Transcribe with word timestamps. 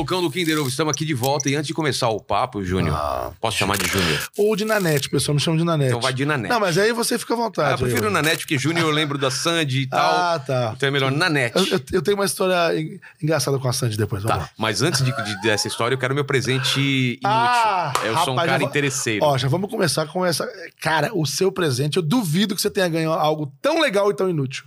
Olá, 0.00 0.06
o 0.06 0.12
malucão 0.14 0.22
do 0.22 0.30
Kinder 0.30 0.58
Ovo. 0.58 0.68
Estamos 0.68 0.92
aqui 0.92 1.04
de 1.04 1.12
volta 1.12 1.50
e 1.50 1.54
antes 1.54 1.66
de 1.66 1.74
começar 1.74 2.08
o 2.08 2.18
papo, 2.20 2.64
Júnior, 2.64 2.96
Ah. 2.96 3.32
posso 3.38 3.58
chamar 3.58 3.76
de 3.76 3.86
Júnior? 3.86 4.18
Ou 4.38 4.56
de 4.56 4.64
Nanete, 4.64 5.08
o 5.08 5.10
pessoal 5.10 5.34
me 5.34 5.40
chama 5.40 5.58
de 5.58 5.64
Nanete. 5.64 5.88
Então 5.90 6.00
vai 6.00 6.12
de 6.14 6.24
Nanete. 6.24 6.48
Não, 6.52 6.58
mas 6.58 6.78
aí 6.78 6.90
você 6.92 7.18
fica 7.18 7.34
à 7.34 7.36
Ah, 7.36 7.40
vontade. 7.40 7.72
eu 7.82 7.86
prefiro 7.86 8.06
aí, 8.06 8.12
Nanete 8.12 8.38
porque 8.38 8.56
Júnior 8.58 8.86
eu 8.88 8.90
lembro 8.94 9.18
da 9.18 9.30
Sandy 9.30 9.82
e 9.82 9.86
tal. 9.88 10.00
Ah, 10.00 10.38
tá. 10.38 10.72
Então 10.74 10.88
é 10.88 10.90
melhor 10.90 11.12
Nanete. 11.12 11.56
Eu, 11.58 11.66
eu- 11.66 11.80
eu 11.92 12.02
tenho 12.02 12.16
uma 12.16 12.24
história 12.24 12.80
en- 12.80 12.98
engraçada 13.22 13.58
com 13.58 13.68
a 13.68 13.72
Sandy 13.74 13.96
depois. 13.98 14.22
Vamos 14.22 14.38
Tá, 14.38 14.42
lá. 14.44 14.50
mas 14.56 14.80
antes 14.80 15.04
de, 15.04 15.12
de- 15.12 15.40
dessa 15.42 15.68
história, 15.68 15.94
eu 15.94 15.98
quero 15.98 16.14
meu 16.14 16.24
presente 16.24 16.80
inútil. 16.80 17.20
Ah, 17.24 17.92
eu 18.02 18.14
sou 18.18 18.28
um 18.32 18.36
rapaz, 18.36 18.46
cara 18.48 18.58
vou- 18.60 18.68
interesseiro. 18.68 19.24
Ó, 19.24 19.36
já 19.36 19.48
vamos 19.48 19.70
começar 19.70 20.06
com 20.06 20.24
essa. 20.24 20.48
Cara, 20.80 21.10
o 21.14 21.26
seu 21.26 21.52
presente, 21.52 21.98
eu 21.98 22.02
duvido 22.02 22.54
que 22.56 22.62
você 22.62 22.70
tenha 22.70 22.88
ganho 22.88 23.12
algo 23.12 23.52
tão 23.60 23.80
legal 23.82 24.10
e 24.10 24.14
tão 24.14 24.30
inútil. 24.30 24.64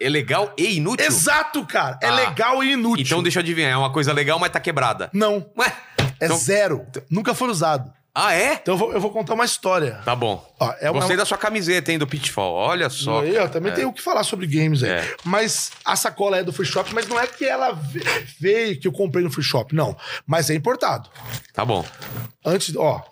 É 0.00 0.08
legal 0.08 0.52
e 0.58 0.76
inútil? 0.78 1.06
Exato, 1.06 1.64
cara. 1.64 1.96
É 2.02 2.08
Ah. 2.08 2.14
legal 2.16 2.64
e 2.64 2.72
inútil. 2.72 3.04
Então 3.04 3.22
deixa 3.22 3.38
eu 3.38 3.42
adivinhar, 3.42 3.70
é 3.70 3.76
uma 3.76 3.92
coisa 3.92 4.12
legal, 4.12 4.38
mas 4.40 4.50
tá 4.50 4.58
quebrada. 4.58 4.71
Não. 5.12 5.46
Ué? 5.56 5.72
É 6.20 6.24
Então- 6.26 6.36
zero. 6.36 6.86
Nunca 7.10 7.34
foi 7.34 7.48
usado. 7.48 7.92
Ah, 8.14 8.34
é? 8.34 8.52
Então 8.54 8.74
eu 8.74 8.78
vou, 8.78 8.92
eu 8.92 9.00
vou 9.00 9.10
contar 9.10 9.32
uma 9.32 9.44
história. 9.44 10.00
Tá 10.04 10.14
bom. 10.14 10.46
Ó, 10.60 10.70
é 10.80 10.90
uma- 10.90 11.00
Gostei 11.00 11.16
da 11.16 11.24
sua 11.24 11.38
camiseta, 11.38 11.90
hein, 11.90 11.98
do 11.98 12.06
Pitfall. 12.06 12.52
Olha 12.52 12.90
só. 12.90 13.22
Ó, 13.24 13.48
também 13.48 13.72
É. 13.72 13.74
tem 13.74 13.84
o 13.86 13.92
que 13.92 14.02
falar 14.02 14.22
sobre 14.22 14.46
games 14.46 14.82
aí. 14.82 14.90
É. 14.90 15.16
Mas 15.24 15.70
a 15.82 15.96
sacola 15.96 16.36
é 16.36 16.44
do 16.44 16.52
Free 16.52 16.66
Shop, 16.66 16.92
mas 16.94 17.08
não 17.08 17.18
é 17.18 17.26
que 17.26 17.42
ela 17.46 17.72
ve- 17.72 18.04
veio 18.38 18.78
que 18.78 18.86
eu 18.86 18.92
comprei 18.92 19.24
no 19.24 19.30
Free 19.30 19.42
Shop, 19.42 19.74
não. 19.74 19.96
Mas 20.26 20.50
é 20.50 20.54
importado. 20.54 21.08
Tá 21.54 21.64
bom. 21.64 21.82
Antes, 22.44 22.76
ó, 22.76 23.02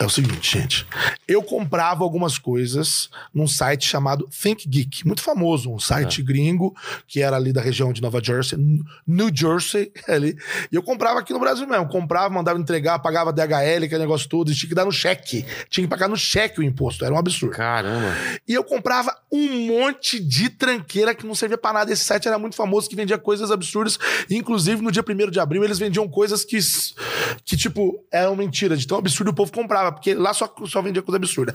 é 0.00 0.04
o 0.04 0.08
seguinte, 0.08 0.58
gente. 0.58 0.86
Eu 1.28 1.42
comprava 1.42 2.02
algumas 2.02 2.38
coisas 2.38 3.10
num 3.34 3.46
site 3.46 3.86
chamado 3.86 4.26
Think 4.28 4.66
Geek, 4.68 5.06
muito 5.06 5.22
famoso, 5.22 5.70
um 5.70 5.76
É. 5.76 5.80
site 5.80 6.22
gringo 6.22 6.74
que 7.06 7.20
era 7.20 7.36
ali 7.36 7.52
da 7.52 7.60
região 7.60 7.92
de 7.92 8.00
Nova 8.00 8.20
Jersey, 8.22 8.58
New 9.06 9.30
Jersey, 9.32 9.92
ali. 10.08 10.36
E 10.72 10.74
eu 10.74 10.82
comprava 10.82 11.20
aqui 11.20 11.32
no 11.34 11.38
Brasil 11.38 11.66
mesmo. 11.66 11.86
Comprava, 11.88 12.32
mandava 12.32 12.58
entregar, 12.58 12.98
pagava 13.00 13.30
DHL, 13.32 13.84
aquele 13.84 13.98
negócio 13.98 14.28
todo, 14.28 14.50
e 14.50 14.54
tinha 14.54 14.68
que 14.68 14.74
dar 14.74 14.84
no 14.86 14.92
cheque. 14.92 15.44
Tinha 15.68 15.84
que 15.84 15.90
pagar 15.90 16.08
no 16.08 16.16
cheque 16.16 16.60
o 16.60 16.62
imposto, 16.62 17.04
era 17.04 17.14
um 17.14 17.18
absurdo. 17.18 17.54
Caramba. 17.54 18.14
E 18.48 18.54
eu 18.54 18.64
comprava 18.64 19.14
um 19.30 19.66
monte 19.66 20.18
de 20.18 20.48
tranqueira 20.48 21.14
que 21.14 21.26
não 21.26 21.34
servia 21.34 21.58
pra 21.58 21.72
nada. 21.74 21.92
Esse 21.92 22.04
site 22.04 22.26
era 22.26 22.38
muito 22.38 22.56
famoso, 22.56 22.88
que 22.88 22.96
vendia 22.96 23.18
coisas 23.18 23.50
absurdas. 23.50 23.98
Inclusive, 24.30 24.80
no 24.80 24.90
dia 24.90 25.04
1 25.06 25.30
de 25.30 25.38
abril, 25.40 25.62
eles 25.62 25.78
vendiam 25.78 26.08
coisas 26.08 26.44
que, 26.44 26.58
que 27.44 27.56
tipo, 27.56 28.02
eram 28.10 28.34
mentira. 28.34 28.76
De 28.76 28.86
tão 28.86 28.96
absurdo 28.98 29.30
o 29.30 29.34
povo 29.34 29.52
comprava, 29.52 29.89
porque 29.92 30.14
lá 30.14 30.32
só, 30.34 30.52
só 30.66 30.80
vendia 30.82 31.02
coisa 31.02 31.16
absurda. 31.16 31.54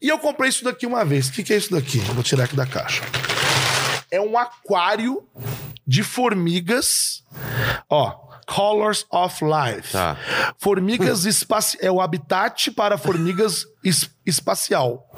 E 0.00 0.08
eu 0.08 0.18
comprei 0.18 0.48
isso 0.48 0.64
daqui 0.64 0.86
uma 0.86 1.04
vez. 1.04 1.28
O 1.28 1.32
que, 1.32 1.42
que 1.42 1.52
é 1.52 1.56
isso 1.56 1.70
daqui? 1.72 1.98
Eu 1.98 2.14
vou 2.14 2.22
tirar 2.22 2.44
aqui 2.44 2.56
da 2.56 2.66
caixa. 2.66 3.02
É 4.10 4.20
um 4.20 4.36
aquário 4.38 5.22
de 5.86 6.02
formigas. 6.02 7.22
Ó. 7.88 8.22
Colors 8.46 9.06
of 9.10 9.42
Life. 9.42 9.92
Tá. 9.92 10.18
Formigas 10.58 11.24
espaci... 11.24 11.78
É 11.80 11.90
o 11.90 11.98
habitat 11.98 12.70
para 12.72 12.98
formigas 12.98 13.64
es- 13.82 14.10
espacial. 14.26 15.10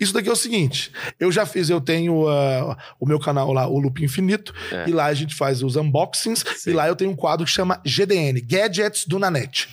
Isso 0.00 0.14
daqui 0.14 0.30
é 0.30 0.32
o 0.32 0.36
seguinte: 0.36 0.90
eu 1.20 1.30
já 1.30 1.44
fiz, 1.44 1.68
eu 1.68 1.82
tenho 1.82 2.26
ah, 2.26 2.76
o 2.98 3.04
meu 3.06 3.20
canal 3.20 3.52
lá, 3.52 3.66
o 3.66 3.78
Loop 3.78 4.02
Infinito, 4.02 4.54
É. 4.72 4.88
e 4.88 4.92
lá 4.92 5.04
a 5.04 5.12
gente 5.14 5.34
faz 5.34 5.62
os 5.62 5.76
unboxings, 5.76 6.42
Sim. 6.56 6.70
e 6.70 6.72
lá 6.72 6.88
eu 6.88 6.96
tenho 6.96 7.10
um 7.10 7.14
quadro 7.16 7.44
que 7.44 7.52
chama 7.52 7.78
GDN 7.84 8.40
Gadgets 8.40 9.04
do 9.06 9.18
Nanete. 9.18 9.68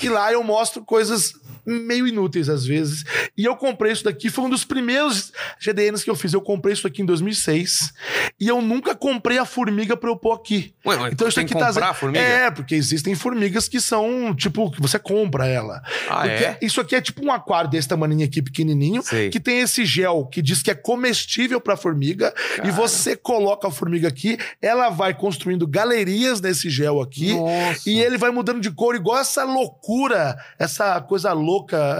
E 0.00 0.08
lá 0.08 0.32
eu 0.32 0.44
mostro 0.44 0.84
coisas 0.84 1.32
meio 1.66 2.06
inúteis 2.06 2.48
às 2.48 2.66
vezes. 2.66 3.04
E 3.36 3.44
eu 3.44 3.56
comprei 3.56 3.92
isso 3.92 4.04
daqui, 4.04 4.28
foi 4.28 4.44
um 4.44 4.50
dos 4.50 4.64
primeiros 4.64 5.32
GDNs 5.60 6.04
que 6.04 6.10
eu 6.10 6.16
fiz. 6.16 6.32
Eu 6.32 6.40
comprei 6.42 6.74
isso 6.74 6.86
aqui 6.86 7.02
em 7.02 7.06
2006 7.06 7.92
e 8.38 8.48
eu 8.48 8.60
nunca 8.60 8.94
comprei 8.94 9.38
a 9.38 9.44
formiga 9.44 9.96
pra 9.96 10.10
eu 10.10 10.16
pôr 10.16 10.32
aqui. 10.32 10.74
Ué, 10.84 10.96
mas 10.96 11.12
então 11.12 11.28
isso 11.28 11.40
aqui 11.40 11.54
tá 11.54 11.68
comprar 11.68 11.94
formiga? 11.94 12.24
É, 12.24 12.50
porque 12.50 12.74
existem 12.74 13.14
formigas 13.14 13.68
que 13.68 13.80
são, 13.80 14.34
tipo, 14.34 14.70
que 14.70 14.80
você 14.80 14.98
compra 14.98 15.46
ela. 15.46 15.82
Ah, 16.08 16.26
é? 16.26 16.58
Isso 16.60 16.80
aqui 16.80 16.94
é 16.94 17.00
tipo 17.00 17.24
um 17.24 17.32
aquário 17.32 17.70
desse 17.70 17.88
tamanho 17.88 18.10
aqui, 18.24 18.42
pequenininho, 18.42 19.02
Sei. 19.02 19.30
que 19.30 19.38
tem 19.38 19.60
esse 19.60 19.84
gel 19.84 20.26
que 20.26 20.42
diz 20.42 20.62
que 20.62 20.70
é 20.70 20.74
comestível 20.74 21.60
pra 21.60 21.76
formiga, 21.76 22.34
e 22.64 22.70
você 22.70 23.16
coloca 23.16 23.68
a 23.68 23.70
formiga 23.70 24.08
aqui, 24.08 24.38
ela 24.60 24.88
vai 24.88 25.14
construindo 25.14 25.66
galerias 25.66 26.40
nesse 26.40 26.68
gel 26.68 27.00
aqui, 27.00 27.34
Nossa. 27.34 27.88
e 27.88 28.00
ele 28.00 28.18
vai 28.18 28.30
mudando 28.30 28.60
de 28.60 28.70
cor, 28.70 28.94
igual 28.94 29.18
essa 29.18 29.44
loucura, 29.44 30.36
essa 30.58 31.00
coisa 31.00 31.32
louca, 31.32 31.49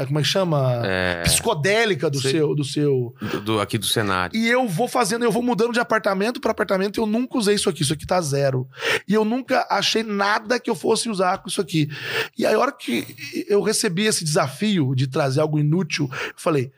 como 0.06 0.18
é 0.18 0.22
que 0.22 0.28
chama? 0.28 0.82
É. 0.84 1.22
Psicodélica 1.22 2.08
do 2.10 2.20
Sei. 2.20 2.32
seu, 2.32 2.54
do 2.54 2.64
seu. 2.64 3.14
Do, 3.20 3.40
do- 3.40 3.60
aqui 3.60 3.76
do 3.78 3.86
cenário. 3.86 4.36
E 4.38 4.48
eu 4.48 4.66
vou 4.68 4.86
fazendo, 4.88 5.24
eu 5.24 5.32
vou 5.32 5.42
mudando 5.42 5.72
de 5.72 5.80
apartamento 5.80 6.40
para 6.40 6.50
apartamento 6.52 6.98
e 6.98 7.00
eu 7.00 7.06
nunca 7.06 7.38
usei 7.38 7.54
isso 7.54 7.68
aqui. 7.68 7.82
Isso 7.82 7.92
aqui 7.92 8.06
tá 8.06 8.20
zero. 8.20 8.68
E 9.08 9.14
eu 9.14 9.24
nunca 9.24 9.66
achei 9.70 10.02
nada 10.02 10.58
que 10.60 10.70
eu 10.70 10.74
fosse 10.74 11.08
usar 11.08 11.38
com 11.38 11.48
isso 11.48 11.60
aqui. 11.60 11.88
E 12.38 12.44
aí, 12.46 12.54
a 12.54 12.58
hora 12.58 12.72
que 12.72 13.06
eu 13.48 13.62
recebi 13.62 14.04
esse 14.06 14.24
desafio 14.24 14.94
de 14.94 15.06
trazer 15.06 15.40
algo 15.40 15.58
inútil, 15.58 16.08
eu 16.12 16.32
falei: 16.36 16.70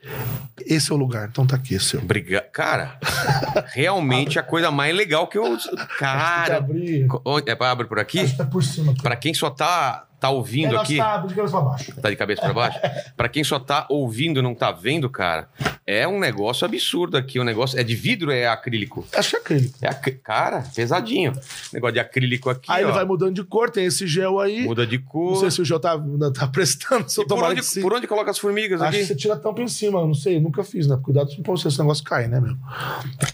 esse 0.65 0.91
é 0.91 0.95
o 0.95 0.97
lugar, 0.97 1.27
então 1.29 1.45
tá 1.45 1.55
aqui, 1.55 1.79
seu. 1.79 1.99
Obrigado. 1.99 2.49
Cara, 2.51 2.97
realmente 3.73 4.39
a 4.39 4.43
coisa 4.43 4.71
mais 4.71 4.95
legal 4.95 5.27
que 5.27 5.37
eu. 5.37 5.57
Cara. 5.99 6.57
abrir. 6.57 7.07
Onde- 7.25 7.49
É 7.49 7.55
pra 7.55 7.71
abrir 7.71 7.87
por 7.87 7.99
aqui? 7.99 8.19
Acho 8.19 8.31
que 8.31 8.37
tá 8.37 8.45
por 8.45 8.63
cima. 8.63 8.91
Aqui. 8.91 9.01
Pra 9.01 9.15
quem 9.15 9.33
só 9.33 9.49
tá, 9.49 10.05
tá 10.23 10.29
ouvindo 10.29 10.79
aqui. 10.79 10.95
Tá 10.97 11.17
de 11.17 11.33
cabeça 11.35 11.51
pra 11.51 11.61
baixo. 11.61 12.01
Tá 12.01 12.09
de 12.09 12.15
cabeça 12.15 12.41
pra 12.41 12.53
baixo? 12.53 12.79
Pra 13.17 13.27
quem 13.27 13.43
só 13.43 13.59
tá 13.59 13.85
ouvindo 13.89 14.39
e 14.39 14.41
não 14.43 14.55
tá 14.55 14.71
vendo, 14.71 15.09
cara, 15.09 15.49
é 15.85 16.07
um 16.07 16.17
negócio 16.19 16.65
absurdo 16.65 17.17
aqui. 17.17 17.39
O 17.39 17.43
negócio 17.43 17.77
é 17.79 17.83
de 17.83 17.93
vidro 17.95 18.29
ou 18.29 18.33
é 18.35 18.47
acrílico? 18.47 19.05
Acho 19.15 19.31
que 19.31 19.35
é 19.35 19.39
acrílico. 19.39 19.75
É 19.81 19.87
acr... 19.89 20.11
Cara, 20.23 20.63
pesadinho. 20.73 21.33
Negócio 21.73 21.93
de 21.93 21.99
acrílico 21.99 22.49
aqui, 22.49 22.71
Aí 22.71 22.83
ó. 22.83 22.87
ele 22.87 22.93
vai 22.95 23.03
mudando 23.05 23.33
de 23.35 23.43
cor, 23.43 23.69
tem 23.69 23.85
esse 23.85 24.07
gel 24.07 24.39
aí. 24.39 24.63
Muda 24.63 24.87
de 24.87 24.97
Não 24.97 25.05
cor. 25.05 25.35
sei 25.37 25.51
se 25.51 25.61
o 25.61 25.65
gel 25.65 25.79
tá, 25.79 25.99
tá 26.33 26.47
prestando, 26.47 27.09
se 27.09 27.19
eu 27.19 27.27
por, 27.27 27.43
onde, 27.43 27.61
que 27.61 27.81
por 27.81 27.93
onde 27.93 28.07
coloca 28.07 28.31
as 28.31 28.37
formigas 28.39 28.81
Acho 28.81 28.91
que 28.91 28.97
aqui? 28.97 29.05
você 29.07 29.15
tira 29.15 29.33
a 29.33 29.37
tampa 29.37 29.61
em 29.61 29.67
cima, 29.67 29.99
eu 29.99 30.07
não 30.07 30.13
sei, 30.15 30.39
nunca 30.39 30.63
fiz, 30.63 30.87
né? 30.87 30.97
Cuidado 31.03 31.29
pra 31.43 31.51
você, 31.51 31.67
esse 31.67 31.79
negócio 31.79 32.03
cai, 32.03 32.27
né, 32.27 32.39
meu? 32.39 32.55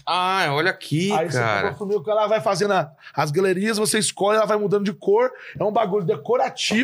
Ah, 0.06 0.48
olha 0.50 0.70
aqui, 0.70 1.12
Aí 1.12 1.30
você 1.30 1.38
cara. 1.38 1.68
a 1.70 1.74
formiga, 1.74 2.10
ela 2.10 2.26
vai 2.26 2.40
fazendo 2.40 2.72
a- 2.72 2.90
as 3.14 3.30
galerias, 3.30 3.78
você 3.78 3.98
escolhe, 3.98 4.36
ela 4.38 4.46
vai 4.46 4.56
mudando 4.58 4.84
de 4.84 4.92
cor. 4.92 5.30
É 5.58 5.62
um 5.64 5.72
bagulho 5.72 6.04
decorativo. 6.04 6.79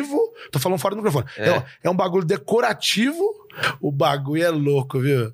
Tô 0.51 0.59
falando 0.59 0.79
fora 0.79 0.95
do 0.95 1.01
microfone. 1.01 1.25
É, 1.37 1.49
É. 1.49 1.65
é 1.83 1.89
um 1.89 1.95
bagulho 1.95 2.25
decorativo. 2.25 3.23
O 3.81 3.91
bagulho 3.91 4.43
é 4.43 4.49
louco, 4.49 4.99
viu? 4.99 5.33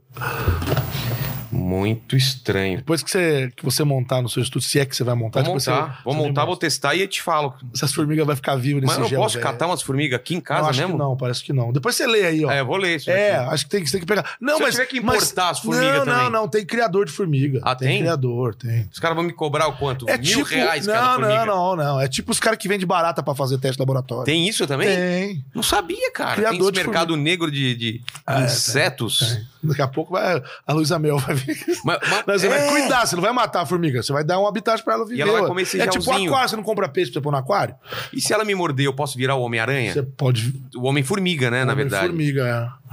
Muito 1.64 2.16
estranho. 2.16 2.78
Depois 2.78 3.02
que 3.02 3.10
você, 3.10 3.52
que 3.56 3.64
você 3.64 3.84
montar 3.84 4.22
no 4.22 4.28
seu 4.30 4.44
estúdio, 4.44 4.68
se 4.68 4.80
é 4.80 4.86
que 4.86 4.96
você 4.96 5.04
vai 5.04 5.16
montar, 5.16 5.40
Vou 5.44 5.54
depois 5.58 5.66
montar, 5.68 5.82
você- 5.98 6.04
vou 6.04 6.14
você 6.14 6.20
montar, 6.28 6.46
vou 6.46 6.58
testar 6.58 6.94
e 6.96 7.02
eu 7.02 7.08
te 7.08 7.22
falo. 7.22 7.54
Se 7.74 7.86
as 7.86 7.94
formigas 7.94 8.26
vai 8.28 8.36
ficar 8.36 8.56
vivas 8.56 8.82
nesse 8.82 8.88
Mas 8.88 8.98
eu 8.98 9.02
não 9.04 9.10
gel, 9.10 9.22
posso 9.22 9.36
velho. 9.36 9.44
catar 9.48 9.68
umas 9.68 9.82
formigas 9.82 10.20
aqui 10.20 10.34
em 10.34 10.38
Não, 10.38 10.44
casa 10.44 10.70
acho 10.70 10.80
mesmo? 10.80 10.94
que 10.94 11.00
não, 11.00 11.16
parece 11.18 11.44
que 11.44 11.54
não. 11.54 11.72
Depois 11.72 11.96
você 11.96 12.06
lê 12.06 12.26
aí, 12.26 12.44
ó. 12.46 12.52
É, 12.52 12.60
eu 12.60 12.66
vou 12.66 12.76
ler 12.76 12.98
isso 12.98 13.10
É, 13.10 13.36
aqui. 13.38 13.54
acho 13.54 13.64
que 13.66 13.70
tem, 13.72 13.84
que- 13.84 13.92
tem 13.92 14.00
que 14.02 14.06
pegar. 14.06 14.36
Não, 14.42 14.58
Se 14.58 14.64
mas. 14.64 14.72
tiver 14.74 14.86
que 14.88 15.00
mas- 15.02 15.16
importar 15.24 15.50
as 15.52 15.60
formigas 15.60 15.98
não, 16.00 16.06
também. 16.06 16.24
Não, 16.24 16.30
não, 16.32 16.48
tem 16.48 16.66
criador 16.66 17.06
de 17.06 17.12
formiga. 17.12 17.60
Ah, 17.64 17.76
tem? 17.76 18.00
criador, 18.02 18.56
tem. 18.56 18.90
Os 18.92 19.00
caras 19.00 19.16
vão 19.16 19.24
me 19.24 19.32
cobrar 19.34 19.68
o 19.68 19.78
quanto? 19.78 20.10
É 20.10 20.18
Mil 20.18 20.26
tipo. 20.40 20.44
reais 20.44 20.86
cada 20.86 21.02
não, 21.02 21.14
formiga? 21.22 21.46
não, 21.46 21.76
não, 21.76 21.84
não. 21.86 22.02
É 22.02 22.08
tipo 22.08 22.32
os 22.32 22.40
caras 22.40 22.60
que 22.60 22.68
vendem 22.68 22.86
barata 22.86 23.24
pra 23.24 23.34
fazer 23.34 23.58
teste 23.58 23.80
laboratório. 23.80 24.26
Tem 24.26 24.48
isso 24.48 24.68
também? 24.68 24.88
Tem. 24.88 25.46
Não 25.56 25.64
sabia, 25.64 26.12
cara. 26.12 26.36
Criador 26.36 26.72
tem 26.72 26.82
esse 26.82 26.88
mercado 26.90 27.16
negro 27.16 27.50
de, 27.50 27.76
de 27.76 28.02
Ah, 28.28 28.42
é, 28.42 28.46
insetos. 28.46 29.20
tem. 29.20 29.54
Daqui 29.70 29.82
a 29.82 29.88
pouco 29.88 30.12
vai, 30.12 30.42
a 30.68 30.74
Luísa 30.74 31.00
Mel 31.00 31.18
vai 31.20 31.36
vir. 31.36 31.53
Mas, 31.84 32.00
mas- 32.28 32.42
você 32.42 32.48
é. 32.48 32.50
vai 32.50 32.68
cuidar, 32.70 33.06
você 33.06 33.16
não 33.16 33.22
vai 33.22 33.32
matar 33.34 33.62
a 33.62 33.66
formiga. 33.66 34.02
Você 34.02 34.12
vai 34.14 34.24
dar 34.24 34.40
um 34.40 34.48
habitat 34.48 34.84
pra 34.84 34.94
ela 34.96 35.06
viver. 35.06 35.22
ela 35.22 35.32
vai 35.40 35.48
comer 35.48 35.62
esse 35.64 35.80
É 35.80 35.88
tipo 35.88 36.12
aquário, 36.12 36.50
você 36.50 36.56
não 36.56 36.64
compra 36.64 36.88
peixe 36.90 37.12
pra 37.12 37.20
você 37.20 37.24
pôr 37.24 37.32
no 37.32 37.38
aquário? 37.38 37.76
E 38.12 38.22
se 38.22 38.34
ela 38.34 38.44
me 38.46 38.54
morder, 38.56 38.86
eu 38.86 38.94
posso 38.94 39.18
virar 39.18 39.36
o 39.36 39.42
Homem-Aranha? 39.42 39.94
Você 39.94 40.04
pode. 40.04 40.54
O 40.76 40.84
Homem-Formiga, 40.88 41.50
né, 41.52 41.64
na 41.66 41.74
Homem 41.74 41.86
verdade. 41.86 42.08
Formiga, 42.08 42.48
é. 42.48 42.84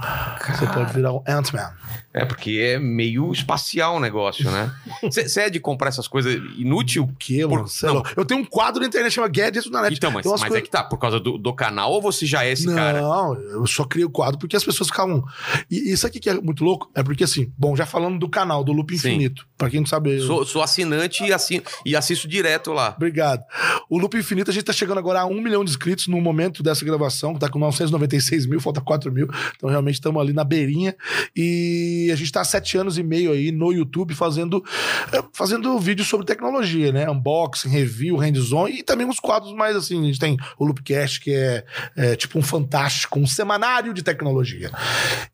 Você 0.55 0.65
pode 0.67 0.93
virar 0.93 1.13
o 1.13 1.23
Ant-Man. 1.27 1.71
É, 2.13 2.25
porque 2.25 2.59
é 2.73 2.77
meio 2.79 3.31
espacial 3.31 3.95
o 3.95 3.99
negócio, 3.99 4.49
né? 4.51 4.73
Você 5.03 5.41
é 5.41 5.49
de 5.49 5.59
comprar 5.59 5.89
essas 5.89 6.07
coisas 6.07 6.33
inútil? 6.57 7.03
O 7.03 7.47
Por-? 7.49 7.67
Cê 7.69 7.87
é 7.87 7.93
não. 7.93 8.03
Eu 8.17 8.25
tenho 8.25 8.41
um 8.41 8.45
quadro 8.45 8.81
na 8.81 8.87
internet 8.87 9.13
chamado 9.13 9.31
Gadgets 9.31 9.69
na 9.71 9.81
net. 9.83 9.95
Então, 9.95 10.11
mas, 10.11 10.25
umas 10.25 10.41
mas 10.41 10.47
é 10.47 10.49
coisas- 10.49 10.63
que 10.65 10.71
tá, 10.71 10.83
por 10.83 10.97
causa 10.97 11.19
do, 11.19 11.37
do 11.37 11.53
canal 11.53 11.91
ou 11.91 12.01
você 12.01 12.25
já 12.25 12.43
é 12.45 12.51
esse 12.51 12.65
não, 12.65 12.75
cara? 12.75 12.99
eu 12.99 13.65
só 13.65 13.83
criei 13.85 14.05
o 14.05 14.09
quadro 14.09 14.37
porque 14.37 14.55
as 14.55 14.63
pessoas 14.63 14.89
ficavam. 14.89 15.23
E 15.69 15.91
isso 15.93 16.05
aqui 16.05 16.19
que 16.19 16.29
é 16.29 16.33
muito 16.33 16.63
louco 16.63 16.89
é 16.93 17.01
porque, 17.01 17.23
assim, 17.23 17.51
bom, 17.57 17.75
já 17.75 17.85
falando 17.85 18.19
do 18.19 18.27
canal, 18.29 18.63
do 18.63 18.71
Loop 18.73 18.91
Sim. 18.97 19.09
Infinito, 19.09 19.47
pra 19.57 19.69
quem 19.69 19.79
não 19.79 19.87
sabe. 19.87 20.17
eu- 20.17 20.27
Sou, 20.27 20.45
sou 20.45 20.61
assinante 20.61 21.23
e, 21.23 21.31
assi- 21.31 21.63
e 21.85 21.95
assisto 21.95 22.27
direto 22.27 22.73
lá. 22.73 22.93
Obrigado. 22.95 23.43
O 23.89 23.97
Loop 23.97 24.17
Infinito, 24.17 24.51
a 24.51 24.53
gente 24.53 24.63
tá 24.63 24.73
chegando 24.73 24.97
agora 24.97 25.21
a 25.21 25.25
um 25.25 25.39
milhão 25.41 25.63
de 25.63 25.71
inscritos 25.71 26.07
no 26.07 26.19
momento 26.19 26.61
dessa 26.61 26.83
gravação, 26.83 27.33
que 27.33 27.39
tá 27.39 27.49
com 27.49 27.57
996 27.59 28.45
mil, 28.45 28.59
falta 28.59 28.81
4 28.81 29.11
mil. 29.11 29.29
Então, 29.55 29.69
realmente, 29.69 29.95
estamos 29.95 30.21
ali 30.21 30.33
na 30.33 30.43
beirinha. 30.43 30.93
E 31.35 32.00
a 32.09 32.15
gente 32.15 32.31
tá 32.31 32.41
há 32.41 32.45
sete 32.45 32.77
anos 32.77 32.97
e 32.97 33.03
meio 33.03 33.33
aí 33.33 33.51
no 33.51 33.71
YouTube 33.71 34.15
fazendo, 34.15 34.63
eh, 35.11 35.23
fazendo 35.33 35.77
vídeos 35.77 36.07
sobre 36.07 36.25
tecnologia, 36.25 36.91
né? 36.91 37.09
Unboxing, 37.09 37.69
review, 37.69 38.15
hands-on 38.15 38.69
e 38.69 38.81
também 38.81 39.05
uns 39.05 39.19
quadros 39.19 39.53
mais 39.53 39.75
assim. 39.75 40.01
A 40.01 40.05
gente 40.05 40.19
tem 40.19 40.37
o 40.57 40.65
Loopcast, 40.65 41.19
que 41.19 41.33
é, 41.33 41.65
é 41.95 42.15
tipo 42.15 42.39
um 42.39 42.41
fantástico, 42.41 43.19
um 43.19 43.27
semanário 43.27 43.93
de 43.93 44.01
tecnologia. 44.01 44.71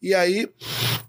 E 0.02 0.14
aí, 0.14 0.50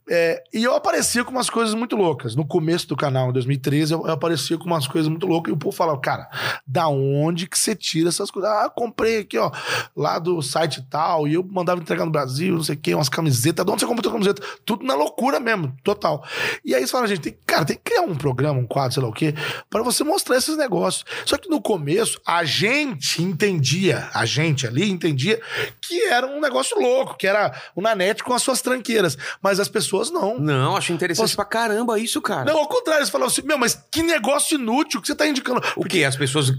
é, 0.08 0.42
e 0.52 0.64
eu 0.64 0.74
aparecia 0.74 1.24
com 1.24 1.30
umas 1.30 1.50
coisas 1.50 1.74
muito 1.74 1.96
loucas. 1.96 2.34
No 2.34 2.46
começo 2.46 2.88
do 2.88 2.96
canal, 2.96 3.30
em 3.30 3.32
2013, 3.32 3.92
eu, 3.92 4.06
eu 4.06 4.12
aparecia 4.12 4.56
com 4.56 4.64
umas 4.64 4.86
coisas 4.86 5.08
muito 5.08 5.26
loucas 5.26 5.50
e 5.50 5.54
o 5.54 5.58
povo 5.58 5.76
falava, 5.76 5.98
cara, 6.00 6.28
da 6.66 6.88
onde 6.88 7.46
que 7.46 7.58
você 7.58 7.74
tira 7.74 8.08
essas 8.08 8.30
coisas? 8.30 8.50
Ah, 8.50 8.70
comprei 8.70 9.18
aqui, 9.18 9.38
ó, 9.38 9.50
lá 9.96 10.18
do 10.18 10.40
site 10.42 10.86
tal, 10.88 11.28
e 11.28 11.34
eu 11.34 11.44
mandava 11.44 11.80
entregar 11.80 12.04
no 12.04 12.10
Brasil, 12.10 12.54
não 12.54 12.62
sei 12.62 12.74
o 12.74 12.78
quê, 12.78 12.94
umas 12.94 13.08
camisetas. 13.08 13.64
De 13.64 13.70
onde 13.70 13.80
você 13.80 13.86
comprou 13.86 14.12
camiseta? 14.12 14.42
Tudo 14.64 14.84
na 14.84 14.94
loucura 14.94 15.38
mesmo, 15.38 15.47
total. 15.82 16.24
E 16.64 16.74
aí 16.74 16.86
você 16.86 16.92
fala, 16.92 17.06
gente, 17.06 17.20
tem, 17.20 17.38
cara, 17.46 17.64
tem 17.64 17.76
que 17.76 17.82
criar 17.82 18.02
um 18.02 18.14
programa, 18.14 18.58
um 18.58 18.66
quadro, 18.66 18.94
sei 18.94 19.02
lá 19.02 19.08
o 19.08 19.12
quê, 19.12 19.34
para 19.70 19.82
você 19.82 20.04
mostrar 20.04 20.36
esses 20.36 20.56
negócios. 20.56 21.04
Só 21.24 21.36
que 21.36 21.48
no 21.48 21.60
começo, 21.60 22.20
a 22.26 22.44
gente 22.44 23.22
entendia, 23.22 24.08
a 24.12 24.24
gente 24.24 24.66
ali 24.66 24.90
entendia 24.90 25.40
que 25.80 26.04
era 26.04 26.26
um 26.26 26.40
negócio 26.40 26.78
louco, 26.78 27.16
que 27.16 27.26
era 27.26 27.54
o 27.74 27.80
Nanete 27.80 28.22
com 28.22 28.34
as 28.34 28.42
suas 28.42 28.60
tranqueiras. 28.60 29.16
Mas 29.42 29.60
as 29.60 29.68
pessoas 29.68 30.10
não. 30.10 30.38
Não, 30.38 30.76
acho 30.76 30.92
interessante 30.92 31.30
você... 31.30 31.36
pra 31.36 31.44
caramba 31.44 31.98
isso, 31.98 32.20
cara. 32.20 32.44
Não, 32.44 32.58
ao 32.58 32.68
contrário, 32.68 33.00
eles 33.00 33.10
falavam 33.10 33.32
assim, 33.32 33.42
meu, 33.42 33.58
mas 33.58 33.74
que 33.90 34.02
negócio 34.02 34.58
inútil 34.58 35.00
que 35.00 35.06
você 35.06 35.14
tá 35.14 35.26
indicando. 35.26 35.60
O 35.76 35.82
porque... 35.82 35.98
quê? 35.98 36.04
As 36.04 36.16
pessoas 36.16 36.52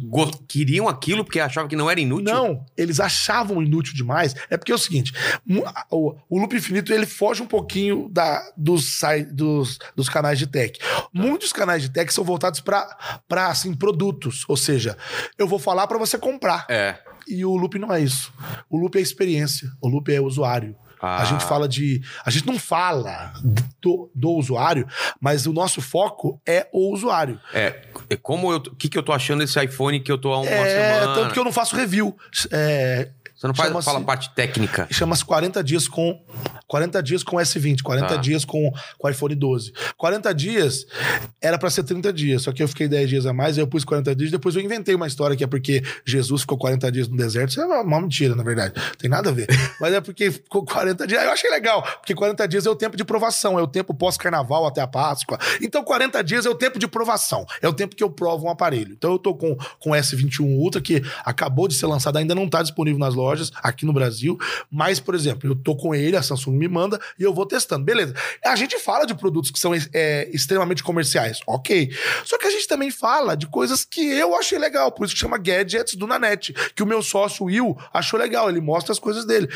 queriam 0.47 0.88
aquilo 0.88 1.24
porque 1.24 1.39
achavam 1.39 1.69
que 1.69 1.75
não 1.75 1.89
era 1.89 2.00
inútil? 2.00 2.33
Não, 2.33 2.65
eles 2.77 3.00
achavam 3.00 3.62
inútil 3.62 3.94
demais. 3.94 4.35
É 4.50 4.57
porque 4.57 4.71
é 4.71 4.75
o 4.75 4.77
seguinte, 4.77 5.13
o, 5.89 6.15
o 6.30 6.39
Loop 6.39 6.56
Infinito, 6.56 6.94
ele 6.94 7.06
foge 7.06 7.42
um 7.42 7.47
pouquinho 7.47 8.09
da, 8.09 8.42
dos, 8.80 9.28
dos, 9.31 9.80
dos 9.96 10.10
canais 10.10 10.40
de 10.40 10.48
tech. 10.48 10.80
Muitos 11.14 11.52
canais 11.52 11.81
de 11.81 11.90
tech 11.90 12.12
são 12.14 12.24
voltados 12.24 12.60
para 12.60 13.48
assim, 13.48 13.74
produtos. 13.74 14.46
Ou 14.48 14.58
seja, 14.58 14.98
eu 15.38 15.48
vou 15.48 15.60
falar 15.60 15.88
para 15.88 15.98
você 15.98 16.18
comprar. 16.18 16.66
É. 16.70 16.98
E 17.28 17.46
o 17.46 17.56
loop 17.56 17.78
não 17.78 17.94
é 17.94 18.02
isso. 18.02 18.34
O 18.70 18.78
loop 18.78 18.98
é 18.98 19.02
experiência. 19.02 19.70
O 19.81 19.88
loop 19.88 20.14
é 20.14 20.20
usuário. 20.20 20.76
Ah. 21.02 21.22
A 21.22 21.26
gente 21.26 21.46
fala 21.46 21.68
de. 21.68 22.02
A 22.26 22.30
gente 22.30 22.46
não 22.46 22.60
fala 22.60 23.31
do, 23.81 24.12
do, 24.14 24.31
usuário, 24.31 24.86
mas 25.20 25.46
o 25.46 25.54
nosso 25.54 25.81
foco 25.81 26.42
é 26.46 26.68
o 26.74 26.94
usuário. 26.94 27.40
É. 27.54 27.81
é 28.10 28.16
como 28.18 28.52
eu. 28.52 28.58
O 28.58 28.76
que, 28.76 28.90
que 28.90 28.98
eu 28.98 29.04
tô 29.04 29.14
achando 29.14 29.40
desse 29.40 29.64
iPhone 29.64 30.00
que 30.02 30.12
eu 30.12 30.18
tô 30.18 30.34
há 30.34 30.42
uma 30.42 30.52
é, 30.52 31.00
semana? 31.00 31.16
Tanto 31.16 31.34
que 31.34 31.40
eu 31.40 31.46
não 31.46 31.54
faço 31.54 31.76
review. 31.76 32.18
É, 32.52 33.10
você 33.39 33.47
não 33.47 33.53
faz, 33.53 33.86
fala 33.86 34.01
parte 34.01 34.30
técnica. 34.31 34.86
Chama-se 34.91 35.24
40 35.24 35.63
dias 35.63 35.88
com 35.88 36.21
40 36.68 37.01
dias 37.01 37.24
com 37.24 37.38
S20, 37.38 37.81
40 37.81 38.13
ah. 38.13 38.18
dias 38.18 38.44
com, 38.44 38.69
com 38.97 39.09
iPhone 39.09 39.33
12. 39.33 39.71
40 39.95 40.36
dias 40.36 40.86
era 41.41 41.57
para 41.57 41.69
ser 41.69 41.83
30 41.83 42.12
dias, 42.12 42.41
só 42.41 42.51
que 42.51 42.62
eu 42.62 42.68
fiquei 42.68 42.89
10 42.89 43.09
dias 43.09 43.25
a 43.25 43.31
mais, 43.31 43.57
aí 43.57 43.63
eu 43.63 43.68
pus 43.68 43.86
40 43.86 44.13
dias, 44.13 44.30
depois 44.30 44.57
eu 44.57 44.62
inventei 44.62 44.94
uma 44.94 45.07
história 45.07 45.38
que 45.38 45.44
é 45.44 45.47
porque 45.47 45.81
Jesus 46.03 46.41
ficou 46.41 46.57
40 46.57 46.91
dias 46.91 47.07
no 47.07 47.15
deserto. 47.15 47.51
Isso 47.51 47.62
é 47.62 47.65
uma 47.65 48.01
mentira, 48.01 48.36
na 48.36 48.44
verdade. 48.44 48.74
Tem 48.97 49.09
nada 49.09 49.30
a 49.30 49.31
ver. 49.31 49.47
Mas 49.80 49.94
é 49.94 50.01
porque 50.01 50.31
ficou 50.31 50.65
40 50.65 51.07
dias. 51.07 51.24
Eu 51.24 51.31
achei 51.31 51.50
legal, 51.50 51.81
porque 51.81 52.13
40 52.13 52.45
dias 52.45 52.65
é 52.65 52.69
o 52.69 52.75
tempo 52.75 52.97
de 52.97 53.06
provação, 53.06 53.57
é 53.57 53.62
o 53.62 53.68
tempo 53.68 53.94
pós-carnaval 53.94 54.68
até 54.68 54.81
a 54.81 54.88
Páscoa. 54.88 55.39
Então 55.62 55.81
40 55.81 56.21
dias 56.25 56.45
é 56.45 56.50
o 56.50 56.56
tempo 56.56 56.77
de 56.77 56.89
provação, 56.89 57.45
é 57.62 57.69
o 57.69 57.74
tempo 57.74 57.95
que 57.95 58.03
eu 58.03 58.09
provo 58.09 58.47
um 58.47 58.50
aparelho. 58.50 58.92
Então 58.92 59.13
eu 59.13 59.18
tô 59.18 59.33
com 59.33 59.56
com 59.80 59.92
S21 59.92 60.42
Ultra 60.42 60.81
que 60.81 61.01
acabou 61.24 61.69
de 61.69 61.74
ser 61.74 61.88
lançado, 61.88 62.18
ainda 62.18 62.35
não 62.35 62.50
tá 62.50 62.62
disponível 62.62 63.00
nas 63.00 63.15
lojas 63.15 63.29
aqui 63.62 63.86
no 63.86 63.94
Brasil, 63.94 64.38
mas 64.72 65.00
por 65.00 65.16
exemplo, 65.16 65.50
eu 65.50 65.56
tô 65.56 65.76
com 65.76 65.94
ele, 65.94 66.16
a 66.16 66.24
Samsung 66.24 66.52
me 66.52 66.68
manda 66.68 67.00
e 67.18 67.24
eu 67.24 67.34
vou 67.34 67.46
testando. 67.46 67.86
Beleza. 67.86 68.14
A 68.46 68.56
gente 68.56 68.78
fala 68.80 69.06
de 69.06 69.16
produtos 69.16 69.52
que 69.52 69.60
são 69.60 69.72
é, 69.94 70.30
extremamente 70.31 70.84
comerciais, 70.84 71.40
ok. 71.48 71.92
Só 72.26 72.38
que 72.38 72.48
a 72.48 72.52
gente 72.52 72.68
também 72.68 72.92
fala 72.92 73.36
de 73.36 73.48
coisas 73.48 73.84
que 73.86 74.02
eu 74.02 74.36
achei 74.36 74.58
legal, 74.58 74.92
por 74.92 75.06
isso 75.06 75.14
que 75.14 75.20
chama 75.20 75.38
Gadgets 75.38 75.96
do 75.96 76.08
Nanete, 76.08 76.54
que 76.76 76.84
o 76.84 76.86
meu 76.86 77.02
sócio 77.02 77.46
Will 77.46 77.78
achou 77.94 78.20
legal, 78.20 78.50
ele 78.50 78.62
mostra 78.62 78.92
as 78.92 79.00
coisas 79.00 79.26
dele. 79.26 79.50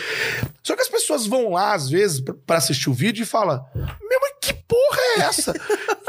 Só 0.63 0.75
que 0.75 0.81
as 0.81 0.87
pessoas 0.87 1.25
vão 1.25 1.51
lá, 1.51 1.73
às 1.73 1.89
vezes, 1.89 2.21
para 2.45 2.57
assistir 2.57 2.89
o 2.89 2.93
vídeo 2.93 3.23
e 3.23 3.25
falam: 3.25 3.63
Meu, 3.75 4.19
mas 4.21 4.33
que 4.41 4.53
porra 4.53 4.99
é 5.17 5.19
essa? 5.21 5.53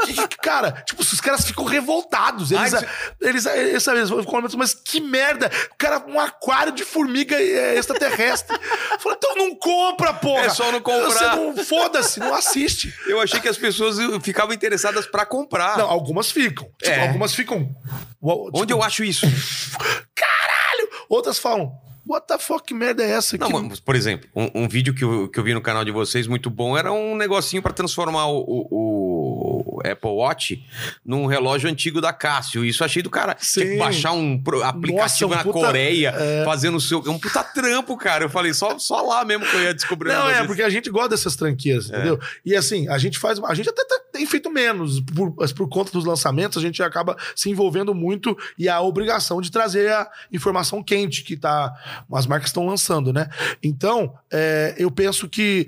que, 0.05 0.37
cara, 0.37 0.71
tipo, 0.85 1.01
os 1.01 1.21
caras 1.21 1.45
ficam 1.45 1.65
revoltados. 1.65 2.51
Eles, 2.51 2.73
Ai, 2.73 2.87
eles, 3.21 3.45
eles, 3.45 3.87
eles, 3.87 4.11
eles, 4.11 4.55
mas 4.55 4.73
que 4.73 4.99
merda. 4.99 5.49
O 5.71 5.75
cara, 5.75 6.03
um 6.07 6.19
aquário 6.19 6.71
de 6.71 6.83
formiga 6.83 7.35
é, 7.55 7.77
extraterrestre. 7.77 8.57
Falei, 8.99 9.17
então 9.17 9.35
não 9.35 9.55
compra, 9.55 10.13
porra. 10.13 10.45
É 10.45 10.49
só 10.49 10.71
não 10.71 10.81
comprar. 10.81 11.09
Você 11.09 11.25
não, 11.25 11.65
foda-se, 11.65 12.19
não 12.19 12.33
assiste. 12.33 12.93
Eu 13.07 13.21
achei 13.21 13.39
que 13.39 13.47
as 13.47 13.57
pessoas 13.57 13.97
ficavam 14.21 14.53
interessadas 14.53 15.05
para 15.05 15.25
comprar. 15.25 15.77
Não, 15.77 15.89
algumas 15.89 16.31
ficam. 16.31 16.65
Tipo, 16.77 16.91
é. 16.91 17.07
algumas 17.07 17.33
ficam. 17.33 17.59
Tipo, 17.59 18.51
Onde 18.53 18.73
eu 18.73 18.81
acho 18.83 19.03
isso? 19.03 19.25
Caralho! 20.15 20.89
Outras 21.09 21.37
falam, 21.37 21.71
what 22.05 22.27
the 22.27 22.37
fuck, 22.37 22.63
que 22.63 22.73
merda 22.73 23.03
é 23.03 23.11
essa? 23.11 23.37
Não, 23.37 23.49
mas, 23.49 23.79
por 23.79 23.95
exemplo, 23.95 24.29
um, 24.35 24.63
um, 24.63 24.67
vídeo 24.67 24.93
que 24.93 25.03
eu, 25.03 25.27
que 25.27 25.39
eu 25.39 25.43
vi 25.43 25.53
no 25.53 25.61
canal 25.61 25.83
de 25.83 25.91
vocês 25.91 26.27
muito 26.27 26.49
bom 26.49 26.77
era 26.77 26.91
um 26.91 27.15
negocinho 27.15 27.61
para 27.61 27.73
transformar 27.73 28.27
o, 28.27 28.37
o, 28.39 29.34
o, 29.35 29.81
Apple 29.85 30.09
Watch 30.09 30.63
num 31.05 31.25
relógio 31.25 31.69
antigo 31.69 31.99
da 31.99 32.13
Cássio. 32.13 32.63
Isso 32.63 32.83
achei 32.83 33.01
do 33.01 33.09
cara. 33.09 33.35
Tipo, 33.35 33.77
baixar 33.77 34.13
um 34.13 34.41
aplicativo 34.63 34.95
Nossa, 34.95 35.25
um 35.25 35.29
na 35.29 35.43
puta, 35.43 35.65
Coreia, 35.65 36.13
é... 36.17 36.45
fazendo 36.45 36.77
o 36.77 36.81
seu. 36.81 37.03
É 37.05 37.09
um 37.09 37.19
puta 37.19 37.43
trampo, 37.43 37.95
cara. 37.97 38.25
Eu 38.25 38.29
falei, 38.29 38.53
só, 38.53 38.77
só 38.79 39.01
lá 39.01 39.23
mesmo 39.25 39.45
que 39.45 39.55
eu 39.55 39.63
ia 39.63 39.73
descobrir. 39.73 40.09
Não, 40.09 40.29
é, 40.29 40.45
porque 40.45 40.61
a 40.61 40.69
gente 40.69 40.89
gosta 40.89 41.09
dessas 41.09 41.35
tranquias, 41.35 41.89
é. 41.89 41.95
entendeu? 41.95 42.19
E 42.45 42.55
assim, 42.55 42.87
a 42.87 42.97
gente 42.97 43.19
faz. 43.19 43.39
A 43.43 43.53
gente 43.53 43.69
até 43.69 43.83
tá, 43.85 43.99
tem 44.11 44.25
feito 44.25 44.49
menos. 44.49 45.01
Por, 45.01 45.31
por 45.31 45.69
conta 45.69 45.91
dos 45.91 46.05
lançamentos, 46.05 46.57
a 46.57 46.61
gente 46.61 46.81
acaba 46.81 47.17
se 47.35 47.49
envolvendo 47.49 47.93
muito 47.93 48.37
e 48.57 48.69
a 48.69 48.81
obrigação 48.81 49.41
de 49.41 49.51
trazer 49.51 49.91
a 49.91 50.09
informação 50.31 50.83
quente 50.83 51.23
que 51.23 51.35
tá 51.35 51.73
as 52.11 52.25
marcas 52.25 52.49
estão 52.49 52.65
lançando, 52.65 53.11
né? 53.11 53.29
Então, 53.61 54.13
é, 54.31 54.75
eu 54.77 54.89
penso 54.91 55.27
que 55.27 55.67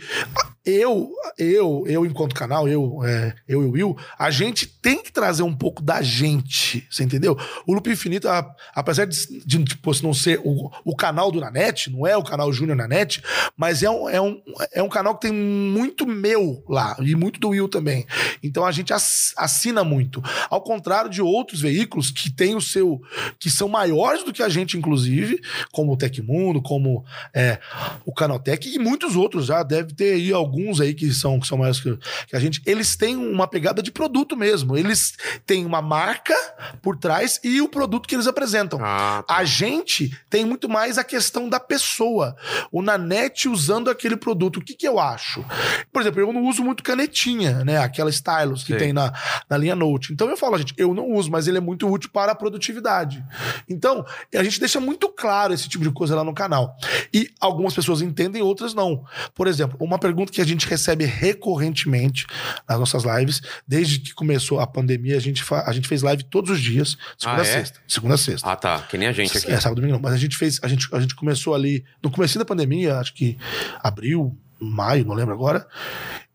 eu, 0.68 1.10
eu, 1.38 1.86
eu 1.88 2.06
enquanto 2.06 2.36
canal, 2.36 2.68
eu, 2.68 3.02
é, 3.06 3.34
eu 3.48 3.64
e 3.64 3.66
o 3.66 3.72
Will, 3.72 3.98
a 4.20 4.30
gente 4.30 4.68
tem 4.68 5.02
que 5.02 5.14
trazer 5.14 5.44
um 5.44 5.56
pouco 5.56 5.82
da 5.82 6.02
gente, 6.02 6.86
você 6.92 7.06
entendeu? 7.06 7.38
O 7.66 7.74
Loop 7.74 7.90
Infinito, 7.90 8.28
a, 8.28 8.54
apesar 8.76 9.06
de, 9.06 9.18
de 9.46 9.64
tipo, 9.64 9.92
não 10.04 10.14
ser 10.14 10.42
o, 10.44 10.70
o 10.84 10.94
canal 10.94 11.32
do 11.32 11.40
Nanete, 11.40 11.90
não 11.90 12.06
é 12.06 12.18
o 12.18 12.24
canal 12.24 12.52
Júnior 12.52 12.76
Nanete, 12.76 13.24
mas 13.56 13.82
é 13.82 13.90
um, 13.90 14.10
é, 14.10 14.20
um, 14.20 14.42
é 14.74 14.84
um 14.84 14.90
canal 14.90 15.16
que 15.16 15.22
tem 15.22 15.32
muito 15.32 16.06
meu 16.06 16.62
lá, 16.68 16.98
e 17.00 17.16
muito 17.16 17.40
do 17.40 17.50
Will 17.50 17.70
também. 17.70 18.06
Então 18.44 18.66
a 18.66 18.72
gente 18.72 18.92
assina 18.92 19.86
muito. 19.86 20.22
Ao 20.50 20.62
contrário 20.62 21.10
de 21.10 21.22
outros 21.22 21.62
veículos 21.62 22.12
que 22.12 22.30
tem 22.30 22.56
o 22.56 22.62
seu. 22.62 23.02
que 23.40 23.50
são 23.50 23.70
maiores 23.70 24.26
do 24.26 24.34
que 24.34 24.44
a 24.44 24.50
gente, 24.50 24.78
inclusive, 24.78 25.42
como 25.72 25.94
o 25.94 25.98
Tecmundo, 25.98 26.62
como 26.62 27.06
é, 27.34 27.60
o 28.06 28.14
Canaltech, 28.14 28.68
e 28.68 28.78
muitos 28.78 29.16
outros 29.16 29.46
já, 29.46 29.64
deve 29.64 29.94
ter 29.94 30.14
aí 30.14 30.34
alguns 30.58 30.82
aí 30.82 30.94
que 30.94 31.14
são, 31.14 31.40
que 31.40 31.48
são 31.48 31.58
maiores 31.58 31.80
que, 31.80 31.98
que 32.28 32.36
a 32.36 32.40
gente, 32.40 32.62
eles 32.66 32.96
têm 32.96 33.16
uma 33.16 33.48
pegada 33.48 33.82
de 33.82 33.92
produto 33.92 34.36
mesmo. 34.36 34.76
Eles 34.76 35.16
têm 35.46 35.66
uma 35.66 35.82
marca 35.82 36.36
por 36.82 36.98
trás 36.98 37.40
e 37.44 37.62
o 37.62 37.70
produto 37.70 38.08
que 38.08 38.16
eles 38.16 38.28
apresentam. 38.28 38.80
Ah, 38.82 39.24
tá. 39.26 39.38
A 39.38 39.46
gente 39.46 40.12
tem 40.30 40.44
muito 40.46 40.68
mais 40.68 40.98
a 40.98 41.04
questão 41.04 41.48
da 41.48 41.60
pessoa. 41.60 42.36
O 42.72 42.82
Nanete 42.82 43.48
usando 43.48 43.90
aquele 43.90 44.18
produto. 44.18 44.58
O 44.58 44.62
que, 44.62 44.74
que 44.74 44.88
eu 44.88 45.00
acho? 45.00 45.46
Por 45.94 46.02
exemplo, 46.02 46.22
eu 46.22 46.34
não 46.34 46.46
uso 46.46 46.64
muito 46.64 46.84
canetinha, 46.84 47.64
né? 47.64 47.78
Aquela 47.78 48.10
stylus 48.10 48.64
que 48.64 48.74
Sim. 48.74 48.80
tem 48.80 48.94
na, 48.94 49.14
na 49.50 49.58
linha 49.58 49.76
Note. 49.76 50.12
Então 50.12 50.30
eu 50.30 50.38
falo, 50.38 50.58
gente, 50.58 50.74
eu 50.78 50.94
não 50.94 51.12
uso, 51.12 51.30
mas 51.30 51.48
ele 51.48 51.58
é 51.58 51.62
muito 51.62 51.88
útil 51.88 52.10
para 52.12 52.32
a 52.32 52.36
produtividade. 52.36 53.24
Então, 53.70 54.06
a 54.34 54.44
gente 54.44 54.60
deixa 54.60 54.80
muito 54.80 55.10
claro 55.10 55.54
esse 55.54 55.70
tipo 55.70 55.84
de 55.84 55.92
coisa 55.92 56.16
lá 56.16 56.24
no 56.24 56.34
canal. 56.34 56.76
E 57.14 57.30
algumas 57.40 57.74
pessoas 57.74 58.02
entendem, 58.02 58.42
outras 58.42 58.74
não. 58.74 59.04
Por 59.36 59.48
exemplo, 59.48 59.78
uma 59.80 60.00
pergunta 60.00 60.32
que 60.32 60.42
a 60.42 60.46
gente 60.48 60.68
recebe 60.68 61.06
recorrentemente 61.06 62.26
nas 62.68 62.80
nossas 62.80 63.04
lives. 63.04 63.42
Desde 63.68 64.00
que 64.00 64.14
começou 64.14 64.60
a 64.60 64.68
pandemia, 64.68 65.18
a 65.18 65.20
gente, 65.20 65.44
a 65.52 65.72
gente 65.72 65.88
fez 65.88 66.02
live 66.02 66.24
todos 66.24 66.52
os 66.52 66.62
dias, 66.62 66.98
segunda 67.18 67.42
ah, 67.42 67.46
é? 67.46 67.52
sexta. 67.52 67.80
Segunda 67.88 68.16
a 68.16 68.18
sexta. 68.18 68.52
Ah, 68.52 68.56
tá. 68.56 68.80
Que 68.90 68.98
nem 68.98 69.08
a 69.08 69.12
gente 69.12 69.38
aqui. 69.38 69.52
É, 69.52 69.60
sábado 69.60 69.82
domingo 69.82 69.94
não. 69.94 70.02
Mas 70.02 70.14
a 70.14 70.18
gente 70.18 70.36
fez, 70.38 70.60
a 70.64 70.68
gente, 70.68 70.88
a 70.94 71.00
gente 71.00 71.16
começou 71.16 71.54
ali, 71.54 71.84
no 72.02 72.10
começo 72.10 72.38
da 72.40 72.46
pandemia, 72.46 72.98
acho 72.98 73.14
que 73.14 73.38
abril, 73.82 74.38
maio, 74.60 75.06
não 75.06 75.16
lembro 75.16 75.34
agora. 75.34 75.68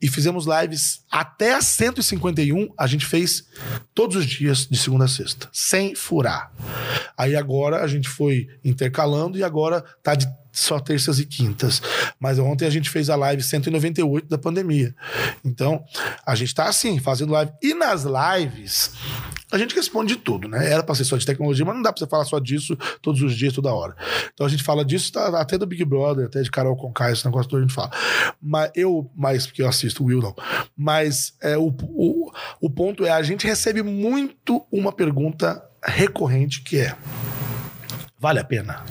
E 0.01 0.09
fizemos 0.09 0.47
lives 0.47 1.05
até 1.11 1.55
a 1.55 1.63
151, 1.63 2.73
a 2.77 2.87
gente 2.87 3.07
fez 3.07 3.47
todos 3.95 4.17
os 4.17 4.27
dias, 4.27 4.67
de 4.67 4.77
segunda 4.77 5.05
a 5.05 5.09
sexta, 5.09 5.49
sem 5.53 5.95
furar. 5.95 6.53
Aí 7.17 7.37
agora 7.37 7.83
a 7.83 7.87
gente 7.87 8.09
foi 8.09 8.49
intercalando 8.65 9.39
e 9.39 9.45
agora 9.45 9.85
tá 10.03 10.15
de 10.15 10.27
só 10.53 10.79
terças 10.79 11.19
e 11.19 11.25
quintas. 11.25 11.81
Mas 12.21 12.39
ontem 12.39 12.67
a 12.67 12.71
gente 12.71 12.91
fez 12.91 13.09
a 13.09 13.17
live 13.17 13.43
198 13.43 14.29
da 14.29 14.39
pandemia. 14.39 14.95
Então, 15.45 15.83
a 16.25 16.35
gente 16.35 16.55
tá 16.55 16.69
assim, 16.69 17.01
fazendo 17.01 17.33
live. 17.33 17.53
E 17.63 17.75
nas 17.75 18.05
lives, 18.05 18.93
a 19.51 19.59
gente 19.59 19.75
responde 19.75 20.15
de 20.15 20.21
tudo, 20.21 20.49
né? 20.49 20.71
Era 20.71 20.83
pra 20.83 20.95
ser 20.95 21.05
só 21.05 21.17
de 21.17 21.27
tecnologia, 21.27 21.65
mas 21.65 21.75
não 21.75 21.83
dá 21.83 21.93
pra 21.93 21.99
você 21.99 22.07
falar 22.07 22.25
só 22.25 22.39
disso 22.39 22.77
todos 23.01 23.23
os 23.23 23.37
dias, 23.37 23.53
toda 23.53 23.73
hora. 23.73 23.97
Então 24.33 24.47
a 24.47 24.49
gente 24.49 24.63
fala 24.63 24.85
disso, 24.85 25.13
tá, 25.13 25.41
até 25.41 25.57
do 25.57 25.67
Big 25.67 25.85
Brother, 25.85 26.27
até 26.27 26.43
de 26.43 26.51
Carol 26.51 26.77
Conká, 26.77 27.11
esse 27.11 27.25
negócio 27.25 27.51
todo 27.51 27.59
a 27.59 27.63
gente 27.63 27.75
fala. 27.75 27.91
Mas 28.41 28.71
eu, 28.75 29.11
mais 29.15 29.47
porque 29.47 29.63
eu 29.63 29.69
assisto 29.69 30.03
o 30.03 30.07
Will, 30.07 30.21
não. 30.21 30.35
Mas 30.77 31.35
é, 31.41 31.57
o, 31.57 31.69
o, 31.83 32.31
o 32.61 32.71
ponto 32.71 33.05
é, 33.05 33.11
a 33.11 33.23
gente 33.23 33.47
recebe 33.47 33.83
muito 33.83 34.67
uma 34.71 34.93
pergunta 34.93 35.63
recorrente 35.85 36.63
que 36.63 36.79
é: 36.79 36.97
vale 38.19 38.39
a 38.39 38.45
pena? 38.45 38.85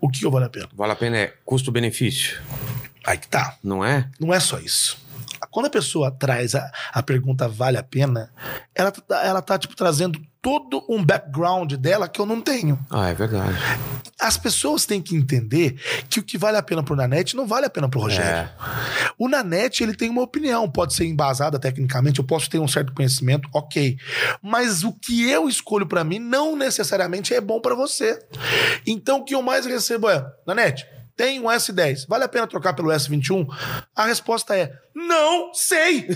O 0.00 0.08
que, 0.08 0.28
vale 0.28 0.46
a 0.46 0.48
pena? 0.48 0.68
Vale 0.74 0.92
a 0.92 0.96
pena 0.96 1.16
é 1.18 1.34
custo-benefício. 1.44 2.40
Aí 3.04 3.18
que 3.18 3.28
tá. 3.28 3.56
Não 3.62 3.84
é? 3.84 4.08
Não 4.20 4.32
é 4.32 4.40
só 4.40 4.58
isso. 4.58 4.98
Quando 5.50 5.66
a 5.66 5.70
pessoa 5.70 6.10
traz 6.10 6.54
a, 6.54 6.70
a 6.92 7.02
pergunta 7.02 7.48
vale 7.48 7.76
a 7.76 7.82
pena, 7.82 8.32
ela, 8.74 8.92
ela 9.22 9.42
tá, 9.42 9.58
tipo, 9.58 9.74
trazendo 9.76 10.20
todo 10.42 10.84
um 10.88 11.02
background 11.04 11.74
dela 11.74 12.08
que 12.08 12.20
eu 12.20 12.26
não 12.26 12.40
tenho. 12.40 12.76
Ah, 12.90 13.08
é 13.08 13.14
verdade. 13.14 13.56
As 14.20 14.36
pessoas 14.36 14.84
têm 14.84 15.00
que 15.00 15.14
entender 15.14 15.76
que 16.10 16.18
o 16.18 16.22
que 16.22 16.36
vale 16.36 16.56
a 16.56 16.62
pena 16.62 16.82
pro 16.82 16.96
Nanete 16.96 17.36
não 17.36 17.46
vale 17.46 17.66
a 17.66 17.70
pena 17.70 17.88
pro 17.88 18.00
Rogério. 18.00 18.28
É. 18.28 18.50
O 19.16 19.28
Nanete, 19.28 19.84
ele 19.84 19.94
tem 19.94 20.10
uma 20.10 20.22
opinião, 20.22 20.68
pode 20.68 20.94
ser 20.94 21.06
embasada 21.06 21.60
tecnicamente, 21.60 22.18
eu 22.18 22.26
posso 22.26 22.50
ter 22.50 22.58
um 22.58 22.66
certo 22.66 22.92
conhecimento, 22.92 23.48
ok. 23.54 23.96
Mas 24.42 24.82
o 24.82 24.92
que 24.92 25.30
eu 25.30 25.48
escolho 25.48 25.86
pra 25.86 26.02
mim 26.02 26.18
não 26.18 26.56
necessariamente 26.56 27.32
é 27.32 27.40
bom 27.40 27.60
pra 27.60 27.76
você. 27.76 28.18
Então 28.84 29.20
o 29.20 29.24
que 29.24 29.34
eu 29.34 29.42
mais 29.42 29.64
recebo 29.64 30.10
é, 30.10 30.26
Nanete, 30.44 30.84
tem 31.16 31.38
um 31.38 31.44
S10, 31.44 32.06
vale 32.08 32.24
a 32.24 32.28
pena 32.28 32.46
trocar 32.46 32.72
pelo 32.72 32.88
S21? 32.88 33.46
A 33.94 34.06
resposta 34.06 34.56
é, 34.56 34.72
não 34.94 35.52
sei! 35.54 36.08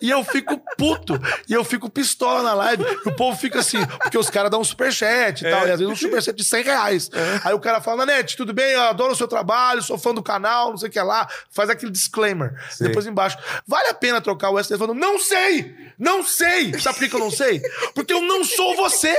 E 0.00 0.10
eu 0.10 0.22
fico 0.22 0.60
puto. 0.76 1.20
E 1.48 1.52
eu 1.52 1.64
fico 1.64 1.90
pistola 1.90 2.42
na 2.42 2.54
live. 2.54 2.84
E 3.04 3.08
o 3.08 3.16
povo 3.16 3.36
fica 3.36 3.58
assim, 3.58 3.84
porque 3.84 4.16
os 4.16 4.30
caras 4.30 4.48
dão 4.50 4.60
um 4.60 4.64
superchat 4.64 5.44
e 5.44 5.50
tal. 5.50 5.66
E 5.66 5.70
às 5.72 5.78
vezes 5.80 5.92
um 5.92 5.96
superchat 5.96 6.36
de 6.36 6.44
100 6.44 6.62
reais. 6.62 7.10
Aí 7.44 7.52
o 7.52 7.58
cara 7.58 7.80
fala, 7.80 8.06
Nanete, 8.06 8.36
tudo 8.36 8.52
bem? 8.52 8.72
Eu 8.74 8.82
adoro 8.82 9.12
o 9.12 9.16
seu 9.16 9.26
trabalho, 9.26 9.82
sou 9.82 9.98
fã 9.98 10.14
do 10.14 10.22
canal, 10.22 10.70
não 10.70 10.76
sei 10.76 10.88
o 10.88 10.92
que 10.92 11.00
lá. 11.00 11.28
Faz 11.50 11.68
aquele 11.68 11.90
disclaimer. 11.90 12.54
Sei. 12.70 12.86
Depois 12.86 13.06
embaixo, 13.06 13.38
vale 13.66 13.88
a 13.88 13.94
pena 13.94 14.20
trocar 14.20 14.50
o 14.50 14.54
S10? 14.54 14.78
Falando, 14.78 14.98
não 14.98 15.18
sei! 15.18 15.74
Não 15.98 16.22
sei! 16.22 16.78
Sabe 16.78 16.98
por 16.98 17.08
que 17.08 17.16
eu 17.16 17.20
não 17.20 17.30
sei? 17.30 17.60
Porque 17.92 18.12
eu 18.12 18.22
não 18.22 18.44
sou 18.44 18.76
você! 18.76 19.16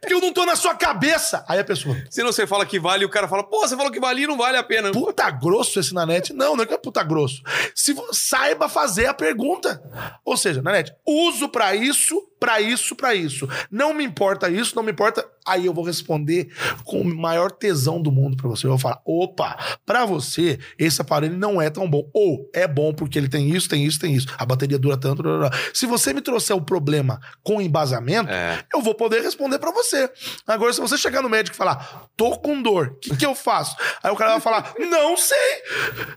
Porque 0.00 0.14
eu 0.14 0.20
não 0.20 0.32
tô 0.32 0.46
na 0.46 0.56
sua 0.56 0.74
cabeça! 0.74 1.44
Aí 1.46 1.58
a 1.58 1.64
pessoa, 1.64 1.94
Se 2.08 2.22
não 2.22 2.32
você 2.32 2.46
fala 2.46 2.64
que 2.64 2.80
vale, 2.80 3.04
o 3.04 3.08
cara 3.10 3.28
fala, 3.28 3.44
pô, 3.44 3.60
você 3.60 3.76
falou 3.76 3.92
que 3.92 4.00
vale 4.00 4.22
e 4.22 4.26
não 4.26 4.38
vale 4.38 4.56
a 4.56 4.62
pena. 4.62 4.90
puta 4.92 5.30
grosso 5.30 5.78
esse 5.78 5.92
Nanete. 5.92 6.32
Não, 6.32 6.56
não 6.56 6.64
é 6.64 6.66
que 6.66 6.72
é 6.72 6.78
puta 6.78 7.02
grosso. 7.02 7.42
Se 7.74 7.94
saiba 8.12 8.68
fazer 8.68 9.06
a 9.06 9.14
pergunta. 9.14 9.82
Ou 10.24 10.36
seja, 10.36 10.62
Nanete, 10.62 10.94
uso 11.06 11.48
pra 11.48 11.74
isso, 11.74 12.20
pra 12.44 12.60
isso, 12.60 12.94
pra 12.94 13.14
isso. 13.14 13.48
Não 13.70 13.94
me 13.94 14.04
importa 14.04 14.50
isso, 14.50 14.76
não 14.76 14.82
me 14.82 14.92
importa. 14.92 15.26
Aí 15.46 15.66
eu 15.66 15.74
vou 15.74 15.84
responder 15.84 16.50
com 16.84 17.00
o 17.02 17.04
maior 17.14 17.50
tesão 17.50 18.00
do 18.00 18.10
mundo 18.10 18.36
pra 18.36 18.48
você. 18.48 18.66
Eu 18.66 18.70
vou 18.70 18.78
falar: 18.78 19.00
opa, 19.04 19.56
pra 19.84 20.04
você, 20.06 20.58
esse 20.78 21.00
aparelho 21.00 21.36
não 21.36 21.60
é 21.60 21.68
tão 21.70 21.88
bom. 21.88 22.08
Ou 22.14 22.48
é 22.54 22.66
bom 22.66 22.92
porque 22.94 23.18
ele 23.18 23.28
tem 23.28 23.50
isso, 23.50 23.68
tem 23.68 23.84
isso, 23.84 23.98
tem 23.98 24.14
isso. 24.14 24.26
A 24.38 24.44
bateria 24.46 24.78
dura 24.78 24.96
tanto. 24.96 25.22
blá, 25.22 25.38
blá. 25.38 25.50
Se 25.72 25.86
você 25.86 26.12
me 26.12 26.20
trouxer 26.20 26.56
o 26.56 26.60
problema 26.62 27.20
com 27.42 27.60
embasamento, 27.60 28.30
É. 28.30 28.62
eu 28.72 28.80
vou 28.82 28.94
poder 28.94 29.22
responder 29.22 29.58
pra 29.58 29.70
você. 29.70 30.10
Agora, 30.46 30.72
se 30.72 30.80
você 30.80 30.96
chegar 30.98 31.22
no 31.22 31.28
médico 31.28 31.54
e 31.54 31.58
falar, 31.58 32.06
tô 32.16 32.36
com 32.38 32.60
dor, 32.62 32.88
o 32.88 32.94
que, 32.96 33.16
que 33.16 33.26
eu 33.26 33.34
faço? 33.34 33.76
Aí 34.02 34.10
o 34.10 34.16
cara 34.16 34.32
vai 34.32 34.40
falar, 34.40 34.74
não 34.78 35.16
sei. 35.16 35.36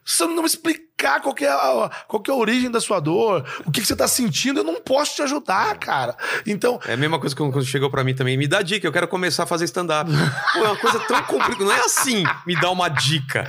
Se 0.05 0.17
você 0.17 0.25
não 0.25 0.41
me 0.41 0.45
explicar 0.47 1.21
qual 1.21 1.35
é 1.39 1.47
a, 1.47 1.91
qual 2.07 2.23
é 2.27 2.31
a 2.31 2.35
origem 2.35 2.71
da 2.71 2.81
sua 2.81 2.99
dor, 2.99 3.45
o 3.65 3.71
que, 3.71 3.81
que 3.81 3.87
você 3.87 3.95
tá 3.95 4.07
sentindo, 4.07 4.61
eu 4.61 4.63
não 4.63 4.81
posso 4.81 5.15
te 5.15 5.21
ajudar, 5.21 5.77
cara. 5.77 6.16
Então, 6.45 6.79
É 6.87 6.93
a 6.93 6.97
mesma 6.97 7.19
coisa 7.19 7.35
que 7.35 7.41
quando 7.41 7.65
chegou 7.65 7.89
pra 7.89 8.03
mim 8.03 8.13
também. 8.13 8.37
Me 8.37 8.47
dá 8.47 8.61
dica, 8.61 8.85
eu 8.87 8.91
quero 8.91 9.07
começar 9.07 9.43
a 9.43 9.45
fazer 9.45 9.65
stand-up. 9.65 10.09
Pô, 10.53 10.59
é 10.59 10.63
uma 10.69 10.75
coisa 10.77 10.99
tão 11.01 11.21
complicada. 11.23 11.63
Não 11.65 11.71
é 11.71 11.79
assim, 11.81 12.23
me 12.45 12.59
dá 12.59 12.69
uma 12.69 12.89
dica. 12.89 13.47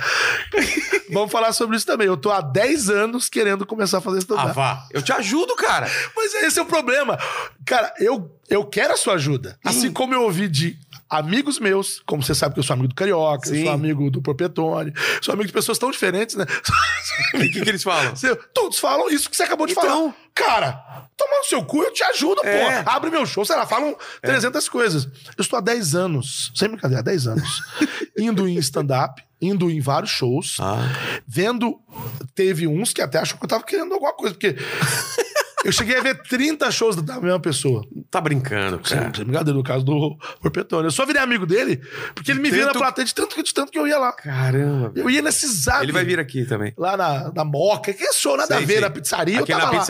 vamos 1.11 1.31
falar 1.31 1.53
sobre 1.53 1.77
isso 1.77 1.85
também. 1.85 2.07
Eu 2.07 2.17
tô 2.17 2.31
há 2.31 2.41
10 2.41 2.89
anos 2.89 3.29
querendo 3.29 3.65
começar 3.65 3.97
a 3.99 4.01
fazer 4.01 4.17
Ah, 4.17 4.19
stand-up. 4.19 4.53
vá. 4.55 4.85
Eu 4.91 5.01
te 5.01 5.11
ajudo, 5.11 5.55
cara. 5.55 5.89
Mas 6.15 6.33
esse 6.35 6.59
é 6.59 6.61
o 6.61 6.65
problema. 6.65 7.17
Cara, 7.65 7.93
eu, 7.99 8.31
eu 8.49 8.65
quero 8.65 8.93
a 8.93 8.97
sua 8.97 9.13
ajuda. 9.15 9.57
Assim 9.63 9.91
como 9.91 10.13
eu 10.13 10.23
ouvi 10.23 10.47
de 10.47 10.77
amigos 11.09 11.59
meus, 11.59 12.01
como 12.05 12.21
você 12.21 12.35
sabe 12.35 12.53
que 12.53 12.59
eu 12.59 12.63
sou 12.63 12.73
amigo 12.73 12.89
do 12.89 12.95
Carioca, 12.95 13.49
eu 13.49 13.55
Sim. 13.55 13.63
sou 13.63 13.73
amigo 13.73 14.11
do 14.11 14.21
Porpetone, 14.21 14.93
sou 15.21 15.33
amigo 15.33 15.47
de 15.47 15.53
pessoas 15.53 15.77
tão 15.77 15.89
diferentes, 15.91 16.35
né? 16.35 16.45
O 17.33 17.39
que, 17.39 17.61
que 17.61 17.69
eles 17.69 17.83
falam? 17.83 18.13
Todos 18.53 18.77
falam 18.79 19.09
isso 19.09 19.29
que 19.29 19.35
você 19.35 19.43
acabou 19.43 19.65
de 19.65 19.73
Então. 19.73 19.83
falar. 19.83 20.15
Cara, 20.35 21.07
toma 21.17 21.37
no 21.39 21.43
seu 21.43 21.63
cu, 21.65 21.81
eu 21.83 21.91
te 21.91 22.03
ajudo, 22.03 22.41
É. 22.45 22.83
pô. 22.83 22.89
Abre 22.91 23.09
meu 23.09 23.25
show, 23.25 23.43
sei 23.43 23.55
lá, 23.55 23.65
falam 23.65 23.95
300 24.21 24.69
coisas. 24.69 25.05
Eu 25.37 25.41
estou 25.41 25.57
há 25.57 25.61
10 25.61 25.95
anos, 25.95 26.51
sem 26.55 26.69
brincadeira, 26.69 27.01
há 27.01 27.03
10 27.03 27.27
anos, 27.27 27.61
indo 28.17 28.47
em 28.47 28.57
stand-up, 28.59 29.21
indo 29.41 29.69
em 29.69 29.81
vários 29.81 30.11
shows, 30.11 30.57
Ah. 30.59 30.77
vendo. 31.27 31.79
Teve 32.35 32.67
uns 32.67 32.93
que 32.93 33.01
até 33.01 33.17
achou 33.19 33.37
que 33.37 33.43
eu 33.45 33.49
tava 33.49 33.63
querendo 33.63 33.93
alguma 33.93 34.13
coisa, 34.13 34.33
porque. 34.35 34.55
Eu 35.65 35.71
cheguei 35.71 35.97
a 35.97 36.01
ver 36.01 36.21
30 36.23 36.71
shows 36.71 36.95
da 36.95 37.19
mesma 37.19 37.39
pessoa. 37.39 37.85
Tá 38.09 38.21
brincando, 38.21 38.79
cara. 38.79 39.11
sem 39.15 39.25
brincadeira, 39.25 39.57
no 39.57 39.63
caso 39.63 39.83
do 39.83 40.17
Porpetone. 40.41 40.85
Eu 40.85 40.91
só 40.91 41.05
virei 41.05 41.21
amigo 41.21 41.45
dele 41.45 41.81
porque 42.15 42.31
ele 42.31 42.39
me 42.39 42.49
via 42.49 42.61
na 42.61 42.67
Tanto- 42.67 42.79
plateia 42.79 43.05
de 43.05 43.13
tanto, 43.13 43.43
de 43.43 43.53
tanto 43.53 43.71
que 43.71 43.77
eu 43.79 43.87
ia 43.87 43.97
lá. 43.97 44.13
Caramba. 44.13 44.91
Eu 44.95 45.09
ia 45.09 45.21
nesse 45.21 45.47
zap. 45.47 45.83
Ele 45.83 45.91
vai 45.91 46.05
vir 46.05 46.19
aqui 46.19 46.45
também. 46.45 46.73
Lá 46.77 46.95
na, 46.95 47.31
na 47.33 47.43
Moca, 47.43 47.93
que 47.93 48.03
é 48.03 48.13
show, 48.13 48.37
nada 48.37 48.55
Sei, 48.55 48.57
a 48.63 48.67
ver, 48.67 48.73
sei. 48.73 48.81
na 48.81 48.89
pizzaria. 48.89 49.39
Aqui 49.41 49.51
eu 49.51 49.57
na 49.57 49.63
tava 49.65 49.77
lá. 49.77 49.83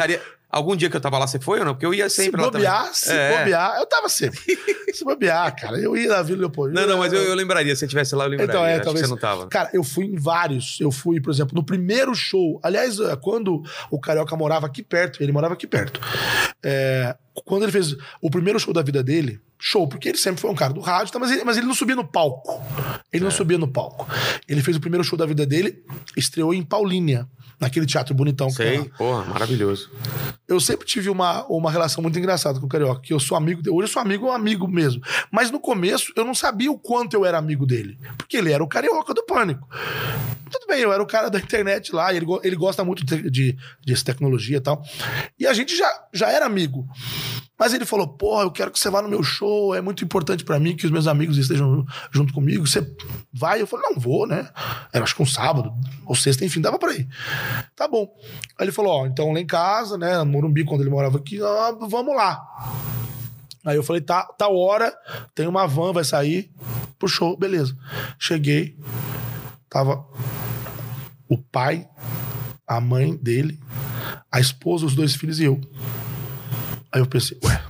Algum 0.52 0.76
dia 0.76 0.90
que 0.90 0.98
eu 0.98 1.02
tava 1.02 1.18
lá, 1.20 1.28
você 1.28 1.40
foi 1.40 1.60
ou 1.60 1.66
não? 1.66 1.74
Porque 1.74 1.86
eu 1.86 1.94
ia 1.94 2.10
Se 2.10 2.24
sempre 2.24 2.42
lá 2.42 2.50
também. 2.50 2.68
bobear, 2.68 2.94
se 2.94 3.12
É. 3.12 3.38
bobear, 3.38 3.78
eu 3.80 3.86
tava 3.86 4.10
sempre. 4.10 4.40
se 4.92 5.04
bobear, 5.06 5.56
cara. 5.56 5.78
Eu 5.80 5.96
ia 5.96 6.10
na 6.10 6.24
Vila 6.24 6.40
Leopoldo. 6.40 6.74
Não, 6.74 6.88
não, 6.88 6.98
mas 6.98 7.14
eu, 7.14 7.22
eu 7.22 7.36
lembraria. 7.36 7.76
Se 7.76 7.80
você 7.82 7.86
estivesse 7.86 8.16
lá, 8.16 8.24
eu 8.26 8.30
lembraria. 8.32 8.52
Então, 8.52 8.66
é, 8.66 8.72
Acho 8.72 8.80
que 8.80 8.86
talvez. 8.86 9.06
você 9.06 9.12
não 9.12 9.18
tava. 9.20 9.48
Cara, 9.48 9.70
eu 9.74 9.84
fui 9.84 10.06
em 10.06 10.16
vários. 10.16 10.78
Eu 10.80 10.92
fui, 10.92 11.22
por 11.22 11.32
exemplo, 11.32 11.54
no 11.56 11.64
primeiro 11.64 12.16
show. 12.16 12.60
Aliás, 12.64 13.00
é, 13.00 13.16
quando 13.16 13.62
o 13.92 14.00
Carioca 14.00 14.36
morava 14.36 14.66
aqui 14.66 14.82
perto, 14.82 15.22
ele 15.22 15.32
morava 15.32 15.54
aqui 15.54 15.68
perto. 15.68 16.02
É, 16.64 17.16
quando 17.46 17.64
ele 17.64 17.72
fez 17.72 17.96
o 18.22 18.30
primeiro 18.30 18.60
show 18.60 18.74
da 18.74 18.82
vida 18.82 19.02
dele, 19.04 19.40
show, 19.58 19.88
porque 19.88 20.10
ele 20.10 20.18
sempre 20.18 20.42
foi 20.42 20.50
um 20.50 20.56
cara 20.56 20.74
do 20.74 20.80
rádio, 20.80 21.12
tá, 21.14 21.20
mas, 21.20 21.32
ele, 21.32 21.44
mas 21.44 21.58
ele 21.58 21.68
não 21.68 21.76
subia 21.76 21.96
no 21.96 22.06
palco. 22.08 22.62
Ele 23.12 23.24
É. 23.24 23.26
não 23.26 23.32
subia 23.32 23.58
no 23.58 23.68
palco. 23.68 24.08
Ele 24.48 24.62
fez 24.62 24.78
o 24.78 24.80
primeiro 24.80 25.04
show 25.04 25.18
da 25.18 25.26
vida 25.26 25.46
dele, 25.46 25.84
estreou 26.16 26.54
em 26.54 26.64
Paulínia, 26.64 27.28
naquele 27.60 27.86
teatro 27.86 28.16
bonitão 28.16 28.48
que. 28.48 28.56
Sei, 28.56 28.90
porra, 28.98 29.26
maravilhoso. 29.26 29.90
Eu 30.48 30.60
sempre 30.62 30.88
tive 30.88 31.10
uma, 31.10 31.46
uma 31.48 31.70
relação 31.70 32.02
muito 32.02 32.18
engraçada 32.18 32.60
com 32.60 32.66
o 32.66 32.70
Carioca, 32.70 33.02
que 33.02 33.14
eu 33.14 33.20
sou 33.20 33.38
amigo 33.38 33.62
dele. 33.62 33.76
Hoje 33.76 33.90
eu 33.90 33.94
sou 33.94 34.02
amigo, 34.02 34.32
amigo 34.32 34.68
mesmo. 34.68 35.02
Mas 35.32 35.52
no 35.52 35.60
começo 35.60 36.12
eu 36.16 36.24
não 36.24 36.34
sabia 36.34 36.72
o 36.72 36.80
quanto 36.80 37.14
eu 37.16 37.26
era 37.26 37.38
amigo 37.38 37.66
dele. 37.66 37.98
Porque 38.18 38.38
ele 38.38 38.52
era 38.52 38.64
o 38.64 38.68
Carioca 38.68 39.14
do 39.14 39.24
Pânico. 39.26 39.68
Tudo 40.50 40.68
bem, 40.68 40.82
eu 40.82 40.92
era 40.92 41.02
o 41.02 41.08
cara 41.08 41.30
da 41.30 41.40
internet 41.40 41.94
lá, 41.94 42.14
ele, 42.14 42.26
ele 42.44 42.56
gosta 42.56 42.84
muito 42.84 43.06
de, 43.06 43.30
de, 43.30 43.58
de 43.86 44.04
tecnologia 44.04 44.58
e 44.58 44.62
tal. 44.62 44.84
E 45.40 45.46
a 45.48 45.54
gente 45.54 45.76
já, 45.76 45.90
já 46.14 46.30
era 46.30 46.46
amigo. 46.46 46.88
Mas 47.60 47.74
ele 47.74 47.86
falou: 47.86 48.08
Porra, 48.08 48.44
eu 48.44 48.52
quero 48.52 48.72
que 48.72 48.80
você 48.80 48.90
vá 48.90 49.02
no 49.02 49.10
meu 49.10 49.22
show, 49.22 49.76
é 49.76 49.82
muito 49.82 50.04
importante 50.04 50.46
pra 50.46 50.58
mim 50.58 50.78
que 50.78 50.86
os 50.86 50.92
meus 50.92 51.08
amigos 51.08 51.38
estejam 51.38 51.86
junto 52.10 52.34
comigo. 52.34 52.66
Você 52.66 52.90
vai? 53.34 53.62
Eu 53.62 53.68
falei: 53.68 53.90
Não, 53.90 54.00
vou, 54.00 54.26
né? 54.26 54.50
Era 54.94 55.04
acho 55.04 55.14
que 55.14 55.22
um 55.22 55.26
sábado, 55.26 55.74
ou 56.06 56.16
sexta, 56.16 56.46
enfim, 56.46 56.62
dava 56.62 56.80
pra 56.80 56.94
ir. 56.94 57.06
Tá 57.76 57.86
bom. 57.86 58.08
Aí 58.58 58.66
ele 58.66 58.72
falou: 58.72 59.02
Ó, 59.02 59.06
então 59.06 59.34
lá 59.34 59.40
em 59.42 59.46
casa, 59.46 59.98
né, 59.98 60.24
Morumbi, 60.24 60.64
quando 60.64 60.82
ele 60.82 60.90
morava 60.90 61.18
aqui, 61.18 61.42
ó, 61.42 61.74
vamos 61.74 62.16
lá. 62.16 62.42
Aí 63.66 63.76
eu 63.76 63.84
falei: 63.84 64.02
Tá, 64.02 64.24
tá 64.24 64.48
hora, 64.48 64.96
tem 65.36 65.46
uma 65.46 65.68
van, 65.68 65.92
vai 65.92 66.06
sair 66.06 66.50
pro 66.98 67.10
show, 67.10 67.36
beleza. 67.38 67.76
Cheguei, 68.18 68.78
tava 69.70 70.06
o 71.28 71.38
pai, 71.38 71.88
a 72.68 72.80
mãe 72.82 73.16
dele, 73.16 73.60
a 74.32 74.40
esposa, 74.40 74.86
os 74.86 74.96
dois 74.96 75.16
filhos 75.16 75.40
e 75.40 75.46
eu. 75.46 75.60
Aí 76.92 77.00
eu 77.02 77.06
pensei, 77.06 77.38
ué, 77.44 77.62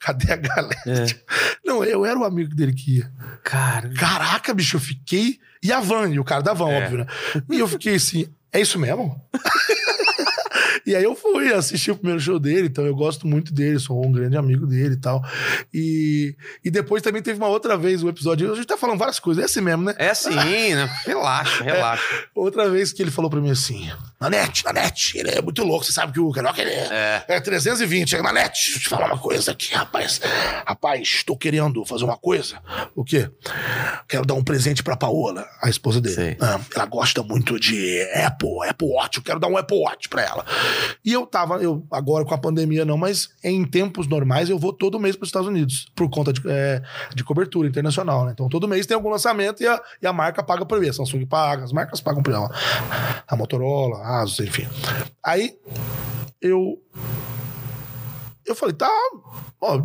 cadê 0.00 0.32
a 0.32 0.36
galera? 0.36 0.76
É. 0.86 1.06
Não, 1.64 1.84
eu 1.84 2.04
era 2.04 2.18
o 2.18 2.24
amigo 2.24 2.54
dele 2.54 2.72
que 2.72 2.98
ia. 2.98 3.12
Cara. 3.42 3.88
Caraca, 3.94 4.52
bicho, 4.54 4.76
eu 4.76 4.80
fiquei. 4.80 5.38
E 5.62 5.72
a 5.72 5.80
van, 5.80 6.08
e 6.10 6.18
o 6.18 6.24
cara 6.24 6.42
da 6.42 6.52
van, 6.52 6.70
É. 6.70 6.82
óbvio, 6.84 6.98
né? 6.98 7.06
E 7.50 7.58
eu 7.58 7.66
fiquei 7.68 7.94
assim, 7.96 8.26
é 8.52 8.60
isso 8.60 8.78
mesmo? 8.78 9.20
E 10.86 10.94
aí 10.94 11.02
eu 11.02 11.16
fui 11.16 11.52
assistir 11.52 11.90
o 11.90 11.96
primeiro 11.96 12.20
show 12.20 12.38
dele, 12.38 12.68
então 12.68 12.86
eu 12.86 12.94
gosto 12.94 13.26
muito 13.26 13.52
dele, 13.52 13.78
sou 13.80 14.06
um 14.06 14.12
grande 14.12 14.36
amigo 14.36 14.66
dele 14.66 14.94
e 14.94 15.00
tal. 15.00 15.20
E, 15.74 16.36
e 16.64 16.70
depois 16.70 17.02
também 17.02 17.20
teve 17.20 17.38
uma 17.38 17.48
outra 17.48 17.76
vez 17.76 18.04
o 18.04 18.08
episódio, 18.08 18.52
a 18.52 18.54
gente 18.54 18.66
tá 18.66 18.76
falando 18.76 18.98
várias 18.98 19.18
coisas, 19.18 19.42
é 19.42 19.46
assim 19.46 19.60
mesmo, 19.60 19.82
né? 19.82 19.94
É 19.98 20.10
assim, 20.10 20.34
né? 20.34 20.88
Relaxa, 21.04 21.64
relaxa. 21.64 22.26
Outra 22.34 22.70
vez 22.70 22.92
que 22.92 23.02
ele 23.02 23.10
falou 23.10 23.28
pra 23.28 23.40
mim 23.40 23.50
assim: 23.50 23.90
na 24.20 24.30
net, 24.30 24.64
na 24.64 24.72
net. 24.72 25.16
Ele 25.16 25.30
é 25.30 25.42
muito 25.42 25.62
louco, 25.62 25.84
você 25.84 25.92
sabe 25.92 26.12
que 26.12 26.20
o 26.20 26.30
Carioca 26.30 26.60
ele 26.60 26.70
é, 26.70 27.24
é. 27.28 27.40
320. 27.40 28.16
Na 28.22 28.32
net, 28.32 28.52
deixa 28.52 28.78
eu 28.78 28.82
te 28.82 28.88
falar 28.88 29.06
uma 29.06 29.18
coisa 29.18 29.52
aqui, 29.52 29.74
rapaz. 29.74 30.20
Rapaz, 30.66 31.02
estou 31.02 31.36
querendo 31.36 31.84
fazer 31.84 32.04
uma 32.04 32.16
coisa. 32.16 32.58
O 32.94 33.04
quê? 33.04 33.30
Quero 34.08 34.24
dar 34.24 34.34
um 34.34 34.42
presente 34.42 34.82
pra 34.82 34.96
Paola, 34.96 35.46
a 35.62 35.68
esposa 35.68 36.00
dele. 36.00 36.36
Ah, 36.40 36.58
ela 36.74 36.86
gosta 36.86 37.22
muito 37.22 37.60
de 37.60 38.02
Apple, 38.14 38.68
Apple 38.68 38.88
Watch. 38.88 39.18
Eu 39.18 39.24
quero 39.24 39.38
dar 39.38 39.48
um 39.48 39.56
Apple 39.56 39.78
Watch 39.78 40.08
pra 40.08 40.22
ela. 40.22 40.44
E 41.04 41.12
eu 41.12 41.26
tava, 41.26 41.56
eu 41.56 41.86
agora 41.90 42.24
com 42.24 42.34
a 42.34 42.38
pandemia 42.38 42.84
não, 42.84 42.96
mas 42.96 43.28
em 43.44 43.64
tempos 43.64 44.06
normais 44.06 44.48
eu 44.48 44.58
vou 44.58 44.72
todo 44.72 44.98
mês 44.98 45.14
para 45.14 45.24
os 45.24 45.28
Estados 45.28 45.48
Unidos, 45.48 45.86
por 45.94 46.08
conta 46.08 46.32
de, 46.32 46.40
é, 46.46 46.82
de 47.14 47.22
cobertura 47.22 47.68
internacional, 47.68 48.24
né? 48.24 48.32
Então 48.32 48.48
todo 48.48 48.66
mês 48.66 48.86
tem 48.86 48.94
algum 48.94 49.10
lançamento 49.10 49.62
e 49.62 49.66
a, 49.66 49.80
e 50.00 50.06
a 50.06 50.12
marca 50.12 50.42
paga 50.42 50.64
por 50.64 50.80
ver. 50.80 50.90
A 50.90 50.92
Samsung 50.92 51.26
paga, 51.26 51.64
as 51.64 51.72
marcas 51.72 52.00
pagam 52.00 52.22
por 52.22 52.32
ela. 52.32 52.50
A 53.28 53.36
Motorola, 53.36 54.05
a 54.06 54.20
Asus, 54.20 54.40
enfim. 54.40 54.68
Aí 55.22 55.58
eu 56.40 56.80
eu 58.46 58.54
falei, 58.54 58.76
tá, 58.76 58.88
ó, 59.60 59.82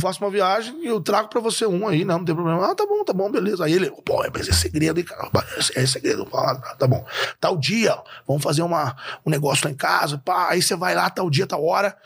faço 0.00 0.22
uma 0.22 0.30
viagem 0.30 0.84
e 0.84 0.86
eu 0.86 1.00
trago 1.00 1.28
pra 1.28 1.40
você 1.40 1.66
um 1.66 1.88
aí, 1.88 2.04
não, 2.04 2.18
não 2.18 2.24
tem 2.24 2.32
problema. 2.32 2.70
Ah, 2.70 2.74
tá 2.74 2.86
bom, 2.86 3.02
tá 3.02 3.12
bom, 3.12 3.28
beleza. 3.28 3.64
Aí 3.64 3.72
ele, 3.72 3.90
pô, 3.90 4.24
mas 4.32 4.48
é 4.48 4.52
segredo, 4.52 5.00
hein, 5.00 5.04
cara? 5.04 5.28
É, 5.74 5.82
é 5.82 5.86
segredo. 5.86 6.24
Fala, 6.26 6.54
tá 6.78 6.86
bom. 6.86 7.04
Tal 7.40 7.56
dia, 7.56 8.00
vamos 8.24 8.40
fazer 8.40 8.62
uma, 8.62 8.94
um 9.26 9.30
negócio 9.30 9.66
lá 9.66 9.72
em 9.72 9.76
casa, 9.76 10.16
pá. 10.16 10.50
Aí 10.50 10.62
você 10.62 10.76
vai 10.76 10.94
lá, 10.94 11.10
tal 11.10 11.28
dia, 11.28 11.44
tal 11.44 11.64
hora. 11.64 11.96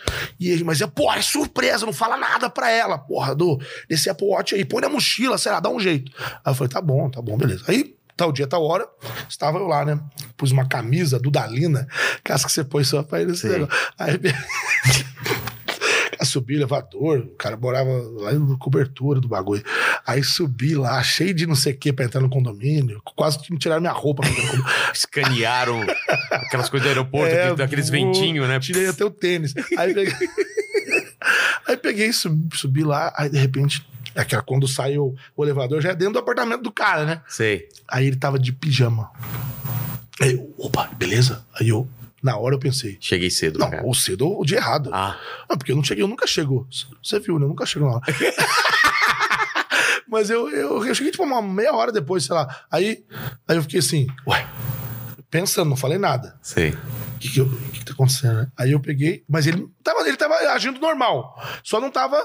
E 0.40 0.48
ele, 0.48 0.64
mas 0.64 0.80
é, 0.80 0.86
pô, 0.86 1.12
é 1.12 1.20
surpresa, 1.20 1.84
não 1.84 1.92
fala 1.92 2.16
nada 2.16 2.48
pra 2.48 2.70
ela, 2.70 2.96
porra, 2.96 3.34
do, 3.34 3.60
desse 3.86 4.08
Apple 4.08 4.28
Watch 4.28 4.54
aí. 4.54 4.64
Põe 4.64 4.80
na 4.80 4.88
mochila, 4.88 5.36
sei 5.36 5.52
lá, 5.52 5.60
dá 5.60 5.68
um 5.68 5.78
jeito. 5.78 6.10
Aí 6.42 6.50
eu 6.50 6.54
falei, 6.54 6.72
tá 6.72 6.80
bom, 6.80 7.10
tá 7.10 7.20
bom, 7.20 7.36
beleza. 7.36 7.64
Aí 7.68 7.97
tal 8.18 8.32
dia, 8.32 8.48
tal 8.48 8.64
hora, 8.64 8.86
estava 9.28 9.58
eu 9.58 9.66
lá, 9.68 9.84
né? 9.84 9.98
Pus 10.36 10.50
uma 10.50 10.66
camisa 10.66 11.20
do 11.20 11.30
Dalina, 11.30 11.86
caso 12.24 12.44
que 12.46 12.52
você 12.52 12.64
pôs 12.64 12.88
só 12.88 13.02
pra 13.02 13.22
ele. 13.22 13.32
Aí 13.96 14.18
subi 16.24 16.56
elevador, 16.56 17.20
o 17.20 17.36
cara 17.36 17.56
morava 17.56 17.90
lá 17.90 18.32
na 18.32 18.56
cobertura 18.58 19.20
do 19.20 19.28
bagulho. 19.28 19.64
Aí 20.04 20.22
subi 20.22 20.74
lá, 20.74 21.00
cheio 21.00 21.32
de 21.32 21.46
não 21.46 21.54
sei 21.54 21.72
o 21.72 21.78
que 21.78 21.92
pra 21.92 22.04
entrar 22.04 22.20
no 22.20 22.28
condomínio, 22.28 23.00
quase 23.16 23.38
que 23.38 23.52
me 23.52 23.58
tiraram 23.58 23.80
minha 23.80 23.92
roupa. 23.92 24.24
Escanearam 24.92 25.80
aquelas 26.30 26.68
coisas 26.68 26.86
do 26.86 26.88
aeroporto, 26.88 27.32
é, 27.32 27.50
aqueles 27.62 27.88
ventinhos, 27.88 28.48
né? 28.48 28.58
Tirei 28.58 28.88
até 28.88 29.04
o 29.04 29.10
tênis. 29.10 29.54
Aí 29.78 29.94
peguei, 29.94 30.12
aí 31.66 31.76
peguei 31.76 32.12
subi, 32.12 32.56
subi 32.56 32.82
lá, 32.82 33.12
aí 33.16 33.30
de 33.30 33.38
repente 33.38 33.86
é 34.18 34.24
que 34.24 34.40
quando 34.42 34.66
sai 34.66 34.98
o, 34.98 35.14
o, 35.36 35.44
elevador 35.44 35.80
já 35.80 35.90
é 35.90 35.94
dentro 35.94 36.14
do 36.14 36.18
apartamento 36.18 36.60
do 36.60 36.72
cara, 36.72 37.04
né? 37.04 37.22
Sei. 37.28 37.68
Aí 37.86 38.04
ele 38.04 38.16
tava 38.16 38.36
de 38.36 38.52
pijama. 38.52 39.12
Aí 40.20 40.32
eu, 40.32 40.52
opa, 40.58 40.90
beleza? 40.96 41.46
Aí 41.54 41.68
eu, 41.68 41.88
na 42.20 42.36
hora 42.36 42.56
eu 42.56 42.58
pensei. 42.58 42.98
Cheguei 43.00 43.30
cedo, 43.30 43.60
Não, 43.60 43.70
cara. 43.70 43.86
ou 43.86 43.94
cedo 43.94 44.26
ou 44.26 44.44
de 44.44 44.56
errado. 44.56 44.90
Ah. 44.92 45.16
Não, 45.48 45.56
porque 45.56 45.70
eu 45.70 45.76
não 45.76 45.84
cheguei, 45.84 46.02
eu 46.02 46.08
nunca 46.08 46.26
chego. 46.26 46.66
Você 47.00 47.20
viu, 47.20 47.38
né? 47.38 47.44
Eu 47.44 47.48
nunca 47.48 47.64
chego 47.64 47.86
na 47.86 47.92
hora. 47.94 48.04
Mas 50.08 50.30
eu, 50.30 50.48
eu, 50.48 50.84
eu, 50.84 50.94
cheguei 50.96 51.12
tipo 51.12 51.22
uma 51.22 51.40
meia 51.40 51.72
hora 51.72 51.92
depois, 51.92 52.24
sei 52.24 52.34
lá. 52.34 52.64
Aí, 52.72 53.04
aí 53.46 53.56
eu 53.56 53.62
fiquei 53.62 53.78
assim, 53.78 54.08
ué, 54.26 54.48
pensando, 55.30 55.68
não 55.68 55.76
falei 55.76 55.98
nada. 55.98 56.38
Sei. 56.42 56.70
O 56.70 57.18
que, 57.18 57.28
que, 57.28 57.44
que, 57.44 57.70
que 57.78 57.84
tá 57.84 57.92
acontecendo, 57.92 58.36
né? 58.36 58.52
Aí 58.56 58.72
eu 58.72 58.80
peguei, 58.80 59.24
mas 59.28 59.46
ele 59.46 59.68
tava, 59.82 60.06
ele 60.06 60.16
tava 60.16 60.34
agindo 60.52 60.80
normal. 60.80 61.40
Só 61.62 61.80
não 61.80 61.90
tava 61.90 62.22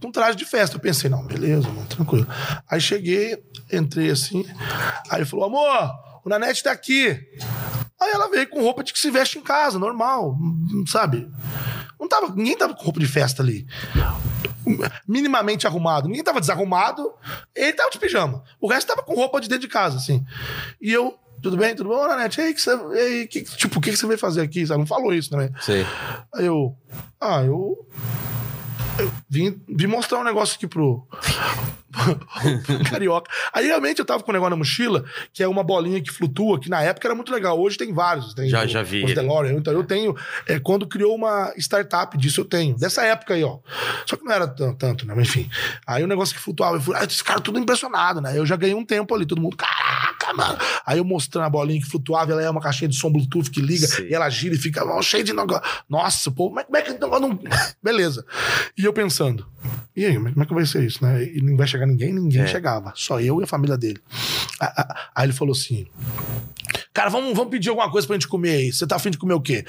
com 0.00 0.10
traje 0.10 0.36
de 0.36 0.44
festa. 0.44 0.76
Eu 0.76 0.80
pensei, 0.80 1.08
não, 1.08 1.26
beleza, 1.26 1.68
mano, 1.68 1.86
tranquilo. 1.86 2.26
Aí 2.68 2.80
cheguei, 2.80 3.42
entrei 3.72 4.10
assim. 4.10 4.44
Aí 5.10 5.18
ele 5.18 5.26
falou, 5.26 5.46
amor, 5.46 5.90
o 6.24 6.28
Nanete 6.28 6.62
tá 6.62 6.72
aqui. 6.72 7.18
Aí 8.00 8.10
ela 8.12 8.28
veio 8.28 8.48
com 8.48 8.60
roupa 8.60 8.84
de 8.84 8.92
que 8.92 8.98
se 8.98 9.10
veste 9.10 9.38
em 9.38 9.42
casa, 9.42 9.78
normal, 9.78 10.36
sabe? 10.86 11.30
Não 11.98 12.08
tava, 12.08 12.28
ninguém 12.34 12.56
tava 12.56 12.74
com 12.74 12.84
roupa 12.84 13.00
de 13.00 13.06
festa 13.06 13.42
ali. 13.42 13.66
Minimamente 15.08 15.66
arrumado. 15.66 16.08
Ninguém 16.08 16.22
tava 16.24 16.40
desarrumado. 16.40 17.14
Ele 17.54 17.72
tava 17.72 17.90
de 17.90 17.98
pijama. 17.98 18.44
O 18.60 18.68
resto 18.68 18.88
tava 18.88 19.02
com 19.02 19.14
roupa 19.14 19.40
de 19.40 19.48
dentro 19.48 19.62
de 19.66 19.72
casa, 19.72 19.96
assim. 19.96 20.24
E 20.80 20.92
eu, 20.92 21.18
tudo 21.46 21.56
bem, 21.56 21.76
tudo 21.76 21.90
bom, 21.90 22.08
Nanete? 22.08 22.40
Ei, 22.40 22.52
que 22.52 22.60
você, 22.60 22.70
ei, 22.94 23.26
que, 23.28 23.42
tipo, 23.42 23.78
o 23.78 23.80
que, 23.80 23.90
que 23.90 23.96
você 23.96 24.06
veio 24.06 24.18
fazer 24.18 24.42
aqui? 24.42 24.66
Você 24.66 24.76
não 24.76 24.84
falou 24.84 25.14
isso 25.14 25.30
também. 25.30 25.48
Sim. 25.60 25.84
Aí 26.34 26.46
eu, 26.46 26.76
ah, 27.20 27.42
eu 27.44 27.86
eu 28.98 29.12
vim, 29.28 29.60
vim 29.68 29.86
mostrar 29.86 30.18
um 30.18 30.24
negócio 30.24 30.56
aqui 30.56 30.66
pro, 30.66 31.06
carioca. 32.90 33.30
Aí 33.52 33.66
realmente 33.66 33.98
eu 33.98 34.04
tava 34.04 34.22
com 34.22 34.30
um 34.30 34.34
negócio 34.34 34.50
na 34.50 34.56
mochila, 34.56 35.04
que 35.32 35.42
é 35.42 35.48
uma 35.48 35.62
bolinha 35.62 36.00
que 36.00 36.10
flutua, 36.10 36.60
que 36.60 36.68
na 36.68 36.82
época 36.82 37.08
era 37.08 37.14
muito 37.14 37.32
legal. 37.32 37.58
Hoje 37.58 37.76
tem 37.76 37.92
vários. 37.92 38.34
Tem 38.34 38.48
já, 38.48 38.64
o, 38.64 38.68
já 38.68 38.82
vi. 38.82 39.04
Os 39.04 39.14
DeLorean. 39.14 39.54
Então 39.54 39.72
eu 39.72 39.84
tenho. 39.84 40.14
É, 40.46 40.58
quando 40.58 40.86
criou 40.86 41.14
uma 41.14 41.52
startup 41.56 42.16
disso, 42.16 42.40
eu 42.40 42.44
tenho. 42.44 42.76
Dessa 42.76 43.02
época 43.02 43.34
aí, 43.34 43.42
ó. 43.42 43.58
Só 44.04 44.16
que 44.16 44.24
não 44.24 44.32
era 44.32 44.46
tanto, 44.46 45.06
né? 45.06 45.14
Mas 45.14 45.28
enfim. 45.28 45.48
Aí 45.86 46.02
o 46.02 46.06
negócio 46.06 46.34
que 46.34 46.40
flutuava, 46.40 46.76
eu 46.76 46.80
fui, 46.80 46.94
ah, 46.96 47.04
esse 47.04 47.22
cara 47.22 47.40
tudo 47.40 47.58
impressionado, 47.58 48.20
né? 48.20 48.36
Eu 48.36 48.46
já 48.46 48.56
ganhei 48.56 48.74
um 48.74 48.84
tempo 48.84 49.14
ali, 49.14 49.26
todo 49.26 49.40
mundo, 49.40 49.56
caraca, 49.56 50.32
mano. 50.34 50.58
Aí 50.84 50.98
eu 50.98 51.04
mostrando 51.04 51.44
a 51.44 51.50
bolinha 51.50 51.80
que 51.80 51.88
flutuava, 51.88 52.32
ela 52.32 52.42
é 52.42 52.50
uma 52.50 52.60
caixinha 52.60 52.88
de 52.88 52.96
som 52.96 53.10
Bluetooth 53.10 53.50
que 53.50 53.60
liga, 53.60 53.86
Sim. 53.86 54.06
e 54.08 54.14
ela 54.14 54.28
gira 54.28 54.54
e 54.54 54.58
fica 54.58 54.84
ó, 54.84 55.00
cheio 55.02 55.24
de 55.24 55.32
negócio. 55.32 55.62
Nossa, 55.88 56.30
pô, 56.30 56.48
como 56.48 56.76
é 56.76 56.82
que 56.82 56.92
não. 56.98 57.38
Beleza. 57.82 58.24
E 58.76 58.84
eu 58.84 58.92
pensando, 58.92 59.46
e 59.96 60.04
aí, 60.04 60.14
como 60.14 60.42
é 60.42 60.46
que 60.46 60.54
vai 60.54 60.66
ser 60.66 60.84
isso, 60.84 61.02
né? 61.02 61.24
E 61.24 61.40
não 61.40 61.56
vai 61.56 61.66
chegar 61.66 61.86
ninguém, 61.86 62.12
ninguém 62.12 62.42
é. 62.42 62.46
chegava. 62.46 62.92
Só 62.94 63.18
eu 63.20 63.40
e 63.40 63.44
a 63.44 63.46
família 63.46 63.78
dele. 63.78 63.98
Aí 65.14 65.24
ele 65.24 65.32
falou 65.32 65.52
assim: 65.52 65.86
Cara, 66.92 67.10
vamos, 67.10 67.34
vamos 67.36 67.50
pedir 67.50 67.68
alguma 67.68 67.90
coisa 67.90 68.06
pra 68.06 68.14
gente 68.14 68.28
comer 68.28 68.50
aí. 68.50 68.72
Você 68.72 68.86
tá 68.86 68.96
afim 68.96 69.10
de 69.10 69.18
comer 69.18 69.34
o 69.34 69.40
quê? 69.40 69.64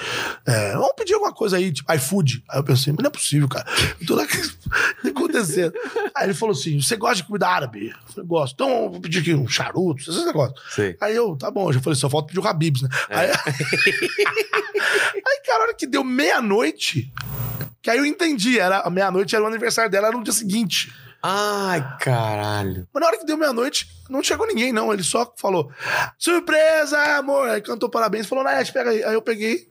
É, 0.45 0.73
vamos 0.73 0.93
pedir 0.95 1.13
alguma 1.13 1.33
coisa 1.33 1.57
aí, 1.57 1.71
tipo 1.71 1.91
iFood. 1.93 2.43
Aí 2.49 2.59
eu 2.59 2.63
pensei, 2.63 2.93
mas 2.93 3.03
não 3.03 3.09
é 3.09 3.11
possível, 3.11 3.47
cara. 3.47 3.65
Tudo 4.05 4.25
tá 4.25 5.09
acontecendo. 5.09 5.73
Aí 6.15 6.25
ele 6.25 6.33
falou 6.33 6.53
assim: 6.53 6.81
você 6.81 6.95
gosta 6.95 7.17
de 7.17 7.23
comida 7.23 7.47
árabe? 7.47 7.89
Eu 7.89 8.13
falei, 8.13 8.27
gosto. 8.27 8.53
Então 8.53 8.89
vou 8.89 9.01
pedir 9.01 9.19
aqui 9.19 9.33
um 9.33 9.47
charuto, 9.47 10.01
esses 10.01 10.25
negócios. 10.25 10.59
Sim. 10.73 10.95
Aí 11.01 11.15
eu, 11.15 11.35
tá 11.35 11.51
bom, 11.51 11.69
eu 11.69 11.73
já 11.73 11.81
falei, 11.81 11.97
só 11.97 12.09
falta 12.09 12.27
pedir 12.27 12.39
o 12.39 12.47
Habibs, 12.47 12.81
né? 12.81 12.89
É. 13.09 13.15
Aí... 13.17 13.27
aí, 15.25 15.41
cara, 15.45 15.59
a 15.59 15.63
hora 15.63 15.73
que 15.73 15.87
deu 15.87 16.03
meia-noite, 16.03 17.11
que 17.81 17.89
aí 17.89 17.97
eu 17.97 18.05
entendi, 18.05 18.59
era 18.59 18.89
meia-noite 18.89 19.35
era 19.35 19.43
o 19.43 19.47
aniversário 19.47 19.91
dela, 19.91 20.07
era 20.07 20.17
no 20.17 20.23
dia 20.23 20.33
seguinte. 20.33 20.93
Ai, 21.29 21.85
caralho. 21.99 22.87
Mas 22.93 23.01
na 23.01 23.07
hora 23.07 23.17
que 23.17 23.25
deu 23.25 23.35
meia-noite, 23.35 23.85
não 24.09 24.23
chegou 24.23 24.47
ninguém, 24.47 24.71
não. 24.71 24.93
Ele 24.93 25.03
só 25.03 25.29
falou: 25.37 25.69
Surpresa, 26.17 27.17
amor! 27.17 27.49
Aí 27.49 27.59
cantou 27.59 27.89
parabéns, 27.89 28.27
falou, 28.27 28.45
Naeth, 28.45 28.71
pega 28.71 28.91
aí. 28.91 29.03
Aí 29.03 29.13
eu 29.13 29.21
peguei, 29.21 29.67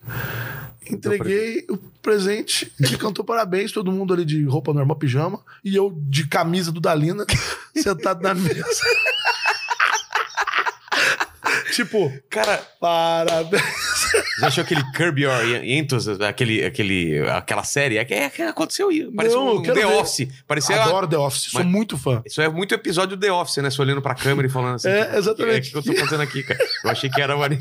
entreguei 0.90 1.64
o 1.70 1.78
presente, 2.02 2.70
ele 2.78 2.98
cantou 2.98 3.24
parabéns, 3.24 3.72
todo 3.72 3.90
mundo 3.90 4.12
ali 4.12 4.26
de 4.26 4.44
roupa 4.44 4.74
normal, 4.74 4.96
pijama, 4.96 5.40
e 5.64 5.74
eu 5.74 5.90
de 5.96 6.28
camisa 6.28 6.70
do 6.70 6.78
Dalina, 6.78 7.24
sentado 7.74 8.20
na 8.20 8.34
mesa. 8.34 8.60
tipo, 11.72 12.12
cara, 12.28 12.58
parabéns. 12.78 13.95
Já 14.38 14.48
achou 14.48 14.62
aquele 14.62 14.82
Curb 14.92 15.22
Your 15.22 15.64
Enthusiasm, 15.64 16.22
aquele, 16.22 16.64
aquele, 16.64 17.28
aquela 17.28 17.64
série? 17.64 17.96
É 17.96 18.04
que, 18.04 18.14
é, 18.14 18.48
aconteceu 18.48 18.88
aí. 18.88 19.10
Pareceu 19.10 19.42
um 19.42 19.62
The 19.62 19.72
ver. 19.72 19.86
Office. 19.86 20.28
Parecia 20.46 20.82
Adoro 20.82 21.08
The 21.08 21.18
Office, 21.18 21.50
sou 21.50 21.64
muito 21.64 21.96
fã. 21.96 22.22
Isso 22.24 22.40
é 22.42 22.48
muito 22.48 22.74
episódio 22.74 23.16
do 23.16 23.20
The 23.20 23.32
Office, 23.32 23.56
né? 23.58 23.70
Você 23.70 23.80
olhando 23.80 24.02
pra 24.02 24.14
câmera 24.14 24.46
e 24.46 24.50
falando 24.50 24.74
assim. 24.74 24.88
É, 24.88 25.16
exatamente. 25.16 25.76
O 25.76 25.82
que, 25.82 25.90
é 25.90 25.90
que 25.90 25.90
eu 25.90 25.94
tô 25.94 26.00
fazendo 26.00 26.22
aqui, 26.22 26.42
cara? 26.42 26.60
Eu 26.84 26.90
achei 26.90 27.08
que 27.08 27.20
era 27.20 27.34
uma... 27.34 27.46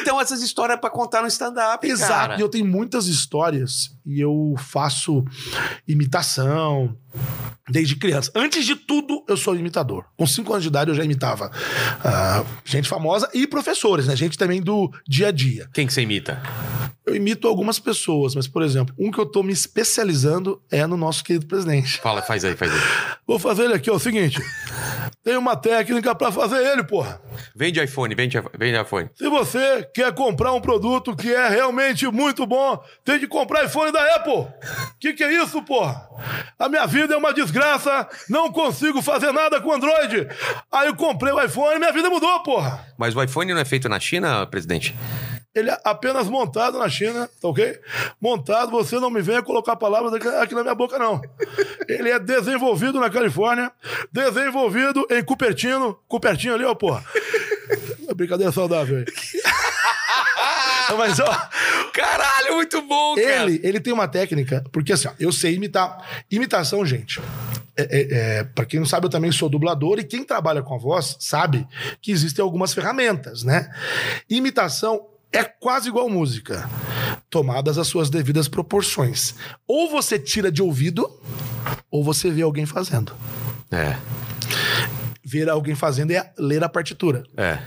Então, 0.00 0.20
essas 0.20 0.42
histórias 0.42 0.76
é 0.76 0.80
pra 0.80 0.90
contar 0.90 1.22
no 1.22 1.28
stand-up, 1.28 1.86
Exato. 1.86 2.12
Cara. 2.12 2.36
E 2.36 2.40
eu 2.40 2.48
tenho 2.48 2.66
muitas 2.66 3.06
histórias 3.06 3.94
e 4.04 4.20
eu 4.20 4.54
faço 4.58 5.24
imitação 5.86 6.96
desde 7.68 7.96
criança. 7.96 8.30
Antes 8.34 8.64
de 8.64 8.74
tudo, 8.74 9.24
eu 9.28 9.36
sou 9.36 9.54
imitador. 9.54 10.04
Com 10.16 10.26
cinco 10.26 10.52
anos 10.52 10.62
de 10.62 10.68
idade, 10.68 10.90
eu 10.90 10.94
já 10.94 11.04
imitava 11.04 11.50
uh, 11.50 12.46
gente 12.64 12.88
famosa 12.88 13.28
e 13.32 13.46
professores, 13.46 14.06
né? 14.06 14.16
Gente 14.16 14.36
também 14.36 14.60
do 14.60 14.90
dia 15.06 15.28
a 15.28 15.32
dia. 15.32 15.68
Quem 15.72 15.86
que 15.86 15.92
você 15.92 16.02
imita? 16.02 16.42
Eu 17.04 17.16
imito 17.16 17.48
algumas 17.48 17.80
pessoas, 17.80 18.34
mas, 18.34 18.46
por 18.46 18.62
exemplo, 18.62 18.94
um 18.98 19.10
que 19.10 19.18
eu 19.18 19.26
tô 19.26 19.42
me 19.42 19.52
especializando 19.52 20.62
é 20.70 20.86
no 20.86 20.96
nosso 20.96 21.24
querido 21.24 21.46
presidente. 21.46 21.98
Fala, 22.00 22.22
faz 22.22 22.44
aí, 22.44 22.56
faz 22.56 22.72
aí. 22.72 22.80
Vou 23.26 23.38
fazer 23.38 23.64
ele 23.64 23.74
aqui, 23.74 23.90
ó, 23.90 23.94
é 23.94 23.96
o 23.96 24.00
seguinte. 24.00 24.40
Tem 25.22 25.36
uma 25.36 25.56
técnica 25.56 26.14
para 26.14 26.32
fazer 26.32 26.64
ele, 26.64 26.82
porra. 26.82 27.20
Vende 27.54 27.82
iPhone, 27.82 28.14
vende, 28.14 28.36
vende 28.58 28.80
iPhone. 28.80 29.10
Se 29.14 29.28
você 29.28 29.88
quer 29.94 30.12
comprar 30.14 30.52
um 30.52 30.60
produto 30.60 31.14
que 31.14 31.32
é 31.32 31.48
realmente 31.48 32.06
muito 32.06 32.46
bom, 32.46 32.82
tem 33.04 33.18
que 33.18 33.26
comprar 33.26 33.64
iPhone 33.64 33.91
da 33.92 34.16
Apple. 34.16 34.46
Que 34.98 35.12
que 35.12 35.22
é 35.22 35.32
isso, 35.42 35.62
porra? 35.62 36.08
A 36.58 36.68
minha 36.68 36.86
vida 36.86 37.14
é 37.14 37.16
uma 37.16 37.32
desgraça, 37.32 38.08
não 38.28 38.50
consigo 38.50 39.02
fazer 39.02 39.32
nada 39.32 39.60
com 39.60 39.72
Android. 39.72 40.28
Aí 40.70 40.88
eu 40.88 40.96
comprei 40.96 41.32
o 41.32 41.42
iPhone 41.42 41.76
e 41.76 41.78
minha 41.78 41.92
vida 41.92 42.08
mudou, 42.08 42.42
porra. 42.42 42.86
Mas 42.98 43.14
o 43.14 43.22
iPhone 43.22 43.52
não 43.52 43.60
é 43.60 43.64
feito 43.64 43.88
na 43.88 44.00
China, 44.00 44.46
presidente? 44.46 44.94
Ele 45.54 45.70
é 45.70 45.78
apenas 45.84 46.28
montado 46.28 46.78
na 46.78 46.88
China, 46.88 47.28
tá 47.40 47.48
ok? 47.48 47.78
Montado, 48.18 48.70
você 48.70 48.98
não 48.98 49.10
me 49.10 49.20
venha 49.20 49.42
colocar 49.42 49.76
palavras 49.76 50.14
aqui 50.14 50.54
na 50.54 50.62
minha 50.62 50.74
boca, 50.74 50.98
não. 50.98 51.20
Ele 51.86 52.10
é 52.10 52.18
desenvolvido 52.18 52.98
na 52.98 53.10
Califórnia, 53.10 53.70
desenvolvido 54.10 55.06
em 55.10 55.22
Cupertino. 55.22 55.98
Cupertino 56.08 56.54
ali, 56.54 56.64
ó, 56.64 56.74
porra. 56.74 57.04
É 58.08 58.14
brincadeira 58.14 58.50
saudável 58.50 58.98
aí. 58.98 59.04
Mas, 60.96 61.20
ó, 61.20 61.48
Caralho, 61.92 62.54
muito 62.54 62.80
bom, 62.82 63.14
cara. 63.14 63.44
ele, 63.50 63.60
ele 63.62 63.80
tem 63.80 63.92
uma 63.92 64.08
técnica, 64.08 64.64
porque 64.72 64.92
assim, 64.92 65.08
ó, 65.08 65.12
eu 65.18 65.30
sei 65.32 65.54
imitar. 65.54 66.24
Imitação, 66.30 66.84
gente. 66.86 67.20
É, 67.76 67.82
é, 67.82 68.08
é, 68.40 68.44
para 68.44 68.64
quem 68.66 68.78
não 68.80 68.86
sabe, 68.86 69.06
eu 69.06 69.10
também 69.10 69.32
sou 69.32 69.48
dublador 69.48 69.98
e 69.98 70.04
quem 70.04 70.24
trabalha 70.24 70.62
com 70.62 70.74
a 70.74 70.78
voz 70.78 71.16
sabe 71.20 71.66
que 72.00 72.10
existem 72.12 72.42
algumas 72.42 72.74
ferramentas, 72.74 73.42
né? 73.44 73.70
Imitação 74.28 75.06
é 75.32 75.42
quase 75.42 75.88
igual 75.88 76.08
música, 76.10 76.68
tomadas 77.30 77.78
as 77.78 77.86
suas 77.88 78.10
devidas 78.10 78.48
proporções. 78.48 79.34
Ou 79.66 79.90
você 79.90 80.18
tira 80.18 80.52
de 80.52 80.60
ouvido, 80.62 81.08
ou 81.90 82.04
você 82.04 82.30
vê 82.30 82.42
alguém 82.42 82.66
fazendo. 82.66 83.14
É, 83.70 83.96
Ver 85.24 85.48
alguém 85.48 85.74
fazendo 85.74 86.10
é 86.10 86.30
ler 86.38 86.62
a 86.62 86.68
partitura. 86.68 87.22
é. 87.38 87.58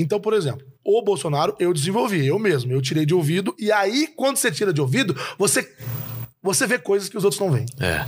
Então, 0.00 0.18
por 0.18 0.32
exemplo, 0.32 0.66
o 0.82 1.02
Bolsonaro 1.02 1.54
eu 1.60 1.74
desenvolvi, 1.74 2.26
eu 2.26 2.38
mesmo, 2.38 2.72
eu 2.72 2.80
tirei 2.80 3.04
de 3.04 3.14
ouvido, 3.14 3.54
e 3.58 3.70
aí, 3.70 4.08
quando 4.16 4.38
você 4.38 4.50
tira 4.50 4.72
de 4.72 4.80
ouvido, 4.80 5.14
você, 5.38 5.70
você 6.42 6.66
vê 6.66 6.78
coisas 6.78 7.08
que 7.08 7.18
os 7.18 7.24
outros 7.24 7.40
não 7.40 7.50
veem. 7.50 7.66
É. 7.78 8.04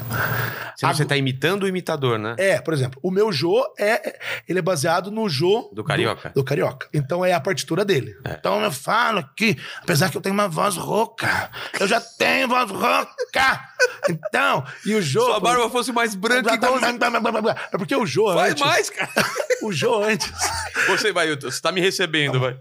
Senão 0.77 0.95
você 0.95 1.05
tá 1.05 1.16
imitando 1.16 1.64
o 1.64 1.68
imitador, 1.68 2.18
né? 2.18 2.35
É, 2.38 2.61
por 2.61 2.73
exemplo, 2.73 2.99
o 3.03 3.11
meu 3.11 3.31
Jô 3.31 3.62
é. 3.79 4.18
Ele 4.49 4.59
é 4.59 4.62
baseado 4.62 5.11
no 5.11 5.29
Jô. 5.29 5.71
Do 5.73 5.85
Carioca. 5.85 6.31
Do, 6.31 6.37
do 6.37 6.45
Carioca. 6.45 6.88
Então 6.95 7.25
é 7.25 7.35
a 7.35 7.40
partitura 7.40 7.85
dele. 7.85 8.16
Então 8.27 8.62
eu 8.62 8.73
falo 8.73 9.23
que, 9.37 9.57
apesar 9.83 10.11
que 10.11 10.16
eu 10.16 10.21
tenho 10.23 10.35
uma 10.35 10.49
voz 10.49 10.77
rouca, 10.77 11.51
eu 11.79 11.87
já 11.87 12.01
tenho 12.01 12.49
voz 12.49 12.71
rouca. 12.71 13.68
Então, 14.09 14.64
e 14.87 14.95
o 14.95 15.03
Jô. 15.03 15.27
Se 15.27 15.33
a 15.33 15.40
barba 15.40 15.68
fosse 15.68 15.92
mais 15.92 16.14
branca 16.14 16.55
igual... 16.55 16.79
É 16.79 17.79
porque 17.79 17.95
o 17.95 18.07
Jô 18.07 18.33
Vai 18.35 18.51
antes. 18.51 18.64
mais, 18.64 18.90
cara. 18.90 19.11
O 19.62 19.71
Jô 19.71 20.03
antes. 20.03 20.29
Você 20.88 21.12
vai, 21.12 21.29
Hilton. 21.29 21.49
Você 21.49 21.62
tá 21.62 21.71
me 21.71 21.81
recebendo, 21.81 22.40
vai. 22.40 22.59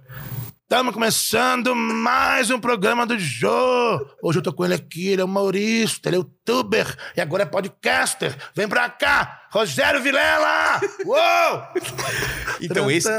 Estamos 0.72 0.94
começando 0.94 1.76
mais 1.76 2.50
um 2.50 2.58
programa 2.58 3.06
do 3.06 3.20
Jô. 3.20 4.08
Hoje 4.24 4.40
eu 4.40 4.42
tô 4.42 4.54
com 4.54 4.64
ele 4.64 4.74
aqui, 4.74 5.10
ele 5.10 5.22
é 5.22 5.26
humorista, 5.26 6.08
ele 6.08 6.16
é 6.16 6.20
youtuber 6.52 6.96
e 7.16 7.22
agora 7.22 7.44
é 7.44 7.46
podcaster. 7.46 8.36
Vem 8.54 8.68
pra 8.68 8.90
cá, 8.90 9.42
Rogério 9.52 10.02
Vilela! 10.02 10.80
Uou! 11.06 11.64
Então, 12.64 12.92
esse... 12.92 13.10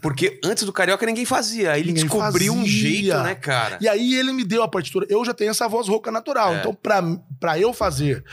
Porque 0.00 0.40
antes 0.44 0.64
do 0.64 0.72
Carioca 0.72 1.06
ninguém 1.06 1.24
fazia. 1.24 1.70
Aí 1.70 1.82
ele 1.82 1.92
Ninguém 1.92 2.02
descobriu 2.08 2.52
um 2.52 2.62
fazia. 2.62 2.72
jeito, 2.72 3.18
né, 3.18 3.36
cara? 3.36 3.78
E 3.80 3.88
aí 3.88 4.14
ele 4.14 4.32
me 4.32 4.42
deu 4.42 4.60
a 4.64 4.66
partitura. 4.66 5.06
Eu 5.08 5.24
já 5.24 5.32
tenho 5.32 5.52
essa 5.52 5.68
voz 5.68 5.86
rouca 5.86 6.10
natural. 6.10 6.52
É. 6.54 6.58
Então, 6.58 6.74
pra, 6.74 7.00
pra 7.38 7.60
eu 7.60 7.72
fazer 7.72 8.24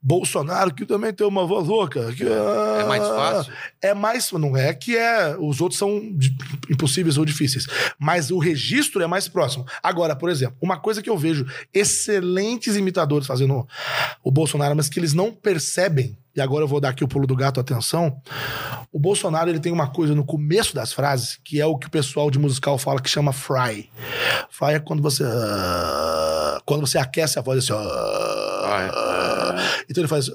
Bolsonaro, 0.00 0.74
que 0.74 0.86
também 0.86 1.12
tem 1.12 1.26
uma 1.26 1.46
voz 1.46 1.68
rouca. 1.68 2.10
Que, 2.14 2.24
É 2.24 2.84
mais 2.84 3.02
fácil? 3.06 3.52
É 3.82 3.92
mais. 3.92 4.32
Não 4.32 4.56
é 4.56 4.72
que 4.72 4.96
é. 4.96 5.36
Os 5.38 5.60
outros 5.60 5.78
são 5.78 6.00
impossíveis 6.70 7.18
ou 7.18 7.24
difíceis. 7.26 7.66
Mas 7.98 8.30
o 8.30 8.38
registro 8.38 9.02
é 9.02 9.06
mais 9.06 9.28
próximo. 9.28 9.66
Agora, 9.82 10.16
por 10.16 10.30
exemplo, 10.30 10.56
uma 10.62 10.78
coisa 10.78 11.02
que 11.02 11.10
eu 11.10 11.18
vejo 11.18 11.44
excelentes 11.74 12.76
imitadores 12.76 13.26
fazendo 13.26 13.55
o 14.24 14.30
Bolsonaro, 14.30 14.74
mas 14.74 14.88
que 14.88 14.98
eles 14.98 15.14
não 15.14 15.32
percebem. 15.32 16.16
E 16.34 16.40
agora 16.40 16.64
eu 16.64 16.68
vou 16.68 16.80
dar 16.80 16.90
aqui 16.90 17.02
o 17.02 17.08
pulo 17.08 17.26
do 17.26 17.34
gato, 17.34 17.58
atenção. 17.58 18.20
O 18.92 18.98
Bolsonaro 18.98 19.48
ele 19.48 19.58
tem 19.58 19.72
uma 19.72 19.86
coisa 19.88 20.14
no 20.14 20.24
começo 20.24 20.74
das 20.74 20.92
frases 20.92 21.38
que 21.42 21.60
é 21.60 21.64
o 21.64 21.78
que 21.78 21.86
o 21.86 21.90
pessoal 21.90 22.30
de 22.30 22.38
musical 22.38 22.76
fala 22.76 23.00
que 23.00 23.08
chama 23.08 23.32
fry. 23.32 23.88
Fry 24.50 24.74
é 24.74 24.78
quando 24.78 25.02
você 25.02 25.24
ah, 25.24 26.60
quando 26.66 26.86
você 26.86 26.98
aquece 26.98 27.38
a 27.38 27.42
voz 27.42 27.58
assim. 27.58 27.72
ah, 27.72 29.56
então 29.88 30.02
ele 30.02 30.08
faz 30.08 30.30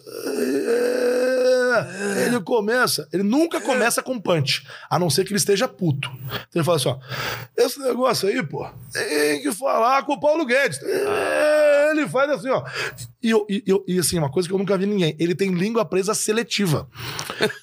ah, 1.89 2.21
ele 2.25 2.39
começa, 2.41 3.07
ele 3.11 3.23
nunca 3.23 3.59
começa 3.61 4.01
com 4.01 4.19
punch, 4.19 4.65
a 4.89 4.97
não 4.99 5.09
ser 5.09 5.23
que 5.23 5.31
ele 5.31 5.37
esteja 5.37 5.67
puto. 5.67 6.09
Então 6.25 6.47
ele 6.55 6.63
fala 6.63 6.77
assim, 6.77 6.89
ó, 6.89 6.97
esse 7.57 7.79
negócio 7.79 8.27
aí, 8.29 8.41
pô, 8.43 8.67
tem 8.93 9.41
que 9.41 9.51
falar 9.53 10.03
com 10.03 10.13
o 10.13 10.19
Paulo 10.19 10.45
Guedes. 10.45 10.79
É, 10.83 11.91
Ele 11.91 12.07
faz 12.07 12.29
assim, 12.29 12.49
ó. 12.49 12.63
E, 13.21 13.29
eu- 13.29 13.45
e, 13.49 13.61
eu- 13.67 13.83
e, 13.87 13.99
assim, 13.99 14.17
uma 14.17 14.31
coisa 14.31 14.47
que 14.47 14.53
eu 14.53 14.57
nunca 14.57 14.77
vi 14.77 14.85
ninguém, 14.85 15.15
ele 15.19 15.35
tem 15.35 15.51
língua 15.53 15.83
presa 15.83 16.13
seletiva. 16.13 16.87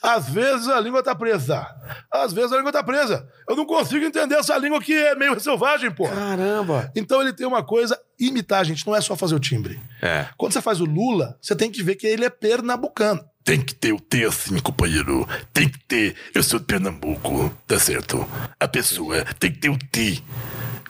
Às 0.03 0.29
vezes 0.29 0.69
a 0.69 0.79
língua 0.81 1.03
tá 1.03 1.15
presa, 1.15 1.67
às 2.13 2.33
vezes 2.33 2.53
a 2.53 2.57
língua 2.59 2.71
tá 2.73 2.83
presa. 2.83 3.27
Eu 3.49 3.57
não 3.57 3.65
consigo 3.65 4.05
entender 4.05 4.35
essa 4.37 4.57
língua 4.59 4.81
que 4.81 4.93
é 4.93 5.15
meio 5.15 5.39
selvagem, 5.41 5.91
pô. 5.91 6.07
Caramba. 6.09 6.93
Então 6.95 7.21
ele 7.23 7.33
tem 7.33 7.47
uma 7.47 7.63
coisa, 7.65 7.99
imitar, 8.21 8.65
gente, 8.65 8.87
não 8.87 8.95
é 8.95 9.01
só 9.01 9.17
fazer 9.17 9.35
o 9.35 9.41
timbre. 9.41 9.81
É. 10.03 10.27
Quando 10.37 10.53
você 10.53 10.61
faz 10.63 10.81
o 10.81 10.85
Lula, 10.85 11.37
você 11.41 11.57
tem 11.57 11.71
que 11.71 11.83
ver 11.83 11.95
que 11.97 12.07
ele 12.07 12.25
é 12.25 12.31
pernambucano. 12.31 13.25
Tem 13.49 13.63
que 13.63 13.75
ter 13.75 13.95
o 13.95 13.99
T 13.99 14.27
assim, 14.27 14.59
companheiro. 14.59 15.27
Tem 15.55 15.67
que 15.67 15.79
ter. 15.79 16.15
Eu 16.35 16.43
sou 16.43 16.59
de 16.59 16.67
Pernambuco, 16.67 17.51
tá 17.67 17.79
certo? 17.79 18.29
A 18.61 18.69
pessoa 18.69 19.25
tem 19.41 19.51
que 19.51 19.59
ter 19.59 19.71
o 19.71 19.79
T. 19.79 20.23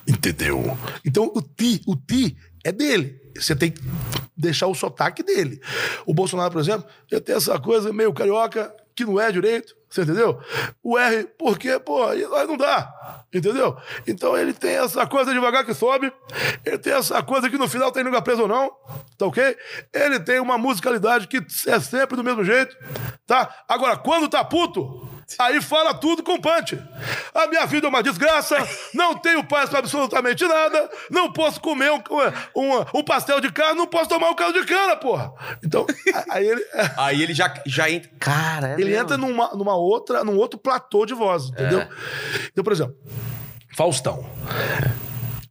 Entendeu? 0.09 0.77
Então 1.05 1.31
o 1.33 1.41
ti, 1.41 1.81
o 1.87 1.95
ti 1.95 2.37
é 2.65 2.73
dele. 2.73 3.17
Você 3.37 3.55
tem 3.55 3.71
que 3.71 3.81
deixar 4.37 4.67
o 4.67 4.75
sotaque 4.75 5.23
dele. 5.23 5.61
O 6.05 6.13
Bolsonaro, 6.13 6.51
por 6.51 6.61
exemplo, 6.61 6.85
ele 7.09 7.21
tem 7.21 7.37
essa 7.37 7.61
coisa 7.61 7.93
meio 7.93 8.13
carioca 8.13 8.75
que 8.99 9.05
não 9.05 9.21
é 9.21 9.31
direito. 9.31 9.77
Você 9.89 10.03
entendeu? 10.03 10.41
O 10.83 10.99
R, 10.99 11.29
porque, 11.39 11.79
pô, 11.79 12.05
aí 12.05 12.27
não 12.47 12.57
dá. 12.57 13.25
Entendeu? 13.33 13.77
Então 14.09 14.37
ele 14.37 14.53
tem 14.53 14.73
essa 14.73 15.07
coisa 15.07 15.33
devagar 15.33 15.65
que 15.65 15.73
sobe. 15.73 16.13
Ele 16.65 16.79
tem 16.79 16.93
essa 16.93 17.23
coisa 17.23 17.49
que 17.49 17.57
no 17.57 17.69
final 17.69 17.93
tem 17.93 18.03
língua 18.03 18.21
presa 18.21 18.43
ou 18.43 18.49
não. 18.49 18.73
Tá 19.17 19.27
ok? 19.27 19.57
Ele 19.95 20.19
tem 20.19 20.41
uma 20.41 20.59
musicalidade 20.59 21.29
que 21.29 21.39
é 21.69 21.79
sempre 21.79 22.17
do 22.17 22.25
mesmo 22.25 22.43
jeito. 22.43 22.77
Tá? 23.25 23.65
Agora, 23.69 23.97
quando 23.97 24.29
tá 24.29 24.45
puto, 24.45 25.08
Aí 25.39 25.61
fala 25.61 25.93
tudo 25.93 26.23
com 26.23 26.41
punch. 26.41 26.79
A 27.35 27.47
minha 27.47 27.67
vida 27.67 27.87
é 27.87 27.91
uma 27.91 28.03
desgraça, 28.03 28.57
não 28.95 29.15
tenho 29.15 29.45
paz 29.45 29.69
pra 29.69 29.81
absolutamente 29.81 30.45
nada, 30.47 30.91
não 31.11 31.33
posso 31.33 31.61
comer 31.61 31.91
um, 31.93 32.03
um, 32.57 32.99
um 32.99 33.03
pastel 33.05 33.41
de 33.41 33.53
carne, 33.53 33.77
não 33.77 33.87
posso 33.87 34.09
tomar 34.09 34.31
um 34.31 34.35
caldo 34.35 34.61
de 34.61 34.67
cana, 34.67 34.97
porra. 34.97 35.33
Então, 35.63 35.87
aí 36.31 36.47
ele, 36.47 36.65
Aí 36.97 37.23
ele 37.23 37.35
já, 37.35 37.53
já 37.67 37.91
entra. 37.91 38.11
Cara, 38.19 38.69
é 38.71 38.75
ele 38.75 38.87
mesmo. 38.87 39.03
entra 39.03 39.17
numa, 39.17 39.55
numa 39.55 39.77
outra, 39.77 40.25
num 40.25 40.37
outro 40.37 40.59
platô 40.59 41.05
de 41.05 41.15
voz, 41.15 41.49
entendeu? 41.51 41.81
É. 41.81 41.89
Então, 42.51 42.65
por 42.65 42.73
exemplo, 42.73 42.97
Faustão. 43.77 44.29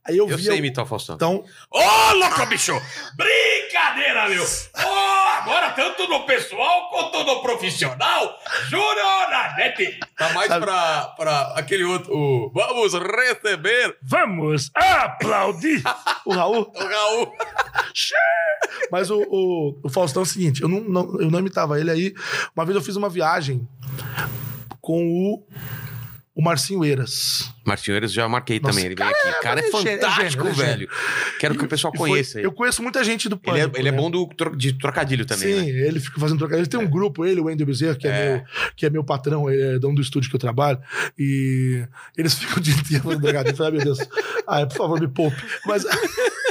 Aí 0.07 0.17
eu, 0.17 0.29
Eu 0.29 0.37
vi. 0.37 0.43
sei 0.43 0.57
imitar 0.57 0.83
o 0.85 0.87
Faustão. 0.87 1.15
Então, 1.15 1.43
Ô, 1.69 2.13
louco, 2.13 2.45
bicho! 2.45 2.71
Brincadeira, 3.15 4.29
meu! 4.29 4.43
Ô, 4.43 5.27
agora 5.41 5.71
tanto 5.71 6.07
no 6.07 6.25
pessoal 6.25 6.89
quanto 6.89 7.23
no 7.25 7.41
profissional, 7.41 8.39
Júnior 8.69 9.29
Nanete! 9.29 9.99
Tá 10.17 10.29
mais 10.33 10.47
pra, 10.47 11.07
pra 11.17 11.53
aquele 11.55 11.83
outro. 11.83 12.11
o 12.13 12.51
Vamos 12.53 12.93
receber 12.93 13.97
Vamos 14.01 14.71
aplaudir! 14.73 15.83
o 16.25 16.33
Raul. 16.33 16.71
o 16.73 16.79
Raul. 16.87 17.33
Mas 18.91 19.09
o, 19.09 19.19
o, 19.29 19.79
o 19.83 19.89
Faustão 19.89 20.21
é 20.21 20.23
o 20.23 20.27
seguinte, 20.27 20.61
eu 20.61 20.67
não, 20.69 20.79
não- 20.81 21.19
eu 21.21 21.29
não 21.29 21.39
imitava 21.39 21.79
ele 21.79 21.91
aí. 21.91 22.13
Uma 22.55 22.65
vez 22.65 22.75
eu 22.75 22.81
fiz 22.81 22.95
uma 22.95 23.09
viagem 23.09 23.67
com 24.81 25.03
o, 25.05 25.43
o 26.37 26.41
Marcinho 26.43 26.85
Eiras. 26.85 27.51
Martinho 27.65 27.95
Eiras 27.97 28.13
já 28.13 28.29
marquei 28.29 28.59
Nossa, 28.59 28.71
também. 28.73 28.85
Ele 28.85 28.95
vem 28.95 29.07
aqui. 29.07 29.41
Cara, 29.41 29.59
é 29.59 29.63
ele 29.67 29.75
é 29.75 29.81
gênio, 29.81 30.01
fantástico, 30.01 30.43
ele 30.47 30.51
é 30.51 30.53
velho. 30.65 30.89
Quero 31.39 31.55
que 31.57 31.65
o 31.65 31.67
pessoal 31.67 31.91
foi- 31.97 32.09
conheça 32.11 32.37
ele. 32.37 32.47
Eu 32.47 32.51
conheço 32.51 32.83
muita 32.83 33.03
gente 33.03 33.27
do 33.27 33.39
Ele 33.43 33.57
é, 33.57 33.61
Pânico. 33.63 33.77
ele 33.79 33.87
é 33.89 33.91
né? 33.91 33.97
bom 33.97 34.11
do, 34.11 34.29
de 34.55 34.73
trocadilho 34.73 35.25
também, 35.25 35.53
Sim, 35.59 35.71
né? 35.73 35.87
ele 35.87 35.99
fica 35.99 36.19
fazendo 36.19 36.37
trocadilho. 36.37 36.63
Ele 36.63 36.69
tem 36.69 36.79
um 36.79 36.87
grupo, 36.89 37.25
ele, 37.25 37.41
o 37.41 37.45
Wendel 37.45 37.65
Bezerra, 37.65 37.95
que 37.95 38.07
é, 38.07 38.11
É. 38.11 38.33
Meu, 38.35 38.43
que 38.75 38.85
é 38.85 38.89
meu 38.91 39.03
patrão, 39.03 39.49
ele 39.49 39.75
é 39.75 39.79
dono 39.79 39.95
do 39.95 40.01
estúdio 40.01 40.29
que 40.29 40.35
eu 40.35 40.39
trabalho. 40.39 40.79
E 41.17 41.83
eles 42.15 42.35
ficam 42.37 42.57
o 42.57 42.61
dia 42.61 42.75
inteiro 42.75 43.03
fazendo 43.03 43.21
trocadilho. 43.23 43.51
Eu 43.53 43.57
falei, 43.57 43.71
"Ai, 43.71 43.77
meu 43.77 43.95
Deus. 43.95 44.09
Ai, 44.47 44.65
por 44.67 44.77
favor, 44.77 44.99
me 45.01 45.07
poupe. 45.07 45.35
Mas, 45.65 45.83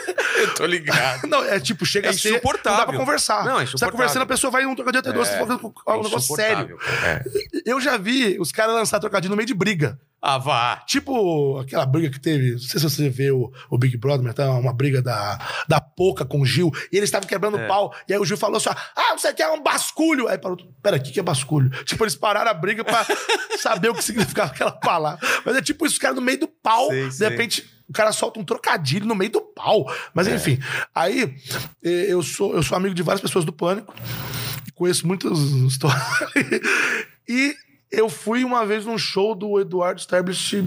Eu 0.47 0.55
tô 0.57 0.67
ligado. 0.67 1.27
não, 1.27 1.45
é 1.45 1.59
tipo, 1.61 1.85
chega 1.87 2.09
É 2.09 2.11
a 2.11 2.13
ser... 2.15 2.31
insuportável. 2.31 2.79
Não 2.79 2.87
dá 2.87 2.87
pra 2.93 2.99
conversar. 2.99 3.45
Não, 3.45 3.53
é 3.53 3.53
Você 3.53 3.59
tá 3.59 3.63
insuportável. 3.65 3.93
conversando, 3.93 4.23
a 4.23 4.27
pessoa 4.27 4.51
vai 4.51 4.65
num 4.65 4.75
trocadilho 4.75 5.01
até 5.01 5.13
doce, 5.13 5.33
É. 5.33 5.39
tá 5.39 5.97
um 5.97 6.03
negócio 6.03 6.35
sério. 6.37 6.77
Insuportável. 6.77 7.31
É. 7.55 7.61
Eu 7.65 7.81
já 7.81 7.97
vi 7.97 8.39
os 8.41 8.53
caras 8.53 8.75
lançar 8.75 8.99
trocadilho 9.01 9.31
no 9.31 9.37
meio 9.37 9.47
de 9.47 9.55
briga. 9.55 9.99
Ah, 10.29 10.39
vá. 10.39 10.83
Tipo 10.89 11.59
aquela 11.61 11.87
briga 11.87 12.11
que 12.11 12.19
teve, 12.19 12.53
não 12.53 12.59
sei 12.59 12.81
se 12.81 12.91
você 12.91 13.09
vê 13.09 13.31
o, 13.31 13.53
Big 13.79 13.97
Brother, 13.97 14.25
mas 14.25 14.35
tá 14.35 14.51
uma 14.51 14.73
briga 14.73 15.01
da, 15.01 15.39
da 15.69 15.81
Poca 15.81 16.25
com 16.25 16.41
o 16.41 16.45
Gil, 16.45 16.73
e 16.91 16.97
eles 16.97 17.07
estavam 17.09 17.29
quebrando 17.29 17.59
É. 17.59 17.69
pau, 17.69 17.95
e 18.09 18.13
aí 18.13 18.19
o 18.19 18.25
Gil 18.25 18.37
falou 18.37 18.57
assim: 18.57 18.71
ah, 18.71 19.17
você 19.17 19.33
quer 19.33 19.49
um 19.51 19.63
basculho? 19.63 20.27
Aí 20.27 20.37
parou, 20.37 20.57
pera, 20.83 20.97
o 20.97 21.01
que 21.01 21.13
que 21.13 21.21
é 21.21 21.23
basculho? 21.23 21.71
Tipo, 21.85 22.03
eles 22.03 22.17
pararam 22.17 22.51
a 22.51 22.55
briga 22.55 22.83
pra 22.83 23.07
saber 23.61 23.91
o 23.91 23.95
que 23.95 24.03
significava 24.03 24.51
aquela 24.51 24.73
palavra. 24.73 25.25
Mas 25.45 25.55
é 25.57 25.63
tipo 25.63 25.87
isso, 25.87 25.93
os 25.95 25.99
caras 26.01 26.17
no 26.17 26.23
meio 26.23 26.41
do 26.41 26.49
pau, 26.49 26.89
Sei, 26.89 27.09
de 27.09 27.15
sei. 27.15 27.29
repente 27.29 27.71
o 27.89 27.93
cara 27.93 28.11
solta 28.11 28.41
um 28.41 28.45
trocadilho 28.45 29.07
no 29.07 29.15
meio 29.15 29.31
do 29.31 29.41
pau. 29.41 29.87
Mas 30.13 30.27
É. 30.27 30.35
enfim, 30.35 30.59
aí 30.93 31.37
eu 31.83 32.21
sou, 32.21 32.53
eu 32.57 32.65
sou 32.65 32.77
amigo 32.77 32.97
de 32.97 33.03
várias 33.05 33.21
pessoas 33.23 33.45
do 33.45 33.53
Pânico, 33.53 33.95
conheço 34.75 35.07
muitas 35.07 35.39
histórias. 35.71 36.03
e 37.29 37.55
eu 37.91 38.09
fui 38.09 38.45
uma 38.45 38.65
vez 38.65 38.85
num 38.85 38.99
show 38.99 39.35
do 39.35 39.61
Eduardo 39.61 40.01
Stablish 40.01 40.65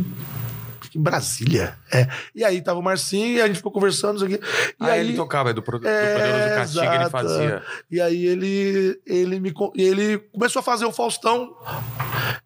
em 0.95 1.01
Brasília. 1.01 1.75
É. 1.91 2.07
E 2.33 2.43
aí 2.43 2.61
tava 2.61 2.79
o 2.79 2.83
Marcinho 2.83 3.37
e 3.37 3.41
a 3.41 3.47
gente 3.47 3.57
ficou 3.57 3.71
conversando, 3.71 4.15
isso 4.17 4.25
aqui. 4.25 4.35
E 4.79 4.83
Ah, 4.83 4.93
aí, 4.93 4.99
ele 5.01 5.15
tocava, 5.15 5.49
é 5.49 5.53
do, 5.53 5.61
Pro- 5.61 5.79
do 5.79 5.87
É, 5.87 6.13
Poderoso 6.13 6.55
Castigo, 6.55 6.93
ele 6.93 7.09
fazia. 7.09 7.63
E 7.91 8.01
aí 8.01 8.25
ele, 8.25 8.99
ele 9.05 9.39
me 9.39 9.53
ele 9.75 10.17
começou 10.31 10.59
a 10.59 10.63
fazer 10.63 10.85
o 10.85 10.91
Faustão 10.91 11.55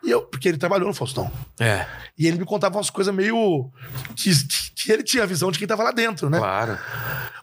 E 0.04 0.10
eu, 0.12 0.22
porque 0.24 0.48
ele 0.50 0.58
trabalhou 0.58 0.88
no 0.88 0.94
Faustão. 0.94 1.32
É, 1.60 1.86
E 2.18 2.28
ele 2.28 2.38
me 2.38 2.46
contava 2.46 2.76
umas 2.78 2.90
coisas 2.90 3.14
meio. 3.14 3.70
Que, 4.16 4.32
que 4.76 4.92
ele 4.92 5.04
tinha 5.04 5.24
a 5.24 5.26
visão 5.28 5.52
de 5.52 5.58
quem 5.60 5.68
tava 5.68 5.84
lá 5.84 5.92
dentro, 5.92 6.30
né? 6.30 6.38
claro. 6.40 6.78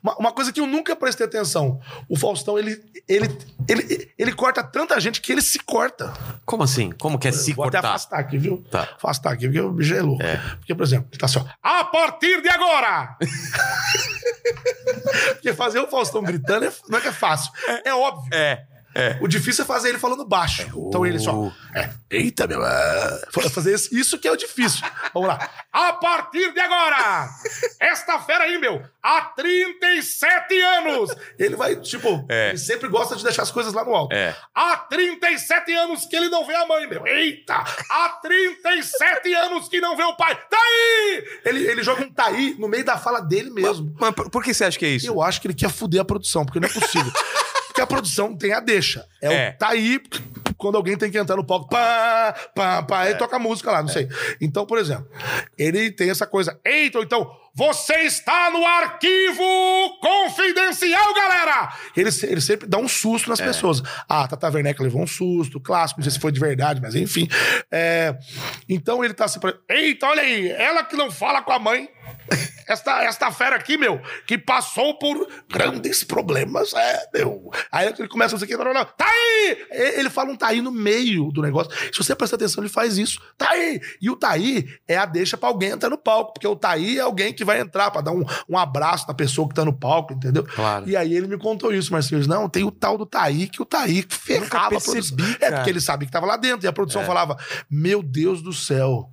Uma, 0.02 0.16
uma 0.16 0.32
coisa 0.32 0.50
que 0.50 0.58
eu 0.60 0.66
nunca 0.66 0.96
prestei 0.96 1.26
atenção. 1.26 1.78
O 2.08 2.16
Faustão, 2.16 2.58
ele, 2.58 2.82
ele, 3.06 3.28
ele, 3.68 4.10
ele 4.18 4.32
corta 4.32 4.62
tanta 4.62 4.98
gente 4.98 5.20
que 5.20 5.30
ele 5.30 5.42
se 5.42 5.58
corta. 5.58 6.10
Como 6.46 6.62
assim? 6.62 6.90
Como 6.92 7.18
que 7.18 7.28
é 7.28 7.32
se 7.32 7.52
Vou 7.52 7.66
até 7.66 7.78
cortar? 7.78 7.88
afastar 7.90 8.18
aqui, 8.18 8.38
viu? 8.38 8.64
Tá. 8.70 8.88
Afastar 8.96 9.32
aqui, 9.34 9.44
porque 9.46 9.60
o 9.60 9.70
bicho 9.72 9.92
é 9.94 10.00
louco. 10.00 10.22
É. 10.22 10.36
Porque, 10.56 10.74
por 10.74 10.82
exemplo, 10.84 10.89
ele 10.96 11.04
tá 11.18 11.26
assim, 11.26 11.38
ó. 11.38 11.44
A 11.62 11.84
partir 11.84 12.40
de 12.42 12.48
agora! 12.48 13.16
porque 15.34 15.52
fazer 15.52 15.78
o 15.80 15.86
Faustão 15.88 16.22
gritando 16.22 16.64
é- 16.66 16.72
não 16.88 16.98
é 16.98 17.02
que 17.02 17.08
é 17.08 17.12
fácil. 17.12 17.52
É, 17.84 17.92
óbvio. 17.94 18.30
É, 18.32 18.64
é. 18.94 19.18
O 19.20 19.28
difícil 19.28 19.62
é 19.62 19.66
fazer 19.66 19.90
ele 19.90 19.98
falando 19.98 20.24
baixo. 20.24 20.62
Então 20.88 21.06
ele 21.06 21.18
só. 21.18 21.52
É, 21.74 21.90
eita, 22.10 22.46
meu. 22.46 22.64
é, 22.64 23.20
fazer 23.52 23.74
isso, 23.74 23.94
isso 23.94 24.18
que 24.18 24.26
é 24.26 24.32
o 24.32 24.36
difícil. 24.36 24.84
Vamos 25.14 25.28
lá. 25.28 25.48
A 25.72 25.92
partir 25.92 26.52
de 26.52 26.58
agora! 26.60 27.28
Esta 27.78 28.18
fera 28.18 28.44
aí, 28.44 28.58
meu, 28.58 28.82
há 29.02 29.20
37 29.22 30.60
anos! 30.60 31.10
Ele 31.38 31.54
vai, 31.54 31.76
tipo, 31.76 32.26
É. 32.28 32.48
ele 32.48 32.58
sempre 32.58 32.88
gosta 32.88 33.14
de 33.14 33.22
deixar 33.22 33.42
as 33.42 33.50
coisas 33.52 33.72
lá 33.72 33.84
no 33.84 33.94
alto. 33.94 34.12
É. 34.12 34.34
Há 34.54 34.76
37 34.76 35.72
anos 35.74 36.06
que 36.06 36.16
ele 36.16 36.28
não 36.28 36.44
vê 36.44 36.54
a 36.56 36.66
mãe, 36.66 36.88
meu. 36.88 37.06
Eita! 37.06 37.54
Há 37.90 38.08
37 38.22 39.32
anos 39.34 39.68
que 39.68 39.80
não 39.80 39.96
vê 39.96 40.02
o 40.02 40.16
pai. 40.16 40.34
Tá 40.50 40.58
aí! 40.58 41.24
Ele, 41.44 41.64
ele 41.66 41.82
joga 41.84 42.02
um 42.02 42.12
taí 42.12 42.56
no 42.58 42.66
meio 42.66 42.84
da 42.84 42.98
fala 42.98 43.20
dele 43.20 43.50
mesmo. 43.50 43.94
Mas 44.00 44.12
por 44.14 44.40
por 44.40 44.44
que 44.44 44.54
você 44.54 44.64
acha 44.64 44.78
que 44.78 44.86
é 44.86 44.88
isso? 44.88 45.06
Eu 45.06 45.20
acho 45.20 45.38
que 45.38 45.46
ele 45.46 45.54
quer 45.54 45.68
fuder 45.70 46.00
a 46.00 46.04
produção, 46.04 46.46
porque 46.46 46.58
não 46.58 46.66
é 46.66 46.72
possível. 46.72 47.12
porque 47.70 47.80
a 47.80 47.86
produção 47.86 48.36
tem 48.36 48.52
a 48.52 48.58
deixa. 48.60 49.06
É, 49.22 49.32
É. 49.32 49.50
o 49.50 49.58
tá 49.58 49.68
aí 49.68 50.00
quando 50.56 50.74
alguém 50.76 50.96
tem 50.96 51.10
que 51.10 51.16
entrar 51.16 51.36
no 51.36 51.44
palco, 51.46 51.68
pá, 51.70 52.34
pá, 52.54 52.82
pá, 52.82 53.04
É. 53.04 53.08
aí 53.08 53.14
toca 53.14 53.38
música 53.38 53.70
lá, 53.70 53.80
não 53.80 53.88
sei. 53.88 54.08
Então, 54.40 54.66
por 54.66 54.76
exemplo, 54.78 55.08
ele 55.56 55.90
tem 55.90 56.10
essa 56.10 56.26
coisa. 56.26 56.58
Eita, 56.64 56.98
ou 56.98 57.04
então, 57.04 57.30
você 57.54 57.94
está 58.02 58.50
no 58.50 58.64
arquivo 58.66 59.98
confidencial, 60.00 61.14
galera! 61.14 61.72
Ele, 61.96 62.10
ele 62.24 62.40
sempre 62.40 62.66
dá 62.68 62.78
um 62.78 62.88
susto 62.88 63.26
É. 63.26 63.30
nas 63.30 63.40
pessoas. 63.40 63.82
Ah, 64.08 64.26
Tata 64.28 64.50
Werneck 64.50 64.82
levou 64.82 65.02
um 65.02 65.06
susto, 65.06 65.60
clássico, 65.60 66.00
não 66.00 66.04
sei 66.04 66.12
se 66.12 66.20
foi 66.20 66.32
de 66.32 66.40
verdade, 66.40 66.80
mas 66.82 66.94
enfim. 66.94 67.28
É, 67.70 68.16
então 68.68 69.04
ele 69.04 69.14
tá 69.14 69.26
sempre. 69.28 69.54
Eita, 69.68 70.06
olha 70.06 70.22
aí, 70.22 70.50
ela 70.50 70.84
que 70.84 70.96
não 70.96 71.10
fala 71.10 71.40
com 71.42 71.52
a 71.52 71.58
mãe. 71.58 71.88
Esta, 72.70 73.02
esta 73.02 73.32
fera 73.32 73.56
aqui, 73.56 73.76
meu, 73.76 74.00
que 74.26 74.38
passou 74.38 74.96
por 74.96 75.28
grandes 75.48 76.04
problemas, 76.04 76.72
é, 76.72 77.08
meu. 77.12 77.50
Aí 77.72 77.88
ele 77.88 78.06
começa 78.06 78.36
a 78.36 78.38
dizer 78.38 78.46
que. 78.46 78.56
Tá 78.96 79.06
aí! 79.06 79.66
Ele 79.70 80.08
fala 80.08 80.30
um 80.30 80.36
tá 80.36 80.48
aí 80.48 80.60
no 80.60 80.70
meio 80.70 81.32
do 81.32 81.42
negócio. 81.42 81.72
Se 81.92 81.98
você 81.98 82.14
prestar 82.14 82.36
atenção, 82.36 82.62
ele 82.62 82.72
faz 82.72 82.96
isso. 82.96 83.20
Tá 83.36 83.50
aí! 83.50 83.80
E 84.00 84.08
o 84.08 84.14
tá 84.14 84.30
aí 84.30 84.68
é 84.86 84.96
a 84.96 85.04
deixa 85.04 85.36
pra 85.36 85.48
alguém 85.48 85.70
entrar 85.70 85.90
no 85.90 85.98
palco, 85.98 86.34
porque 86.34 86.46
o 86.46 86.54
tá 86.54 86.70
aí 86.70 86.98
é 86.98 87.00
alguém 87.00 87.32
que 87.32 87.44
vai 87.44 87.60
entrar 87.60 87.90
pra 87.90 88.02
dar 88.02 88.12
um, 88.12 88.24
um 88.48 88.56
abraço 88.56 89.04
na 89.08 89.14
pessoa 89.14 89.48
que 89.48 89.54
tá 89.54 89.64
no 89.64 89.72
palco, 89.72 90.12
entendeu? 90.12 90.44
Claro. 90.44 90.88
E 90.88 90.96
aí 90.96 91.12
ele 91.12 91.26
me 91.26 91.38
contou 91.38 91.74
isso, 91.74 91.92
Marcelo. 91.92 92.24
Não, 92.28 92.48
tem 92.48 92.62
o 92.62 92.70
tal 92.70 92.96
do 92.96 93.04
Taí, 93.04 93.48
que 93.48 93.60
o 93.60 93.64
Taí 93.64 94.04
ferrava 94.08 94.76
a 94.76 94.80
produção. 94.80 95.16
É 95.40 95.50
porque 95.50 95.70
ele 95.70 95.80
sabia 95.80 96.06
que 96.06 96.12
tava 96.12 96.26
lá 96.26 96.36
dentro. 96.36 96.64
E 96.64 96.68
a 96.68 96.72
produção 96.72 97.04
falava: 97.04 97.36
Meu 97.68 98.00
Deus 98.00 98.42
do 98.42 98.52
céu, 98.52 99.10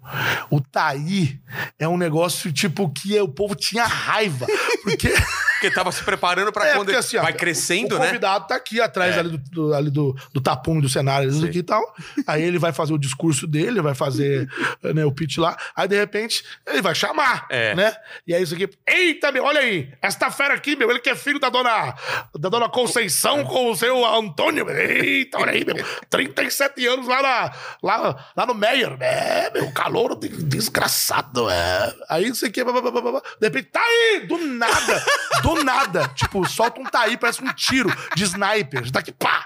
o 0.52 0.62
Taí 0.62 1.42
é 1.80 1.88
um 1.88 1.98
negócio 1.98 2.52
tipo 2.54 2.90
que 2.92 3.20
o 3.20 3.28
povo 3.28 3.47
tinha 3.56 3.86
raiva. 3.86 4.46
Porque. 4.84 5.14
Porque 5.60 5.72
tava 5.72 5.92
se 5.92 6.04
preparando 6.04 6.52
pra 6.52 6.68
É, 6.68 6.74
quando 6.76 6.86
porque, 6.86 6.98
assim, 7.00 7.18
ó, 7.18 7.22
vai 7.24 7.34
crescendo, 7.34 7.96
o 7.96 8.00
né? 8.00 8.06
convidado 8.08 8.48
tá 8.48 8.56
aqui 8.56 8.80
atrás 8.80 9.16
É. 9.16 9.20
ali, 9.20 9.30
do, 9.30 9.38
do- 9.50 9.74
ali 9.74 9.90
do, 9.90 10.16
do 10.34 10.40
tapume 10.40 10.82
do 10.82 10.90
cenário 10.90 11.30
isso 11.30 11.44
aqui 11.46 11.60
e 11.60 11.64
tal. 11.64 11.82
Aí 12.28 12.44
ele 12.44 12.60
vai 12.60 12.72
fazer 12.72 12.94
o 12.94 12.98
discurso 12.98 13.48
dele, 13.48 13.82
vai 13.82 13.96
fazer 13.96 14.48
né, 14.94 15.04
o 15.06 15.12
pitch 15.12 15.38
lá. 15.38 15.58
Aí, 15.76 15.88
de 15.88 15.96
repente, 15.98 16.44
ele 16.66 16.82
vai 16.82 16.94
chamar, 16.94 17.46
É. 17.50 17.74
né? 17.76 17.96
E 18.28 18.34
aí 18.34 18.44
isso 18.44 18.54
aqui... 18.54 18.70
Eita, 18.86 19.32
meu, 19.32 19.44
olha 19.44 19.62
aí. 19.62 19.92
Esta 20.02 20.30
fera 20.30 20.54
aqui, 20.54 20.76
meu, 20.76 20.90
ele 20.92 21.00
que 21.00 21.10
é 21.10 21.16
filho 21.16 21.40
da 21.40 21.50
dona, 21.50 21.94
da 22.38 22.50
dona 22.50 22.70
Conceição 22.70 23.44
com 23.44 23.72
o 23.72 23.76
seu 23.76 24.06
Antônio. 24.06 24.70
Eita, 24.70 25.40
olha 25.40 25.52
aí, 25.54 25.66
meu. 25.66 25.76
37 26.10 26.86
anos 26.88 27.08
lá, 27.08 27.22
na, 27.22 27.54
lá, 27.82 28.26
lá 28.36 28.46
no 28.46 28.54
Meyer. 28.54 28.96
É, 29.00 29.50
meu, 29.54 29.72
calor 29.72 30.16
de- 30.16 30.30
desgraçado. 30.30 31.50
É. 31.50 31.96
Aí 32.10 32.28
isso 32.28 32.46
aqui... 32.46 32.64
blá, 32.64 32.74
blá, 32.74 32.92
blá, 32.92 33.02
blá, 33.02 33.12
blá. 33.14 33.22
De 33.40 33.48
repente, 33.48 33.70
tá 33.72 33.82
aí, 33.82 34.26
do 34.28 34.38
nada. 34.38 35.04
Do 35.56 35.64
nada. 35.64 36.08
Tipo, 36.16 36.48
solta 36.48 36.80
um 36.80 36.84
tá 36.84 37.02
aí, 37.02 37.18
parece 37.18 37.44
um 37.44 37.54
tiro 37.54 37.90
de 38.16 38.24
sniper. 38.24 38.92
Tá 38.92 39.00
aqui, 39.00 39.12
pá! 39.12 39.46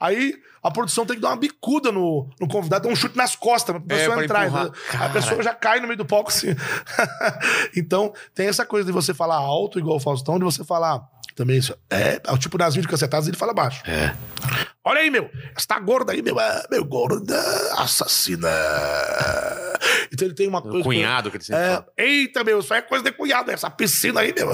Aí 0.00 0.34
a 0.62 0.70
produção 0.70 1.04
tem 1.04 1.16
que 1.16 1.22
dar 1.22 1.28
uma 1.28 1.36
bicuda 1.36 1.92
no, 1.92 2.28
no 2.40 2.48
convidado, 2.48 2.84
dar 2.86 2.92
um 2.92 2.96
chute 2.96 3.16
nas 3.16 3.36
costas 3.36 3.76
pra 3.76 3.84
pessoa 3.84 4.20
É, 4.20 4.24
entrar. 4.24 4.46
empurrar. 4.46 4.70
A 5.00 5.08
pessoa 5.10 5.42
já 5.42 5.54
cai 5.54 5.80
no 5.80 5.86
meio 5.86 5.98
do 5.98 6.06
palco 6.06 6.30
assim. 6.30 6.54
então, 7.76 8.12
tem 8.34 8.46
essa 8.46 8.64
coisa 8.64 8.86
de 8.86 8.92
você 8.92 9.12
falar 9.12 9.36
alto, 9.36 9.78
igual 9.78 9.96
o 9.96 10.00
Faustão, 10.00 10.38
de 10.38 10.44
você 10.44 10.64
falar. 10.64 11.02
Também 11.36 11.58
isso. 11.58 11.76
É, 11.90 12.20
é 12.24 12.32
o 12.32 12.38
tipo 12.38 12.56
nas 12.56 12.74
vídeos 12.74 12.90
cacetadas 12.90 13.26
ele 13.26 13.36
fala 13.36 13.52
baixo. 13.52 13.82
É. 13.86 14.14
Olha 14.84 15.00
aí, 15.00 15.10
meu. 15.10 15.30
Essa 15.56 15.78
gorda 15.80 16.12
aí, 16.12 16.20
meu. 16.22 16.38
É, 16.38 16.64
meu, 16.70 16.84
gorda 16.84 17.40
assassina. 17.78 18.48
Então 20.12 20.26
ele 20.28 20.34
tem 20.34 20.46
uma 20.46 20.62
coisa. 20.62 20.82
cunhado 20.82 21.30
que 21.30 21.36
ele 21.38 21.44
sempre 21.44 21.62
é, 21.62 21.70
fala. 21.70 21.86
Eita, 21.96 22.44
meu, 22.44 22.60
isso 22.60 22.72
aí 22.72 22.80
é 22.80 22.82
coisa 22.82 23.04
de 23.04 23.12
cunhado. 23.12 23.50
Essa 23.50 23.70
piscina 23.70 24.20
aí, 24.20 24.32
meu. 24.36 24.48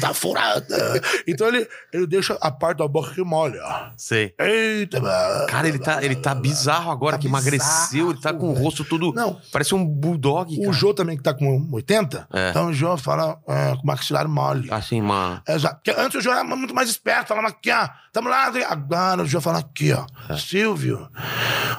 Tá 0.00 0.12
furada. 0.14 1.00
então 1.26 1.48
ele, 1.48 1.66
ele 1.92 2.06
deixa 2.06 2.36
a 2.40 2.50
parte 2.50 2.78
da 2.78 2.88
boca 2.88 3.12
que 3.14 3.22
molha. 3.22 3.62
Sei. 3.96 4.34
Eita, 4.38 5.00
meu. 5.00 5.10
Cara, 5.48 5.66
ele 5.68 5.78
tá, 5.78 6.04
ele 6.04 6.16
tá 6.16 6.34
bizarro 6.34 6.90
agora, 6.90 7.16
Tá 7.16 7.22
que 7.22 7.26
emagreceu, 7.26 8.10
ele 8.10 8.20
tá 8.20 8.32
com 8.32 8.46
o 8.46 8.48
bizarro, 8.50 8.64
rosto 8.64 8.84
tudo. 8.84 9.12
Não. 9.12 9.40
Parece 9.52 9.74
um 9.74 9.84
bulldog, 9.84 10.54
O 10.58 10.60
cara. 10.62 10.72
Jô 10.72 10.94
também, 10.94 11.16
que 11.16 11.22
tá 11.22 11.34
com 11.34 11.68
80, 11.72 12.28
É. 12.32 12.50
então 12.50 12.66
o 12.68 12.72
Jô 12.72 12.96
fala 12.96 13.38
é, 13.48 13.74
com 13.76 13.82
o 13.82 13.86
maxilar 13.86 14.28
mole. 14.28 14.68
Assim, 14.70 15.00
uma. 15.00 15.42
Exato. 15.48 15.76
Porque 15.76 15.98
antes 15.98 16.18
o 16.18 16.20
Jô 16.20 16.30
era 16.32 16.44
muito 16.44 16.74
mais 16.74 16.88
esperto, 16.88 17.28
falava 17.28 17.48
aqui, 17.48 17.70
ó. 17.72 17.88
Tamo 18.18 18.30
lá. 18.30 18.50
Agora 18.68 19.22
o 19.22 19.26
Jô 19.26 19.40
fala 19.40 19.60
aqui, 19.60 19.92
ó. 19.92 20.04
É. 20.28 20.36
Silvio, 20.36 21.08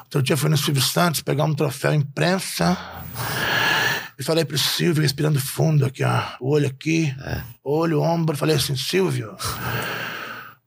outro 0.06 0.24
dia 0.24 0.38
foi 0.38 0.50
no 0.50 0.56
Silvio 0.58 0.82
Santos 0.82 1.20
pegar 1.20 1.44
um 1.44 1.54
troféu 1.54 1.94
imprensa. 1.94 2.78
E 4.18 4.24
falei 4.24 4.46
pro 4.46 4.58
Silvio, 4.58 5.02
respirando 5.04 5.38
fundo 5.38 5.86
aqui, 5.86 6.02
ó. 6.02 6.22
O 6.40 6.52
olho 6.52 6.68
aqui, 6.68 7.14
É. 7.26 7.42
olho, 7.62 8.02
ombro. 8.02 8.38
Falei 8.38 8.56
assim, 8.56 8.74
Silvio, 8.78 9.36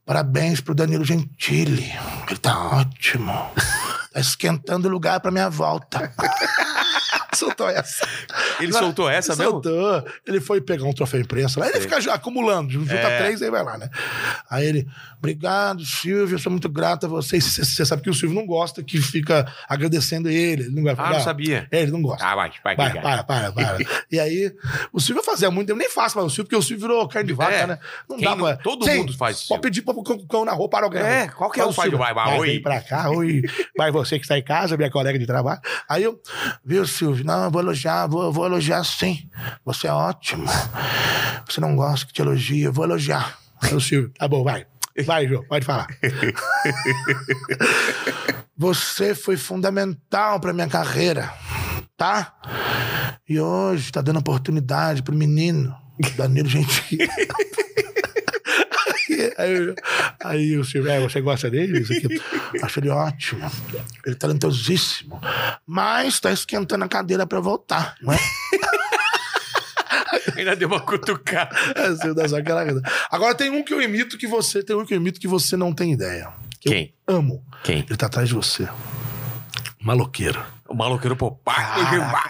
parabéns 0.05 0.61
pro 0.61 0.75
Danilo 0.75 1.03
Gentili. 1.03 1.91
Ele 2.29 2.37
tá 2.39 2.55
ótimo. 2.67 3.33
Tá 4.13 4.19
esquentando 4.19 4.87
o 4.87 4.91
lugar 4.91 5.19
pra 5.21 5.31
minha 5.31 5.49
volta. 5.49 6.13
Soltou 7.43 7.69
essa. 7.69 8.07
Ele 8.59 8.71
soltou 8.73 9.09
essa 9.09 9.35
mesmo? 9.35 9.51
Soltou. 9.53 10.05
Ele 10.25 10.39
foi 10.39 10.61
pegar 10.61 10.85
um 10.85 10.93
troféu 10.93 11.19
imprensa 11.21 11.59
lá. 11.59 11.67
Ele 11.69 11.79
fica 11.81 11.97
acumulando. 12.13 12.71
Junta 12.71 12.93
É. 12.93 13.17
três, 13.17 13.41
aí 13.41 13.49
vai 13.49 13.63
lá, 13.63 13.77
né? 13.77 13.89
Aí 14.49 14.65
ele, 14.65 14.87
obrigado, 15.17 15.83
Silvio, 15.85 16.35
eu 16.35 16.39
sou 16.39 16.51
muito 16.51 16.69
grato 16.69 17.05
a 17.05 17.09
vocês. 17.09 17.43
Você 17.43 17.65
você 17.65 17.85
sabe 17.85 18.01
que 18.01 18.09
o 18.09 18.13
Silvio 18.13 18.35
não 18.39 18.45
gosta 18.45 18.83
que 18.83 18.99
fica 19.01 19.51
agradecendo 19.67 20.29
ele. 20.29 20.63
Ele 20.63 20.69
não 20.75 20.83
vai 20.83 20.95
Ah, 20.97 21.13
não 21.13 21.19
sabia. 21.21 21.67
É, 21.71 21.81
ele 21.81 21.91
não 21.91 22.01
gosta. 22.01 22.25
Ah, 22.25 22.35
vai, 22.35 22.51
vai, 22.63 22.75
vai. 22.75 23.01
para, 23.01 23.23
para, 23.23 23.51
para. 23.51 23.77
e 24.11 24.19
aí, 24.19 24.53
o 24.91 24.99
Silvio 24.99 25.23
fazia 25.23 25.49
muito, 25.51 25.69
eu 25.69 25.75
nem 25.75 25.89
faço 25.89 26.15
mais 26.17 26.27
o 26.27 26.29
Silvio, 26.29 26.45
porque 26.45 26.55
o 26.55 26.61
Silvio 26.61 26.87
virou 26.87 27.07
carne 27.07 27.27
de 27.27 27.33
vaca, 27.33 27.53
É. 27.53 27.67
né? 27.67 27.79
Não 28.09 28.17
Quem 28.17 28.27
dá 28.29 28.35
não- 28.35 28.45
pra... 28.45 28.57
todo 28.57 28.85
mundo 28.87 29.17
faz 29.17 29.37
isso. 29.37 29.47
Pode 29.49 29.61
pedir 29.61 29.81
pra 29.81 29.93
o 29.93 30.27
cão 30.27 30.45
na 30.45 30.51
rua 30.53 30.69
para 30.69 30.85
alguém. 30.85 31.01
É, 31.01 31.27
qualquer 31.27 31.65
um 31.65 31.73
faz 31.73 31.91
o 31.91 31.97
vai, 31.97 32.13
vai, 32.13 32.37
oi. 32.39 32.47
Vem 32.47 32.61
pra 32.61 32.81
cá, 32.81 33.09
oi. 33.09 33.41
Vai 33.77 33.91
você 33.91 34.17
que 34.19 34.25
está 34.25 34.37
em 34.37 34.43
casa, 34.43 34.77
minha 34.77 34.91
colega 34.91 35.17
de 35.17 35.25
trabalho. 35.25 35.59
Aí 35.89 36.03
eu, 36.03 36.19
viu, 36.63 36.85
Silvio? 36.85 37.22
Não, 37.23 37.45
eu 37.45 37.51
vou 37.51 37.61
elogiar, 37.61 38.07
vou, 38.07 38.31
vou 38.31 38.45
elogiar 38.45 38.83
sim. 38.83 39.29
Você 39.65 39.87
é 39.87 39.93
ótimo. 39.93 40.45
Você 41.47 41.61
não 41.61 41.75
gosta 41.75 42.05
que 42.05 42.13
te 42.13 42.21
elogie, 42.21 42.61
eu 42.61 42.73
vou 42.73 42.85
elogiar. 42.85 43.37
Aí 43.61 43.73
o 43.73 43.81
Silvio, 43.81 44.11
tá 44.17 44.27
bom, 44.27 44.43
vai. 44.43 44.65
Vai, 45.05 45.27
João, 45.27 45.43
pode 45.45 45.65
falar. 45.65 45.87
Você 48.55 49.15
foi 49.15 49.35
fundamental 49.35 50.39
pra 50.39 50.53
minha 50.53 50.67
carreira, 50.67 51.33
tá? 51.97 52.35
E 53.27 53.39
hoje 53.39 53.91
tá 53.91 54.01
dando 54.01 54.19
oportunidade 54.19 55.01
pro 55.01 55.15
menino, 55.15 55.75
Danilo 56.15 56.47
Gentili. 56.47 57.09
Aí, 59.37 59.75
aí 60.23 60.57
o 60.57 60.63
Silvio, 60.63 60.91
é, 60.91 60.99
você 60.99 61.21
gosta 61.21 61.49
dele? 61.49 61.79
Isso 61.79 61.93
aqui. 61.93 62.21
Acho 62.61 62.79
ele 62.79 62.89
ótimo. 62.89 63.49
Ele 64.05 64.15
é 64.15 64.17
talentosíssimo. 64.17 65.19
Mas 65.65 66.19
tá 66.19 66.31
esquentando 66.31 66.83
a 66.83 66.87
cadeira 66.87 67.25
pra 67.25 67.39
voltar, 67.39 67.95
não 68.01 68.13
é? 68.13 68.19
Ainda 70.37 70.55
deu 70.55 70.67
uma 70.67 70.79
cutucada. 70.79 71.55
É. 71.75 71.89
Agora 73.11 73.35
tem 73.35 73.49
um 73.49 73.63
que 73.63 73.73
eu 73.73 73.81
imito 73.81 74.17
que 74.17 74.27
você, 74.27 74.63
tem 74.63 74.75
um 74.75 74.85
que 74.85 74.93
eu 74.93 74.97
imito 74.97 75.19
que 75.19 75.27
você 75.27 75.55
não 75.55 75.73
tem 75.73 75.93
ideia. 75.93 76.29
Que 76.59 76.69
Quem? 76.69 76.93
Amo. 77.07 77.43
Quem? 77.63 77.79
Ele 77.79 77.97
tá 77.97 78.07
atrás 78.07 78.27
de 78.27 78.33
você. 78.33 78.67
Maloqueiro. 79.81 80.43
O 80.67 80.73
maloqueiro 80.73 81.15
Popeye. 81.15 81.55
Caraca. 81.55 82.29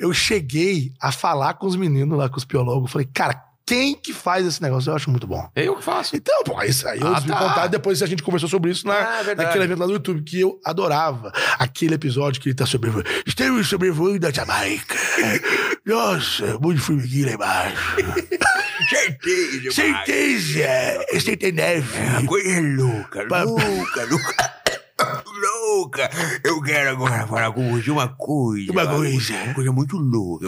Eu 0.00 0.12
cheguei 0.12 0.92
a 1.00 1.12
falar 1.12 1.54
com 1.54 1.66
os 1.66 1.76
meninos 1.76 2.16
lá, 2.18 2.28
com 2.28 2.38
os 2.38 2.44
biólogos. 2.44 2.90
Falei, 2.90 3.08
cara, 3.12 3.40
Quem 3.66 3.94
que 3.94 4.12
faz 4.12 4.46
esse 4.46 4.60
negócio? 4.60 4.90
Eu 4.90 4.96
acho 4.96 5.10
muito 5.10 5.26
bom. 5.26 5.48
Eu 5.56 5.76
que 5.76 5.82
faço. 5.82 6.14
Então, 6.14 6.42
pô, 6.44 6.62
isso 6.62 6.86
aí 6.86 7.00
eu 7.00 7.06
Ah, 7.14 7.20
tá. 7.20 7.36
contar 7.36 7.66
depois 7.68 8.02
a 8.02 8.06
gente 8.06 8.22
conversou 8.22 8.48
sobre 8.48 8.70
isso 8.70 8.86
na, 8.86 8.94
Ah, 8.94 9.22
é 9.26 9.34
naquele 9.34 9.64
evento 9.64 9.78
lá 9.78 9.86
do 9.86 9.92
YouTube, 9.94 10.22
que 10.22 10.40
eu 10.40 10.60
adorava. 10.64 11.32
Aquele 11.58 11.94
episódio 11.94 12.42
que 12.42 12.48
ele 12.50 12.54
tá 12.56 12.66
sobrevoando. 12.66 13.08
Estamos 13.26 13.66
sobrevoando 13.68 14.26
a 14.26 14.30
Jamaica. 14.30 14.94
Nossa, 15.86 16.58
muito 16.58 16.82
formiguinha 16.82 17.26
lá 17.28 17.32
embaixo. 17.34 17.96
Certeza, 18.90 19.70
Certeza! 19.72 21.06
69. 21.12 22.26
Coisa 22.26 22.60
louca, 22.60 23.22
louca, 23.44 24.04
louca. 24.10 24.63
Louca! 25.00 26.08
Eu 26.44 26.62
quero 26.62 26.90
agora 26.90 27.26
falar 27.26 27.52
com 27.52 27.72
você 27.72 27.90
uma 27.90 28.08
coisa. 28.08 28.70
Uma 28.70 28.86
coisa. 28.86 29.34
Uma 29.34 29.54
coisa 29.54 29.72
muito 29.72 29.96
louca. 29.96 30.46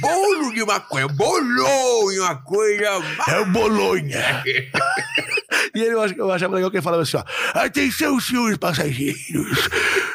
Bolo 0.00 0.52
de 0.52 0.64
maconha, 0.64 1.08
bolonha, 1.08 2.22
uma 2.22 2.36
coisa. 2.36 2.84
É 3.28 3.44
Bolonha. 3.44 4.42
E 5.74 5.80
ele, 5.80 5.94
eu, 5.94 6.02
ach- 6.02 6.14
eu 6.16 6.30
achava 6.30 6.54
legal 6.54 6.70
que 6.70 6.76
ele 6.76 6.82
falava 6.84 7.02
assim, 7.02 7.16
ó. 7.16 7.24
Atenção, 7.54 8.18
senhores 8.20 8.56
passageiros. 8.56 9.68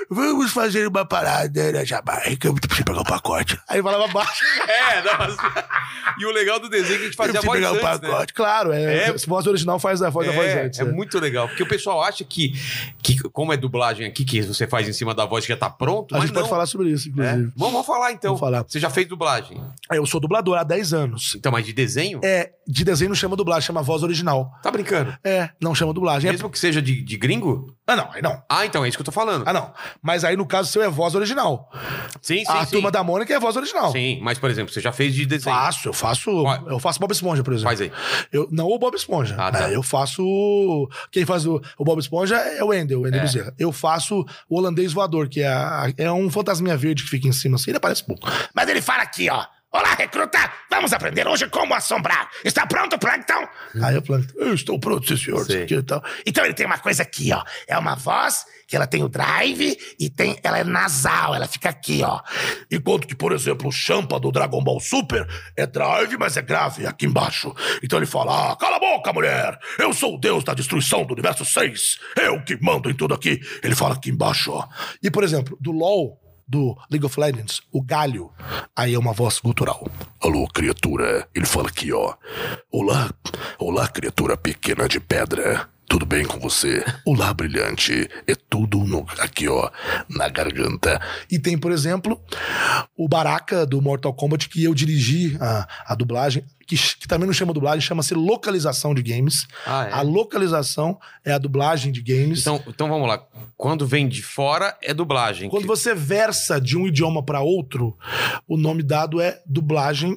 Vamos 0.09 0.51
fazer 0.51 0.87
uma 0.87 1.05
parada 1.05 1.71
na 1.71 1.83
Jamaica. 1.83 2.47
Eu 2.47 2.53
preciso 2.55 2.83
pegar 2.83 3.01
o 3.01 3.03
pacote. 3.03 3.59
Aí 3.67 3.77
ele 3.77 3.83
falava 3.83 4.07
baixo. 4.11 4.43
É, 4.69 5.01
nossa. 5.01 5.65
E 6.19 6.25
o 6.25 6.31
legal 6.31 6.59
do 6.59 6.69
desenho 6.69 6.95
é 6.95 6.97
que 6.97 7.03
a 7.03 7.05
gente 7.07 7.15
fazia 7.15 7.39
a 7.39 7.43
voz 7.43 7.59
pegar 7.59 7.71
o 7.71 7.75
antes, 7.75 7.83
né? 8.01 8.09
pacote. 8.09 8.33
Claro, 8.33 8.71
é. 8.71 9.09
É. 9.09 9.17
Se 9.17 9.27
voz 9.27 9.45
original 9.47 9.79
faz 9.79 10.01
a 10.01 10.09
voz 10.09 10.27
da 10.27 10.33
voz 10.33 10.47
É, 10.47 10.65
antes. 10.65 10.79
é 10.79 10.83
né? 10.83 10.91
muito 10.91 11.19
legal, 11.19 11.47
porque 11.47 11.61
o 11.63 11.67
pessoal 11.67 12.01
acha 12.03 12.23
que, 12.23 12.53
que, 13.01 13.19
como 13.29 13.51
é 13.53 13.57
dublagem 13.57 14.05
aqui, 14.07 14.23
que 14.25 14.41
você 14.41 14.67
faz 14.67 14.87
em 14.87 14.93
cima 14.93 15.13
da 15.13 15.25
voz 15.25 15.45
que 15.45 15.51
já 15.53 15.57
tá 15.57 15.69
pronto, 15.69 16.13
A 16.15 16.17
mas 16.19 16.27
gente 16.27 16.35
não. 16.35 16.41
pode 16.41 16.49
falar 16.49 16.65
sobre 16.65 16.89
isso, 16.89 17.07
É. 17.07 17.11
inclusive. 17.11 17.51
Vamos, 17.55 17.73
vamos 17.73 17.87
falar 17.87 18.11
então. 18.11 18.29
Vamos 18.35 18.39
falar. 18.39 18.63
Você 18.67 18.79
já 18.79 18.89
fez 18.89 19.07
dublagem? 19.07 19.61
Eu 19.91 20.05
sou 20.05 20.19
dublador 20.19 20.57
há 20.57 20.63
10 20.63 20.93
anos. 20.93 21.35
Então, 21.35 21.51
mas 21.51 21.65
de 21.65 21.73
desenho? 21.73 22.19
É, 22.23 22.51
de 22.67 22.83
desenho 22.83 23.09
não 23.09 23.15
chama 23.15 23.35
dublagem, 23.35 23.67
chama 23.67 23.81
voz 23.81 24.01
original. 24.03 24.51
Tá 24.63 24.71
brincando? 24.71 25.15
É, 25.23 25.28
não 25.61 25.73
chama 25.75 25.93
dublagem. 25.93 26.29
É- 26.29 26.31
Mesmo 26.31 26.49
que 26.49 26.57
seja 26.59 26.81
de, 26.81 27.01
de 27.01 27.17
gringo? 27.17 27.75
Ah, 27.87 27.95
não, 27.95 28.11
aí 28.11 28.21
não. 28.21 28.41
Ah, 28.47 28.65
então 28.65 28.85
é 28.85 28.87
isso 28.87 28.97
que 28.97 29.01
eu 29.01 29.05
tô 29.05 29.11
falando. 29.11 29.43
Ah, 29.47 29.53
não. 29.53 29.73
Mas 30.01 30.23
aí, 30.23 30.35
no 30.37 30.45
caso 30.45 30.71
seu, 30.71 30.81
é 30.83 30.87
voz 30.89 31.15
original. 31.15 31.71
sim, 32.21 32.45
sim, 32.45 32.51
a 32.51 32.63
sim. 32.65 32.71
turma 32.73 32.91
da 32.91 33.03
Mônica 33.03 33.33
é 33.33 33.39
voz 33.39 33.55
original. 33.55 33.91
Sim, 33.91 34.19
mas 34.21 34.37
por 34.37 34.49
exemplo, 34.49 34.71
você 34.71 34.79
já 34.79 34.91
fez 34.91 35.13
de 35.15 35.25
desenho. 35.25 35.55
Faço, 35.55 35.89
eu 35.89 35.93
faço. 35.93 36.43
Vai. 36.43 36.61
Eu 36.67 36.79
faço 36.79 36.99
Bob 36.99 37.11
Esponja, 37.11 37.43
por 37.43 37.51
exemplo. 37.53 37.69
Faz 37.69 37.81
aí. 37.81 37.91
Eu, 38.31 38.47
não 38.51 38.67
o 38.67 38.77
Bob 38.77 38.95
Esponja. 38.95 39.35
Ah, 39.39 39.51
tá. 39.51 39.67
né? 39.67 39.75
Eu 39.75 39.81
faço. 39.81 40.87
Quem 41.11 41.25
faz 41.25 41.45
o, 41.45 41.61
o 41.77 41.83
Bob 41.83 41.99
Esponja 41.99 42.35
é 42.37 42.63
o 42.63 42.67
Wendel, 42.67 42.99
o 42.99 43.03
Wendel 43.03 43.21
É. 43.21 43.23
Bezerra. 43.23 43.53
Eu 43.57 43.71
faço 43.71 44.25
o 44.47 44.57
holandês 44.57 44.93
voador, 44.93 45.27
que 45.27 45.41
é, 45.41 45.47
a- 45.47 45.91
é 45.97 46.11
um 46.11 46.29
fantasminha 46.29 46.77
verde 46.77 47.03
que 47.03 47.09
fica 47.09 47.27
em 47.27 47.31
cima 47.31 47.55
assim. 47.55 47.71
Ele 47.71 47.77
aparece 47.77 48.03
pouco. 48.03 48.27
Mas 48.53 48.69
ele 48.69 48.81
fala 48.81 49.01
aqui, 49.03 49.29
ó. 49.29 49.43
Olá, 49.71 49.93
recruta! 49.93 50.51
Vamos 50.67 50.91
aprender 50.93 51.27
hoje 51.27 51.47
como 51.47 51.75
assombrar. 51.75 52.27
Está 52.43 52.65
pronto, 52.65 52.97
Plankton? 52.97 53.47
Aí 53.83 53.93
eu 53.93 54.01
falo, 54.01 54.25
eu 54.37 54.55
estou 54.55 54.79
pronto, 54.79 55.07
sim, 55.07 55.15
senhor. 55.15 55.41
Isso 55.41 55.57
aqui 55.59 55.75
e 55.75 55.83
tal. 55.83 56.03
Então 56.25 56.43
ele 56.43 56.55
tem 56.55 56.65
uma 56.65 56.79
coisa 56.79 57.03
aqui, 57.03 57.31
ó. 57.31 57.43
É 57.67 57.77
uma 57.77 57.93
voz 57.93 58.45
que 58.67 58.75
ela 58.75 58.87
tem 58.87 59.03
o 59.03 59.07
drive 59.07 59.77
e 59.99 60.09
tem, 60.09 60.39
ela 60.41 60.57
é 60.57 60.63
nasal, 60.63 61.35
ela 61.35 61.47
fica 61.47 61.69
aqui, 61.69 62.01
ó. 62.03 62.19
Enquanto 62.71 63.07
que, 63.07 63.13
por 63.13 63.31
exemplo, 63.31 63.67
o 63.67 63.71
Champa 63.71 64.19
do 64.19 64.31
Dragon 64.31 64.63
Ball 64.63 64.79
Super 64.79 65.27
é 65.55 65.67
drive, 65.67 66.17
mas 66.17 66.35
é 66.35 66.41
grave 66.41 66.87
aqui 66.87 67.05
embaixo. 67.05 67.53
Então 67.83 67.99
ele 67.99 68.07
fala: 68.07 68.53
ah, 68.53 68.55
cala 68.55 68.77
a 68.77 68.79
boca, 68.79 69.13
mulher! 69.13 69.55
Eu 69.77 69.93
sou 69.93 70.15
o 70.15 70.19
deus 70.19 70.43
da 70.43 70.55
destruição 70.55 71.05
do 71.05 71.13
universo 71.13 71.45
6. 71.45 71.99
Eu 72.17 72.43
que 72.43 72.57
mando 72.59 72.89
em 72.89 72.95
tudo 72.95 73.13
aqui. 73.13 73.39
Ele 73.61 73.75
fala 73.75 73.93
aqui 73.93 74.09
embaixo, 74.09 74.51
ó. 74.51 74.67
E, 75.03 75.11
por 75.11 75.23
exemplo, 75.23 75.55
do 75.61 75.71
LOL, 75.71 76.28
do 76.49 76.75
League 76.89 77.05
of 77.05 77.19
Legends, 77.19 77.61
o 77.71 77.79
Galho, 77.79 78.31
aí 78.75 78.95
é 78.95 78.99
uma 78.99 79.13
voz 79.13 79.39
gutural. 79.39 79.87
Alô, 80.19 80.47
criatura. 80.47 81.27
Ele 81.35 81.45
fala 81.45 81.67
aqui, 81.69 81.93
ó. 81.93 82.15
Olá, 82.71 83.11
olá, 83.59 83.87
criatura 83.87 84.35
pequena 84.35 84.87
de 84.89 84.99
pedra. 84.99 85.69
Tudo 85.87 86.05
bem 86.05 86.25
com 86.25 86.39
você? 86.39 86.83
Olá, 87.05 87.33
brilhante. 87.33 88.09
É 88.27 88.33
tudo 88.35 88.79
no- 88.79 89.05
aqui, 89.19 89.47
ó, 89.47 89.69
na 90.09 90.27
garganta. 90.27 90.99
E 91.31 91.37
tem, 91.39 91.57
por 91.57 91.71
exemplo, 91.71 92.19
o 92.97 93.07
Baraka 93.07 93.65
do 93.65 93.81
Mortal 93.81 94.13
Kombat, 94.13 94.49
que 94.49 94.63
eu 94.63 94.73
dirigi 94.73 95.37
a, 95.39 95.67
a 95.87 95.95
dublagem, 95.95 96.43
que, 96.69 96.77
que 96.99 97.07
também 97.07 97.25
não 97.25 97.33
chama 97.33 97.51
dublagem, 97.51 97.81
chama-se 97.81 98.13
localização 98.13 98.93
de 98.93 99.01
games. 99.01 99.47
Ah, 99.65 99.87
é? 99.87 99.91
A 99.91 100.01
localização 100.01 100.99
é 101.25 101.31
a 101.33 101.37
dublagem 101.39 101.91
de 101.91 102.01
games. 102.01 102.41
Então, 102.41 102.63
então 102.67 102.87
vamos 102.87 103.07
lá. 103.07 103.21
Quando 103.57 103.85
vem 103.87 104.07
de 104.07 104.21
fora, 104.21 104.77
é 104.81 104.93
dublagem. 104.93 105.49
Quando 105.49 105.63
Que- 105.63 105.67
você 105.67 105.95
versa 105.95 106.61
de 106.61 106.77
um 106.77 106.87
idioma 106.87 107.23
para 107.23 107.41
outro, 107.41 107.97
o 108.47 108.55
nome 108.55 108.83
dado 108.83 109.19
é 109.19 109.41
dublagem, 109.45 110.15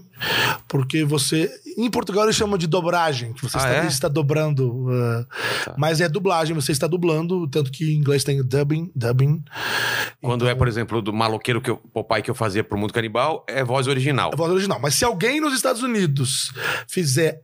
porque 0.68 1.04
você. 1.04 1.50
Em 1.78 1.90
Portugal 1.90 2.24
eles 2.24 2.36
chamam 2.36 2.58
de 2.58 2.66
dobragem, 2.66 3.32
que 3.32 3.42
você 3.42 3.56
Ah, 3.56 3.60
está, 3.60 3.84
é? 3.84 3.86
está 3.86 4.08
dobrando. 4.08 4.86
uh, 4.88 5.26
Tá. 5.64 5.74
Mas 5.78 6.00
é 6.02 6.08
dublagem, 6.08 6.54
você 6.54 6.70
está 6.72 6.86
dublando, 6.86 7.48
tanto 7.48 7.70
que 7.72 7.92
em 7.92 7.96
inglês 7.96 8.22
tem 8.24 8.42
dubbing, 8.42 8.90
dubbing. 8.94 9.42
Quando 10.20 10.46
é, 10.48 10.54
por 10.54 10.68
exemplo, 10.68 11.00
do 11.00 11.12
maloqueiro 11.12 11.60
que 11.60 11.70
eu, 11.70 11.76
Popeye 11.76 12.22
que 12.22 12.30
eu 12.30 12.34
fazia 12.34 12.62
pro 12.62 12.78
Mundo 12.78 12.92
Canibal, 12.92 13.44
é 13.48 13.64
voz 13.64 13.86
original. 13.86 14.30
É 14.32 14.36
voz 14.36 14.52
original. 14.52 14.78
Mas 14.80 14.94
se 14.94 15.04
alguém 15.04 15.40
nos 15.40 15.54
Estados 15.54 15.82
Unidos 15.82 16.41
fizer 16.86 17.42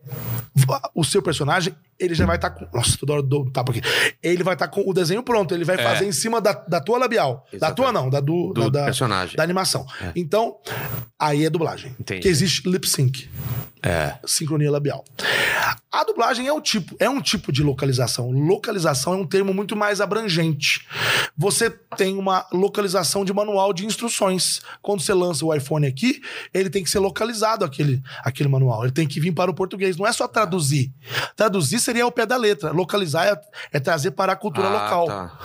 o 0.95 1.05
seu 1.05 1.23
personagem, 1.23 1.75
ele 1.99 2.15
já 2.15 2.25
vai 2.27 2.37
estar 2.37 2.51
com. 2.51 2.67
Nossa, 2.77 2.97
toda 2.99 3.13
hora 3.15 3.23
dou 3.23 3.45
um 3.45 3.51
tapa 3.51 3.73
aqui. 3.73 3.83
Ele 4.23 4.43
vai 4.43 4.55
estar 4.55 4.69
com 4.69 4.83
o 4.89 4.93
desenho 4.95 5.23
pronto. 5.23 5.55
Ele 5.55 5.65
vai 5.65 5.77
É. 5.77 5.83
fazer 5.83 6.05
em 6.07 6.13
cima 6.13 6.41
da, 6.41 6.53
da 6.53 6.81
tua 6.81 6.99
labial. 6.99 7.45
Da 7.51 7.57
Exatamente. 7.57 7.77
tua 7.77 7.93
não, 7.93 8.11
da 8.11 8.21
do, 8.21 8.53
Do 8.53 8.71
da, 8.71 8.81
da- 8.81 8.85
personagem. 8.87 9.37
da 9.37 9.43
animação. 9.43 9.87
É. 10.01 10.13
Então, 10.17 10.57
aí 11.19 11.45
é 11.45 11.51
dublagem. 11.51 11.95
Entendi. 11.99 12.21
Que 12.23 12.29
existe 12.29 12.69
lip 12.69 12.89
sync. 12.89 13.29
É. 13.83 14.15
Sincronia 14.27 14.71
labial. 14.71 15.05
A 15.91 16.05
dublagem 16.05 16.47
é 16.49 16.53
um 16.53 16.61
tipo, 16.61 16.97
é 16.99 17.09
um 17.09 17.21
tipo 17.21 17.53
de 17.53 17.63
localização. 17.63 18.31
Localização 18.31 19.15
é 19.15 19.17
um 19.17 19.27
termo 19.27 19.55
muito 19.55 19.77
mais 19.77 20.01
abrangente. 20.01 20.85
Você 21.37 21.71
tem 21.97 22.17
uma 22.17 22.45
localização 22.53 23.25
de 23.25 23.33
manual 23.33 23.73
de 23.73 23.87
instruções. 23.87 24.61
Quando 24.83 25.01
você 25.01 25.15
lança 25.15 25.45
o 25.45 25.55
iPhone 25.55 25.87
aqui, 25.87 26.21
ele 26.53 26.69
tem 26.69 26.83
que 26.83 26.91
ser 26.91 26.99
localizado 26.99 27.65
aquele, 27.65 28.03
aquele 28.25 28.49
manual. 28.49 28.83
Ele 28.83 28.93
tem 28.93 29.07
que 29.07 29.21
vir 29.21 29.33
para 29.33 29.51
o 29.51 29.55
português. 29.55 29.97
Não 29.97 30.07
é 30.07 30.13
só 30.13 30.27
traduzir. 30.27 30.93
Traduzir 31.37 31.79
seria 31.89 32.07
o 32.07 32.13
pé 32.13 32.27
da 32.27 32.37
letra. 32.37 32.71
Localizar 32.71 33.27
é, 33.27 33.41
é 33.73 33.81
trazer 33.81 34.11
para 34.11 34.33
a 34.33 34.37
cultura 34.37 34.69
Ah, 34.69 34.73
local. 34.85 35.07
tá. 35.07 35.39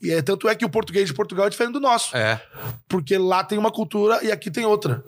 E 0.00 0.10
é, 0.10 0.22
tanto 0.22 0.48
é 0.48 0.54
que 0.54 0.64
o 0.64 0.70
português 0.70 1.06
de 1.06 1.12
Portugal 1.14 1.46
é 1.46 1.50
diferente 1.50 1.74
do 1.74 1.80
nosso. 1.80 2.16
É. 2.16 2.40
Porque 2.88 3.18
lá 3.18 3.44
tem 3.44 3.58
uma 3.58 3.70
cultura 3.70 4.24
e 4.24 4.32
aqui 4.32 4.50
tem 4.50 4.64
outra. 4.64 5.04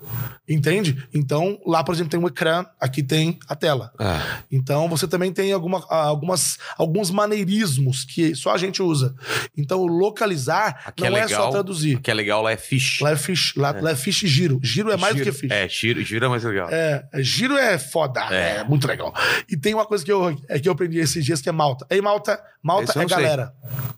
Entende? 0.48 1.06
Então, 1.14 1.58
lá, 1.66 1.82
por 1.82 1.94
exemplo, 1.94 2.10
tem 2.10 2.20
um 2.20 2.26
ecrã, 2.26 2.66
aqui 2.78 3.02
tem 3.02 3.38
a 3.48 3.56
tela. 3.56 3.90
É. 3.98 4.42
Então, 4.52 4.88
você 4.88 5.08
também 5.08 5.32
tem 5.32 5.52
alguma, 5.52 5.84
ah, 5.88 6.04
algumas, 6.04 6.58
alguns 6.76 7.10
maneirismos 7.10 8.04
que 8.04 8.34
só 8.34 8.52
a 8.52 8.58
gente 8.58 8.82
usa. 8.82 9.14
Então, 9.56 9.86
localizar 9.86 10.82
Aqui 10.84 11.02
não 11.02 11.16
é 11.16 11.20
é, 11.20 11.24
legal. 11.24 11.44
só 11.46 11.50
traduzir. 11.50 11.98
Que 12.00 12.10
é 12.10 12.14
legal 12.14 12.42
lá 12.42 12.52
é 12.52 12.56
fish. 12.58 13.00
Lá 13.00 13.12
é 13.12 13.16
fish, 13.16 13.54
lá 13.56 13.70
é, 13.70 13.80
lá 13.80 13.90
é 13.92 13.96
fish 13.96 14.22
e 14.22 14.26
giro. 14.26 14.60
Giro 14.62 14.90
é 14.92 14.96
mais 14.98 15.14
Giro- 15.14 15.24
do 15.24 15.32
que 15.32 15.38
fish. 15.40 15.50
É, 15.50 15.66
giro, 15.68 16.02
giro 16.02 16.26
é 16.26 16.28
mais 16.28 16.44
legal. 16.44 16.68
É, 16.70 17.06
giro 17.20 17.56
é 17.56 17.78
foda, 17.78 18.20
É. 18.30 18.58
é. 18.58 18.64
muito 18.64 18.86
legal. 18.86 19.14
E 19.48 19.56
tem 19.56 19.72
uma 19.72 19.86
coisa 19.86 20.04
que 20.04 20.12
eu, 20.12 20.38
é 20.48 20.58
que 20.58 20.68
eu 20.68 20.72
aprendi 20.72 20.98
esses 20.98 21.24
dias 21.24 21.40
que 21.40 21.48
é 21.48 21.52
Malta. 21.52 21.86
Ei, 21.88 22.02
Malta, 22.02 22.38
Malta 22.62 22.90
Esse 22.90 22.98
é 22.98 23.06
galera. 23.06 23.54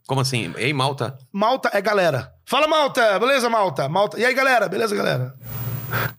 Como 0.07 0.21
assim? 0.21 0.55
Ei, 0.57 0.73
Malta? 0.73 1.19
Malta 1.33 1.71
é 1.73 1.81
galera. 1.83 2.33
Fala, 2.45 2.69
Malta! 2.69 3.19
Beleza, 3.19 3.51
Malta? 3.51 3.89
Malta. 3.89 4.21
E 4.21 4.25
aí, 4.25 4.33
galera? 4.33 4.69
Beleza, 4.69 4.95
galera? 4.95 5.35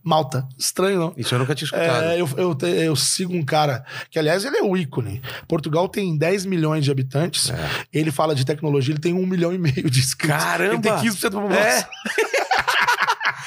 Malta. 0.04 0.48
Estranho, 0.58 1.00
não? 1.00 1.14
Isso 1.18 1.34
eu 1.34 1.40
nunca 1.40 1.54
tinha 1.54 1.66
escutado. 1.66 2.04
É, 2.04 2.20
eu, 2.20 2.30
eu, 2.38 2.58
eu 2.70 2.96
sigo 2.96 3.36
um 3.36 3.44
cara 3.44 3.86
que, 4.10 4.18
aliás, 4.18 4.46
ele 4.46 4.58
é 4.58 4.64
o 4.64 4.76
ícone. 4.76 5.22
Portugal 5.48 5.88
tem 5.88 6.18
10 6.18 6.46
milhões 6.46 6.86
de 6.86 6.92
habitantes. 6.92 7.52
Ele 7.92 8.12
fala 8.12 8.34
de 8.36 8.46
tecnologia, 8.46 8.94
ele 8.94 9.02
tem 9.02 9.14
um 9.14 9.26
milhão 9.26 9.54
e 9.54 9.58
meio 9.58 9.90
de 9.90 10.00
inscritos. 10.00 10.44
Caramba! 10.44 10.74
Ele 10.74 10.82
tem 10.82 10.94
15% 10.94 11.30
da 11.30 11.42
população. 11.42 11.64
É. 11.64 12.38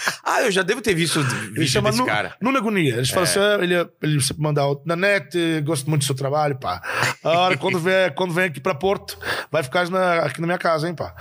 Ah, 0.24 0.42
eu 0.42 0.50
já 0.50 0.62
devo 0.62 0.80
ter 0.80 0.94
visto 0.94 1.18
Ele 1.56 1.66
chama 1.66 1.90
desse 1.90 2.04
cara. 2.04 2.34
Nuno 2.40 2.58
Agonia. 2.58 2.94
Ele 2.96 3.06
fala 3.06 3.22
assim: 3.22 3.38
ah, 3.40 3.58
ele, 3.60 3.74
ele 4.00 4.20
sempre 4.20 4.42
manda 4.42 4.60
áudio 4.60 4.82
na 4.86 4.94
net, 4.94 5.36
gosto 5.62 5.88
muito 5.90 6.02
do 6.02 6.04
seu 6.06 6.14
trabalho, 6.14 6.56
pá. 6.58 6.80
A 7.24 7.30
hora 7.30 7.56
quando 7.56 7.78
vem, 7.78 8.10
quando 8.14 8.32
vem 8.32 8.44
aqui 8.44 8.60
pra 8.60 8.74
Porto, 8.74 9.18
vai 9.50 9.62
ficar 9.62 9.88
na- 9.90 10.20
aqui 10.20 10.40
na 10.40 10.46
minha 10.46 10.58
casa, 10.58 10.88
hein, 10.88 10.94
pá. 10.94 11.14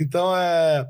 Então 0.00 0.36
é. 0.36 0.84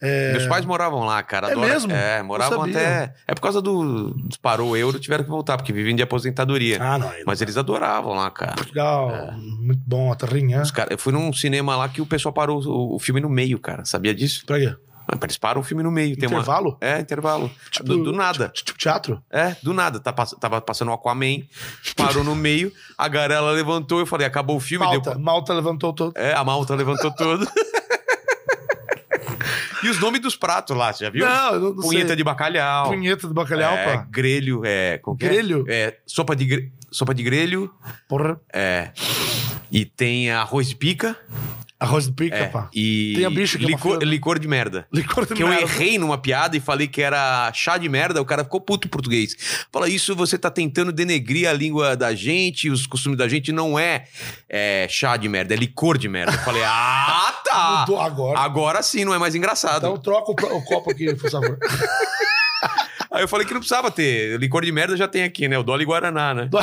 é- 0.00 0.32
Meus 0.32 0.46
pais 0.46 0.64
moravam 0.64 1.04
lá, 1.04 1.22
cara. 1.22 1.48
É 1.48 1.52
adora- 1.52 1.66
mesmo? 1.68 1.92
É, 1.92 2.22
moravam 2.22 2.62
até. 2.62 3.14
É 3.26 3.34
por 3.34 3.40
causa 3.40 3.62
do. 3.62 4.14
Disparou 4.28 4.70
o 4.70 4.76
euro, 4.76 4.98
tiveram 4.98 5.24
que 5.24 5.30
voltar, 5.30 5.56
porque 5.56 5.72
vivem 5.72 5.96
de 5.96 6.02
aposentadoria. 6.02 6.78
Ah, 6.80 6.98
não. 6.98 7.12
Ele... 7.12 7.24
Mas 7.26 7.40
eles 7.40 7.56
adoravam 7.56 8.12
lá, 8.14 8.30
cara. 8.30 8.52
Portugal, 8.54 9.32
muito 9.60 9.82
bom, 9.86 10.12
a 10.12 10.16
terrinha. 10.16 10.60
Os 10.60 10.70
cara, 10.70 10.92
eu 10.92 10.98
fui 10.98 11.12
num 11.12 11.32
cinema 11.32 11.76
lá 11.76 11.88
que 11.88 12.00
o 12.02 12.06
pessoal 12.06 12.32
parou 12.32 12.62
o, 12.62 12.96
o 12.96 12.98
filme 12.98 13.20
no 13.20 13.28
meio, 13.28 13.58
cara. 13.58 13.84
Sabia 13.84 14.14
disso? 14.14 14.44
Pra 14.46 14.58
quê? 14.58 14.74
Eles 15.22 15.38
param 15.38 15.60
o 15.60 15.64
filme 15.64 15.82
no 15.82 15.90
meio. 15.90 16.16
Tem 16.16 16.28
uma... 16.28 16.38
Intervalo? 16.38 16.76
É, 16.80 16.98
intervalo. 17.00 17.50
Tipo- 17.70 17.88
do, 17.88 18.04
do 18.04 18.12
nada. 18.12 18.48
Tipo, 18.48 18.66
tipo 18.66 18.78
teatro? 18.78 19.22
É, 19.30 19.56
do 19.62 19.72
nada. 19.72 20.00
Tá 20.00 20.12
Tava 20.12 20.60
passando 20.60 20.90
o 20.90 20.94
Aquaman, 20.94 21.42
parou 21.96 22.24
no 22.24 22.34
meio, 22.34 22.72
a 22.98 23.06
garela 23.08 23.50
levantou, 23.52 24.00
eu 24.00 24.06
falei, 24.06 24.26
acabou 24.26 24.56
o 24.56 24.60
filme. 24.60 24.84
Malta. 24.84 25.10
Deu... 25.12 25.20
Malta 25.20 25.54
levantou 25.54 25.92
todo. 25.92 26.12
É, 26.16 26.34
a 26.34 26.44
malta 26.44 26.74
levantou 26.74 27.10
todo. 27.12 27.46
e 29.82 29.88
os 29.88 30.00
nomes 30.00 30.20
dos 30.20 30.36
pratos 30.36 30.76
lá, 30.76 30.92
você 30.92 31.04
já 31.04 31.10
viu? 31.10 31.26
Não, 31.26 31.60
não, 31.60 31.76
Punheta 31.76 32.08
sei. 32.08 32.16
de 32.16 32.24
bacalhau. 32.24 32.88
Punheta 32.88 33.28
do 33.28 33.34
bacalhau, 33.34 33.74
é, 33.74 33.84
pá. 33.84 34.06
grelho, 34.10 34.62
é. 34.64 34.94
é? 34.94 35.00
Grelho? 35.16 35.64
É, 35.68 35.96
sopa 36.06 36.34
de, 36.34 36.44
gre- 36.44 36.72
sopa 36.90 37.14
de 37.14 37.22
grelho, 37.22 37.72
Porra. 38.08 38.40
é. 38.52 38.90
E 39.70 39.84
tem 39.84 40.30
arroz 40.30 40.68
de 40.68 40.76
pica. 40.76 41.16
Arroz 41.78 42.06
de 42.06 42.12
pica, 42.14 42.34
É, 42.36 42.46
pá. 42.46 42.70
e 42.74 43.12
Tem 43.16 43.24
a 43.26 43.30
bicha 43.30 43.58
que 43.58 43.64
é 43.64 43.68
licor, 43.68 43.98
da- 43.98 44.06
licor 44.06 44.38
de 44.38 44.48
merda. 44.48 44.86
Licor 44.90 45.26
de 45.26 45.34
Que 45.34 45.42
eu 45.42 45.48
merda. 45.48 45.62
errei 45.64 45.98
numa 45.98 46.16
piada 46.16 46.56
e 46.56 46.60
falei 46.60 46.88
que 46.88 47.02
era 47.02 47.52
chá 47.52 47.76
de 47.76 47.86
merda, 47.86 48.20
o 48.22 48.24
cara 48.24 48.42
ficou 48.44 48.60
puto 48.62 48.86
em 48.86 48.90
português. 48.90 49.36
Fala, 49.70 49.86
isso 49.86 50.16
você 50.16 50.38
tá 50.38 50.50
tentando 50.50 50.90
denegrir 50.90 51.46
a 51.46 51.52
língua 51.52 51.94
da 51.94 52.14
gente, 52.14 52.70
os 52.70 52.86
costumes 52.86 53.18
da 53.18 53.28
gente, 53.28 53.52
não 53.52 53.78
é, 53.78 54.04
é 54.48 54.86
chá 54.88 55.18
de 55.18 55.28
merda, 55.28 55.52
é 55.52 55.56
licor 55.58 55.98
de 55.98 56.08
merda. 56.08 56.32
Eu 56.32 56.38
falei, 56.38 56.62
ah, 56.64 57.34
tá. 57.44 57.80
Mudou 57.86 58.00
agora. 58.00 58.38
Agora 58.38 58.82
sim, 58.82 59.04
não 59.04 59.12
é 59.12 59.18
mais 59.18 59.34
engraçado. 59.34 59.76
Então 59.86 59.98
troca 59.98 60.30
o, 60.30 60.56
o 60.56 60.64
copo 60.64 60.90
aqui, 60.90 61.14
por 61.14 61.30
favor. 61.30 61.58
Aí 63.12 63.22
eu 63.22 63.28
falei 63.28 63.46
que 63.46 63.52
não 63.52 63.60
precisava 63.60 63.90
ter. 63.90 64.38
Licor 64.40 64.62
de 64.64 64.72
merda 64.72 64.96
já 64.96 65.06
tem 65.08 65.22
aqui, 65.24 65.46
né? 65.48 65.58
O 65.58 65.62
Dolly 65.62 65.84
Guaraná, 65.84 66.34
né? 66.34 66.48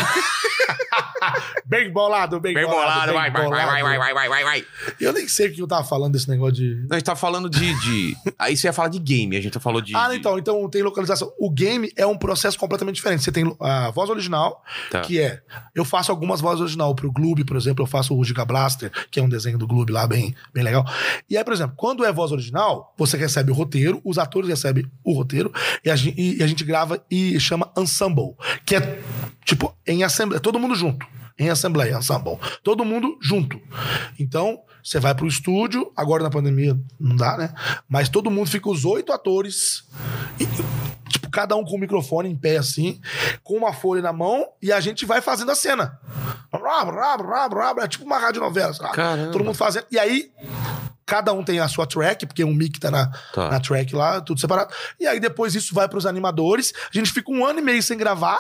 Bem 1.74 1.92
bolado, 1.92 2.40
bem, 2.40 2.54
bem 2.54 2.66
bolado. 2.66 2.84
bolado 2.84 3.06
bem 3.08 3.16
vai, 3.20 3.32
bolado. 3.32 3.50
vai, 3.50 3.66
vai, 3.66 3.84
vai, 3.84 3.98
vai, 3.98 4.14
vai, 4.14 4.30
vai, 4.30 4.44
vai. 4.44 4.66
Eu 5.02 5.12
nem 5.12 5.28
sei 5.28 5.48
o 5.48 5.54
que 5.54 5.60
eu 5.60 5.68
tava 5.68 5.82
tá 5.82 5.88
falando 5.88 6.14
desse 6.14 6.30
negócio 6.30 6.54
de. 6.54 6.76
Não, 6.88 6.92
a 6.92 6.96
gente 6.96 7.06
tava 7.06 7.20
falando 7.20 7.50
de. 7.50 7.74
de... 7.80 8.18
Aí 8.38 8.56
você 8.56 8.68
ia 8.68 8.74
falar 8.74 8.90
de 8.90 9.00
game, 9.00 9.36
a 9.36 9.42
gente 9.42 9.60
falou 9.60 9.82
de. 9.82 9.96
Ah, 9.96 10.10
de... 10.10 10.18
então, 10.18 10.38
então 10.38 10.70
tem 10.70 10.84
localização. 10.84 11.34
O 11.40 11.50
game 11.50 11.92
é 11.98 12.06
um 12.06 12.16
processo 12.16 12.60
completamente 12.60 12.98
diferente. 12.98 13.24
Você 13.24 13.32
tem 13.32 13.52
a 13.60 13.90
voz 13.90 14.08
original, 14.12 14.64
tá. 14.92 15.02
que 15.02 15.20
é. 15.20 15.42
Eu 15.74 15.84
faço 15.84 16.12
algumas 16.12 16.42
vozes 16.42 16.62
original 16.62 16.94
pro 16.94 17.12
Gloob, 17.12 17.44
por 17.44 17.58
exemplo, 17.58 17.84
eu 17.84 17.88
faço 17.88 18.16
o 18.16 18.24
Giga 18.24 18.46
Blaster, 18.46 18.92
que 19.10 19.20
é 19.20 19.24
um 19.24 19.30
desenho 19.30 19.58
do 19.58 19.66
Gloob 19.66 19.92
lá 19.92 20.06
bem, 20.06 20.36
bem 20.54 20.64
legal. 20.64 20.86
E 21.28 21.36
aí, 21.36 21.44
por 21.44 21.54
exemplo, 21.54 21.74
quando 21.76 22.06
é 22.06 22.14
voz 22.14 22.32
original, 22.32 22.94
você 22.96 23.18
recebe 23.18 23.50
o 23.50 23.56
roteiro, 23.56 24.00
os 24.06 24.20
atores 24.20 24.48
recebem 24.48 24.86
o 25.04 25.12
roteiro, 25.14 25.52
e 25.84 25.90
a 25.90 25.96
gente, 25.96 26.22
e 26.22 26.44
a 26.44 26.46
gente 26.46 26.64
grava 26.64 27.04
e 27.10 27.40
chama 27.40 27.72
ensemble, 27.76 28.36
que 28.64 28.76
é 28.76 29.00
tipo 29.44 29.76
em 29.88 30.04
assembleia, 30.04 30.38
é 30.38 30.40
todo 30.40 30.60
mundo 30.60 30.76
junto. 30.76 31.04
Em 31.38 31.50
assembleia, 31.50 31.98
ensemble. 31.98 32.38
Todo 32.64 32.86
mundo 32.86 33.18
junto. 33.22 33.60
Então, 34.20 34.60
você 34.84 35.00
vai 35.00 35.16
pro 35.16 35.28
estúdio, 35.28 35.92
agora 35.96 36.22
na 36.24 36.30
pandemia 36.30 36.78
não 37.00 37.16
dá, 37.16 37.38
né? 37.38 37.54
Mas 37.90 38.08
todo 38.10 38.30
mundo 38.30 38.50
fica 38.50 38.70
os 38.70 38.86
oito 38.86 39.12
atores. 39.12 39.84
e- 40.40 40.48
Tipo, 41.10 41.30
cada 41.30 41.56
um 41.56 41.64
com 41.64 41.76
o 41.76 41.80
microfone 41.80 42.28
em 42.30 42.36
pé, 42.36 42.58
assim, 42.58 43.00
com 43.44 43.56
uma 43.58 43.72
folha 43.74 44.02
na 44.02 44.12
mão, 44.14 44.48
e 44.62 44.72
a 44.72 44.80
gente 44.80 45.06
vai 45.06 45.22
fazendo 45.22 45.52
a 45.52 45.56
cena. 45.56 46.00
É 47.84 47.88
tipo 47.88 48.04
uma 48.06 48.18
radionovela, 48.18 48.74
sabe? 48.74 48.94
Caramba. 48.96 49.32
Todo 49.32 49.44
mundo 49.44 49.54
fazendo. 49.56 49.86
E 49.92 50.00
aí, 50.00 50.32
cada 51.06 51.32
um 51.34 51.44
tem 51.44 51.60
a 51.60 51.68
sua 51.68 51.86
track, 51.86 52.26
porque 52.26 52.44
um 52.44 52.54
mic 52.54 52.80
tá 52.80 52.90
na, 52.90 53.12
Tá. 53.34 53.50
na 53.50 53.60
track 53.60 53.94
lá, 53.96 54.22
tudo 54.22 54.40
separado. 54.40 54.74
E 55.00 55.06
aí 55.06 55.20
depois 55.20 55.54
isso 55.54 55.74
vai 55.76 55.88
pros 55.88 56.06
animadores. 56.08 56.74
A 56.92 56.98
gente 56.98 57.12
fica 57.12 57.32
um 57.32 57.46
ano 57.46 57.60
e 57.60 57.62
meio 57.62 57.84
sem 57.84 57.98
gravar, 57.98 58.40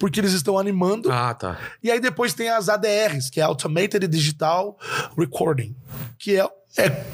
porque 0.00 0.18
eles 0.18 0.32
estão 0.32 0.58
animando. 0.58 1.12
Ah, 1.12 1.34
tá. 1.34 1.58
E 1.82 1.90
aí 1.90 2.00
depois 2.00 2.32
tem 2.32 2.48
as 2.48 2.70
ADRs, 2.70 3.28
que 3.30 3.38
é 3.38 3.44
Automated 3.44 4.08
Digital 4.08 4.76
Recording, 5.16 5.76
que 6.18 6.40
é, 6.40 6.48
é 6.78 7.04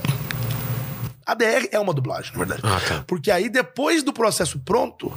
ADR 1.26 1.68
é 1.72 1.80
uma 1.80 1.92
dublagem, 1.92 2.32
na 2.32 2.38
verdade. 2.38 2.62
Ah, 2.64 2.80
tá. 2.88 3.04
Porque 3.04 3.32
aí, 3.32 3.48
depois 3.48 4.04
do 4.04 4.12
processo 4.12 4.60
pronto, 4.60 5.12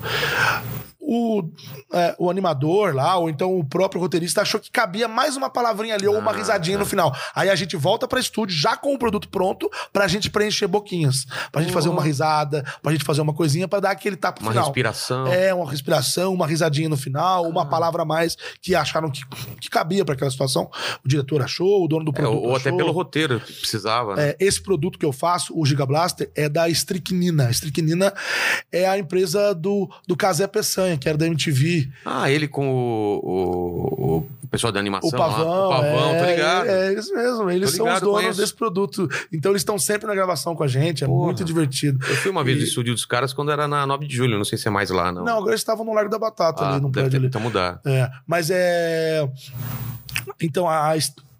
o, 1.12 1.50
é, 1.92 2.16
o 2.20 2.30
animador 2.30 2.94
lá, 2.94 3.18
ou 3.18 3.30
então 3.32 3.58
o 3.58 3.64
próprio 3.64 4.00
roteirista, 4.00 4.42
achou 4.44 4.60
que 4.60 4.70
cabia 4.70 5.08
mais 5.08 5.36
uma 5.36 5.50
palavrinha 5.50 5.96
ali, 5.96 6.08
ou 6.08 6.16
uma 6.18 6.30
Ah, 6.32 6.36
risadinha 6.36 6.78
tá. 6.78 6.84
no 6.84 6.90
final. 6.90 7.16
Aí 7.34 7.50
a 7.50 7.56
gente 7.56 7.76
volta 7.76 8.08
pra 8.08 8.20
estúdio 8.20 8.56
já 8.56 8.78
com 8.78 8.94
o 8.94 9.00
produto 9.00 9.28
pronto, 9.30 9.68
pra 9.92 10.08
gente 10.08 10.30
preencher 10.30 10.68
boquinhas. 10.68 11.26
Pra 11.52 11.62
gente 11.64 11.74
fazer 11.74 11.90
uma 11.90 12.04
risada, 12.04 12.64
pra 12.84 12.92
gente 12.92 13.04
fazer 13.04 13.22
uma 13.22 13.34
coisinha, 13.34 13.68
pra 13.68 13.80
dar 13.80 13.90
aquele 13.92 14.16
tapa 14.16 14.40
Uma 14.42 14.52
final. 14.52 14.66
respiração. 14.66 15.28
É, 15.28 15.52
uma 15.54 15.70
respiração, 15.70 16.32
uma 16.34 16.46
risadinha 16.46 16.90
no 16.90 16.98
final, 16.98 17.48
uma 17.50 17.66
palavra 17.66 18.04
a 18.04 18.06
mais 18.06 18.38
que 18.62 18.76
acharam 18.76 19.10
que, 19.10 19.24
que 19.60 19.70
cabia 19.70 20.06
pra 20.06 20.14
aquela 20.14 20.30
situação. 20.30 20.70
O 21.04 21.08
diretor 21.08 21.42
achou, 21.42 21.84
o 21.86 21.88
dono 21.88 22.06
do 22.06 22.12
É, 22.12 22.14
produto 22.14 22.44
ou 22.44 22.56
até 22.56 22.70
achou. 22.70 22.78
pelo 22.78 22.92
roteiro, 22.92 23.40
que 23.40 23.54
precisava. 23.54 24.16
né? 24.16 24.30
É, 24.30 24.38
esse 24.40 24.62
produto 24.62 25.00
que 25.00 25.06
eu 25.06 25.12
faço, 25.12 25.58
o 25.60 25.66
Giga 25.66 25.86
Blaster, 25.88 26.30
é 26.36 26.48
da 26.48 26.70
Strychnina. 26.70 27.48
A 27.48 27.52
é 28.72 28.88
a 28.88 28.98
empresa 28.98 29.54
do, 29.56 29.90
do 30.08 30.16
Casé 30.16 30.46
Peçanha, 30.48 30.98
que 31.00 31.10
era 31.10 31.18
da 31.18 31.26
MTV. 31.28 31.90
Ah, 32.06 32.30
ele 32.30 32.48
com 32.48 32.70
o, 32.70 33.18
o, 33.24 34.18
o 34.44 34.48
pessoal 34.50 34.72
da 34.74 34.80
animação 34.80 35.10
O 35.10 35.12
Pavão. 35.12 35.48
lá. 35.48 35.68
O 35.68 35.70
Pavão, 35.72 36.16
é, 36.16 36.20
tô 36.24 36.30
ligado. 36.32 36.68
É, 36.70 36.94
isso 36.94 37.14
mesmo. 37.16 37.50
Eles 37.50 37.72
Tô 37.72 37.78
são 37.78 37.86
os 37.86 37.90
ligado, 37.94 38.06
donos 38.06 38.22
conheço. 38.22 38.42
desse 38.42 38.54
produto. 38.54 39.08
Então 39.34 39.52
eles 39.52 39.62
estão 39.62 39.80
sempre 39.80 40.08
na 40.08 40.14
gravação 40.14 40.56
com 40.56 40.64
a 40.64 40.68
gente. 40.68 41.04
É 41.04 41.08
Porra. 41.08 41.26
muito 41.26 41.44
divertido. 41.44 41.98
Eu 42.08 42.16
fui 42.18 42.30
uma 42.32 42.44
vez 42.44 42.58
E- 42.58 42.62
no 42.62 42.66
estúdio 42.68 42.94
dos 42.94 43.06
caras 43.06 43.34
quando 43.34 43.52
era 43.52 43.68
na 43.68 43.86
9 43.88 44.06
de 44.08 44.16
julho, 44.16 44.38
não 44.38 44.46
sei 44.46 44.58
se 44.58 44.68
é 44.68 44.72
mais 44.72 44.90
lá, 44.90 45.12
não. 45.12 45.24
Não, 45.24 45.38
agora 45.38 45.52
eles 45.52 45.62
estavam 45.62 45.86
no 45.86 45.94
Largo 45.94 46.10
da 46.12 46.20
Batata 46.20 46.64
ah, 46.64 46.74
ali, 46.74 46.82
no 46.82 46.92
prédio 46.92 47.12
ter, 47.12 47.18
ali. 47.18 47.28
então 47.28 47.42
mudar. 47.42 47.80
É, 47.86 48.10
mas 48.28 48.50
é. 48.52 49.28
Então, 50.42 50.68
a. 50.68 50.96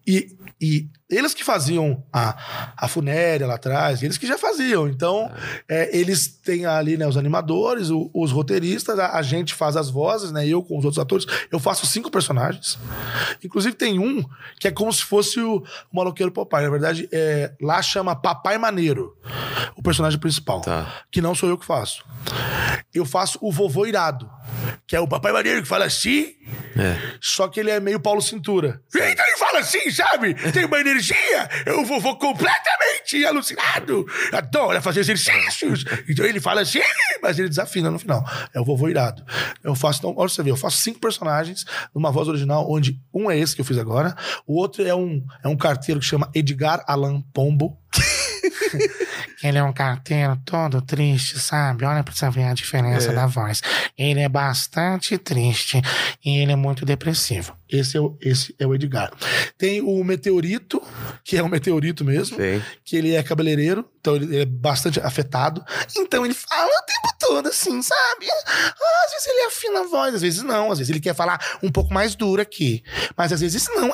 E, 0.08 0.36
e 0.62 0.90
eles 1.10 1.34
que 1.34 1.44
faziam 1.44 2.04
a, 2.14 2.74
a 2.78 2.88
funéria 2.88 3.48
lá 3.48 3.56
atrás, 3.56 4.04
eles 4.04 4.18
que 4.18 4.28
já 4.28 4.38
faziam. 4.38 4.88
Então, 4.88 5.32
é, 5.68 5.98
eles 5.98 6.28
têm 6.28 6.66
ali 6.66 6.98
né, 6.98 7.08
os 7.08 7.18
animadores, 7.18 7.90
o- 7.90 8.12
os 8.14 8.32
roteiristas, 8.32 9.00
a, 9.00 9.18
a 9.18 9.22
gente 9.22 9.54
faz 9.56 9.76
as 9.78 9.90
vozes, 9.90 10.32
né? 10.32 10.46
Eu 10.48 10.62
com 10.62 10.78
os 10.78 10.86
outros 10.86 11.02
atores. 11.02 11.26
Eu 11.52 11.60
faço 11.60 11.86
cinco 11.88 12.12
personagens. 12.12 12.78
Inclusive, 13.44 13.74
tem 13.76 13.98
um 14.00 14.24
que 14.60 14.68
é 14.68 14.72
como 14.72 14.92
se 14.94 15.04
fosse 15.04 15.40
o, 15.40 15.58
o 15.92 15.96
maloqueiro 15.96 16.32
papai. 16.32 16.64
Na 16.64 16.70
verdade, 16.70 17.08
é, 17.12 17.54
lá 17.62 17.82
chama 17.82 18.16
Papai 18.16 18.58
Maneiro, 18.58 19.16
o 19.76 19.82
personagem 19.82 20.20
principal. 20.20 20.62
Tá. 20.62 20.88
Que 21.10 21.22
não 21.22 21.34
sou 21.34 21.50
eu 21.50 21.58
que 21.58 21.66
faço. 21.66 22.04
Eu 22.94 23.06
faço 23.06 23.38
o 23.42 23.52
vovô 23.52 23.86
irado, 23.86 24.30
que 24.88 24.96
é 24.96 25.00
o 25.00 25.08
Papai 25.08 25.32
Maneiro 25.32 25.62
que 25.62 25.68
fala 25.68 25.86
assim. 25.86 26.36
É. 26.78 26.98
Só 27.22 27.48
que 27.48 27.60
ele 27.60 27.70
é 27.70 27.80
meio 27.80 28.00
Paulo 28.00 28.22
Cintura. 28.22 28.82
Então 28.90 29.26
ele 29.26 29.38
fala 29.38 29.60
assim, 29.60 29.92
sabe? 29.92 30.34
Tem 30.52 30.66
uma 30.66 30.80
energia. 30.80 31.50
Eu 31.66 31.86
vou, 31.86 32.00
vou 32.00 32.18
completamente 32.18 33.26
alucinado. 33.26 34.06
Adora 34.32 34.82
fazer 34.82 35.02
exercícios. 35.02 35.84
Então 36.08 36.26
ele 36.26 36.40
fala 36.40 36.62
assim, 36.62 36.82
mas 37.22 37.38
ele 37.38 37.50
desafina 37.50 37.92
no 37.92 38.00
final. 38.00 38.24
É 38.54 38.60
o 38.60 38.66
vovô 38.66 38.90
irado. 38.90 39.24
Eu 39.64 39.76
faço, 39.76 40.00
então, 40.00 40.14
olha 40.18 40.30
você 40.30 40.44
ver, 40.44 40.52
eu 40.52 40.58
faço 40.58 40.78
cinco 40.78 41.00
personagens 41.00 41.66
numa 41.94 42.12
voz 42.12 42.28
original, 42.28 42.70
onde 42.70 43.00
um 43.14 43.30
é 43.30 43.38
esse 43.38 43.56
que 43.56 43.62
eu 43.62 43.66
fiz 43.66 43.78
agora, 43.78 44.16
o 44.48 44.56
outro 44.56 44.86
é 44.86 44.96
um, 44.96 45.24
é 45.44 45.48
um 45.48 45.58
carteiro 45.58 46.00
que 46.00 46.06
chama 46.06 46.30
Edgar 46.34 46.84
Allan 46.88 47.22
Pombo. 47.34 47.78
Ele 49.44 49.58
é 49.58 49.64
um 49.64 49.74
carteiro 49.74 50.38
todo 50.46 50.82
triste, 50.82 51.40
sabe? 51.40 51.86
Olha 51.86 52.04
pra 52.04 52.14
você 52.14 52.30
ver 52.30 52.44
a 52.44 52.54
diferença 52.54 53.12
da 53.14 53.26
voz. 53.26 53.62
Ele 53.98 54.20
é 54.20 54.30
bastante 54.30 55.18
triste 55.18 55.82
e 56.24 56.38
ele 56.38 56.52
é 56.52 56.56
muito 56.56 56.86
depressivo. 56.86 57.59
Esse 57.70 57.98
é 57.98 58.02
o, 58.02 58.18
esse 58.20 58.56
é 58.58 58.66
o 58.66 58.74
Edgar. 58.74 59.12
Tem 59.58 59.82
o 59.82 60.04
Meteorito, 60.04 60.82
que 61.24 61.38
é 61.38 61.44
um 61.44 61.48
meteorito 61.48 62.04
mesmo. 62.04 62.38
Sei. 62.38 62.62
que 62.84 62.96
ele 62.96 63.14
é 63.14 63.22
cabeleireiro, 63.22 63.88
então 64.00 64.16
ele 64.16 64.42
é 64.42 64.46
bastante 64.46 65.00
afetado. 65.00 65.64
Então 65.96 66.26
ele 66.26 66.34
fala 66.34 66.68
o 66.68 66.86
tempo 66.86 67.16
todo 67.20 67.48
assim, 67.50 67.82
sabe? 67.82 68.26
Ah, 68.32 69.06
às 69.06 69.12
vezes 69.12 69.28
ele 69.28 69.46
afina 69.46 69.80
a 69.82 69.88
voz, 69.88 70.16
às 70.16 70.22
vezes 70.22 70.42
não, 70.42 70.72
às 70.72 70.80
vezes 70.80 70.90
ele 70.90 71.00
quer 71.00 71.14
falar 71.14 71.60
um 71.62 71.72
pouco 71.72 71.94
mais 71.94 72.16
duro 72.16 72.42
aqui, 72.42 72.84
mas 73.16 73.32
às 73.32 73.42
vezes 73.42 73.68
não. 73.76 73.94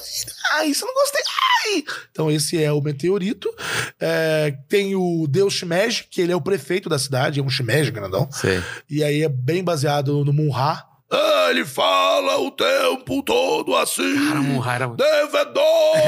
Ai, 0.54 0.68
isso 0.68 0.86
eu 0.86 0.88
não 0.88 0.94
gostei. 0.94 1.22
Ai! 1.66 1.84
Então 2.12 2.32
esse 2.32 2.64
é 2.64 2.72
o 2.72 2.82
meteorito. 2.82 3.54
É, 4.00 4.56
tem 4.70 4.96
o 4.96 5.28
Deus 5.28 5.54
Shimeji, 5.54 6.08
que 6.10 6.22
ele 6.22 6.32
é 6.32 6.36
o 6.36 6.42
prefeito 6.42 6.88
da 6.88 6.98
cidade, 7.00 7.40
é 7.40 7.44
um 7.44 7.50
Shimeji 7.50 7.92
grandão. 7.92 8.30
Sei. 8.32 8.64
E 8.90 9.04
aí 9.04 9.24
é 9.24 9.30
bem 9.30 9.64
baseado 9.64 10.24
no 10.24 10.32
Munra. 10.32 10.95
Ele 11.50 11.64
fala 11.66 12.38
o 12.40 12.52
tempo 12.52 13.22
todo 13.24 13.76
assim. 13.76 14.16
Cara, 14.28 14.42
Munra 14.42 14.74
era... 14.74 14.88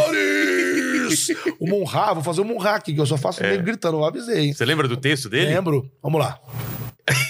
Devedores! 0.07 1.27
o 1.59 1.67
Munra, 1.67 2.13
vou 2.13 2.23
fazer 2.23 2.41
o 2.41 2.45
Munra 2.45 2.71
aqui, 2.71 2.93
que 2.93 2.99
eu 3.01 3.05
só 3.05 3.17
faço 3.17 3.43
É. 3.43 3.57
gritando, 3.57 3.97
eu 3.97 4.05
avisei. 4.05 4.53
Você 4.53 4.65
lembra 4.65 4.87
do 4.87 4.97
texto 4.97 5.29
dele? 5.29 5.53
Lembro? 5.53 5.89
Vamos 6.01 6.19
lá. 6.19 6.39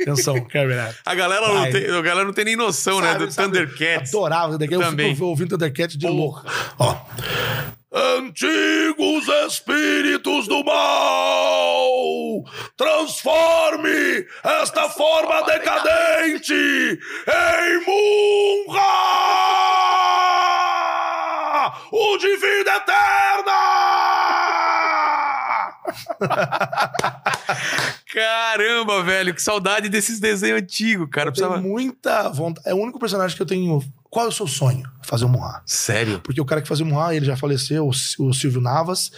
Atenção, 0.00 0.40
Kevin. 0.44 0.74
A 1.04 1.14
galera, 1.16 1.48
não 1.52 1.70
tem, 1.70 1.84
a 1.86 2.00
galera 2.02 2.24
não 2.24 2.32
tem 2.32 2.44
nem 2.44 2.54
noção, 2.54 3.00
né? 3.00 3.12
Sabe, 3.12 3.26
Do 3.26 3.32
sabe, 3.32 3.48
Thundercats. 3.48 4.14
Adorava 4.14 4.52
Thundercats. 4.52 4.80
Eu 4.84 4.90
Também. 4.90 5.14
fico 5.14 5.26
ouvindo 5.26 5.48
Thundercats 5.50 5.96
de 5.96 6.06
louco. 6.06 6.44
Ó. 6.78 6.96
Antigos 7.92 9.28
espíritos 9.46 10.48
do 10.48 10.64
mal, 10.64 12.44
transforme 12.76 14.26
esta 14.42 14.88
forma 14.88 15.42
decadente 15.42 16.52
em 16.52 17.86
Munra, 17.86 18.82
o 21.92 22.18
de 22.18 22.36
vida 22.36 22.74
eterna! 22.76 23.52
Caramba, 28.12 29.02
velho, 29.04 29.32
que 29.32 29.40
saudade 29.40 29.88
desses 29.88 30.18
desenhos 30.18 30.60
antigos, 30.60 31.08
cara. 31.08 31.30
Tenho 31.30 31.48
Precisava... 31.48 31.60
muita 31.60 32.28
vontade. 32.30 32.68
É 32.68 32.74
o 32.74 32.78
único 32.78 32.98
personagem 32.98 33.36
que 33.36 33.42
eu 33.42 33.46
tenho 33.46 33.80
qual 34.10 34.24
é 34.24 34.28
o 34.30 34.32
seu 34.32 34.46
sonho? 34.46 34.90
Fazer 35.06 35.24
o 35.24 35.28
Monra. 35.28 35.62
Sério? 35.64 36.20
Porque 36.20 36.40
o 36.40 36.44
cara 36.44 36.60
que 36.60 36.66
fazia 36.66 36.84
o 36.84 36.88
Monra, 36.88 37.14
ele 37.14 37.24
já 37.24 37.36
faleceu, 37.36 37.88
o 37.88 38.32
Silvio 38.32 38.60
Navas. 38.60 39.12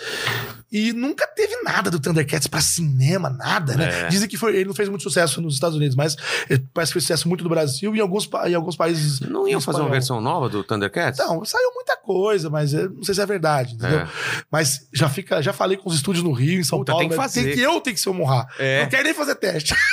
E 0.70 0.92
nunca 0.92 1.26
teve 1.26 1.62
nada 1.62 1.90
do 1.90 1.98
Thundercats 1.98 2.46
pra 2.46 2.60
cinema, 2.60 3.30
nada, 3.30 3.74
né? 3.74 4.02
É. 4.02 4.08
Dizem 4.08 4.28
que 4.28 4.36
foi, 4.36 4.54
ele 4.54 4.66
não 4.66 4.74
fez 4.74 4.88
muito 4.90 5.02
sucesso 5.02 5.40
nos 5.40 5.54
Estados 5.54 5.76
Unidos, 5.76 5.96
mas 5.96 6.14
ele 6.50 6.62
parece 6.74 6.90
que 6.90 6.94
fez 6.94 7.04
sucesso 7.04 7.26
muito 7.26 7.42
no 7.42 7.48
Brasil 7.48 7.94
e 7.94 7.98
em 7.98 8.02
alguns, 8.02 8.28
em 8.46 8.54
alguns 8.54 8.76
países. 8.76 9.20
Não 9.20 9.48
iam 9.48 9.62
fazer 9.62 9.80
uma 9.80 9.88
versão 9.88 10.20
nova 10.20 10.48
do 10.50 10.62
Thundercats? 10.62 11.18
Não, 11.18 11.42
saiu 11.44 11.72
muita 11.74 11.96
coisa, 11.96 12.50
mas 12.50 12.74
eh, 12.74 12.86
não 12.86 13.02
sei 13.02 13.14
se 13.14 13.22
é 13.22 13.26
verdade, 13.26 13.74
entendeu? 13.76 14.00
É. 14.00 14.08
Mas 14.50 14.86
já 14.92 15.08
fica, 15.08 15.40
já 15.40 15.54
falei 15.54 15.78
com 15.78 15.88
os 15.88 15.96
estúdios 15.96 16.22
no 16.22 16.32
Rio, 16.32 16.60
em 16.60 16.64
São 16.64 16.80
Puta, 16.80 16.92
Paulo. 16.92 17.00
tem 17.00 17.08
que 17.08 17.16
mas 17.16 17.32
fazer. 17.32 17.44
Tem 17.44 17.54
que 17.54 17.60
eu 17.62 17.80
tenho 17.80 17.94
que 17.94 18.02
ser 18.02 18.10
o 18.10 18.14
Monra. 18.14 18.46
É. 18.58 18.82
Não 18.82 18.90
quero 18.90 19.04
nem 19.04 19.14
fazer 19.14 19.36
teste. 19.36 19.74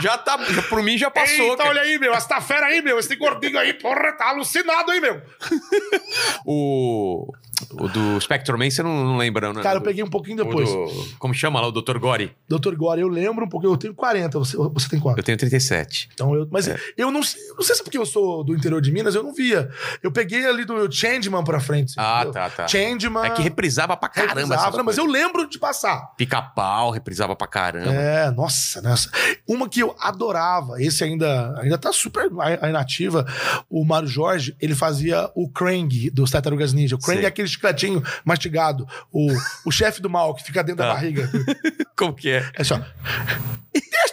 Já 0.00 0.18
tá. 0.18 0.38
Por 0.68 0.82
mim 0.82 0.98
já 0.98 1.10
passou. 1.10 1.44
Eita, 1.44 1.56
cara. 1.56 1.70
olha 1.70 1.80
aí, 1.80 1.98
meu. 1.98 2.12
Essa 2.12 2.40
fera 2.40 2.66
aí, 2.66 2.82
meu. 2.82 2.98
Esse 2.98 3.16
gordinho 3.16 3.58
aí, 3.58 3.72
porra, 3.72 4.12
tá 4.12 4.34
alucinado 4.36 4.90
aí, 4.90 5.00
meu. 5.00 5.20
O. 6.46 7.32
O 7.80 7.88
do 7.88 8.20
Spectrum 8.20 8.58
Man, 8.58 8.70
você 8.70 8.82
não, 8.82 9.04
não 9.04 9.16
lembra, 9.16 9.52
né? 9.52 9.62
Cara, 9.62 9.78
eu 9.78 9.82
peguei 9.82 10.02
um 10.02 10.08
pouquinho 10.10 10.36
depois. 10.38 10.68
do- 10.68 11.16
como 11.18 11.32
chama 11.34 11.60
lá, 11.60 11.68
o 11.68 11.72
Dr. 11.72 11.98
Gore? 11.98 12.34
Doutor 12.48 12.74
Gore, 12.76 13.00
eu 13.00 13.08
lembro 13.08 13.44
um 13.44 13.48
pouquinho. 13.48 13.72
Eu 13.72 13.76
tenho 13.76 13.94
40, 13.94 14.38
você, 14.38 14.56
você 14.56 14.88
tem 14.88 14.98
quanto? 15.00 15.18
Eu 15.18 15.22
tenho 15.24 15.36
37. 15.38 16.08
Então 16.14 16.34
eu, 16.34 16.48
mas 16.50 16.68
É. 16.68 16.78
eu 16.96 17.10
não 17.10 17.22
sei, 17.22 17.40
não 17.54 17.62
sei 17.62 17.74
se 17.74 17.80
é 17.80 17.84
porque 17.84 17.98
eu 17.98 18.06
sou 18.06 18.42
do 18.44 18.54
interior 18.54 18.80
de 18.80 18.90
Minas, 18.92 19.14
eu 19.14 19.22
não 19.22 19.32
via. 19.34 19.68
Eu 20.02 20.10
peguei 20.12 20.46
ali 20.46 20.64
do 20.64 20.90
Changeman 20.90 21.42
pra 21.44 21.60
frente. 21.60 21.94
Ah, 21.96 22.16
entendeu? 22.22 22.32
tá, 22.32 22.50
tá. 22.50 22.68
Changeman. 22.68 23.24
É 23.26 23.30
que 23.30 23.42
reprisava 23.42 23.96
pra 23.96 24.08
caramba. 24.08 24.34
reprisava, 24.40 24.82
mas 24.82 24.98
eu 24.98 25.06
lembro 25.06 25.48
de 25.48 25.58
passar. 25.58 26.12
Pica-pau, 26.16 26.90
reprisava 26.90 27.34
pra 27.36 27.46
caramba. 27.46 27.92
É, 27.92 28.30
nossa, 28.30 28.80
nossa. 28.82 29.10
Uma 29.46 29.68
que 29.68 29.80
eu 29.80 29.94
adorava, 30.00 30.80
esse 30.82 31.04
ainda, 31.04 31.58
ainda 31.60 31.78
tá 31.78 31.92
super 31.92 32.30
a- 32.40 32.68
inativa, 32.68 33.26
o 33.70 33.84
Mário 33.84 34.08
Jorge, 34.08 34.56
ele 34.60 34.74
fazia 34.74 35.30
o 35.34 35.48
Krang 35.48 36.10
dos 36.10 36.30
Tartarugas 36.30 36.72
Ninja. 36.72 36.96
O 36.96 36.98
Krang 36.98 37.18
Sei. 37.18 37.24
é 37.24 37.28
aquele 37.28 37.48
chicletinho 37.66 38.02
mastigado, 38.24 38.86
o, 39.12 39.28
o 39.64 39.70
chefe 39.70 40.00
do 40.00 40.08
mal 40.10 40.34
que 40.34 40.42
fica 40.44 40.62
dentro 40.62 40.78
da 40.84 40.90
Ah. 40.90 40.94
barriga. 40.94 41.28
Como 41.96 42.14
que 42.14 42.30
é? 42.30 42.48
É 42.54 42.62
só. 42.64 42.80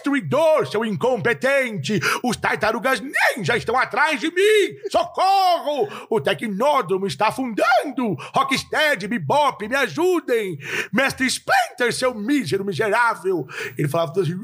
Destruidor, 0.04 0.66
seu 0.66 0.84
incompetente! 0.84 1.98
Os 2.22 2.36
tartarugas 2.36 3.00
ninja 3.00 3.56
estão 3.56 3.74
atrás 3.78 4.20
de 4.20 4.26
mim! 4.26 4.76
Socorro! 4.90 5.88
O 6.10 6.20
Tecnódromo 6.20 7.06
está 7.06 7.28
afundando! 7.28 8.14
Rocksteady, 8.34 9.08
Bebop, 9.08 9.66
me 9.66 9.74
ajudem! 9.74 10.58
Mestre 10.92 11.26
Splinter, 11.26 11.90
seu 11.90 12.14
mísero 12.14 12.66
miserável! 12.66 13.46
Ele 13.78 13.88
falava 13.88 14.12
tudo 14.12 14.24
assim. 14.24 14.38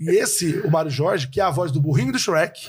E 0.00 0.10
esse, 0.16 0.58
o 0.64 0.70
Mário 0.70 0.90
Jorge, 0.90 1.28
que 1.28 1.40
é 1.40 1.44
a 1.44 1.50
voz 1.50 1.70
do 1.70 1.80
burrinho 1.80 2.10
do 2.12 2.18
Shrek, 2.18 2.68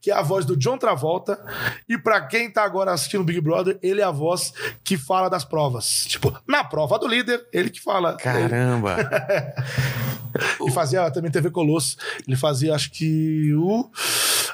que 0.00 0.10
é 0.10 0.14
a 0.14 0.22
voz 0.22 0.44
do 0.44 0.56
John 0.56 0.78
Travolta, 0.78 1.44
e 1.88 1.98
pra 1.98 2.20
quem 2.20 2.48
tá 2.48 2.62
agora 2.62 2.92
assistindo 2.92 3.24
Big 3.24 3.40
Brother, 3.40 3.76
ele 3.82 4.00
é 4.00 4.04
a 4.04 4.10
voz 4.12 4.52
que 4.84 4.96
fala 4.96 5.28
das 5.28 5.44
provas. 5.44 6.04
Tipo, 6.06 6.32
na 6.46 6.62
prova 6.62 6.96
do 6.96 7.08
líder, 7.08 7.44
ele 7.52 7.70
que 7.70 7.80
fala. 7.80 8.16
Caramba. 8.16 8.96
E 10.66 10.70
fazia 10.70 11.10
também 11.10 11.30
TV 11.30 11.50
Colosso. 11.50 11.96
Ele 12.26 12.36
fazia, 12.36 12.74
acho 12.74 12.90
que 12.90 13.54
o. 13.54 13.90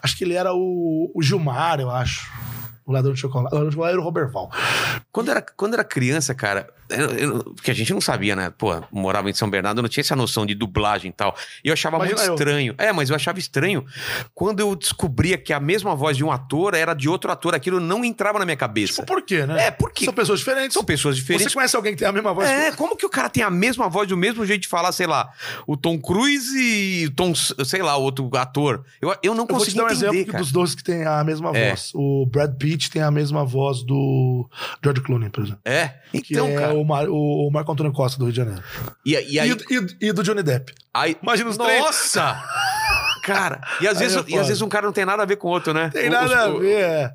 Acho 0.03 0.17
que 0.17 0.25
ele 0.25 0.35
era 0.35 0.53
o, 0.55 1.11
o 1.15 1.23
Gilmar, 1.23 1.81
eu 1.81 1.91
acho. 1.91 2.31
O 2.85 2.93
ladrão 2.93 3.13
de 3.13 3.21
chocolate. 3.21 3.53
O 3.53 3.55
ladrão 3.55 3.69
de 3.69 3.75
chocolate 3.75 3.93
era 3.93 4.01
o 4.01 4.05
Roberval. 4.05 4.51
Quando 5.11 5.31
era, 5.31 5.43
quando 5.43 5.75
era 5.75 5.85
criança, 5.85 6.35
cara, 6.35 6.69
eu- 6.91 7.11
eu- 7.11 7.45
porque 7.55 7.71
a 7.71 7.75
gente 7.75 7.93
não 7.93 8.01
sabia, 8.01 8.35
né? 8.37 8.53
Pô, 8.57 8.83
morava 8.91 9.29
em 9.31 9.35
São 9.35 9.49
Bernardo, 9.49 9.79
eu 9.79 9.83
não 9.83 9.89
tinha 9.89 10.03
essa 10.03 10.17
noção 10.17 10.45
de 10.47 10.55
dublagem 10.55 11.11
e 11.11 11.13
tal. 11.13 11.37
E 11.65 11.69
eu 11.69 11.73
achava 11.73 11.97
Imagina 11.97 12.17
muito 12.19 12.29
eu. 12.31 12.35
estranho. 12.35 12.75
É, 12.79 12.93
mas 12.93 13.11
eu 13.11 13.17
achava 13.17 13.39
estranho 13.39 13.85
quando 14.35 14.61
eu 14.61 14.75
descobria 14.77 15.37
que 15.39 15.53
a 15.53 15.61
mesma 15.61 15.95
voz 15.95 16.17
de 16.17 16.25
um 16.25 16.31
ator 16.33 16.75
era 16.75 16.95
de 16.95 17.09
outro 17.09 17.31
ator. 17.31 17.55
Aquilo 17.55 17.81
não 17.81 18.05
entrava 18.05 18.39
na 18.39 18.45
minha 18.45 18.57
cabeça. 18.57 18.95
Tipo, 18.95 19.07
por 19.07 19.23
quê, 19.23 19.47
né? 19.47 19.67
É, 19.67 19.71
por 19.71 19.91
quê? 19.93 20.05
São 20.05 20.15
pessoas 20.15 20.39
diferentes. 20.39 20.75
São 20.75 20.85
pessoas 20.85 21.17
diferentes. 21.17 21.49
Você 21.49 21.55
conhece 21.55 21.77
alguém 21.77 21.93
que 21.93 21.99
tem 21.99 22.09
a 22.09 22.13
mesma 22.13 22.33
voz? 22.33 22.49
É, 22.49 22.73
como 22.73 22.97
que 22.97 23.05
o 23.07 23.11
cara 23.11 23.29
tem 23.29 23.43
a 23.43 23.51
mesma 23.51 23.89
voz, 23.89 24.11
o 24.11 24.17
mesmo 24.17 24.45
jeito 24.47 24.63
de 24.63 24.69
falar, 24.69 24.93
sei 24.93 25.07
lá, 25.07 25.31
o 25.67 25.77
Tom 25.77 25.99
Cruise 25.99 26.57
e 26.59 27.07
o 27.07 27.11
Tom, 27.11 27.35
sei 27.35 27.83
lá, 27.83 27.97
outro 27.97 28.29
ator? 28.37 28.85
Eu, 29.01 29.15
eu 29.23 29.35
não 29.35 29.45
Eu 29.45 29.47
vou 29.55 29.65
te 29.65 29.75
consigo 29.75 29.77
dar 29.79 29.85
um 29.85 29.87
entender, 29.89 30.07
exemplo 30.19 30.33
que 30.33 30.39
dos 30.39 30.53
dois 30.53 30.75
que 30.75 30.83
tem 30.85 31.05
a 31.05 31.23
mesma 31.25 31.51
É. 31.57 31.71
voz. 31.71 31.91
O 31.95 32.27
Brad 32.27 32.55
Pitt 32.57 32.91
tem 32.91 33.03
a 33.03 33.11
mesma 33.11 33.45
voz 33.45 33.83
do 33.83 34.49
George 34.83 35.01
Clooney, 35.03 35.31
por 35.31 35.43
exemplo. 35.45 35.61
É, 35.65 35.89
Que 36.13 36.33
então, 36.35 36.47
é 36.49 36.55
cara. 36.55 36.76
O, 36.77 36.85
Mar- 36.85 37.09
o 37.09 37.51
Marco 37.53 37.73
Antônio 37.73 37.93
Costa 37.93 38.19
do 38.19 38.25
Rio 38.27 38.33
de 38.33 38.37
Janeiro. 38.37 38.63
E, 39.05 39.13
e 39.13 39.41
aí, 39.41 39.51
E, 39.51 40.07
e- 40.09 40.13
do 40.13 40.23
Johnny 40.23 40.43
Depp. 40.43 40.73
aí- 40.95 41.17
Imagina 41.23 41.51
os 41.51 41.57
três. 41.57 41.81
Nossa! 41.81 42.43
Cara, 43.27 43.61
e 43.81 43.89
às, 43.89 43.99
vezes, 43.99 44.17
é 44.17 44.25
e 44.29 44.39
às 44.39 44.47
vezes 44.49 44.63
um 44.63 44.69
cara 44.69 44.87
não 44.87 44.93
tem 44.93 45.05
nada 45.05 45.23
a 45.23 45.27
ver 45.27 45.37
com 45.37 45.49
o 45.49 45.51
outro, 45.51 45.73
né? 45.75 45.91
Tem 45.93 46.09
O- 46.09 46.13
nada 46.13 46.27
os- 46.51 46.57
a 46.57 46.59
ver, 46.59 46.81
é. 46.81 47.11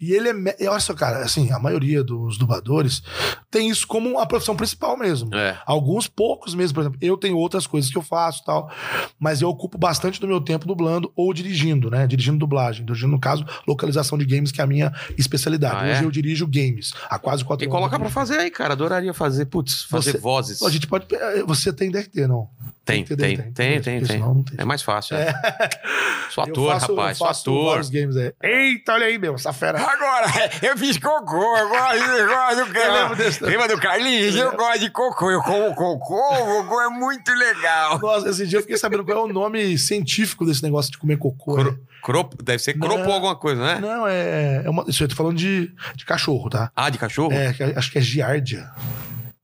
E 0.00 0.12
ele 0.12 0.28
é. 0.30 0.56
e 0.60 0.66
Olha 0.68 0.80
só, 0.80 0.94
cara, 0.94 1.18
assim, 1.18 1.50
a 1.52 1.58
maioria 1.58 2.02
dos 2.02 2.38
dubladores 2.38 3.02
tem 3.50 3.68
isso 3.68 3.86
como 3.86 4.18
a 4.18 4.24
profissão 4.26 4.56
principal 4.56 4.96
mesmo. 4.96 5.34
É. 5.34 5.58
Alguns 5.66 6.06
poucos 6.08 6.54
mesmo, 6.54 6.74
por 6.74 6.80
exemplo. 6.82 6.98
Eu 7.02 7.16
tenho 7.16 7.36
outras 7.36 7.66
coisas 7.66 7.90
que 7.90 7.98
eu 7.98 8.02
faço 8.02 8.40
e 8.42 8.44
tal, 8.44 8.70
mas 9.18 9.42
eu 9.42 9.48
ocupo 9.48 9.76
bastante 9.76 10.20
do 10.20 10.26
meu 10.26 10.40
tempo 10.40 10.66
dublando 10.66 11.12
ou 11.16 11.34
dirigindo, 11.34 11.90
né? 11.90 12.06
Dirigindo 12.06 12.38
dublagem. 12.38 12.84
Dirigindo, 12.86 13.12
no 13.12 13.20
caso, 13.20 13.44
localização 13.66 14.16
de 14.16 14.24
games, 14.24 14.50
que 14.52 14.60
é 14.60 14.64
a 14.64 14.66
minha 14.66 14.92
especialidade. 15.18 15.76
Ah, 15.76 15.90
Hoje 15.92 16.02
é? 16.02 16.04
eu 16.06 16.10
dirijo 16.10 16.46
games 16.46 16.92
há 17.10 17.18
quase 17.18 17.44
quatro 17.44 17.58
Tem 17.60 17.68
que 17.68 17.74
anos. 17.76 17.80
colocar 17.90 17.98
pra 17.98 18.08
fazer 18.10 18.38
aí, 18.38 18.50
cara. 18.50 18.72
Adoraria 18.72 19.12
fazer, 19.12 19.46
putz, 19.46 19.82
fazer 19.84 20.12
Você- 20.12 20.18
vozes. 20.18 20.62
A 20.62 20.70
gente 20.70 20.86
pode. 20.86 21.06
pe- 21.06 21.18
Você 21.46 21.72
tem 21.72 21.90
DRT, 21.90 22.26
não? 22.26 22.48
Tem, 22.84 23.04
ter 23.04 23.14
tem, 23.16 23.36
DRT, 23.36 23.42
tem, 23.52 23.52
tem, 23.52 23.72
porque 24.00 24.06
tem. 24.06 24.06
senão 24.20 24.34
não 24.34 24.42
tem. 24.42 24.54
É 24.58 24.64
mais 24.64 24.82
fácil. 24.82 25.16
É. 25.16 25.32
Sou 26.30 26.44
ator, 26.44 26.72
faço- 26.72 26.94
rapaz. 26.94 27.18
Sou 27.18 27.26
ator. 27.26 27.90
games 27.90 28.16
aí. 28.16 28.32
Eita, 28.42 28.92
olha 28.94 29.06
aí, 29.06 29.18
meu, 29.18 29.34
essa 29.34 29.52
fera. 29.52 29.78
Agora, 29.80 30.26
eu 30.62 30.76
fiz 30.76 30.96
cocô, 30.98 31.56
eu 31.56 31.68
gosto, 31.68 31.96
eu 31.96 32.28
gosto 32.28 33.10
do 33.10 33.16
desse- 33.16 33.44
Lembra 33.44 33.68
do 33.68 33.78
Carlinhos? 33.80 34.34
Eu 34.36 34.56
gosto 34.56 34.78
de 34.80 34.90
cocô, 34.90 35.30
eu 35.30 35.42
como 35.42 35.74
cocô, 35.74 36.34
o 36.34 36.62
cocô 36.64 36.80
é 36.82 36.88
muito 36.88 37.32
legal. 37.32 37.98
Nossa, 38.00 38.28
esse 38.30 38.46
dia 38.46 38.58
eu 38.58 38.62
fiquei 38.62 38.76
sabendo 38.76 39.04
qual 39.04 39.18
é 39.18 39.22
o 39.22 39.32
nome 39.32 39.76
científico 39.78 40.44
desse 40.46 40.62
negócio 40.62 40.90
de 40.92 40.98
comer 40.98 41.16
cocô. 41.18 41.54
Cro- 41.54 41.70
né? 41.72 41.76
cropo- 42.02 42.42
deve 42.42 42.62
ser 42.62 42.76
Não. 42.76 42.86
cropo 42.88 43.10
alguma 43.10 43.36
coisa, 43.36 43.62
né? 43.62 43.78
Não, 43.80 44.06
é. 44.06 44.62
é 44.64 44.70
uma, 44.70 44.84
isso 44.88 45.02
eu 45.02 45.08
tô 45.08 45.14
falando 45.16 45.36
de, 45.36 45.70
de 45.94 46.04
cachorro, 46.04 46.48
tá? 46.48 46.70
Ah, 46.74 46.88
de 46.90 46.98
cachorro? 46.98 47.32
É, 47.32 47.54
acho 47.76 47.90
que 47.90 47.98
é 47.98 48.00
giardia. 48.00 48.70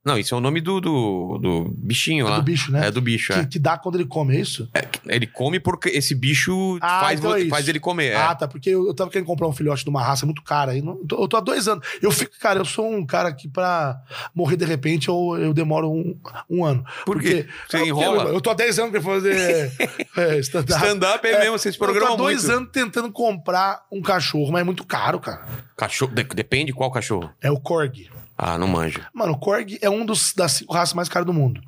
Não, 0.07 0.17
isso 0.17 0.35
é 0.35 0.39
o 0.39 0.41
nome 0.41 0.61
do, 0.61 0.81
do, 0.81 1.39
do 1.43 1.65
bichinho 1.77 2.27
É 2.27 2.31
lá. 2.31 2.37
do 2.37 2.43
bicho, 2.45 2.71
né? 2.71 2.87
É 2.87 2.91
do 2.93 3.01
bicho, 3.01 3.33
Que, 3.33 3.39
é. 3.41 3.45
que 3.45 3.59
dá 3.59 3.77
quando 3.77 3.97
ele 3.97 4.07
come, 4.07 4.37
é 4.37 4.41
isso? 4.41 4.69
Ele 5.07 5.27
come 5.27 5.59
porque 5.59 5.89
esse 5.89 6.15
bicho 6.15 6.79
Ah, 6.81 7.01
faz, 7.01 7.19
então 7.19 7.33
vo- 7.33 7.37
é 7.37 7.41
isso. 7.41 7.51
faz 7.51 7.67
ele 7.69 7.81
comer. 7.81 8.13
é. 8.13 8.17
Ah, 8.17 8.35
tá. 8.35 8.47
Porque 8.47 8.71
eu, 8.71 8.87
eu 8.87 8.95
tava 8.95 9.11
querendo 9.11 9.27
comprar 9.27 9.49
um 9.49 9.53
filhote 9.53 9.83
de 9.83 9.91
uma 9.91 10.01
raça 10.03 10.25
muito 10.25 10.43
cara. 10.43 10.71
aí 10.73 10.81
não- 10.81 10.99
eu, 11.01 11.07
tô, 11.07 11.23
eu 11.25 11.29
tô 11.29 11.37
há 11.37 11.41
dois 11.41 11.67
anos. 11.67 11.85
Eu 12.01 12.13
fico, 12.13 12.33
cara, 12.41 12.61
eu 12.61 12.65
sou 12.65 12.89
um 12.89 13.05
cara 13.05 13.33
que 13.33 13.49
pra 13.49 14.01
morrer 14.33 14.57
de 14.57 14.65
repente 14.65 15.09
eu, 15.09 15.37
eu 15.41 15.53
demoro 15.53 15.91
um, 15.91 16.17
um 16.49 16.65
ano. 16.65 16.85
Por 17.05 17.17
Porque- 17.17 17.43
quê? 17.43 17.49
Você 17.69 17.77
Ah, 17.79 17.87
enrola? 17.87 18.25
Eu, 18.25 18.35
eu 18.35 18.41
tô 18.41 18.51
há 18.51 18.55
10 18.55 18.79
anos 18.79 18.93
pra 18.93 19.01
fazer 19.01 19.73
é, 20.17 20.39
stand-up. 20.39 20.73
Stand-up 20.85 21.27
é, 21.27 21.39
mesmo, 21.41 21.59
vocês 21.59 21.75
Eu 21.75 21.79
tô 21.81 21.85
há 21.85 21.89
programam 21.89 22.17
dois 22.17 22.45
muito. 22.45 22.57
anos 22.57 22.69
tentando 22.73 23.11
comprar 23.11 23.83
um 23.91 24.01
cachorro, 24.01 24.53
mas 24.53 24.61
é 24.61 24.65
muito 24.65 24.85
caro, 24.85 25.19
cara. 25.19 25.45
Cachorro, 25.77 26.13
de- 26.15 26.23
depende 26.23 26.73
qual 26.73 26.93
cachorro. 26.93 27.29
É 27.43 27.51
o 27.51 27.59
Korg. 27.59 28.09
Ah, 28.37 28.59
não 28.59 28.69
manja. 28.69 29.07
Mano, 29.15 29.33
o 29.33 29.39
Korg 29.39 29.79
é 29.81 29.89
um 29.91 30.05
dos, 30.05 30.33
das 30.35 30.53
cinco 30.53 30.75
raças 30.75 30.95
mais 30.95 31.09
caras 31.09 31.27
do 31.27 31.33
mundo. 31.33 31.61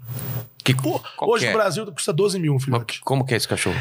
Que, 0.65 0.75
Pô, 0.75 1.01
hoje 1.23 1.47
é? 1.47 1.51
no 1.53 1.57
Brasil 1.57 1.87
custa 1.93 2.13
12 2.13 2.39
mil 2.39 2.55
um 2.55 2.61
filhote. 2.61 3.01
como 3.03 3.25
que 3.25 3.33
é 3.33 3.39
esse 3.39 3.49
cachorro? 3.49 3.77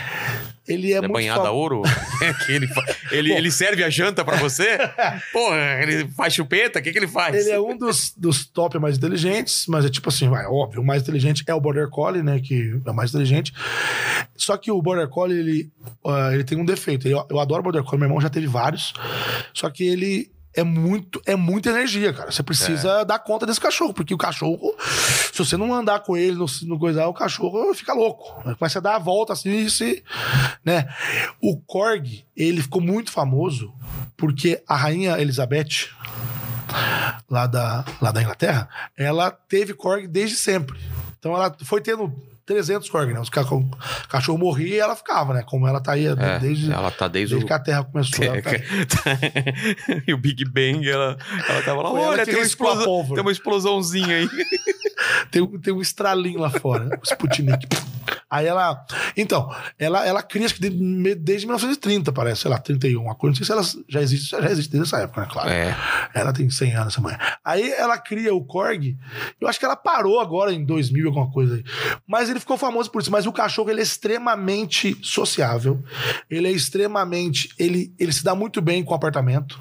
Ele 0.66 0.94
é, 0.94 0.98
É, 0.98 1.02
muito 1.02 1.12
banhado 1.14 1.46
a 1.46 1.52
ouro? 1.52 1.82
É 2.24 2.34
que 2.34 2.52
ele, 2.54 2.70
ele, 3.12 3.34
ele 3.34 3.52
serve 3.52 3.84
a 3.84 3.90
janta 3.90 4.24
pra 4.24 4.38
você? 4.38 4.78
Porra, 5.34 5.80
ele 5.82 6.08
faz 6.16 6.34
chupeta? 6.34 6.80
O 6.80 6.82
que, 6.82 6.94
que 6.94 6.98
ele 6.98 7.08
faz? 7.08 7.36
Ele 7.36 7.52
é 7.52 7.60
um 7.60 7.78
dos, 7.78 8.14
dos 8.16 8.46
top 8.46 8.80
mais 8.80 8.98
inteligentes, 8.98 9.66
mas 9.68 9.84
é 9.84 9.90
tipo 9.90 10.08
assim, 10.08 10.30
vai, 10.30 10.46
óbvio, 10.46 10.82
o 10.82 10.86
mais 10.86 11.02
inteligente 11.02 11.44
é 11.46 11.54
o 11.54 11.60
Border 11.60 11.90
Collie, 11.90 12.24
né, 12.24 12.40
que 12.40 12.80
é 12.86 12.90
o 12.90 12.94
mais 12.96 13.10
inteligente. 13.10 13.54
Só 14.38 14.56
que 14.56 14.72
o 14.72 14.82
Border 14.82 15.10
Collie, 15.10 15.38
ele, 15.40 15.72
ah, 16.06 16.30
ele 16.34 16.44
tem 16.46 16.58
um 16.58 16.66
defeito. 16.66 17.06
Ele- 17.08 17.22
eu 17.30 17.40
adoro 17.40 17.64
Border 17.64 17.84
Collie, 17.84 18.00
meu 18.00 18.08
irmão 18.08 18.22
já 18.22 18.30
teve 18.30 18.48
vários, 18.48 18.94
só 19.54 19.70
que 19.70 19.84
ele 19.86 20.32
é 20.54 20.64
muito, 20.64 21.22
é 21.26 21.36
muita 21.36 21.70
energia, 21.70 22.12
cara. 22.14 22.32
Você 22.32 22.42
É. 22.42 22.44
precisa 22.46 23.04
dar 23.04 23.20
conta 23.20 23.46
desse 23.46 23.60
cachorro, 23.62 23.94
porque 23.94 24.14
o 24.14 24.18
cachorro, 24.18 24.74
se 25.32 25.38
você 25.38 25.56
não 25.56 25.74
andar 25.74 26.00
com 26.00 26.18
ele 26.18 26.36
no, 26.36 26.46
no 26.64 26.80
coisar, 26.80 27.08
o 27.08 27.14
cachorro 27.14 27.74
fica 27.76 27.94
louco. 27.94 28.42
Começa 28.58 28.80
a 28.80 28.82
dar 28.82 28.96
a 28.96 29.00
volta 29.00 29.34
assim, 29.34 29.52
e 29.52 29.70
se, 29.70 30.04
né? 30.66 30.88
O 31.42 31.58
Korg, 31.58 32.26
ele 32.36 32.62
ficou 32.62 32.82
muito 32.82 33.12
famoso 33.12 33.72
porque 34.16 34.64
a 34.68 34.76
rainha 34.76 35.20
Elizabeth, 35.22 35.90
lá 37.30 37.46
da, 37.46 37.86
lá 38.02 38.12
da 38.12 38.22
Inglaterra, 38.22 38.68
ela 38.98 39.30
teve 39.32 39.74
Korg 39.74 40.08
desde 40.08 40.36
sempre. 40.36 40.78
Então 41.20 41.34
ela 41.36 41.56
foi 41.64 41.82
tendo 41.82 42.14
300 42.48 42.90
Korg, 42.90 43.14
né? 43.14 43.20
Os 43.20 43.28
o 43.28 44.08
cachorro 44.08 44.38
morria 44.38 44.76
e 44.76 44.80
ela 44.80 44.96
ficava, 44.96 45.34
né? 45.34 45.44
Como 45.46 45.68
ela 45.68 45.82
tá 45.82 45.92
aí 45.92 46.06
É, 46.08 46.40
desde, 46.40 46.72
ela 46.72 46.90
tá 46.90 47.10
desde, 47.10 47.36
desde 47.36 47.46
o... 47.46 47.48
que 47.48 47.54
a 47.54 47.60
Terra 47.60 47.84
começou. 47.84 48.26
Tá- 48.88 49.12
e 50.08 50.14
o 50.14 50.18
Big 50.18 50.46
Bang, 50.46 50.90
ela, 50.90 51.18
ela 51.50 51.62
tava 51.62 51.82
lá, 51.84 51.90
Foi 51.92 52.00
olha, 52.00 52.26
tem 52.26 52.36
uma, 52.36 52.44
explosão, 52.44 52.86
pólvora." 52.86 53.16
tem 53.16 53.22
uma 53.22 53.32
explosãozinha 53.32 54.16
aí. 54.16 54.30
tem, 55.30 55.42
um- 55.42 55.60
tem 55.60 55.74
um 55.74 55.82
estralinho 55.82 56.40
lá 56.40 56.50
fora, 56.50 56.88
o 57.02 57.04
Sputnik. 57.04 57.68
Aí 58.30 58.46
ela. 58.46 58.86
Então, 59.16 59.54
ela, 59.80 60.06
ela 60.06 60.22
cria, 60.22 60.48
desde 60.50 61.46
1930, 61.46 62.12
parece, 62.12 62.42
sei 62.42 62.52
lá, 62.52 62.58
31, 62.58 63.02
uma 63.02 63.16
coisa. 63.16 63.32
Não 63.32 63.36
sei 63.38 63.46
se 63.46 63.52
ela 63.52 63.84
já 63.88 64.02
existe, 64.02 64.30
já 64.30 64.50
existe 64.52 64.72
desde 64.72 64.88
essa 64.88 65.04
época, 65.04 65.22
né? 65.22 65.28
Claro. 65.32 65.50
É. 65.50 65.76
Ela 66.14 66.34
tem 66.34 66.50
100 66.50 66.76
anos, 66.76 66.94
essa 66.94 67.02
mãe. 67.02 67.16
Aí 67.44 67.72
ela 67.72 67.98
cria 67.98 68.34
o 68.34 68.44
Korg. 68.44 68.98
Eu 69.40 69.48
acho 69.48 69.58
que 69.60 69.66
ela 69.66 69.76
parou 69.78 70.20
agora 70.20 70.52
em 70.52 70.66
2000, 70.66 71.08
alguma 71.08 71.32
coisa 71.32 71.56
aí. 71.56 71.64
Mas 72.06 72.30
ele 72.30 72.37
ficou 72.40 72.58
famoso 72.58 72.90
por 72.92 73.02
isso. 73.02 73.12
Mas 73.12 73.26
o 73.26 73.32
cachorro, 73.32 73.70
ele 73.70 73.80
é 73.80 73.84
extremamente 73.84 74.98
sociável. 75.02 75.84
Ele 76.30 76.48
é 76.48 76.52
extremamente. 76.52 77.50
Ele, 77.58 77.94
ele 78.00 78.12
se 78.14 78.24
dá 78.24 78.34
muito 78.36 78.62
bem 78.62 78.84
com 78.84 78.92
o 78.92 78.96
apartamento. 78.96 79.60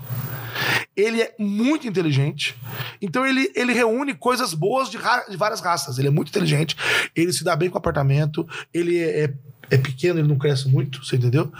Ele 0.97 1.20
é 1.20 1.35
muito 1.39 1.87
inteligente. 1.87 2.55
Então 3.03 3.27
ele, 3.27 3.51
ele 3.55 3.72
reúne 3.74 4.14
coisas 4.14 4.55
boas 4.55 4.89
de, 4.91 4.97
ra- 4.97 5.27
de 5.29 5.37
várias 5.37 5.61
raças. 5.61 5.99
Ele 5.99 6.09
é 6.09 6.11
muito 6.11 6.31
inteligente. 6.31 6.74
Ele 7.14 7.33
se 7.33 7.45
dá 7.45 7.55
bem 7.55 7.68
com 7.68 7.77
o 7.77 7.79
apartamento. 7.79 8.49
Ele 8.72 8.99
é, 8.99 9.24
é, 9.24 9.35
é 9.71 9.77
pequeno, 9.77 10.19
ele 10.21 10.29
não 10.29 10.39
cresce 10.39 10.69
muito, 10.69 11.05
você 11.05 11.17
entendeu? 11.17 11.53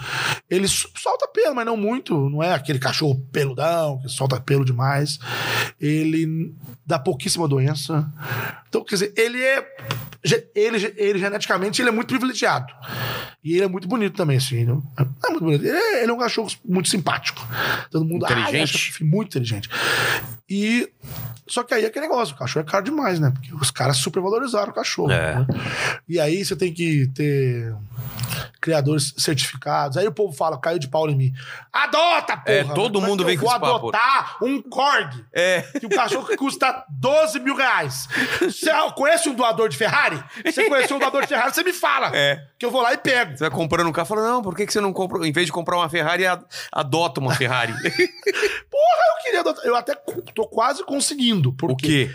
Ele 0.49 0.67
solta 0.67 1.27
pelo, 1.27 1.55
mas 1.55 1.65
não 1.65 1.77
muito. 1.77 2.29
Não 2.29 2.41
é 2.41 2.53
aquele 2.53 2.79
cachorro 2.79 3.19
peludão 3.31 3.99
que 4.01 4.09
solta 4.09 4.39
pelo 4.39 4.65
demais. 4.65 5.19
Ele 5.79 6.53
dá 6.85 6.97
pouquíssima 6.97 7.47
doença. 7.47 8.07
Então, 8.69 8.83
quer 8.83 8.95
dizer, 8.95 9.13
ele 9.17 9.41
é. 9.41 9.75
Ele, 10.55 10.93
ele 10.97 11.19
geneticamente 11.19 11.81
ele 11.81 11.89
é 11.89 11.91
muito 11.91 12.07
privilegiado. 12.09 12.73
E 13.43 13.53
ele 13.53 13.63
é 13.63 13.67
muito 13.67 13.87
bonito 13.87 14.15
também, 14.15 14.37
assim. 14.37 14.65
Não 14.65 14.83
não 14.97 15.05
é 15.25 15.29
muito 15.29 15.43
bonito. 15.43 15.65
Ele 15.65 15.77
é, 15.77 16.01
ele 16.03 16.11
é 16.11 16.13
um 16.13 16.17
cachorro 16.17 16.49
muito 16.65 16.89
simpático. 16.89 17.45
Todo 17.91 18.03
mundo 18.03 18.25
"Ai, 18.25 18.33
Inteligente. 18.33 18.93
acha 18.93 19.05
muito 19.05 19.29
inteligente. 19.29 19.69
E. 20.49 20.89
Só 21.47 21.63
que 21.63 21.73
aí 21.73 21.85
é 21.85 21.87
aquele 21.87 22.07
negócio, 22.07 22.35
o 22.35 22.37
cachorro 22.37 22.65
é 22.67 22.69
caro 22.69 22.83
demais, 22.83 23.21
né? 23.21 23.31
Porque 23.31 23.53
os 23.55 23.71
caras 23.71 23.95
supervalorizaram 23.97 24.69
o 24.69 24.75
cachorro. 24.75 25.11
É. 25.11 25.35
né? 25.39 25.47
E 26.07 26.19
aí 26.19 26.43
você 26.43 26.57
tem 26.57 26.73
que 26.73 27.07
ter 27.15 27.73
criadores 28.59 29.13
certificados. 29.17 29.97
Aí 29.97 30.07
o 30.07 30.11
povo 30.11 30.35
fala, 30.35 30.59
caiu 30.59 30.79
de 30.79 30.87
pau 30.87 31.09
em 31.09 31.15
mim. 31.15 31.33
Adota, 31.71 32.37
porra! 32.37 32.57
É, 32.57 32.63
todo 32.63 32.95
Como 32.95 33.07
mundo 33.07 33.23
vem 33.23 33.37
com 33.37 33.45
vou 33.45 33.53
adotar 33.53 34.37
um 34.41 34.61
Korg. 34.61 35.25
É. 35.33 35.61
Que 35.79 35.85
o 35.85 35.89
cachorro 35.89 36.27
que 36.27 36.35
custa 36.35 36.85
12 36.89 37.39
mil 37.39 37.55
reais. 37.55 38.07
Você 38.41 38.71
conhece 38.95 39.29
um 39.29 39.35
doador 39.35 39.69
de 39.69 39.77
Ferrari? 39.77 40.21
Você 40.45 40.67
conhece 40.67 40.93
um 40.93 40.99
doador 40.99 41.21
de 41.21 41.27
Ferrari, 41.27 41.53
você 41.53 41.63
me 41.63 41.73
fala. 41.73 42.11
É. 42.13 42.45
Que 42.57 42.65
eu 42.65 42.71
vou 42.71 42.81
lá 42.81 42.93
e 42.93 42.97
pego. 42.97 43.37
Você 43.37 43.43
vai 43.43 43.51
comprando 43.51 43.87
um 43.87 43.91
carro 43.91 44.05
e 44.05 44.09
fala, 44.09 44.27
não, 44.27 44.41
por 44.41 44.55
que, 44.55 44.65
que 44.65 44.73
você 44.73 44.81
não 44.81 44.91
compra, 44.91 45.25
em 45.27 45.31
vez 45.31 45.45
de 45.45 45.51
comprar 45.51 45.77
uma 45.77 45.89
Ferrari, 45.89 46.23
adota 46.71 47.21
uma 47.21 47.35
Ferrari? 47.35 47.73
Porra, 48.69 49.03
eu 49.11 49.23
queria 49.23 49.39
adotar. 49.41 49.65
Eu 49.65 49.75
até 49.75 49.95
tô 50.33 50.47
quase 50.47 50.83
conseguindo. 50.83 51.53
Por 51.53 51.71
o 51.71 51.75
quê? 51.75 52.09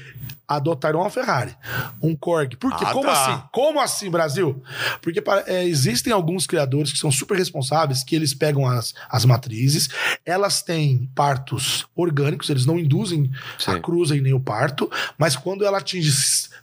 Adotaram 0.46 1.00
uma 1.00 1.10
Ferrari, 1.10 1.56
um 2.02 2.14
Korg. 2.14 2.56
Por 2.56 2.76
quê? 2.76 2.84
Ah, 2.86 2.92
Como 2.92 3.04
tá. 3.06 3.12
assim? 3.12 3.42
Como 3.52 3.80
assim, 3.80 4.10
Brasil? 4.10 4.62
Porque 5.00 5.20
para- 5.20 5.44
é, 5.46 5.64
existem 5.64 6.12
alguns 6.12 6.46
criadores 6.46 6.92
que 6.92 6.98
são 6.98 7.10
super 7.10 7.36
responsáveis, 7.38 8.04
que 8.04 8.14
eles 8.14 8.34
pegam 8.34 8.66
as, 8.66 8.92
as 9.08 9.24
matrizes, 9.24 9.88
elas 10.26 10.62
têm 10.62 11.08
partos 11.14 11.86
orgânicos, 11.94 12.50
eles 12.50 12.66
não 12.66 12.78
induzem 12.78 13.30
a 13.66 13.74
Sim. 13.74 13.80
cruza 13.80 14.16
e 14.16 14.20
nem 14.20 14.34
o 14.34 14.40
parto, 14.40 14.90
mas 15.16 15.36
quando 15.36 15.64
ela 15.64 15.78
atinge 15.78 16.12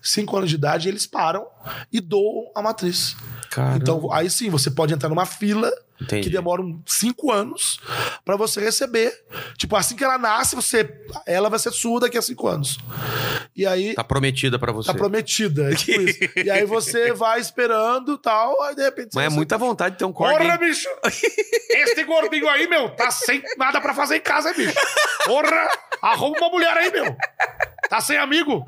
5 0.01 0.37
anos 0.37 0.49
de 0.49 0.55
idade, 0.55 0.87
eles 0.87 1.05
param 1.07 1.45
e 1.91 1.99
doam 1.99 2.51
a 2.55 2.61
matriz. 2.61 3.15
Caramba. 3.49 3.77
Então, 3.77 4.13
aí 4.13 4.29
sim, 4.29 4.49
você 4.49 4.69
pode 4.69 4.93
entrar 4.93 5.09
numa 5.09 5.25
fila 5.25 5.71
Entendi. 6.01 6.23
que 6.23 6.29
demoram 6.29 6.81
cinco 6.85 7.31
anos 7.31 7.79
pra 8.23 8.35
você 8.37 8.61
receber. 8.61 9.11
Tipo, 9.57 9.75
assim 9.75 9.95
que 9.95 10.03
ela 10.03 10.17
nasce, 10.17 10.55
você, 10.55 10.89
ela 11.25 11.49
vai 11.49 11.59
ser 11.59 11.71
sua 11.71 11.99
daqui 12.01 12.17
a 12.17 12.21
cinco 12.21 12.47
anos. 12.47 12.77
E 13.55 13.65
aí 13.65 13.93
Tá 13.95 14.03
prometida 14.03 14.57
pra 14.57 14.71
você. 14.71 14.87
tá 14.87 14.93
prometida, 14.93 15.71
é 15.71 15.75
tipo 15.75 15.99
isso. 16.01 16.19
E 16.45 16.49
aí 16.49 16.65
você 16.65 17.11
vai 17.11 17.39
esperando 17.41 18.17
tal, 18.17 18.61
aí 18.63 18.75
de 18.75 18.83
repente 18.83 19.09
Mas 19.13 19.25
é 19.25 19.29
muita 19.29 19.57
vontade 19.57 19.95
de 19.95 19.99
ter 19.99 20.05
um 20.05 20.13
corte. 20.13 20.37
Porra, 20.37 20.57
bicho! 20.57 20.87
Esse 21.69 22.03
gordinho 22.05 22.47
aí, 22.47 22.67
meu, 22.67 22.89
tá 22.91 23.11
sem 23.11 23.43
nada 23.57 23.81
pra 23.81 23.93
fazer 23.93 24.17
em 24.17 24.21
casa, 24.21 24.53
bicho. 24.53 24.73
Porra! 25.25 25.67
Arruma 26.01 26.37
uma 26.37 26.49
mulher 26.49 26.77
aí, 26.77 26.91
meu. 26.91 27.15
Tá 27.89 27.99
sem 27.99 28.17
amigo. 28.17 28.63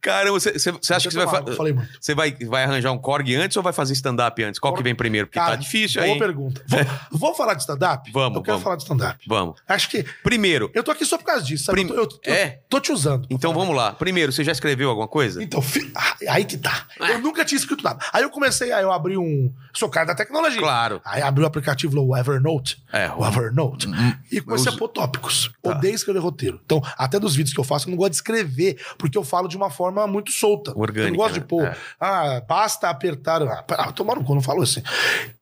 Cara, 0.00 0.30
você, 0.30 0.52
você, 0.52 0.70
acha 0.94 1.08
que 1.08 1.14
você 1.14 1.24
vai, 1.26 1.54
Falei 1.54 1.72
muito. 1.72 1.88
você 2.00 2.14
vai, 2.14 2.32
vai 2.32 2.64
arranjar 2.64 2.90
um 2.92 2.98
Korg 2.98 3.34
antes 3.36 3.56
ou 3.56 3.62
vai 3.62 3.72
fazer 3.72 3.92
stand-up 3.92 4.42
antes? 4.42 4.58
Qual 4.58 4.74
que 4.74 4.82
vem 4.82 4.94
primeiro? 4.94 5.26
Porque 5.26 5.38
tá 5.38 5.44
Cara, 5.46 5.56
difícil 5.56 6.00
boa 6.02 6.14
aí. 6.14 6.18
pergunta. 6.18 6.62
Vamos, 6.66 6.86
vamos 7.12 7.36
falar 7.36 7.54
de 7.54 7.60
stand-up? 7.62 8.10
Vamos, 8.12 8.36
Eu 8.36 8.42
quero 8.42 8.52
vamos. 8.54 8.62
falar 8.64 8.76
de 8.76 8.82
stand-up. 8.82 9.24
Vamos. 9.26 9.60
Acho 9.68 9.90
que 9.90 10.04
Primeiro, 10.22 10.70
eu 10.74 10.82
tô 10.82 10.90
aqui 10.90 11.04
só 11.04 11.18
por 11.18 11.24
causa 11.24 11.44
disso, 11.44 11.64
sabe? 11.64 11.84
Prim- 11.84 11.94
Eu, 11.96 12.06
tô, 12.06 12.18
eu, 12.24 12.34
É? 12.34 12.44
eu 12.56 12.68
tô 12.68 12.80
te 12.80 12.92
usando. 12.92 13.26
então 13.30 13.52
vamos 13.52 13.74
lá. 13.76 13.92
Primeiro, 13.92 14.32
você 14.32 14.42
já 14.44 14.52
escreveu 14.52 14.88
alguma 14.88 15.08
coisa? 15.08 15.42
Então, 15.42 15.60
fi- 15.60 15.90
ah, 15.94 16.16
aí 16.30 16.44
que 16.44 16.56
tá. 16.56 16.86
Eu 16.98 17.18
nunca 17.20 17.44
tinha 17.44 17.58
escrito 17.58 17.82
nada. 17.84 17.98
Aí 18.12 18.22
eu 18.22 18.30
comecei, 18.30 18.72
aí 18.72 18.82
eu 18.82 18.92
abri 18.92 19.16
um. 19.16 19.52
Sou 19.74 19.88
cara 19.88 20.06
da 20.06 20.14
tecnologia. 20.14 20.60
Claro. 20.60 21.00
Aí 21.04 21.22
abri 21.22 21.42
o 21.44 21.46
aplicativo 21.46 22.00
o 22.00 22.16
Evernote. 22.16 22.82
É, 22.92 23.10
o 23.10 23.26
Evernote. 23.26 23.88
E 24.30 24.40
comecei 24.40 24.70
eu 24.70 24.74
a 24.74 24.78
pôr 24.78 24.88
tópicos. 24.88 25.50
Tá. 25.62 25.70
Odeio 25.72 25.94
escrever 25.94 26.20
roteiro. 26.20 26.60
Então, 26.64 26.80
até 26.96 27.18
dos 27.18 27.34
vídeos 27.34 27.52
que 27.54 27.60
eu 27.60 27.64
faço, 27.64 27.86
eu 27.86 27.90
não 27.90 27.96
gosto 27.98 28.10
de 28.10 28.16
escrever, 28.16 28.80
porque 28.96 29.16
eu 29.18 29.24
falo 29.24 29.48
de 29.48 29.56
uma 29.56 29.70
forma 29.70 29.89
muito 29.90 30.30
solta. 30.32 30.72
Orgânica, 30.76 31.08
Eu 31.08 31.10
não 31.10 31.16
gosto 31.16 31.34
de 31.34 31.40
né? 31.40 31.46
pôr. 31.48 31.64
É. 31.64 31.76
Ah, 31.98 32.40
basta 32.46 32.88
apertar. 32.88 33.42
Ah, 33.42 33.64
ah, 33.68 33.92
tomar 33.92 34.16
no 34.16 34.24
cu, 34.24 34.34
não 34.34 34.42
falo 34.42 34.62
assim. 34.62 34.82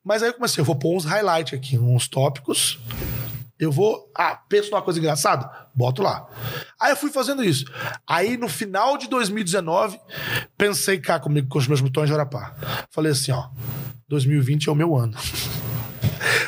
Mas 0.04 0.22
aí 0.22 0.30
eu 0.30 0.34
comecei, 0.34 0.60
eu 0.60 0.64
vou 0.64 0.76
pôr 0.76 0.96
uns 0.96 1.04
highlights 1.04 1.54
aqui, 1.58 1.78
uns 1.78 2.08
tópicos. 2.08 2.78
Eu 3.58 3.72
vou. 3.72 4.08
Ah, 4.16 4.38
penso 4.48 4.70
numa 4.70 4.82
coisa 4.82 5.00
engraçada? 5.00 5.50
Boto 5.74 6.00
lá. 6.02 6.26
Aí 6.80 6.92
eu 6.92 6.96
fui 6.96 7.10
fazendo 7.10 7.42
isso. 7.44 7.64
Aí 8.06 8.36
no 8.36 8.48
final 8.48 8.96
de 8.96 9.08
2019, 9.08 9.98
pensei 10.56 10.98
cá 10.98 11.18
comigo 11.18 11.48
com 11.48 11.58
os 11.58 11.66
meus 11.66 11.80
botões 11.80 12.08
de 12.08 12.14
Arapá. 12.14 12.54
Falei 12.90 13.10
assim: 13.12 13.32
ó, 13.32 13.48
2020 14.08 14.68
é 14.68 14.72
o 14.72 14.76
meu 14.76 14.96
ano. 14.96 15.16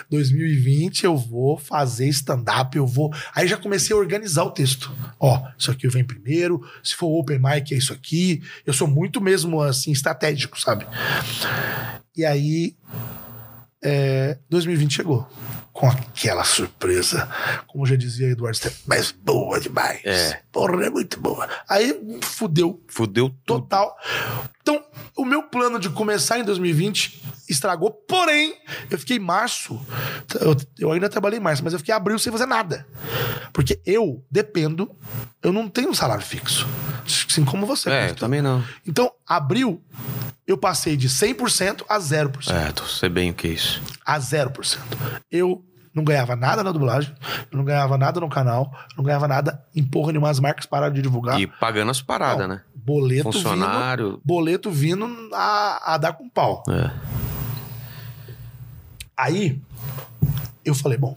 2020 0.08 1.04
eu 1.04 1.16
vou 1.16 1.58
fazer 1.58 2.08
stand-up, 2.08 2.76
eu 2.76 2.86
vou. 2.86 3.12
Aí 3.34 3.46
já 3.46 3.56
comecei 3.56 3.94
a 3.94 3.98
organizar 3.98 4.44
o 4.44 4.50
texto. 4.50 4.94
Ó, 5.18 5.42
isso 5.58 5.70
aqui 5.70 5.88
vem 5.88 6.04
primeiro, 6.04 6.60
se 6.82 6.94
for 6.94 7.06
open 7.08 7.38
mic 7.38 7.72
é 7.74 7.78
isso 7.78 7.92
aqui. 7.92 8.42
Eu 8.66 8.72
sou 8.72 8.86
muito 8.88 9.20
mesmo 9.20 9.60
assim, 9.60 9.92
estratégico, 9.92 10.60
sabe? 10.60 10.86
E 12.16 12.24
aí, 12.24 12.76
é, 13.82 14.38
2020 14.48 14.94
chegou. 14.94 15.28
Com 15.72 15.86
aquela 15.86 16.44
surpresa, 16.44 17.26
como 17.66 17.86
já 17.86 17.96
dizia 17.96 18.28
Eduardo 18.28 18.58
mas 18.86 19.12
boa 19.12 19.58
demais. 19.58 20.00
É. 20.04 20.42
Porra, 20.52 20.84
é 20.84 20.90
muito 20.90 21.18
boa. 21.18 21.48
Aí 21.66 21.98
fudeu 22.20 22.82
Fudeu 22.88 23.30
tudo. 23.46 23.62
total. 23.62 23.96
Então, 24.60 24.84
o 25.16 25.24
meu 25.24 25.44
plano 25.44 25.78
de 25.78 25.88
começar 25.88 26.38
em 26.38 26.44
2020 26.44 27.22
estragou, 27.52 27.90
porém, 27.90 28.54
eu 28.90 28.98
fiquei 28.98 29.16
em 29.16 29.20
março. 29.20 29.80
Eu, 30.40 30.56
eu 30.78 30.92
ainda 30.92 31.08
trabalhei 31.08 31.38
em 31.38 31.42
março, 31.42 31.62
mas 31.64 31.72
eu 31.72 31.78
fiquei 31.78 31.92
em 31.92 31.96
abril 31.96 32.18
sem 32.18 32.32
fazer 32.32 32.46
nada. 32.46 32.86
Porque 33.52 33.80
eu 33.84 34.24
dependo, 34.30 34.90
eu 35.42 35.52
não 35.52 35.68
tenho 35.68 35.90
um 35.90 35.94
salário 35.94 36.24
fixo. 36.24 36.68
Assim 37.04 37.44
como 37.44 37.66
você. 37.66 37.90
É, 37.90 38.10
eu 38.10 38.14
também 38.14 38.40
não. 38.42 38.64
Então, 38.86 39.10
abril, 39.26 39.82
eu 40.46 40.56
passei 40.56 40.96
de 40.96 41.08
100% 41.08 41.84
a 41.88 41.98
0%. 41.98 42.50
É, 42.50 42.72
tu 42.72 42.86
sei 42.86 43.08
bem 43.08 43.30
o 43.30 43.34
que 43.34 43.48
é 43.48 43.50
isso. 43.50 43.82
A 44.04 44.18
0%. 44.18 44.78
Eu 45.30 45.64
não 45.92 46.04
ganhava 46.04 46.36
nada 46.36 46.62
na 46.62 46.70
dublagem, 46.70 47.12
eu 47.50 47.58
não 47.58 47.64
ganhava 47.64 47.98
nada 47.98 48.20
no 48.20 48.28
canal, 48.28 48.72
não 48.96 49.04
ganhava 49.04 49.26
nada 49.26 49.64
em 49.74 49.82
porra 49.84 50.12
nenhuma. 50.12 50.30
As 50.30 50.38
marcas 50.40 50.66
pararam 50.66 50.94
de 50.94 51.02
divulgar. 51.02 51.40
E 51.40 51.46
pagando 51.46 51.90
as 51.90 52.00
paradas, 52.00 52.38
Não, 52.48 52.54
né? 52.54 52.62
Boleto 52.74 53.30
vindo, 53.30 53.32
Funcionário. 53.32 54.20
boleto 54.24 54.70
vindo 54.70 55.06
a, 55.34 55.94
a 55.94 55.98
dar 55.98 56.12
com 56.14 56.28
pau. 56.28 56.62
É. 56.68 56.90
Aí, 59.20 59.60
eu 60.64 60.74
falei, 60.74 60.96
bom, 60.96 61.14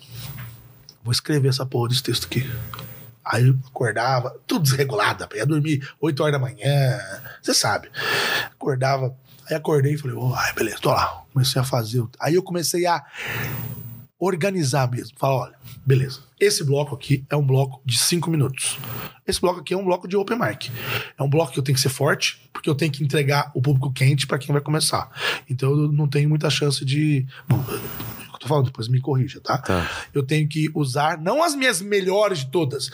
vou 1.02 1.14
escrever 1.14 1.48
essa 1.48 1.66
porra 1.66 1.88
desse 1.88 2.04
texto 2.04 2.26
aqui. 2.26 2.46
Aí 3.24 3.48
eu 3.48 3.58
acordava, 3.66 4.38
tudo 4.46 4.64
desregulado, 4.64 5.26
ia 5.34 5.46
dormir 5.46 5.88
8 6.02 6.22
horas 6.22 6.34
da 6.34 6.40
manhã, 6.40 7.00
você 7.42 7.54
sabe. 7.54 7.90
Acordava, 8.52 9.16
aí 9.50 9.56
acordei 9.56 9.94
e 9.94 9.98
falei, 9.98 10.18
oh, 10.18 10.36
ai, 10.36 10.52
beleza, 10.54 10.80
tô 10.82 10.90
lá. 10.90 11.24
Comecei 11.32 11.62
a 11.62 11.64
fazer. 11.64 12.04
Aí 12.20 12.36
eu 12.36 12.44
comecei 12.44 12.86
a 12.86 13.02
organizar 14.24 14.90
mesmo. 14.90 15.18
Falar, 15.18 15.36
olha, 15.36 15.54
beleza, 15.86 16.22
esse 16.40 16.64
bloco 16.64 16.96
aqui 16.96 17.26
é 17.30 17.36
um 17.36 17.46
bloco 17.46 17.82
de 17.86 17.98
5 17.98 18.30
minutos. 18.30 18.78
Esse 19.26 19.40
bloco 19.40 19.60
aqui 19.62 19.74
é 19.74 19.78
um 19.78 19.86
bloco 19.86 20.08
de 20.08 20.18
open 20.18 20.38
mic. 20.38 20.72
É 21.18 21.24
um 21.24 21.30
bloco 21.30 21.54
que 21.54 21.60
eu 21.60 21.64
tenho 21.64 21.76
que 21.76 21.82
ser 21.82 21.90
forte, 21.90 22.50
porque 22.52 22.70
eu 22.70 22.76
tenho 22.76 22.92
que 22.92 23.04
entregar 23.04 23.52
o 23.54 23.62
público 23.62 23.92
quente 23.92 24.28
para 24.28 24.38
quem 24.38 24.52
vai 24.52 24.62
começar. 24.62 25.10
Então 25.50 25.70
eu 25.72 25.92
não 25.92 26.08
tenho 26.08 26.28
muita 26.28 26.50
chance 26.50 26.84
de. 26.84 27.26
Bom, 27.48 27.64
eu 27.70 28.40
tô 28.40 28.48
falando, 28.48 28.66
depois 28.66 28.88
me 28.88 29.00
corrija, 29.00 29.40
tá? 29.40 29.58
Tá. 29.60 29.90
Eu 30.14 30.24
tenho 30.24 30.48
que 30.48 30.70
usar, 30.74 31.18
não 31.18 31.44
as 31.44 31.56
minhas 31.56 31.82
melhores 31.82 32.40
de 32.40 32.48
todas, 32.48 32.90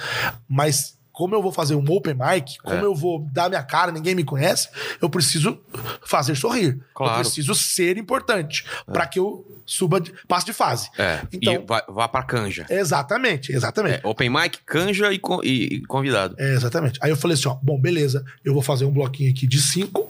mas 0.48 0.99
como 1.20 1.36
eu 1.36 1.42
vou 1.42 1.52
fazer 1.52 1.76
um 1.76 1.84
open 1.92 2.14
mic, 2.14 2.58
como 2.64 2.78
É. 2.78 2.82
eu 2.86 2.96
vou 2.96 3.28
dar 3.34 3.50
minha 3.50 3.62
cara, 3.62 3.92
ninguém 3.92 4.16
me 4.16 4.24
conhece, 4.24 4.70
eu 5.02 5.10
preciso 5.10 5.60
fazer 6.06 6.34
sorrir. 6.34 6.80
Claro. 6.96 7.12
Eu 7.16 7.20
preciso 7.20 7.54
ser 7.54 7.98
importante 7.98 8.64
pra 8.86 9.06
que 9.06 9.20
eu 9.20 9.46
suba, 9.66 10.00
de, 10.00 10.14
passe 10.30 10.46
de 10.46 10.54
fase. 10.54 10.90
É. 10.98 11.20
Então- 11.34 11.54
e 11.56 11.58
vá, 11.60 11.84
vá 11.90 12.08
pra 12.08 12.24
canja. 12.24 12.66
Exatamente, 12.70 13.52
exatamente. 13.52 14.00
É, 14.02 14.08
open 14.08 14.30
mic, 14.30 14.60
canja 14.66 15.12
e, 15.12 15.20
con- 15.20 15.42
e- 15.44 15.76
e 15.76 15.82
convidado. 15.88 16.36
É, 16.40 16.54
exatamente. 16.54 16.98
Aí 17.04 17.10
eu 17.12 17.18
falei 17.18 17.36
assim, 17.36 17.50
ó, 17.50 17.56
bom, 17.62 17.78
beleza, 17.80 18.24
eu 18.46 18.54
vou 18.54 18.62
fazer 18.62 18.86
um 18.86 18.92
bloquinho 18.92 19.30
aqui 19.30 19.46
de 19.46 19.62
cinco, 19.62 20.10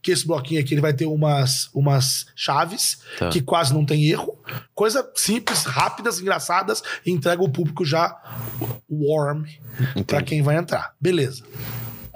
que 0.00 0.12
esse 0.12 0.24
bloquinho 0.24 0.60
aqui 0.60 0.72
ele 0.74 0.80
vai 0.80 0.92
ter 0.94 1.06
umas, 1.06 1.68
umas 1.74 2.26
chaves 2.36 2.98
Tá. 3.18 3.28
que 3.28 3.40
quase 3.42 3.74
não 3.74 3.84
tem 3.84 4.04
erro, 4.04 4.38
coisa 4.74 5.08
simples, 5.14 5.64
rápidas, 5.64 6.20
engraçadas, 6.20 6.82
e 7.04 7.10
entrega 7.10 7.42
o 7.42 7.48
público 7.48 7.84
já 7.84 8.16
warm 8.90 9.44
pra 9.76 10.00
Entendi. 10.00 10.24
quem 10.24 10.42
vai 10.42 10.56
entrar. 10.56 10.94
Beleza. 11.00 11.42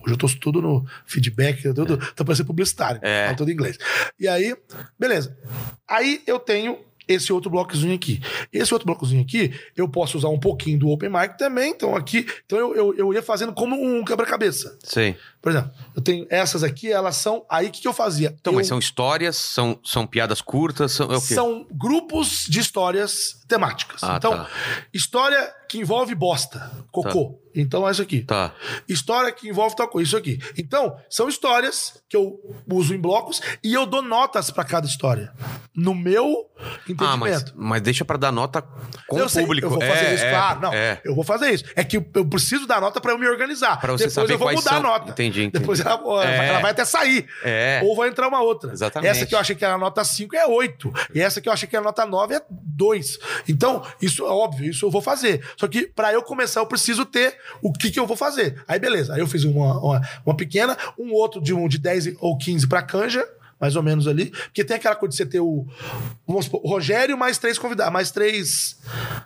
Hoje 0.05 0.15
eu 0.15 0.17
tô 0.17 0.29
tudo 0.29 0.63
no 0.63 0.87
feedback, 1.07 1.63
tudo, 1.75 1.97
tô 2.15 2.25
parecendo 2.25 2.47
publicitário, 2.47 3.01
É. 3.03 3.27
falo 3.27 3.37
tudo 3.39 3.51
em 3.51 3.55
inglês. 3.55 3.77
E 4.19 4.29
aí, 4.29 4.57
beleza. 4.99 5.37
Aí 5.87 6.23
eu 6.27 6.39
tenho 6.39 6.79
esse 7.09 7.33
outro 7.33 7.51
blocozinho 7.51 7.95
aqui. 7.95 8.21
Esse 8.53 8.73
outro 8.73 8.87
blocozinho 8.87 9.23
aqui, 9.23 9.53
eu 9.77 9.89
posso 9.89 10.19
usar 10.19 10.29
um 10.29 10.39
pouquinho 10.39 10.79
do 10.79 10.89
Open 10.89 11.09
Mic 11.09 11.39
também. 11.39 11.71
Então 11.71 11.97
aqui, 11.97 12.27
então 12.45 12.59
eu, 12.59 12.75
eu, 12.77 12.95
eu 12.95 13.15
ia 13.15 13.23
fazendo 13.23 13.53
como 13.53 13.75
um 13.75 14.05
quebra-cabeça. 14.05 14.79
Sei. 14.85 15.17
Por 15.41 15.51
exemplo, 15.51 15.71
eu 15.97 16.03
tenho 16.03 16.27
essas 16.29 16.63
aqui, 16.63 16.91
elas 16.93 17.17
são. 17.17 17.45
Aí 17.49 17.69
o 17.69 17.71
que, 17.71 17.81
que 17.81 17.89
eu 17.89 17.93
fazia? 17.93 18.37
Então, 18.39 18.53
eu, 18.53 18.57
mas 18.59 18.67
são 18.67 18.79
histórias, 18.79 19.37
são, 19.37 19.81
são 19.85 20.07
piadas 20.07 20.41
curtas, 20.41 20.93
são, 20.93 21.13
é 21.13 21.21
são 21.21 21.67
grupos 21.71 22.47
de 22.49 22.61
histórias 22.61 23.41
temáticas. 23.49 24.03
Ah, 24.03 24.17
então, 24.19 24.33
tá. 24.33 24.49
história 24.93 25.58
que 25.69 25.79
envolve 25.79 26.15
bosta, 26.15 26.71
cocô. 26.91 27.39
Então 27.55 27.89
é 27.89 27.91
isso 27.91 28.03
aqui. 28.03 28.21
Tá. 28.23 28.53
História 28.89 29.33
que 29.33 29.49
envolve 29.49 29.75
tal 29.75 29.89
coisa, 29.89 30.07
isso 30.07 30.17
aqui. 30.17 30.39
Então, 30.57 30.97
são 31.11 31.29
histórias 31.29 32.01
que 32.09 32.17
eu 32.17 32.39
uso 32.71 32.95
em 32.95 33.01
blocos 33.01 33.41
e 33.65 33.75
eu 33.75 33.85
dou 33.85 34.01
notas 34.03 34.49
pra 34.51 34.63
cada 34.65 34.87
história. 34.87 35.33
No 35.75 35.93
meu 35.95 36.47
Ah, 36.99 37.17
mas, 37.17 37.33
entendimento. 37.37 37.53
mas 37.57 37.83
deixa 37.83 38.05
pra 38.05 38.17
dar 38.17 38.31
nota 38.31 38.63
com 39.09 39.19
eu 39.19 39.25
o 39.25 39.29
sei, 39.29 39.43
público. 39.43 39.67
eu 39.67 39.71
vou 39.71 39.81
fazer 39.81 40.05
É, 40.07 40.15
isso, 40.15 40.25
é, 40.25 40.31
claro. 40.31 40.61
Não, 40.61 40.73
É. 40.73 41.01
eu 41.05 41.15
vou 41.17 41.25
fazer 41.25 41.51
isso. 41.51 41.65
É 41.75 41.83
que 41.83 41.97
eu 41.97 42.27
preciso 42.29 42.65
dar 42.67 42.81
nota 42.81 43.01
pra 43.01 43.13
eu 43.13 43.19
me 43.19 43.27
organizar. 43.29 43.81
Pra 43.81 43.93
você 43.93 44.05
Depois 44.07 44.13
saber 44.15 44.35
eu 44.35 44.39
vou 44.39 44.53
mudar 44.53 44.71
são. 44.71 44.79
a 44.79 44.83
nota. 44.83 45.11
Entendi, 45.11 45.43
entendi. 45.45 45.59
Depois 45.61 45.81
ela, 45.81 46.25
É. 46.25 46.49
ela 46.49 46.61
vai 46.61 46.71
até 46.71 46.85
sair. 46.85 47.27
É. 47.43 47.81
Ou 47.83 47.97
vai 47.97 48.09
entrar 48.09 48.29
uma 48.29 48.41
outra. 48.41 48.71
Exatamente. 48.73 49.11
Essa 49.11 49.27
que 49.27 49.35
eu 49.35 49.39
achei 49.39 49.57
que 49.57 49.65
era 49.65 49.77
nota 49.79 50.05
5 50.05 50.37
é 50.37 50.47
8. 50.47 50.93
E 51.13 51.21
essa 51.21 51.41
que 51.41 51.49
eu 51.49 51.53
achei 51.53 51.69
que 51.69 51.75
era 51.75 51.85
nota 51.85 52.07
9 52.07 52.35
é 52.37 52.43
2. 52.51 53.19
Então, 53.49 53.83
isso 54.01 54.25
é 54.25 54.31
óbvio, 54.31 54.71
isso 54.71 54.87
eu 54.87 54.91
vou 54.91 55.01
fazer. 55.03 55.45
Só 55.59 55.67
que 55.69 55.89
pra 55.89 56.13
eu 56.13 56.23
começar, 56.23 56.61
eu 56.61 56.67
preciso 56.67 57.05
ter 57.05 57.37
o 57.61 57.73
que, 57.73 57.91
que 57.91 57.99
eu 57.99 58.07
vou 58.07 58.17
fazer. 58.17 58.63
Aí, 58.67 58.79
beleza. 58.79 59.13
Aí 59.15 59.21
eu 59.21 59.27
fiz 59.27 59.43
uma, 59.45 59.79
uma, 59.81 60.01
uma 60.25 60.37
pequena, 60.37 60.79
um 60.97 61.13
outro 61.13 61.41
de 61.43 61.53
um 61.53 61.67
de 61.69 61.79
10 61.79 62.15
ou 62.21 62.39
15 62.39 62.67
pra 62.69 62.81
canja. 62.81 63.27
Mais 63.61 63.75
ou 63.75 63.83
menos 63.83 64.07
ali. 64.07 64.27
Porque 64.31 64.63
tem 64.63 64.77
aquela 64.77 64.95
coisa 64.95 65.11
de 65.11 65.17
você 65.17 65.27
ter 65.27 65.41
o. 65.41 65.67
Supor, 66.43 66.61
o 66.63 66.69
Rogério 66.69 67.19
mais 67.19 67.39
três 67.39 67.59
convidados. 67.59 67.93
Mais 67.93 68.13
três. 68.13 68.79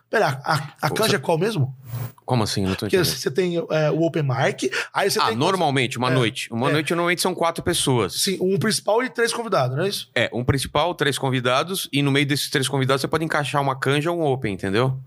Pera, 0.09 0.41
a, 0.43 0.73
a 0.81 0.89
canja 0.89 1.17
é 1.17 1.19
qual 1.19 1.37
mesmo? 1.37 1.77
Como 2.25 2.43
assim? 2.43 2.63
Não 2.63 2.71
tô 2.75 2.87
Porque 2.87 2.97
entendendo. 2.97 3.15
você 3.15 3.31
tem 3.31 3.57
é, 3.71 3.91
o 3.91 4.01
Open 4.01 4.23
Mic. 4.23 4.71
Aí 4.95 5.11
você 5.11 5.21
Ah, 5.21 5.27
tem. 5.27 5.37
normalmente, 5.37 5.99
uma 5.99 6.11
É. 6.11 6.15
noite. 6.15 6.51
Uma 6.51 6.71
É. 6.71 6.73
noite 6.73 6.95
normalmente 6.95 7.21
são 7.21 7.35
quatro 7.35 7.63
pessoas. 7.63 8.15
Sim, 8.23 8.39
um 8.41 8.59
principal 8.59 9.03
e 9.03 9.11
três 9.11 9.35
convidados, 9.35 9.77
não 9.77 9.85
é 9.85 9.89
isso? 9.91 10.09
É, 10.15 10.31
um 10.33 10.43
principal, 10.43 10.95
três 10.95 11.19
convidados, 11.19 11.91
e 11.93 12.01
no 12.01 12.11
meio 12.11 12.25
desses 12.25 12.49
três 12.49 12.67
convidados 12.67 13.03
você 13.03 13.09
pode 13.09 13.23
encaixar 13.27 13.61
uma 13.61 13.79
canja 13.79 14.11
ou 14.11 14.19
um 14.19 14.25
open, 14.25 14.55
entendeu? 14.55 14.99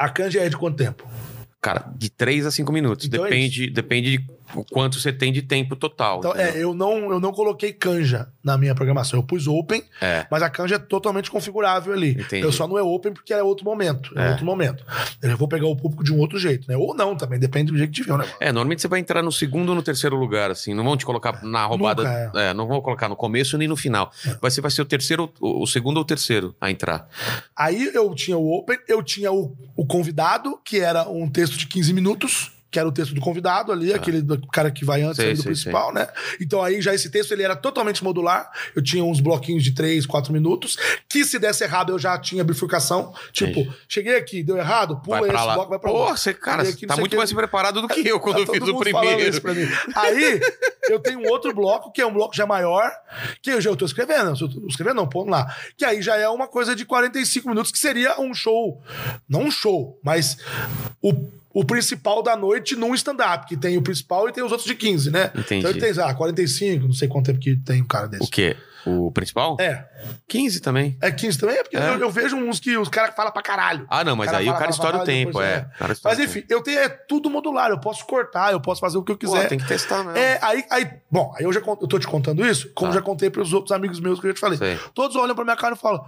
A 0.00 0.08
canja 0.08 0.40
é 0.40 0.48
de 0.48 0.56
quanto 0.56 0.78
tempo? 0.78 1.06
Cara, 1.60 1.92
de 1.94 2.08
três 2.08 2.46
a 2.46 2.50
cinco 2.50 2.72
minutos. 2.72 3.04
Então 3.04 3.26
é 3.26 3.28
depende, 3.28 3.68
depende 3.68 4.16
de 4.16 4.26
o 4.54 4.64
quanto 4.64 4.98
você 5.00 5.12
tem 5.12 5.32
de 5.32 5.42
tempo 5.42 5.76
total. 5.76 6.18
Então, 6.18 6.32
entendeu? 6.32 6.54
é, 6.54 6.62
eu 6.62 6.74
não, 6.74 7.10
eu 7.12 7.20
não 7.20 7.32
coloquei 7.32 7.72
canja 7.72 8.28
na 8.42 8.56
minha 8.56 8.74
programação. 8.74 9.18
Eu 9.18 9.22
pus 9.22 9.46
open, 9.46 9.82
É. 10.00 10.26
mas 10.30 10.42
a 10.42 10.50
canja 10.50 10.76
é 10.76 10.78
totalmente 10.78 11.30
configurável 11.30 11.92
ali. 11.92 12.12
Entendi. 12.12 12.44
Eu 12.44 12.52
só 12.52 12.66
não 12.66 12.78
é 12.78 12.82
open 12.82 13.12
porque 13.12 13.32
é 13.32 13.42
outro 13.42 13.64
momento. 13.64 14.12
É, 14.18 14.26
É. 14.26 14.30
outro 14.30 14.44
momento. 14.44 14.84
Eu 15.22 15.36
vou 15.36 15.48
pegar 15.48 15.66
o 15.66 15.76
público 15.76 16.02
de 16.04 16.12
um 16.12 16.18
outro 16.18 16.38
jeito, 16.38 16.68
né? 16.68 16.76
Ou 16.76 16.94
não 16.94 17.16
também, 17.16 17.38
depende 17.38 17.70
do 17.72 17.78
jeito 17.78 17.90
que 17.90 18.02
tiver 18.02 18.12
negócio. 18.12 18.34
É, 18.40 18.46
normalmente 18.52 18.82
você 18.82 18.88
vai 18.88 19.00
entrar 19.00 19.22
no 19.22 19.32
segundo 19.32 19.70
ou 19.70 19.74
no 19.74 19.82
terceiro 19.82 20.16
lugar, 20.16 20.50
assim. 20.50 20.74
Não 20.74 20.84
vão 20.84 20.96
te 20.96 21.04
colocar 21.04 21.42
na 21.44 21.64
roubada. 21.66 22.02
Nunca, 22.02 22.40
é. 22.40 22.54
não 22.54 22.66
vão 22.66 22.80
colocar 22.80 23.08
no 23.08 23.16
começo 23.16 23.56
nem 23.58 23.68
no 23.68 23.76
final. 23.76 24.10
Vai 24.40 24.50
ser, 24.50 24.60
vai 24.60 24.70
ser 24.70 24.82
o 24.82 24.84
terceiro, 24.86 25.32
o, 25.40 25.62
o 25.62 25.66
segundo 25.66 25.96
ou 25.98 26.02
o 26.02 26.06
terceiro 26.06 26.54
a 26.60 26.70
entrar. 26.70 27.08
Aí 27.56 27.90
eu 27.94 28.14
tinha 28.14 28.36
o 28.36 28.52
open, 28.58 28.78
eu 28.88 29.02
tinha 29.02 29.32
o, 29.32 29.56
o 29.76 29.86
convidado, 29.86 30.58
que 30.64 30.78
era 30.80 31.08
um 31.08 31.28
texto 31.28 31.56
de 31.56 31.66
15 31.66 31.92
minutos. 31.92 32.52
Que 32.70 32.78
era 32.78 32.88
o 32.88 32.92
texto 32.92 33.14
do 33.14 33.20
convidado 33.20 33.72
ali, 33.72 33.92
aquele 33.92 34.22
do 34.22 34.46
cara 34.46 34.70
que 34.70 34.84
vai 34.84 35.02
antes 35.02 35.16
Sei, 35.16 35.32
do 35.32 35.36
sei, 35.36 35.44
principal, 35.46 35.92
né? 35.92 36.06
Então 36.40 36.62
aí 36.62 36.80
já 36.80 36.94
esse 36.94 37.10
texto 37.10 37.32
ele 37.32 37.42
era 37.42 37.56
totalmente 37.56 38.02
modular. 38.04 38.50
Eu 38.74 38.82
tinha 38.82 39.04
uns 39.04 39.20
bloquinhos 39.20 39.64
de 39.64 39.72
3, 39.72 40.06
4 40.06 40.32
minutos. 40.32 40.76
Que 41.08 41.24
se 41.24 41.38
desse 41.38 41.64
errado 41.64 41.92
eu 41.92 41.98
já 41.98 42.18
tinha 42.18 42.44
bifurcação. 42.44 43.12
Tipo, 43.32 43.66
cheguei 43.88 44.16
aqui, 44.16 44.42
deu 44.42 44.56
errado, 44.56 45.00
pula 45.02 45.20
esse 45.22 45.32
lá. 45.32 45.54
bloco, 45.54 45.70
vai 45.70 45.78
pra 45.78 45.90
Pô, 45.90 46.04
lá. 46.04 46.16
você, 46.16 46.32
cara, 46.32 46.62
aqui, 46.62 46.86
tá 46.86 46.96
muito 46.96 47.14
o 47.14 47.16
mais 47.16 47.32
preparado 47.32 47.82
do 47.82 47.88
que 47.88 48.06
eu 48.08 48.20
quando 48.20 48.44
Tá 48.46 48.52
eu 48.52 48.60
fiz 48.60 48.68
o 48.68 48.78
primeiro. 48.78 49.42
Aí, 49.94 50.40
eu 50.88 51.00
tenho 51.00 51.20
um 51.20 51.28
outro 51.28 51.54
bloco, 51.54 51.90
que 51.92 52.00
é 52.00 52.06
um 52.06 52.12
bloco 52.12 52.34
já 52.34 52.46
maior, 52.46 52.90
que 53.42 53.50
eu 53.50 53.60
já 53.60 53.74
tô 53.74 53.84
escrevendo. 53.84 54.30
Eu 54.40 54.48
tô 54.48 54.66
escrevendo, 54.68 54.96
não, 54.96 55.08
pondo 55.08 55.30
lá. 55.30 55.54
Que 55.76 55.84
aí 55.84 56.00
já 56.02 56.16
é 56.16 56.28
uma 56.28 56.46
coisa 56.48 56.74
de 56.76 56.84
45 56.84 57.48
minutos, 57.48 57.72
que 57.72 57.78
seria 57.78 58.20
um 58.20 58.32
show. 58.32 58.80
Não 59.28 59.44
um 59.44 59.50
show, 59.50 59.98
mas 60.02 60.36
o, 61.02 61.12
o 61.52 61.64
principal 61.64 62.22
da 62.22 62.36
noite 62.36 62.76
num 62.76 62.94
stand-up, 62.94 63.46
que 63.46 63.56
tem 63.56 63.76
o 63.76 63.82
principal 63.82 64.28
e 64.28 64.32
tem 64.32 64.44
os 64.44 64.52
outros 64.52 64.68
de 64.68 64.74
15, 64.74 65.10
né? 65.10 65.30
Entendi. 65.34 65.60
Então 65.60 65.70
ele 65.70 65.80
tem, 65.80 65.92
lá, 65.92 66.14
45, 66.14 66.86
não 66.86 66.92
sei 66.92 67.08
quanto 67.08 67.26
tempo 67.26 67.38
que 67.40 67.56
tem 67.56 67.82
um 67.82 67.86
cara 67.86 68.06
desse. 68.06 68.24
O 68.24 68.28
quê? 68.28 68.56
O 68.86 69.10
principal? 69.12 69.56
É. 69.60 69.84
15 70.28 70.60
também. 70.60 70.96
É 71.00 71.10
15 71.10 71.38
também? 71.38 71.56
É 71.56 71.62
porque 71.62 71.76
É. 71.76 71.88
Eu, 71.90 71.98
eu 71.98 72.10
vejo 72.10 72.36
uns 72.36 72.58
que 72.60 72.76
os 72.76 72.88
caras 72.88 73.14
falam 73.14 73.30
pra 73.32 73.42
caralho. 73.42 73.86
Ah, 73.90 74.02
não, 74.02 74.16
mas 74.16 74.32
aí 74.32 74.46
fala, 74.46 74.56
o 74.56 74.58
cara 74.58 74.70
estoura 74.70 74.96
o 74.98 75.04
tempo, 75.04 75.32
depois 75.32 75.46
é. 75.46 75.54
é. 75.80 75.94
Mas 76.02 76.18
enfim, 76.18 76.44
eu 76.48 76.62
tenho 76.62 76.78
é 76.78 76.88
tudo 76.88 77.28
modular, 77.28 77.70
eu 77.70 77.78
posso 77.80 78.06
cortar, 78.06 78.52
eu 78.52 78.60
posso 78.60 78.80
fazer 78.80 78.96
o 78.98 79.02
que 79.02 79.12
eu 79.12 79.16
Pô, 79.18 79.26
quiser. 79.26 79.48
tem 79.48 79.58
que 79.58 79.66
testar 79.66 79.98
mesmo. 80.04 80.18
É, 80.18 80.38
aí, 80.42 80.64
aí, 80.70 80.90
bom, 81.10 81.32
aí 81.38 81.44
eu 81.44 81.52
já 81.52 81.60
eu 81.60 81.76
tô 81.88 81.98
te 81.98 82.06
contando 82.06 82.44
isso, 82.46 82.70
como 82.74 82.90
Tá. 82.90 82.98
já 82.98 83.02
contei 83.02 83.28
pros 83.30 83.52
outros 83.52 83.72
amigos 83.72 84.00
meus 84.00 84.18
que 84.20 84.26
eu 84.26 84.30
já 84.30 84.34
te 84.34 84.40
falei. 84.40 84.58
Sei. 84.58 84.78
Todos 84.94 85.16
olham 85.16 85.34
pra 85.34 85.44
minha 85.44 85.56
cara 85.56 85.74
e 85.74 85.78
falam: 85.78 86.04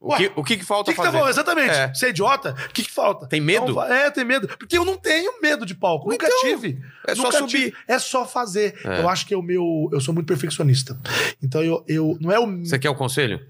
O 0.00 0.14
que, 0.16 0.32
o 0.36 0.44
que, 0.44 0.56
que 0.56 0.64
falta 0.64 0.90
que, 0.92 0.96
que 0.96 1.02
tá 1.02 1.10
fazer? 1.12 1.22
bom? 1.22 1.28
Exatamente. 1.28 1.70
É. 1.74 1.92
Você 1.94 2.06
é 2.06 2.08
idiota? 2.10 2.54
O 2.70 2.72
que, 2.72 2.82
que 2.84 2.90
falta? 2.90 3.26
Tem 3.26 3.40
medo? 3.40 3.74
Fa- 3.74 3.88
é, 3.92 4.10
tem 4.10 4.24
medo. 4.24 4.48
Porque 4.58 4.78
eu 4.78 4.84
não 4.84 4.96
tenho 4.96 5.40
medo 5.42 5.66
de 5.66 5.74
palco. 5.74 6.08
Nunca 6.10 6.26
Então, 6.26 6.40
tive. 6.40 6.80
é 7.06 7.14
só 7.14 7.22
Nunca 7.24 7.38
subir. 7.38 7.48
tive. 7.50 7.74
É 7.86 7.98
só 7.98 8.24
fazer. 8.26 8.78
É. 8.84 9.00
Eu 9.02 9.08
acho 9.08 9.26
que 9.26 9.34
é 9.34 9.36
o 9.36 9.42
meu. 9.42 9.90
Eu 9.92 10.00
sou 10.00 10.14
muito 10.14 10.26
perfeccionista. 10.26 10.98
Então 11.42 11.62
eu. 11.62 11.84
eu 11.86 11.97
não 12.20 12.32
é 12.32 12.38
o. 12.38 12.64
Você 12.64 12.78
quer 12.78 12.90
o 12.90 12.94
conselho? 12.94 13.40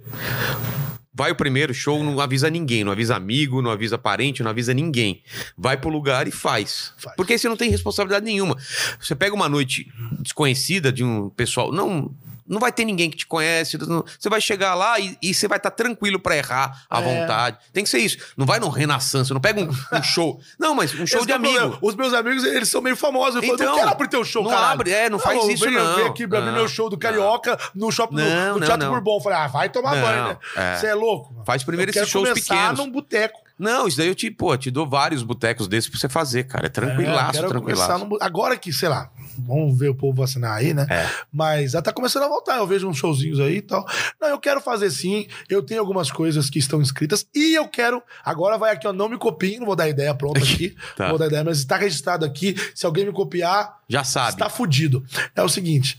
Vai 1.13 1.33
o 1.33 1.35
primeiro 1.35 1.75
show, 1.75 2.05
não 2.05 2.21
avisa 2.21 2.49
ninguém, 2.49 2.85
não 2.85 2.93
avisa 2.93 3.17
amigo, 3.17 3.61
não 3.61 3.73
avisa 3.73 3.99
parente, 3.99 4.41
não 4.41 4.51
avisa 4.53 4.73
ninguém. 4.73 5.21
Vai 5.57 5.77
pro 5.77 5.91
lugar 5.91 6.29
e 6.29 6.31
faz. 6.31 6.93
Faz. 6.97 7.17
Porque 7.17 7.33
aí 7.33 7.39
você 7.41 7.49
não 7.49 7.57
tem 7.57 7.71
responsabilidade 7.71 8.25
nenhuma. 8.25 8.57
Você 9.01 9.17
pega 9.17 9.35
uma 9.35 9.49
noite 9.49 9.91
desconhecida 10.21 10.93
de 10.93 11.03
um 11.03 11.29
pessoal, 11.29 11.73
não 11.73 12.15
não 12.49 12.59
vai 12.59 12.73
ter 12.73 12.85
ninguém 12.85 13.11
que 13.11 13.17
te 13.19 13.27
conhece, 13.27 13.77
não- 13.87 14.05
você 14.19 14.29
vai 14.29 14.41
chegar 14.41 14.75
lá 14.75 14.99
e, 14.99 15.17
e 15.21 15.35
você 15.35 15.47
vai 15.47 15.59
estar 15.59 15.71
tranquilo 15.71 16.19
pra 16.19 16.37
errar 16.37 16.85
à 16.89 17.01
É. 17.01 17.03
vontade. 17.05 17.59
Tem 17.73 17.85
que 17.85 17.91
ser 17.91 17.99
isso. 17.99 18.17
Não 18.37 18.47
vai 18.47 18.59
no 18.59 18.69
Renaissance, 18.69 19.33
não 19.33 19.41
pega 19.41 19.61
um, 19.61 19.69
um 19.69 19.69
show. 20.03 20.41
Não, 20.59 20.75
mas 20.75 20.93
um 20.95 21.07
show 21.07 21.19
Esse 21.19 21.27
de 21.27 21.33
é 21.33 21.37
o 21.37 21.41
problema. 21.41 21.67
amigo. 21.67 21.79
Os 21.83 21.95
meus 21.95 22.15
amigos, 22.15 22.45
eles 22.45 22.69
são 22.69 22.81
meio 22.81 22.97
famosos. 22.97 23.37
Eu 23.37 23.43
falo, 23.43 23.55
Então, 23.55 23.67
não 23.67 23.75
quero 23.77 23.91
abrir 23.91 24.09
teu 24.09 24.25
show, 24.25 24.43
não 24.43 24.51
caralho. 24.51 24.73
abre, 24.73 24.91
é, 24.93 25.11
não 25.11 25.19
faz 25.19 25.45
isso, 25.49 25.65
vem, 25.65 25.75
não. 25.75 25.97
Vem 25.97 26.07
aqui 26.07 26.27
pra 26.27 26.39
abrir 26.39 26.51
Não, 26.51 26.59
meu 26.59 26.69
show 26.69 26.89
do 26.89 26.97
Carioca 26.97 27.59
no 27.75 27.91
shopping 27.93 28.17
no- 28.17 28.23
Não, 28.25 28.55
no, 28.55 28.61
não, 28.61 28.67
Teatro 28.67 28.87
não. 28.87 28.93
Bourbon. 28.95 29.17
Eu 29.17 29.21
falei, 29.21 29.39
ah, 29.39 29.47
vai 29.47 29.69
tomar 29.69 29.95
Não, 29.97 30.03
banho, 30.03 30.25
né? 30.29 30.37
é. 30.57 30.77
Você 30.77 30.87
é 30.87 30.95
louco? 30.95 31.33
mano. 31.33 31.45
Faz 31.45 31.63
primeiro 31.63 31.91
eu 31.91 32.03
esses 32.03 32.09
shows 32.11 32.29
pequenos. 32.33 32.79
num 32.79 32.91
boteco. 32.91 33.41
Não, 33.59 33.89
isso 33.89 33.97
daí 33.97 34.09
eu 34.09 34.15
te, 34.15 34.31
pô, 34.31 34.57
te 34.57 34.71
dou 34.71 34.89
vários 34.89 35.23
botecos 35.23 35.67
desses 35.67 35.91
pra 35.91 35.99
você 35.99 36.09
fazer, 36.09 36.45
cara. 36.45 36.67
É 36.67 36.69
É, 36.69 36.71
tranquilaço, 36.71 37.33
quero 37.33 37.49
tranquilaço. 37.49 38.05
bu- 38.07 38.19
Agora 38.21 38.57
que, 38.57 38.73
sei 38.73 38.89
lá, 38.89 39.11
vamos 39.39 39.77
ver 39.79 39.89
o 39.89 39.95
povo 39.95 40.17
vacinar 40.23 40.53
aí, 40.57 40.73
né? 40.73 40.87
É. 40.89 41.09
Mas 41.33 41.73
já 41.73 41.83
tá 41.83 41.93
começando 41.93 42.23
a 42.23 42.29
voltar. 42.29 42.57
Eu 42.59 42.67
vejo 42.67 42.89
uns 42.89 42.97
showzinhos 42.99 43.41
aí 43.41 43.57
e 43.57 43.63
tal. 43.63 43.85
Não, 44.21 44.29
eu 44.29 44.39
quero 44.39 44.61
fazer 44.61 44.91
sim. 44.91 45.27
Eu 45.49 45.63
tenho 45.63 45.81
algumas 45.81 46.11
coisas 46.11 46.49
que 46.49 46.59
estão 46.59 46.81
escritas 46.81 47.27
e 47.35 47.55
eu 47.55 47.67
quero. 47.69 48.03
Agora 48.25 48.57
vai 48.59 48.73
aqui, 48.73 48.87
ó. 48.87 48.93
Não 48.93 49.09
me 49.09 49.19
copiem, 49.19 49.59
não 49.59 49.67
vou 49.67 49.77
dar 49.77 49.89
ideia 49.89 50.15
pronta 50.15 50.39
aqui. 50.39 50.77
Tá. 50.97 51.09
Vou 51.09 51.19
dar 51.19 51.27
ideia, 51.27 51.45
mas 51.45 51.59
está 51.59 51.77
registrado 51.77 52.25
aqui. 52.25 52.55
Se 52.75 52.85
alguém 52.87 53.05
me 53.07 53.13
copiar, 53.13 53.79
Já 53.89 54.03
sabe. 54.05 54.31
está 54.33 54.49
fudido. 54.49 55.05
É 55.35 55.43
o 55.43 55.49
seguinte, 55.49 55.99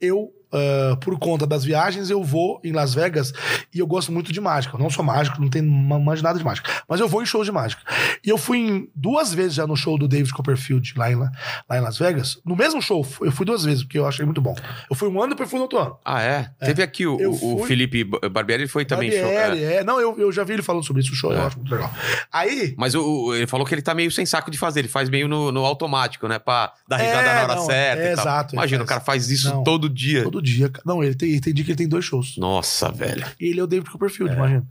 eu, 0.00 0.32
ah, 0.52 0.96
por 1.00 1.18
conta 1.18 1.46
das 1.46 1.64
viagens, 1.64 2.10
eu 2.10 2.22
vou 2.22 2.60
em 2.62 2.72
Las 2.72 2.94
Vegas 2.94 3.32
e 3.74 3.78
eu 3.78 3.86
gosto 3.86 4.12
muito 4.12 4.32
de 4.32 4.40
mágica. 4.40 4.76
Eu 4.76 4.80
não 4.80 4.90
sou 4.90 5.04
mágico, 5.04 5.40
não 5.40 5.48
tenho 5.48 5.70
ma- 5.70 5.98
manjo 5.98 6.22
nada 6.22 6.38
de 6.38 6.44
mágica. 6.44 6.70
Mas 6.88 7.00
eu 7.00 7.08
vou 7.08 7.22
em 7.22 7.26
shows 7.26 7.46
de 7.46 7.52
mágica. 7.52 7.82
E 8.24 8.28
eu 8.28 8.38
fui 8.38 8.58
em 8.58 8.88
duas 8.94 9.32
vezes 9.32 9.54
já 9.54 9.66
no 9.66 9.76
show 9.76 9.98
do 9.98 10.06
David 10.06 10.32
Copperfield 10.32 10.92
lá 10.96 11.10
em, 11.10 11.16
lá 11.16 11.30
em 11.70 11.80
Las 11.80 11.98
Vegas, 11.98 12.38
no 12.44 12.54
mesmo 12.56 12.80
show, 12.82 13.06
eu 13.20 13.32
fui 13.32 13.46
duas 13.46 13.64
vezes, 13.64 13.82
porque 13.82 13.98
eu 13.98 14.06
achei 14.06 14.24
muito 14.24 14.40
bom. 14.40 14.54
Eu 14.90 14.96
fui 14.96 15.08
um 15.08 15.20
ano, 15.20 15.30
depois 15.30 15.48
fui 15.48 15.58
no 15.58 15.64
outro 15.64 15.78
ano. 15.78 15.96
Ah, 16.04 16.22
é? 16.22 16.50
Teve 16.60 16.82
aqui 16.82 17.06
o, 17.06 17.16
o 17.60 17.64
Felipe 17.64 18.04
Barbieri, 18.04 18.62
ele 18.64 18.68
foi 18.68 18.84
também 18.84 19.10
show. 19.10 19.20
Barbieri, 19.22 19.64
é. 19.64 19.76
é. 19.76 19.84
Não, 19.84 20.00
eu, 20.00 20.18
eu 20.18 20.30
já 20.32 20.44
vi 20.44 20.52
ele 20.54 20.62
falando 20.62 20.84
sobre 20.84 21.02
isso, 21.02 21.12
o 21.12 21.14
show, 21.16 21.32
eu 21.32 21.42
acho 21.46 21.56
muito 21.58 21.72
legal. 21.72 21.90
Aí, 22.32 22.74
Mas 22.78 22.94
o- 22.94 23.34
ele 23.34 23.46
falou 23.46 23.66
que 23.66 23.74
ele 23.74 23.82
tá 23.82 23.94
meio 23.94 24.10
sem 24.10 24.24
saco 24.26 24.50
de 24.50 24.58
fazer, 24.58 24.80
ele 24.80 24.88
faz 24.88 25.08
meio 25.08 25.26
no, 25.28 25.50
no 25.52 25.64
automático, 25.64 26.28
né? 26.28 26.38
Pra 26.38 26.72
dar 26.88 26.96
risada 26.98 27.22
É, 27.28 27.34
na 27.34 27.42
hora 27.42 27.54
não, 27.56 27.66
certa 27.66 28.02
é, 28.02 28.08
e 28.08 28.12
exato, 28.12 28.54
ele 28.54 28.60
Imagina, 28.60 28.82
o 28.82 28.86
cara 28.86 29.00
faz 29.00 29.30
isso 29.30 29.48
Não. 29.48 29.62
todo 29.64 29.88
dia. 29.88 30.22
todo 30.22 30.41
dia. 30.42 30.70
Não, 30.84 31.02
ele 31.02 31.14
tem, 31.14 31.30
ele 31.30 31.40
tem 31.40 31.54
dia 31.54 31.64
que 31.64 31.70
ele 31.70 31.78
tem 31.78 31.88
dois 31.88 32.04
shows. 32.04 32.36
Nossa, 32.36 32.90
velho. 32.90 33.24
E 33.40 33.46
ele 33.46 33.60
é 33.60 33.62
o 33.62 33.66
David 33.66 33.90
Copperfield, 33.90 34.34
imagina. 34.34 34.66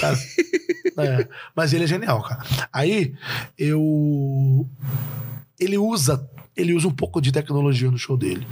Cara, 0.00 0.16
é, 0.98 1.28
mas 1.54 1.72
ele 1.72 1.84
é 1.84 1.86
genial, 1.86 2.22
cara. 2.22 2.42
Aí, 2.72 3.14
eu. 3.58 4.66
Ele 5.58 5.76
usa. 5.78 6.28
Ele 6.56 6.74
usa 6.74 6.88
um 6.88 6.92
pouco 6.94 7.20
de 7.20 7.30
tecnologia 7.30 7.90
no 7.90 7.98
show 7.98 8.16
dele. 8.16 8.46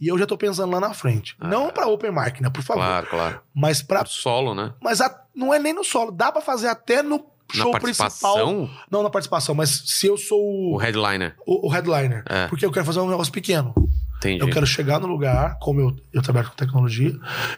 E 0.00 0.08
eu 0.08 0.18
já 0.18 0.26
tô 0.26 0.38
pensando 0.38 0.70
lá 0.72 0.80
na 0.80 0.94
frente. 0.94 1.36
Não 1.38 1.70
pra 1.70 1.86
open 1.86 2.10
mic, 2.10 2.40
né? 2.42 2.48
Por 2.48 2.62
favor. 2.62 2.80
Claro, 2.82 3.06
claro. 3.08 3.40
Mas 3.54 3.82
pra. 3.82 4.04
Solo, 4.06 4.54
né? 4.54 4.72
Mas 4.80 5.00
a- 5.00 5.22
não 5.34 5.52
é 5.52 5.58
nem 5.58 5.72
no 5.74 5.84
solo. 5.84 6.10
Dá 6.10 6.32
pra 6.32 6.40
fazer 6.40 6.68
até 6.68 7.02
no 7.02 7.18
Na 7.18 7.62
show 7.62 7.72
principal. 7.72 8.06
participação, 8.08 8.70
Não 8.90 9.02
na 9.02 9.10
participação, 9.10 9.54
mas 9.54 9.82
se 9.86 10.06
eu 10.06 10.16
sou 10.16 10.40
o 10.42 10.74
o, 10.74 10.76
headliner. 10.78 11.36
o, 11.46 11.66
o 11.66 11.70
headliner. 11.70 12.24
É. 12.26 12.46
Porque 12.48 12.64
eu 12.64 12.72
quero 12.72 12.86
fazer 12.86 13.00
um 13.00 13.08
negócio 13.10 13.32
pequeno. 13.32 13.74
Entendi. 14.22 14.40
Eu 14.40 14.50
quero 14.50 14.66
chegar 14.66 15.00
no 15.00 15.06
lugar, 15.08 15.58
como 15.60 15.80
eu, 15.80 15.96
eu 16.12 16.22
trabalho 16.22 16.48
com 16.48 16.54
tecnologia, 16.54 17.12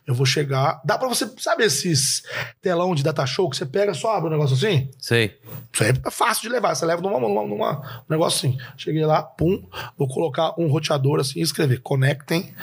eu 0.06 0.14
vou 0.14 0.24
chegar. 0.24 0.80
Dá 0.82 0.96
pra 0.96 1.08
você, 1.08 1.30
sabe 1.36 1.64
esses 1.64 2.22
telão 2.62 2.94
de 2.94 3.02
data 3.02 3.26
show 3.26 3.50
que 3.50 3.56
você 3.56 3.66
pega 3.66 3.92
só 3.92 4.16
abre 4.16 4.28
um 4.28 4.32
negócio 4.32 4.56
assim? 4.56 4.88
Sei. 4.98 5.38
Isso 5.72 5.84
aí 5.84 5.92
é 6.04 6.10
fácil 6.10 6.42
de 6.42 6.48
levar. 6.48 6.74
Você 6.74 6.86
leva 6.86 7.02
numa, 7.02 7.20
numa, 7.20 7.46
numa 7.46 8.02
um 8.08 8.12
negócio 8.12 8.38
assim. 8.38 8.58
Cheguei 8.78 9.04
lá, 9.04 9.22
pum, 9.22 9.62
vou 9.98 10.08
colocar 10.08 10.58
um 10.58 10.66
roteador 10.68 11.20
assim 11.20 11.40
e 11.40 11.42
escrever: 11.42 11.80
conectem 11.80 12.54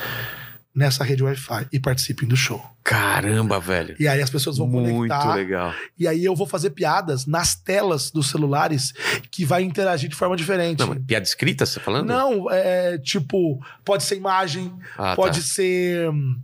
nessa 0.73 1.03
rede 1.03 1.23
Wi-Fi 1.23 1.67
e 1.71 1.79
participem 1.79 2.27
do 2.27 2.35
show. 2.35 2.63
Caramba, 2.83 3.59
velho. 3.59 3.95
E 3.99 4.07
aí 4.07 4.21
as 4.21 4.29
pessoas 4.29 4.57
vão 4.57 4.67
Muito 4.67 4.89
conectar. 4.93 5.35
legal. 5.35 5.73
E 5.99 6.07
aí 6.07 6.25
eu 6.25 6.35
vou 6.35 6.47
fazer 6.47 6.71
piadas 6.71 7.25
nas 7.25 7.55
telas 7.55 8.09
dos 8.11 8.29
celulares 8.29 8.91
que 9.29 9.45
vai 9.45 9.61
interagir 9.61 10.09
de 10.09 10.15
forma 10.15 10.35
diferente. 10.35 10.79
Não, 10.79 10.95
piada 10.95 11.23
escrita, 11.25 11.65
você 11.65 11.79
tá 11.79 11.85
falando? 11.85 12.07
Não, 12.07 12.49
é 12.49 12.97
tipo, 12.97 13.63
pode 13.85 14.03
ser 14.03 14.15
imagem, 14.15 14.73
Ah, 14.97 15.15
pode 15.15 15.39
tá. 15.41 15.45
ser. 15.45 16.09
hum, 16.09 16.35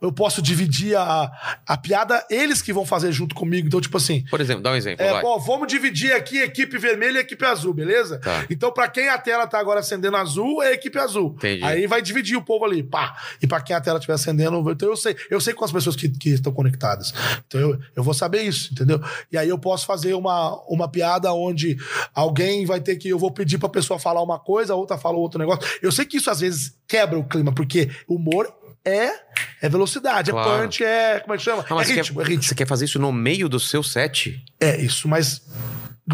Eu 0.00 0.12
posso 0.12 0.40
dividir 0.40 0.96
a, 0.96 1.30
a 1.66 1.76
piada, 1.76 2.24
eles 2.30 2.62
que 2.62 2.72
vão 2.72 2.84
fazer 2.86 3.10
junto 3.12 3.34
comigo. 3.34 3.66
Então, 3.66 3.80
tipo 3.80 3.96
assim, 3.96 4.24
Por 4.30 4.40
exemplo, 4.40 4.62
dá 4.62 4.70
um 4.72 4.76
exemplo. 4.76 5.04
é, 5.04 5.20
vamos 5.44 5.66
dividir 5.68 6.12
aqui 6.12 6.38
equipe 6.38 6.78
vermelha 6.78 7.18
e 7.18 7.20
equipe 7.20 7.44
azul, 7.44 7.74
beleza? 7.74 8.18
Tá. 8.18 8.44
Então, 8.50 8.72
pra 8.72 8.88
quem 8.88 9.08
a 9.08 9.18
tela 9.18 9.46
tá 9.46 9.58
agora 9.58 9.80
acendendo 9.80 10.16
azul, 10.16 10.62
é 10.62 10.72
equipe 10.72 10.98
azul. 10.98 11.34
Entendi. 11.36 11.64
Aí 11.64 11.86
vai 11.86 12.00
dividir 12.02 12.36
o 12.36 12.42
povo 12.42 12.64
ali, 12.64 12.82
pá. 12.82 13.16
E 13.40 13.46
pra 13.46 13.60
quem 13.60 13.74
a 13.74 13.80
tela 13.80 13.98
estiver 13.98 14.14
acendendo, 14.14 14.70
então 14.70 14.88
eu 14.88 14.96
sei, 14.96 15.16
eu 15.30 15.40
sei 15.40 15.52
com 15.54 15.64
as 15.76 15.84
pessoas 15.84 15.96
que, 15.96 16.08
que 16.08 16.30
estão 16.30 16.52
conectadas. 16.52 17.12
Então 17.46 17.60
eu, 17.60 17.78
eu 17.96 18.02
vou 18.02 18.14
saber 18.14 18.42
isso, 18.42 18.72
entendeu? 18.72 19.00
E 19.30 19.36
aí 19.38 19.48
eu 19.48 19.58
posso 19.58 19.86
fazer 19.86 20.14
uma, 20.14 20.60
uma 20.68 20.88
piada 20.88 21.32
onde 21.32 21.76
alguém 22.14 22.64
vai 22.66 22.80
ter 22.80 22.96
que. 22.96 23.08
Eu 23.08 23.18
vou 23.18 23.30
pedir 23.30 23.58
pra 23.58 23.68
pessoa 23.68 23.98
falar 23.98 24.22
uma 24.22 24.38
coisa, 24.38 24.72
a 24.72 24.76
outra 24.76 24.98
fala 24.98 25.16
outro 25.16 25.38
negócio. 25.38 25.62
Eu 25.82 25.90
sei 25.92 26.04
que 26.04 26.16
isso 26.16 26.30
às 26.30 26.40
vezes 26.40 26.74
quebra 26.86 27.18
o 27.18 27.24
clima, 27.24 27.52
porque 27.54 27.90
humor 28.08 28.52
é, 28.84 29.12
é 29.60 29.68
velocidade, 29.68 30.30
Claro. 30.30 30.50
é 30.50 30.62
punch, 30.62 30.84
é. 30.84 31.20
Como 31.20 31.34
é 31.34 31.36
que 31.36 31.42
chama? 31.44 31.64
Mas 31.70 31.88
é 31.90 31.94
ritmo, 31.94 32.18
quer, 32.18 32.26
é 32.26 32.28
ritmo. 32.28 32.42
Você 32.48 32.54
quer 32.54 32.66
fazer 32.66 32.84
isso 32.84 32.98
no 32.98 33.12
meio 33.12 33.48
do 33.48 33.60
seu 33.60 33.82
set? 33.82 34.42
É 34.60 34.80
isso, 34.80 35.08
mas 35.08 35.40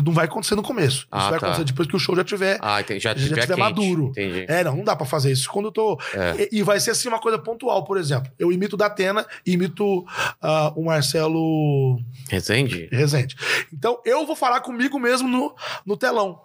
não 0.04 0.12
vai 0.12 0.26
acontecer 0.26 0.54
no 0.54 0.62
começo. 0.62 0.98
Isso 0.98 1.08
Ah, 1.10 1.30
vai 1.30 1.38
tá. 1.38 1.46
acontecer 1.46 1.64
depois 1.64 1.88
que 1.88 1.96
o 1.96 1.98
show 1.98 2.14
já 2.14 2.22
tiver. 2.22 2.58
Ah, 2.60 2.80
entendi. 2.80 3.00
Já, 3.00 3.14
já 3.14 3.26
tiver 3.28 3.40
tiver 3.42 3.56
maduro. 3.56 4.08
Entendi. 4.08 4.44
É, 4.48 4.62
não, 4.62 4.76
não 4.76 4.84
dá 4.84 4.94
pra 4.94 5.06
fazer 5.06 5.32
isso 5.32 5.48
quando 5.50 5.66
eu 5.66 5.72
tô. 5.72 5.98
É. 6.14 6.48
E, 6.52 6.58
e 6.58 6.62
vai 6.62 6.78
ser 6.78 6.90
assim 6.90 7.08
uma 7.08 7.18
coisa 7.18 7.38
pontual, 7.38 7.84
por 7.84 7.96
exemplo. 7.96 8.30
Eu 8.38 8.52
imito 8.52 8.74
o 8.76 8.78
Datena 8.78 9.26
e 9.46 9.52
imito 9.52 10.04
ah, 10.42 10.72
o 10.76 10.84
Marcelo 10.84 11.98
Rezende? 12.28 12.88
Rezende. 12.92 13.36
Então 13.72 14.00
eu 14.04 14.26
vou 14.26 14.36
falar 14.36 14.60
comigo 14.60 14.98
mesmo 14.98 15.28
no, 15.28 15.54
no 15.86 15.96
telão. 15.96 16.40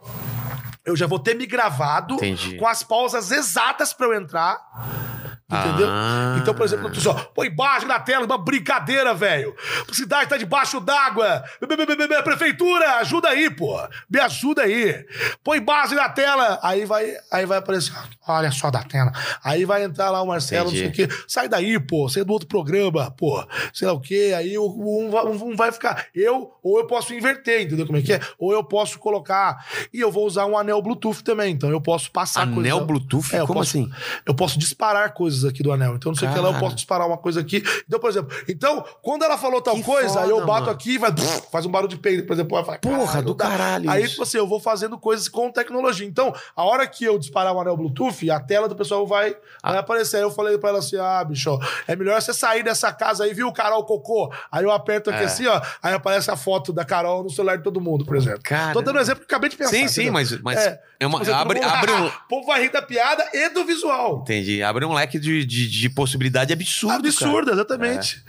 Eu 0.86 0.96
já 0.96 1.08
vou 1.08 1.20
ter 1.20 1.34
me 1.34 1.46
gravado 1.46 2.16
Entendi. 2.16 2.58
com 2.58 2.68
as 2.68 2.84
pausas 2.84 3.32
exatas 3.32 3.94
pra 3.94 4.08
eu 4.08 4.14
entrar. 4.14 4.60
Entendeu? 5.60 5.88
Ah. 5.90 6.36
Então, 6.40 6.54
por 6.54 6.66
exemplo, 6.66 6.94
só, 6.96 7.14
põe 7.36 7.48
embaixo 7.48 7.86
na 7.88 8.00
tela, 8.00 8.26
uma 8.26 8.38
brincadeira, 8.38 9.14
velho. 9.14 9.56
A 9.90 9.94
cidade 9.94 10.30
tá 10.30 10.38
debaixo 10.38 10.80
d'água. 10.80 11.44
Prefeitura, 12.24 12.96
ajuda 12.98 13.30
aí, 13.30 13.50
pô. 13.50 13.80
Me 14.10 14.20
ajuda 14.20 14.64
aí. 14.64 15.06
Põe 15.44 15.60
base 15.60 15.96
na 15.96 16.10
tela. 16.10 16.60
Aí 16.62 16.86
vai, 16.86 17.14
aí 17.32 17.46
vai 17.46 17.58
aparecer, 17.58 17.94
olha 18.28 18.52
só 18.52 18.70
da 18.72 18.84
tela. 18.84 19.12
Aí 19.44 19.66
vai 19.66 19.84
entrar 19.84 20.10
lá 20.10 20.22
o 20.22 20.28
Marcelo, 20.28 20.66
não 20.66 20.72
sei 20.72 20.86
o 20.86 20.90
Entendi. 20.90 21.08
quê. 21.08 21.24
Sai 21.28 21.48
daí, 21.48 21.80
pô. 21.80 22.08
É 22.16 22.24
do 22.24 22.34
outro 22.34 22.48
programa, 22.48 23.10
pô. 23.12 23.44
Sei 23.74 23.88
lá 23.88 23.94
o 23.94 24.00
quê. 24.00 24.34
Aí 24.36 24.58
um, 24.58 25.10
vai- 25.10 25.26
um 25.26 25.56
vai 25.56 25.72
ficar. 25.72 26.06
Eu, 26.14 26.52
ou 26.62 26.80
eu 26.80 26.88
posso 26.88 27.14
inverter, 27.14 27.62
entendeu 27.64 27.86
como 27.86 27.98
é 27.98 28.02
que 28.02 28.14
é? 28.14 28.20
Ou 28.38 28.52
eu 28.54 28.64
posso 28.64 29.00
colocar. 29.00 29.66
E 29.94 30.00
eu 30.00 30.12
vou 30.12 30.26
usar 30.26 30.46
um 30.46 30.58
anel 30.58 30.82
Bluetooth 30.82 31.24
também. 31.24 31.54
Então 31.54 31.70
eu 31.70 31.82
posso 31.82 32.12
passar 32.12 32.46
coisas. 32.46 32.60
Anel 32.74 32.86
Bluetooth? 32.86 33.36
É, 33.36 33.40
Como 33.42 33.54
posso- 33.60 33.70
assim? 33.78 33.90
Eu 34.26 34.34
posso 34.36 34.58
disparar 34.60 35.14
coisas 35.14 35.43
aqui 35.50 35.62
do 35.64 35.72
anel. 35.72 35.96
Então, 35.96 36.12
não 36.12 36.18
sei 36.18 36.28
o 36.28 36.34
que 36.34 36.40
lá, 36.40 36.50
eu 36.50 36.60
posso 36.60 36.76
disparar 36.76 37.08
uma 37.08 37.18
coisa 37.18 37.40
aqui. 37.42 37.64
Então, 37.88 38.00
por 38.00 38.10
exemplo, 38.10 38.36
então, 38.48 38.84
quando 39.02 39.24
ela 39.24 39.38
falou 39.38 39.62
tal 39.62 39.76
Que 39.76 39.84
coisa, 39.84 40.22
aí 40.22 40.30
eu 40.30 40.36
foda, 40.38 40.48
bato 40.48 40.60
mano. 40.62 40.72
aqui 40.74 40.92
e 40.94 40.98
vai, 40.98 41.12
faz 41.52 41.66
um 41.66 41.70
barulho 41.72 41.90
de 41.90 41.98
peido, 41.98 42.24
por 42.26 42.34
exemplo. 42.34 42.64
Fala, 42.64 42.78
Porra, 42.80 43.06
"Caralho, 43.06 43.22
do 43.24 43.30
não 43.30 43.36
dá." 43.38 43.48
caralho 43.50 43.90
Aí, 43.90 44.08
tipo 44.08 44.24
assim, 44.24 44.38
eu 44.38 44.48
vou 44.48 44.60
fazendo 44.60 44.98
coisas 44.98 45.28
com 45.28 45.52
tecnologia. 45.52 46.06
Então, 46.08 46.34
a 46.56 46.64
hora 46.64 46.86
que 46.88 47.04
eu 47.06 47.18
disparar 47.20 47.54
o 47.54 47.60
anel 47.60 47.76
Bluetooth, 47.78 48.30
a 48.30 48.40
tela 48.40 48.68
do 48.68 48.76
pessoal 48.76 49.06
vai, 49.08 49.36
vai 49.64 49.78
aparecer. 49.78 50.18
Aí 50.18 50.24
eu 50.24 50.32
falei 50.32 50.58
pra 50.58 50.70
ela 50.70 50.80
assim: 50.80 50.98
ah, 50.98 51.24
bicho, 51.24 51.58
é 51.88 51.96
melhor 51.96 52.22
você 52.22 52.34
sair 52.34 52.64
dessa 52.64 52.92
casa 52.94 53.24
aí, 53.24 53.34
viu, 53.34 53.52
Carol 53.52 53.84
Cocô? 53.86 54.32
Aí 54.52 54.64
eu 54.64 54.72
aperto 54.72 55.10
aqui 55.10 55.22
É. 55.24 55.26
assim, 55.26 55.48
ó, 55.48 55.62
aí 55.82 55.94
aparece 55.94 56.30
a 56.32 56.36
foto 56.36 56.72
da 56.74 56.86
Carol 56.86 57.24
no 57.24 57.30
celular 57.30 57.58
de 57.58 57.64
todo 57.64 57.80
mundo, 57.82 58.06
por 58.06 58.16
exemplo. 58.16 58.42
Cara. 58.44 58.74
Tô 58.74 58.82
dando 58.82 58.98
um 58.98 59.02
exemplo 59.02 59.20
que 59.20 59.32
eu 59.34 59.36
acabei 59.36 59.50
de 59.50 59.58
pensar. 59.58 59.72
Sim, 59.72 59.88
sim, 59.88 60.10
mas, 60.10 60.40
mas 60.42 60.60
É. 60.60 60.80
é. 61.00 61.08
uma, 61.08 61.20
Tipo 61.20 61.32
assim, 61.32 61.42
abre, 61.42 61.60
mundo- 61.60 61.70
abre 61.72 61.92
um. 61.92 62.04
O 62.24 62.28
povo 62.30 62.48
vai 62.48 62.62
rir 62.62 62.70
da 62.72 62.82
piada 62.82 63.26
e 63.34 63.50
do 63.50 63.64
visual. 63.66 64.20
Entendi. 64.22 64.62
Abre 64.64 64.86
um 64.86 64.94
leque 64.94 65.20
de, 65.20 65.33
de, 65.46 65.70
de 65.70 65.90
possibilidade 65.90 66.54
absurdo. 66.54 66.96
Absurdo, 66.96 67.46
cara. 67.46 67.54
exatamente. 67.54 68.24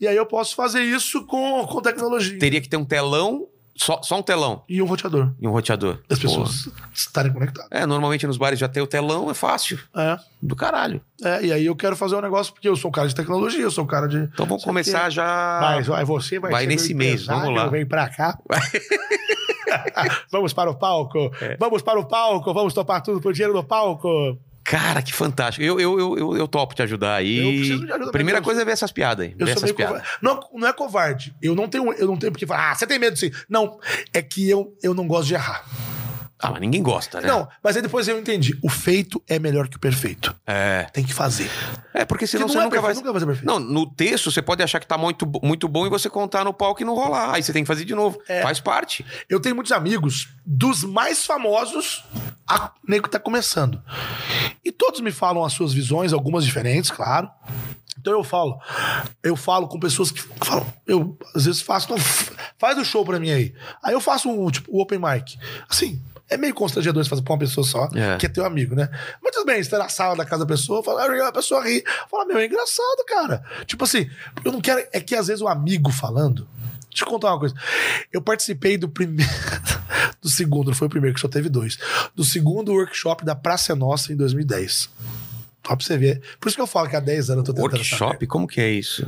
E 0.00 0.06
aí 0.06 0.16
eu 0.16 0.26
posso 0.26 0.54
fazer 0.54 0.82
isso 0.82 1.24
com, 1.26 1.66
com 1.66 1.80
tecnologia. 1.80 2.38
Teria 2.38 2.60
que 2.60 2.68
ter 2.68 2.76
um 2.76 2.84
telão, 2.84 3.46
só, 3.74 4.02
só 4.02 4.18
um 4.18 4.22
telão 4.22 4.62
E 4.68 4.82
um 4.82 4.84
roteador. 4.84 5.32
e 5.40 5.48
um 5.48 5.50
roteador. 5.50 6.00
As 6.08 6.18
Pô. 6.18 6.28
pessoas 6.28 6.68
estarem 6.92 7.32
conectadas. 7.32 7.70
É, 7.70 7.86
normalmente 7.86 8.26
nos 8.26 8.36
bares 8.36 8.58
já 8.58 8.68
tem 8.68 8.82
o 8.82 8.86
telão, 8.86 9.30
é 9.30 9.34
fácil. 9.34 9.78
É. 9.96 10.18
Do 10.42 10.54
caralho. 10.54 11.00
É, 11.22 11.46
e 11.46 11.52
aí 11.52 11.66
eu 11.66 11.74
quero 11.76 11.96
fazer 11.96 12.16
um 12.16 12.20
negócio, 12.20 12.52
porque 12.52 12.68
eu 12.68 12.76
sou 12.76 12.90
um 12.90 12.92
cara 12.92 13.08
de 13.08 13.14
tecnologia, 13.14 13.62
eu 13.62 13.70
sou 13.70 13.84
um 13.84 13.86
cara 13.86 14.06
de. 14.06 14.18
Então 14.18 14.44
vamos 14.46 14.64
começar 14.64 15.08
já. 15.10 15.60
Vai, 15.60 15.82
vai, 15.82 16.04
você 16.04 16.38
vai, 16.38 16.50
Vai 16.50 16.66
nesse 16.66 16.92
mês, 16.92 17.26
vamos 17.26 17.54
lá. 17.54 17.68
Vem 17.68 17.86
pra 17.86 18.08
cá. 18.08 18.38
vamos 20.30 20.52
para 20.52 20.70
o 20.70 20.74
palco. 20.74 21.30
É. 21.40 21.56
Vamos 21.58 21.82
para 21.82 21.98
o 21.98 22.04
palco. 22.04 22.52
Vamos 22.52 22.74
topar 22.74 23.02
tudo 23.02 23.20
por 23.20 23.32
dinheiro 23.32 23.54
no 23.54 23.64
palco. 23.64 24.38
Cara, 24.70 25.02
que 25.02 25.12
fantástico. 25.12 25.64
Eu, 25.64 25.80
eu, 25.80 26.16
eu, 26.16 26.36
eu, 26.36 26.46
topo 26.46 26.76
te 26.76 26.82
ajudar 26.82 27.16
aí. 27.16 27.38
Eu 27.38 27.58
preciso 27.58 27.86
de 27.86 27.92
ajuda 27.92 28.12
Primeira 28.12 28.40
coisa 28.40 28.62
é 28.62 28.64
ver 28.64 28.70
essas 28.70 28.92
piadas 28.92 29.26
aí. 29.26 29.34
Eu 29.36 29.44
ver 29.44 29.56
essas 29.56 29.72
piadas. 29.72 30.02
covarde. 30.02 30.18
Não, 30.22 30.60
não 30.60 30.68
é 30.68 30.72
covarde. 30.72 31.34
Eu 31.42 31.56
não 31.56 31.66
tenho, 31.66 31.92
eu 31.94 32.06
não 32.06 32.16
tenho 32.16 32.30
porque 32.30 32.46
falar, 32.46 32.70
ah, 32.70 32.74
você 32.76 32.86
tem 32.86 32.96
medo 32.96 33.18
sim. 33.18 33.32
Não, 33.48 33.80
é 34.12 34.22
que 34.22 34.48
eu, 34.48 34.72
eu 34.80 34.94
não 34.94 35.08
gosto 35.08 35.26
de 35.26 35.34
errar. 35.34 35.64
Ah, 36.42 36.50
mas 36.50 36.60
ninguém 36.60 36.82
gosta, 36.82 37.20
né? 37.20 37.28
Não, 37.28 37.46
mas 37.62 37.76
aí 37.76 37.82
depois 37.82 38.08
eu 38.08 38.18
entendi. 38.18 38.58
O 38.62 38.68
feito 38.70 39.22
é 39.28 39.38
melhor 39.38 39.68
que 39.68 39.76
o 39.76 39.80
perfeito. 39.80 40.34
É. 40.46 40.84
Tem 40.92 41.04
que 41.04 41.12
fazer. 41.12 41.50
É, 41.92 42.04
porque 42.04 42.26
senão 42.26 42.46
Porque 42.46 42.52
você 42.52 42.58
não 42.58 42.62
é 42.62 42.64
nunca 42.64 42.80
vai. 42.80 42.88
perfeito, 42.94 43.04
nunca 43.06 43.12
vai 43.12 43.20
ser 43.20 43.26
perfeito. 43.26 43.46
Não, 43.46 43.58
no 43.58 43.86
texto 43.94 44.30
você 44.30 44.40
pode 44.40 44.62
achar 44.62 44.80
que 44.80 44.86
tá 44.86 44.96
muito, 44.96 45.30
muito 45.42 45.68
bom 45.68 45.86
e 45.86 45.90
você 45.90 46.08
contar 46.08 46.44
no 46.44 46.54
palco 46.54 46.80
e 46.80 46.84
não 46.84 46.94
rolar. 46.94 47.34
Aí 47.34 47.42
você 47.42 47.52
tem 47.52 47.62
que 47.62 47.68
fazer 47.68 47.84
de 47.84 47.94
novo. 47.94 48.18
É. 48.26 48.40
Faz 48.42 48.58
parte. 48.60 49.04
Eu 49.28 49.38
tenho 49.38 49.54
muitos 49.54 49.72
amigos 49.72 50.28
dos 50.46 50.82
mais 50.82 51.26
famosos 51.26 52.04
a 52.48 52.72
nego 52.88 53.04
que 53.04 53.10
tá 53.10 53.20
começando. 53.20 53.82
E 54.64 54.72
todos 54.72 55.00
me 55.00 55.12
falam 55.12 55.44
as 55.44 55.52
suas 55.52 55.72
visões, 55.72 56.12
algumas 56.12 56.44
diferentes, 56.44 56.90
claro. 56.90 57.28
Então 57.98 58.14
eu 58.14 58.24
falo, 58.24 58.58
eu 59.22 59.36
falo 59.36 59.68
com 59.68 59.78
pessoas 59.78 60.10
que 60.10 60.22
falam, 60.42 60.66
eu 60.86 61.18
às 61.34 61.44
vezes 61.44 61.60
faço, 61.60 61.94
faz 62.58 62.78
o 62.78 62.84
show 62.84 63.04
pra 63.04 63.20
mim 63.20 63.30
aí. 63.30 63.54
Aí 63.82 63.92
eu 63.92 64.00
faço 64.00 64.30
um, 64.30 64.50
tipo, 64.50 64.74
o 64.74 64.80
open 64.80 64.98
mic. 64.98 65.38
Assim, 65.68 66.00
é 66.30 66.36
meio 66.36 66.54
constrangedor 66.54 67.02
você 67.04 67.10
fazer 67.10 67.22
pra 67.22 67.32
uma 67.34 67.38
pessoa 67.38 67.66
só, 67.66 67.88
É. 67.94 68.16
que 68.16 68.26
é 68.26 68.28
teu 68.28 68.44
amigo, 68.46 68.74
né? 68.74 68.88
Mas 69.22 69.34
tudo 69.34 69.44
bem, 69.46 69.62
você 69.62 69.68
tá 69.70 69.78
na 69.78 69.88
sala 69.88 70.16
da 70.16 70.24
casa 70.24 70.44
da 70.46 70.54
pessoa, 70.54 70.82
fala, 70.82 71.02
"Ah, 71.04 71.28
a 71.28 71.32
pessoa 71.32 71.62
ri. 71.62 71.82
Fala, 72.10 72.24
meu, 72.24 72.38
é 72.38 72.46
engraçado, 72.46 73.04
cara. 73.06 73.42
Tipo 73.66 73.84
assim, 73.84 74.08
eu 74.44 74.52
não 74.52 74.60
quero. 74.60 74.82
É 74.92 75.00
que 75.00 75.14
às 75.14 75.26
vezes 75.26 75.42
o 75.42 75.48
amigo 75.48 75.90
falando. 75.90 76.46
Deixa 76.88 77.04
eu 77.04 77.08
contar 77.08 77.28
uma 77.32 77.38
coisa. 77.38 77.54
Eu 78.12 78.20
participei 78.22 78.76
do 78.78 78.88
primeiro. 78.88 79.30
Do 80.20 80.28
segundo, 80.28 80.66
não 80.68 80.74
foi 80.74 80.86
o 80.86 80.90
primeiro, 80.90 81.14
que 81.14 81.20
só 81.20 81.28
teve 81.28 81.48
dois. 81.48 81.78
Do 82.14 82.22
segundo 82.24 82.72
workshop 82.72 83.24
da 83.24 83.34
Praça 83.34 83.74
Nossa 83.74 84.12
em 84.12 84.16
2010. 84.16 84.90
Só 85.66 85.76
pra 85.76 85.84
você 85.86 85.96
ver. 85.96 86.20
Por 86.38 86.48
isso 86.48 86.56
que 86.56 86.60
eu 86.62 86.66
falo 86.66 86.90
que 86.90 86.96
há 86.96 87.00
10 87.00 87.30
anos 87.30 87.40
eu 87.48 87.54
tô 87.54 87.54
tentando. 87.54 87.72
Workshop? 87.78 88.26
Como 88.26 88.46
que 88.46 88.60
é 88.60 88.70
isso? 88.70 89.06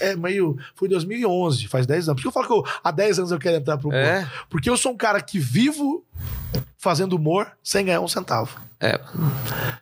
É 0.00 0.16
meio. 0.16 0.56
Foi 0.74 0.88
em 0.88 0.90
2011, 0.90 1.68
faz 1.68 1.86
10 1.86 2.08
anos. 2.08 2.20
Por 2.20 2.22
que 2.22 2.28
eu 2.28 2.32
falo 2.32 2.46
que 2.46 2.52
eu- 2.68 2.74
há 2.82 2.90
10 2.90 3.18
anos 3.20 3.30
eu 3.30 3.38
quero 3.38 3.56
entrar 3.56 3.78
pro? 3.78 3.92
É? 3.92 4.28
Porque 4.48 4.68
eu 4.68 4.76
sou 4.76 4.92
um 4.92 4.96
cara 4.96 5.20
que 5.20 5.38
vivo 5.38 6.04
fazendo 6.78 7.14
humor 7.14 7.50
sem 7.62 7.84
ganhar 7.84 8.00
um 8.00 8.08
centavo. 8.08 8.58
É. 8.82 8.98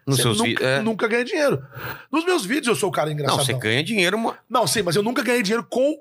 Nos 0.04 0.16
seus 0.18 0.38
nunca. 0.38 0.64
É. 0.64 0.80
nunca 0.82 1.06
ganhei 1.06 1.24
dinheiro. 1.24 1.62
Nos 2.10 2.24
meus 2.24 2.44
vídeos 2.44 2.66
eu 2.66 2.74
sou 2.74 2.88
o 2.88 2.92
cara 2.92 3.06
Não, 3.06 3.12
engraçado. 3.14 3.44
você 3.44 3.52
ganha 3.54 3.82
dinheiro. 3.84 4.18
Não, 4.50 4.66
sim, 4.66 4.82
mas 4.82 4.96
eu 4.96 5.02
nunca 5.04 5.22
ganhei 5.22 5.40
dinheiro 5.40 5.64
com 5.70 5.96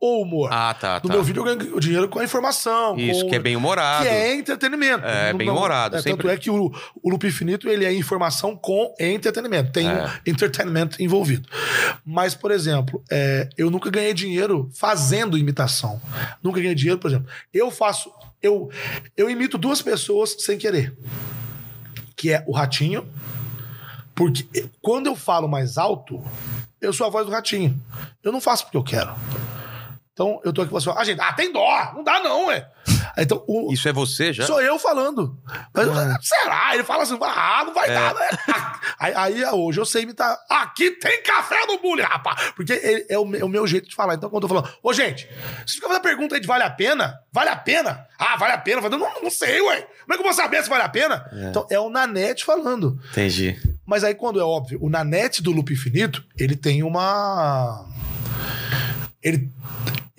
o 0.00 0.22
humor. 0.22 0.48
Ah, 0.50 0.72
tá, 0.72 0.94
no 1.04 1.08
tá. 1.10 1.14
meu 1.14 1.22
vídeo 1.22 1.40
eu 1.46 1.54
ganho 1.54 1.78
dinheiro 1.78 2.08
com 2.08 2.18
a 2.18 2.24
informação. 2.24 2.96
Isso, 2.98 3.24
com- 3.24 3.28
que 3.28 3.36
é 3.36 3.38
bem 3.38 3.54
humorado. 3.56 4.04
Que 4.04 4.08
é 4.10 4.34
entretenimento. 4.34 5.04
É, 5.04 5.32
Não- 5.32 5.36
bem 5.36 5.46
não- 5.48 5.54
humorado, 5.54 5.96
é, 5.96 6.00
sempre. 6.00 6.22
Tanto 6.22 6.30
é 6.30 6.38
que 6.38 6.48
o, 6.48 6.72
o 7.02 7.10
Loop 7.10 7.26
Infinito 7.26 7.68
ele 7.68 7.84
é 7.84 7.92
informação 7.92 8.56
com 8.56 8.94
entretenimento. 8.98 9.70
Tem 9.72 9.86
É. 9.86 10.06
um 10.06 10.08
entretenimento 10.30 11.02
envolvido. 11.02 11.46
Mas, 12.06 12.34
por 12.34 12.50
exemplo, 12.50 13.04
é, 13.10 13.50
eu 13.58 13.68
nunca 13.70 13.90
ganhei 13.90 14.14
dinheiro 14.14 14.70
fazendo 14.74 15.36
imitação. 15.36 16.00
Nunca 16.42 16.58
ganhei 16.58 16.74
dinheiro, 16.74 16.98
por 16.98 17.08
exemplo. 17.10 17.28
Eu 17.52 17.70
faço. 17.70 18.10
Eu, 18.42 18.70
eu 19.16 19.28
imito 19.28 19.58
duas 19.58 19.82
pessoas 19.82 20.36
sem 20.38 20.58
querer. 20.58 20.96
Que 22.16 22.32
é 22.32 22.44
o 22.46 22.52
Ratinho. 22.52 23.08
Porque 24.14 24.68
quando 24.80 25.06
eu 25.06 25.16
falo 25.16 25.48
mais 25.48 25.78
alto, 25.78 26.22
eu 26.80 26.92
sou 26.92 27.06
a 27.06 27.10
voz 27.10 27.26
do 27.26 27.32
Ratinho. 27.32 27.80
Eu 28.22 28.32
não 28.32 28.40
faço 28.40 28.64
porque 28.64 28.76
eu 28.76 28.84
quero. 28.84 29.14
Então, 30.12 30.40
eu 30.44 30.52
tô 30.52 30.60
aqui 30.62 30.70
falando 30.70 30.88
assim, 30.90 31.00
ah, 31.00 31.04
gente, 31.04 31.20
ah, 31.20 31.32
tem 31.32 31.52
dó, 31.52 31.92
não 31.94 32.04
dá 32.04 32.20
não, 32.20 32.46
ué. 32.46 32.68
Aí, 33.20 33.24
Então, 33.24 33.44
o, 33.46 33.70
Isso 33.70 33.86
é 33.86 33.92
você 33.92 34.32
já? 34.32 34.46
Sou 34.46 34.62
eu 34.62 34.78
falando. 34.78 35.38
Mas, 35.74 35.86
será? 36.26 36.70
Ele 36.72 36.82
fala 36.82 37.02
assim, 37.02 37.18
ah, 37.20 37.62
não 37.66 37.74
vai 37.74 37.90
É. 37.90 37.92
dar, 37.94 38.14
né? 38.14 38.28
Aí, 38.98 39.14
aí, 39.14 39.44
hoje 39.52 39.78
eu 39.80 39.84
sei 39.86 40.02
imitar. 40.02 40.38
Aqui 40.48 40.90
tem 40.92 41.22
café 41.22 41.64
no 41.66 41.78
bullying, 41.80 42.02
rapaz. 42.02 42.50
Porque 42.56 42.72
ele- 42.72 43.06
é 43.08 43.18
o, 43.18 43.36
é 43.36 43.44
o 43.44 43.48
meu 43.48 43.66
jeito 43.66 43.88
de 43.88 43.94
falar. 43.94 44.14
Então, 44.14 44.28
quando 44.30 44.42
eu 44.44 44.48
tô 44.48 44.54
falando, 44.54 44.74
ô, 44.82 44.92
gente, 44.92 45.26
vocês 45.56 45.72
ficam 45.74 45.88
fazendo 45.88 46.02
pergunta 46.02 46.34
aí 46.34 46.40
de 46.40 46.46
vale 46.46 46.64
a 46.64 46.70
pena? 46.70 47.18
Vale 47.32 47.48
a 47.50 47.56
pena? 47.56 48.06
Ah, 48.18 48.36
vale 48.36 48.52
a 48.54 48.58
pena? 48.58 48.78
Eu 48.78 48.82
falo, 48.82 48.98
não, 48.98 49.22
não 49.22 49.30
sei, 49.30 49.60
ué. 49.62 49.82
Como 49.82 50.12
é 50.12 50.14
que 50.14 50.20
eu 50.20 50.24
vou 50.24 50.32
saber 50.34 50.62
se 50.62 50.68
vale 50.70 50.82
a 50.82 50.88
pena? 50.88 51.24
Então, 51.50 51.66
é 51.70 51.78
o 51.80 51.88
Nanete 51.90 52.44
falando. 52.44 52.98
Entendi. 53.10 53.58
Mas 53.86 54.02
aí, 54.04 54.14
quando 54.14 54.40
é 54.40 54.44
óbvio, 54.44 54.78
o 54.82 54.88
Nanete 54.90 55.42
do 55.42 55.50
Loop 55.52 55.72
Infinito, 55.72 56.22
ele 56.38 56.54
tem 56.56 56.82
uma. 56.82 57.86
Ele, 59.22 59.50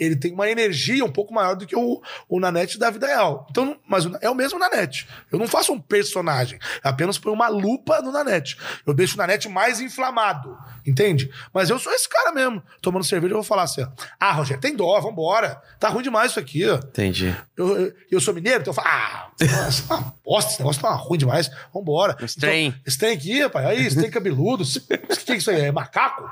ele 0.01 0.15
tem 0.15 0.33
uma 0.33 0.49
energia 0.49 1.05
um 1.05 1.11
pouco 1.11 1.31
maior 1.31 1.55
do 1.55 1.67
que 1.67 1.75
o, 1.75 2.01
o 2.27 2.39
Nanete 2.39 2.79
da 2.79 2.89
vida 2.89 3.05
real. 3.05 3.45
Então, 3.51 3.77
mas 3.87 4.03
é 4.19 4.27
o 4.27 4.33
mesmo 4.33 4.57
Nanete. 4.57 5.07
Eu 5.31 5.37
não 5.37 5.47
faço 5.47 5.71
um 5.71 5.79
personagem. 5.79 6.57
Apenas 6.83 7.19
ponho 7.19 7.35
uma 7.35 7.47
lupa 7.47 8.01
no 8.01 8.11
Nanete. 8.11 8.57
Eu 8.83 8.95
deixo 8.95 9.13
o 9.13 9.17
Nanete 9.17 9.47
mais 9.47 9.79
inflamado. 9.79 10.57
Entende? 10.83 11.31
Mas 11.53 11.69
eu 11.69 11.77
sou 11.77 11.93
esse 11.93 12.09
cara 12.09 12.31
mesmo. 12.31 12.63
Tomando 12.81 13.03
cerveja, 13.03 13.33
eu 13.33 13.37
vou 13.37 13.43
falar 13.43 13.63
assim: 13.63 13.85
Ah, 14.19 14.31
Rogério, 14.31 14.59
tem 14.59 14.75
dó, 14.75 14.99
vambora. 14.99 15.61
Tá 15.79 15.89
ruim 15.89 16.01
demais 16.01 16.31
isso 16.31 16.39
aqui. 16.39 16.63
Entendi. 16.63 17.35
Eu, 17.55 17.77
eu, 17.77 17.93
eu 18.09 18.19
sou 18.19 18.33
mineiro, 18.33 18.61
então 18.61 18.71
eu 18.71 18.75
falo, 18.75 18.87
ah, 18.87 19.29
nossa, 19.45 19.83
uma 19.93 20.15
bosta, 20.25 20.51
esse 20.51 20.59
negócio 20.59 20.81
tá 20.81 20.93
ruim 20.95 21.19
demais, 21.19 21.51
vambora. 21.71 22.17
Esse 22.23 22.39
trem. 22.39 22.69
Então, 22.69 22.81
esse 22.87 22.97
trem 22.97 23.15
aqui, 23.15 23.41
rapaz, 23.43 23.67
aí, 23.67 23.85
esse 23.85 23.97
trem 23.97 24.09
cabeludo, 24.09 24.63
o 24.63 24.67
que, 24.67 25.25
que 25.25 25.31
é 25.33 25.37
isso 25.37 25.51
aí? 25.51 25.61
É 25.61 25.71
macaco? 25.71 26.27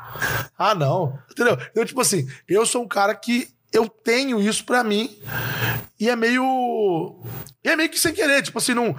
Ah, 0.58 0.74
não. 0.74 1.20
Entendeu? 1.30 1.56
Então, 1.70 1.86
tipo 1.86 2.02
assim, 2.02 2.28
eu 2.48 2.66
sou 2.66 2.82
um 2.82 2.88
cara 2.88 3.14
que 3.14 3.48
eu 3.72 3.88
tenho 3.88 4.42
isso 4.42 4.66
pra 4.66 4.84
mim 4.84 5.18
e 6.00 6.10
é 6.10 6.16
meio. 6.16 7.22
É 7.64 7.76
meio 7.76 7.90
que 7.90 8.00
sem 8.00 8.14
querer, 8.14 8.42
tipo 8.42 8.58
assim, 8.58 8.74
não. 8.74 8.96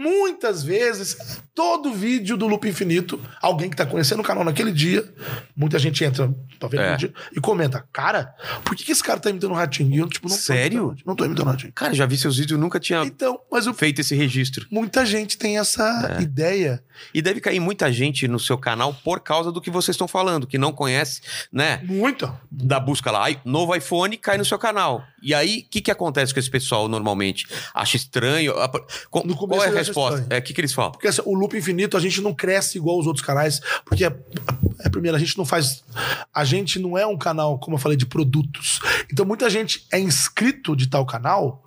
Muitas 0.00 0.62
vezes, 0.62 1.14
todo 1.54 1.92
vídeo 1.92 2.34
do 2.34 2.46
Loop 2.48 2.66
Infinito, 2.66 3.20
alguém 3.42 3.68
que 3.68 3.76
tá 3.76 3.84
conhecendo 3.84 4.20
o 4.20 4.22
canal 4.22 4.42
naquele 4.42 4.72
dia, 4.72 5.04
muita 5.54 5.78
gente 5.78 6.02
entra, 6.02 6.34
tá 6.58 6.66
vendo 6.68 6.80
É. 6.82 6.92
no 6.92 6.96
dia, 6.96 7.12
e 7.36 7.38
comenta, 7.38 7.86
cara, 7.92 8.34
por 8.64 8.74
que, 8.74 8.82
que 8.82 8.92
esse 8.92 9.02
cara 9.04 9.20
tá 9.20 9.28
imitando 9.28 9.50
o 9.50 9.54
ratinho? 9.54 9.94
E 9.94 9.98
eu, 9.98 10.08
tipo, 10.08 10.26
não 10.26 10.34
tô 10.34 10.40
Sério? 10.42 10.88
Ratinho, 10.88 11.04
Não 11.06 11.14
tô 11.14 11.26
imitando 11.26 11.48
o 11.48 11.50
ratinho. 11.50 11.72
Cara, 11.74 11.92
já 11.92 12.06
vi 12.06 12.16
seus 12.16 12.38
vídeos, 12.38 12.52
eu 12.52 12.58
nunca 12.58 12.80
tinha 12.80 13.02
Então, 13.04 13.38
mas 13.52 13.66
o- 13.66 13.74
feito 13.74 14.00
esse 14.00 14.14
registro. 14.14 14.66
muita 14.70 15.04
gente 15.04 15.36
tem 15.36 15.58
essa 15.58 16.16
É. 16.18 16.22
ideia. 16.22 16.82
E 17.12 17.20
deve 17.20 17.40
cair 17.40 17.60
muita 17.60 17.92
gente 17.92 18.26
no 18.26 18.38
seu 18.38 18.56
canal 18.56 18.94
por 19.04 19.20
causa 19.20 19.52
do 19.52 19.60
que 19.60 19.70
vocês 19.70 19.94
estão 19.94 20.08
falando, 20.08 20.46
que 20.46 20.56
não 20.58 20.72
conhece, 20.72 21.20
né? 21.52 21.80
Muita. 21.84 22.40
Da 22.50 22.80
busca 22.80 23.10
lá, 23.10 23.24
"Ai, 23.24 23.40
novo 23.44 23.74
iPhone 23.76 24.16
cai 24.16 24.38
no 24.38 24.44
seu 24.46 24.58
canal. 24.58 25.02
E 25.22 25.34
aí, 25.34 25.64
o 25.66 25.70
que, 25.70 25.80
que 25.82 25.90
acontece 25.90 26.32
com 26.32 26.40
esse 26.40 26.50
pessoal 26.50 26.88
normalmente? 26.88 27.46
Acha 27.74 27.96
estranho? 27.96 28.54
No 29.24 29.36
começo 29.36 29.60
Qual 29.60 29.62
é 29.64 29.68
a 29.68 29.72
resposta? 29.90 30.26
É, 30.30 30.38
o 30.38 30.42
que, 30.42 30.52
que 30.52 30.60
eles 30.60 30.72
falam? 30.72 30.92
Porque 30.92 31.08
assim, 31.08 31.22
o 31.24 31.34
Loop 31.34 31.56
Infinito, 31.56 31.96
a 31.96 32.00
gente 32.00 32.20
não 32.20 32.34
cresce 32.34 32.78
igual 32.78 32.98
os 32.98 33.06
outros 33.06 33.24
canais, 33.24 33.60
porque, 33.84 34.04
é, 34.04 34.14
é, 34.80 34.88
primeiro, 34.88 35.16
a 35.16 35.20
gente 35.20 35.36
não 35.36 35.44
faz. 35.44 35.84
A 36.32 36.44
gente 36.44 36.78
não 36.78 36.96
é 36.96 37.06
um 37.06 37.16
canal, 37.16 37.58
como 37.58 37.76
eu 37.76 37.80
falei, 37.80 37.96
de 37.96 38.06
produtos. 38.06 38.80
Então, 39.12 39.24
muita 39.24 39.48
gente 39.50 39.86
é 39.92 39.98
inscrito 39.98 40.74
de 40.74 40.88
tal 40.88 41.04
canal. 41.04 41.64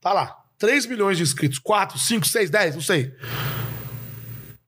Tá 0.00 0.12
lá, 0.12 0.36
3 0.58 0.86
milhões 0.86 1.16
de 1.16 1.22
inscritos, 1.22 1.58
4, 1.58 1.98
5, 1.98 2.26
6, 2.26 2.50
10, 2.50 2.74
não 2.74 2.82
sei. 2.82 3.14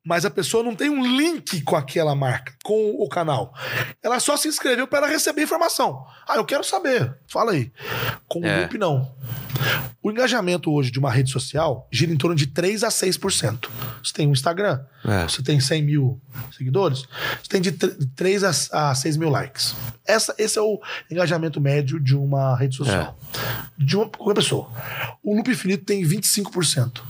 Mas 0.06 0.24
a 0.26 0.30
pessoa 0.30 0.62
não 0.62 0.74
tem 0.76 0.90
um 0.90 1.02
link 1.16 1.62
com 1.62 1.74
aquela 1.76 2.14
marca, 2.14 2.52
com 2.62 2.90
o 2.98 3.08
canal. 3.08 3.54
Ela 4.02 4.20
só 4.20 4.36
se 4.36 4.46
inscreveu 4.48 4.86
para 4.86 4.98
ela 4.98 5.08
receber 5.08 5.42
informação. 5.42 6.04
Ah, 6.28 6.36
eu 6.36 6.44
quero 6.44 6.62
saber. 6.62 7.16
Fala 7.26 7.52
aí. 7.52 7.72
Com 8.28 8.40
o 8.40 8.46
É. 8.46 8.60
Loop, 8.60 8.76
não. 8.76 9.10
O 10.02 10.10
engajamento 10.10 10.70
hoje 10.70 10.90
de 10.90 10.98
uma 10.98 11.10
rede 11.10 11.30
social 11.30 11.88
gira 11.90 12.12
em 12.12 12.16
torno 12.18 12.36
de 12.36 12.46
3 12.48 12.84
a 12.84 12.88
6%. 12.90 13.70
Você 14.02 14.12
tem 14.12 14.28
um 14.28 14.32
Instagram, 14.32 14.78
É. 15.06 15.22
você 15.26 15.42
tem 15.42 15.58
100 15.58 15.82
mil 15.82 16.20
seguidores, 16.54 17.04
você 17.42 17.48
tem 17.48 17.60
de 17.62 17.72
3 17.72 18.44
a, 18.44 18.90
a 18.90 18.94
6 18.94 19.16
mil 19.16 19.30
likes. 19.30 19.74
Essa, 20.06 20.34
esse 20.36 20.58
é 20.58 20.62
o 20.62 20.78
engajamento 21.10 21.62
médio 21.62 21.98
de 21.98 22.14
uma 22.14 22.54
rede 22.58 22.76
social. 22.76 23.18
De 23.78 23.96
uma 23.96 24.06
qualquer 24.10 24.34
pessoa. 24.34 24.70
O 25.22 25.34
Loop 25.34 25.50
Infinito 25.50 25.84
tem 25.86 26.02
25%, 26.04 27.00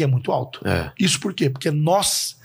que 0.00 0.04
é 0.04 0.06
muito 0.06 0.32
alto. 0.32 0.66
É. 0.66 0.90
Isso 0.98 1.20
por 1.20 1.34
quê? 1.34 1.50
Porque 1.50 1.70
nós 1.70 2.38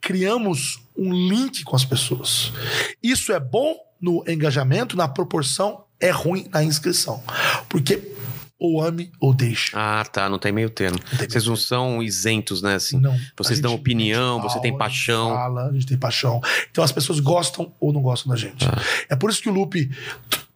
criamos 0.00 0.80
um 0.96 1.12
link 1.12 1.62
com 1.62 1.76
as 1.76 1.84
pessoas. 1.84 2.52
Isso 3.00 3.32
é 3.32 3.38
bom 3.38 3.76
no 4.00 4.24
engajamento, 4.26 4.96
na 4.96 5.06
proporção, 5.06 5.84
é 6.00 6.10
ruim 6.10 6.48
na 6.52 6.64
inscrição. 6.64 7.22
Porque 7.68 8.12
ou 8.58 8.82
ame 8.82 9.12
ou 9.20 9.32
deixe. 9.32 9.70
Ah, 9.76 10.04
tá, 10.10 10.28
não 10.28 10.38
tem 10.38 10.50
meio 10.50 10.68
termo. 10.68 10.98
tem 11.16 11.28
Vocês 11.28 11.46
não 11.46 11.54
são 11.54 12.02
isentos, 12.02 12.60
né? 12.60 12.74
Assim, 12.74 12.98
Não. 12.98 13.16
Vocês 13.36 13.60
dão 13.60 13.72
opinião, 13.72 14.38
a 14.38 14.42
gente 14.42 14.52
você 14.52 14.60
tem 14.60 14.72
fala, 14.72 14.84
a 14.84 14.88
gente 14.88 14.96
paixão. 14.96 15.30
Fala, 15.30 15.68
a 15.68 15.72
gente 15.72 15.86
tem 15.86 15.98
paixão. 15.98 16.40
Então 16.68 16.82
as 16.82 16.90
pessoas 16.90 17.20
gostam 17.20 17.72
ou 17.78 17.92
não 17.92 18.02
gostam 18.02 18.32
da 18.32 18.36
gente. 18.36 18.66
Ah. 18.66 18.82
É 19.10 19.14
por 19.14 19.30
isso 19.30 19.40
que 19.40 19.48
o 19.48 19.52
Loop. 19.52 19.88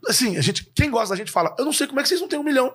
Assim, 0.08 0.36
a 0.36 0.40
gente, 0.40 0.64
quem 0.74 0.90
gosta 0.90 1.10
da 1.10 1.16
gente 1.16 1.30
fala, 1.30 1.54
eu 1.58 1.64
não 1.64 1.72
sei 1.72 1.86
como 1.86 2.00
é 2.00 2.02
que 2.02 2.08
vocês 2.08 2.20
não 2.20 2.28
têm 2.28 2.38
um 2.38 2.42
milhão. 2.42 2.74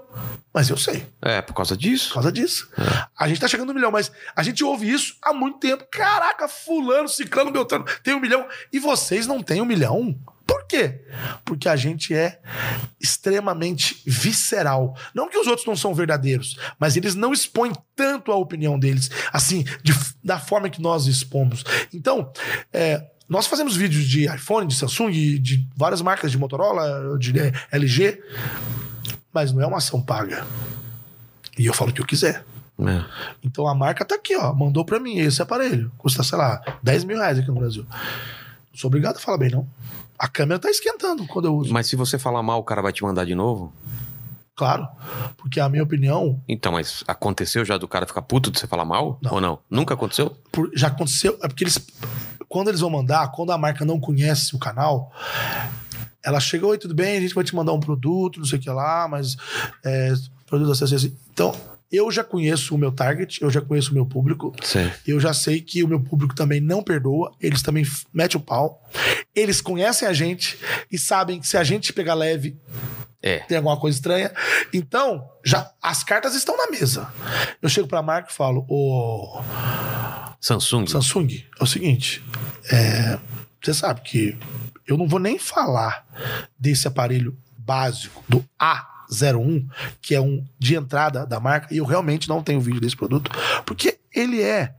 Mas 0.54 0.70
eu 0.70 0.78
sei, 0.78 1.06
É, 1.22 1.42
por 1.42 1.54
causa 1.54 1.76
por 1.76 1.82
disso. 1.82 2.14
causa 2.14 2.32
disso. 2.32 2.70
A 3.18 3.28
gente 3.28 3.42
tá 3.42 3.48
chegando 3.48 3.68
no 3.70 3.74
milhão, 3.74 3.92
mas 3.92 4.12
a 4.36 4.44
gente 4.44 4.64
ouve 4.64 4.90
isso 4.90 5.16
há 5.22 5.34
muito 5.34 5.60
tempo. 5.60 5.86
Caraca, 5.92 6.48
fulano, 6.48 7.10
ciclano, 7.10 7.52
beltrano, 7.52 7.84
tem 8.04 8.14
um 8.14 8.20
milhão. 8.20 8.48
E 8.72 8.80
vocês 8.80 9.26
não 9.28 9.42
têm 9.44 9.60
um 9.62 9.66
milhão? 9.66 10.18
Por 10.48 10.66
quê? 10.68 11.02
Porque 11.44 11.68
a 11.68 11.76
gente 11.76 12.14
é 12.14 12.40
extremamente 13.02 14.02
visceral. 14.06 14.96
Não 15.14 15.30
que 15.30 15.38
os 15.38 15.48
outros 15.48 15.66
não 15.66 15.76
são 15.76 15.94
verdadeiros, 15.94 16.58
mas 16.80 16.96
eles 16.96 17.16
não 17.16 17.34
expõem 17.34 17.72
tanto 17.96 18.32
a 18.32 18.36
opinião 18.36 18.78
deles, 18.78 19.10
assim, 19.32 19.64
de- 19.84 19.94
da 20.24 20.40
forma 20.40 20.70
que 20.70 20.82
nós 20.82 21.08
expomos. 21.08 21.64
Então, 21.94 22.32
é, 22.74 23.04
nós 23.28 23.48
fazemos 23.48 23.76
vídeos 23.76 24.06
de 24.06 24.26
iPhone, 24.26 24.68
de 24.68 24.76
Samsung, 24.76 25.12
de 25.40 25.68
várias 25.76 26.02
marcas 26.02 26.32
de 26.32 26.38
Motorola, 26.38 27.18
de 27.18 27.38
eh, 27.40 27.52
LG, 27.72 28.22
mas 29.34 29.52
não 29.52 29.62
é 29.62 29.66
uma 29.68 29.78
ação 29.78 30.02
paga. 30.02 30.46
E 31.58 31.66
eu 31.66 31.74
falo 31.74 31.92
o 31.92 31.94
que 31.94 32.02
eu 32.02 32.06
quiser. 32.06 32.46
É. 32.80 33.04
Então 33.44 33.68
a 33.68 33.74
marca 33.74 34.04
tá 34.04 34.16
aqui, 34.16 34.36
ó. 34.36 34.54
Mandou 34.54 34.84
pra 34.84 35.00
mim 35.00 35.18
esse 35.18 35.42
aparelho. 35.42 35.92
Custa, 35.98 36.22
sei 36.24 36.38
lá, 36.38 36.62
10 36.84 37.06
mil 37.06 37.18
reais 37.18 37.40
aqui 37.40 37.48
no 37.48 37.56
Brasil. 37.60 37.86
Não 37.90 38.78
sou 38.78 38.90
obrigado 38.90 39.16
a 39.16 39.20
falar 39.20 39.38
bem, 39.38 39.50
não. 39.50 39.66
A 40.20 40.28
câmera 40.28 40.60
tá 40.60 40.70
esquentando 40.70 41.26
quando 41.26 41.46
eu 41.46 41.56
uso. 41.56 41.74
Mas 41.74 41.88
se 41.88 41.96
você 41.96 42.20
falar 42.20 42.44
mal, 42.44 42.60
o 42.60 42.64
cara 42.64 42.82
vai 42.82 42.92
te 42.94 43.04
mandar 43.04 43.26
de 43.26 43.34
novo? 43.36 43.74
Claro. 44.56 44.88
Porque 45.38 45.60
a 45.60 45.68
minha 45.68 45.84
opinião 45.84 46.42
Então, 46.48 46.72
mas 46.72 47.04
aconteceu 47.08 47.66
já 47.66 47.78
do 47.78 47.88
cara 47.88 48.06
ficar 48.06 48.22
puto 48.22 48.50
de 48.52 48.60
você 48.60 48.68
falar 48.68 48.86
mal? 48.86 49.20
Não. 49.22 49.34
Ou 49.34 49.42
não? 49.42 49.60
Nunca 49.70 49.94
aconteceu? 49.94 50.36
por- 50.52 50.70
já 50.74 50.88
aconteceu. 50.88 51.38
É 51.44 51.48
porque 51.48 51.64
eles. 51.66 51.78
Quando 52.48 52.70
eles 52.70 52.82
vão 52.82 52.90
mandar, 52.90 53.32
quando 53.32 53.52
a 53.52 53.58
marca 53.58 53.86
não 53.86 54.00
conhece 54.00 54.56
o 54.56 54.60
canal, 54.60 55.12
ela 56.24 56.40
chega, 56.40 56.66
oi, 56.66 56.78
tudo 56.78 56.96
bem, 56.96 57.18
a 57.18 57.22
gente 57.22 57.36
vai 57.36 57.44
te 57.44 57.56
mandar 57.56 57.74
um 57.74 57.80
produto, 57.80 58.40
não 58.40 58.46
sei 58.46 58.58
o 58.60 58.62
que 58.62 58.70
lá, 58.70 59.08
mas. 59.08 59.36
É, 59.84 60.14
produto 60.46 60.72
assim, 60.72 60.96
assim. 60.96 61.18
Então, 61.32 61.56
eu 61.92 62.12
já 62.12 62.24
conheço 62.24 62.74
o 62.74 62.78
meu 62.78 62.92
target, 62.92 63.42
eu 63.42 63.50
já 63.50 63.62
conheço 63.62 63.92
o 63.92 63.94
meu 63.94 64.06
público. 64.06 64.54
Sim. 64.62 64.92
Eu 65.08 65.20
já 65.20 65.34
sei 65.34 65.62
que 65.62 65.84
o 65.84 65.88
meu 65.88 66.00
público 66.00 66.36
também 66.36 66.60
não 66.60 66.84
perdoa, 66.84 67.32
eles 67.40 67.62
também 67.62 67.86
metem 68.14 68.40
o 68.40 68.44
pau. 68.44 68.82
Eles 69.36 69.62
conhecem 69.62 70.08
a 70.08 70.14
gente 70.14 70.58
e 70.92 70.98
sabem 70.98 71.40
que 71.40 71.48
se 71.48 71.58
a 71.58 71.64
gente 71.64 71.94
pegar 71.94 72.16
leve, 72.16 72.58
É. 73.26 73.40
tem 73.40 73.58
alguma 73.58 73.76
coisa 73.76 73.98
estranha. 73.98 74.32
Então, 74.72 75.28
já 75.44 75.72
as 75.82 76.04
cartas 76.04 76.36
estão 76.36 76.56
na 76.56 76.70
mesa. 76.70 77.12
Eu 77.60 77.68
chego 77.68 77.88
pra 77.88 78.04
marca 78.04 78.30
e 78.30 78.34
falo: 78.34 78.64
Ô 78.70 79.42
Samsung? 80.40 80.86
Samsung, 80.86 81.44
é 81.60 81.64
o 81.64 81.66
seguinte, 81.66 82.24
é, 82.72 83.18
você 83.60 83.74
sabe 83.74 84.02
que 84.02 84.38
eu 84.86 84.96
não 84.96 85.08
vou 85.08 85.20
nem 85.20 85.40
falar 85.40 86.06
desse 86.58 86.88
aparelho 86.88 87.36
básico 87.58 88.24
do 88.30 88.46
A01, 88.62 89.68
que 90.00 90.14
é 90.14 90.22
um 90.22 90.46
de 90.60 90.76
entrada 90.76 91.26
da 91.26 91.40
marca, 91.40 91.74
e 91.74 91.78
eu 91.78 91.86
realmente 91.86 92.30
não 92.30 92.44
tenho 92.44 92.62
vídeo 92.62 92.80
desse 92.80 92.96
produto, 92.96 93.32
porque 93.66 93.98
ele 94.16 94.42
é 94.42 94.74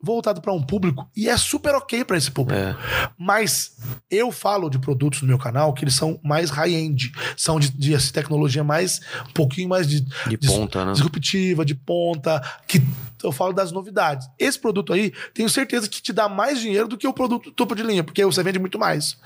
voltado 0.00 0.40
para 0.40 0.52
um 0.52 0.62
público 0.62 1.10
e 1.16 1.28
é 1.28 1.36
super 1.36 1.74
ok 1.74 2.04
para 2.04 2.16
esse 2.16 2.30
público. 2.30 2.60
É. 2.60 2.76
Mas 3.18 3.72
eu 4.10 4.30
falo 4.30 4.70
de 4.70 4.78
produtos 4.78 5.20
no 5.22 5.28
meu 5.28 5.38
canal 5.38 5.72
que 5.74 5.82
eles 5.84 5.94
são 5.94 6.20
mais 6.22 6.50
high-end, 6.50 7.12
são 7.36 7.58
de, 7.58 7.70
de 7.70 7.94
essa 7.94 8.12
tecnologia 8.12 8.62
mais 8.62 9.00
um 9.28 9.32
pouquinho 9.32 9.68
mais 9.68 9.88
de, 9.88 10.00
De 10.28 10.36
dis- 10.36 10.50
ponta, 10.50 10.84
né? 10.84 10.92
disruptiva, 10.92 11.64
de 11.64 11.74
ponta, 11.74 12.40
que 12.68 12.80
eu 13.24 13.32
falo 13.32 13.52
das 13.52 13.72
novidades. 13.72 14.28
Esse 14.38 14.58
produto 14.58 14.92
aí, 14.92 15.12
tenho 15.34 15.48
certeza 15.50 15.88
que 15.88 16.00
te 16.00 16.12
dá 16.12 16.28
mais 16.28 16.60
dinheiro 16.60 16.86
do 16.86 16.96
que 16.96 17.08
o 17.08 17.12
produto 17.12 17.50
topo 17.50 17.74
de 17.74 17.82
linha, 17.82 18.04
porque 18.04 18.24
você 18.24 18.42
vende 18.42 18.58
muito 18.58 18.78
mais. 18.78 19.18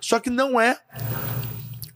Só 0.00 0.20
que 0.20 0.28
não 0.28 0.60
é 0.60 0.76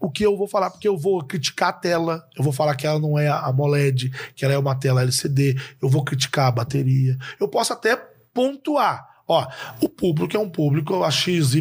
o 0.01 0.11
que 0.11 0.25
eu 0.25 0.37
vou 0.37 0.49
falar, 0.49 0.71
porque 0.71 0.89
eu 0.89 0.97
vou 0.97 1.23
criticar 1.23 1.69
a 1.69 1.73
tela, 1.75 2.27
eu 2.37 2.43
vou 2.43 2.53
falar 2.53 2.75
que 2.75 2.87
ela 2.87 2.99
não 2.99 3.19
é 3.19 3.29
a 3.29 3.47
AMOLED, 3.47 4.11
que 4.35 4.45
ela 4.45 4.55
é 4.55 4.59
uma 4.59 4.75
tela 4.75 5.03
LCD, 5.03 5.61
eu 5.81 5.89
vou 5.89 6.03
criticar 6.03 6.47
a 6.47 6.51
bateria. 6.53 7.19
Eu 7.39 7.47
posso 7.49 7.73
até 7.73 7.97
pontuar. 8.33 9.09
Ó, 9.29 9.47
o 9.81 9.89
público 9.89 10.37
é 10.37 10.41
um 10.41 10.51
público 10.51 11.05
a 11.05 11.11
XYZ, 11.11 11.61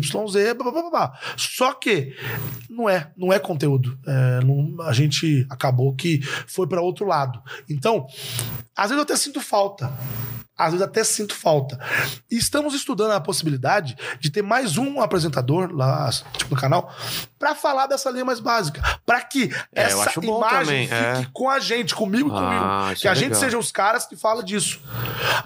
blá, 0.57 0.71
blá, 0.71 0.81
blá, 0.81 0.89
blá. 0.89 1.19
Só 1.37 1.71
que 1.73 2.15
não 2.67 2.89
é, 2.89 3.11
não 3.15 3.31
é 3.31 3.37
conteúdo. 3.37 3.95
É, 4.07 4.43
não- 4.43 4.81
a 4.81 4.91
gente 4.91 5.45
acabou 5.51 5.93
que 5.93 6.19
foi 6.47 6.65
para 6.65 6.81
outro 6.81 7.05
lado. 7.05 7.39
Então, 7.69 8.07
às 8.75 8.85
vezes 8.89 8.97
eu 8.97 9.03
até 9.03 9.15
sinto 9.15 9.39
falta. 9.39 9.93
Às 10.57 10.71
vezes 10.71 10.85
até 10.85 11.03
sinto 11.03 11.33
falta. 11.35 11.79
E 12.29 12.37
estamos 12.37 12.73
estudando 12.73 13.11
a 13.11 13.21
possibilidade 13.21 13.95
de 14.19 14.29
ter 14.31 14.41
mais 14.41 14.77
um 14.77 14.99
apresentador 14.99 15.71
lá 15.71 16.09
tipo, 16.37 16.53
no 16.53 16.59
canal 16.59 16.91
para 17.39 17.55
falar 17.55 17.87
dessa 17.87 18.11
linha 18.11 18.25
mais 18.25 18.39
básica. 18.41 18.81
Para 19.05 19.21
que 19.21 19.49
É, 19.73 19.83
essa 19.83 20.11
imagem 20.21 20.83
fique 20.87 20.93
é. 20.93 21.25
com 21.33 21.49
a 21.49 21.57
gente, 21.59 21.95
comigo 21.95 22.29
e 22.29 22.31
Ah, 22.33 22.35
comigo. 22.35 22.99
Que 22.99 23.07
é 23.07 23.11
a 23.11 23.13
gente 23.15 23.23
legal. 23.29 23.39
seja 23.39 23.57
os 23.57 23.71
caras 23.71 24.05
que 24.05 24.15
falam 24.17 24.43
disso. 24.43 24.81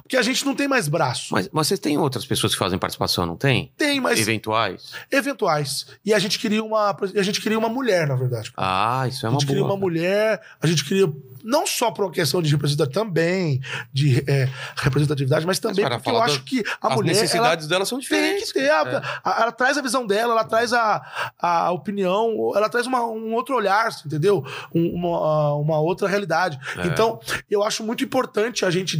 Porque 0.02 0.18
a 0.18 0.22
gente 0.24 0.44
não 0.46 0.56
tem 0.56 0.68
mais 0.68 0.88
braço. 0.88 1.34
Mas, 1.34 1.48
mas 1.54 1.68
vocês 1.68 1.80
têm 1.80 1.98
outras 1.98 2.26
pessoas 2.26 2.54
que 2.54 2.60
fazem 2.60 2.80
participação, 2.80 3.26
não 3.26 3.38
tem? 3.38 3.72
Tem, 3.78 4.02
mas 4.02 4.20
Eventuais? 4.20 4.91
eventuais. 5.12 5.86
E 6.04 6.14
a 6.14 6.20
gente 6.20 6.39
queria 6.39 6.64
uma, 6.64 6.89
a 7.16 7.22
gente 7.24 7.39
queria 7.39 7.58
uma 7.60 7.70
mulher, 7.70 8.08
na 8.08 8.16
verdade. 8.16 8.52
Ah, 8.58 9.06
isso 9.08 9.26
é 9.26 9.28
a 9.28 9.32
uma 9.32 9.39
gente 9.39 9.48
queria 9.48 9.62
boa. 9.64 9.74
uma 9.76 9.80
mulher, 9.80 10.41
a 10.62 10.68
gente 10.68 10.84
queria 10.84 11.12
não 11.44 11.68
só 11.68 11.91
por 11.91 12.06
uma 12.06 12.12
questão 12.12 12.41
de 12.41 12.50
representatividade, 12.50 12.94
também 12.94 13.60
de 13.91 14.24
é, 14.28 14.48
representatividade, 14.78 15.46
mas 15.46 15.60
também 15.60 15.84
para 15.84 15.98
porque 15.98 16.10
eu 16.10 16.22
acho 16.22 16.44
que 16.44 16.64
a 16.82 16.88
As 16.88 16.96
mulher 16.96 17.12
ela 17.12 17.22
necessidades 17.22 17.68
delas 17.68 17.88
são 17.89 17.98
tem 18.00 18.04
diferentes. 18.04 18.52
que 18.54 18.60
ter, 18.60 18.70
a- 18.70 18.82
É. 18.82 19.02
a- 19.30 19.41
ela 19.41 19.52
traz 19.52 19.78
a 19.78 19.82
visão 19.82 20.08
dela, 20.08 20.32
ela 20.34 20.46
traz 20.46 20.72
a, 20.72 21.02
a 21.38 21.72
opinião, 21.84 22.51
ela 22.55 22.69
traz 22.69 22.88
uma- 22.88 23.05
um 23.05 23.34
outro 23.34 23.55
olhar, 23.55 23.89
entendeu? 24.05 24.43
Um- 24.73 24.93
uma, 24.95 25.53
uma 25.55 25.79
outra 25.79 26.07
realidade. 26.07 26.57
É. 26.77 26.88
Então, 26.88 27.19
eu 27.49 27.63
acho 27.63 27.84
muito 27.84 28.03
importante 28.03 28.65
a 28.65 28.71
gente 28.71 28.97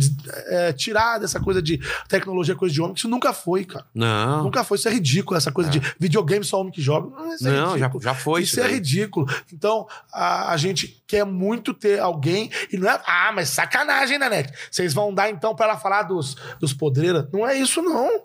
é, 0.48 0.74
tirar 0.74 1.18
dessa 1.20 1.40
coisa 1.40 1.62
de 1.62 1.80
tecnologia, 2.08 2.56
coisa 2.56 2.74
de 2.74 2.82
homem, 2.82 2.94
que 2.94 3.00
isso 3.00 3.08
nunca 3.10 3.34
foi, 3.34 3.64
cara. 3.66 3.86
Não, 3.94 4.44
Nunca 4.44 4.64
foi, 4.64 4.78
isso 4.78 4.88
é 4.88 4.92
ridículo, 4.92 5.38
essa 5.38 5.52
coisa 5.52 5.70
de 5.70 5.80
videogame 6.00 6.44
só 6.44 6.60
homem 6.60 6.72
que 6.72 6.82
joga. 6.82 7.10
Não, 7.10 7.34
isso 7.34 7.48
é 7.48 7.52
não 7.52 7.78
já, 7.78 7.92
já 8.02 8.14
foi 8.14 8.42
isso. 8.42 8.54
Isso 8.60 8.62
é 8.62 8.72
ridículo. 8.72 9.26
Então, 9.52 9.88
a, 10.12 10.52
a 10.52 10.58
gente 10.58 11.02
quer 11.08 11.26
muito 11.26 11.74
ter 11.74 12.00
alguém. 12.00 12.50
E 12.72 12.78
não 12.78 12.90
é. 12.90 13.00
Ah, 13.06 13.32
mas 13.34 13.50
sacanagem, 13.50 14.18
né, 14.20 14.30
Net? 14.30 14.52
Vocês 14.70 14.94
vão 14.94 15.14
dar 15.14 15.30
então 15.30 15.56
pra 15.56 15.68
ela 15.68 15.78
falar 15.78 16.04
dos, 16.04 16.36
dos 16.60 16.74
podreiras? 16.74 17.26
Não 17.32 17.48
é 17.48 17.56
isso, 17.56 17.82
não. 17.82 18.24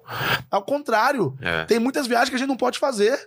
Ao 0.50 0.62
contrário. 0.62 1.36
É. 1.40 1.64
Tem 1.64 1.78
muitas 1.78 2.06
viagens 2.06 2.30
que 2.30 2.36
a 2.36 2.38
gente 2.38 2.48
não 2.48 2.56
pode 2.56 2.78
fazer. 2.78 3.18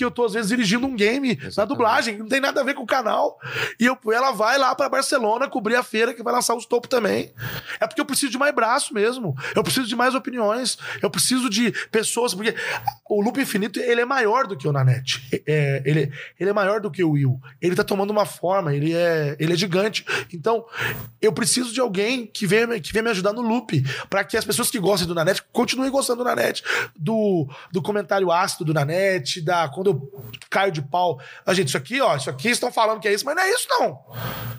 Porque 0.00 0.04
eu 0.06 0.10
tô, 0.10 0.24
às 0.24 0.32
vezes, 0.32 0.48
dirigindo 0.48 0.86
um 0.86 0.96
game 0.96 1.36
na 1.36 1.46
Exatamente. 1.48 1.68
dublagem, 1.68 2.18
não 2.18 2.26
tem 2.26 2.40
nada 2.40 2.60
a 2.62 2.64
ver 2.64 2.72
com 2.74 2.82
o 2.82 2.86
canal. 2.86 3.38
E 3.78 3.84
eu, 3.84 3.98
ela 4.12 4.30
vai 4.30 4.56
lá 4.56 4.74
pra 4.74 4.88
Barcelona 4.88 5.46
cobrir 5.46 5.76
a 5.76 5.82
feira 5.82 6.14
que 6.14 6.22
vai 6.22 6.32
lançar 6.32 6.54
os 6.54 6.64
topos 6.64 6.88
também. 6.88 7.32
É 7.78 7.86
porque 7.86 8.00
eu 8.00 8.04
preciso 8.06 8.32
de 8.32 8.38
mais 8.38 8.54
braço 8.54 8.94
mesmo. 8.94 9.34
Eu 9.54 9.62
preciso 9.62 9.86
de 9.86 9.94
mais 9.94 10.14
opiniões. 10.14 10.78
Eu 11.02 11.10
preciso 11.10 11.50
de 11.50 11.70
pessoas. 11.90 12.32
Porque 12.32 12.54
o 13.10 13.20
Loop 13.20 13.38
Infinito, 13.38 13.78
ele 13.78 14.00
é 14.00 14.04
maior 14.06 14.46
do 14.46 14.56
que 14.56 14.66
o 14.66 14.72
Nanete. 14.72 15.22
É, 15.46 15.82
ele, 15.84 16.10
ele 16.38 16.48
é 16.50 16.52
maior 16.52 16.80
do 16.80 16.90
que 16.90 17.04
o 17.04 17.10
Will. 17.10 17.38
Ele 17.60 17.76
tá 17.76 17.84
tomando 17.84 18.10
uma 18.10 18.24
forma, 18.24 18.74
ele 18.74 18.94
é, 18.94 19.36
ele 19.38 19.52
é 19.52 19.56
gigante. 19.56 20.04
Então, 20.32 20.64
eu 21.20 21.32
preciso 21.32 21.72
de 21.74 21.80
alguém 21.80 22.26
que 22.26 22.46
venha, 22.46 22.66
me- 22.66 22.80
que 22.80 22.90
venha 22.92 23.02
me 23.02 23.10
ajudar 23.10 23.34
no 23.34 23.42
Loop. 23.42 23.82
Pra 24.08 24.24
que 24.24 24.36
as 24.38 24.44
pessoas 24.46 24.70
que 24.70 24.78
gostem 24.78 25.06
do 25.06 25.14
Nanete 25.14 25.42
continuem 25.52 25.90
gostando 25.90 26.18
do 26.18 26.24
Nanete. 26.24 26.62
Do, 26.96 27.46
do 27.70 27.82
comentário 27.82 28.30
ácido 28.32 28.64
do 28.64 28.72
Nanete, 28.72 29.40
da, 29.40 29.68
quando 29.68 29.89
eu 29.90 30.30
caio 30.48 30.72
de 30.72 30.82
pau. 30.82 31.20
A 31.44 31.54
gente, 31.54 31.68
isso 31.68 31.76
aqui, 31.76 32.00
ó, 32.00 32.16
isso 32.16 32.30
aqui 32.30 32.48
estão 32.48 32.72
falando 32.72 33.00
que 33.00 33.08
é 33.08 33.12
isso, 33.12 33.24
mas 33.24 33.36
não 33.36 33.42
é 33.42 33.50
isso, 33.50 33.66
não. 33.68 34.00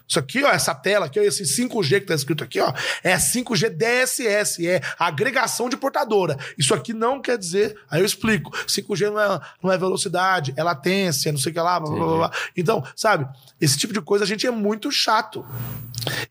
Isso 0.08 0.20
aqui, 0.20 0.44
ó, 0.44 0.50
essa 0.50 0.76
tela 0.76 1.06
aqui, 1.06 1.20
ó, 1.20 1.24
esse 1.24 1.44
5G 1.44 2.02
que 2.02 2.08
tá 2.08 2.14
escrito 2.14 2.44
aqui, 2.44 2.60
ó, 2.60 2.74
é 3.04 3.16
5G 3.16 3.70
DSS, 3.70 4.68
é 4.68 4.82
agregação 5.00 5.70
de 5.70 5.78
portadora. 5.78 6.38
Isso 6.58 6.74
aqui 6.74 6.94
não 6.94 7.22
quer 7.22 7.38
dizer. 7.38 7.78
Aí 7.90 8.02
eu 8.02 8.06
explico. 8.06 8.52
5G 8.68 9.10
não 9.10 9.20
é, 9.20 9.40
não 9.64 9.72
é 9.72 9.78
velocidade, 9.78 10.54
é 10.58 10.64
latência, 10.64 11.32
não 11.32 11.40
sei 11.40 11.52
o 11.52 11.56
que 11.56 11.62
lá, 11.62 11.80
blá, 11.80 11.92
blá, 11.92 12.18
blá. 12.18 12.32
Então, 12.56 12.84
sabe, 12.96 13.28
esse 13.60 13.78
tipo 13.78 13.94
de 13.94 14.02
coisa 14.02 14.24
a 14.26 14.28
gente 14.28 14.46
é 14.46 14.52
muito 14.52 14.92
chato. 14.92 15.46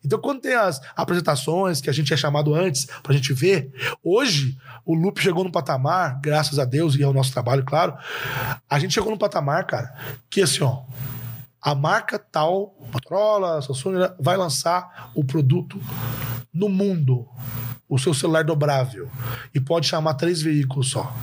Então, 0.03 0.19
quando 0.19 0.41
tem 0.41 0.55
as 0.55 0.81
apresentações 0.95 1.81
que 1.81 1.89
a 1.89 1.93
gente 1.93 2.13
é 2.13 2.17
chamado 2.17 2.53
antes 2.53 2.87
pra 3.01 3.13
gente 3.13 3.33
ver, 3.33 3.71
hoje 4.03 4.57
o 4.85 4.93
Loop 4.93 5.21
chegou 5.21 5.43
no 5.43 5.51
patamar, 5.51 6.19
graças 6.21 6.59
a 6.59 6.65
Deus 6.65 6.95
e 6.95 7.03
ao 7.03 7.13
nosso 7.13 7.31
trabalho, 7.31 7.63
claro. 7.63 7.95
A 8.69 8.79
gente 8.79 8.93
chegou 8.93 9.11
no 9.11 9.17
patamar, 9.17 9.65
cara, 9.65 9.93
que 10.29 10.41
assim, 10.41 10.63
ó, 10.63 10.83
a 11.61 11.75
marca 11.75 12.17
tal, 12.17 12.75
Motorola, 12.91 13.61
Samsung, 13.61 13.99
né, 13.99 14.11
vai 14.19 14.35
lançar 14.35 15.11
o 15.15 15.23
produto 15.23 15.79
no 16.53 16.67
mundo, 16.67 17.27
o 17.87 17.97
seu 17.99 18.13
celular 18.13 18.43
dobrável, 18.43 19.09
e 19.53 19.59
pode 19.59 19.87
chamar 19.87 20.15
três 20.15 20.41
veículos 20.41 20.89
só. 20.89 21.13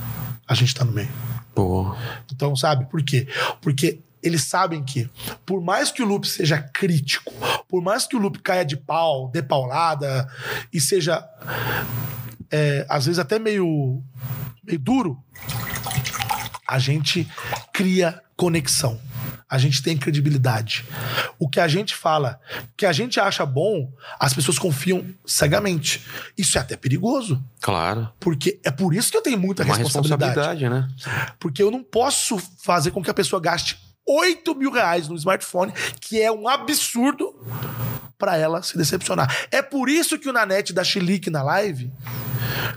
A 0.47 0.55
gente 0.55 0.73
tá 0.73 0.83
no 0.83 0.91
meio. 0.91 1.11
Pô, 1.53 1.95
Então, 2.31 2.55
sabe 2.55 2.85
por 2.85 3.03
quê? 3.03 3.27
Porque 3.61 4.01
eles 4.21 4.43
sabem 4.43 4.83
que, 4.83 5.09
por 5.45 5.61
mais 5.61 5.91
que 5.91 6.01
o 6.03 6.05
loop 6.05 6.27
seja 6.27 6.57
crítico, 6.61 7.33
por 7.67 7.81
mais 7.81 8.05
que 8.05 8.15
o 8.15 8.19
loop 8.19 8.39
caia 8.39 8.65
de 8.65 8.75
pau, 8.77 9.29
dê 9.31 9.41
paulada 9.41 10.29
e 10.73 10.79
seja, 10.81 11.23
é, 12.51 12.85
às 12.89 13.05
vezes, 13.05 13.19
até 13.19 13.39
meio, 13.39 14.01
meio 14.63 14.79
duro, 14.79 15.23
a 16.67 16.77
gente 16.79 17.27
cria 17.73 18.21
conexão. 18.35 18.99
A 19.49 19.57
gente 19.57 19.81
tem 19.81 19.97
credibilidade. 19.97 20.85
O 21.39 21.49
que 21.49 21.59
a 21.59 21.67
gente 21.67 21.95
fala, 21.95 22.39
o 22.65 22.75
que 22.77 22.85
a 22.85 22.91
gente 22.91 23.19
acha 23.19 23.43
bom, 23.43 23.91
as 24.19 24.31
pessoas 24.31 24.59
confiam 24.59 25.03
cegamente. 25.25 26.05
Isso 26.37 26.55
é 26.59 26.61
até 26.61 26.77
perigoso. 26.77 27.43
claro. 27.59 28.07
Porque 28.19 28.59
é 28.63 28.69
por 28.69 28.93
isso 28.93 29.09
que 29.09 29.17
eu 29.17 29.23
tenho 29.23 29.39
muita 29.39 29.63
Uma 29.63 29.75
responsabilidade. 29.75 30.35
responsabilidade, 30.39 30.69
né? 30.69 31.33
Porque 31.39 31.63
eu 31.63 31.71
não 31.71 31.83
posso 31.83 32.37
fazer 32.61 32.91
com 32.91 33.01
que 33.01 33.09
a 33.09 33.13
pessoa 33.13 33.41
gaste 33.41 33.79
8 34.09 34.55
mil 34.55 34.71
reais 34.71 35.07
no 35.07 35.15
smartphone, 35.15 35.71
que 36.01 36.19
é 36.19 36.31
um 36.31 36.47
absurdo, 36.47 37.35
pra 38.17 38.35
ela 38.37 38.61
se 38.61 38.77
decepcionar. 38.77 39.47
É 39.51 39.61
por 39.61 39.87
isso 39.87 40.17
que 40.17 40.27
o 40.27 40.33
Nanete 40.33 40.73
dá 40.73 40.83
chilique 40.83 41.29
na 41.29 41.43
live, 41.43 41.93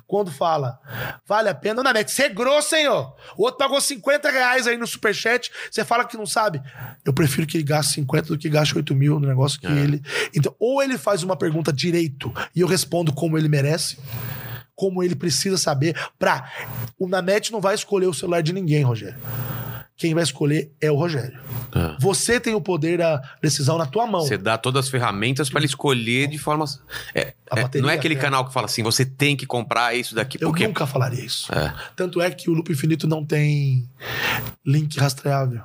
quando 0.07 0.31
fala, 0.31 0.79
vale 1.27 1.49
a 1.49 1.55
pena. 1.55 1.81
Ô, 1.81 1.83
Nanete, 1.83 2.13
você 2.13 2.25
é 2.25 2.29
grosso, 2.29 2.77
hein, 2.77 2.87
ó? 2.89 3.13
O 3.37 3.45
outro 3.45 3.59
pagou 3.59 3.81
50 3.81 4.31
reais 4.31 4.67
aí 4.67 4.77
no 4.77 4.87
superchat, 4.87 5.51
você 5.71 5.85
fala 5.85 6.05
que 6.05 6.17
não 6.17 6.27
sabe. 6.27 6.63
Eu 7.05 7.13
prefiro 7.13 7.47
que 7.47 7.57
ele 7.57 7.65
gaste 7.65 7.95
50 7.95 8.29
do 8.29 8.39
que 8.39 8.49
gaste 8.49 8.77
8 8.77 8.95
mil 8.95 9.19
no 9.19 9.27
negócio 9.27 9.59
que 9.59 9.67
ele... 9.67 10.03
Então, 10.35 10.55
ou 10.61 10.83
ele 10.83 10.99
faz 10.99 11.23
uma 11.23 11.37
pergunta 11.37 11.73
direito 11.73 12.33
e 12.55 12.61
eu 12.61 12.69
respondo 12.69 13.13
como 13.13 13.39
ele 13.39 13.49
merece, 13.49 13.99
como 14.77 15.03
ele 15.03 15.15
precisa 15.15 15.57
saber 15.57 15.97
pra... 16.19 16.49
O 16.99 17.09
Nanete 17.09 17.51
não 17.51 17.61
vai 17.61 17.75
escolher 17.75 18.07
o 18.07 18.15
celular 18.15 18.43
de 18.43 18.53
ninguém, 18.53 18.83
Rogério. 18.83 19.19
Quem 19.97 20.15
vai 20.15 20.23
escolher 20.23 20.73
é 20.81 20.91
o 20.91 20.97
Rogério. 20.97 21.39
É. 21.75 21.97
Você 22.01 22.41
tem 22.41 22.55
o 22.55 22.61
poder 22.61 22.99
da 22.99 23.23
decisão 23.41 23.79
na 23.79 23.87
tua 23.87 24.07
mão. 24.07 24.23
Você 24.23 24.37
dá 24.37 24.59
todas 24.59 24.87
as 24.87 24.91
ferramentas 24.91 25.49
pra 25.49 25.61
ele 25.61 25.67
escolher 25.67 26.27
de 26.29 26.39
forma. 26.39 26.65
É, 27.15 27.35
é, 27.55 27.81
não 27.81 27.89
é 27.89 27.95
aquele 27.95 28.15
é- 28.15 28.19
canal 28.19 28.45
que 28.47 28.53
fala 28.53 28.67
assim, 28.67 28.83
você 28.83 29.05
tem 29.05 29.37
que 29.37 29.47
comprar 29.47 29.95
isso 29.95 30.15
daqui. 30.15 30.39
Eu 30.41 30.49
porque 30.49 30.67
nunca 30.67 30.87
falaria 30.87 31.25
isso. 31.25 31.53
É. 31.55 31.73
Tanto 31.95 32.21
é 32.21 32.31
que 32.31 32.51
o 32.51 32.53
Loop 32.55 32.73
Infinito 32.73 33.07
não 33.07 33.25
tem 33.25 33.89
link 34.67 34.99
rastreável. 34.99 35.63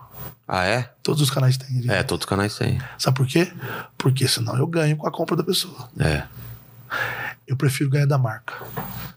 Ah, 0.48 0.66
é? 0.66 0.90
Todos 1.04 1.22
os 1.22 1.30
canais 1.30 1.58
têm. 1.58 1.84
É, 1.90 2.04
todos 2.04 2.24
os 2.26 2.30
canais 2.30 2.56
têm. 2.56 2.80
Sabe 2.98 3.18
por 3.18 3.28
quê? 3.28 3.52
Porque 3.98 4.28
senão 4.28 4.56
eu 4.58 4.68
ganho 4.68 4.96
com 4.96 5.08
a 5.08 5.12
compra 5.12 5.36
da 5.36 5.44
pessoa. 5.44 5.90
É. 6.00 6.24
Eu 7.48 7.56
prefiro 7.56 7.90
ganhar 7.90 8.06
da 8.06 8.18
marca. 8.18 8.54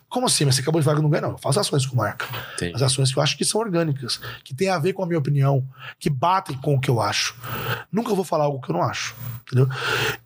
Como 0.08 0.26
assim? 0.26 0.44
Mas 0.44 0.56
você 0.56 0.62
acabou 0.62 0.80
de 0.80 0.84
falar 0.84 0.96
que 0.96 1.00
eu 1.00 1.02
não 1.02 1.10
ganho, 1.10 1.22
não. 1.22 1.30
Eu 1.32 1.38
faço 1.38 1.60
ações 1.60 1.84
com 1.84 1.96
marca. 1.96 2.26
Tem. 2.56 2.74
As 2.74 2.82
ações 2.82 3.12
que 3.12 3.18
eu 3.18 3.22
acho 3.22 3.36
que 3.36 3.44
são 3.44 3.60
orgânicas, 3.60 4.20
que 4.44 4.54
tem 4.54 4.68
a 4.68 4.78
ver 4.78 4.92
com 4.92 5.02
a 5.02 5.06
minha 5.06 5.18
opinião, 5.18 5.66
que 5.98 6.10
batem 6.10 6.56
com 6.56 6.74
o 6.74 6.80
que 6.80 6.90
eu 6.90 7.00
acho. 7.00 7.36
Nunca 7.92 8.14
vou 8.14 8.24
falar 8.24 8.44
algo 8.44 8.60
que 8.60 8.70
eu 8.70 8.74
não 8.74 8.82
acho. 8.82 9.14
Entendeu? 9.42 9.68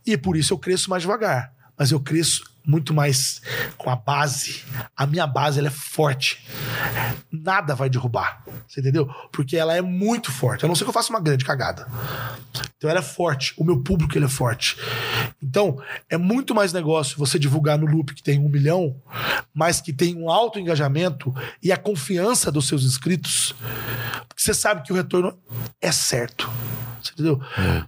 E 0.07 0.17
por 0.17 0.37
isso 0.37 0.55
eu 0.55 0.59
cresço 0.59 0.89
mais 0.89 1.03
devagar. 1.03 1.53
Mas 1.77 1.91
eu 1.91 2.01
cresço 2.01 2.45
muito 2.67 2.95
mais 2.95 3.43
com 3.77 3.91
a 3.91 3.97
base. 3.97 4.65
A 4.97 5.07
minha 5.07 5.27
base 5.27 5.59
ela 5.59 5.69
é 5.69 5.71
forte. 5.71 6.47
nada 7.31 7.75
vai 7.75 7.91
derrubar. 7.91 8.43
Você 8.67 8.81
entendeu? 8.81 9.07
Porque 9.33 9.57
ela 9.57 9.77
é 9.77 9.83
muito 9.83 10.33
forte. 10.33 10.65
A 10.65 10.69
não 10.69 10.75
ser 10.75 10.85
que 10.85 10.91
eu 10.91 10.95
faça 10.95 11.11
uma 11.11 11.21
grande 11.21 11.45
cagada. 11.45 11.87
Então 12.77 12.89
ela 12.89 13.01
é 13.01 13.03
forte. 13.03 13.55
O 13.57 13.65
meu 13.65 13.83
público 13.83 14.17
ele 14.17 14.25
é 14.25 14.29
forte. 14.29 14.77
Então 15.43 15.81
é 16.09 16.17
muito 16.17 16.55
mais 16.55 16.73
negócio 16.73 17.19
você 17.19 17.39
divulgar 17.39 17.79
no 17.79 17.87
loop 17.87 18.15
que 18.15 18.23
tem 18.23 18.39
um 18.39 18.49
milhão, 18.49 18.97
mas 19.53 19.81
que 19.81 19.93
tem 19.93 20.17
um 20.17 20.31
alto 20.31 20.59
engajamento 20.59 21.35
e 21.63 21.71
a 21.73 21.77
confiança 21.77 22.51
dos 22.51 22.67
seus 22.67 22.85
inscritos. 22.85 23.55
Porque 24.29 24.43
você 24.43 24.55
sabe 24.55 24.83
que 24.83 24.93
o 24.93 24.97
retorno 24.97 25.39
é 25.81 25.93
certo. 25.93 26.51
Entendeu? 27.13 27.41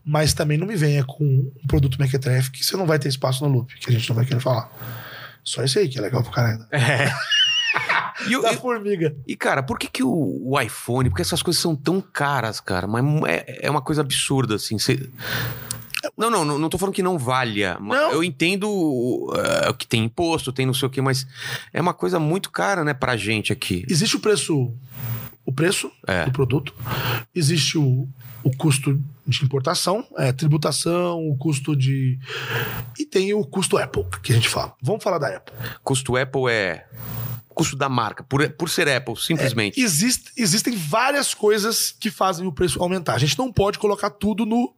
Mas 0.04 0.34
também 0.34 0.58
não 0.58 0.66
me 0.66 0.76
venha 0.76 1.04
com 1.04 1.24
um 1.24 1.66
produto 1.66 1.98
mequetrefe 2.00 2.50
que 2.50 2.64
você 2.64 2.76
não 2.76 2.86
vai 2.86 2.98
ter 2.98 3.08
espaço 3.08 3.46
no 3.46 3.52
loop, 3.54 3.74
que 3.78 3.90
a 3.90 3.92
gente 3.92 4.08
não 4.08 4.16
vai 4.16 4.24
querer 4.26 4.40
falar. 4.40 4.70
Só 5.44 5.62
esse 5.62 5.78
aí 5.78 5.88
que 5.88 5.98
é 5.98 6.00
legal 6.02 6.22
pro 6.22 6.32
caralho. 6.32 6.64
E, 8.28 8.34
o- 8.34 8.40
Da 8.42 8.54
e- 8.54 8.56
formiga. 8.56 9.14
e, 9.26 9.36
cara, 9.36 9.62
por 9.62 9.78
que, 9.78 9.88
que 9.88 10.02
o, 10.02 10.40
o 10.50 10.58
iPhone, 10.60 11.10
porque 11.10 11.20
essas 11.22 11.42
coisas 11.42 11.60
são 11.60 11.76
tão 11.76 12.00
caras, 12.00 12.58
cara? 12.60 12.86
Mas 12.86 13.04
é, 13.28 13.66
é 13.66 13.70
uma 13.70 13.82
coisa 13.82 14.00
absurda, 14.00 14.54
assim. 14.54 14.78
Você- 14.78 15.08
Não, 16.16 16.30
não, 16.30 16.42
não, 16.44 16.58
não 16.58 16.68
tô 16.70 16.78
falando 16.78 16.94
que 16.94 17.02
não 17.02 17.18
valha. 17.18 17.76
Não. 17.78 18.12
Eu 18.12 18.24
entendo 18.24 18.68
uh, 18.70 19.74
que 19.76 19.86
tem 19.86 20.04
imposto, 20.04 20.50
tem 20.52 20.64
não 20.64 20.72
sei 20.74 20.86
o 20.88 20.90
quê, 20.90 21.02
mas 21.02 21.26
é 21.72 21.80
uma 21.80 21.92
coisa 21.92 22.18
muito 22.18 22.50
cara, 22.50 22.82
né, 22.82 22.94
pra 22.94 23.16
gente 23.18 23.52
aqui. 23.52 23.84
Existe 23.88 24.16
o 24.16 24.20
preço, 24.20 24.72
o 25.46 25.52
preço 25.52 25.90
É. 26.06 26.24
do 26.26 26.32
produto, 26.32 26.74
existe 27.34 27.78
o, 27.78 28.06
o 28.42 28.56
custo 28.56 29.00
de 29.26 29.44
importação, 29.44 30.04
é, 30.18 30.32
tributação, 30.32 31.26
o 31.28 31.36
custo 31.36 31.74
de. 31.74 32.18
E 32.98 33.04
tem 33.06 33.32
o 33.32 33.44
custo 33.44 33.78
Apple, 33.78 34.04
que 34.22 34.32
a 34.32 34.34
gente 34.34 34.48
fala. 34.48 34.74
Vamos 34.82 35.02
falar 35.02 35.18
da 35.18 35.28
Apple. 35.36 35.54
Custo 35.82 36.16
Apple 36.16 36.50
é. 36.50 36.84
Custo 37.48 37.74
da 37.74 37.88
marca, 37.88 38.22
por, 38.22 38.46
por 38.50 38.68
ser 38.68 38.86
Apple, 38.86 39.16
simplesmente. 39.16 39.80
Existe- 39.80 40.30
existem 40.36 40.76
várias 40.76 41.32
coisas 41.32 41.90
que 41.90 42.10
fazem 42.10 42.46
o 42.46 42.52
preço 42.52 42.82
aumentar. 42.82 43.14
A 43.14 43.18
gente 43.18 43.38
não 43.38 43.50
pode 43.50 43.78
colocar 43.78 44.10
tudo 44.10 44.44
no 44.44 44.74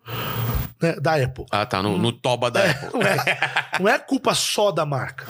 né, 0.80 0.94
da 1.00 1.14
Apple. 1.14 1.44
Ah, 1.50 1.66
tá, 1.66 1.82
no, 1.82 1.98
no 1.98 2.12
toba 2.12 2.50
da 2.50 2.70
Apple. 2.70 2.90
Não 2.94 3.02
é, 3.02 3.38
não 3.80 3.88
é 3.88 3.98
culpa 3.98 4.34
só 4.34 4.70
da 4.70 4.86
marca. 4.86 5.26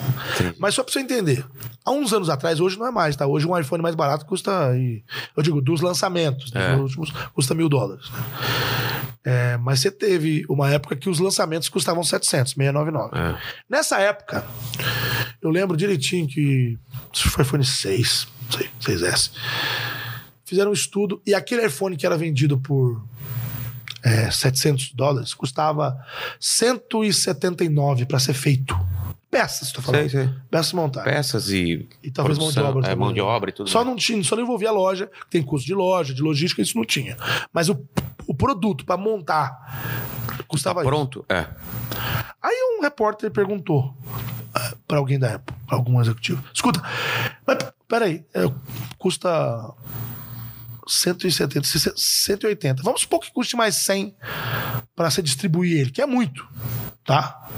Mas 0.58 0.74
só 0.74 0.82
pra 0.82 0.92
você 0.92 1.00
entender. 1.00 1.44
Há 1.84 1.90
uns 1.90 2.12
anos 2.12 2.28
atrás, 2.28 2.60
hoje 2.60 2.78
não 2.78 2.86
é 2.86 2.90
mais, 2.90 3.16
tá? 3.16 3.26
Hoje 3.26 3.46
um 3.46 3.58
iPhone 3.58 3.82
mais 3.82 3.94
barato 3.94 4.26
custa. 4.26 4.72
Eu 5.36 5.42
digo, 5.42 5.60
dos 5.60 5.80
lançamentos, 5.80 6.52
né? 6.52 6.72
É. 6.72 6.76
Os 6.76 6.96
últimos, 6.96 7.10
custa 7.32 7.54
mil 7.54 7.68
dólares. 7.68 8.10
né? 8.10 8.18
É, 9.24 9.56
mas 9.58 9.80
você 9.80 9.90
teve 9.90 10.44
uma 10.48 10.70
época 10.70 10.96
que 10.96 11.08
os 11.10 11.18
lançamentos 11.18 11.68
custavam 11.68 12.02
700, 12.02 12.52
699. 12.52 13.18
É. 13.18 13.38
Nessa 13.68 13.98
época, 13.98 14.46
eu 15.42 15.50
lembro 15.50 15.76
direitinho 15.76 16.26
que. 16.26 16.78
Foi 17.12 17.42
iPhone 17.44 17.64
6, 17.64 18.28
não 18.44 18.58
sei, 18.58 18.70
6S. 18.96 19.30
Fizeram 20.44 20.70
um 20.70 20.74
estudo 20.74 21.20
e 21.26 21.34
aquele 21.34 21.66
iPhone 21.66 21.96
que 21.96 22.06
era 22.06 22.16
vendido 22.16 22.58
por 22.58 23.02
é, 24.02 24.30
700 24.30 24.92
dólares 24.92 25.34
custava 25.34 25.98
179 26.40 28.06
para 28.06 28.18
ser 28.18 28.34
feito. 28.34 28.78
Peças, 29.30 29.70
tô 29.72 29.82
falando. 29.82 30.08
Sei, 30.08 30.24
sei. 30.24 30.34
Peças 30.50 30.72
montadas. 30.72 31.12
Peças 31.12 31.50
e. 31.50 31.86
E 32.02 32.10
talvez 32.10 32.38
mão 32.38 32.48
de 32.48 32.54
produção, 32.54 32.78
obra. 32.78 32.90
É, 32.90 32.94
mão 32.94 33.12
de 33.12 33.20
obra 33.20 33.50
e 33.50 33.52
tudo 33.52 33.68
Só 33.68 33.78
mais. 33.78 33.88
não 33.88 33.96
tinha, 33.96 34.24
só 34.24 34.34
não 34.34 34.42
envolvia 34.42 34.70
a 34.70 34.72
loja, 34.72 35.06
que 35.06 35.30
tem 35.30 35.42
custo 35.42 35.66
de 35.66 35.74
loja, 35.74 36.14
de 36.14 36.22
logística, 36.22 36.62
isso 36.62 36.76
não 36.76 36.84
tinha. 36.84 37.16
Mas 37.52 37.68
o, 37.68 37.78
o 38.26 38.34
produto 38.34 38.86
para 38.86 38.96
montar 38.96 40.42
custava 40.46 40.80
isso. 40.80 40.88
Pronto? 40.88 41.26
É. 41.28 41.46
Aí 42.42 42.56
um 42.78 42.82
repórter 42.82 43.30
perguntou 43.30 43.94
para 44.86 44.98
alguém 44.98 45.18
da 45.18 45.34
Apple, 45.34 45.54
algum 45.68 46.00
executivo: 46.00 46.42
escuta, 46.52 46.82
mas 47.46 47.58
peraí, 47.86 48.24
é, 48.34 48.50
custa 48.98 49.74
170, 50.88 51.66
180. 51.96 52.82
Vamos 52.82 53.02
supor 53.02 53.20
que 53.20 53.32
custe 53.32 53.56
mais 53.56 53.76
100 53.76 54.16
para 54.96 55.10
você 55.10 55.22
distribuir 55.22 55.80
ele, 55.80 55.90
que 55.90 56.02
é 56.02 56.06
muito, 56.06 56.46
tá? 57.04 57.48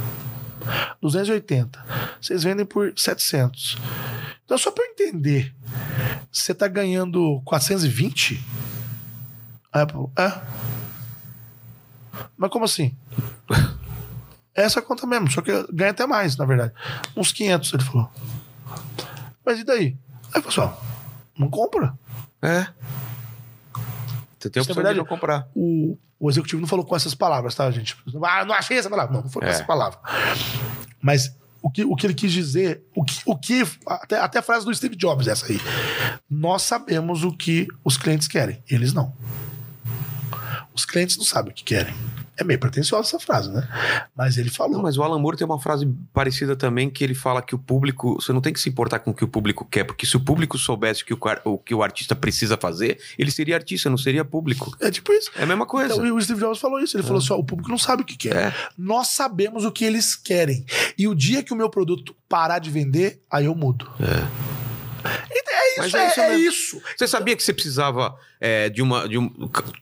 280. 1.01 1.85
Vocês 2.21 2.43
vendem 2.43 2.67
por 2.67 2.93
700. 2.97 3.77
Então, 4.45 4.59
só 4.59 4.71
para 4.71 4.85
eu 4.85 4.91
entender, 4.91 5.55
você 6.31 6.53
tá 6.53 6.67
ganhando 6.67 7.41
420? 7.45 8.45
A 9.73 9.83
Apple, 9.83 10.09
é. 10.19 10.43
Mas 12.37 12.51
como 12.51 12.65
assim? 12.65 12.97
Essa 14.53 14.83
conta 14.83 15.07
mesmo, 15.07 15.31
só 15.31 15.41
que 15.41 15.53
ganha 15.73 15.93
até 15.93 16.07
mais, 16.07 16.37
na 16.37 16.45
verdade. 16.45 16.73
Uns 17.17 17.33
500, 17.33 17.73
ele 17.75 17.85
falou. 17.85 18.11
Mas 19.47 19.61
e 19.61 19.65
daí? 19.65 19.97
Aí, 20.35 20.43
pessoal, 20.43 20.83
não 21.39 21.49
compra. 21.49 21.95
É. 22.43 22.67
Você 24.41 24.49
tem 24.51 24.61
a 24.61 24.63
opção 24.63 24.75
verdade, 24.75 24.95
de 24.95 25.01
não 25.01 25.07
comprar. 25.07 25.47
O, 25.55 25.97
o 26.19 26.31
executivo 26.31 26.61
não 26.61 26.69
falou 26.69 26.85
com 26.85 26.97
essas 26.97 27.15
palavras, 27.15 27.55
tá, 27.55 27.71
gente? 27.71 27.97
Ah, 28.25 28.45
não 28.45 28.55
achei 28.55 28.79
essa 28.79 28.89
palavra. 28.91 29.13
Não, 29.15 29.23
não 29.23 29.31
foi 29.31 29.43
com 29.43 29.49
É. 29.49 29.51
essa 29.51 29.65
palavra. 29.65 29.99
Mas 31.01 31.35
o 31.63 31.71
que, 31.71 31.85
o 31.85 31.95
que 31.95 32.07
ele 32.07 32.15
quis 32.15 32.33
dizer, 32.33 32.83
o 32.97 33.05
que, 33.05 33.21
o 33.27 33.37
que 33.37 33.63
até, 33.87 34.19
até 34.19 34.39
a 34.39 34.43
frase 34.43 34.65
do 34.65 34.75
Steve 34.75 34.97
Jobs, 34.97 35.29
essa 35.29 35.47
aí. 35.47 35.61
Nós 36.29 36.63
sabemos 36.63 37.23
o 37.23 37.33
que 37.37 37.69
os 37.85 37.97
clientes 37.99 38.27
querem, 38.27 38.63
eles 38.71 38.93
não. 38.95 39.15
Os 40.75 40.85
clientes 40.85 41.17
não 41.19 41.25
sabem 41.25 41.53
o 41.53 41.55
que 41.55 41.65
querem. 41.65 41.95
É 42.41 42.45
meio 42.45 42.59
pretensiosa 42.59 43.07
essa 43.07 43.21
frase, 43.21 43.51
né? 43.51 43.69
Mas 44.17 44.39
ele 44.39 44.49
falou. 44.49 44.73
Não, 44.73 44.83
mas 44.83 44.97
o 44.97 45.03
Alan 45.03 45.19
Moore 45.19 45.37
tem 45.37 45.47
uma 45.47 45.61
frase 45.61 45.87
parecida 46.11 46.57
também 46.57 46.89
que 46.89 47.05
ele 47.05 47.15
fala 47.15 47.43
que 47.43 47.55
o 47.55 47.59
público. 47.59 48.15
Você 48.15 48.33
não 48.33 48.41
tem 48.41 48.51
que 48.51 48.59
se 48.59 48.71
importar 48.71 49.01
com 49.01 49.11
o 49.11 49.15
que 49.15 49.23
o 49.23 49.29
público 49.29 49.67
quer, 49.71 49.85
porque 49.85 50.07
se 50.07 50.17
o 50.17 50.21
público 50.21 50.57
soubesse 50.57 51.03
o 51.03 51.07
que 51.07 51.13
o, 51.13 51.19
o 51.45 51.59
que 51.59 51.75
o 51.75 51.83
artista 51.83 52.17
precisa 52.17 52.57
fazer, 52.57 52.99
ele 53.19 53.31
seria 53.31 53.57
artista, 53.57 53.91
não 53.91 53.99
seria 53.99 54.25
público. 54.25 54.75
É 54.81 54.91
tipo 54.91 55.13
isso. 55.13 55.31
É 55.37 55.43
a 55.43 55.47
mesma 55.47 55.67
coisa. 55.67 55.93
Então, 55.93 56.17
o 56.17 56.23
Steve 56.23 56.41
Jobs 56.41 56.59
falou 56.59 56.81
isso. 56.81 56.97
Ele 56.97 57.03
falou 57.03 57.19
assim: 57.19 57.35
ó, 57.35 57.37
o 57.37 57.45
público 57.45 57.71
não 57.71 57.77
sabe 57.77 58.03
o 58.03 58.07
que 58.07 58.17
quer. 58.17 58.37
É. 58.37 58.55
Nós 58.79 59.09
sabemos 59.09 59.67
o 59.67 59.71
que 59.71 59.85
eles 59.85 60.17
querem. 60.17 60.65
E 60.97 61.07
o 61.07 61.15
dia 61.15 61.43
que 61.43 61.53
o 61.53 61.57
meu 61.57 61.69
produto 61.69 62.17
parar 62.27 62.59
de 62.59 62.71
vender, 62.71 63.23
aí 63.31 63.45
eu 63.45 63.55
mudo. 63.55 63.91
É, 64.01 64.50
é 65.05 65.87
isso, 65.87 65.97
é 65.97 66.01
é, 66.05 66.09
isso 66.09 66.21
é 66.21 66.39
isso. 66.39 66.83
Você 66.97 67.09
sabia 67.09 67.37
que 67.37 67.43
você 67.43 67.53
precisava 67.53 68.17
é, 68.41 68.69
de 68.69 68.83
uma. 68.83 69.09
De 69.09 69.19
um, 69.19 69.29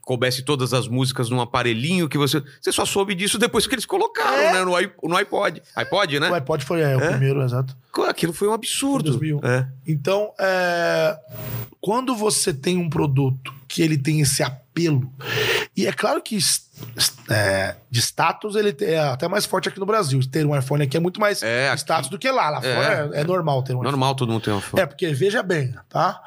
coubesse 0.02 0.42
todas 0.42 0.72
as 0.72 0.88
músicas 0.88 1.30
num 1.30 1.40
aparelhinho 1.40 2.08
que 2.08 2.18
você. 2.18 2.42
Você 2.60 2.72
só 2.72 2.84
soube 2.84 3.14
disso 3.14 3.38
depois 3.38 3.66
que 3.66 3.74
eles 3.74 3.86
colocaram, 3.86 4.36
É. 4.38 4.52
né? 4.52 4.64
No, 4.64 5.16
iPod. 5.16 5.62
iPod, 5.76 6.20
né? 6.20 6.30
O 6.30 6.34
iPod 6.34 6.64
foi 6.64 6.80
é, 6.80 6.96
o 6.96 7.00
primeiro, 7.00 7.42
exato. 7.42 7.76
Aquilo 8.08 8.32
foi 8.32 8.48
um 8.48 8.52
absurdo. 8.52 9.10
2000. 9.10 9.40
É. 9.42 9.66
Então, 9.88 10.32
é, 10.38 11.18
quando 11.80 12.14
você 12.14 12.52
tem 12.52 12.76
um 12.76 12.90
produto 12.90 13.52
que 13.66 13.80
ele 13.82 13.96
tem 13.96 14.20
esse 14.20 14.42
apelo, 14.42 15.10
e 15.76 15.86
é 15.86 15.92
claro 15.92 16.20
que 16.22 16.38
é, 17.30 17.74
de 17.90 18.00
status 18.00 18.54
ele 18.54 18.76
é 18.84 18.98
até 19.00 19.26
mais 19.28 19.44
forte 19.46 19.68
aqui 19.68 19.80
no 19.80 19.86
Brasil. 19.86 20.20
Ter 20.30 20.44
um 20.46 20.56
iPhone 20.56 20.82
aqui 20.84 20.96
é 20.96 21.00
muito 21.00 21.18
mais 21.20 21.42
É, 21.42 21.68
aqui- 21.70 21.78
status 21.80 22.08
do 22.10 22.18
que 22.18 22.30
lá. 22.30 22.50
Lá 22.50 22.58
É. 22.62 22.74
fora 22.74 23.10
é, 23.16 23.20
é 23.20 23.24
normal 23.24 23.62
ter 23.62 23.72
um 23.72 23.76
iPhone. 23.76 23.90
Normal 23.90 24.14
todo 24.14 24.30
mundo 24.32 24.42
ter 24.42 24.50
uma 24.50 24.60
foto. 24.60 24.78
É, 24.80 24.86
porque 24.86 25.08
veja 25.12 25.42
bem, 25.42 25.74
tá? 25.88 26.20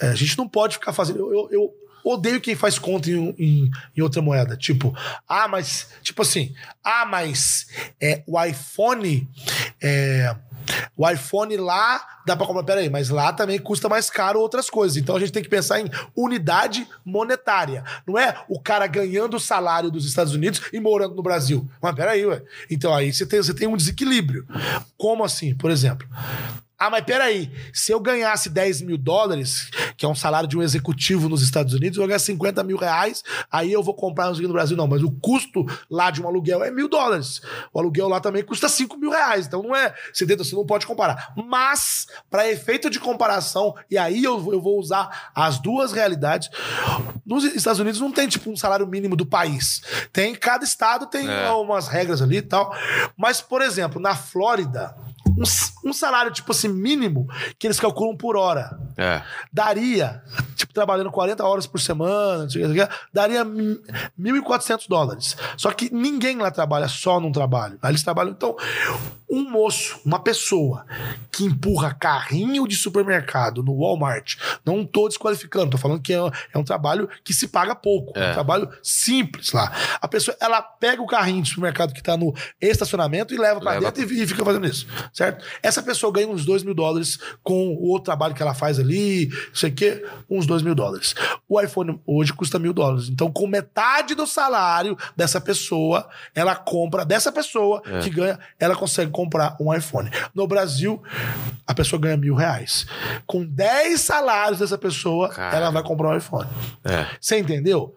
É, 0.00 0.08
a 0.08 0.14
gente 0.14 0.38
não 0.38 0.48
pode 0.48 0.74
ficar 0.74 0.92
fazendo. 0.92 1.18
Eu, 1.18 1.32
eu- 1.32 1.48
eu 1.52 1.74
odeio 2.12 2.40
quem 2.40 2.54
faz 2.54 2.78
conta 2.78 3.10
em, 3.10 3.34
em- 3.38 3.70
em 3.96 4.02
outra 4.02 4.20
moeda. 4.22 4.56
Tipo, 4.56 4.94
ah, 5.28 5.48
mas. 5.48 5.88
Tipo 6.02 6.22
assim, 6.22 6.54
ah, 6.82 7.04
mas 7.06 7.66
é, 8.00 8.22
o 8.26 8.42
iPhone. 8.42 9.28
É, 9.82 10.34
o 10.96 11.08
iPhone 11.08 11.56
lá 11.56 12.00
dá 12.26 12.36
pra 12.36 12.46
comprar. 12.46 12.62
Peraí, 12.64 12.88
mas 12.88 13.08
lá 13.10 13.32
também 13.32 13.58
custa 13.58 13.88
mais 13.88 14.08
caro 14.08 14.40
outras 14.40 14.70
coisas. 14.70 14.96
Então 14.96 15.16
a 15.16 15.20
gente 15.20 15.32
tem 15.32 15.42
que 15.42 15.48
pensar 15.48 15.80
em 15.80 15.90
unidade 16.16 16.86
monetária. 17.04 17.84
Não 18.06 18.18
é 18.18 18.36
o 18.48 18.60
cara 18.60 18.86
ganhando 18.86 19.36
o 19.36 19.40
salário 19.40 19.90
dos 19.90 20.06
Estados 20.06 20.34
Unidos 20.34 20.62
e 20.72 20.80
morando 20.80 21.14
no 21.14 21.22
Brasil. 21.22 21.68
Mas 21.80 21.94
peraí, 21.94 22.24
ué. 22.26 22.42
Então 22.70 22.94
aí 22.94 23.12
você 23.12 23.26
tem, 23.26 23.42
você 23.42 23.54
tem 23.54 23.68
um 23.68 23.76
desequilíbrio. 23.76 24.46
Como 24.96 25.24
assim? 25.24 25.54
Por 25.54 25.70
exemplo. 25.70 26.06
Ah, 26.84 26.90
mas 26.90 27.04
peraí, 27.04 27.50
se 27.72 27.92
eu 27.92 27.98
ganhasse 27.98 28.50
10 28.50 28.82
mil 28.82 28.98
dólares, 28.98 29.70
que 29.96 30.04
é 30.04 30.08
um 30.08 30.14
salário 30.14 30.46
de 30.48 30.56
um 30.56 30.62
executivo 30.62 31.28
nos 31.30 31.40
Estados 31.42 31.72
Unidos, 31.72 31.98
eu 31.98 32.06
ganhar 32.06 32.18
50 32.18 32.62
mil 32.62 32.76
reais, 32.76 33.22
aí 33.50 33.72
eu 33.72 33.82
vou 33.82 33.94
comprar 33.94 34.30
um 34.30 34.34
no 34.34 34.52
Brasil. 34.52 34.76
Não, 34.76 34.86
mas 34.86 35.02
o 35.02 35.10
custo 35.10 35.64
lá 35.90 36.10
de 36.10 36.20
um 36.20 36.26
aluguel 36.28 36.62
é 36.62 36.70
mil 36.70 36.88
dólares. 36.88 37.40
O 37.72 37.78
aluguel 37.80 38.08
lá 38.08 38.20
também 38.20 38.42
custa 38.42 38.68
5 38.68 38.98
mil 38.98 39.10
reais. 39.10 39.46
Então 39.46 39.62
não 39.62 39.74
é. 39.74 39.94
Você, 40.12 40.24
entendeu? 40.24 40.44
você 40.44 40.54
não 40.54 40.66
pode 40.66 40.86
comparar. 40.86 41.32
Mas, 41.36 42.06
para 42.30 42.50
efeito 42.50 42.90
de 42.90 43.00
comparação, 43.00 43.74
e 43.90 43.96
aí 43.96 44.22
eu, 44.22 44.52
eu 44.52 44.60
vou 44.60 44.78
usar 44.78 45.30
as 45.34 45.58
duas 45.58 45.92
realidades. 45.92 46.50
Nos 47.24 47.44
Estados 47.44 47.80
Unidos 47.80 48.00
não 48.00 48.12
tem, 48.12 48.28
tipo, 48.28 48.50
um 48.50 48.56
salário 48.56 48.86
mínimo 48.86 49.16
do 49.16 49.24
país. 49.24 49.80
Tem, 50.12 50.34
cada 50.34 50.64
estado 50.64 51.06
tem 51.06 51.26
É. 51.28 51.48
umas 51.50 51.88
regras 51.88 52.20
ali 52.20 52.36
e 52.38 52.42
tal. 52.42 52.74
Mas, 53.16 53.40
por 53.40 53.62
exemplo, 53.62 54.00
na 54.00 54.14
Flórida, 54.14 54.94
um, 55.36 55.90
um 55.90 55.92
salário, 55.92 56.32
tipo 56.32 56.50
assim, 56.52 56.68
mínimo, 56.68 57.26
que 57.58 57.66
eles 57.66 57.78
calculam 57.80 58.16
por 58.16 58.36
hora, 58.36 58.78
É. 58.96 59.22
daria, 59.52 60.22
tipo, 60.56 60.72
trabalhando 60.72 61.10
40 61.10 61.44
horas 61.44 61.66
por 61.66 61.80
semana, 61.80 62.46
daria 63.12 63.44
mi- 63.44 63.78
1.400 64.18 64.86
dólares. 64.88 65.36
Só 65.56 65.70
que 65.72 65.92
ninguém 65.92 66.36
lá 66.38 66.50
trabalha 66.50 66.88
só 66.88 67.18
num 67.20 67.32
trabalho. 67.32 67.78
Lá 67.82 67.88
eles 67.90 68.02
trabalham, 68.02 68.32
então, 68.32 68.56
um 69.28 69.50
moço, 69.50 69.98
uma 70.04 70.18
pessoa 70.20 70.86
que 71.32 71.44
empurra 71.44 71.92
carrinho 71.92 72.68
de 72.68 72.76
supermercado 72.76 73.62
no 73.62 73.74
Walmart, 73.80 74.36
não 74.64 74.84
tô 74.86 75.08
desqualificando, 75.08 75.72
tô 75.72 75.78
falando 75.78 76.00
que 76.00 76.12
é, 76.12 76.18
é 76.52 76.58
um 76.58 76.62
trabalho 76.62 77.08
que 77.24 77.34
se 77.34 77.48
paga 77.48 77.74
pouco, 77.74 78.16
é 78.16 78.30
um 78.30 78.32
trabalho 78.34 78.68
simples 78.82 79.50
lá. 79.52 79.72
A 80.00 80.06
pessoa, 80.06 80.36
ela 80.40 80.62
pega 80.62 81.02
o 81.02 81.06
carrinho 81.06 81.42
de 81.42 81.48
supermercado 81.48 81.92
que 81.92 82.02
tá 82.02 82.16
no 82.16 82.32
estacionamento 82.60 83.34
e 83.34 83.36
leva 83.38 83.58
pra 83.60 83.72
Leva 83.72 83.90
dentro 83.90 84.12
e, 84.14 84.22
e 84.22 84.26
fica 84.26 84.44
fazendo 84.44 84.66
isso, 84.66 84.86
certo? 85.12 85.23
Essa 85.62 85.82
pessoa 85.82 86.12
ganha 86.12 86.28
uns 86.28 86.44
2 86.44 86.62
mil 86.62 86.74
dólares 86.74 87.18
com 87.42 87.68
o 87.68 87.88
outro 87.88 88.04
trabalho 88.04 88.34
que 88.34 88.42
ela 88.42 88.54
faz 88.54 88.78
ali, 88.78 89.28
não 89.28 89.54
sei 89.54 89.70
o 89.70 89.74
quê, 89.74 90.06
uns 90.28 90.46
2 90.46 90.62
mil 90.62 90.74
dólares. 90.74 91.14
O 91.48 91.60
iPhone 91.60 92.00
hoje 92.06 92.32
custa 92.32 92.58
mil 92.58 92.72
dólares. 92.72 93.08
Então, 93.08 93.30
com 93.30 93.46
metade 93.46 94.14
do 94.14 94.26
salário 94.26 94.96
dessa 95.16 95.40
pessoa, 95.40 96.08
ela 96.34 96.54
compra, 96.54 97.04
dessa 97.04 97.30
pessoa 97.30 97.82
que 98.02 98.10
ganha, 98.10 98.38
ela 98.58 98.74
consegue 98.74 99.10
comprar 99.10 99.56
um 99.60 99.72
iPhone. 99.72 100.10
No 100.34 100.46
Brasil, 100.46 101.02
a 101.66 101.74
pessoa 101.74 102.00
ganha 102.00 102.16
mil 102.16 102.34
reais. 102.34 102.86
Com 103.26 103.44
10 103.44 104.00
salários 104.00 104.58
dessa 104.58 104.76
pessoa, 104.76 105.32
ela 105.52 105.70
vai 105.70 105.82
comprar 105.82 106.10
um 106.10 106.16
iPhone. 106.16 106.48
É. 106.84 107.06
Você 107.20 107.38
entendeu? 107.38 107.94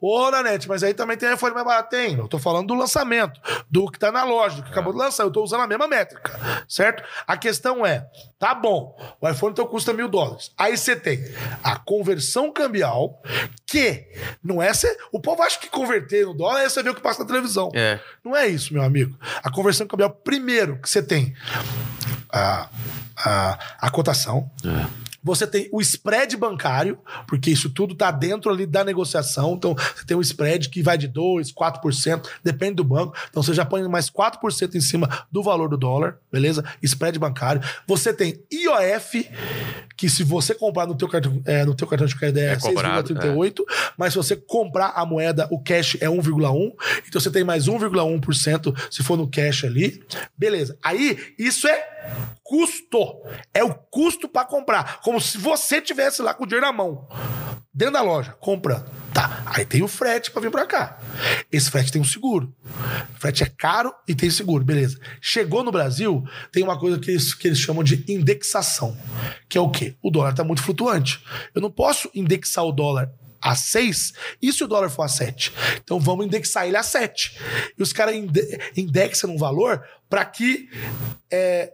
Pô, 0.00 0.30
Nanete, 0.30 0.68
mas 0.68 0.82
aí 0.82 0.94
também 0.94 1.16
tem 1.16 1.32
iPhone 1.32 1.54
mais 1.54 1.66
barato. 1.66 1.90
Tem. 1.90 2.14
Eu 2.14 2.28
tô 2.28 2.38
falando 2.38 2.68
do 2.68 2.74
lançamento, 2.74 3.40
do 3.70 3.90
que 3.90 3.98
tá 3.98 4.12
na 4.12 4.24
loja, 4.24 4.56
do 4.56 4.62
que 4.62 4.70
acabou 4.70 4.92
de 4.92 4.98
lançar. 4.98 5.24
Eu 5.24 5.30
tô 5.30 5.42
usando 5.42 5.62
a 5.62 5.66
mesma 5.66 5.88
métrica, 5.88 6.38
certo? 6.66 7.02
A 7.26 7.36
questão 7.36 7.84
é, 7.84 8.06
tá 8.38 8.54
bom, 8.54 8.96
o 9.20 9.28
iPhone 9.28 9.52
então 9.52 9.66
custa 9.66 9.92
mil 9.92 10.08
dólares. 10.08 10.50
Aí 10.56 10.76
você 10.76 10.96
tem 10.96 11.22
a 11.62 11.76
conversão 11.76 12.52
cambial, 12.52 13.22
que 13.66 14.06
não 14.42 14.62
é... 14.62 14.72
Cê, 14.72 14.96
o 15.12 15.20
povo 15.20 15.42
acha 15.42 15.58
que 15.58 15.68
converter 15.68 16.26
no 16.26 16.34
dólar 16.34 16.62
é 16.62 16.68
você 16.68 16.82
ver 16.82 16.90
o 16.90 16.94
que 16.94 17.02
passa 17.02 17.20
na 17.20 17.26
televisão. 17.26 17.70
É. 17.74 18.00
Não 18.24 18.36
é 18.36 18.46
isso, 18.46 18.72
meu 18.72 18.82
amigo. 18.82 19.16
A 19.42 19.50
conversão 19.50 19.86
cambial, 19.86 20.10
primeiro 20.10 20.80
que 20.80 20.88
você 20.88 21.02
tem 21.02 21.34
a, 22.30 22.68
a, 23.16 23.58
a 23.80 23.90
cotação. 23.90 24.50
Você 25.22 25.46
tem 25.46 25.68
o 25.72 25.80
spread 25.80 26.36
bancário, 26.36 26.98
porque 27.26 27.50
isso 27.50 27.68
tudo 27.70 27.94
tá 27.94 28.10
dentro 28.10 28.50
ali 28.50 28.66
da 28.66 28.84
negociação. 28.84 29.54
Então, 29.54 29.74
você 29.74 30.04
tem 30.06 30.16
um 30.16 30.20
spread 30.20 30.68
que 30.68 30.82
vai 30.82 30.96
de 30.96 31.08
2%, 31.08 31.52
4%, 31.52 32.28
depende 32.42 32.74
do 32.74 32.84
banco. 32.84 33.16
Então, 33.28 33.42
você 33.42 33.52
já 33.52 33.64
põe 33.64 33.86
mais 33.88 34.08
4% 34.08 34.74
em 34.74 34.80
cima 34.80 35.26
do 35.30 35.42
valor 35.42 35.68
do 35.68 35.76
dólar, 35.76 36.18
beleza? 36.30 36.64
Spread 36.82 37.18
bancário. 37.18 37.62
Você 37.86 38.12
tem 38.12 38.40
IOF, 38.52 39.28
que 39.96 40.08
se 40.08 40.22
você 40.22 40.54
comprar 40.54 40.86
no 40.86 40.94
teu 40.94 41.08
cartão, 41.08 41.42
é, 41.44 41.64
no 41.64 41.74
teu 41.74 41.86
cartão 41.86 42.06
de 42.06 42.14
crédito 42.14 42.38
é, 42.38 42.52
É 42.52 42.56
cobrado, 42.56 43.14
6,38, 43.14 43.64
mas 43.96 44.12
se 44.12 44.16
você 44.16 44.36
comprar 44.36 44.92
a 44.94 45.04
moeda, 45.04 45.48
o 45.50 45.60
cash 45.60 45.96
é 46.00 46.06
1,1. 46.08 46.72
Então, 47.06 47.20
você 47.20 47.30
tem 47.30 47.42
mais 47.42 47.66
1,1% 47.66 48.88
se 48.90 49.02
for 49.02 49.16
no 49.16 49.28
cash 49.28 49.64
ali. 49.64 50.02
Beleza. 50.36 50.76
Aí, 50.82 51.34
isso 51.36 51.66
é 51.66 51.97
custo. 52.42 53.22
É 53.52 53.62
o 53.62 53.74
custo 53.74 54.28
pra 54.28 54.44
comprar. 54.44 55.00
Como 55.00 55.20
se 55.20 55.38
você 55.38 55.80
tivesse 55.80 56.22
lá 56.22 56.34
com 56.34 56.44
o 56.44 56.46
dinheiro 56.46 56.66
na 56.66 56.72
mão. 56.72 57.06
Dentro 57.72 57.94
da 57.94 58.02
loja, 58.02 58.32
comprando. 58.40 58.90
Tá. 59.14 59.42
Aí 59.46 59.64
tem 59.64 59.82
o 59.82 59.88
frete 59.88 60.30
pra 60.30 60.42
vir 60.42 60.50
pra 60.50 60.66
cá. 60.66 60.98
Esse 61.52 61.70
frete 61.70 61.92
tem 61.92 62.00
um 62.00 62.04
seguro. 62.04 62.52
O 63.16 63.20
frete 63.20 63.42
é 63.42 63.46
caro 63.46 63.94
e 64.06 64.14
tem 64.14 64.30
seguro. 64.30 64.64
Beleza. 64.64 64.98
Chegou 65.20 65.62
no 65.62 65.70
Brasil, 65.70 66.24
tem 66.50 66.62
uma 66.62 66.78
coisa 66.78 66.98
que 66.98 67.10
eles, 67.10 67.34
que 67.34 67.46
eles 67.46 67.58
chamam 67.58 67.84
de 67.84 68.04
indexação. 68.08 68.96
Que 69.48 69.58
é 69.58 69.60
o 69.60 69.70
quê? 69.70 69.94
O 70.02 70.10
dólar 70.10 70.34
tá 70.34 70.42
muito 70.42 70.62
flutuante. 70.62 71.22
Eu 71.54 71.60
não 71.60 71.70
posso 71.70 72.10
indexar 72.14 72.64
o 72.64 72.72
dólar 72.72 73.12
a 73.40 73.54
6, 73.54 74.12
e 74.42 74.52
se 74.52 74.64
o 74.64 74.66
dólar 74.66 74.90
for 74.90 75.02
a 75.02 75.08
7? 75.08 75.52
Então 75.82 76.00
vamos 76.00 76.26
indexar 76.26 76.66
ele 76.66 76.76
a 76.76 76.82
7. 76.82 77.38
E 77.78 77.82
os 77.82 77.92
caras 77.92 78.14
inde 78.14 78.58
indexam 78.76 79.30
um 79.30 79.38
valor 79.38 79.82
para 80.08 80.24
que 80.24 80.68
é, 81.30 81.72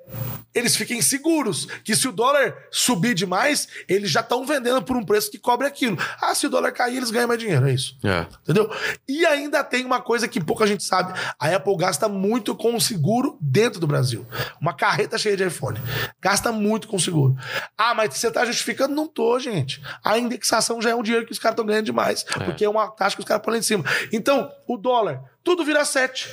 eles 0.55 0.77
fiquem 0.77 1.03
seguros. 1.03 1.67
Que 1.83 1.95
se 1.95 2.09
o 2.09 2.13
dólar 2.13 2.57
subir 2.71 3.15
demais, 3.15 3.69
eles 3.89 4.11
já 4.11 4.21
estão 4.21 4.47
vendendo 4.47 4.83
por 4.83 4.97
um 4.97 5.05
preço 5.05 5.31
que 5.31 5.39
cobre 5.39 5.67
aquilo. 5.67 5.99
Ah, 6.21 6.35
se 6.35 6.47
o 6.47 6.51
dólar 6.51 6.73
cair, 6.73 6.97
eles 6.97 7.11
ganham 7.11 7.29
mais 7.29 7.41
dinheiro. 7.41 7.67
É 7.69 7.73
isso. 7.73 7.97
É. 8.05 8.27
Entendeu? 8.43 8.71
E 9.09 9.27
ainda 9.27 9.63
tem 9.65 9.85
uma 9.85 10.01
coisa 10.01 10.29
que 10.29 10.41
pouca 10.41 10.67
gente 10.67 10.85
sabe. 10.85 11.13
A 11.39 11.55
Apple 11.55 11.77
gasta 11.77 12.09
muito 12.09 12.55
com 12.55 12.75
o 12.75 12.81
seguro 12.81 13.37
dentro 13.41 13.81
do 13.81 13.87
Brasil. 13.87 14.27
Uma 14.61 14.75
carreta 14.75 15.19
cheia 15.19 15.37
de 15.37 15.45
iPhone. 15.45 15.81
Gasta 16.21 16.53
muito 16.53 16.89
com 16.89 16.99
seguro. 16.99 17.37
Ah, 17.77 17.95
mas 17.95 18.15
você 18.15 18.31
tá 18.31 18.45
justificando? 18.45 18.95
Não 18.95 19.09
tô, 19.09 19.39
gente. 19.39 19.83
A 20.05 20.19
indexação 20.19 20.81
já 20.81 20.91
é 20.91 20.95
um 20.95 21.03
dinheiro 21.03 21.27
que 21.27 21.33
os 21.33 21.39
caras 21.39 21.55
estão 21.55 21.67
ganhando 21.67 21.87
demais. 21.87 22.25
Porque 22.45 22.65
é 22.65 22.69
uma 22.69 22.89
taxa 22.89 23.17
que 23.17 23.23
os 23.23 23.29
caras 23.29 23.43
põem 23.43 23.55
lá 23.55 23.59
em 23.59 23.63
cima. 23.63 23.85
Então, 24.13 24.51
o 24.67 24.77
dólar, 24.77 25.23
tudo 25.43 25.65
vira 25.65 25.85
7. 25.85 26.29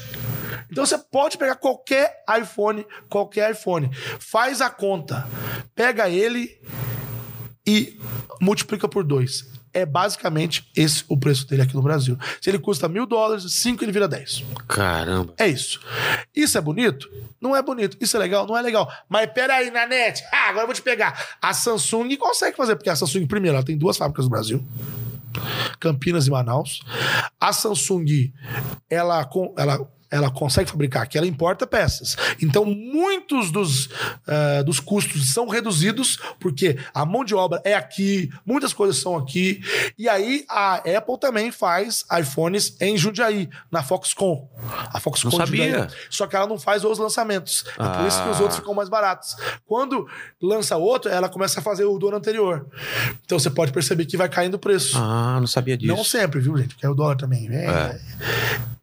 Então 0.70 0.86
você 0.86 0.98
pode 0.98 1.38
pegar 1.38 1.56
qualquer 1.56 2.24
iPhone, 2.40 2.86
qualquer 3.10 3.52
iPhone, 3.52 3.90
faz 4.20 4.62
a 4.62 4.70
conta, 4.70 5.28
pega 5.76 6.10
ele 6.10 6.60
e 7.66 7.98
multiplica 8.40 8.88
por 8.88 9.04
dois. 9.04 9.50
É 9.74 9.86
basicamente 9.86 10.70
esse 10.76 11.06
o 11.08 11.18
preço 11.18 11.48
dele 11.48 11.62
aqui 11.62 11.74
no 11.76 11.82
Brasil. 11.82 12.18
Se 12.42 12.50
ele 12.50 12.60
custa 12.60 12.90
mil 12.90 13.06
dólares, 13.06 13.54
cinco 13.54 13.86
ele 13.86 13.92
vira 13.92 14.06
10. 14.06 14.44
Caramba. 14.68 15.34
É 15.38 15.48
isso. 15.48 15.80
Isso 16.36 16.58
é 16.58 16.62
bonito? 16.62 17.10
Não 17.40 17.56
é 17.56 17.62
bonito. 17.62 17.96
Isso 18.02 18.18
é 18.18 18.20
legal? 18.20 18.46
Não 18.46 18.58
é 18.58 18.62
legal. 18.62 18.92
Mas 19.08 19.32
peraí, 19.32 19.72
Nanete. 19.72 20.24
Ah, 20.32 20.50
agora 20.50 20.64
eu 20.64 20.68
vou 20.68 20.76
te 20.76 20.82
pegar. 20.82 21.38
A 21.42 21.54
Samsung 21.54 22.18
consegue 22.18 22.58
fazer, 22.58 22.76
porque 22.76 22.90
a 22.90 22.96
Samsung, 22.98 23.26
primeiro, 23.26 23.56
ela 23.56 23.66
tem 23.66 23.78
duas 23.78 23.96
fábricas 23.96 24.26
no 24.26 24.32
Brasil. 24.32 24.62
Campinas 25.80 26.28
e 26.28 26.32
Manaus. 26.32 26.82
A 27.40 27.54
Samsung, 27.54 28.34
ela, 28.90 29.28
ela, 29.58 29.90
ela 30.12 30.30
consegue 30.30 30.70
fabricar 30.70 31.04
aqui, 31.04 31.18
ela 31.18 31.26
importa 31.26 31.66
peças. 31.66 32.18
Então, 32.42 32.66
muitos 32.66 33.50
dos, 33.50 33.90
eh, 34.28 34.62
dos 34.64 34.80
custos 34.80 35.34
são 35.34 35.48
reduzidos, 35.48 36.20
porque 36.40 36.78
a 36.94 37.06
mão 37.06 37.24
de 37.24 37.34
obra 37.34 37.62
é 37.64 37.74
aqui, 37.74 38.30
muitas 38.46 38.74
coisas 38.74 38.98
são 38.98 39.16
aqui. 39.16 39.62
E 39.98 40.10
aí, 40.10 40.44
a 40.50 40.76
Apple 40.98 41.18
também 41.20 41.52
faz 41.52 42.04
iPhones 42.20 42.76
em 42.82 42.98
Jundiaí, 42.98 43.50
na 43.72 43.82
Foxconn. 43.82 44.48
A 44.94 45.00
Foxconn 45.00 45.38
Não 45.38 45.46
de 45.46 45.52
Jundiaí. 45.52 45.72
sabia. 45.72 45.88
Só 46.10 46.28
que 46.28 46.36
ela 46.36 46.46
não 46.46 46.60
faz 46.60 46.84
os 46.84 47.00
lançamentos. 47.00 47.64
É 47.80 47.88
por 47.98 48.06
isso 48.08 48.22
que 48.24 48.30
os 48.30 48.38
Ah. 48.38 48.42
outros 48.42 48.60
ficam 48.60 48.74
mais 48.74 48.90
baratos. 48.90 49.36
Quando 49.66 50.06
lança 50.42 50.76
outro, 50.76 51.10
ela 51.10 51.30
começa 51.30 51.60
a 51.62 51.64
fazer 51.64 51.86
o 51.86 51.98
do 51.98 52.10
ano 52.10 52.18
anterior. 52.18 52.68
Então 53.26 53.40
você 53.40 53.50
pode 53.50 53.72
perceber 53.72 54.06
que 54.06 54.18
vai 54.18 54.28
caindo 54.28 54.56
o 54.56 54.60
preço. 54.60 54.98
Ah, 54.98 55.38
não 55.40 55.48
sabia 55.48 55.78
disso. 55.78 55.96
Não 55.96 56.04
sempre, 56.04 56.40
viu, 56.42 56.58
gente? 56.58 56.70
Porque 56.76 56.86
é 56.86 56.90
o 56.90 56.94
dólar 56.94 57.16
também. 57.16 57.48
É. 57.50 58.00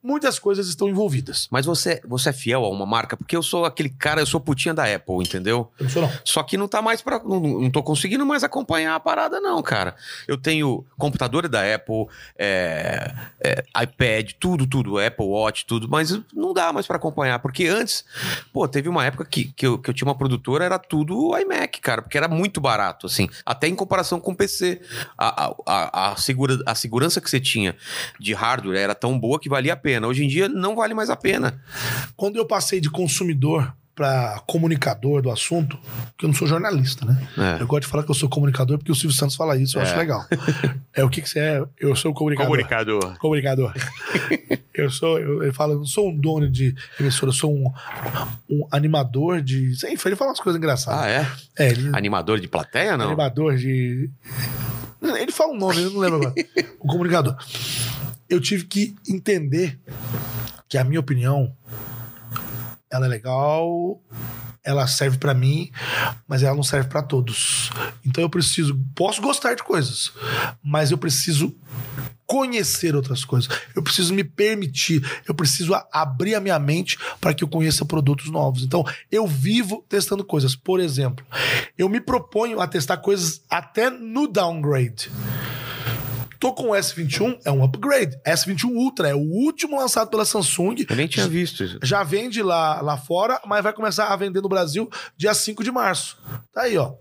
Muitas 0.08 0.38
coisas 0.38 0.68
estão 0.68 0.88
envolvidas. 0.88 1.48
Mas 1.50 1.66
você, 1.66 2.00
você 2.02 2.30
é 2.30 2.32
fiel 2.32 2.64
a 2.64 2.70
uma 2.70 2.86
marca? 2.86 3.14
Porque 3.14 3.36
eu 3.36 3.42
sou 3.42 3.66
aquele 3.66 3.90
cara, 3.90 4.22
eu 4.22 4.26
sou 4.26 4.40
putinha 4.40 4.72
da 4.72 4.84
Apple, 4.84 5.16
entendeu? 5.16 5.70
Eu 5.78 5.84
não 5.84 5.90
sou, 5.90 6.00
não. 6.00 6.12
Só 6.24 6.42
que 6.42 6.56
não 6.56 6.66
tá 6.66 6.80
mais 6.80 7.02
pra. 7.02 7.18
Não, 7.18 7.38
não 7.38 7.70
tô 7.70 7.82
conseguindo 7.82 8.24
mais 8.24 8.42
acompanhar 8.42 8.94
a 8.94 9.00
parada, 9.00 9.38
não, 9.38 9.62
cara. 9.62 9.94
Eu 10.26 10.38
tenho 10.38 10.82
computador 10.96 11.46
da 11.46 11.74
Apple, 11.74 12.06
é, 12.38 13.12
é, 13.38 13.62
iPad, 13.82 14.32
tudo, 14.40 14.66
tudo, 14.66 14.98
Apple 14.98 15.26
Watch, 15.26 15.66
tudo, 15.66 15.88
mas 15.88 16.18
não 16.32 16.54
dá 16.54 16.72
mais 16.72 16.86
pra 16.86 16.96
acompanhar. 16.96 17.38
Porque 17.40 17.66
antes, 17.66 18.02
pô, 18.50 18.66
teve 18.66 18.88
uma 18.88 19.04
época 19.04 19.26
que, 19.26 19.52
que, 19.52 19.66
eu, 19.66 19.78
que 19.78 19.90
eu 19.90 19.94
tinha 19.94 20.08
uma 20.08 20.16
produtora, 20.16 20.64
era 20.64 20.78
tudo 20.78 21.36
iMac, 21.36 21.82
cara, 21.82 22.00
porque 22.00 22.16
era 22.16 22.28
muito 22.28 22.60
barato, 22.62 23.06
assim, 23.06 23.28
até 23.44 23.68
em 23.68 23.74
comparação 23.74 24.18
com 24.20 24.32
o 24.32 24.36
PC. 24.36 24.80
A, 25.18 25.44
a, 25.44 25.54
a, 25.66 26.12
a 26.12 26.16
segura, 26.16 26.58
a 26.64 26.74
segurança 26.74 27.20
que 27.20 27.28
você 27.28 27.38
tinha 27.40 27.76
de 28.18 28.32
hardware 28.32 28.78
era 28.78 28.94
tão 28.94 29.18
boa 29.18 29.38
que 29.38 29.48
valia 29.48 29.74
a 29.74 29.76
pena. 29.76 29.97
Hoje 30.06 30.24
em 30.24 30.28
dia 30.28 30.48
não 30.48 30.76
vale 30.76 30.94
mais 30.94 31.10
a 31.10 31.16
pena. 31.16 31.60
Quando 32.16 32.36
eu 32.36 32.46
passei 32.46 32.80
de 32.80 32.90
consumidor 32.90 33.72
para 33.98 34.40
comunicador 34.46 35.20
do 35.20 35.28
assunto, 35.28 35.76
porque 36.10 36.24
eu 36.24 36.28
não 36.28 36.34
sou 36.34 36.46
jornalista, 36.46 37.04
né? 37.04 37.20
É. 37.36 37.60
Eu 37.60 37.66
gosto 37.66 37.82
de 37.82 37.88
falar 37.88 38.04
que 38.04 38.10
eu 38.12 38.14
sou 38.14 38.28
comunicador 38.28 38.78
porque 38.78 38.92
o 38.92 38.94
Silvio 38.94 39.16
Santos 39.16 39.34
fala 39.34 39.56
isso, 39.56 39.76
eu 39.76 39.82
acho 39.82 39.96
legal. 39.96 40.24
É 40.94 41.02
o 41.02 41.10
que, 41.10 41.20
que 41.20 41.28
você 41.28 41.40
é? 41.40 41.64
Eu 41.80 41.96
sou 41.96 42.14
comunicador. 42.14 42.48
Comunicador. 42.48 43.18
Comunicador. 43.18 43.74
eu 44.72 44.88
sou, 44.88 45.18
eu, 45.18 45.42
ele 45.42 45.52
fala, 45.52 45.72
eu 45.72 45.78
não 45.78 45.84
sou 45.84 46.10
um 46.10 46.16
dono 46.16 46.48
de 46.48 46.76
emissora, 47.00 47.30
eu 47.30 47.34
sou 47.34 47.52
um, 47.52 47.72
um 48.48 48.68
animador 48.70 49.42
de. 49.42 49.72
Enfim, 49.72 50.10
ele 50.10 50.16
fala 50.16 50.30
umas 50.30 50.40
coisas 50.40 50.56
engraçadas. 50.56 51.00
Ah, 51.00 51.08
é? 51.08 51.26
É, 51.58 51.70
ele, 51.70 51.90
Animador 51.92 52.38
de 52.38 52.46
plateia, 52.46 52.96
não? 52.96 53.06
animador 53.06 53.56
de. 53.56 54.08
Ele 55.02 55.32
fala 55.32 55.52
um 55.52 55.56
nome, 55.56 55.82
eu 55.82 55.90
não 55.90 56.00
lembro 56.00 56.18
agora. 56.18 56.34
o 56.78 56.86
comunicador. 56.86 57.36
Eu 58.28 58.40
tive 58.40 58.64
que 58.64 58.94
entender 59.08 59.78
que 60.68 60.76
a 60.76 60.84
minha 60.84 61.00
opinião 61.00 61.54
ela 62.90 63.06
é 63.06 63.08
legal, 63.08 64.02
ela 64.64 64.86
serve 64.86 65.18
pra 65.18 65.34
mim, 65.34 65.70
mas 66.26 66.42
ela 66.42 66.54
não 66.54 66.62
serve 66.62 66.88
pra 66.88 67.02
todos. 67.02 67.70
Então 68.04 68.22
eu 68.22 68.30
preciso, 68.30 68.78
posso 68.94 69.22
gostar 69.22 69.54
de 69.54 69.62
coisas, 69.62 70.12
mas 70.62 70.90
eu 70.90 70.98
preciso 70.98 71.56
conhecer 72.28 72.94
outras 72.94 73.24
coisas. 73.24 73.48
Eu 73.74 73.82
preciso 73.82 74.12
me 74.12 74.22
permitir. 74.22 75.02
Eu 75.26 75.34
preciso 75.34 75.72
abrir 75.90 76.34
a 76.34 76.40
minha 76.40 76.58
mente 76.58 76.98
para 77.18 77.32
que 77.32 77.42
eu 77.42 77.48
conheça 77.48 77.86
produtos 77.86 78.30
novos. 78.30 78.62
Então, 78.62 78.84
eu 79.10 79.26
vivo 79.26 79.82
testando 79.88 80.22
coisas. 80.22 80.54
Por 80.54 80.78
exemplo, 80.78 81.24
eu 81.76 81.88
me 81.88 82.02
proponho 82.02 82.60
a 82.60 82.68
testar 82.68 82.98
coisas 82.98 83.40
até 83.48 83.88
no 83.88 84.28
downgrade. 84.28 85.10
Tô 86.38 86.52
com 86.52 86.70
o 86.70 86.72
S21, 86.72 87.40
é 87.44 87.50
um 87.50 87.64
upgrade. 87.64 88.16
S21 88.24 88.70
Ultra 88.70 89.08
é 89.08 89.14
o 89.14 89.18
último 89.18 89.76
lançado 89.78 90.08
pela 90.08 90.24
Samsung. 90.24 90.86
Eu 90.88 90.96
nem 90.96 91.08
tinha 91.08 91.26
visto 91.26 91.64
isso. 91.64 91.78
Já 91.82 92.04
vende 92.04 92.42
lá, 92.42 92.80
lá 92.80 92.96
fora, 92.96 93.40
mas 93.44 93.62
vai 93.62 93.72
começar 93.72 94.06
a 94.06 94.16
vender 94.16 94.40
no 94.40 94.48
Brasil 94.48 94.88
dia 95.16 95.34
5 95.34 95.64
de 95.64 95.72
março. 95.72 96.16
Tá 96.52 96.62
aí, 96.62 96.76
ó. 96.76 96.92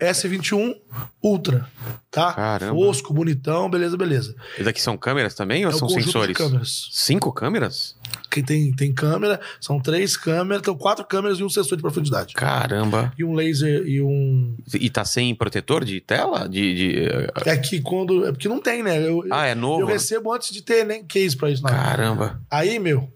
S21 0.00 0.74
Ultra. 1.22 1.66
Tá? 2.10 2.32
Caramba. 2.32 2.74
Fosco, 2.74 3.12
bonitão, 3.14 3.70
beleza, 3.70 3.96
beleza. 3.96 4.34
Esses 4.54 4.66
aqui 4.66 4.80
são 4.82 4.96
câmeras 4.96 5.34
também 5.34 5.64
ou 5.64 5.70
É 5.72 5.74
são 5.74 5.88
sensores? 5.88 6.36
câmeras. 6.36 6.88
Cinco 6.92 7.32
câmeras? 7.32 7.96
Quem 8.30 8.42
tem, 8.44 8.72
tem 8.72 8.92
câmera, 8.92 9.40
são 9.60 9.80
três 9.80 10.16
câmeras, 10.16 10.60
então 10.60 10.76
quatro 10.76 11.04
câmeras 11.04 11.38
e 11.38 11.44
um 11.44 11.48
sensor 11.48 11.76
de 11.76 11.82
profundidade. 11.82 12.34
Caramba. 12.34 13.12
E 13.18 13.24
um 13.24 13.34
laser 13.34 13.86
e 13.86 14.02
um. 14.02 14.56
E 14.74 14.88
tá 14.90 15.04
sem 15.04 15.34
protetor 15.34 15.84
de 15.84 16.00
tela? 16.00 16.48
De. 16.48 16.74
de- 16.74 17.06
É 17.46 17.56
que 17.56 17.80
quando. 17.80 18.26
É 18.26 18.32
porque 18.32 18.48
não 18.48 18.60
tem, 18.60 18.82
né? 18.82 19.06
Eu, 19.06 19.24
Ah, 19.30 19.46
é 19.46 19.52
eu 19.52 19.56
novo? 19.56 19.86
né? 19.86 19.92
recebo 19.94 20.32
antes 20.32 20.50
de 20.52 20.62
ter 20.62 20.84
nem 20.84 21.04
case 21.04 21.36
pra 21.36 21.50
isso, 21.50 21.62
não. 21.62 21.70
Caramba. 21.70 22.40
Aí, 22.50 22.78
meu. 22.78 23.10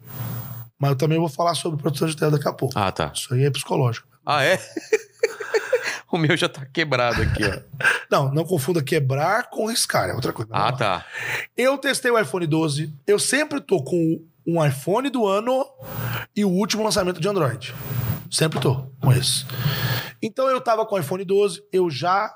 Mas 0.78 0.90
eu 0.90 0.96
também 0.96 1.18
vou 1.18 1.28
falar 1.28 1.54
sobre 1.54 1.80
proteção 1.80 2.06
de 2.08 2.16
tela 2.16 2.32
daqui 2.32 2.48
a 2.48 2.52
pouco. 2.52 2.78
Ah, 2.78 2.92
tá. 2.92 3.10
Isso 3.14 3.32
aí 3.32 3.44
é 3.44 3.50
psicológico. 3.50 4.06
Ah, 4.24 4.42
é? 4.44 4.58
o 6.10 6.18
meu 6.18 6.36
já 6.36 6.48
tá 6.48 6.64
quebrado 6.64 7.22
aqui, 7.22 7.42
ó. 7.44 7.60
Não, 8.10 8.32
não 8.32 8.44
confunda 8.44 8.80
quebrar 8.82 9.50
com 9.50 9.66
riscar, 9.66 10.08
é 10.08 10.14
outra 10.14 10.32
coisa. 10.32 10.50
Ah, 10.54 10.72
tá. 10.72 11.04
Eu 11.56 11.76
testei 11.76 12.08
o 12.08 12.18
iPhone 12.18 12.46
12. 12.46 12.94
Eu 13.04 13.18
sempre 13.18 13.60
tô 13.60 13.82
com 13.82 14.22
um 14.46 14.64
iPhone 14.64 15.10
do 15.10 15.26
ano 15.26 15.66
e 16.34 16.44
o 16.44 16.48
último 16.48 16.84
lançamento 16.84 17.20
de 17.20 17.28
Android. 17.28 17.74
Sempre 18.30 18.60
tô 18.60 18.86
com 19.00 19.12
esse. 19.12 19.44
Então 20.26 20.48
eu 20.48 20.60
tava 20.60 20.84
com 20.84 20.96
o 20.96 20.98
iPhone 20.98 21.24
12, 21.24 21.62
eu 21.72 21.88
já 21.88 22.34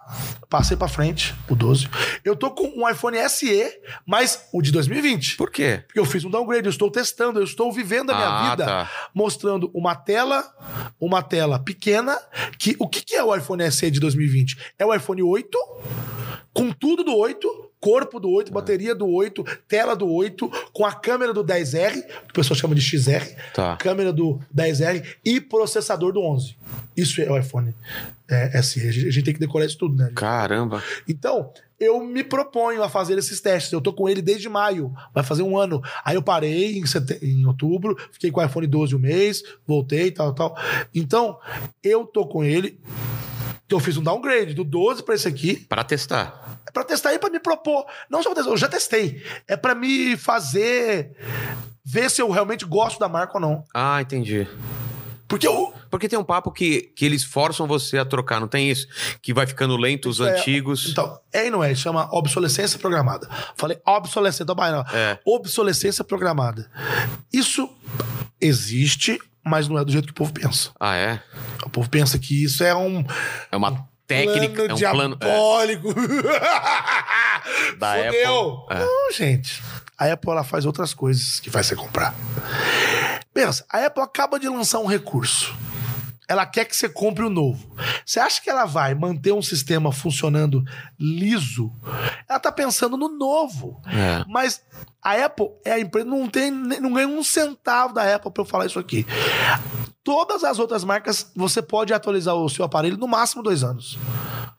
passei 0.48 0.76
pra 0.76 0.86
frente 0.86 1.34
o 1.48 1.54
12. 1.56 1.88
Eu 2.24 2.36
tô 2.36 2.50
com 2.52 2.68
um 2.68 2.88
iPhone 2.88 3.16
SE, 3.28 3.72
mas 4.06 4.46
o 4.52 4.62
de 4.62 4.70
2020. 4.70 5.36
Por 5.36 5.50
quê? 5.50 5.82
Porque 5.86 5.98
eu 5.98 6.04
fiz 6.04 6.24
um 6.24 6.30
downgrade, 6.30 6.66
eu 6.66 6.70
estou 6.70 6.90
testando, 6.90 7.40
eu 7.40 7.44
estou 7.44 7.72
vivendo 7.72 8.10
a 8.10 8.14
minha 8.14 8.28
Ah, 8.28 8.50
vida 8.50 8.64
tá. 8.64 8.90
mostrando 9.14 9.70
uma 9.74 9.94
tela, 9.96 10.44
uma 11.00 11.22
tela 11.22 11.58
pequena, 11.58 12.16
que 12.58 12.76
o 12.78 12.88
que, 12.88 13.02
que 13.02 13.14
é 13.16 13.24
o 13.24 13.34
iPhone 13.34 13.68
SE 13.72 13.90
de 13.90 13.98
2020? 13.98 14.56
É 14.78 14.86
o 14.86 14.94
iPhone 14.94 15.22
8 15.22 15.58
com 16.52 16.70
tudo 16.72 17.02
do 17.04 17.16
8, 17.16 17.69
corpo 17.80 18.20
do 18.20 18.28
8, 18.30 18.52
bateria 18.52 18.94
do 18.94 19.08
8, 19.08 19.42
tela 19.66 19.96
do 19.96 20.06
8, 20.08 20.50
com 20.72 20.84
a 20.84 20.92
câmera 20.92 21.32
do 21.32 21.42
10R, 21.42 22.02
que 22.02 22.30
o 22.30 22.34
pessoal 22.34 22.58
chama 22.58 22.74
de 22.74 22.80
XR, 22.82 23.34
Tá. 23.54 23.76
câmera 23.76 24.12
do 24.12 24.38
10R 24.54 25.02
e 25.24 25.40
processador 25.40 26.12
do 26.12 26.20
11. 26.22 26.54
Isso 26.96 27.20
é 27.22 27.30
o 27.30 27.38
iPhone 27.38 27.74
é, 28.28 28.60
SE. 28.62 28.86
A 28.86 28.92
gente, 28.92 29.08
a 29.08 29.10
gente 29.10 29.24
tem 29.24 29.34
que 29.34 29.40
decorar 29.40 29.64
isso 29.64 29.78
tudo, 29.78 29.96
né? 29.96 30.12
Caramba. 30.14 30.82
Então, 31.08 31.50
eu 31.78 31.98
me 32.04 32.22
proponho 32.22 32.82
a 32.82 32.88
fazer 32.90 33.16
esses 33.16 33.40
testes. 33.40 33.72
Eu 33.72 33.80
tô 33.80 33.92
com 33.92 34.06
ele 34.08 34.20
desde 34.20 34.48
maio, 34.50 34.92
vai 35.14 35.24
fazer 35.24 35.42
um 35.42 35.56
ano. 35.56 35.82
Aí 36.04 36.14
eu 36.16 36.22
parei 36.22 36.76
em, 36.78 36.84
sete- 36.86 37.18
em 37.24 37.46
outubro, 37.46 37.96
fiquei 38.12 38.30
com 38.30 38.40
o 38.40 38.44
iPhone 38.44 38.66
12 38.66 38.94
um 38.94 38.98
mês, 38.98 39.42
voltei, 39.66 40.10
tal, 40.10 40.34
tal. 40.34 40.54
Então, 40.94 41.38
eu 41.82 42.04
tô 42.04 42.26
com 42.26 42.44
ele. 42.44 42.78
Então, 43.70 43.78
eu 43.78 43.84
fiz 43.84 43.96
um 43.96 44.02
downgrade 44.02 44.52
do 44.52 44.64
12 44.64 45.04
para 45.04 45.14
esse 45.14 45.28
aqui, 45.28 45.54
Pra 45.68 45.84
testar. 45.84 46.58
é 46.66 46.72
pra 46.72 46.82
testar 46.82 47.14
e 47.14 47.20
pra 47.20 47.30
me 47.30 47.38
propor. 47.38 47.86
Não 48.10 48.20
só 48.20 48.30
pra 48.30 48.34
testar, 48.34 48.50
eu 48.50 48.56
já 48.56 48.66
testei. 48.68 49.22
É 49.46 49.56
pra 49.56 49.76
me 49.76 50.16
fazer 50.16 51.12
ver 51.84 52.10
se 52.10 52.20
eu 52.20 52.28
realmente 52.32 52.64
gosto 52.64 52.98
da 52.98 53.08
marca 53.08 53.34
ou 53.36 53.40
não. 53.40 53.62
Ah, 53.72 54.02
entendi. 54.02 54.44
Porque 55.28 55.46
eu, 55.46 55.72
Porque 55.88 56.08
tem 56.08 56.18
um 56.18 56.24
papo 56.24 56.50
que, 56.50 56.90
que 56.96 57.04
eles 57.06 57.22
forçam 57.22 57.68
você 57.68 57.96
a 57.96 58.04
trocar, 58.04 58.40
não 58.40 58.48
tem 58.48 58.68
isso? 58.68 58.88
Que 59.22 59.32
vai 59.32 59.46
ficando 59.46 59.76
lento 59.76 60.08
os 60.08 60.18
é- 60.18 60.32
antigos. 60.36 60.88
Então, 60.90 61.20
é 61.32 61.46
e 61.46 61.50
não 61.50 61.62
é, 61.62 61.72
chama 61.72 62.08
obsolescência 62.10 62.76
programada. 62.76 63.28
Falei 63.56 63.78
obsolescência, 63.86 64.42
então, 64.42 64.56
não. 64.56 64.80
É. 64.92 65.16
Obsolescência 65.24 66.02
programada. 66.02 66.68
Isso 67.32 67.68
existe, 68.40 69.20
mas 69.44 69.68
não 69.68 69.78
é 69.78 69.84
do 69.84 69.90
jeito 69.92 70.06
que 70.06 70.12
o 70.12 70.14
povo 70.14 70.32
pensa. 70.32 70.70
Ah, 70.78 70.96
é? 70.96 71.22
O 71.64 71.70
povo 71.70 71.88
pensa 71.88 72.18
que 72.18 72.44
isso 72.44 72.62
é 72.64 72.74
um 72.74 73.04
É 73.50 73.56
uma 73.56 73.86
técnica, 74.06 74.66
plano 74.66 74.70
é 74.70 74.74
um 74.74 74.90
plano. 74.92 75.18
é, 75.20 75.24
diabólico. 75.26 75.94
Da 77.78 77.94
Fudeu. 77.96 78.64
Apple. 78.68 78.76
É. 78.76 78.80
Não, 78.80 79.12
gente. 79.12 79.62
A 79.98 80.12
Apple 80.12 80.30
ela 80.30 80.44
faz 80.44 80.64
outras 80.66 80.92
coisas 80.94 81.40
que 81.40 81.50
faz 81.50 81.66
você 81.66 81.76
comprar. 81.76 82.14
Pensa, 83.32 83.64
a 83.70 83.86
Apple 83.86 84.02
acaba 84.02 84.38
de 84.38 84.48
lançar 84.48 84.78
um 84.78 84.86
recurso. 84.86 85.54
Ela 86.30 86.46
quer 86.46 86.64
que 86.64 86.76
você 86.76 86.88
compre 86.88 87.24
o 87.24 87.28
novo. 87.28 87.74
Você 88.06 88.20
acha 88.20 88.40
que 88.40 88.48
ela 88.48 88.64
vai 88.64 88.94
manter 88.94 89.32
um 89.32 89.42
sistema 89.42 89.90
funcionando 89.90 90.62
liso? 90.96 91.72
Ela 92.28 92.38
tá 92.38 92.52
pensando 92.52 92.96
no 92.96 93.08
novo. 93.08 93.82
É. 93.84 94.24
Mas 94.28 94.62
a 95.02 95.24
Apple 95.24 95.48
é 95.64 95.72
a 95.72 95.80
empresa, 95.80 96.08
não 96.08 96.28
tem, 96.28 96.52
não 96.52 96.92
ganha 96.92 97.08
um 97.08 97.24
centavo 97.24 97.92
da 97.92 98.14
Apple 98.14 98.30
para 98.30 98.42
eu 98.42 98.46
falar 98.46 98.66
isso 98.66 98.78
aqui. 98.78 99.04
Todas 100.04 100.44
as 100.44 100.60
outras 100.60 100.84
marcas, 100.84 101.32
você 101.34 101.60
pode 101.60 101.92
atualizar 101.92 102.36
o 102.36 102.48
seu 102.48 102.64
aparelho 102.64 102.96
no 102.96 103.08
máximo 103.08 103.42
dois 103.42 103.64
anos. 103.64 103.98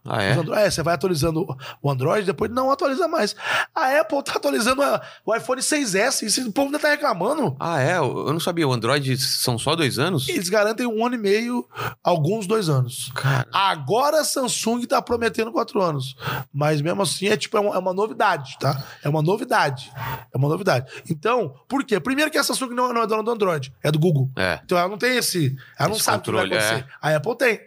Ah, 0.05 0.23
é? 0.23 0.31
Os 0.31 0.37
Andro- 0.39 0.53
É, 0.55 0.69
você 0.69 0.81
vai 0.83 0.93
atualizando 0.95 1.45
o 1.81 1.91
Android, 1.91 2.25
depois 2.25 2.49
não 2.51 2.71
atualiza 2.71 3.07
mais. 3.07 3.35
A 3.75 3.99
Apple 3.99 4.23
tá 4.23 4.33
atualizando 4.35 4.81
a- 4.81 5.01
o 5.25 5.35
iPhone 5.35 5.61
6S, 5.61 6.23
e 6.39 6.41
o 6.47 6.51
povo 6.51 6.67
ainda 6.67 6.79
tá 6.79 6.89
reclamando. 6.89 7.55
Ah, 7.59 7.79
é? 7.81 7.97
Eu 7.97 8.31
não 8.33 8.39
sabia. 8.39 8.67
O 8.67 8.73
Android 8.73 9.15
são 9.17 9.57
só 9.59 9.75
dois 9.75 9.99
anos? 9.99 10.27
Eles 10.29 10.49
garantem 10.49 10.87
um 10.87 11.05
ano 11.05 11.15
e 11.15 11.17
meio, 11.17 11.67
alguns 12.03 12.47
dois 12.47 12.69
anos. 12.69 13.11
Cara. 13.13 13.47
Agora 13.53 14.21
a 14.21 14.23
Samsung 14.23 14.85
tá 14.85 15.01
prometendo 15.01 15.51
quatro 15.51 15.81
anos. 15.81 16.15
Mas 16.53 16.81
mesmo 16.81 17.01
assim 17.01 17.27
é 17.27 17.37
tipo, 17.37 17.55
é 17.57 17.59
uma, 17.59 17.75
é 17.75 17.79
uma 17.79 17.93
novidade, 17.93 18.57
tá? 18.59 18.83
É 19.03 19.09
uma 19.09 19.21
novidade. 19.21 19.91
É 20.33 20.37
uma 20.37 20.49
novidade. 20.49 20.91
Então, 21.09 21.53
por 21.67 21.83
quê? 21.83 21.99
Primeiro 21.99 22.31
que 22.31 22.37
a 22.37 22.43
Samsung 22.43 22.73
não, 22.73 22.91
não 22.93 23.01
é 23.03 23.07
dona 23.07 23.23
do 23.23 23.31
Android, 23.31 23.73
é 23.83 23.91
do 23.91 23.99
Google. 23.99 24.29
É. 24.35 24.59
Então 24.63 24.77
ela 24.77 24.89
não 24.89 24.97
tem 24.97 25.17
esse. 25.17 25.55
Ela 25.77 25.89
não 25.89 25.95
Esse 25.95 26.05
sabe 26.05 26.17
o 26.19 26.21
que 26.21 26.31
vai 26.31 26.41
controle, 26.41 26.63
acontecer. 26.63 26.85
A 27.01 27.15
Apple 27.15 27.37
tem. 27.37 27.59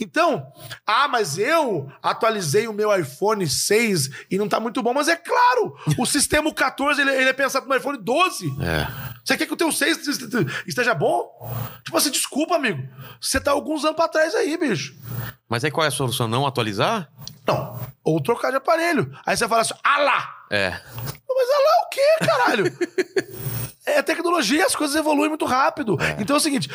Então, 0.00 0.46
ah, 0.86 1.08
mas 1.08 1.38
eu 1.38 1.55
atualizei 2.02 2.66
o 2.68 2.72
meu 2.72 2.94
iPhone 2.98 3.46
6 3.46 4.10
e 4.30 4.38
não 4.38 4.48
tá 4.48 4.60
muito 4.60 4.82
bom. 4.82 4.92
Mas 4.94 5.08
é 5.08 5.16
claro, 5.16 5.76
o 5.98 6.04
sistema 6.06 6.52
14 6.52 7.00
ele, 7.00 7.10
ele 7.10 7.28
é 7.28 7.32
pensado 7.32 7.66
no 7.66 7.76
iPhone 7.76 7.98
12. 7.98 8.46
É. 8.60 8.86
Você 9.24 9.36
quer 9.36 9.46
que 9.46 9.52
o 9.52 9.56
teu 9.56 9.72
6 9.72 10.06
esteja 10.66 10.94
bom? 10.94 11.28
Tipo 11.84 11.96
assim, 11.96 12.10
desculpa, 12.10 12.56
amigo. 12.56 12.88
Você 13.20 13.40
tá 13.40 13.50
alguns 13.50 13.84
anos 13.84 13.96
pra 13.96 14.08
trás 14.08 14.34
aí, 14.34 14.56
bicho. 14.56 14.94
Mas 15.48 15.64
aí 15.64 15.70
qual 15.70 15.84
é 15.84 15.88
a 15.88 15.90
solução? 15.92 16.28
Não 16.28 16.46
atualizar? 16.46 17.08
Não. 17.46 17.80
Ou 18.04 18.20
trocar 18.20 18.50
de 18.50 18.56
aparelho. 18.56 19.12
Aí 19.24 19.36
você 19.36 19.48
fala 19.48 19.62
assim, 19.62 19.74
ah 19.82 19.98
lá! 19.98 20.34
É. 20.50 20.80
Mas 21.36 21.48
ah 21.50 21.58
lá 21.58 21.84
o 21.84 21.88
quê, 21.90 22.26
caralho? 22.26 22.78
é 23.86 24.02
tecnologia, 24.02 24.66
as 24.66 24.74
coisas 24.74 24.96
evoluem 24.96 25.28
muito 25.28 25.44
rápido. 25.44 25.96
Então 26.18 26.36
é 26.36 26.38
o 26.38 26.42
seguinte, 26.42 26.68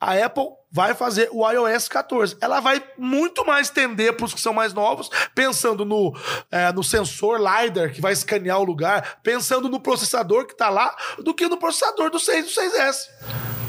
a 0.00 0.12
Apple 0.12 0.46
vai 0.70 0.94
fazer 0.94 1.28
o 1.32 1.48
iOS 1.50 1.88
14. 1.88 2.36
Ela 2.40 2.60
vai 2.60 2.82
muito 2.96 3.44
mais 3.44 3.70
tender 3.70 4.14
para 4.14 4.26
os 4.26 4.34
que 4.34 4.40
são 4.40 4.52
mais 4.52 4.72
novos, 4.72 5.10
pensando 5.34 5.84
no, 5.84 6.14
é, 6.50 6.70
no 6.72 6.84
sensor 6.84 7.40
LiDAR 7.40 7.92
que 7.92 8.00
vai 8.00 8.12
escanear 8.12 8.60
o 8.60 8.64
lugar, 8.64 9.20
pensando 9.22 9.68
no 9.68 9.80
processador 9.80 10.46
que 10.46 10.56
tá 10.56 10.68
lá, 10.68 10.94
do 11.18 11.34
que 11.34 11.48
no 11.48 11.56
processador 11.56 12.10
do 12.10 12.20
6 12.20 12.44
do 12.44 12.50
6S. 12.50 13.61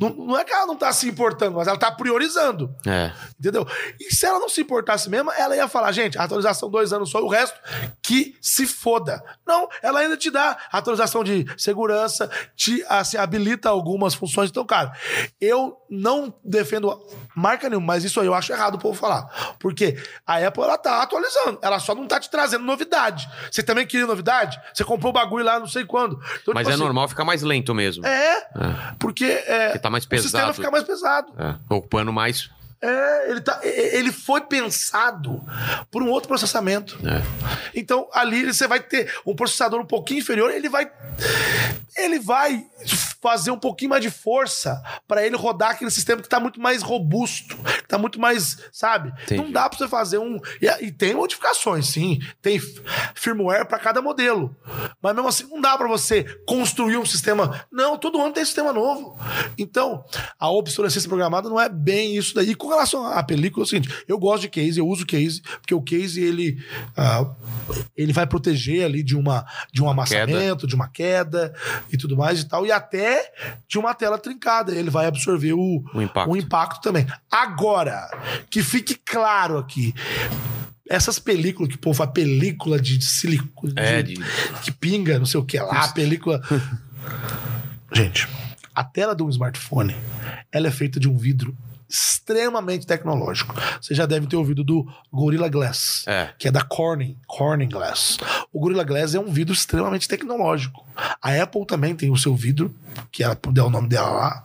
Não, 0.00 0.08
não 0.08 0.38
é 0.38 0.44
que 0.44 0.52
ela 0.52 0.66
não 0.66 0.76
tá 0.76 0.90
se 0.92 1.06
importando, 1.06 1.56
mas 1.56 1.68
ela 1.68 1.78
tá 1.78 1.92
priorizando. 1.92 2.74
É. 2.86 3.12
Entendeu? 3.38 3.66
E 4.00 4.14
se 4.14 4.24
ela 4.24 4.38
não 4.38 4.48
se 4.48 4.62
importasse 4.62 5.10
mesmo, 5.10 5.30
ela 5.32 5.54
ia 5.54 5.68
falar, 5.68 5.92
gente, 5.92 6.18
atualização 6.18 6.70
dois 6.70 6.92
anos 6.92 7.10
só 7.10 7.22
o 7.22 7.28
resto 7.28 7.60
que 8.02 8.34
se 8.40 8.66
foda. 8.66 9.22
Não, 9.46 9.68
ela 9.82 10.00
ainda 10.00 10.16
te 10.16 10.30
dá 10.30 10.56
atualização 10.72 11.22
de 11.22 11.44
segurança, 11.58 12.30
te 12.56 12.82
assim, 12.88 13.18
habilita 13.18 13.68
algumas 13.68 14.14
funções. 14.14 14.48
Então, 14.48 14.64
cara, 14.64 14.92
eu 15.38 15.76
não 15.90 16.32
defendo 16.44 16.96
marca 17.34 17.68
nenhuma, 17.68 17.88
mas 17.88 18.04
isso 18.04 18.20
aí 18.20 18.26
eu 18.26 18.34
acho 18.34 18.52
errado 18.52 18.76
o 18.76 18.78
povo 18.78 18.98
falar. 18.98 19.56
Porque 19.58 19.98
a 20.24 20.36
Apple, 20.36 20.62
ela 20.62 20.78
tá 20.78 21.02
atualizando, 21.02 21.58
ela 21.60 21.80
só 21.80 21.94
não 21.94 22.06
tá 22.06 22.20
te 22.20 22.30
trazendo 22.30 22.64
novidade. 22.64 23.28
Você 23.50 23.62
também 23.62 23.86
queria 23.86 24.06
novidade? 24.06 24.60
Você 24.72 24.84
comprou 24.84 25.10
o 25.10 25.12
bagulho 25.12 25.44
lá 25.44 25.58
não 25.58 25.66
sei 25.66 25.84
quando. 25.84 26.20
Então, 26.40 26.54
Mas 26.54 26.62
tipo 26.62 26.70
é 26.70 26.74
assim, 26.74 26.82
normal 26.82 27.08
ficar 27.08 27.24
mais 27.24 27.42
lento 27.42 27.74
mesmo. 27.74 28.06
É, 28.06 28.46
porque 28.98 29.24
é, 29.24 29.66
Porque 29.66 29.78
tá 29.80 29.90
mais 29.90 30.04
o 30.04 30.08
sistema 30.08 30.30
pesado. 30.30 30.54
fica 30.54 30.70
mais 30.70 30.84
pesado. 30.84 31.32
É. 31.38 31.74
Ocupando 31.74 32.12
mais. 32.12 32.50
É, 32.82 33.30
ele, 33.30 33.40
tá, 33.42 33.60
ele 33.62 34.10
foi 34.10 34.40
pensado 34.40 35.44
por 35.90 36.02
um 36.02 36.08
outro 36.08 36.28
processamento. 36.28 36.98
É. 37.06 37.22
Então, 37.74 38.08
ali 38.12 38.46
você 38.46 38.66
vai 38.66 38.80
ter 38.80 39.12
um 39.26 39.34
processador 39.34 39.80
um 39.80 39.86
pouquinho 39.86 40.20
inferior, 40.20 40.50
ele 40.50 40.68
vai. 40.68 40.90
Ele 41.96 42.18
vai 42.18 42.64
fazer 43.20 43.50
um 43.50 43.58
pouquinho 43.58 43.90
mais 43.90 44.02
de 44.02 44.10
força 44.10 44.82
pra 45.06 45.24
ele 45.24 45.36
rodar 45.36 45.70
aquele 45.70 45.90
sistema 45.90 46.22
que 46.22 46.28
tá 46.28 46.40
muito 46.40 46.60
mais 46.60 46.82
robusto, 46.82 47.56
que 47.56 47.88
tá 47.88 47.98
muito 47.98 48.18
mais, 48.18 48.58
sabe? 48.72 49.12
Entendi. 49.24 49.42
Não 49.42 49.52
dá 49.52 49.68
pra 49.68 49.78
você 49.78 49.88
fazer 49.88 50.18
um. 50.18 50.40
E, 50.60 50.86
e 50.86 50.90
tem 50.90 51.14
modificações, 51.14 51.86
sim. 51.88 52.18
Tem 52.40 52.60
firmware 53.14 53.66
pra 53.66 53.78
cada 53.78 54.00
modelo. 54.00 54.56
Mas 55.02 55.14
mesmo 55.14 55.28
assim, 55.28 55.46
não 55.50 55.60
dá 55.60 55.76
pra 55.76 55.86
você 55.86 56.24
construir 56.46 56.96
um 56.96 57.04
sistema. 57.04 57.66
Não, 57.70 57.98
todo 57.98 58.20
ano 58.20 58.32
tem 58.32 58.44
sistema 58.44 58.72
novo. 58.72 59.18
Então, 59.58 60.04
a 60.38 60.50
obsolescência 60.50 61.08
programada 61.08 61.48
não 61.48 61.60
é 61.60 61.68
bem 61.68 62.16
isso 62.16 62.34
daí. 62.34 62.54
Com 62.54 62.68
relação 62.68 63.06
à 63.06 63.22
película, 63.22 63.64
é 63.64 63.66
o 63.66 63.68
seguinte: 63.68 64.04
eu 64.08 64.18
gosto 64.18 64.42
de 64.42 64.48
case, 64.48 64.78
eu 64.78 64.88
uso 64.88 65.04
case, 65.04 65.42
porque 65.42 65.74
o 65.74 65.82
case 65.82 66.22
ele, 66.22 66.58
ah, 66.96 67.26
ele 67.96 68.12
vai 68.12 68.26
proteger 68.26 68.84
ali 68.84 69.02
de, 69.02 69.16
uma, 69.16 69.44
de 69.72 69.82
um 69.82 69.90
amassamento, 69.90 70.66
de 70.66 70.74
uma 70.74 70.88
queda 70.88 71.54
e 71.92 71.96
tudo 71.96 72.16
mais 72.16 72.40
e 72.40 72.48
tal, 72.48 72.64
e 72.64 72.72
até 72.72 73.09
de 73.68 73.78
uma 73.78 73.94
tela 73.94 74.18
trincada. 74.18 74.72
Ele 74.74 74.90
vai 74.90 75.06
absorver 75.06 75.52
o, 75.52 75.84
O 75.94 76.02
impacto. 76.02 76.30
o 76.30 76.36
impacto 76.36 76.80
também. 76.82 77.06
Agora, 77.30 78.08
que 78.50 78.62
fique 78.62 78.94
claro 78.94 79.58
aqui. 79.58 79.94
Essas 80.88 81.18
películas 81.20 81.68
que 81.70 81.76
o 81.76 81.78
povo 81.78 81.96
fala, 81.96 82.10
película 82.10 82.80
de 82.80 83.00
silicone, 83.04 83.74
É, 83.76 84.02
de- 84.02 84.14
de- 84.14 84.24
que 84.62 84.72
pinga, 84.72 85.18
não 85.18 85.26
sei 85.26 85.38
o 85.38 85.44
que 85.44 85.58
lá, 85.60 85.86
película. 85.88 86.40
Gente, 87.92 88.28
a 88.74 88.82
tela 88.84 89.14
de 89.14 89.22
um 89.22 89.28
smartphone, 89.28 89.94
ela 90.52 90.66
é 90.68 90.70
feita 90.70 90.98
de 90.98 91.08
um 91.08 91.16
vidro 91.16 91.56
extremamente 91.90 92.86
tecnológico. 92.86 93.54
Você 93.80 93.94
já 93.94 94.06
deve 94.06 94.26
ter 94.26 94.36
ouvido 94.36 94.62
do 94.62 94.86
Gorilla 95.12 95.48
Glass, 95.48 96.04
É. 96.06 96.30
que 96.38 96.48
é 96.48 96.50
da 96.50 96.62
Corning, 96.62 97.16
Corning 97.26 97.68
Glass. 97.68 98.18
O 98.52 98.60
Gorilla 98.60 98.84
Glass 98.84 99.14
é 99.14 99.20
um 99.20 99.30
vidro 99.30 99.52
extremamente 99.52 100.06
tecnológico. 100.08 100.86
A 101.20 101.34
Apple 101.42 101.66
também 101.66 101.94
tem 101.96 102.10
o 102.10 102.16
seu 102.16 102.34
vidro, 102.36 102.74
que 103.10 103.24
ela 103.24 103.36
deu 103.52 103.66
o 103.66 103.70
nome 103.70 103.88
dela 103.88 104.10
lá, 104.10 104.44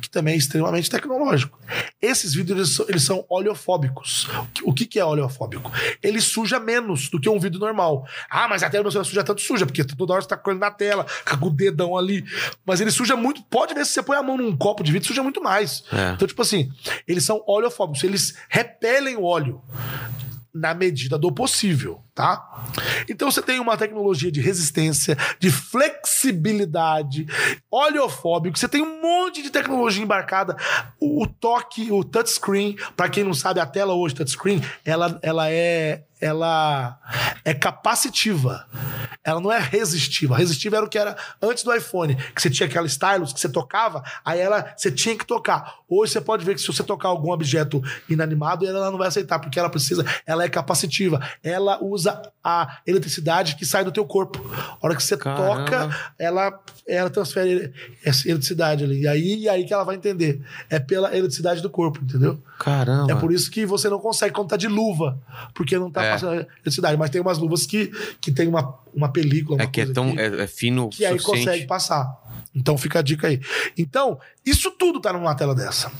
que 0.00 0.10
também 0.10 0.34
é 0.34 0.36
extremamente 0.36 0.90
tecnológico. 0.90 1.58
Esses 2.00 2.34
vidros 2.34 2.58
eles 2.58 2.68
são, 2.74 2.86
eles 2.88 3.02
são 3.04 3.24
oleofóbicos. 3.28 4.28
O 4.64 4.72
que, 4.74 4.84
que 4.84 4.98
é 4.98 5.04
oleofóbico? 5.04 5.70
Ele 6.02 6.20
suja 6.20 6.58
menos 6.58 7.08
do 7.08 7.20
que 7.20 7.28
um 7.28 7.38
vidro 7.38 7.60
normal. 7.60 8.06
Ah, 8.28 8.48
mas 8.48 8.62
a 8.62 8.68
tela 8.70 8.82
do 8.82 8.86
meu 8.86 8.90
celular 8.92 9.04
suja 9.08 9.24
tanto 9.24 9.40
suja, 9.40 9.64
porque 9.64 9.84
toda 9.84 10.12
hora 10.12 10.22
você 10.22 10.28
tá 10.28 10.36
correndo 10.36 10.60
na 10.60 10.70
tela, 10.70 11.06
com 11.38 11.46
o 11.46 11.50
dedão 11.50 11.96
ali. 11.96 12.24
Mas 12.66 12.80
ele 12.80 12.90
suja 12.90 13.14
muito. 13.16 13.42
Pode 13.44 13.72
ver 13.74 13.86
se 13.86 13.92
você 13.92 14.02
põe 14.02 14.16
a 14.16 14.22
mão 14.22 14.36
num 14.36 14.56
copo 14.56 14.82
de 14.82 14.90
vidro, 14.92 15.06
suja 15.08 15.22
muito 15.22 15.42
mais. 15.42 15.84
É. 15.92 16.12
Então, 16.12 16.26
tipo 16.26 16.42
assim, 16.42 16.70
eles 17.06 17.24
são 17.24 17.42
oleofóbicos, 17.46 18.04
eles 18.04 18.36
repelem 18.48 19.16
o 19.16 19.24
óleo 19.24 19.62
na 20.52 20.74
medida 20.74 21.18
do 21.18 21.32
possível, 21.32 22.02
tá? 22.14 22.66
Então 23.08 23.30
você 23.30 23.40
tem 23.40 23.58
uma 23.58 23.76
tecnologia 23.76 24.30
de 24.30 24.40
resistência, 24.40 25.16
de 25.38 25.50
flexibilidade, 25.50 27.26
oleofóbico, 27.70 28.58
você 28.58 28.68
tem 28.68 28.82
um 28.82 29.00
monte 29.00 29.42
de 29.42 29.50
tecnologia 29.50 30.02
embarcada. 30.02 30.56
O, 31.00 31.22
o 31.22 31.26
toque, 31.26 31.90
o 31.90 32.04
touchscreen, 32.04 32.76
para 32.96 33.08
quem 33.08 33.24
não 33.24 33.34
sabe, 33.34 33.60
a 33.60 33.66
tela 33.66 33.94
hoje 33.94 34.14
touchscreen, 34.14 34.62
ela, 34.84 35.18
ela 35.22 35.50
é 35.50 36.04
ela 36.22 37.00
é 37.44 37.52
capacitiva. 37.52 38.64
Ela 39.24 39.40
não 39.40 39.52
é 39.52 39.58
resistiva. 39.58 40.36
Resistiva 40.36 40.76
era 40.76 40.86
o 40.86 40.88
que 40.88 40.96
era 40.96 41.16
antes 41.42 41.64
do 41.64 41.74
iPhone, 41.74 42.14
que 42.14 42.40
você 42.40 42.48
tinha 42.48 42.68
aquela 42.68 42.86
stylus 42.86 43.32
que 43.32 43.40
você 43.40 43.48
tocava, 43.48 44.04
aí 44.24 44.38
ela 44.38 44.72
você 44.76 44.90
tinha 44.90 45.16
que 45.16 45.26
tocar. 45.26 45.78
Hoje 45.88 46.12
você 46.12 46.20
pode 46.20 46.44
ver 46.44 46.54
que 46.54 46.60
se 46.60 46.66
você 46.68 46.84
tocar 46.84 47.08
algum 47.08 47.32
objeto 47.32 47.82
inanimado, 48.08 48.64
ela 48.64 48.90
não 48.90 48.98
vai 48.98 49.08
aceitar, 49.08 49.40
porque 49.40 49.58
ela 49.58 49.68
precisa, 49.68 50.04
ela 50.24 50.44
é 50.44 50.48
capacitiva. 50.48 51.20
Ela 51.42 51.82
usa 51.82 52.01
a 52.06 52.80
eletricidade 52.86 53.56
que 53.56 53.64
sai 53.64 53.84
do 53.84 53.92
teu 53.92 54.04
corpo. 54.04 54.40
A 54.54 54.78
hora 54.80 54.96
que 54.96 55.02
você 55.02 55.16
Caramba. 55.16 55.64
toca, 55.64 55.96
ela, 56.18 56.60
ela 56.86 57.10
transfere 57.10 57.72
essa 58.04 58.28
eletricidade 58.28 58.84
ali. 58.84 59.02
E 59.02 59.08
aí, 59.08 59.38
e 59.42 59.48
aí 59.48 59.64
que 59.64 59.72
ela 59.72 59.84
vai 59.84 59.96
entender. 59.96 60.40
É 60.68 60.78
pela 60.78 61.16
eletricidade 61.16 61.60
do 61.60 61.70
corpo, 61.70 62.00
entendeu? 62.02 62.42
Caramba. 62.58 63.12
É 63.12 63.14
por 63.14 63.32
isso 63.32 63.50
que 63.50 63.64
você 63.64 63.88
não 63.88 63.98
consegue 63.98 64.34
quando 64.34 64.48
tá 64.48 64.56
de 64.56 64.68
luva, 64.68 65.18
porque 65.54 65.78
não 65.78 65.90
tá 65.90 66.04
É. 66.04 66.10
passando 66.12 66.34
eletricidade. 66.34 66.96
Mas 66.96 67.10
tem 67.10 67.20
umas 67.20 67.38
luvas 67.38 67.66
que, 67.66 67.92
que 68.20 68.32
tem 68.32 68.48
uma, 68.48 68.74
uma 68.94 69.08
película, 69.10 69.56
uma 69.58 69.64
É 69.64 69.66
que 69.66 69.80
é 69.80 69.86
tão 69.86 70.12
que, 70.12 70.20
é, 70.20 70.42
é 70.42 70.46
fino 70.46 70.88
que 70.88 71.04
aí 71.04 71.18
consegue 71.20 71.66
passar. 71.66 72.20
Então 72.54 72.76
fica 72.76 72.98
a 72.98 73.02
dica 73.02 73.28
aí. 73.28 73.40
Então, 73.78 74.18
isso 74.44 74.70
tudo 74.72 75.00
tá 75.00 75.12
numa 75.12 75.34
tela 75.34 75.54
dessa. 75.54 75.90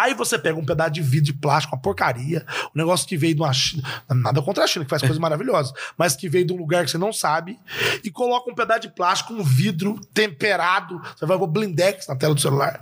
Aí 0.00 0.14
você 0.14 0.38
pega 0.38 0.58
um 0.58 0.64
pedaço 0.64 0.92
de 0.92 1.02
vidro 1.02 1.26
de 1.26 1.34
plástico, 1.34 1.76
uma 1.76 1.82
porcaria, 1.82 2.46
um 2.74 2.78
negócio 2.78 3.06
que 3.06 3.18
veio 3.18 3.34
de 3.34 3.42
uma 3.42 3.52
China, 3.52 3.82
nada 4.08 4.40
contra 4.40 4.64
a 4.64 4.66
China, 4.66 4.82
que 4.82 4.88
faz 4.88 5.02
coisas 5.02 5.18
maravilhosas, 5.20 5.74
mas 5.94 6.16
que 6.16 6.26
veio 6.26 6.46
de 6.46 6.54
um 6.54 6.56
lugar 6.56 6.86
que 6.86 6.90
você 6.90 6.96
não 6.96 7.12
sabe, 7.12 7.58
e 8.02 8.10
coloca 8.10 8.50
um 8.50 8.54
pedaço 8.54 8.80
de 8.80 8.88
plástico, 8.88 9.34
um 9.34 9.42
vidro 9.42 10.00
temperado, 10.14 10.98
você 11.14 11.26
vai 11.26 11.36
pôr 11.36 11.46
blindex 11.46 12.06
na 12.06 12.16
tela 12.16 12.34
do 12.34 12.40
celular. 12.40 12.80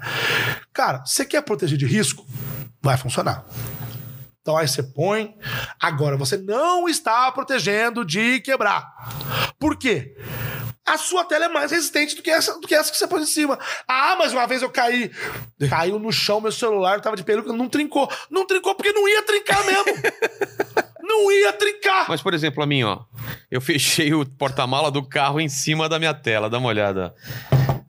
Cara, 0.73 1.05
você 1.05 1.25
quer 1.25 1.43
proteger 1.43 1.77
de 1.77 1.87
risco? 1.87 2.25
Vai 2.81 2.97
funcionar. 2.97 3.45
Então 4.41 4.57
aí 4.57 4.69
você 4.69 4.83
põe. 4.83 5.35
Agora, 5.81 6.17
você 6.17 6.37
não 6.37 6.89
está 6.89 7.33
protegendo 7.33 8.05
de 8.05 8.39
quebrar. 8.41 8.87
Por 9.59 9.77
quê? 9.77 10.17
A 10.89 10.97
sua 10.97 11.25
tela 11.25 11.45
é 11.45 11.49
mais 11.49 11.71
resistente 11.71 12.17
do 12.17 12.23
que 12.23 12.31
essa, 12.31 12.59
do 12.59 12.67
que, 12.67 12.75
essa 12.75 12.91
que 12.91 12.97
você 12.97 13.07
pôs 13.07 13.23
em 13.23 13.27
cima. 13.27 13.59
Ah, 13.87 14.17
mas 14.19 14.33
uma 14.33 14.47
vez 14.47 14.63
eu 14.63 14.71
caí. 14.71 15.11
Caiu 15.69 15.99
no 15.99 16.11
chão, 16.11 16.41
meu 16.41 16.51
celular 16.53 17.01
tava 17.01 17.17
de 17.17 17.23
peruca, 17.23 17.53
não 17.53 17.69
trincou. 17.69 18.11
Não 18.31 18.47
trincou 18.47 18.75
porque 18.75 18.93
não 18.93 19.07
ia 19.09 19.23
trincar 19.23 19.65
mesmo. 19.65 19.85
não 21.03 21.31
ia 21.31 21.53
trincar. 21.53 22.07
Mas, 22.09 22.23
por 22.23 22.33
exemplo, 22.33 22.63
a 22.63 22.67
mim, 22.67 22.85
ó. 22.85 23.01
Eu 23.51 23.61
fechei 23.61 24.15
o 24.15 24.25
porta-mala 24.25 24.91
do 24.91 25.03
carro 25.07 25.41
em 25.41 25.49
cima 25.49 25.89
da 25.89 25.99
minha 25.99 26.15
tela. 26.15 26.49
Dá 26.49 26.59
uma 26.59 26.69
olhada. 26.69 27.15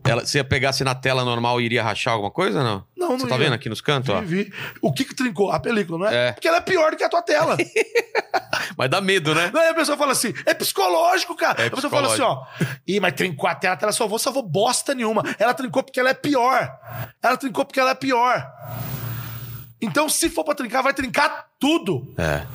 Ela, 0.10 0.26
se 0.26 0.44
pegasse 0.44 0.84
na 0.84 0.95
tela 0.95 1.23
normal, 1.23 1.61
iria 1.61 1.84
rachar 1.84 2.14
alguma 2.14 2.31
coisa 2.31 2.64
não? 2.64 2.84
Não, 2.98 3.10
não 3.10 3.19
Você 3.19 3.27
tá 3.27 3.36
ia. 3.36 3.44
vendo 3.44 3.53
aqui 3.53 3.69
nos 3.69 3.81
cantos, 3.81 4.14
ó? 4.14 4.22
Vi, 4.22 4.44
vi. 4.45 4.53
O 4.81 4.91
que 4.91 5.06
que 5.06 5.15
trincou? 5.15 5.52
A 5.52 5.60
película, 5.60 5.99
não 5.99 6.07
é? 6.07 6.30
É. 6.30 6.31
Porque 6.31 6.48
ela 6.48 6.57
é 6.57 6.61
pior 6.61 6.91
do 6.91 6.98
que 6.98 7.03
a 7.03 7.10
tua 7.10 7.22
tela. 7.22 7.56
Mas 8.77 8.90
dá 8.90 9.02
medo, 9.02 9.36
né? 9.36 9.49
Daí 9.53 9.69
a 9.69 9.73
pessoa 9.73 9.98
fala 9.98 10.14
assim, 10.14 10.34
é 10.45 10.53
psicológico, 10.53 11.36
cara. 11.36 11.64
É 11.64 11.68
a 11.68 11.72
pessoa 11.72 11.91
fala 11.91 12.14
assim, 12.14 12.22
ó. 12.22 12.44
Ih, 12.88 12.99
mas 12.99 13.14
trincou 13.14 13.49
a 13.49 13.56
tela, 13.56 13.73
a 13.73 13.77
tela 13.77 13.91
salvou, 13.91 14.18
salvou 14.18 14.41
bosta 14.41 14.95
nenhuma. 14.95 15.23
Ela 15.38 15.53
trincou 15.53 15.84
porque 15.84 15.99
ela 15.99 16.10
é 16.10 16.14
pior. 16.14 16.72
Ela 17.22 17.38
trincou 17.38 17.65
porque 17.65 17.80
ela 17.80 17.91
é 17.91 17.95
pior. 17.95 18.49
Então, 19.81 20.07
se 20.10 20.30
for 20.30 20.44
pra 20.44 20.56
trincar, 20.56 20.81
vai 20.84 20.94
trincar 20.94 21.48
tudo. 21.60 22.14
É. 22.18 22.45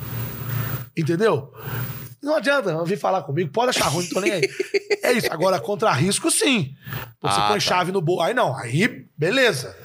Entendeu? 0.97 1.51
Não 2.25 2.35
adianta 2.37 2.83
vir 2.83 2.97
falar 2.97 3.21
comigo, 3.21 3.51
pode 3.51 3.69
achar 3.69 3.85
ruim, 3.87 4.03
não 4.05 4.09
tô 4.13 4.19
nem 4.19 4.31
aí. 4.31 4.49
É 5.03 5.11
isso. 5.13 5.31
Agora, 5.31 5.59
contra 5.59 5.91
risco, 5.91 6.31
sim. 6.31 6.73
Você 7.21 7.39
Ah, 7.39 7.47
põe 7.49 7.53
tá. 7.55 7.59
chave 7.59 7.91
no 7.91 8.01
bolso. 8.01 8.23
Aí 8.23 8.33
não, 8.33 8.57
aí 8.57 9.05
beleza. 9.15 9.77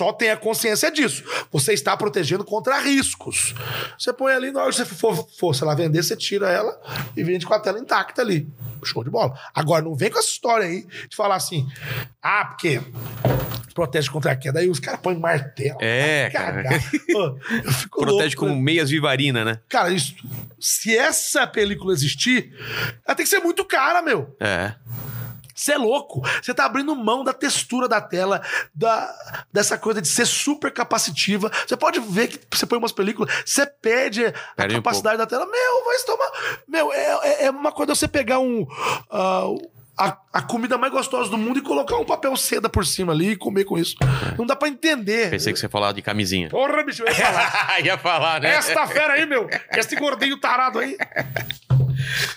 Só 0.00 0.14
tenha 0.14 0.34
consciência 0.34 0.90
disso. 0.90 1.22
Você 1.52 1.74
está 1.74 1.94
protegendo 1.94 2.42
contra 2.42 2.80
riscos. 2.80 3.54
Você 3.98 4.14
põe 4.14 4.32
ali, 4.32 4.50
na 4.50 4.62
hora 4.62 4.70
que 4.70 4.76
você 4.76 4.86
for, 4.86 5.28
for 5.38 5.54
sei 5.54 5.66
lá, 5.66 5.74
vender, 5.74 6.02
você 6.02 6.16
tira 6.16 6.50
ela 6.50 6.74
e 7.14 7.22
vende 7.22 7.44
com 7.44 7.52
a 7.52 7.60
tela 7.60 7.78
intacta 7.78 8.22
ali. 8.22 8.48
Show 8.82 9.04
de 9.04 9.10
bola. 9.10 9.38
Agora, 9.54 9.84
não 9.84 9.94
vem 9.94 10.10
com 10.10 10.18
essa 10.18 10.30
história 10.30 10.66
aí 10.66 10.86
de 11.06 11.14
falar 11.14 11.34
assim, 11.34 11.68
ah, 12.22 12.46
porque 12.46 12.80
protege 13.74 14.10
contra 14.10 14.32
a 14.32 14.36
queda. 14.36 14.60
Aí 14.60 14.70
os 14.70 14.80
caras 14.80 15.00
põem 15.00 15.18
martelo. 15.18 15.76
É, 15.82 16.30
cara. 16.30 16.64
Pô, 17.12 17.38
eu 17.62 17.70
fico 17.70 18.00
Protege 18.00 18.36
louco, 18.36 18.46
com 18.46 18.54
né? 18.54 18.62
meias 18.62 18.88
vivarina, 18.88 19.44
né? 19.44 19.58
Cara, 19.68 19.90
isso, 19.90 20.14
se 20.58 20.96
essa 20.96 21.46
película 21.46 21.92
existir, 21.92 22.54
ela 23.06 23.14
tem 23.14 23.24
que 23.24 23.30
ser 23.30 23.40
muito 23.40 23.66
cara, 23.66 24.00
meu. 24.00 24.34
É. 24.40 24.72
Você 25.60 25.72
é 25.72 25.78
louco. 25.78 26.22
Você 26.42 26.54
tá 26.54 26.64
abrindo 26.64 26.96
mão 26.96 27.22
da 27.22 27.32
textura 27.34 27.86
da 27.86 28.00
tela, 28.00 28.40
da, 28.74 29.14
dessa 29.52 29.76
coisa 29.76 30.00
de 30.00 30.08
ser 30.08 30.26
super 30.26 30.72
capacitiva. 30.72 31.50
Você 31.66 31.76
pode 31.76 32.00
ver 32.00 32.28
que 32.28 32.40
você 32.50 32.64
põe 32.64 32.78
umas 32.78 32.92
películas, 32.92 33.30
você 33.44 33.66
perde 33.66 34.24
a 34.26 34.32
Perde 34.56 34.74
um 34.74 34.78
capacidade 34.78 35.18
da 35.18 35.26
tela. 35.26 35.44
Meu, 35.44 35.84
vai 35.84 35.98
tomar. 36.06 36.30
Meu, 36.66 36.92
é, 36.92 37.18
é- 37.22 37.44
é 37.46 37.50
uma 37.50 37.72
coisa 37.72 37.94
você 37.94 38.08
pegar 38.08 38.38
um. 38.38 38.66
ah, 39.10 39.44
a, 39.98 40.16
a 40.32 40.40
comida 40.42 40.78
mais 40.78 40.90
gostosa 40.90 41.28
do 41.28 41.36
mundo 41.36 41.58
e 41.58 41.62
colocar 41.62 41.96
um 41.96 42.06
papel 42.06 42.34
seda 42.34 42.70
por 42.70 42.86
cima 42.86 43.12
ali 43.12 43.32
e 43.32 43.36
comer 43.36 43.64
com 43.64 43.76
isso. 43.76 43.96
Não 44.38 44.46
dá 44.46 44.56
pra 44.56 44.66
entender. 44.66 45.28
Pensei 45.28 45.52
que 45.52 45.58
você 45.58 45.66
ia 45.66 45.70
falar 45.70 45.92
de 45.92 46.00
camisinha. 46.00 46.48
Porra, 46.48 46.82
bicho, 46.82 47.02
eu 47.02 47.08
ia 47.08 47.14
falar. 47.14 47.80
ia 47.84 47.98
falar, 47.98 48.40
né? 48.40 48.54
Esta 48.54 48.86
fera 48.86 49.12
aí, 49.12 49.26
meu. 49.26 49.46
Esse 49.76 49.94
gordinho 49.96 50.38
tarado 50.40 50.78
aí. 50.78 50.96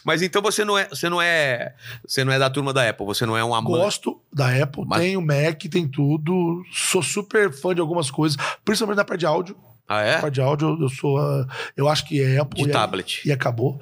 Mas 0.03 0.21
então 0.21 0.41
você 0.41 0.63
não 0.65 0.77
é, 0.77 0.87
você 0.89 1.09
não 1.09 1.21
é, 1.21 1.73
você 2.05 2.23
não 2.23 2.31
é 2.33 2.39
da 2.39 2.49
turma 2.49 2.73
da 2.73 2.87
Apple, 2.89 3.05
você 3.05 3.25
não 3.25 3.35
é 3.37 3.43
um 3.43 3.53
amante. 3.53 3.77
Gosto 3.77 4.21
da 4.33 4.49
Apple, 4.63 4.83
Mas- 4.85 4.99
tem 5.01 5.17
o 5.17 5.21
Mac, 5.21 5.61
tem 5.69 5.87
tudo. 5.87 6.63
Sou 6.71 7.01
super 7.01 7.51
fã 7.51 7.73
de 7.73 7.81
algumas 7.81 8.09
coisas, 8.11 8.37
principalmente 8.65 8.97
na 8.97 9.05
parte 9.05 9.19
de 9.21 9.25
áudio. 9.25 9.55
Ah, 9.87 9.95
Na 9.95 10.01
é? 10.03 10.21
parte 10.21 10.35
de 10.35 10.41
áudio, 10.41 10.77
eu 10.81 10.89
sou. 10.89 11.17
ah, 11.17 11.45
eu 11.75 11.89
acho 11.89 12.05
que 12.07 12.21
é 12.21 12.37
Apple. 12.39 12.63
De 12.63 12.69
e, 12.69 12.71
tablet. 12.71 13.21
E 13.27 13.31
acabou. 13.31 13.79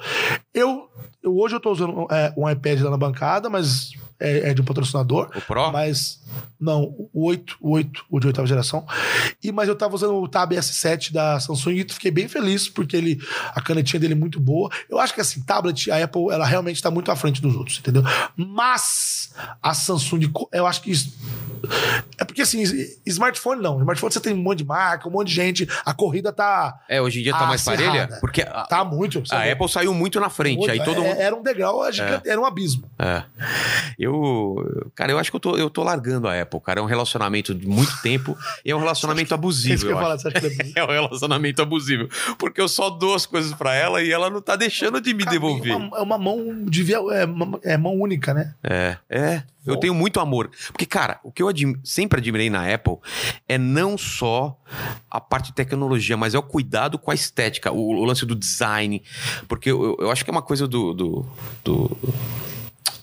Eu, 0.53 0.89
eu 1.21 1.37
hoje 1.37 1.55
eu 1.55 1.59
tô 1.59 1.71
usando 1.71 2.07
é, 2.11 2.33
um 2.35 2.49
iPad 2.49 2.81
lá 2.81 2.89
na 2.89 2.97
bancada, 2.97 3.49
mas 3.49 3.91
é, 4.21 4.49
é 4.49 4.53
de 4.53 4.61
um 4.61 4.65
patrocinador. 4.65 5.29
O 5.35 5.41
Pro? 5.41 5.71
Mas. 5.71 6.21
Não, 6.59 6.93
o 7.11 7.25
8, 7.25 7.57
o 7.59 7.71
8, 7.71 8.05
o 8.09 8.19
de 8.19 8.27
oitava 8.27 8.47
geração. 8.47 8.85
E, 9.43 9.51
mas 9.51 9.67
eu 9.67 9.75
tava 9.75 9.95
usando 9.95 10.13
o 10.13 10.27
Tab 10.27 10.51
S7 10.51 11.11
da 11.11 11.39
Samsung 11.39 11.71
e 11.73 11.85
fiquei 11.91 12.11
bem 12.11 12.27
feliz, 12.27 12.69
porque 12.69 12.95
ele, 12.95 13.19
a 13.55 13.59
canetinha 13.61 13.99
dele 13.99 14.13
é 14.13 14.15
muito 14.15 14.39
boa. 14.39 14.69
Eu 14.87 14.99
acho 14.99 15.11
que 15.13 15.19
assim, 15.19 15.41
tablet, 15.41 15.89
a 15.89 16.03
Apple, 16.03 16.27
ela 16.31 16.45
realmente 16.45 16.79
tá 16.81 16.91
muito 16.91 17.11
à 17.11 17.15
frente 17.15 17.41
dos 17.41 17.55
outros, 17.55 17.79
entendeu? 17.79 18.03
Mas 18.35 19.33
a 19.61 19.73
Samsung, 19.73 20.31
eu 20.53 20.67
acho 20.67 20.81
que 20.83 20.91
isso. 20.91 21.13
É 22.17 22.23
porque 22.23 22.41
assim, 22.43 22.61
smartphone 23.05 23.61
não. 23.61 23.79
Smartphone 23.79 24.11
você 24.13 24.19
tem 24.19 24.33
um 24.33 24.37
monte 24.37 24.59
de 24.59 24.65
marca, 24.65 25.07
um 25.07 25.11
monte 25.11 25.27
de 25.29 25.33
gente. 25.33 25.67
A 25.85 25.93
corrida 25.93 26.31
tá. 26.31 26.79
É, 26.87 27.01
hoje 27.01 27.19
em 27.19 27.23
dia 27.23 27.33
tá 27.33 27.45
mais 27.47 27.63
parelha? 27.63 28.07
Porque 28.19 28.41
a, 28.41 28.63
Tá 28.65 28.83
muito. 28.85 29.21
a 29.31 29.39
vê. 29.39 29.51
Apple 29.51 29.69
saiu 29.69 29.93
muito 29.93 30.19
na 30.19 30.29
frente. 30.29 30.57
Muito. 30.59 30.71
Aí 30.71 30.83
todo 30.83 31.01
É- 31.03 31.07
mundo. 31.09 31.19
Era 31.21 31.35
um 31.35 31.41
degrau 31.43 31.91
gigante, 31.91 32.29
era 32.29 32.39
um 32.39 32.45
abismo. 32.45 32.83
É. 32.99 33.23
Eu. 33.97 34.10
Cara, 34.95 35.11
eu 35.11 35.17
acho 35.19 35.29
que 35.31 35.35
eu 35.35 35.39
tô, 35.39 35.57
eu 35.57 35.69
tô 35.69 35.83
largando 35.83 36.27
a 36.27 36.41
Apple, 36.41 36.59
cara. 36.61 36.79
É 36.79 36.83
um 36.83 36.87
relacionamento 36.87 37.53
de 37.53 37.67
muito 37.67 38.01
tempo 38.01 38.37
e 38.65 38.71
é 38.71 38.75
um 38.75 38.79
relacionamento 38.79 39.21
É 39.21 39.25
isso 39.27 39.33
abusivo. 39.35 39.79
que 39.79 39.85
eu 39.85 39.89
eu 39.91 39.95
ia 39.95 40.01
falar, 40.01 40.13
acho. 40.15 40.23
você 40.23 40.27
acha 40.29 40.49
que 40.49 40.61
é? 40.61 40.71
É 40.81 40.83
um 40.83 40.87
relacionamento 40.91 41.61
abusivo. 41.61 42.07
Porque 42.37 42.59
eu 42.61 42.67
só 42.67 42.89
dou 42.89 43.15
as 43.15 43.25
coisas 43.25 43.53
pra 43.53 43.73
ela 43.75 44.01
e 44.01 44.11
ela 44.11 44.29
não 44.29 44.41
tá 44.41 44.55
deixando 44.55 44.99
de 45.01 45.13
me 45.13 45.23
Cara, 45.23 45.31
devolver. 45.31 45.71
É 45.73 45.75
uma, 45.75 45.97
é 45.97 46.01
uma 46.01 46.17
mão 46.17 46.65
de 46.65 46.83
via, 46.83 46.97
é, 47.11 47.25
uma- 47.25 47.59
é 47.63 47.77
mão 47.77 47.93
única, 47.99 48.33
né? 48.33 48.53
É, 48.63 48.97
é. 49.09 49.43
Eu 49.63 49.77
tenho 49.77 49.93
muito 49.93 50.19
amor. 50.19 50.49
Porque, 50.69 50.87
cara, 50.87 51.19
o 51.23 51.31
que 51.31 51.43
eu 51.43 51.47
admi- 51.47 51.77
sempre 51.83 52.19
admirei 52.19 52.49
na 52.49 52.67
Apple 52.73 52.95
é 53.47 53.59
não 53.59 53.95
só 53.95 54.57
a 55.09 55.21
parte 55.21 55.47
de 55.49 55.53
tecnologia, 55.53 56.17
mas 56.17 56.33
é 56.33 56.39
o 56.39 56.41
cuidado 56.41 56.97
com 56.97 57.11
a 57.11 57.13
estética, 57.13 57.71
o, 57.71 57.89
o 57.99 58.03
lance 58.03 58.25
do 58.25 58.33
design. 58.35 59.03
Porque 59.47 59.69
eu, 59.69 59.83
eu- 59.83 59.97
eu 60.01 60.11
acho 60.11 60.23
que 60.25 60.31
é 60.31 60.33
uma 60.33 60.41
coisa 60.41 60.67
do. 60.67 60.95
do, 60.95 61.25
do- 61.63 61.97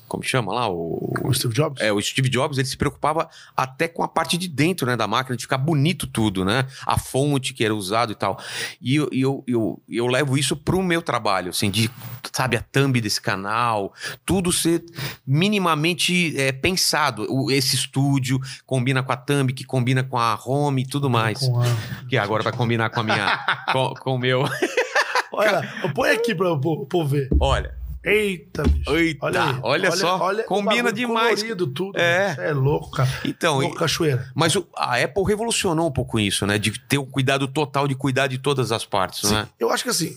como 0.09 0.23
chama 0.23 0.53
lá? 0.53 0.69
O, 0.69 1.13
O 1.25 1.33
Steve 1.35 1.55
Jobs. 1.55 1.81
é, 1.83 1.93
o 1.93 2.01
Steve 2.01 2.29
Jobs, 2.29 2.59
ele 2.59 2.67
se 2.67 2.77
preocupava 2.77 3.29
até 3.57 3.87
com 3.87 4.03
a 4.03 4.09
parte 4.09 4.37
de 4.39 4.49
dentro 4.49 4.87
né, 4.87 4.97
da 4.97 5.07
máquina, 5.07 5.37
de 5.37 5.43
ficar 5.43 5.59
bonito 5.59 6.07
tudo, 6.07 6.45
né? 6.45 6.67
A 6.87 6.99
fonte 6.99 7.53
que 7.55 7.65
era 7.65 7.75
usado 7.75 8.13
e 8.13 8.15
tal. 8.15 8.39
E 8.81 8.97
eu, 8.97 9.09
eu, 9.13 9.45
eu, 9.47 9.83
eu 9.89 10.07
levo 10.07 10.37
isso 10.39 10.57
pro 10.57 10.83
meu 10.83 11.03
trabalho, 11.03 11.51
assim, 11.51 11.71
de, 11.71 11.91
sabe, 12.33 12.57
a 12.57 12.63
thumb 12.63 13.01
desse 13.01 13.21
canal, 13.21 13.93
tudo 14.25 14.53
ser 14.53 14.83
minimamente 15.27 16.35
é, 16.41 16.51
pensado. 16.53 17.27
O- 17.29 17.51
esse 17.51 17.77
estúdio 17.77 18.41
combina 18.67 19.03
com 19.03 19.13
a 19.13 19.17
thumb, 19.17 19.53
que 19.53 19.65
combina 19.65 20.03
com 20.03 20.19
a 20.19 20.39
home 20.45 20.83
e 20.83 20.87
tudo 20.87 21.09
mais. 21.11 21.43
A- 21.45 22.07
Que 22.09 22.17
agora 22.17 22.43
vai 22.43 22.53
combinar 22.53 22.91
com 22.91 23.01
a 23.01 23.03
minha, 23.05 23.39
com, 23.73 23.95
com 23.95 24.15
o 24.15 24.19
meu. 24.19 24.45
Olha, 25.33 25.63
põe 25.95 26.11
aqui 26.11 26.35
pra 26.35 26.51
o 26.53 26.87
povo 26.87 27.07
ver. 27.09 27.29
Olha, 27.39 27.75
Eita, 28.09 28.63
bicho. 28.63 28.97
Eita, 28.97 29.27
aí. 29.27 29.59
olha 29.63 29.91
só, 29.93 30.17
o 30.33 30.45
combina 30.45 30.93
demais. 30.93 31.37
Colorido, 31.41 31.67
tudo. 31.67 31.99
É. 31.99 32.35
É 32.39 32.53
louco, 32.53 32.91
cara. 32.91 33.09
então... 33.25 33.59
Louco, 33.61 33.77
cachoeira. 33.77 34.31
Mas 34.35 34.57
o- 34.57 34.67
a 34.77 34.97
Apple 35.03 35.25
revolucionou 35.25 35.89
um 35.89 35.93
pouco 35.93 36.19
isso, 36.19 36.47
né? 36.47 36.59
De 36.59 36.79
ter 36.81 36.99
o 36.99 37.07
cuidado 37.07 37.47
total 37.47 37.87
de 37.87 37.95
cuidar 37.95 38.27
de 38.27 38.39
todas 38.39 38.73
as 38.73 38.85
partes, 38.85 39.31
não 39.31 39.41
é? 39.41 39.49
Eu 39.59 39.71
acho 39.71 39.85
que 39.85 39.91
assim, 39.91 40.17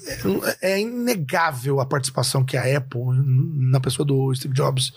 é, 0.61 0.73
é 0.73 0.80
inegável 0.80 1.80
a 1.80 1.85
participação 1.85 2.43
que 2.43 2.55
a 2.57 2.77
Apple, 2.77 3.01
na 3.13 3.80
pessoa 3.80 4.05
do 4.05 4.34
Steve 4.34 4.53
Jobs, 4.53 4.93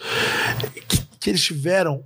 que, 0.89 1.03
que 1.21 1.31
eles 1.31 1.43
tiveram 1.43 2.05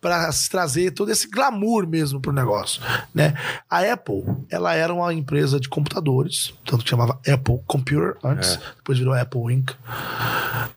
para 0.00 0.30
trazer 0.50 0.90
todo 0.92 1.10
esse 1.10 1.28
glamour 1.28 1.86
mesmo 1.86 2.20
pro 2.20 2.32
negócio, 2.32 2.82
né? 3.14 3.34
A 3.68 3.80
Apple, 3.80 4.24
ela 4.50 4.74
era 4.74 4.92
uma 4.92 5.12
empresa 5.12 5.58
de 5.58 5.68
computadores, 5.68 6.52
tanto 6.64 6.84
que 6.84 6.90
chamava 6.90 7.18
Apple 7.26 7.60
Computer 7.66 8.16
antes, 8.22 8.58
depois 8.76 8.98
virou 8.98 9.14
Apple 9.14 9.54
Inc. 9.54 9.72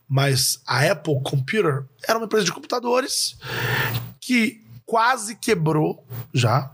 Mas 0.08 0.62
a 0.66 0.92
Apple 0.92 1.20
Computer 1.24 1.86
era 2.08 2.18
uma 2.18 2.26
empresa 2.26 2.46
de 2.46 2.54
computadores 2.54 3.38
que 4.22 4.65
quase 4.86 5.36
quebrou 5.36 6.06
já. 6.34 6.72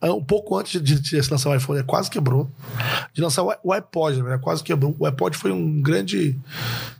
Um 0.00 0.22
pouco 0.22 0.56
antes 0.56 0.80
de, 0.80 1.00
de 1.00 1.22
se 1.22 1.30
lançar 1.30 1.50
o 1.50 1.56
iPhone, 1.56 1.82
quase 1.82 2.08
quebrou. 2.08 2.48
De 3.12 3.20
lançar 3.20 3.42
o, 3.42 3.72
iPod, 3.72 4.16
na 4.16 4.22
verdade, 4.22 4.42
quase 4.42 4.62
quebrou. 4.62 4.94
O 4.96 5.04
iPod 5.04 5.36
foi 5.36 5.50
um 5.50 5.82
grande. 5.82 6.38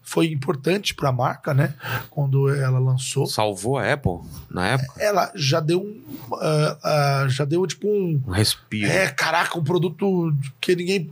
Foi 0.02 0.26
importante 0.32 0.94
para 0.94 1.10
a 1.10 1.12
marca, 1.12 1.54
né? 1.54 1.74
Quando 2.10 2.52
ela 2.52 2.80
lançou. 2.80 3.26
Salvou 3.26 3.78
a 3.78 3.92
Apple 3.92 4.18
na 4.50 4.66
época. 4.66 5.00
Ela 5.00 5.30
já 5.36 5.60
deu 5.60 5.80
um. 5.80 6.02
ah, 6.40 6.78
ah, 6.82 7.28
já 7.28 7.44
deu 7.44 7.64
tipo 7.68 7.86
um. 7.86 8.20
Um 8.26 8.30
respiro. 8.32 8.90
É, 8.90 9.08
caraca, 9.08 9.56
um 9.56 9.62
produto 9.62 10.34
que 10.60 10.74
ninguém 10.74 11.08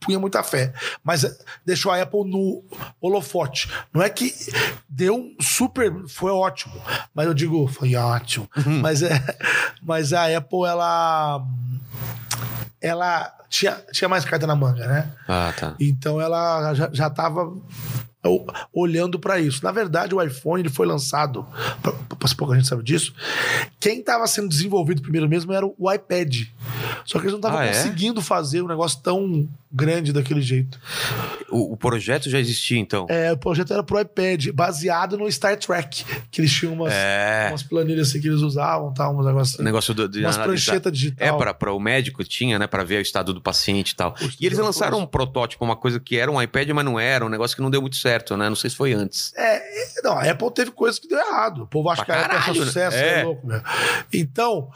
punha 0.00 0.18
muita 0.18 0.42
fé. 0.42 0.72
Mas 1.02 1.24
eh, 1.24 1.36
deixou 1.64 1.92
a 1.92 2.00
Apple 2.00 2.24
no 2.24 2.64
holofote. 3.00 3.68
Não 3.92 4.02
é 4.02 4.08
que 4.08 4.34
deu 4.88 5.16
um 5.16 5.36
super. 5.40 5.92
Foi 6.08 6.30
ótimo. 6.30 6.74
Mas 7.14 7.26
eu 7.26 7.34
digo, 7.34 7.66
foi 7.68 7.94
ótimo. 7.94 8.48
Mas, 8.80 9.02
é, 9.02 9.20
mas 9.82 10.12
a 10.12 10.36
Apple, 10.36 10.64
ela. 10.66 11.44
Ela 12.80 13.34
tinha, 13.48 13.72
tinha 13.92 14.08
mais 14.08 14.24
carta 14.24 14.46
na 14.46 14.54
manga, 14.54 14.86
né? 14.86 15.10
Ah, 15.26 15.52
tá. 15.58 15.74
Então 15.80 16.20
ela 16.20 16.74
já, 16.74 16.88
já 16.92 17.10
tava 17.10 17.52
olhando 18.72 19.18
para 19.18 19.38
isso. 19.38 19.64
Na 19.64 19.72
verdade, 19.72 20.14
o 20.14 20.22
iPhone 20.22 20.62
ele 20.62 20.68
foi 20.68 20.86
lançado, 20.86 21.46
pouca 22.36 22.54
gente 22.54 22.68
sabe 22.68 22.82
disso. 22.82 23.14
Quem 23.80 24.00
estava 24.00 24.26
sendo 24.26 24.48
desenvolvido 24.48 25.02
primeiro 25.02 25.28
mesmo 25.28 25.52
era 25.52 25.66
o 25.66 25.92
iPad. 25.92 26.46
Só 27.08 27.18
que 27.18 27.24
eles 27.24 27.32
não 27.32 27.38
estavam 27.38 27.58
Ah, 27.58 27.64
é? 27.64 27.68
conseguindo 27.72 28.20
fazer 28.20 28.60
um 28.60 28.68
negócio 28.68 29.00
tão 29.02 29.48
grande 29.72 30.12
daquele 30.12 30.42
jeito. 30.42 30.78
O, 31.50 31.72
o 31.72 31.76
projeto 31.76 32.28
já 32.28 32.38
existia, 32.38 32.78
então. 32.78 33.06
É, 33.08 33.32
o 33.32 33.36
projeto 33.38 33.72
era 33.72 33.82
pro 33.82 33.98
iPad, 34.00 34.48
baseado 34.52 35.16
no 35.16 35.30
Star 35.32 35.56
Trek, 35.58 36.04
que 36.30 36.40
eles 36.40 36.52
tinham 36.52 36.74
umas, 36.74 36.92
É. 36.92 37.46
umas 37.50 37.62
planilhas 37.62 38.08
assim 38.08 38.20
que 38.20 38.28
eles 38.28 38.40
usavam, 38.40 38.92
tal, 38.92 39.16
uns 39.18 39.24
negócios 39.26 39.58
O 39.58 39.62
negócio 39.62 39.94
do, 39.94 40.08
de 40.08 40.20
umas 40.20 40.36
pranchetas 40.36 40.90
É, 40.90 40.94
digital. 40.94 41.54
para 41.54 41.72
o 41.72 41.80
médico 41.80 42.22
tinha, 42.24 42.58
né? 42.58 42.66
Pra 42.66 42.84
ver 42.84 42.98
o 42.98 43.00
estado 43.02 43.32
do 43.32 43.40
paciente 43.40 43.90
e 43.92 43.96
tal. 43.96 44.14
E 44.40 44.44
eles 44.46 44.58
lançaram 44.58 44.92
coisa. 44.92 45.04
um 45.04 45.06
protótipo, 45.06 45.64
uma 45.64 45.76
coisa 45.76 45.98
que 45.98 46.16
era 46.18 46.30
um 46.30 46.40
iPad, 46.40 46.68
mas 46.70 46.84
não 46.84 46.98
era, 47.00 47.24
um 47.24 47.28
negócio 47.28 47.56
que 47.56 47.62
não 47.62 47.70
deu 47.70 47.80
muito 47.80 47.96
certo, 47.96 48.36
né? 48.36 48.48
Não 48.48 48.56
sei 48.56 48.68
se 48.70 48.76
foi 48.76 48.92
antes. 48.92 49.32
É, 49.36 49.62
não, 50.02 50.12
a 50.18 50.30
Apple 50.30 50.50
teve 50.52 50.70
coisas 50.70 50.98
que 50.98 51.08
deu 51.08 51.18
errado. 51.18 51.62
O 51.62 51.66
povo 51.66 51.88
acha 51.88 52.04
Pra 52.04 52.14
que 52.14 52.20
a 52.20 52.24
Apple 52.26 52.36
é 52.36 52.38
caralho, 52.40 52.54
só 52.54 52.60
né? 52.60 52.66
sucesso, 52.66 52.96
É. 52.96 53.20
é 53.20 53.24
louco, 53.24 53.46
meu. 53.46 53.60
Então, 54.12 54.68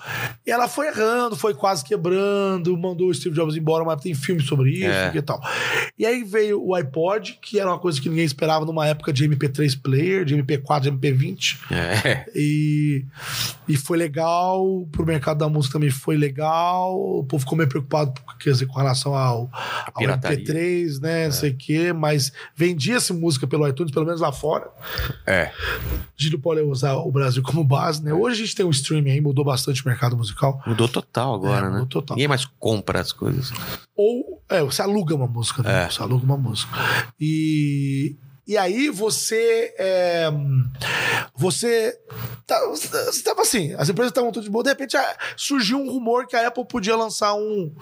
ela 0.47 0.69
foi 0.69 0.89
errando, 0.89 1.36
foi 1.36 1.55
quase 1.55 1.85
quebrando, 1.85 2.77
mandou 2.77 3.09
o 3.09 3.15
Steve 3.15 3.35
Jobs 3.35 3.57
embora, 3.57 3.85
mas 3.85 4.01
tem 4.01 4.15
filme 4.15 4.43
sobre 4.43 4.70
isso 4.70 4.86
É. 4.86 5.12
e 5.15 5.23
tal. 5.23 5.40
E 5.99 6.07
aí 6.07 6.23
veio 6.24 6.61
o 6.64 6.74
iPod, 6.74 7.39
que 7.40 7.59
era 7.59 7.68
uma 7.70 7.78
coisa 7.78 8.01
que 8.01 8.09
ninguém 8.09 8.24
esperava 8.24 8.64
numa 8.64 8.86
época 8.86 9.12
de 9.12 9.28
MP3 9.28 9.80
player, 9.80 10.24
de 10.24 10.36
MP4, 10.36 10.80
de 10.80 10.93
MP20. 10.93 11.59
É. 11.70 12.26
E, 12.34 13.05
e 13.68 13.76
foi 13.76 13.98
legal, 13.98 14.86
pro 14.90 15.05
mercado 15.05 15.39
da 15.39 15.48
música 15.48 15.74
também 15.74 15.90
foi 15.90 16.16
legal. 16.16 16.94
O 16.98 17.24
povo 17.24 17.40
ficou 17.43 17.56
meio 17.56 17.68
preocupado 17.68 18.12
quer 18.39 18.51
dizer, 18.51 18.66
com 18.66 18.78
relação 18.78 19.14
ao, 19.14 19.48
ao 19.86 19.93
pirataria. 19.94 20.44
MP3, 20.44 21.01
né? 21.01 21.24
Não 21.26 21.32
sei 21.32 21.51
o 21.51 21.56
quê, 21.56 21.93
mas 21.93 22.32
vendia-se 22.56 23.12
música 23.12 23.47
pelo 23.47 23.66
iTunes, 23.68 23.93
pelo 23.93 24.06
menos 24.06 24.20
lá 24.20 24.32
fora. 24.32 24.68
É. 25.26 25.51
A 25.52 26.22
gente 26.22 26.34
não 26.34 26.40
pode 26.40 26.60
usar 26.60 26.94
o 26.94 27.10
Brasil 27.10 27.43
como 27.43 27.62
base, 27.64 28.02
né? 28.02 28.12
Hoje 28.12 28.43
a 28.43 28.44
gente 28.44 28.56
tem 28.56 28.66
um 28.66 28.70
streaming 28.70 29.10
aí, 29.10 29.20
mudou 29.20 29.44
bastante 29.44 29.84
o 29.84 29.89
mercado 29.89 30.16
musical. 30.16 30.60
Mudou 30.66 30.89
total 30.89 31.34
agora, 31.34 31.66
É, 31.66 31.68
né? 31.68 31.72
mudou 31.72 31.86
total. 31.86 32.16
Ninguém 32.16 32.28
mais 32.28 32.44
compra 32.59 33.01
as 33.01 33.12
coisas. 33.12 33.52
Ou, 33.94 34.43
é, 34.48 34.62
você 34.62 34.82
aluga 34.82 35.14
uma 35.14 35.26
música, 35.26 35.62
né? 35.62 35.84
É. 35.84 35.89
Você 35.89 36.02
aluga 36.02 36.24
uma 36.24 36.36
música. 36.36 36.52
E, 37.20 38.16
e 38.47 38.57
aí 38.59 38.89
você. 38.89 39.74
é, 39.79 40.31
você. 41.35 41.99
Tá, 42.47 42.59
você 42.66 43.23
tava 43.23 43.43
assim, 43.43 43.73
as 43.74 43.89
empresas 43.89 44.11
estavam 44.11 44.33
tudo 44.33 44.45
de 44.45 44.51
boa, 44.51 44.62
de 44.65 44.70
repente 44.70 44.97
ah, 44.97 45.16
surgiu 45.37 45.79
um 45.79 45.91
rumor 45.91 46.27
que 46.27 46.37
a 46.37 46.49
Apple 46.49 46.65
podia 46.66 46.97
lançar 46.97 47.35
um, 47.35 47.73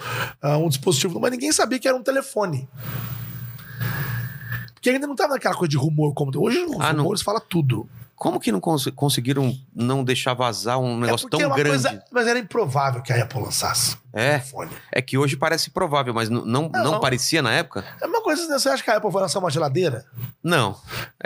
ah, 0.41 0.59
um 0.59 0.69
dispositivo, 0.69 1.19
mas 1.19 1.31
ninguém 1.31 1.51
sabia 1.51 1.79
que 1.79 1.89
era 1.89 1.97
um 1.97 2.03
telefone. 2.03 2.69
Porque 4.75 4.91
ainda 4.91 5.07
não 5.07 5.15
tava 5.17 5.35
naquela 5.35 5.55
coisa 5.55 5.71
de 5.71 5.77
rumor 5.77 6.15
como. 6.15 6.31
Hoje 6.37 6.59
os 6.65 6.77
Ah, 6.81 6.93
não. 6.93 7.03
rumores 7.03 7.23
falam 7.23 7.43
tudo. 7.49 7.89
Como 8.21 8.39
que 8.39 8.53
não 8.53 8.61
cons- 8.61 8.91
conseguiram 8.95 9.51
não 9.75 10.05
deixar 10.05 10.35
vazar 10.35 10.79
um 10.79 10.99
negócio 10.99 11.27
é 11.27 11.31
tão 11.31 11.41
é 11.41 11.47
uma 11.47 11.57
grande? 11.57 11.83
coisa. 11.83 12.05
Mas 12.13 12.27
era 12.27 12.39
improvável 12.39 13.01
que 13.01 13.11
a 13.15 13.23
Apple 13.23 13.41
lançasse 13.41 13.97
um 14.13 14.19
É, 14.19 14.43
é 14.93 15.01
que 15.01 15.17
hoje 15.17 15.39
parece 15.39 15.71
provável, 15.71 16.13
mas 16.13 16.29
n- 16.29 16.43
não, 16.45 16.69
não, 16.69 16.85
Não. 16.93 17.01
parecia 17.01 17.41
na 17.41 17.51
época? 17.51 17.83
É 17.99 18.07
uma 18.07 18.21
coisa, 18.23 18.47
né? 18.47 18.59
você 18.59 18.69
acha 18.69 18.83
que 18.85 18.91
a 18.91 18.99
Apple 18.99 19.11
vai 19.11 19.23
lançar 19.23 19.39
uma 19.39 19.49
geladeira? 19.51 20.05
Não. 20.45 20.73
De 20.73 20.79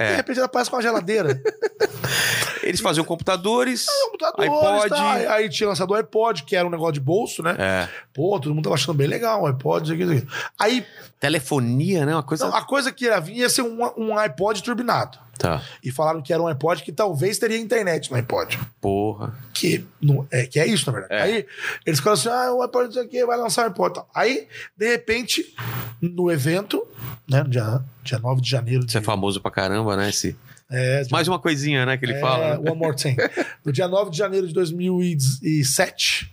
É. 0.05 0.15
repente 0.15 0.37
ela 0.37 0.47
aparece 0.47 0.71
com 0.71 0.77
uma 0.77 0.83
geladeira. 0.83 1.43
Eles 2.63 2.81
faziam 2.81 3.05
computadores, 3.05 3.87
computadores, 4.07 4.53
iPod. 4.85 4.89
tá? 4.91 5.35
Aí- 5.35 5.49
tinha 5.51 5.69
lançado 5.69 5.91
o 5.91 5.95
iPod, 5.95 6.45
que 6.45 6.55
era 6.57 6.67
um 6.67 6.71
negócio 6.71 6.93
de 6.95 7.01
bolso, 7.01 7.43
né? 7.43 7.55
é, 7.59 7.89
Pô, 8.13 8.39
todo 8.41 8.55
mundo 8.55 8.65
tava 8.65 8.77
achando 8.77 8.95
bem 8.97 9.07
legal 9.07 9.43
o 9.43 9.47
iPod, 9.47 9.85
isso 9.85 9.93
aqui, 9.93 10.03
isso 10.05 10.13
aqui. 10.25 10.27
Aí, 10.59 10.87
telefonia, 11.21 12.07
né? 12.07 12.15
Uma 12.15 12.23
coisa. 12.23 12.47
não, 12.49 12.55
a 12.57 12.63
coisa 12.63 12.93
que 12.93 13.05
ia 13.07 13.21
vir 13.21 13.39
ia 13.39 13.49
ser 13.51 13.63
um, 13.63 13.79
um 13.99 14.17
iPod 14.17 14.63
turbinado. 14.63 15.19
Tá. 15.45 15.63
E 15.83 15.91
falaram 15.91 16.23
que 16.23 16.33
era 16.33 16.43
um 16.43 16.47
iPod 16.47 16.83
que 16.83 16.91
talvez 16.91 17.39
teria 17.39 17.59
internet 17.59 18.11
no 18.11 18.17
iPod. 18.17 18.59
Porra. 18.81 19.35
Que, 19.53 19.85
não, 20.01 20.27
é, 20.31 20.47
que 20.47 20.59
é 20.59 20.67
isso, 20.67 20.87
na 20.91 20.99
verdade. 20.99 21.21
É. 21.21 21.23
Aí 21.23 21.47
eles 21.85 22.01
falaram 22.01 22.19
assim: 22.21 22.29
ah, 22.31 22.55
o 22.55 22.63
iPod 22.63 22.89
isso 22.89 23.01
aqui 23.01 23.25
vai 23.27 23.37
lançar 23.37 23.65
o 23.65 23.69
iPod. 23.69 23.95
tal. 23.95 24.09
Aí, 24.15 24.49
de 24.75 24.89
repente, 24.89 25.55
no 26.01 26.31
evento, 26.31 26.87
né, 27.29 27.43
no 27.43 27.51
dia, 27.51 27.81
dia 28.03 28.19
9 28.19 28.41
de 28.41 28.49
janeiro 28.49 28.81
de 28.81 28.89
Isso 28.89 28.97
é 28.99 29.03
famoso 29.03 29.39
pra 29.41 29.51
caramba, 29.51 29.97
né? 29.97 30.09
Esse 30.09 30.35
É, 30.71 31.03
Mais 31.11 31.29
uma 31.29 31.39
coisinha, 31.39 31.85
né, 31.85 31.99
que 31.99 32.07
ele 32.07 32.15
é, 32.15 32.21
fala. 32.21 32.57
né? 32.59 32.71
One 32.71 32.79
More 32.79 32.97
Thing. 32.97 33.17
No 33.65 33.71
dia 33.71 33.87
9 33.87 34.11
de 34.11 34.17
janeiro 34.17 34.47
de 34.49 34.55
2007, 34.55 36.33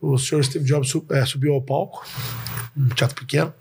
o 0.00 0.18
senhor 0.18 0.44
Steve 0.44 0.64
Jobs 0.64 0.92
é, 1.10 1.24
subiu 1.24 1.54
ao 1.54 1.62
palco, 1.62 2.06
um 2.76 2.88
teatro 2.88 3.16
pequeno, 3.16 3.52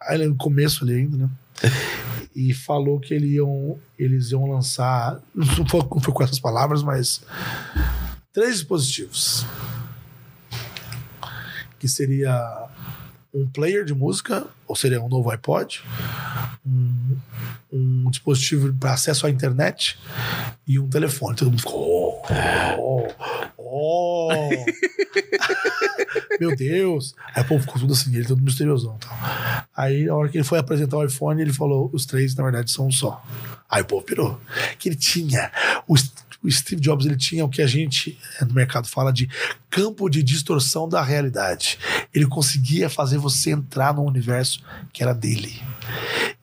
aí 0.00 0.18
no 0.26 0.34
começo 0.36 0.82
ali 0.84 0.94
ainda, 0.94 1.16
né? 1.16 1.28
E 2.34 2.54
falou 2.54 2.98
que 2.98 3.12
ele 3.12 3.34
iam, 3.34 3.78
eles 3.98 4.30
iam 4.30 4.50
lançar, 4.50 5.20
não 5.34 5.66
foi, 5.66 5.80
não 5.80 6.00
foi 6.00 6.14
com 6.14 6.22
essas 6.22 6.38
palavras, 6.38 6.82
mas 6.82 7.22
três 8.32 8.54
dispositivos. 8.54 9.44
Que 11.78 11.88
seria 11.88 12.68
um 13.34 13.48
player 13.48 13.84
de 13.84 13.94
música, 13.94 14.46
ou 14.68 14.76
seria 14.76 15.02
um 15.02 15.08
novo 15.08 15.30
iPod, 15.30 15.82
um, 16.64 17.16
um 17.72 18.10
dispositivo 18.10 18.72
para 18.74 18.92
acesso 18.92 19.26
à 19.26 19.30
internet 19.30 19.98
e 20.66 20.78
um 20.78 20.88
telefone. 20.88 21.36
Todo 21.36 21.50
mundo 21.50 21.60
ficou. 21.60 21.91
Oh, 22.78 23.08
oh, 23.58 23.58
oh. 23.58 24.28
Meu 26.38 26.54
Deus. 26.54 27.14
Aí 27.34 27.42
o 27.42 27.46
povo 27.46 27.62
ficou 27.62 27.80
tudo 27.80 27.92
assim, 27.92 28.14
ele 28.14 28.26
todo 28.26 28.42
misteriosão. 28.42 28.96
Tal. 28.98 29.16
Aí, 29.76 30.04
na 30.04 30.14
hora 30.14 30.28
que 30.28 30.38
ele 30.38 30.44
foi 30.44 30.58
apresentar 30.58 30.96
o 30.96 31.04
iPhone, 31.04 31.40
ele 31.40 31.52
falou: 31.52 31.90
os 31.92 32.06
três, 32.06 32.34
na 32.34 32.44
verdade, 32.44 32.70
são 32.70 32.86
um 32.86 32.92
só. 32.92 33.22
Aí 33.68 33.82
o 33.82 33.86
povo 33.86 34.04
pirou. 34.04 34.40
Que 34.78 34.88
ele 34.88 34.96
tinha. 34.96 35.50
O, 35.88 35.94
o 36.42 36.50
Steve 36.50 36.80
Jobs 36.80 37.06
ele 37.06 37.16
tinha 37.16 37.44
o 37.44 37.48
que 37.48 37.62
a 37.62 37.66
gente 37.66 38.18
eh, 38.40 38.44
no 38.44 38.52
mercado 38.52 38.88
fala 38.88 39.12
de 39.12 39.28
campo 39.70 40.08
de 40.08 40.22
distorção 40.22 40.88
da 40.88 41.02
realidade. 41.02 41.78
Ele 42.12 42.26
conseguia 42.26 42.90
fazer 42.90 43.18
você 43.18 43.50
entrar 43.50 43.94
num 43.94 44.04
universo 44.04 44.62
que 44.92 45.02
era 45.02 45.14
dele. 45.14 45.62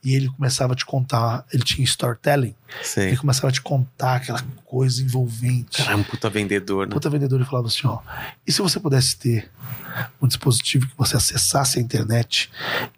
E 0.02 0.14
ele 0.14 0.28
começava 0.28 0.72
a 0.72 0.76
te 0.76 0.86
contar, 0.86 1.44
ele 1.52 1.62
tinha 1.62 1.84
storytelling, 1.84 2.54
Sim. 2.82 3.02
ele 3.02 3.16
começava 3.18 3.48
a 3.48 3.52
te 3.52 3.60
contar 3.60 4.16
aquela 4.16 4.42
coisa 4.64 5.02
envolvente. 5.02 5.76
Cara, 5.76 5.92
é 5.92 5.96
um 5.96 6.02
puta 6.02 6.30
vendedor, 6.30 6.86
né? 6.86 6.92
Puta 6.92 7.10
vendedor, 7.10 7.38
ele 7.38 7.48
falava 7.48 7.68
assim, 7.68 7.86
ó, 7.86 8.00
e 8.46 8.50
se 8.50 8.62
você 8.62 8.80
pudesse 8.80 9.16
ter 9.16 9.50
um 10.20 10.26
dispositivo 10.26 10.86
que 10.86 10.96
você 10.96 11.16
acessasse 11.16 11.78
a 11.78 11.82
internet 11.82 12.50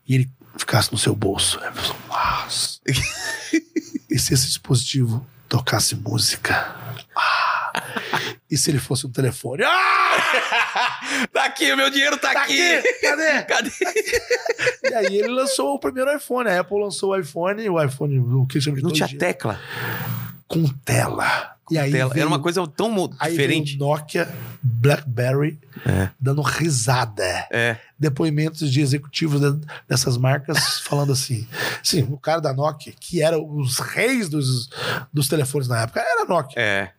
e 0.06 0.14
ele 0.14 0.30
ficasse 0.56 0.92
no 0.92 0.98
seu 0.98 1.14
bolso? 1.14 1.58
Aí 1.60 1.68
a 1.68 1.72
pessoa, 1.72 1.98
Nossa. 2.08 2.78
e 4.08 4.18
se 4.18 4.34
esse 4.34 4.46
dispositivo 4.46 5.26
tocasse 5.52 5.94
música? 5.96 6.74
Ah. 7.14 7.72
E 8.50 8.56
se 8.56 8.70
ele 8.70 8.78
fosse 8.78 9.06
um 9.06 9.10
telefone? 9.12 9.62
Ah! 9.64 9.98
Tá 11.32 11.44
aqui, 11.44 11.70
o 11.72 11.76
meu 11.76 11.90
dinheiro 11.90 12.16
tá, 12.18 12.32
Tá 12.32 12.42
aqui. 12.42 12.60
aqui! 12.76 12.92
Cadê? 13.00 13.42
Cadê? 13.44 13.70
E 14.90 14.94
aí 14.94 15.16
ele 15.18 15.28
lançou 15.28 15.74
o 15.74 15.78
primeiro 15.78 16.14
iPhone. 16.14 16.48
A 16.48 16.60
Apple 16.60 16.80
lançou 16.80 17.10
o 17.10 17.16
iPhone, 17.18 17.68
o 17.68 17.82
iPhone, 17.82 18.18
o 18.18 18.46
que 18.46 18.60
chama 18.60 18.76
de 18.78 18.82
Não 18.82 18.90
tinha 18.92 19.08
2G, 19.08 19.18
tela. 19.18 19.60
com 20.48 20.66
tela. 20.84 21.56
E 21.72 21.78
aí 21.78 21.90
tela. 21.92 22.10
veio- 22.12 22.22
Era 22.22 22.28
uma 22.28 22.38
coisa 22.38 22.66
tão 22.66 23.08
diferente. 23.08 23.78
Nokia, 23.78 24.28
BlackBerry, 24.62 25.58
É. 25.86 26.08
dando 26.20 26.42
risada. 26.42 27.24
É. 27.50 27.76
depoimentos 27.98 28.70
de 28.70 28.80
executivos 28.80 29.40
de- 29.40 29.64
dessas 29.88 30.16
marcas 30.16 30.80
falando 30.82 31.12
assim. 31.12 31.46
Sim, 31.84 32.02
o 32.10 32.18
cara 32.18 32.40
da 32.40 32.52
Nokia, 32.52 32.92
que 32.98 33.22
era 33.22 33.38
os 33.40 33.78
reis 33.78 34.28
dos, 34.28 34.68
dos 35.12 35.28
telefones 35.28 35.68
na 35.68 35.82
época, 35.82 36.00
era 36.00 36.22
a 36.22 36.26
Nokia. 36.26 36.60
É. 36.60 36.90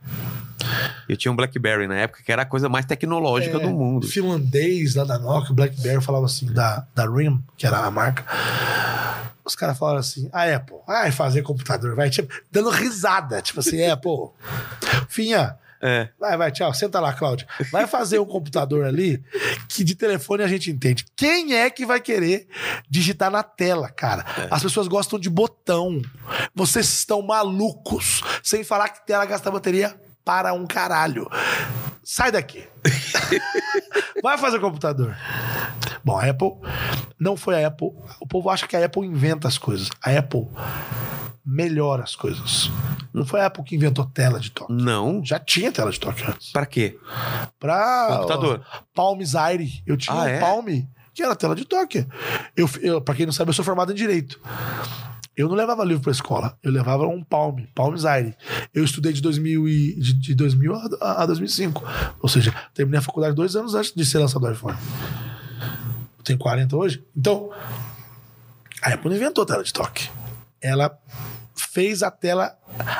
Eu 1.10 1.18
tinha 1.18 1.30
um 1.30 1.36
Blackberry 1.36 1.88
na 1.88 1.95
época, 1.98 2.24
que 2.24 2.32
era 2.32 2.44
a 2.44 2.45
coisa 2.45 2.70
mais 2.70 2.86
tecnológica 2.86 3.58
É, 3.58 3.60
do 3.60 3.70
mundo. 3.70 4.08
Finlandês 4.08 4.95
lá 4.95 5.04
da 5.04 5.20
Nokia, 5.20 5.52
o 5.52 5.54
BlackBerry 5.56 6.02
falava 6.02 6.26
assim, 6.26 6.45
da, 6.54 6.88
da 6.95 7.06
RIM, 7.06 7.44
que 7.58 7.68
era 7.68 7.80
a 7.80 7.91
marca. 7.91 8.24
Os 9.45 9.56
caras 9.56 9.78
falaram 9.78 9.99
assim, 9.99 10.30
a 10.32 10.44
Apple, 10.44 10.78
vai 10.88 11.11
fazer 11.11 11.41
computador, 11.41 11.95
vai, 11.95 12.10
tipo, 12.10 12.34
dando 12.52 12.70
risada, 12.70 13.41
tipo 13.41 13.60
assim, 13.60 13.84
Apple, 13.86 14.30
Finha, 15.10 15.57
É. 15.86 16.07
Vai, 16.18 16.38
vai, 16.38 16.49
tchau. 16.49 16.74
Senta 16.74 16.98
lá, 17.02 17.11
Cláudio. 17.11 17.45
Vai 17.70 17.86
fazer 17.86 18.18
um 18.18 18.26
computador 18.26 18.86
ali 18.86 19.22
que 19.68 19.84
de 19.84 19.95
telefone 19.95 20.41
a 20.41 20.48
gente 20.48 20.72
entende. 20.72 21.06
Quem 21.14 21.56
é 21.56 21.70
que 21.70 21.86
vai 21.86 21.99
querer 21.99 22.48
digitar 22.90 23.30
na 23.30 23.44
tela, 23.44 23.90
cara? 23.90 24.24
As 24.49 24.64
pessoas 24.64 24.88
gostam 24.88 25.20
de 25.20 25.30
botão. 25.30 26.02
Vocês 26.56 26.88
estão 26.88 27.22
malucos. 27.22 28.22
Sem 28.41 28.64
falar 28.64 28.88
que 28.88 29.06
tela 29.06 29.26
gasta 29.26 29.52
bateria 29.52 29.94
para 30.24 30.53
um 30.53 30.65
caralho. 30.65 31.30
Sai 32.02 32.32
daqui. 32.32 32.64
vai 34.24 34.38
fazer 34.40 34.60
computador. 34.60 35.16
Bom, 36.04 36.18
a 36.18 36.28
Apple 36.30 36.54
não 37.20 37.38
foi 37.38 37.62
a 37.64 37.68
Apple. 37.68 37.90
O 38.20 38.26
povo 38.28 38.50
acha 38.50 38.68
que 38.68 38.76
a 38.76 38.84
Apple 38.86 39.06
inventa 39.06 39.48
as 39.48 39.58
coisas. 39.58 39.90
A 40.02 40.10
Apple 40.18 40.48
melhora 41.45 42.04
as 42.04 42.16
coisas. 42.16 42.72
Não 43.14 43.26
foi 43.26 43.41
a 43.41 43.45
Apple 43.45 43.64
que 43.64 43.76
inventou 43.76 44.06
tela 44.06 44.40
de 44.40 44.50
toque. 44.50 44.74
Não. 44.74 45.24
Já 45.24 45.38
tinha 45.40 45.72
tela 45.72 45.91
de 45.91 46.00
toque 46.00 46.24
antes. 46.26 46.52
Pra 46.52 46.66
quê? 46.66 46.98
Pra. 47.60 48.08
Computador. 48.18 48.66
ó, 48.74 48.78
Palm 48.95 49.22
Zaire. 49.24 49.84
Eu 49.86 49.95
tinha 49.98 50.16
Ah, 50.16 50.22
um 50.24 50.28
é? 50.28 50.40
Palm 50.40 50.66
que 51.14 51.22
era 51.22 51.36
tela 51.36 51.56
de 51.56 51.64
toque. 51.66 52.08
Eu, 52.58 52.68
eu, 52.82 53.00
pra 53.00 53.14
quem 53.14 53.26
não 53.28 53.34
sabe, 53.34 53.50
eu 53.50 53.54
sou 53.54 53.64
formado 53.64 53.91
em 53.91 53.95
Direito. 53.95 54.40
Eu 55.36 55.48
não 55.50 55.56
levava 55.56 55.84
livro 55.84 56.04
pra 56.04 56.12
escola. 56.12 56.58
Eu 56.62 56.72
levava 56.72 57.08
um 57.08 57.24
Palm, 57.24 57.64
Palm 57.74 57.96
Zaire. 57.98 58.36
Eu 58.74 58.84
estudei 58.84 59.12
de 59.14 59.22
2000, 59.22 59.68
e, 59.68 59.96
de, 60.00 60.14
de 60.14 60.36
2000 60.36 60.76
a, 61.02 61.24
a 61.24 61.26
2005. 61.26 61.84
Ou 62.20 62.30
seja, 62.30 62.54
terminei 62.74 63.00
a 63.00 63.02
faculdade 63.02 63.36
dois 63.36 63.56
anos 63.56 63.74
antes 63.74 63.94
de 63.94 64.06
ser 64.06 64.20
lançado 64.20 64.46
o 64.46 64.52
iPhone. 64.52 64.78
Tenho 66.24 66.38
40 66.40 66.76
hoje. 66.78 67.04
Então, 67.18 67.50
a 68.82 68.90
Apple 68.94 69.10
não 69.10 69.16
inventou 69.18 69.46
tela 69.46 69.64
de 69.64 69.74
toque. 69.74 70.10
Ela 70.62 70.96
fez 71.56 72.04
a 72.04 72.12
tela 72.12 72.56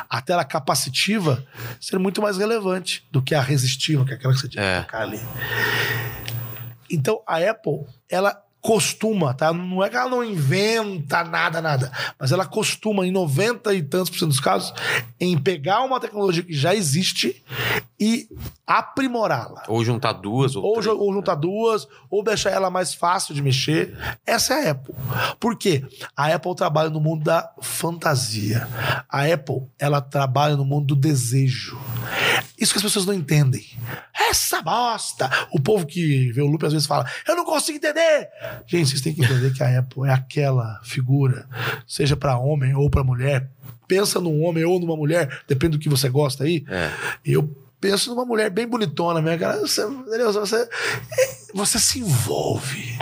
a 0.08 0.20
tela 0.20 0.44
capacitiva 0.44 1.44
ser 1.80 1.98
muito 1.98 2.20
mais 2.22 2.36
relevante 2.36 3.06
do 3.10 3.20
que 3.22 3.34
a 3.34 3.40
resistiva, 3.40 4.04
que 4.04 4.12
é 4.12 4.14
aquela 4.14 4.32
que 4.34 4.40
você 4.40 4.48
tinha 4.48 4.62
É. 4.62 4.78
que 4.80 4.86
tocar 4.86 5.02
ali. 5.02 5.20
Então 6.90 7.22
a 7.26 7.38
Apple, 7.38 7.84
ela 8.08 8.40
costuma, 8.64 9.34
tá? 9.34 9.52
Não 9.52 9.84
é 9.84 9.90
que 9.90 9.96
ela 9.96 10.08
não 10.08 10.24
inventa 10.24 11.22
nada, 11.22 11.60
nada, 11.60 11.92
mas 12.18 12.32
ela 12.32 12.46
costuma, 12.46 13.06
em 13.06 13.10
90 13.10 13.74
e 13.74 13.82
tantos 13.82 14.08
por 14.08 14.18
cento 14.18 14.28
dos 14.30 14.40
casos, 14.40 14.72
em 15.20 15.36
pegar 15.36 15.82
uma 15.82 16.00
tecnologia 16.00 16.42
que 16.42 16.54
já 16.54 16.74
existe 16.74 17.44
e 18.00 18.26
aprimorá-la. 18.66 19.64
Ou 19.68 19.84
juntar 19.84 20.12
duas 20.14 20.56
ou, 20.56 20.64
Ou, 20.64 20.72
três. 20.80 20.86
ou 20.86 21.12
juntar 21.12 21.34
duas, 21.34 21.86
ou 22.10 22.24
deixar 22.24 22.50
ela 22.52 22.70
mais 22.70 22.94
fácil 22.94 23.34
de 23.34 23.42
mexer. 23.42 23.94
Essa 24.26 24.54
é 24.54 24.68
a 24.68 24.70
Apple. 24.70 24.94
Por 25.38 25.56
quê? 25.58 25.84
A 26.16 26.34
Apple 26.34 26.56
trabalha 26.56 26.88
no 26.88 27.00
mundo 27.00 27.22
da 27.22 27.52
fantasia. 27.60 28.66
A 29.10 29.26
Apple, 29.26 29.66
ela 29.78 30.00
trabalha 30.00 30.56
no 30.56 30.64
mundo 30.64 30.86
do 30.86 30.96
desejo. 30.96 31.78
Isso 32.58 32.72
que 32.72 32.78
as 32.78 32.82
pessoas 32.84 33.04
não 33.04 33.12
entendem. 33.12 33.62
Essa 34.30 34.62
bosta! 34.62 35.30
O 35.52 35.60
povo 35.60 35.84
que 35.84 36.32
vê 36.32 36.40
o 36.40 36.46
loop 36.46 36.64
às 36.64 36.72
vezes 36.72 36.86
fala: 36.86 37.04
Eu 37.28 37.36
não 37.36 37.44
consigo 37.44 37.76
entender! 37.76 38.30
Gente, 38.66 38.90
vocês 38.90 39.00
têm 39.00 39.14
que 39.14 39.24
entender 39.24 39.52
que 39.52 39.62
a 39.62 39.78
Apple 39.78 40.08
é 40.08 40.12
aquela 40.12 40.80
figura, 40.84 41.46
seja 41.86 42.16
pra 42.16 42.38
homem 42.38 42.74
ou 42.74 42.88
pra 42.90 43.04
mulher. 43.04 43.48
Pensa 43.86 44.20
num 44.20 44.42
homem 44.42 44.64
ou 44.64 44.80
numa 44.80 44.96
mulher, 44.96 45.42
depende 45.46 45.76
do 45.76 45.82
que 45.82 45.88
você 45.88 46.08
gosta 46.08 46.44
aí. 46.44 46.64
É. 46.68 46.90
Eu 47.24 47.48
penso 47.80 48.10
numa 48.10 48.24
mulher 48.24 48.50
bem 48.50 48.66
bonitona, 48.66 49.20
minha 49.20 49.36
cara. 49.36 49.60
Você, 49.60 49.84
você, 49.84 50.68
você 51.52 51.78
se 51.78 51.98
envolve. 51.98 52.93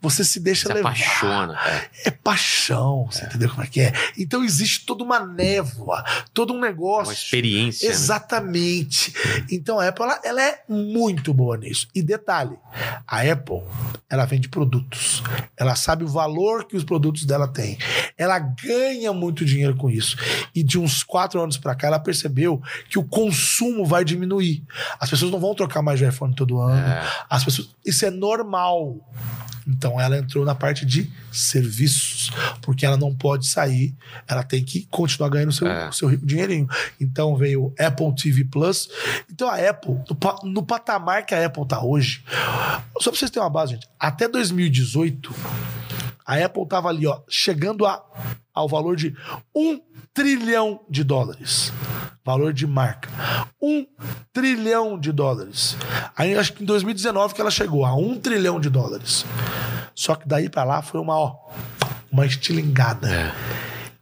Você 0.00 0.24
se 0.24 0.40
deixa 0.40 0.68
Se 0.68 0.72
levar. 0.74 0.90
apaixona. 0.90 1.58
É. 1.66 2.08
É 2.08 2.10
paixão, 2.10 3.06
você 3.10 3.24
entendeu 3.24 3.48
como 3.50 3.62
é 3.62 3.66
que 3.66 3.80
é? 3.80 3.92
Então 4.18 4.44
existe 4.44 4.84
toda 4.84 5.02
uma 5.04 5.20
névoa, 5.20 6.04
todo 6.32 6.52
um 6.52 6.60
negócio. 6.60 7.06
Uma 7.08 7.12
experiência. 7.14 7.88
né? 7.88 7.94
Exatamente. 7.94 9.12
Então 9.50 9.78
a 9.80 9.88
Apple 9.88 10.04
ela, 10.04 10.20
ela 10.24 10.42
é 10.42 10.62
muito 10.68 11.32
boa 11.32 11.56
nisso. 11.56 11.88
E 11.94 12.02
detalhe, 12.02 12.56
a 13.06 13.20
Apple 13.20 13.62
ela 14.08 14.24
vende 14.26 14.48
produtos. 14.48 15.22
Ela 15.56 15.74
sabe 15.74 16.04
o 16.04 16.08
valor 16.08 16.66
que 16.66 16.76
os 16.76 16.84
produtos 16.84 17.24
dela 17.24 17.48
têm. 17.48 17.78
Ela 18.16 18.38
ganha 18.38 19.12
muito 19.12 19.44
dinheiro 19.44 19.76
com 19.76 19.90
isso. 19.90 20.16
E 20.54 20.62
de 20.62 20.78
uns 20.78 21.02
quatro 21.02 21.40
anos 21.42 21.56
pra 21.56 21.74
cá 21.74 21.86
ela 21.88 21.98
percebeu 21.98 22.62
que 22.88 22.98
o 22.98 23.04
consumo 23.04 23.84
vai 23.86 24.04
diminuir. 24.04 24.62
As 25.00 25.10
pessoas 25.10 25.30
não 25.30 25.40
vão 25.40 25.54
trocar 25.54 25.82
mais 25.82 25.98
de 25.98 26.06
iPhone 26.06 26.34
todo 26.34 26.60
ano. 26.60 26.86
É. 26.86 27.02
As 27.28 27.44
pessoas, 27.44 27.68
isso 27.84 28.04
é 28.04 28.10
normal. 28.10 28.96
Então 29.66 30.00
ela 30.00 30.18
entrou 30.18 30.44
na 30.44 30.54
parte 30.54 30.84
de 30.84 31.10
serviços, 31.32 32.30
porque 32.60 32.84
ela 32.84 32.96
não 32.96 33.14
pode 33.14 33.46
sair, 33.46 33.94
ela 34.28 34.42
tem 34.42 34.62
que 34.64 34.86
continuar 34.90 35.28
ganhando 35.30 35.52
seu, 35.52 35.66
É. 35.66 35.90
seu 35.92 36.08
rico 36.08 36.26
dinheirinho. 36.26 36.68
Então 37.00 37.36
veio 37.36 37.64
o 37.66 37.74
Apple 37.78 38.14
TV 38.14 38.44
Plus. 38.44 38.88
Então 39.30 39.48
a 39.48 39.56
Apple, 39.56 39.94
no, 39.94 40.50
no 40.50 40.62
patamar 40.62 41.24
que 41.24 41.34
a 41.34 41.46
Apple 41.46 41.66
tá 41.66 41.82
hoje, 41.82 42.22
só 43.00 43.10
pra 43.10 43.18
vocês 43.18 43.30
terem 43.30 43.42
uma 43.44 43.50
base, 43.50 43.72
gente, 43.72 43.88
até 43.98 44.28
2018, 44.28 45.34
a 46.26 46.42
Apple 46.44 46.66
tava 46.66 46.88
ali, 46.88 47.06
ó, 47.06 47.20
chegando 47.28 47.84
a, 47.84 48.02
ao 48.52 48.68
valor 48.68 48.96
de 48.96 49.14
um 49.54 49.80
trilhão 50.12 50.80
de 50.88 51.04
dólares. 51.04 51.72
Valor 52.24 52.52
de 52.54 52.66
marca. 52.66 53.10
Um 53.60 53.86
trilhão 54.32 54.98
de 54.98 55.12
dólares. 55.12 55.76
Aí 56.16 56.34
acho 56.34 56.54
que 56.54 56.62
em 56.62 56.66
2019 56.66 57.34
que 57.34 57.40
ela 57.40 57.50
chegou 57.50 57.84
a 57.84 57.94
um 57.94 58.18
trilhão 58.18 58.58
de 58.58 58.70
dólares. 58.70 59.26
Só 59.94 60.14
que 60.14 60.26
daí 60.26 60.48
pra 60.48 60.64
lá 60.64 60.80
foi 60.80 61.00
uma, 61.00 61.16
ó, 61.16 61.36
uma 62.10 62.24
estilingada. 62.24 63.34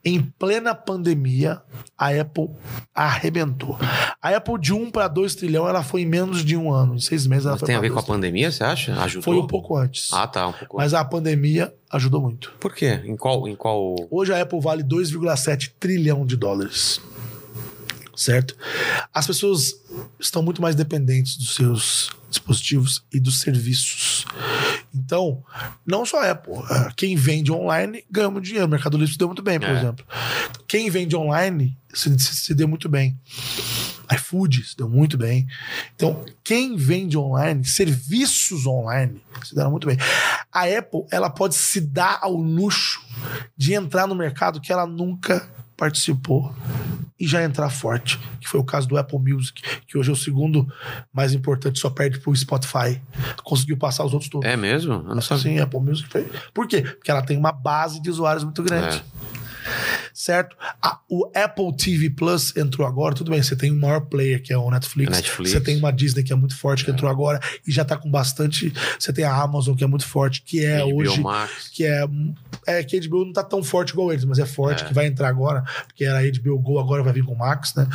Em 0.05 0.21
plena 0.21 0.75
pandemia, 0.75 1.63
a 1.97 2.09
Apple 2.09 2.51
arrebentou. 2.93 3.79
A 4.21 4.31
Apple 4.37 4.59
de 4.59 4.73
1 4.73 4.91
para 4.91 5.07
2 5.07 5.35
trilhão, 5.37 5.69
ela 5.69 5.83
foi 5.85 6.03
em 6.03 6.07
menos 6.07 6.45
de 6.45 6.57
um 6.57 6.73
ano. 6.73 6.97
Em 6.97 6.99
seis 6.99 7.25
meses 7.27 7.45
ela 7.47 7.53
Mas 7.55 7.61
foi 7.61 7.67
tem 7.69 7.77
a 7.77 7.81
ver 7.81 7.91
com 7.91 7.99
a 7.99 8.03
2 8.03 8.05
trilhões. 8.07 8.21
pandemia, 8.21 8.51
você 8.51 8.65
acha? 8.65 9.01
Ajudou? 9.01 9.23
Foi 9.23 9.37
um 9.37 9.47
pouco 9.47 9.77
antes. 9.77 10.13
Ah, 10.13 10.27
tá, 10.27 10.49
um 10.49 10.53
pouco. 10.53 10.77
Mas 10.77 10.93
a 10.93 11.05
pandemia 11.05 11.73
ajudou 11.93 12.21
muito. 12.21 12.53
Por 12.59 12.75
quê? 12.75 13.01
Em 13.05 13.17
qual... 13.17 13.47
Em 13.47 13.55
qual... 13.55 13.95
Hoje 14.11 14.33
a 14.33 14.43
Apple 14.43 14.61
vale 14.61 14.83
2,7 14.83 15.73
trilhão 15.79 16.27
de 16.27 16.37
dólares. 16.37 17.01
Certo? 18.15 18.55
As 19.13 19.27
pessoas 19.27 19.75
estão 20.21 20.43
muito 20.43 20.61
mais 20.61 20.75
dependentes 20.75 21.37
dos 21.37 21.55
seus 21.55 22.11
dispositivos 22.29 23.05
e 23.13 23.19
dos 23.19 23.41
serviços. 23.41 24.25
Então, 24.95 25.43
não 25.87 26.05
só 26.05 26.21
a 26.23 26.31
Apple. 26.33 26.55
Quem 26.97 27.17
vende 27.17 27.51
online 27.51 28.05
ganha 28.11 28.31
muito 28.31 28.45
dinheiro. 28.45 28.67
O 28.67 28.71
Mercado 28.71 28.97
Livre 28.99 29.13
se 29.13 29.19
deu 29.19 29.29
muito 29.29 29.43
bem, 29.43 29.59
por 29.59 29.69
É. 29.71 29.79
exemplo. 29.79 30.05
Quem 30.69 30.91
vende 30.91 31.17
online 31.17 31.77
se, 31.93 32.19
se- 32.19 32.35
se 32.37 32.55
deu 32.55 32.69
muito 32.69 32.89
bem. 32.89 33.19
iFood 34.15 34.63
se 34.65 34.77
deu 34.77 34.89
muito 34.91 35.17
bem. 35.17 35.47
Então, 35.95 36.23
quem 36.45 36.77
vende 36.77 37.17
online, 37.17 37.65
serviços 37.65 38.67
online, 38.67 39.23
se 39.43 39.55
deram 39.55 39.71
muito 39.71 39.87
bem. 39.87 39.97
A 40.53 40.65
Apple, 40.65 41.07
ela 41.11 41.31
pode 41.31 41.55
se 41.55 41.81
dar 41.81 42.19
ao 42.21 42.35
luxo 42.35 43.01
de 43.57 43.73
entrar 43.73 44.07
no 44.07 44.15
mercado 44.15 44.61
que 44.61 44.71
ela 44.71 44.87
nunca 44.87 45.49
participou 45.77 46.55
e 47.19 47.27
já 47.27 47.43
entrar 47.45 47.71
forte, 47.71 48.19
que 48.41 48.49
foi 48.49 48.59
o 48.59 48.65
caso 48.65 48.89
do 48.89 48.97
Apple 48.97 49.19
Music, 49.19 49.63
que 49.87 49.97
hoje 49.97 50.11
é 50.11 50.13
o 50.13 50.17
segundo 50.17 50.67
mais 51.13 51.33
importante, 51.33 51.79
só 51.79 51.89
perde 51.89 52.19
pro 52.19 52.35
Spotify. 52.35 53.01
Conseguiu 53.45 53.77
passar 53.77 54.05
os 54.05 54.13
outros 54.13 54.29
todos. 54.29 54.49
É 54.49 54.57
mesmo? 54.57 54.95
Eu 54.95 55.15
não 55.15 55.23
sabia. 55.23 55.43
Sim, 55.43 55.59
Apple 55.61 55.81
Music 55.81 56.09
foi. 56.09 56.29
Por 56.53 56.67
quê? 56.67 56.83
Porque 56.83 57.11
ela 57.11 57.23
tem 57.23 57.37
uma 57.37 57.53
base 57.53 58.01
de 58.01 58.11
usuários 58.11 58.43
muito 58.45 58.63
grande. 58.63 58.97
É. 58.97 59.42
Certo? 60.15 60.57
A- 60.81 60.99
o 61.09 61.31
Apple 61.35 61.75
TV 61.77 62.11
Plus 62.11 62.57
entrou 62.57 62.87
agora, 62.87 63.15
tudo 63.15 63.31
bem, 63.31 63.43
você 63.43 63.57
tem 63.57 63.73
um 63.73 63.79
maior 63.79 64.01
player 64.03 64.43
que 64.43 64.53
é 64.53 64.59
o 64.59 64.71
Netflix. 64.71 65.11
Netflix. 65.17 65.53
Você 65.53 65.61
tem 65.61 65.77
uma 65.79 65.93
Disney 65.93 66.23
que 66.23 66.33
é 66.33 66.37
muito 66.37 66.57
forte, 66.57 66.85
que 66.85 66.91
entrou 66.91 67.11
agora 67.11 67.41
e 67.67 67.73
já 67.73 67.85
tá 67.85 67.97
com 67.97 68.11
bastante. 68.11 68.73
Você 68.99 69.13
tem 69.13 69.25
a 69.25 69.35
Amazon 69.35 69.75
que 69.75 69.85
é 69.85 69.87
muito 69.87 70.07
forte, 70.07 70.43
que 70.43 70.65
é 70.65 70.81
HBO 70.81 70.97
hoje. 70.97 71.21
Max. 71.21 71.69
Que 71.69 71.85
é, 71.85 72.05
é 72.67 72.83
que 72.85 72.97
a 72.97 73.01
HBO 73.09 73.25
não 73.25 73.33
tá 73.33 73.43
tão 73.43 73.63
forte 73.63 73.91
igual 73.91 74.13
eles, 74.13 74.25
mas 74.25 74.39
é 74.39 74.47
forte, 74.47 74.85
que 74.85 74.95
vai 74.95 75.07
entrar 75.07 75.29
agora, 75.29 75.63
porque 75.87 76.05
era 76.05 76.19
a 76.19 76.23
HBO 76.23 76.59
Go, 76.59 76.79
agora 76.79 77.03
vai 77.03 77.13
vir 77.13 77.25
com 77.25 77.33
o 77.33 77.39
Max, 77.39 77.75
né? 77.75 77.89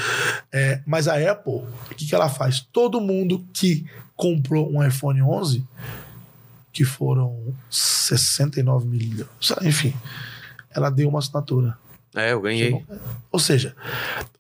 É, 0.52 0.82
mas 0.86 1.08
a 1.08 1.16
Apple, 1.32 1.54
o 1.54 1.96
que, 1.96 2.06
que 2.06 2.16
ela 2.16 2.30
faz? 2.30 2.60
Todo 2.60 3.00
mundo 3.00 3.46
que 3.54 3.86
comprou 4.16 4.72
um 4.72 4.84
iPhone 4.86 5.22
11, 5.22 5.64
que 6.74 6.84
foram 6.84 7.54
69 7.70 8.88
milhões, 8.88 9.28
enfim, 9.64 9.94
ela 10.78 10.90
deu 10.90 11.10
uma 11.10 11.20
assinatura. 11.20 11.78
É, 12.16 12.32
eu 12.32 12.42
ganhei. 12.42 12.86
Ou 13.32 13.40
seja, 13.40 13.76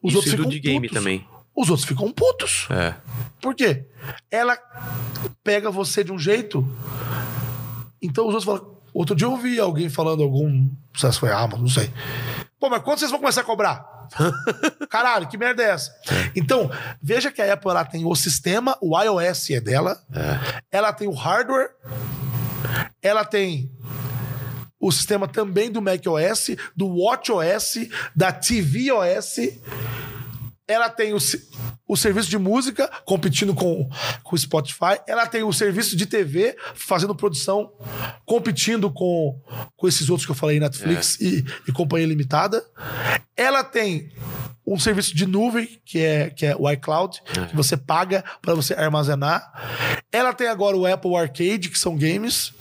os 0.01 0.09
Isso 0.09 0.17
outros 0.17 0.35
ficam 0.35 0.49
de 0.49 0.59
game 0.59 0.87
putos. 0.87 0.97
também. 0.97 1.27
Os 1.55 1.69
outros 1.69 1.87
ficam 1.87 2.11
putos. 2.11 2.67
É. 2.69 2.95
Por 3.41 3.55
quê? 3.55 3.85
Ela 4.29 4.57
pega 5.43 5.71
você 5.71 6.03
de 6.03 6.11
um 6.11 6.19
jeito. 6.19 6.67
Então 8.01 8.27
os 8.27 8.33
outros 8.33 8.45
falam. 8.45 8.77
Outro 8.93 9.15
dia 9.15 9.27
eu 9.27 9.31
ouvi 9.31 9.59
alguém 9.59 9.89
falando 9.89 10.23
algum. 10.23 10.49
Não 10.49 10.71
sei 10.95 11.11
se 11.11 11.19
foi 11.19 11.31
Amazon, 11.31 11.61
não 11.61 11.67
sei. 11.69 11.91
Pô, 12.59 12.69
mas 12.69 12.81
quando 12.81 12.99
vocês 12.99 13.11
vão 13.11 13.19
começar 13.19 13.41
a 13.41 13.43
cobrar? 13.43 14.07
Caralho, 14.89 15.27
que 15.27 15.37
merda 15.37 15.61
é 15.61 15.69
essa? 15.69 15.93
Então, 16.35 16.71
veja 17.01 17.31
que 17.31 17.41
a 17.41 17.53
Apple 17.53 17.69
ela 17.69 17.85
tem 17.85 18.05
o 18.05 18.15
sistema, 18.15 18.77
o 18.81 18.99
iOS 18.99 19.51
é 19.51 19.59
dela, 19.59 20.01
ela 20.71 20.93
tem 20.93 21.07
o 21.07 21.13
hardware, 21.13 21.69
ela 23.01 23.23
tem 23.25 23.69
o 24.79 24.91
sistema 24.91 25.27
também 25.27 25.71
do 25.71 25.81
macOS, 25.81 26.55
do 26.75 26.87
WatchOS, 26.87 27.87
da 28.15 28.31
tvOS. 28.31 29.59
Ela 30.67 30.89
tem 30.89 31.13
o, 31.13 31.17
o 31.87 31.95
serviço 31.95 32.29
de 32.29 32.37
música 32.37 32.89
competindo 33.05 33.55
com, 33.55 33.89
o 34.29 34.37
Spotify. 34.37 34.99
Ela 35.07 35.25
tem 35.25 35.43
o 35.43 35.53
serviço 35.53 35.95
de 35.95 36.05
TV 36.05 36.57
fazendo 36.75 37.15
produção, 37.15 37.71
competindo 38.25 38.91
com, 38.91 39.41
com 39.77 39.87
esses 39.87 40.09
outros 40.09 40.25
que 40.25 40.31
eu 40.31 40.35
falei, 40.35 40.59
Netflix 40.59 41.19
e, 41.21 41.45
e 41.67 41.71
Companhia 41.71 42.07
Limitada. 42.07 42.63
Ela 43.35 43.63
tem 43.63 44.11
um 44.65 44.77
serviço 44.77 45.15
de 45.15 45.25
nuvem, 45.25 45.79
que 45.85 45.99
é, 45.99 46.29
que 46.29 46.45
é 46.45 46.53
o 46.53 46.69
iCloud, 46.69 47.21
que 47.49 47.55
você 47.55 47.77
paga 47.77 48.21
para 48.41 48.53
você 48.53 48.73
armazenar. 48.73 49.41
Ela 50.11 50.33
tem 50.33 50.47
agora 50.47 50.75
o 50.75 50.85
Apple 50.85 51.15
Arcade, 51.15 51.69
que 51.69 51.79
são 51.79 51.97
games. 51.97 52.53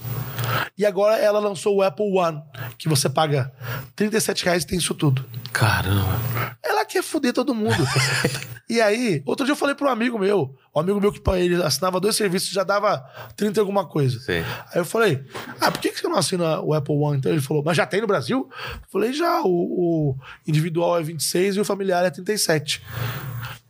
E 0.76 0.84
agora 0.84 1.16
ela 1.16 1.38
lançou 1.38 1.76
o 1.76 1.82
Apple 1.82 2.10
One, 2.16 2.42
que 2.78 2.88
você 2.88 3.08
paga 3.08 3.52
37 3.94 4.44
reais 4.44 4.62
e 4.62 4.66
tem 4.66 4.78
isso 4.78 4.94
tudo. 4.94 5.24
Caramba. 5.52 6.56
Ela 6.62 6.84
quer 6.84 7.02
foder 7.02 7.32
todo 7.32 7.54
mundo. 7.54 7.86
e 8.68 8.80
aí, 8.80 9.22
outro 9.24 9.44
dia 9.44 9.52
eu 9.52 9.56
falei 9.56 9.74
para 9.74 9.88
um 9.88 9.90
amigo 9.90 10.18
meu, 10.18 10.54
um 10.74 10.80
amigo 10.80 11.00
meu 11.00 11.12
que 11.12 11.20
ele 11.30 11.62
assinava 11.62 11.98
dois 11.98 12.16
serviços 12.16 12.50
já 12.50 12.62
dava 12.62 13.04
30 13.36 13.58
e 13.58 13.60
alguma 13.60 13.86
coisa. 13.86 14.20
Sei. 14.20 14.40
Aí 14.40 14.80
eu 14.80 14.84
falei, 14.84 15.24
ah, 15.60 15.70
por 15.70 15.80
que 15.80 15.90
que 15.90 16.00
você 16.00 16.08
não 16.08 16.18
assina 16.18 16.60
o 16.60 16.74
Apple 16.74 16.94
One? 16.94 17.18
Então 17.18 17.32
ele 17.32 17.40
falou, 17.40 17.62
mas 17.64 17.76
já 17.76 17.86
tem 17.86 18.00
no 18.00 18.06
Brasil? 18.06 18.48
Eu 18.50 18.88
falei, 18.90 19.12
já, 19.12 19.40
o, 19.42 19.48
o 19.48 20.16
individual 20.46 20.98
é 20.98 21.02
26 21.02 21.56
e 21.56 21.60
o 21.60 21.64
familiar 21.64 22.04
é 22.04 22.10
37. 22.10 22.82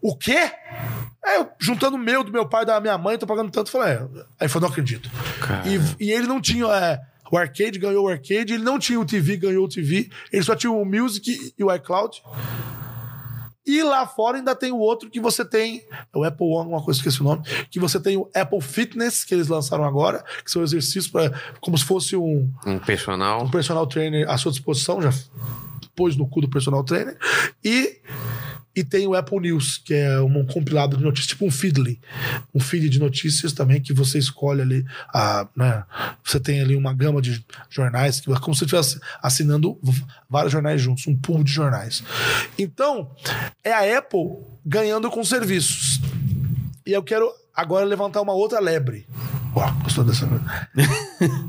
O 0.01 0.17
quê? 0.17 0.51
Aí 1.27 1.37
eu, 1.39 1.49
juntando 1.59 1.97
o 1.97 1.99
meu, 1.99 2.23
do 2.23 2.31
meu 2.31 2.47
pai 2.49 2.63
e 2.63 2.67
da 2.67 2.81
minha 2.81 2.97
mãe, 2.97 3.19
tô 3.19 3.27
pagando 3.27 3.51
tanto. 3.51 3.71
Falei, 3.71 3.95
é. 3.95 4.07
Aí 4.39 4.49
falou, 4.49 4.69
não 4.69 4.73
acredito. 4.73 5.11
E, 5.99 6.05
e 6.07 6.13
ele 6.13 6.27
não 6.27 6.41
tinha. 6.41 6.67
é, 6.67 7.01
o 7.33 7.37
arcade 7.37 7.79
ganhou 7.81 8.05
o 8.05 8.09
arcade, 8.09 8.53
ele 8.55 8.63
não 8.63 8.79
tinha 8.79 9.01
o 9.01 9.05
TV, 9.05 9.37
ganhou 9.37 9.65
o 9.65 9.69
TV. 9.69 10.09
Ele 10.33 10.43
só 10.45 10.55
tinha 10.55 10.71
o 10.71 10.85
Music 10.85 11.53
e 11.59 11.65
o 11.65 11.75
iCloud. 11.75 12.23
E 13.67 13.83
lá 13.83 14.07
fora 14.07 14.37
ainda 14.39 14.55
tem 14.55 14.71
o 14.71 14.79
outro 14.79 15.11
que 15.11 15.19
você 15.19 15.45
tem, 15.45 15.83
é 16.15 16.17
o 16.17 16.23
Apple 16.23 16.47
One, 16.47 16.69
uma 16.71 16.81
coisa 16.81 17.03
que 17.03 17.09
esqueci 17.09 17.21
o 17.21 17.25
nome, 17.29 17.43
que 17.69 17.81
você 17.81 17.99
tem 17.99 18.17
o 18.17 18.31
Apple 18.33 18.61
Fitness, 18.61 19.25
que 19.25 19.35
eles 19.35 19.49
lançaram 19.49 19.83
agora, 19.85 20.25
que 20.45 20.51
são 20.53 20.63
exercícios 20.63 21.09
para 21.09 21.33
como 21.61 21.77
se 21.77 21.85
fosse 21.85 22.15
um, 22.15 22.49
Um 22.65 22.79
personal. 22.79 23.43
um 23.43 23.51
personal 23.51 23.85
trainer 23.89 24.31
à 24.31 24.39
sua 24.39 24.53
disposição, 24.53 25.03
já 25.03 25.11
pôs 25.97 26.15
no 26.15 26.29
cu 26.29 26.43
do 26.43 26.49
personal 26.49 26.85
trainer. 26.85 27.19
E, 27.65 27.99
e 28.77 28.85
tem 28.85 29.07
o 29.07 29.15
Apple 29.15 29.41
News, 29.41 29.79
que 29.79 29.95
é 29.95 30.21
um 30.21 30.45
compilado 30.45 30.99
de 30.99 31.03
notícias, 31.03 31.29
tipo 31.29 31.47
um 31.47 31.51
feedly. 31.51 31.99
Um 32.55 32.61
feed 32.61 32.91
de 32.91 32.99
notícias 32.99 33.55
também, 33.55 33.81
que 33.81 33.95
você 33.95 34.19
escolhe 34.19 34.61
ali. 34.61 34.85
A, 35.09 35.49
né, 35.57 35.83
você 36.23 36.39
tem 36.39 36.61
ali 36.61 36.77
uma 36.77 36.93
gama 36.93 37.23
de 37.23 37.43
jornais, 37.71 38.21
que 38.21 38.31
é 38.31 38.39
como 38.39 38.55
se 38.55 38.59
você 38.61 38.65
estivesse 38.67 39.01
assinando 39.23 39.81
vários 40.29 40.53
jornais 40.53 40.83
juntos, 40.83 41.07
um 41.07 41.17
pool 41.17 41.43
de 41.43 41.51
jornais. 41.51 42.05
Então, 42.59 43.11
é 43.65 43.73
a 43.73 43.99
Apple 43.99 44.45
ganhando 44.65 45.11
com 45.11 45.25
serviços. 45.25 45.99
E 46.85 46.93
eu 46.93 47.03
quero 47.03 47.33
agora 47.55 47.87
levantar 47.87 48.21
uma 48.21 48.35
outra 48.35 48.61
lebre. 48.61 49.07
Gostou 49.83 50.05
dessa? 50.05 50.29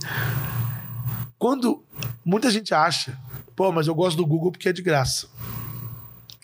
Quando 1.37 1.83
muita 2.23 2.49
gente 2.49 2.73
acha, 2.73 3.19
pô, 3.53 3.69
mas 3.73 3.87
eu 3.87 3.93
gosto 3.93 4.15
do 4.15 4.25
Google 4.25 4.49
porque 4.49 4.69
é 4.69 4.73
de 4.73 4.81
graça. 4.81 5.27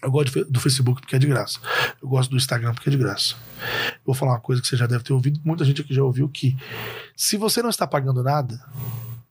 Eu 0.04 0.12
gosto 0.12 0.44
do 0.46 0.60
Facebook 0.60 1.02
porque 1.02 1.16
é 1.16 1.20
de 1.20 1.28
graça. 1.28 1.60
Eu 2.02 2.08
gosto 2.10 2.30
do 2.32 2.38
Instagram 2.38 2.74
porque 2.74 2.90
é 2.90 2.92
de 2.92 2.98
graça. 2.98 3.36
Vou 4.06 4.14
falar 4.14 4.34
uma 4.34 4.40
coisa 4.40 4.62
que 4.62 4.68
você 4.68 4.76
já 4.76 4.86
deve 4.86 5.04
ter 5.04 5.14
ouvido, 5.14 5.40
muita 5.44 5.64
gente 5.64 5.82
aqui 5.82 5.94
já 5.94 6.04
ouviu 6.04 6.28
que 6.28 6.58
se 7.16 7.38
você 7.38 7.62
não 7.62 7.70
está 7.70 7.88
pagando 7.88 8.22
nada, 8.22 8.60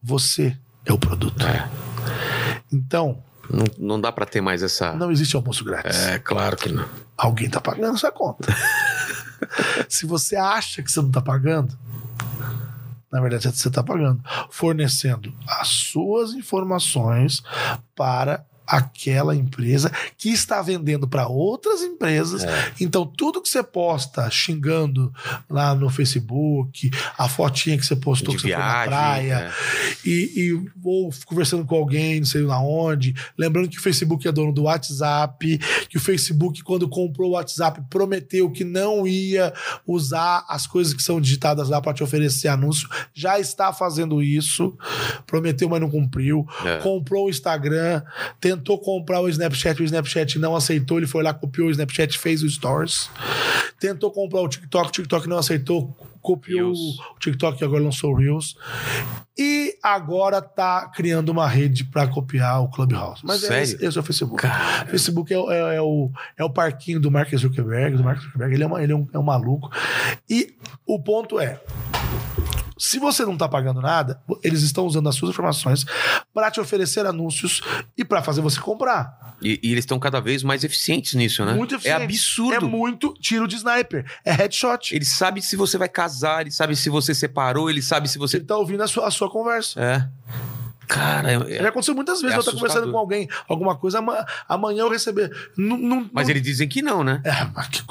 você 0.03 0.57
é 0.86 0.93
o 0.93 0.99
produto. 0.99 1.44
Então, 2.73 3.23
Não, 3.51 3.65
não 3.78 4.01
dá 4.01 4.11
pra 4.11 4.24
ter 4.24 4.40
mais 4.40 4.62
essa. 4.62 4.93
não 4.94 5.11
existe 5.11 5.36
almoço 5.36 5.65
grátis. 5.65 5.97
É, 6.07 6.19
claro 6.19 6.57
que 6.57 6.70
não. 6.70 6.89
Alguém 7.16 7.47
está 7.47 7.61
pagando 7.61 7.99
sua 7.99 8.11
conta. 8.11 8.55
Se 9.89 10.07
você 10.07 10.36
acha 10.36 10.82
que 10.82 10.90
você 10.90 11.01
não 11.01 11.09
está 11.09 11.20
pagando, 11.20 11.77
na 13.12 13.20
verdade 13.20 13.43
você 13.53 13.69
está 13.69 13.82
pagando, 13.82 14.23
fornecendo 14.51 15.35
as 15.47 15.69
suas 15.69 16.32
informações 16.32 17.43
para 17.94 18.44
aquela 18.66 19.34
empresa 19.34 19.90
que 20.16 20.30
está 20.30 20.62
vendendo 20.62 21.06
para 21.06 21.26
outras 21.26 21.82
empresas. 21.82 22.43
Então, 22.80 23.06
tudo 23.06 23.40
que 23.43 23.48
você 23.48 23.62
posta 23.62 24.30
xingando 24.30 25.12
lá 25.48 25.74
no 25.74 25.90
Facebook, 25.90 26.90
a 27.18 27.28
fotinha 27.28 27.76
que 27.76 27.84
você 27.84 27.97
postou 27.97 28.34
De 28.34 28.43
que 28.43 28.48
você 28.48 28.55
foi 28.55 28.62
na 28.62 28.72
viagem, 28.72 28.89
praia, 28.89 29.34
é. 29.34 30.09
e, 30.09 30.32
e 30.36 30.70
ou 30.82 31.10
conversando 31.26 31.64
com 31.64 31.74
alguém, 31.74 32.20
não 32.20 32.26
sei 32.26 32.43
lá 32.43 32.60
onde. 32.60 33.14
Lembrando 33.36 33.68
que 33.68 33.78
o 33.78 33.82
Facebook 33.82 34.26
é 34.26 34.32
dono 34.32 34.52
do 34.52 34.62
WhatsApp, 34.62 35.59
que 35.89 35.97
o 35.97 36.01
Facebook, 36.01 36.62
quando 36.62 36.89
comprou 36.89 37.30
o 37.30 37.34
WhatsApp, 37.34 37.82
prometeu 37.90 38.51
que 38.51 38.64
não 38.64 39.06
ia 39.06 39.52
usar 39.86 40.44
as 40.48 40.66
coisas 40.66 40.94
que 40.94 41.02
são 41.02 41.20
digitadas 41.20 41.68
lá 41.68 41.80
para 41.80 41.94
te 41.94 42.02
oferecer 42.02 42.48
anúncio. 42.48 42.89
Já 43.12 43.39
está 43.39 43.72
fazendo 43.72 44.22
isso. 44.22 44.76
Prometeu, 45.26 45.68
mas 45.68 45.80
não 45.80 45.90
cumpriu. 45.90 46.47
É. 46.64 46.78
Comprou 46.78 47.26
o 47.26 47.30
Instagram, 47.30 48.02
tentou 48.56 48.78
comprar 48.78 49.20
o 49.20 49.28
Snapchat, 49.28 49.80
o 49.80 49.84
Snapchat 49.84 50.38
não 50.38 50.54
aceitou, 50.54 50.98
ele 50.98 51.06
foi 51.06 51.22
lá, 51.22 51.32
copiou 51.32 51.68
o 51.68 51.70
Snapchat, 51.70 52.18
fez 52.18 52.42
o 52.42 52.48
Stories. 52.48 53.08
Tentou 53.80 54.10
comprar 54.10 54.40
o 54.40 54.48
TikTok, 54.48 54.88
o 54.88 54.92
TikTok 54.92 55.28
não 55.28 55.38
aceitou, 55.38 55.94
copiou 56.20 56.72
Reels. 56.72 56.98
o 57.16 57.18
TikTok 57.18 57.64
agora 57.64 57.82
lançou 57.82 58.12
o 58.12 58.16
Reels. 58.16 58.56
E 59.36 59.74
agora 59.82 60.40
tá 60.42 60.88
criando 60.94 61.30
uma 61.30 61.48
rede 61.48 61.84
pra 61.84 62.06
copiar 62.06 62.62
o 62.62 62.68
Clubhouse. 62.68 63.22
Mas 63.24 63.42
é 63.42 63.48
Sério? 63.48 63.62
esse, 63.62 63.84
esse 63.86 63.96
é 63.96 64.00
o 64.00 64.04
Facebook. 64.04 64.42
Cara. 64.42 64.84
O 64.84 64.88
Facebook 64.90 65.32
é, 65.32 65.38
o- 65.38 65.50
é- 65.50 65.76
é 65.76 65.80
o, 65.80 66.10
é 66.36 66.44
o 66.44 66.50
parquinho 66.50 67.00
do 67.00 67.10
Mark 67.10 67.34
Zuckerberg. 67.34 67.96
Do 67.96 68.04
Mark 68.04 68.20
Zuckerberg. 68.20 68.54
Ele, 68.54 68.62
é, 68.62 68.66
uma- 68.66 68.82
ele 68.82 68.92
é, 68.92 68.96
um, 68.96 69.08
é 69.14 69.18
um 69.18 69.22
maluco. 69.22 69.70
E 70.28 70.54
o 70.86 71.02
ponto 71.02 71.40
é. 71.40 71.58
Se 72.84 72.98
você 72.98 73.24
não 73.24 73.36
tá 73.36 73.48
pagando 73.48 73.80
nada, 73.80 74.20
eles 74.42 74.62
estão 74.62 74.84
usando 74.84 75.09
as 75.09 75.14
suas 75.14 75.30
informações 75.30 75.86
para 76.34 76.50
te 76.50 76.60
oferecer 76.60 77.06
anúncios 77.06 77.60
e 77.96 78.04
para 78.04 78.20
fazer 78.24 78.40
você 78.40 78.60
comprar. 78.60 79.36
E, 79.40 79.60
e 79.62 79.70
eles 79.70 79.84
estão 79.84 80.00
cada 80.00 80.20
vez 80.20 80.42
mais 80.42 80.64
eficientes 80.64 81.14
nisso, 81.14 81.44
né? 81.44 81.54
Muito 81.54 81.74
É 81.74 81.78
eficiente. 81.78 82.02
absurdo. 82.02 82.54
É 82.54 82.68
muito 82.68 83.14
tiro 83.20 83.46
de 83.46 83.54
sniper. 83.54 84.04
É 84.24 84.32
headshot. 84.32 84.96
Ele 84.96 85.04
sabe 85.04 85.40
se 85.40 85.54
você 85.54 85.78
vai 85.78 85.88
casar, 85.88 86.40
ele 86.40 86.50
sabe 86.50 86.74
se 86.74 86.90
você 86.90 87.14
separou, 87.14 87.70
ele 87.70 87.80
sabe 87.80 88.09
se 88.09 88.18
você. 88.18 88.38
Ele 88.38 88.46
tá 88.46 88.56
ouvindo 88.56 88.82
a 88.82 88.88
sua, 88.88 89.06
a 89.06 89.10
sua 89.12 89.30
conversa. 89.30 89.80
É. 89.80 90.09
Cara, 90.88 91.30
é- 91.32 91.62
Já 91.62 91.68
aconteceu 91.68 91.94
muitas 91.94 92.20
vezes. 92.20 92.36
É 92.36 92.38
eu 92.38 92.44
tô 92.44 92.52
conversando 92.52 92.90
com 92.90 92.98
alguém, 92.98 93.28
alguma 93.48 93.76
coisa, 93.76 93.98
ama- 94.00 94.24
amanhã 94.48 94.80
eu 94.82 94.90
receber. 94.90 95.30
Não, 95.56 95.76
não- 95.78 96.10
mas 96.12 96.26
não- 96.26 96.32
eles 96.32 96.42
dizem 96.42 96.68
que 96.68 96.82
não, 96.82 97.02
né? 97.04 97.20
É, 97.24 97.32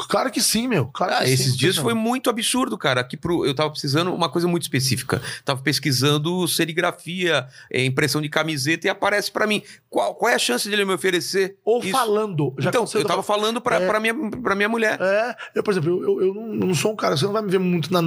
claro 0.07 0.29
que 0.31 0.41
sim, 0.41 0.67
meu. 0.67 0.85
Claro 0.87 1.13
Ah, 1.13 1.25
sim, 1.25 1.31
esses 1.33 1.45
não 1.47 1.51
tem 1.53 1.59
dias 1.59 1.75
não. 1.77 1.83
foi 1.83 1.93
muito 1.93 2.29
absurdo, 2.29 2.77
cara. 2.77 3.01
Aqui 3.01 3.15
pro, 3.17 3.45
eu 3.45 3.53
tava 3.53 3.69
precisando 3.69 4.13
uma 4.13 4.29
coisa 4.29 4.47
muito 4.47 4.63
específica. 4.63 5.21
Tava 5.45 5.61
pesquisando 5.61 6.47
serigrafia, 6.47 7.47
é, 7.71 7.83
impressão 7.85 8.21
de 8.21 8.29
camiseta 8.29 8.87
e 8.87 8.89
aparece 8.89 9.31
pra 9.31 9.45
mim. 9.47 9.61
Qual, 9.89 10.15
qual 10.15 10.31
é 10.31 10.35
a 10.35 10.39
chance 10.39 10.69
dele 10.69 10.85
me 10.85 10.93
oferecer? 10.93 11.57
Ou 11.65 11.79
isso? 11.81 11.91
falando. 11.91 12.53
Então, 12.59 12.85
eu 12.93 13.05
tava 13.05 13.23
falando 13.23 13.59
pra, 13.61 13.77
É. 13.79 13.87
pra, 13.87 13.99
minha, 13.99 14.13
pra 14.41 14.55
minha 14.55 14.69
mulher. 14.69 14.97
É, 15.01 15.35
eu, 15.55 15.63
por 15.63 15.71
exemplo, 15.71 15.89
eu, 15.89 16.21
eu, 16.21 16.27
eu 16.27 16.33
não, 16.33 16.47
não 16.67 16.73
sou 16.75 16.91
um 16.93 16.95
cara, 16.95 17.15
você 17.17 17.25
não 17.25 17.33
vai 17.33 17.41
me 17.41 17.49
ver 17.51 17.59
muito 17.59 17.91
na 17.91 18.01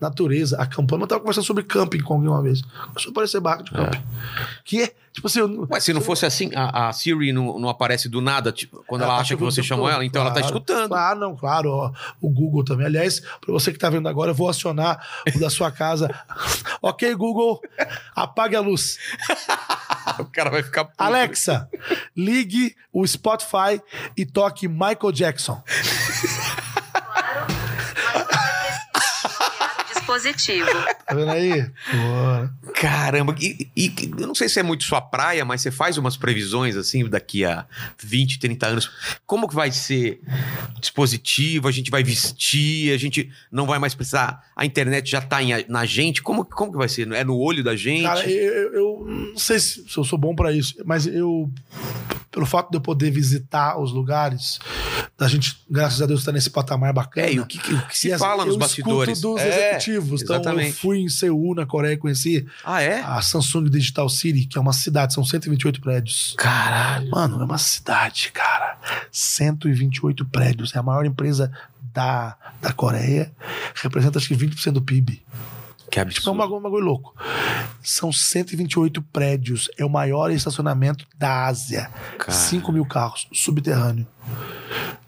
natureza, 0.00 0.56
acampando, 0.60 1.00
mas 1.00 1.02
eu 1.02 1.08
tava 1.08 1.20
conversando 1.20 1.44
sobre 1.44 1.62
camping 1.64 2.00
com 2.00 2.14
alguém 2.14 2.28
uma 2.28 2.42
vez. 2.42 2.62
Começou 2.62 3.10
a 3.10 3.12
aparecer 3.12 3.40
barco 3.40 3.64
de 3.64 3.70
camping. 3.70 4.02
Que 4.64 4.82
é, 4.82 4.94
tipo 5.12 5.26
assim, 5.26 5.40
eu, 5.40 5.66
Ué, 5.70 5.80
se 5.80 5.92
não 5.92 6.00
fosse 6.00 6.24
assim, 6.26 6.50
a, 6.54 6.88
a 6.88 6.92
Siri 6.92 7.32
não, 7.32 7.58
não 7.58 7.68
aparece 7.68 8.08
do 8.08 8.20
nada, 8.20 8.52
tipo, 8.52 8.82
quando 8.86 9.02
ela, 9.02 9.14
tá 9.16 9.20
acha 9.20 9.36
que 9.36 9.42
você 9.42 9.62
chamou 9.62 9.88
ela, 9.88 10.04
então 10.04 10.22
ela 10.22 10.30
tá 10.30 10.40
Claro. 10.40 10.54
escutando. 10.56 10.94
Ah, 10.94 11.14
não, 11.14 11.36
claro, 11.36 11.70
ó, 11.70 11.92
o 12.20 12.30
Google 12.30 12.64
também. 12.64 12.86
Aliás, 12.86 13.20
pra 13.20 13.52
você 13.52 13.72
que 13.72 13.78
tá 13.78 13.90
vendo 13.90 14.08
agora, 14.08 14.30
eu 14.30 14.34
vou 14.34 14.48
acionar 14.48 15.04
o 15.34 15.38
da 15.38 15.50
sua 15.50 15.70
casa. 15.70 16.08
ok, 16.82 17.14
Google, 17.14 17.60
apague 18.14 18.56
a 18.56 18.60
luz. 18.60 18.98
O 20.18 20.24
cara 20.24 20.50
vai 20.50 20.62
ficar 20.62 20.84
puto. 20.86 20.96
Alexa, 20.98 21.68
ligue 22.16 22.74
o 22.92 23.06
Spotify 23.06 23.80
e 24.16 24.24
toque 24.26 24.66
Michael 24.66 25.12
Jackson. 25.12 25.62
Dispositivo. 30.22 30.66
Tá 31.10 31.16
vendo 31.16 31.30
aí? 31.32 31.64
Pô. 31.90 32.70
Caramba, 32.74 33.34
e, 33.40 33.68
e- 33.76 33.92
eu 34.16 34.28
não 34.28 34.34
sei 34.34 34.48
se 34.48 34.60
é 34.60 34.62
muito 34.62 34.84
sua 34.84 35.00
praia, 35.00 35.44
mas 35.44 35.60
você 35.60 35.70
faz 35.72 35.98
umas 35.98 36.16
previsões 36.16 36.76
assim 36.76 37.04
daqui 37.08 37.44
a 37.44 37.66
20, 38.00 38.38
30 38.38 38.66
anos. 38.68 38.90
Como 39.26 39.48
que 39.48 39.54
vai 39.56 39.72
ser 39.72 40.20
o 40.76 40.80
dispositivo? 40.80 41.66
A 41.66 41.72
gente 41.72 41.90
vai 41.90 42.04
vestir, 42.04 42.92
a 42.92 42.96
gente 42.96 43.28
não 43.50 43.66
vai 43.66 43.80
mais 43.80 43.92
precisar. 43.92 44.44
A 44.54 44.64
internet 44.64 45.10
já 45.10 45.20
tá 45.20 45.42
em- 45.42 45.64
na 45.68 45.84
gente. 45.84 46.22
Como, 46.22 46.44
como 46.44 46.70
que 46.70 46.78
vai 46.78 46.88
ser? 46.88 47.10
É 47.12 47.24
no 47.24 47.36
olho 47.36 47.64
da 47.64 47.74
gente? 47.74 48.04
Cara, 48.04 48.30
eu, 48.30 48.72
eu- 48.72 49.04
não 49.32 49.36
sei 49.38 49.58
se, 49.58 49.84
se 49.88 49.96
eu 49.98 50.04
sou 50.04 50.16
bom 50.18 50.34
pra 50.36 50.52
isso, 50.52 50.76
mas 50.84 51.08
eu, 51.08 51.50
pelo 52.30 52.46
fato 52.46 52.70
de 52.70 52.76
eu 52.76 52.80
poder 52.80 53.10
visitar 53.10 53.78
os 53.80 53.90
lugares, 53.92 54.60
da 55.18 55.26
gente, 55.28 55.56
graças 55.68 56.00
a 56.00 56.06
Deus, 56.06 56.20
estar 56.20 56.32
nesse 56.32 56.50
patamar 56.50 56.92
bacana. 56.92 57.26
É, 57.26 57.32
e 57.34 57.40
o 57.40 57.46
que, 57.46 57.58
que- 57.58 57.74
o 57.74 57.86
que 57.88 57.98
se 57.98 58.10
E, 58.12 58.16
fala 58.18 58.44
nos 58.44 58.54
eu 58.54 58.60
bastidores? 58.60 59.18
escuto 59.18 59.34
dos 59.34 59.42
É, 59.44 59.48
executivos. 59.72 60.09
Então, 60.14 60.36
eu 60.36 60.40
exatamente. 60.40 60.72
fui 60.76 60.98
em 60.98 61.08
Seul, 61.08 61.54
na 61.54 61.66
Coreia, 61.66 61.96
conheci 61.96 62.46
Ah, 62.64 62.82
é? 62.82 63.00
a 63.02 63.20
Samsung 63.22 63.68
Digital 63.70 64.08
City, 64.08 64.46
que 64.46 64.56
é 64.58 64.60
uma 64.60 64.72
cidade, 64.72 65.14
são 65.14 65.24
128 65.24 65.80
prédios. 65.80 66.34
Caralho. 66.38 67.10
Mano, 67.10 67.40
é 67.40 67.44
uma 67.44 67.58
cidade, 67.58 68.30
cara. 68.32 68.78
128 69.10 70.24
prédios. 70.26 70.74
É 70.74 70.78
a 70.78 70.82
maior 70.82 71.04
empresa 71.04 71.50
da, 71.92 72.36
da 72.60 72.72
Coreia. 72.72 73.32
Representa 73.74 74.18
acho 74.18 74.28
que 74.28 74.34
20% 74.36 74.72
do 74.72 74.82
PIB. 74.82 75.22
Que 75.90 75.98
Tipo, 75.98 75.98
é 75.98 76.02
um 76.02 76.06
absurdo. 76.06 76.38
bagulho, 76.38 76.58
um 76.58 76.62
bagulho 76.62 76.84
louco. 76.84 77.14
São 77.82 78.12
128 78.12 79.02
prédios. 79.02 79.68
É 79.76 79.84
o 79.84 79.90
maior 79.90 80.30
estacionamento 80.30 81.04
da 81.18 81.46
Ásia. 81.46 81.90
Cara. 82.18 82.32
5 82.32 82.70
mil 82.72 82.84
carros, 82.86 83.26
subterrâneo. 83.32 84.06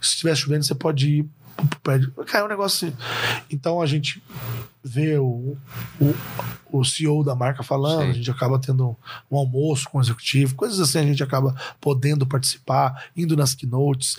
Se 0.01 0.15
estiver 0.15 0.35
chovendo, 0.37 0.65
você 0.65 0.75
pode 0.75 1.09
ir 1.09 1.27
pro 1.57 1.79
prédio. 1.81 2.11
Cara, 2.27 2.43
é 2.43 2.47
um 2.47 2.49
negócio 2.51 2.89
assim. 2.89 2.97
Então 3.49 3.81
a 3.81 3.87
gente 3.87 4.21
vê 4.85 5.17
o, 5.19 5.57
o, 6.01 6.15
o 6.73 6.85
CEO 6.85 7.23
da 7.23 7.35
marca 7.35 7.63
falando, 7.63 8.05
Sim. 8.05 8.11
a 8.11 8.13
gente 8.13 8.31
acaba 8.31 8.59
tendo 8.59 8.97
um 9.31 9.37
almoço 9.37 9.89
com 9.89 9.99
o 9.99 10.01
executivo, 10.01 10.55
coisas 10.55 10.81
assim 10.81 10.99
a 10.99 11.05
gente 11.05 11.23
acaba 11.23 11.55
podendo 11.81 12.27
participar, 12.27 13.07
indo 13.17 13.37
nas 13.37 13.55
keynotes. 13.55 14.17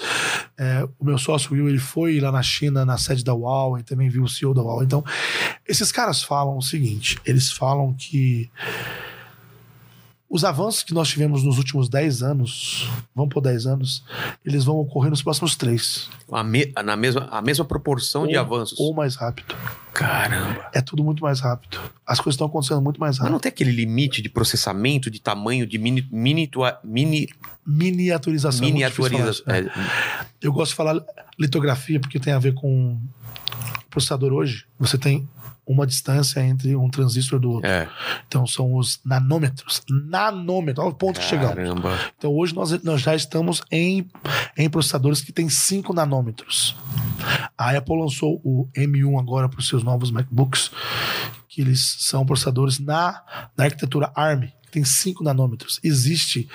É, 0.57 0.87
o 0.99 1.05
meu 1.05 1.17
sócio 1.17 1.53
Will, 1.53 1.67
ele 1.67 1.79
foi 1.79 2.19
lá 2.19 2.31
na 2.31 2.41
China, 2.41 2.85
na 2.85 2.97
sede 2.97 3.23
da 3.23 3.33
Huawei, 3.33 3.83
também 3.83 4.09
viu 4.09 4.23
o 4.23 4.29
CEO 4.29 4.53
da 4.53 4.61
Huawei. 4.61 4.85
Então, 4.85 5.03
esses 5.67 5.91
caras 5.91 6.23
falam 6.23 6.57
o 6.57 6.61
seguinte: 6.61 7.19
eles 7.25 7.51
falam 7.51 7.93
que 7.93 8.49
os 10.35 10.43
avanços 10.43 10.81
que 10.81 10.95
nós 10.95 11.09
tivemos 11.09 11.43
nos 11.43 11.59
últimos 11.59 11.87
10 11.87 12.23
anos, 12.23 12.89
vamos 13.13 13.31
por 13.31 13.39
10 13.39 13.67
anos, 13.67 14.03
eles 14.43 14.63
vão 14.63 14.77
ocorrer 14.77 15.11
nos 15.11 15.21
próximos 15.21 15.55
3. 15.55 16.09
A, 16.31 16.43
me- 16.43 16.73
na 16.83 16.95
mesma, 16.95 17.27
a 17.29 17.39
mesma 17.39 17.63
proporção 17.63 18.25
de 18.25 18.33
Ou- 18.35 18.41
avanços. 18.41 18.79
Ou 18.79 18.95
mais 18.95 19.15
rápido. 19.15 19.53
Caramba. 19.93 20.65
É 20.73 20.81
tudo 20.81 21.03
muito 21.03 21.21
mais 21.21 21.39
rápido. 21.39 21.79
As 22.03 22.17
coisas 22.19 22.33
estão 22.33 22.47
acontecendo 22.47 22.81
muito 22.81 22.99
mais 22.99 23.17
Mas 23.19 23.25
não 23.25 23.33
rápido. 23.33 23.41
tem 23.43 23.49
aquele 23.49 23.71
limite 23.71 24.23
de 24.23 24.29
processamento, 24.29 25.11
de 25.11 25.19
tamanho, 25.21 25.67
de 25.67 25.77
mini, 25.77 26.07
mini, 26.11 26.49
mini, 26.83 27.29
Miniaturização. 27.63 28.57
é 28.59 28.71
falar 28.71 28.73
miniaturização. 28.73 29.43
né? 29.45 29.71
Eu 30.41 30.51
gosto 30.51 30.71
de 30.71 30.75
falar 30.75 30.99
litografia 31.37 31.99
porque 31.99 32.19
tem 32.19 32.33
a 32.33 32.39
ver 32.39 32.55
com 32.55 32.93
o 32.93 32.99
processador 33.91 34.33
hoje. 34.33 34.65
Você 34.79 34.97
tem 34.97 35.29
uma 35.65 35.87
distância 35.87 36.41
entre 36.41 36.75
um 36.75 36.89
transistor 36.89 37.39
do 37.39 37.51
outro. 37.51 37.69
É. 37.69 37.87
Então 38.27 38.45
são 38.45 38.75
os 38.75 38.99
nanômetros. 39.05 39.81
Nanômetro. 39.89 40.83
Olha 40.83 40.91
o 40.91 40.95
ponto 40.95 41.19
que 41.19 41.25
chegamos. 41.25 41.55
Caramba. 41.55 41.97
Então 42.17 42.31
hoje 42.31 42.53
nós, 42.53 42.71
nós 42.83 43.01
já 43.01 43.15
estamos 43.15 43.61
em, 43.71 44.09
em 44.57 44.69
processadores 44.69 45.21
que 45.21 45.31
têm 45.31 45.49
5 45.49 45.93
nanômetros. 45.93 46.75
A 47.57 47.71
Apple 47.71 47.99
lançou 47.99 48.41
o 48.43 48.67
M1 48.75 49.19
agora 49.19 49.47
para 49.47 49.59
os 49.59 49.67
seus 49.67 49.83
novos 49.83 50.11
MacBooks, 50.11 50.71
que 51.47 51.61
eles 51.61 51.97
são 51.99 52.25
processadores 52.25 52.79
na, 52.79 53.21
na 53.55 53.65
arquitetura 53.65 54.11
ARM, 54.15 54.47
que 54.63 54.71
tem 54.71 54.83
5 54.83 55.23
nanômetros. 55.23 55.79
Existe 55.83 56.49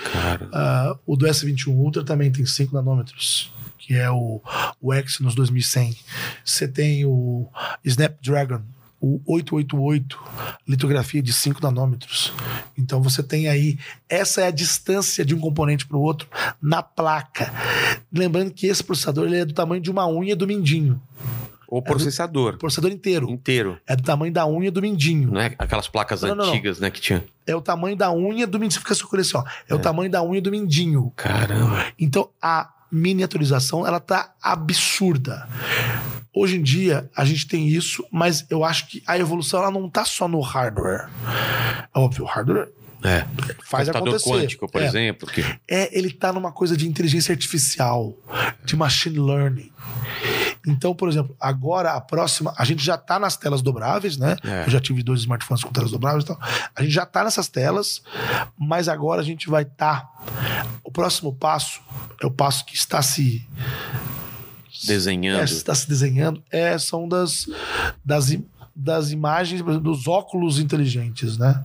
ah, 0.52 0.96
o 1.06 1.16
do 1.16 1.26
S21 1.26 1.68
Ultra 1.68 2.04
também 2.04 2.30
tem 2.30 2.44
5 2.44 2.74
nanômetros, 2.74 3.52
que 3.78 3.94
é 3.94 4.10
o, 4.10 4.42
o 4.80 4.92
Exynos 4.92 5.34
2100. 5.34 5.96
Você 6.44 6.68
tem 6.68 7.06
o 7.06 7.48
Snapdragon, 7.84 8.62
o 9.00 9.20
888, 9.26 10.18
litografia 10.66 11.22
de 11.22 11.32
5 11.32 11.62
nanômetros. 11.62 12.32
Então 12.76 13.00
você 13.00 13.22
tem 13.22 13.48
aí, 13.48 13.78
essa 14.08 14.40
é 14.42 14.46
a 14.46 14.50
distância 14.50 15.24
de 15.24 15.34
um 15.34 15.38
componente 15.40 15.86
para 15.86 15.96
o 15.96 16.00
outro 16.00 16.28
na 16.60 16.82
placa. 16.82 17.52
Lembrando 18.12 18.50
que 18.52 18.66
esse 18.66 18.82
processador 18.82 19.26
ele 19.26 19.38
é 19.38 19.44
do 19.44 19.52
tamanho 19.54 19.80
de 19.80 19.90
uma 19.90 20.08
unha 20.08 20.34
do 20.34 20.46
mindinho. 20.46 21.00
O 21.70 21.82
processador 21.82 22.54
O 22.54 22.58
processador 22.58 22.90
inteiro 22.90 23.28
inteiro. 23.30 23.78
é 23.86 23.94
do 23.94 24.02
tamanho 24.02 24.32
da 24.32 24.46
unha 24.48 24.70
do 24.72 24.80
mindinho. 24.80 25.30
Não 25.30 25.40
é 25.40 25.54
aquelas 25.58 25.86
placas 25.86 26.22
Não, 26.22 26.30
não, 26.30 26.36
não. 26.36 26.44
antigas, 26.50 26.78
né, 26.80 26.90
que 26.90 26.98
tinha. 27.00 27.22
É 27.46 27.54
o 27.54 27.60
tamanho 27.60 27.94
da 27.94 28.10
unha 28.10 28.46
do 28.46 28.58
mindinho. 28.58 28.72
Você 28.72 28.78
fica 28.80 28.94
escolhendo 28.94 29.28
assim, 29.28 29.36
ó. 29.36 29.44
É, 29.68 29.74
o 29.74 29.78
tamanho 29.78 30.10
da 30.10 30.22
unha 30.22 30.40
do 30.40 30.50
mindinho. 30.50 31.12
Caramba. 31.14 31.84
Então 31.98 32.30
a 32.40 32.70
miniaturização 32.90 33.86
ela 33.86 34.00
tá 34.00 34.32
absurda. 34.42 35.46
Hoje 36.40 36.56
em 36.56 36.62
dia 36.62 37.10
a 37.16 37.24
gente 37.24 37.46
tem 37.48 37.66
isso, 37.66 38.04
mas 38.12 38.46
eu 38.48 38.64
acho 38.64 38.86
que 38.88 39.02
a 39.06 39.18
evolução 39.18 39.60
ela 39.60 39.70
não 39.72 39.88
tá 39.90 40.04
só 40.04 40.28
no 40.28 40.40
hardware. 40.40 41.08
É 41.94 41.98
óbvio, 41.98 42.24
o 42.24 42.26
hardware 42.28 42.68
É. 43.02 43.24
faz 43.64 43.88
Computador 43.88 44.08
acontecer. 44.16 44.30
quântico, 44.30 44.68
por 44.70 44.80
É. 44.82 44.86
exemplo. 44.86 45.28
Que... 45.28 45.42
É, 45.66 45.96
ele 45.98 46.10
tá 46.10 46.32
numa 46.32 46.52
coisa 46.52 46.76
de 46.76 46.86
inteligência 46.88 47.32
artificial, 47.32 48.14
de 48.64 48.76
machine 48.76 49.18
learning. 49.18 49.72
Então, 50.66 50.94
por 50.94 51.08
exemplo, 51.08 51.34
agora 51.40 51.92
a 51.92 52.00
próxima, 52.00 52.52
a 52.56 52.64
gente 52.64 52.84
já 52.84 52.96
tá 52.98 53.18
nas 53.18 53.36
telas 53.36 53.62
dobráveis, 53.62 54.16
né? 54.16 54.36
É. 54.44 54.64
Eu 54.66 54.70
já 54.70 54.80
tive 54.80 55.02
dois 55.02 55.20
smartphones 55.20 55.64
com 55.64 55.72
telas 55.72 55.90
dobráveis 55.90 56.24
e 56.24 56.26
tal. 56.28 56.38
A 56.76 56.82
gente 56.82 56.92
já 56.92 57.06
tá 57.06 57.24
nessas 57.24 57.48
telas, 57.48 58.02
mas 58.58 58.86
agora 58.88 59.20
a 59.22 59.24
gente 59.24 59.48
vai 59.48 59.62
estar. 59.62 60.08
O 60.84 60.90
próximo 60.92 61.34
passo 61.34 61.80
é 62.22 62.26
o 62.26 62.30
passo 62.30 62.64
que 62.66 62.74
está 62.76 63.00
se 63.02 63.46
Desenhando. 64.86 65.40
é, 65.40 65.44
está 65.44 65.74
se 65.74 65.88
desenhando 65.88 66.42
é, 66.50 66.78
são 66.78 67.08
das, 67.08 67.46
das, 68.04 68.36
das 68.74 69.10
imagens, 69.10 69.60
por 69.62 69.70
exemplo, 69.70 69.92
dos 69.92 70.06
óculos 70.06 70.58
inteligentes, 70.58 71.36
né? 71.36 71.62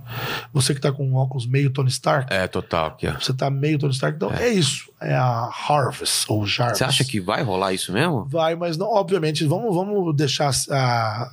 Você 0.51 0.73
que 0.73 0.81
tá 0.81 0.91
com 0.91 1.05
um 1.07 1.15
óculos 1.15 1.45
meio 1.45 1.69
Tony 1.69 1.89
Stark, 1.89 2.33
É, 2.33 2.47
total. 2.47 2.97
Ó. 3.03 3.19
você 3.19 3.33
tá 3.33 3.49
meio 3.49 3.77
Tony 3.77 3.93
Stark, 3.93 4.15
então 4.15 4.31
é, 4.33 4.49
isso. 4.49 4.91
É 4.99 5.13
a 5.13 5.49
Harvest 5.67 6.25
ou 6.27 6.45
Jarvis. 6.45 6.77
Você 6.77 6.83
acha 6.83 7.03
que 7.03 7.19
vai 7.19 7.43
rolar 7.43 7.73
isso 7.73 7.91
mesmo? 7.91 8.25
Vai, 8.25 8.55
mas 8.55 8.77
não, 8.77 8.87
obviamente, 8.87 9.45
vamos, 9.45 9.75
vamos 9.75 10.15
deixar 10.15 10.51
a. 10.71 11.31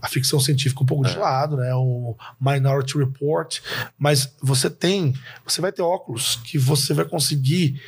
a 0.00 0.08
ficção 0.08 0.40
científica 0.40 0.82
um 0.82 0.86
pouco 0.86 1.04
de 1.04 1.16
lado, 1.16 1.56
né? 1.56 1.74
O 1.74 2.16
Minority 2.40 2.98
Report. 2.98 3.60
Mas 3.98 4.34
você 4.40 4.68
tem, 4.68 5.14
você 5.46 5.60
vai 5.60 5.72
ter 5.72 5.82
óculos 5.82 6.36
que 6.36 6.58
você 6.58 6.92
vai 6.94 7.04
conseguir 7.04 7.80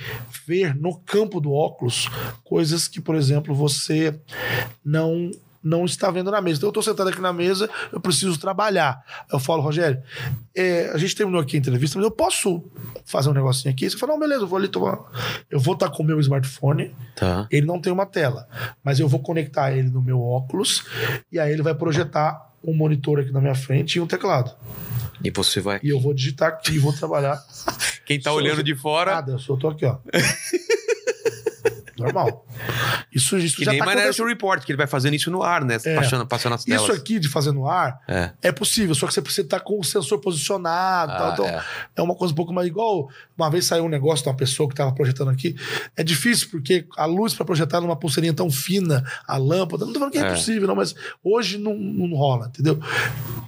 ver 0.47 0.75
no 0.75 0.97
campo 0.99 1.41
do 1.41 1.53
óculos 1.53 2.09
coisas 2.43 2.89
que, 2.89 3.01
por 3.01 3.15
exemplo, 3.15 3.55
você 3.55 4.19
não 4.85 5.31
não 5.65 5.85
está 5.87 6.11
vendo 6.11 6.31
na 6.31 6.41
mesa. 6.43 6.59
Então 6.59 6.67
eu 6.69 6.71
estou 6.71 6.83
sentado 6.83 7.09
aqui 7.09 7.21
na 7.21 7.33
mesa, 7.33 7.69
eu 7.91 7.99
preciso 8.01 8.39
trabalhar. 8.39 9.03
Eu 9.33 9.41
falo, 9.41 9.63
Rogério, 9.63 10.03
é, 10.55 10.91
a 10.93 10.99
gente 10.99 11.17
terminou 11.17 11.41
aqui 11.41 11.57
a 11.57 11.59
entrevista, 11.61 11.99
mas 11.99 12.05
eu 12.05 12.11
posso 12.11 12.63
fazer 13.07 13.31
um 13.31 13.33
negocinho 13.33 13.73
aqui? 13.73 13.89
Você 13.89 13.97
fala, 13.97 14.13
não, 14.13 14.21
beleza, 14.21 14.43
eu 14.43 14.47
vou 14.47 14.59
ali 14.59 14.69
tomar. 14.69 14.99
Eu 15.51 15.59
vou 15.59 15.75
estar 15.75 15.89
com 15.91 16.03
o 16.03 16.07
meu 16.07 16.21
smartphone, 16.21 16.95
Tá. 17.17 17.49
ele 17.51 17.67
não 17.67 17.81
tem 17.81 17.93
uma 17.93 18.05
tela, 18.07 18.47
mas 18.85 19.01
eu 19.01 19.09
vou 19.09 19.21
conectar 19.21 19.73
ele 19.73 19.89
no 19.89 20.03
meu 20.03 20.21
óculos 20.21 20.85
e 21.33 21.39
aí 21.41 21.53
ele 21.53 21.63
vai 21.63 21.75
projetar 21.75 22.53
um 22.63 22.75
monitor 22.75 23.21
aqui 23.21 23.31
na 23.33 23.41
minha 23.41 23.55
frente 23.55 23.97
e 23.97 24.01
um 24.01 24.07
teclado. 24.07 24.55
E 25.23 25.31
você 25.31 25.61
vai. 25.61 25.81
E 25.83 25.89
eu 25.89 25.99
vou 26.01 26.13
digitar 26.13 26.49
aqui 26.51 26.73
e 26.75 26.79
vou 26.79 26.93
trabalhar. 26.93 27.39
Quem 28.05 28.21
tá 28.21 28.31
Sou- 28.31 28.39
olhando 28.39 28.63
de 28.63 28.75
fora. 28.75 29.15
Nada, 29.15 29.33
eu 29.33 29.39
só 29.39 29.57
tô 29.57 29.69
aqui, 29.69 29.87
ó. 29.87 29.97
Normal. 31.99 32.45
Isso, 33.13 33.37
isso 33.39 33.57
Que 33.57 33.65
já 33.65 33.71
nem 33.73 33.81
tá 33.81 33.87
Minority. 33.87 34.23
Report, 34.25 34.65
que 34.65 34.73
ele 34.73 34.77
vai 34.77 34.87
fazendo 34.87 35.15
isso 35.15 35.31
no 35.31 35.43
ar, 35.43 35.65
né? 35.65 35.79
É. 35.85 35.95
Passando, 35.97 36.27
passando 36.27 36.55
as 36.55 36.65
telas. 36.65 36.83
Isso 36.83 36.93
aqui 36.93 37.19
de 37.19 37.29
fazer 37.29 37.53
no 37.53 37.69
ar 37.69 38.01
É. 38.09 38.31
é 38.43 38.53
possível, 38.53 38.95
só 38.95 39.07
que 39.07 39.15
você 39.15 39.23
precisa 39.23 39.43
estar 39.47 39.61
com 39.61 39.79
o 39.79 39.85
sensor 39.85 40.19
posicionado 40.21 41.13
e 41.13 41.17
tal. 41.17 41.27
Ah, 41.29 41.33
Então, 41.33 41.47
é. 41.47 41.65
é. 41.97 42.03
uma 42.03 42.15
coisa 42.15 42.33
um 42.33 42.37
pouco 42.37 42.53
mais 42.53 42.67
igual. 42.67 43.09
Uma 43.37 43.51
vez 43.51 43.65
saiu 43.67 43.85
um 43.85 43.89
negócio 43.89 44.23
de 44.25 44.29
uma 44.29 44.37
pessoa 44.37 44.69
que 44.69 44.73
estava 44.75 44.93
projetando 44.93 45.31
aqui. 45.31 45.55
É 45.97 46.03
difícil, 46.03 46.49
porque 46.51 46.87
a 46.97 47.05
luz 47.05 47.35
para 47.35 47.45
projetar 47.45 47.81
numa 47.81 47.97
pulseirinha 47.97 48.33
tão 48.35 48.51
fina, 48.51 49.05
a 49.27 49.37
lâmpada, 49.37 49.85
não 49.85 49.93
tô 49.93 49.99
falando 49.99 50.13
que 50.13 50.19
é, 50.19 50.23
É. 50.23 50.27
impossível, 50.29 50.67
não, 50.67 50.75
mas 50.77 50.95
hoje 51.23 51.59
não, 51.59 51.75
não 51.75 52.17
rola, 52.17 52.47
entendeu? 52.49 52.81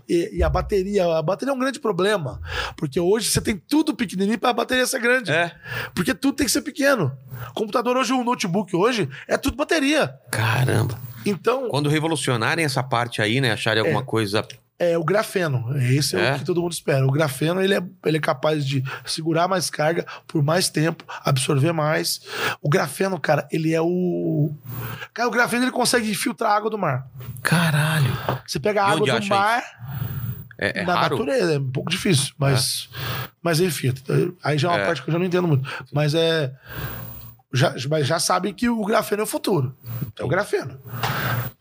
E, 0.08 0.36
e 0.38 0.42
a 0.42 0.48
bateria, 0.48 1.04
a 1.16 1.22
bateria 1.22 1.52
é 1.52 1.54
um 1.54 1.58
grande 1.58 1.80
problema. 1.80 2.40
Porque 2.76 3.00
hoje 3.00 3.28
você 3.30 3.40
tem 3.40 3.56
tudo 3.56 3.94
pequenininho 3.94 4.38
para 4.38 4.50
a 4.50 4.52
bateria 4.52 4.86
ser 4.86 5.00
grande. 5.00 5.30
É. 5.32 5.52
Porque 5.94 6.14
tudo 6.14 6.36
tem 6.36 6.46
que 6.46 6.52
ser 6.52 6.62
pequeno. 6.62 7.12
Computador 7.54 7.96
hoje, 7.96 8.12
um 8.12 8.22
notebook 8.24 8.74
hoje, 8.76 8.95
é 9.28 9.36
tudo 9.36 9.56
bateria. 9.56 10.14
Caramba. 10.30 10.98
Então, 11.24 11.68
Quando 11.68 11.88
revolucionarem 11.88 12.64
essa 12.64 12.82
parte 12.82 13.20
aí, 13.20 13.40
né? 13.40 13.52
Acharem 13.52 13.80
alguma 13.82 14.02
coisa. 14.04 14.46
é 14.78 14.96
o 14.96 15.02
grafeno. 15.02 15.74
Esse 15.78 16.14
é, 16.16 16.20
É? 16.28 16.34
o 16.34 16.38
que 16.38 16.44
todo 16.44 16.60
mundo 16.62 16.72
espera. 16.72 17.04
O 17.06 17.10
grafeno 17.10 17.60
ele 17.62 17.74
é, 17.74 17.82
ele 18.04 18.18
é 18.18 18.20
capaz 18.20 18.64
de 18.64 18.84
segurar 19.04 19.48
mais 19.48 19.68
carga 19.70 20.06
por 20.28 20.42
mais 20.44 20.68
tempo, 20.68 21.02
absorver 21.24 21.72
mais. 21.72 22.20
O 22.62 22.68
grafeno, 22.68 23.18
cara, 23.18 23.48
ele 23.50 23.74
é 23.74 23.80
o. 23.80 24.52
Cara, 25.14 25.28
o 25.28 25.32
grafeno 25.32 25.64
ele 25.64 25.72
consegue 25.72 26.14
filtrar 26.14 26.52
a 26.52 26.56
água 26.56 26.70
do 26.70 26.78
mar. 26.78 27.06
Caralho. 27.42 28.12
Você 28.46 28.60
pega 28.60 28.82
a 28.84 28.90
água 28.90 29.06
do 29.18 29.26
mar 29.28 29.62
É, 30.58 30.80
é 30.80 30.84
na 30.84 30.94
raro. 30.94 31.18
natureza, 31.18 31.54
é 31.54 31.58
um 31.58 31.70
pouco 31.70 31.90
difícil, 31.90 32.32
mas. 32.38 32.88
Mas 33.42 33.58
enfim, 33.60 33.92
aí 34.44 34.56
já 34.58 34.68
é 34.68 34.70
uma 34.72 34.80
É. 34.80 34.86
parte 34.86 35.02
que 35.02 35.08
eu 35.08 35.12
já 35.12 35.18
não 35.18 35.26
entendo 35.26 35.48
muito. 35.48 35.68
Mas 35.92 36.14
é. 36.14 36.52
Já, 37.56 37.74
mas 37.90 38.06
já 38.06 38.18
sabem 38.18 38.52
que 38.54 38.68
o 38.68 38.84
grafeno 38.84 39.22
é 39.22 39.24
o 39.24 39.26
futuro. 39.26 39.74
É 40.18 40.24
o 40.24 40.28
grafeno. 40.28 40.78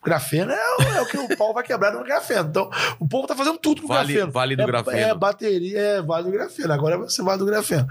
O 0.01 0.05
grafeno 0.05 0.51
é, 0.51 0.75
o- 0.79 0.81
é 0.97 1.01
o 1.01 1.05
que 1.07 1.17
o 1.17 1.35
pau 1.37 1.53
vai 1.53 1.63
quebrar 1.63 1.91
no 1.93 2.03
grafeno. 2.03 2.47
Então, 2.49 2.69
o 2.99 3.07
povo 3.07 3.25
tá 3.27 3.35
fazendo 3.35 3.57
tudo 3.57 3.81
com 3.81 3.87
Vale- 3.87 4.13
grafeno. 4.13 4.31
vale 4.31 4.55
do 4.55 4.61
é, 4.61 4.65
grafeno. 4.65 4.97
É 4.97 5.13
bateria, 5.15 5.79
é 5.79 6.01
vale 6.01 6.25
do 6.25 6.31
grafeno. 6.31 6.73
Agora 6.73 6.97
vai 6.97 7.09
ser 7.09 7.23
vale 7.23 7.39
do 7.39 7.45
grafeno. 7.45 7.87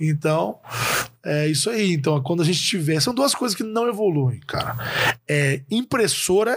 Então, 0.00 0.58
é 1.30 1.46
isso 1.48 1.68
aí. 1.70 1.92
Então, 1.92 2.20
quando 2.22 2.42
a 2.42 2.44
gente 2.44 2.60
tiver. 2.62 3.00
São 3.00 3.14
duas 3.14 3.34
coisas 3.34 3.56
que 3.56 3.62
não 3.62 3.86
evoluem, 3.88 4.40
cara. 4.46 4.76
É 5.28 5.60
impressora 5.70 6.56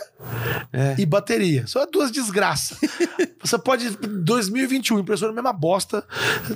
É. 0.71 0.95
e 0.97 1.05
bateria. 1.05 1.67
São 1.67 1.85
duas 1.91 2.11
desgraças. 2.11 2.77
Você 3.43 3.57
pode. 3.57 3.89
2021, 3.97 4.99
impressora, 4.99 5.33
mesma 5.33 5.51
bosta. 5.53 6.03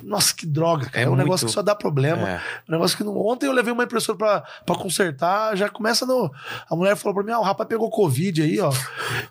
Nossa, 0.03 0.33
que 0.33 0.45
droga, 0.45 0.85
cara. 0.85 0.99
É 0.99 1.03
É, 1.03 1.05
um 1.07 1.09
muito- 1.11 1.23
negócio 1.23 1.47
que 1.47 1.53
só 1.53 1.61
dá 1.61 1.75
problema. 1.75 2.29
É. 2.29 2.41
Um 2.69 2.71
negócio 2.73 2.95
que 2.97 3.03
não. 3.03 3.17
Ontem 3.17 3.47
eu 3.47 3.51
levei 3.51 3.73
uma 3.73 3.83
impressora 3.83 4.17
pra, 4.17 4.41
pra 4.65 4.75
consertar, 4.75 5.55
já 5.57 5.67
começa 5.69 6.05
no. 6.05 6.31
A 6.69 6.75
mulher 6.75 6.95
falou 6.95 7.15
pra 7.15 7.23
mim: 7.23 7.31
ah, 7.31 7.39
o 7.39 7.43
rapaz 7.43 7.67
pegou 7.67 7.89
Covid 7.89 8.41
aí, 8.41 8.59
ó. 8.59 8.71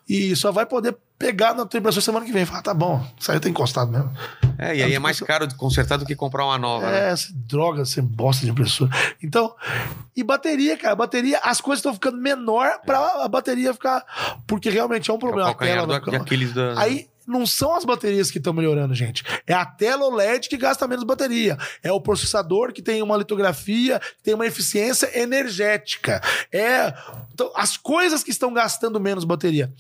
E 0.09 0.35
só 0.37 0.51
vai 0.53 0.67
poder 0.67 0.97
pegar 1.25 1.55
na 1.55 1.65
tua 1.65 1.79
impressora 1.79 2.05
semana 2.05 2.27
que 2.27 2.33
vem. 2.33 2.45
Fala, 2.45 2.61
tá 2.61 2.75
bom, 2.75 3.03
isso 3.19 3.33
aí 3.33 3.41
tá 3.41 3.49
encostado 3.49 3.91
mesmo. 3.91 4.13
É, 4.59 4.77
e 4.77 4.83
aí 4.83 4.95
é 4.95 4.99
mais 4.99 5.19
caro 5.21 5.47
de 5.47 5.55
consertar 5.55 5.97
do 5.97 6.05
que 6.05 6.15
comprar 6.15 6.45
uma 6.45 6.59
nova, 6.59 6.87
É, 6.87 7.11
né? 7.11 7.17
droga, 7.35 7.83
essa 7.83 8.03
bosta 8.03 8.45
de 8.45 8.53
impressora. 8.53 8.91
Então, 9.23 9.55
e 10.15 10.23
bateria, 10.23 10.77
cara, 10.77 10.95
bateria, 10.95 11.39
as 11.43 11.61
coisas 11.61 11.79
estão 11.79 11.95
ficando 11.95 12.19
menor 12.19 12.79
pra 12.85 13.25
a 13.25 13.29
bateria 13.29 13.73
ficar. 13.73 14.05
Porque 14.47 14.69
realmente 14.69 15.11
é 15.11 15.13
um 15.13 15.17
É 15.17 15.19
o 15.19 15.21
problema. 15.21 15.49
A 15.51 15.55
calcanhar 15.55 15.87
tela 15.87 15.99
do, 16.01 16.55
da. 16.55 16.81
Aí 16.81 17.09
não 17.27 17.47
são 17.47 17.75
as 17.75 17.85
baterias 17.85 18.31
que 18.31 18.39
estão 18.39 18.53
melhorando, 18.53 18.95
gente. 18.95 19.23
É 19.47 19.55
a 19.55 19.65
tela 19.65 20.05
OLED 20.07 20.49
que 20.49 20.57
gasta 20.57 20.87
menos 20.87 21.05
bateria. 21.05 21.57
É 21.83 21.91
o 21.93 22.01
processador 22.01 22.73
que 22.73 22.83
tem 22.83 23.03
uma 23.03 23.17
litografia, 23.17 23.99
que 24.01 24.23
tem 24.23 24.35
uma 24.35 24.47
eficiência 24.47 25.11
energética. 25.19 26.21
É 26.53 26.93
então, 27.33 27.51
as 27.57 27.77
coisas 27.77 28.23
que 28.23 28.31
estão 28.31 28.53
gastando 28.53 29.01
menos 29.01 29.25
bateria. 29.25 29.73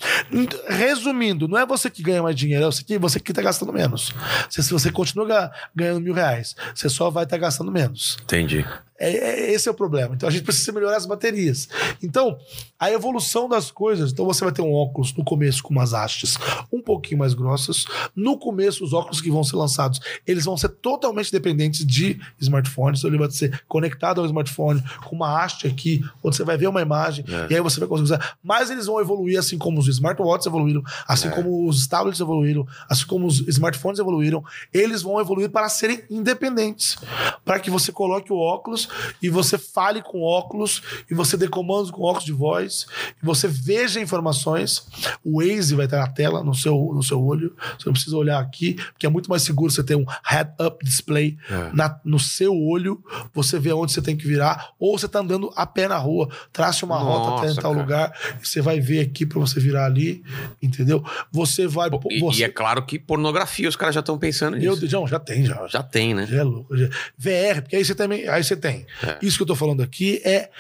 Resumindo, 0.69 1.47
não 1.49 1.59
é 1.59 1.65
você 1.67 1.89
que 1.91 2.03
ganha 2.03 2.23
mais 2.23 2.35
dinheiro, 2.37 2.65
é 2.65 2.67
você 2.67 2.83
que 2.83 2.99
você 2.99 3.21
que 3.21 3.31
está 3.33 3.43
gastando 3.43 3.73
menos. 3.73 4.13
Se, 4.51 4.63
você 4.73 4.91
continua 4.91 5.27
ga- 5.27 5.53
ganhando 5.75 6.01
mil 6.01 6.15
reais, 6.15 6.55
você 6.75 6.89
só 6.89 7.11
vai 7.11 7.25
estar 7.25 7.39
gastando 7.39 7.71
menos. 7.71 8.17
Entendi. 8.23 8.67
É, 9.05 9.17
é- 9.51 9.53
esse 9.53 9.69
é 9.69 9.71
o 9.71 9.75
problema. 9.75 10.15
Então 10.15 10.29
a 10.29 10.33
gente 10.33 10.45
precisa 10.45 10.73
melhorar 10.73 10.97
as 10.97 11.07
baterias. 11.07 11.69
Então, 12.03 12.39
a 12.79 12.91
evolução 12.91 13.49
das 13.49 13.71
coisas. 13.71 14.13
Então 14.13 14.25
você 14.25 14.45
vai 14.45 14.53
ter 14.53 14.63
um 14.63 14.73
óculos 14.73 15.13
no 15.15 15.25
começo 15.25 15.63
com 15.63 15.71
umas 15.73 15.93
hastes 15.93 16.37
um 16.73 16.81
pouquinho 16.81 17.19
mais 17.19 17.35
grossas. 17.35 17.85
No 18.15 18.39
começo, 18.39 18.85
os 18.85 18.93
óculos 18.93 19.21
que 19.21 19.31
vão 19.31 19.45
ser 19.45 19.57
lançados, 19.57 20.01
eles 20.27 20.45
vão 20.45 20.57
ser 20.57 20.69
totalmente 20.69 21.31
dependentes 21.33 21.85
de 21.87 22.21
smartphones. 22.41 23.01
Então 23.01 23.11
ele 23.11 23.19
vai 23.19 23.31
ser 23.31 23.63
conectado 23.69 24.21
ao 24.21 24.27
smartphone 24.27 24.83
com 25.05 25.17
uma 25.17 25.43
haste 25.43 25.67
aqui, 25.67 26.03
onde 26.23 26.37
você 26.37 26.45
vai 26.45 26.57
ver 26.57 26.67
uma 26.69 26.83
imagem 26.83 27.25
É. 27.29 27.53
e 27.53 27.55
aí 27.57 27.61
você 27.61 27.79
vai 27.81 27.89
conseguir 27.89 28.05
usar. 28.13 28.37
Mas 28.43 28.71
eles 28.71 28.87
vão 28.87 29.01
evoluir 29.01 29.39
assim 29.39 29.57
como 29.59 29.79
os 29.81 29.89
smartwatches 29.89 30.47
evoluíram, 30.47 30.83
assim 31.07 31.29
É. 31.29 31.31
como 31.31 31.69
os 31.69 31.87
tablets 31.87 32.21
evoluíram, 32.21 32.67
assim 32.89 33.07
como 33.07 33.27
os 33.27 33.41
smartphones 33.49 33.99
evoluíram. 33.99 34.45
Eles 34.73 35.03
vão 35.03 35.21
evoluir 35.21 35.51
para 35.51 35.69
serem 35.69 36.03
independentes. 36.11 36.97
Para 37.45 37.59
que 37.61 37.71
você 37.71 37.93
coloque 37.93 38.33
o 38.33 38.37
óculos 38.37 38.89
e 39.23 39.29
você 39.29 39.57
fale 39.59 40.03
com 40.03 40.23
óculos 40.23 40.83
e 41.11 41.15
você 41.15 41.37
dê 41.37 41.49
comandos 41.49 41.91
com 41.91 42.03
óculos 42.03 42.25
de 42.25 42.33
voz 42.33 42.87
e 43.23 43.25
você 43.27 43.49
veja 43.49 44.01
informações. 44.01 44.87
O 45.25 45.41
Waze 45.41 45.75
vai 45.75 45.85
estar 45.87 45.99
na 46.01 46.09
tela, 46.09 46.43
no 46.43 46.55
seu, 46.55 46.75
no 46.95 47.03
seu 47.03 47.23
olho. 47.23 47.55
Você 47.79 47.87
não 47.87 47.93
precisa 47.93 48.17
olhar 48.17 48.39
aqui, 48.41 48.75
porque 48.93 49.07
é 49.07 49.09
muito 49.09 49.29
mais 49.29 49.43
seguro 49.43 49.71
você 49.73 49.83
ter 49.83 49.97
um 49.97 50.05
head-up 50.25 50.85
display 50.85 51.37
É. 51.51 51.71
na- 51.73 52.01
no 52.05 52.19
seu 52.19 52.55
olho. 52.55 53.03
Você 53.33 53.59
vê 53.59 53.73
onde 53.73 53.93
você 53.93 54.03
tem 54.03 54.17
que 54.17 54.27
virar. 54.27 54.71
Ou 54.79 54.99
você 54.99 55.09
tá 55.09 55.21
andando 55.21 55.53
a 55.57 55.67
pé 55.67 55.89
na 55.89 55.99
rua, 55.99 56.29
trace 56.53 56.85
uma 56.85 56.99
rota 56.99 57.39
até 57.39 57.49
Nossa, 57.49 57.61
em 57.61 57.63
tal 57.63 57.73
cara. 57.73 57.83
lugar. 57.83 58.13
E 58.43 58.47
você 58.47 58.61
vai 58.61 58.81
ver 58.81 59.01
aqui 59.01 59.25
para 59.27 59.39
você 59.41 59.59
virar 59.61 59.87
ali, 59.87 60.23
entendeu? 60.63 61.05
Você 61.33 61.67
vai. 61.67 61.91
Pô, 61.91 62.01
E, 62.11 62.21
você, 62.21 62.41
e 62.41 62.45
é 62.45 62.49
claro 62.49 62.85
que 62.85 62.99
pornografia 62.99 63.69
os 63.69 63.77
caras 63.77 63.95
já 63.95 64.01
estão 64.01 64.19
pensando 64.19 64.57
Meu 64.57 64.71
nisso. 64.73 64.81
Deus, 64.81 64.93
não, 64.93 65.07
já 65.07 65.19
tem, 65.19 65.45
já. 65.45 65.67
Já 65.67 65.83
tem, 65.83 66.15
né? 66.15 66.27
Já 66.27 66.39
é 66.39 66.43
louco. 66.43 66.77
já- 66.77 66.89
VR, 67.19 67.63
porque 67.63 67.77
aí 67.77 67.85
você 67.85 67.95
também. 67.95 68.29
Aí 68.29 68.43
você 68.43 68.57
tem. 68.57 68.74
É. 69.03 69.19
Isso 69.23 69.37
que 69.37 69.43
eu 69.43 69.47
tô 69.47 69.55
falando 69.55 69.83
aqui 69.83 70.21
é 70.25 70.51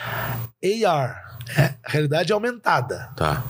AR. 0.86 1.22
É 1.58 1.74
realidade 1.86 2.32
aumentada, 2.32 3.10
Tá. 3.16 3.44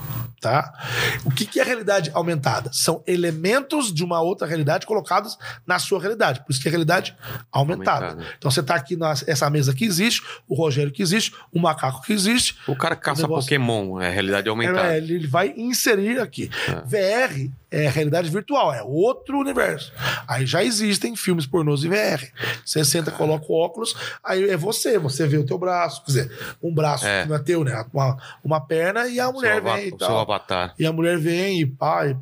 Tá? 0.45 1.19
O 1.25 1.31
que, 1.31 1.45
que 1.45 1.59
é 1.59 1.63
realidade 1.63 2.11
aumentada? 2.13 2.69
São 2.71 3.03
elementos 3.07 3.91
de 3.91 4.03
uma 4.03 4.21
outra 4.21 4.45
realidade 4.47 4.85
colocados 4.85 5.37
na 5.65 5.79
sua 5.79 5.99
realidade. 5.99 6.41
Por 6.45 6.51
isso 6.51 6.61
que 6.61 6.67
é 6.67 6.71
realidade 6.71 7.15
aumentada. 7.51 8.07
Aumentada. 8.09 8.33
Então 8.37 8.51
você 8.51 8.61
tá 8.61 8.75
aqui 8.75 8.95
nessa 8.95 9.49
mesa 9.49 9.73
que 9.73 9.83
existe, 9.85 10.21
o 10.47 10.53
Rogério 10.55 10.91
que 10.91 11.01
existe, 11.01 11.33
o 11.51 11.59
macaco 11.59 12.01
que 12.03 12.13
existe, 12.13 12.57
O 12.67 12.75
cara 12.75 12.95
caça 12.95 13.23
negócio- 13.23 13.45
Pokémon, 13.49 13.99
é 13.99 14.09
realidade 14.09 14.47
aumentada. 14.47 14.93
é, 14.93 14.97
ele 14.97 15.25
vai 15.27 15.53
inserir 15.57 16.19
aqui. 16.19 16.49
VR 16.85 17.49
é 17.71 17.89
realidade 17.89 18.29
virtual, 18.29 18.73
é 18.73 18.81
outro 18.83 19.37
universo. 19.39 19.91
Aí 20.27 20.45
já 20.45 20.63
existem 20.63 21.15
filmes 21.15 21.45
pornôs 21.45 21.83
em 21.83 21.89
VR. 21.89 22.23
Você 22.63 22.85
senta, 22.85 23.11
coloca 23.11 23.45
o 23.49 23.55
óculos, 23.55 23.95
aí 24.23 24.49
é 24.49 24.55
você, 24.55 24.97
você 24.97 25.27
vê 25.27 25.37
o 25.37 25.45
teu 25.45 25.57
braço, 25.57 26.01
quer 26.01 26.07
dizer, 26.07 26.55
um 26.63 26.73
braço 26.73 27.05
É. 27.05 27.23
que 27.23 27.29
não 27.29 27.35
é 27.35 27.39
teu, 27.39 27.63
né? 27.63 27.83
Uma, 27.93 28.17
uma 28.43 28.61
perna 28.61 29.07
e 29.07 29.19
a 29.19 29.29
mulher 29.31 29.61
vem 29.61 29.87
e 29.89 29.91
o 29.93 29.97
tal. 29.97 30.07
Avatar. 30.35 30.73
E 30.77 30.85
a 30.85 30.91
mulher 30.91 31.17
vem 31.17 31.61
e 31.61 31.65
pá, 31.65 32.05
e 32.07 32.15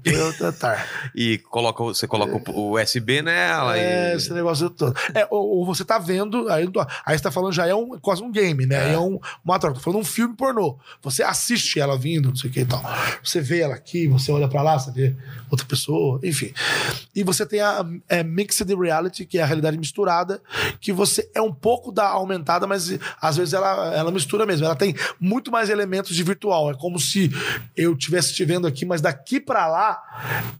tá. 0.60 0.85
E 1.15 1.38
coloca, 1.38 1.84
você 1.84 2.07
coloca 2.07 2.52
o 2.52 2.80
USB 2.80 3.22
nela 3.22 3.77
É, 3.77 4.14
e. 4.14 4.18
esse 4.18 4.34
negócio 4.34 4.69
todo. 4.69 4.95
É, 5.14 5.27
ou, 5.30 5.57
ou 5.57 5.65
você 5.65 5.84
tá 5.84 5.98
vendo, 5.98 6.49
aí, 6.49 6.68
aí 7.06 7.18
você 7.18 7.23
tá 7.23 7.31
falando, 7.31 7.53
já 7.53 7.68
é 7.68 7.76
um, 7.76 7.99
quase 7.99 8.23
um 8.23 8.31
game, 8.31 8.65
né? 8.65 8.91
É. 8.91 8.94
É, 8.94 8.99
um, 8.99 9.19
uma 9.44 9.60
troca. 9.60 9.76
Tô 9.76 9.81
falando 9.81 9.99
um 10.02 10.06
filme 10.06 10.35
pornô. 10.35 10.77
Você 11.02 11.23
assiste 11.23 11.80
ela 11.80 11.98
vindo, 11.98 12.30
não 12.30 12.35
sei 12.35 12.49
o 12.49 12.53
que 12.53 12.61
e 12.61 12.65
tal. 12.65 12.81
Você 13.23 13.41
vê 13.41 13.61
ela 13.61 13.76
aqui, 13.76 14.07
você 14.07 14.31
olha 14.31 14.48
pra 14.48 14.61
lá, 14.61 14.77
você 14.77 14.91
vê 14.91 15.15
outra 15.49 15.65
pessoa, 15.65 16.19
enfim. 16.23 16.53
E 17.15 17.23
você 17.23 17.45
tem 17.45 17.61
a 17.61 17.85
é, 18.07 18.23
Mixed 18.23 18.73
Reality, 18.73 19.26
que 19.26 19.38
é 19.38 19.44
a 19.44 19.45
realidade 19.45 19.77
misturada, 19.77 20.41
que 20.80 20.91
você 20.91 21.30
é 21.34 21.41
um 21.41 21.53
pouco 21.53 21.91
da 21.91 22.07
aumentada, 22.07 22.68
mas 22.68 22.98
às 23.22 23.38
vezes 23.38 23.53
ela, 23.53 23.94
ela 23.94 24.11
mistura 24.11 24.45
mesmo. 24.45 24.65
Ela 24.65 24.76
tem 24.76 24.95
muito 25.19 25.52
mais 25.52 25.69
elementos 25.69 26.15
de 26.15 26.23
virtual. 26.23 26.72
É 26.72 26.73
como 26.73 26.99
se 26.99 27.31
eu 27.76 27.95
estivesse 28.03 28.34
te 28.34 28.45
vendo 28.45 28.67
aqui, 28.67 28.85
mas 28.85 29.01
daqui 29.01 29.39
pra 29.39 29.67
lá 29.67 30.01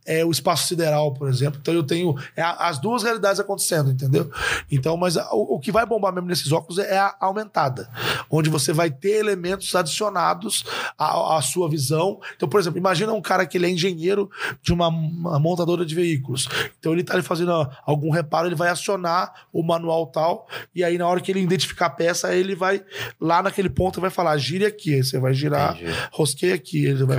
é 0.05 0.23
o 0.25 0.31
espaço 0.31 0.67
sideral, 0.67 1.13
por 1.13 1.29
exemplo. 1.29 1.59
Então 1.61 1.73
eu 1.73 1.83
tenho 1.83 2.15
é 2.35 2.41
a- 2.41 2.67
as 2.67 2.79
duas 2.79 3.03
realidades 3.03 3.39
acontecendo, 3.39 3.91
entendeu? 3.91 4.29
Então, 4.71 4.97
mas 4.97 5.17
a- 5.17 5.29
o, 5.33 5.55
o 5.55 5.59
que 5.59 5.71
vai 5.71 5.85
bombar 5.85 6.13
mesmo 6.13 6.27
nesses 6.27 6.51
óculos 6.51 6.79
é 6.79 6.97
a 6.97 7.15
aumentada, 7.19 7.89
onde 8.29 8.49
você 8.49 8.73
vai 8.73 8.89
ter 8.91 9.17
elementos 9.19 9.73
adicionados 9.75 10.65
à, 10.97 11.37
à 11.37 11.41
sua 11.41 11.69
visão. 11.69 12.19
Então, 12.35 12.47
por 12.49 12.59
exemplo, 12.59 12.77
imagina 12.79 13.13
um 13.13 13.21
cara 13.21 13.45
que 13.45 13.57
ele 13.57 13.65
é 13.67 13.69
engenheiro 13.69 14.29
de 14.61 14.73
uma, 14.73 14.87
uma 14.87 15.39
montadora 15.39 15.85
de 15.85 15.93
veículos. 15.95 16.47
Então 16.79 16.93
ele 16.93 17.03
tá 17.03 17.13
ali 17.13 17.23
fazendo 17.23 17.51
algum 17.85 18.09
reparo, 18.09 18.47
ele 18.47 18.55
vai 18.55 18.69
acionar 18.69 19.33
o 19.51 19.63
manual 19.63 20.07
tal, 20.07 20.47
e 20.75 20.83
aí 20.83 20.97
na 20.97 21.07
hora 21.07 21.19
que 21.21 21.31
ele 21.31 21.39
identificar 21.41 21.87
a 21.87 21.89
peça, 21.89 22.33
ele 22.35 22.55
vai 22.55 22.83
lá 23.19 23.41
naquele 23.41 23.69
ponto 23.69 23.99
e 23.99 24.01
vai 24.01 24.09
falar, 24.09 24.37
gire 24.37 24.65
aqui. 24.65 24.93
Aí 24.95 25.03
você 25.03 25.19
vai 25.19 25.33
girar, 25.33 25.75
Entendi. 25.75 25.91
rosqueia 26.11 26.55
aqui, 26.55 26.85
ele 26.85 27.03
vai 27.05 27.17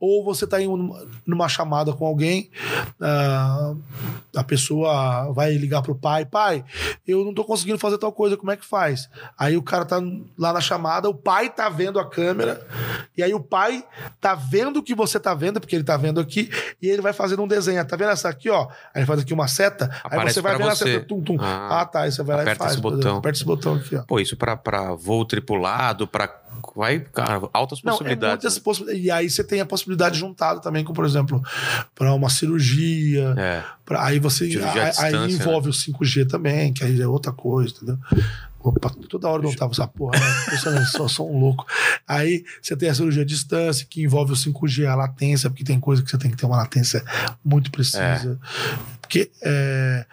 Ou 0.00 0.24
você 0.24 0.46
tá 0.46 0.60
em 0.60 0.68
um- 0.68 0.92
numa 1.26 1.48
chamada 1.48 1.92
com 1.92 2.06
alguém, 2.06 2.50
ah, 3.00 3.74
a 4.36 4.44
pessoa 4.44 5.32
vai 5.32 5.52
ligar 5.54 5.82
pro 5.82 5.94
pai, 5.94 6.24
pai, 6.24 6.64
eu 7.06 7.24
não 7.24 7.32
tô 7.34 7.44
conseguindo 7.44 7.78
fazer 7.78 7.98
tal 7.98 8.12
coisa, 8.12 8.36
como 8.36 8.50
é 8.50 8.56
que 8.56 8.64
faz? 8.64 9.08
Aí 9.38 9.56
o 9.56 9.62
cara 9.62 9.84
tá 9.84 10.00
lá 10.38 10.52
na 10.52 10.60
chamada, 10.60 11.08
o 11.08 11.14
pai 11.14 11.48
tá 11.50 11.68
vendo 11.68 11.98
a 11.98 12.08
câmera, 12.08 12.64
e 13.16 13.22
aí 13.22 13.32
o 13.34 13.40
pai 13.40 13.84
tá 14.20 14.34
vendo 14.34 14.78
o 14.78 14.82
que 14.82 14.94
você 14.94 15.18
tá 15.18 15.34
vendo, 15.34 15.60
porque 15.60 15.74
ele 15.74 15.84
tá 15.84 15.96
vendo 15.96 16.20
aqui, 16.20 16.50
e 16.80 16.88
ele 16.88 17.02
vai 17.02 17.12
fazendo 17.12 17.42
um 17.42 17.48
desenho. 17.48 17.84
Tá 17.86 17.96
vendo 17.96 18.10
essa 18.10 18.28
aqui, 18.28 18.50
ó? 18.50 18.68
Aí 18.94 19.00
ele 19.00 19.06
faz 19.06 19.20
aqui 19.20 19.32
uma 19.34 19.48
seta, 19.48 19.86
aí 19.92 20.00
Aparece 20.04 20.34
você 20.34 20.40
vai 20.40 20.56
vendo 20.56 20.68
a 20.70 20.74
você. 20.74 20.84
seta, 20.84 21.06
tum, 21.06 21.20
tum. 21.22 21.36
Ah. 21.40 21.80
Ah, 21.80 21.84
tá, 21.86 22.02
aí 22.02 22.12
você 22.12 22.22
vai 22.22 22.36
lá 22.36 22.42
e 22.42 22.44
Aperta 22.44 22.64
faz. 22.64 22.72
esse 22.74 22.82
por 22.82 22.88
exemplo. 22.88 23.02
botão. 23.04 23.18
Aperta 23.18 23.36
esse 23.38 23.44
botão 23.44 23.74
aqui, 23.74 23.96
ó. 23.96 24.02
Pô, 24.02 24.20
isso 24.20 24.36
pra, 24.36 24.56
pra 24.56 24.94
voo 24.94 25.24
tripulado, 25.24 26.06
pra. 26.06 26.28
Vai, 26.74 27.00
cara, 27.00 27.40
altas 27.52 27.82
Não, 27.82 27.94
é 27.94 27.96
possibilidades. 27.96 28.44
muitas 28.44 28.58
possibilidades. 28.58 29.04
E 29.06 29.10
aí 29.10 29.30
você 29.30 29.42
tem 29.44 29.60
a 29.60 29.66
possibilidade 29.66 30.18
juntado 30.18 30.60
também 30.60 30.84
com, 30.84 30.92
por 30.92 31.04
exemplo, 31.04 31.42
para 31.94 32.12
uma 32.12 32.28
cirurgia. 32.28 33.34
É. 33.36 33.62
pra- 33.84 34.04
aí 34.04 34.18
você 34.18 34.46
Cirurgia 34.50 34.84
aí, 34.84 34.92
aí 34.98 35.12
né? 35.12 35.30
envolve 35.30 35.68
o 35.68 35.72
5G 35.72 36.26
também, 36.26 36.72
que 36.72 36.84
aí 36.84 37.00
é 37.00 37.06
outra 37.06 37.32
coisa, 37.32 37.72
entendeu? 37.74 37.98
Opa, 38.60 38.90
toda 39.08 39.28
hora 39.28 39.44
eu 39.46 39.54
tava 39.54 39.70
essa 39.72 39.86
porra, 39.86 40.18
né? 40.18 40.26
Eu 40.76 40.86
sou, 40.86 41.08
sou 41.08 41.32
um 41.32 41.38
louco. 41.38 41.64
Aí 42.06 42.44
você 42.60 42.76
tem 42.76 42.88
a 42.88 42.94
cirurgia 42.94 43.22
à 43.22 43.24
distância, 43.24 43.86
que 43.88 44.02
envolve 44.02 44.32
o 44.32 44.36
5G, 44.36 44.86
a 44.86 44.94
latência, 44.96 45.48
porque 45.48 45.62
tem 45.62 45.78
coisa 45.78 46.02
que 46.02 46.10
você 46.10 46.18
tem 46.18 46.32
que 46.32 46.36
ter 46.36 46.46
uma 46.46 46.56
latência 46.56 47.02
muito 47.44 47.70
precisa. 47.70 48.38
Porque 49.00 49.30
é, 49.40 50.04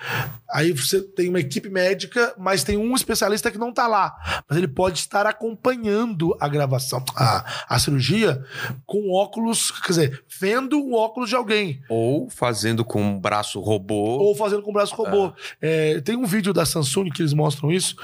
aí 0.53 0.71
você 0.71 1.01
tem 1.01 1.30
uma 1.30 1.39
equipe 1.39 1.69
médica, 1.69 2.34
mas 2.38 2.63
tem 2.63 2.77
um 2.77 2.95
especialista 2.95 3.49
que 3.49 3.57
não 3.57 3.73
tá 3.73 3.88
lá. 3.88 4.15
Mas 4.47 4.57
ele 4.57 4.67
pode 4.67 4.99
estar 4.99 5.25
acompanhando 5.25 6.38
a 6.39 6.47
gravação, 6.47 7.03
a, 7.15 7.65
a 7.67 7.80
cirurgia, 7.80 8.43
com 8.85 9.11
óculos, 9.11 9.71
quer 9.71 9.88
dizer, 9.88 10.23
vendo 10.39 10.80
o 10.80 10.93
óculos 10.93 11.30
de 11.30 11.35
alguém. 11.35 11.81
Ou 11.89 12.30
fazendo 12.30 12.85
com 12.85 13.01
um 13.01 13.19
braço 13.19 13.59
robô. 13.59 14.19
Ou 14.19 14.35
fazendo 14.35 14.61
com 14.61 14.69
o 14.69 14.73
braço 14.73 14.95
robô. 14.95 15.34
É, 15.59 15.99
tem 16.01 16.15
um 16.15 16.25
vídeo 16.25 16.53
da 16.53 16.65
Samsung 16.65 17.09
que 17.09 17.21
eles 17.21 17.34
mostram 17.34 17.71
isso, 17.71 17.95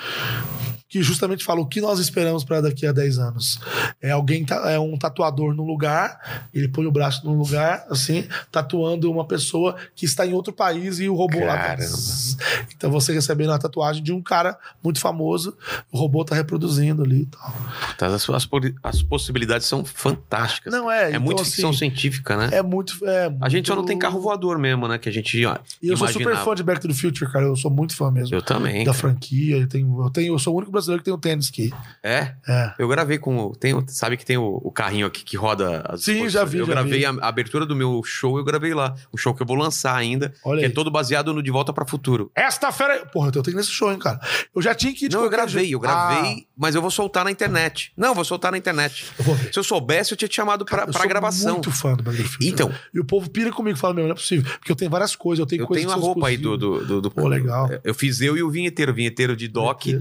que 0.89 1.03
justamente 1.03 1.43
fala 1.43 1.61
o 1.61 1.67
que 1.67 1.79
nós 1.79 1.99
esperamos 1.99 2.43
para 2.43 2.61
daqui 2.61 2.85
a 2.87 2.91
10 2.91 3.19
anos. 3.19 3.59
É 4.01 4.09
alguém, 4.11 4.43
é 4.65 4.79
um 4.79 4.97
tatuador 4.97 5.53
num 5.53 5.63
lugar, 5.65 6.49
ele 6.53 6.67
põe 6.67 6.85
o 6.87 6.91
braço 6.91 7.23
num 7.25 7.37
lugar, 7.37 7.85
assim, 7.89 8.27
tatuando 8.51 9.09
uma 9.11 9.23
pessoa 9.25 9.75
que 9.95 10.05
está 10.05 10.25
em 10.25 10.33
outro 10.33 10.51
país 10.51 10.99
e 10.99 11.07
o 11.07 11.13
robô 11.15 11.39
lá. 11.45 11.55
tá- 11.55 11.63
Caramba. 11.77 11.89
Então 12.75 12.89
você 12.89 13.13
recebendo 13.13 13.51
a 13.51 13.59
tatuagem 13.59 14.01
de 14.01 14.11
um 14.13 14.21
cara 14.21 14.57
muito 14.83 14.99
famoso, 14.99 15.55
o 15.91 15.97
robô 15.97 16.23
tá 16.23 16.33
reproduzindo 16.33 17.03
ali 17.03 17.21
e 17.21 17.25
tal. 17.25 17.53
Tá, 17.97 18.07
As, 18.07 18.29
as, 18.29 18.47
as 18.83 19.03
possibilidades 19.03 19.67
são 19.67 19.83
fantásticas. 19.83 20.71
Não 20.73 20.89
é, 20.89 21.05
é 21.05 21.09
então, 21.09 21.21
muito 21.21 21.41
assim, 21.41 21.51
ficção 21.51 21.73
científica, 21.73 22.35
né? 22.37 22.49
É 22.53 22.61
muito. 22.63 22.97
É 23.05 23.31
A 23.41 23.49
gente 23.49 23.67
só 23.67 23.75
não 23.75 23.85
tem 23.85 23.97
carro 23.99 24.19
voador 24.19 24.57
mesmo, 24.57 24.87
né? 24.87 24.97
Que 24.97 25.09
a 25.09 25.11
gente 25.11 25.45
ó, 25.45 25.57
E 25.81 25.89
eu 25.89 25.97
sou 25.97 26.07
super 26.07 26.21
imaginava. 26.21 26.45
fã 26.49 26.55
de 26.55 26.63
Back 26.63 26.79
to 26.81 26.87
the 26.87 26.93
Future, 26.93 27.29
cara. 27.31 27.45
Eu 27.45 27.55
sou 27.55 27.69
muito 27.69 27.95
fã 27.95 28.09
mesmo. 28.09 28.33
Eu 28.33 28.41
também. 28.41 28.79
da 28.79 28.91
cara. 28.91 28.97
franquia. 28.97 29.57
Eu, 29.57 29.67
tenho, 29.67 30.01
eu, 30.03 30.09
tenho, 30.09 30.33
eu 30.33 30.39
sou 30.39 30.53
o 30.53 30.57
único 30.57 30.71
brasileiro 30.79 31.01
que 31.01 31.05
tem 31.05 31.13
o 31.13 31.17
tênis 31.17 31.49
aqui. 31.49 31.71
É? 32.03 32.33
É. 32.47 32.73
Eu 32.79 32.87
gravei 32.87 33.17
com. 33.17 33.37
o- 33.37 33.55
Tem, 33.55 33.73
sabe 33.87 34.17
que 34.17 34.25
tem 34.25 34.37
o, 34.37 34.59
o 34.63 34.71
carrinho 34.71 35.05
aqui 35.05 35.23
que 35.23 35.35
roda 35.37 35.83
as 35.87 36.03
Sim, 36.03 36.27
já 36.29 36.43
vi, 36.43 36.59
Eu 36.59 36.65
já 36.65 36.73
gravei 36.73 36.99
vi. 36.99 37.05
A, 37.05 37.11
a 37.11 37.27
abertura 37.27 37.65
do 37.65 37.75
meu 37.75 38.01
show, 38.03 38.37
eu 38.37 38.43
gravei 38.43 38.73
lá. 38.73 38.95
O 39.11 39.17
show 39.17 39.33
que 39.33 39.41
eu 39.41 39.45
vou 39.47 39.55
lançar 39.55 39.95
ainda. 39.95 40.33
Olha 40.43 40.59
que 40.59 40.65
aí. 40.65 40.71
é 40.71 40.73
todo 40.73 40.89
baseado 40.91 41.33
no 41.33 41.41
De 41.43 41.51
Volta 41.51 41.71
pra 41.73 41.85
Futuro. 41.85 42.31
Esta 42.35 42.71
fera. 42.71 43.05
Porra, 43.05 43.31
eu 43.33 43.41
tenho 43.43 43.57
nesse 43.57 43.71
show, 43.71 43.91
hein, 43.91 43.99
cara. 43.99 44.19
Eu 44.55 44.61
já 44.61 44.73
tinha 44.73 44.93
que 44.93 45.05
ir 45.05 45.11
não, 45.11 45.23
eu 45.23 45.29
gravei, 45.29 45.63
jeito. 45.63 45.73
eu 45.73 45.79
gravei, 45.79 46.31
Ah, 46.31 46.43
mas 46.57 46.75
eu 46.75 46.81
vou 46.81 46.91
soltar 46.91 47.23
na 47.23 47.31
internet. 47.31 47.91
Não, 47.97 48.09
eu 48.09 48.15
vou 48.15 48.23
soltar 48.25 48.51
na 48.51 48.57
internet. 48.57 49.05
eu. 49.19 49.53
Se 49.53 49.59
eu 49.59 49.63
soubesse, 49.63 50.11
eu 50.13 50.17
tinha 50.17 50.27
te 50.29 50.35
chamado 50.35 50.65
pra, 50.65 50.77
Cara, 50.79 50.89
eu 50.89 50.93
pra 50.93 51.01
sou 51.01 51.09
gravação. 51.09 51.53
muito 51.53 51.71
fã 51.71 51.93
do 51.95 52.03
Future. 52.11 52.47
Então, 52.47 52.71
E 52.93 52.99
o 52.99 53.05
povo 53.05 53.29
pira 53.29 53.51
comigo 53.51 53.77
e 53.77 53.79
fala: 53.79 53.93
Meu, 53.93 54.05
não 54.05 54.11
é 54.11 54.15
possível. 54.15 54.49
Porque 54.59 54.71
eu 54.71 54.75
tenho 54.75 54.89
várias 54.91 55.15
coisas. 55.15 55.39
Eu 55.39 55.45
tenho 55.45 55.63
eu 55.63 55.67
coisas 55.67 55.85
tenho 55.85 55.95
a 55.97 55.99
roupa 56.01 56.27
aí 56.27 56.37
do, 56.37 56.53
exclusivas. 56.55 56.87
do, 56.87 56.95
do, 56.95 57.01
do- 57.01 57.11
Pô, 57.11 57.27
legal. 57.27 57.69
Eu 57.83 57.93
fiz 57.93 58.21
eu 58.21 58.37
e 58.37 58.43
o 58.43 58.49
vinheteiro, 58.49 58.91
o 58.91 58.95
vinheteiro 58.95 59.35
de 59.35 59.47
Doc 59.47 59.85
e 59.87 59.99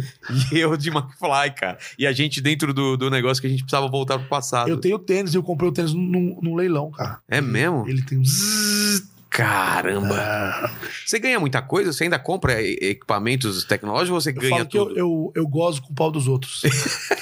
eu 0.53 0.68
de 0.77 0.91
McFly, 0.91 1.55
cara. 1.57 1.79
E 1.99 2.07
a 2.07 2.13
gente 2.13 2.41
dentro 2.41 2.75
do, 2.75 2.97
do 2.97 3.11
negócio 3.11 3.41
que 3.41 3.47
a 3.47 3.51
gente 3.51 3.63
precisava 3.63 3.89
voltar 3.89 4.19
pro 4.19 4.29
passado. 4.29 4.69
Eu 4.69 4.77
tenho 4.79 4.99
tênis 4.99 5.35
eu 5.35 5.43
comprei 5.43 5.69
o 5.69 5.73
tênis 5.73 5.93
num, 5.93 6.39
num 6.43 6.55
leilão, 6.55 6.91
cara. 6.91 7.21
É 7.29 7.41
mesmo? 7.41 7.89
Ele 7.89 8.03
tem 8.03 8.19
um. 8.19 8.25
zzz. 8.25 9.09
Caramba. 9.31 10.17
Ah, 10.19 10.71
Você 11.07 11.19
ganha 11.19 11.39
muita 11.39 11.63
coisa? 11.63 11.93
Você 11.93 12.05
ainda 12.05 12.19
compra 12.19 12.61
equipamentos 12.63 13.63
tecnológicos 13.65 14.11
ou 14.11 14.21
você 14.21 14.31
eu 14.31 14.35
ganha 14.35 14.65
que 14.65 14.77
eu, 14.77 14.87
tudo? 14.87 14.99
eu, 14.99 15.33
eu 15.35 15.47
gozo 15.47 15.83
com 15.83 15.93
o 15.93 15.95
pau 15.95 16.11
dos 16.11 16.27
outros. 16.27 16.63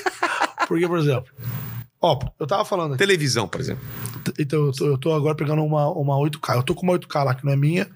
Porque, 0.67 0.87
por 0.87 0.99
exemplo. 0.99 1.27
Ó, 2.01 2.19
eu 2.39 2.47
tava 2.47 2.65
falando 2.65 2.91
aqui. 2.93 2.99
Televisão, 2.99 3.49
por 3.49 3.61
exemplo. 3.61 3.83
Então, 4.39 4.67
eu 4.67 4.73
tô, 4.73 4.87
eu 4.87 4.99
tô 4.99 5.13
agora 5.15 5.35
pegando 5.35 5.63
uma, 5.65 5.89
uma 5.91 6.15
8K. 6.17 6.57
Eu 6.57 6.63
tô 6.63 6.75
com 6.75 6.83
uma 6.83 6.99
8K 6.99 7.25
lá, 7.25 7.35
que 7.35 7.45
não 7.45 7.53
é 7.53 7.57
minha, 7.57 7.89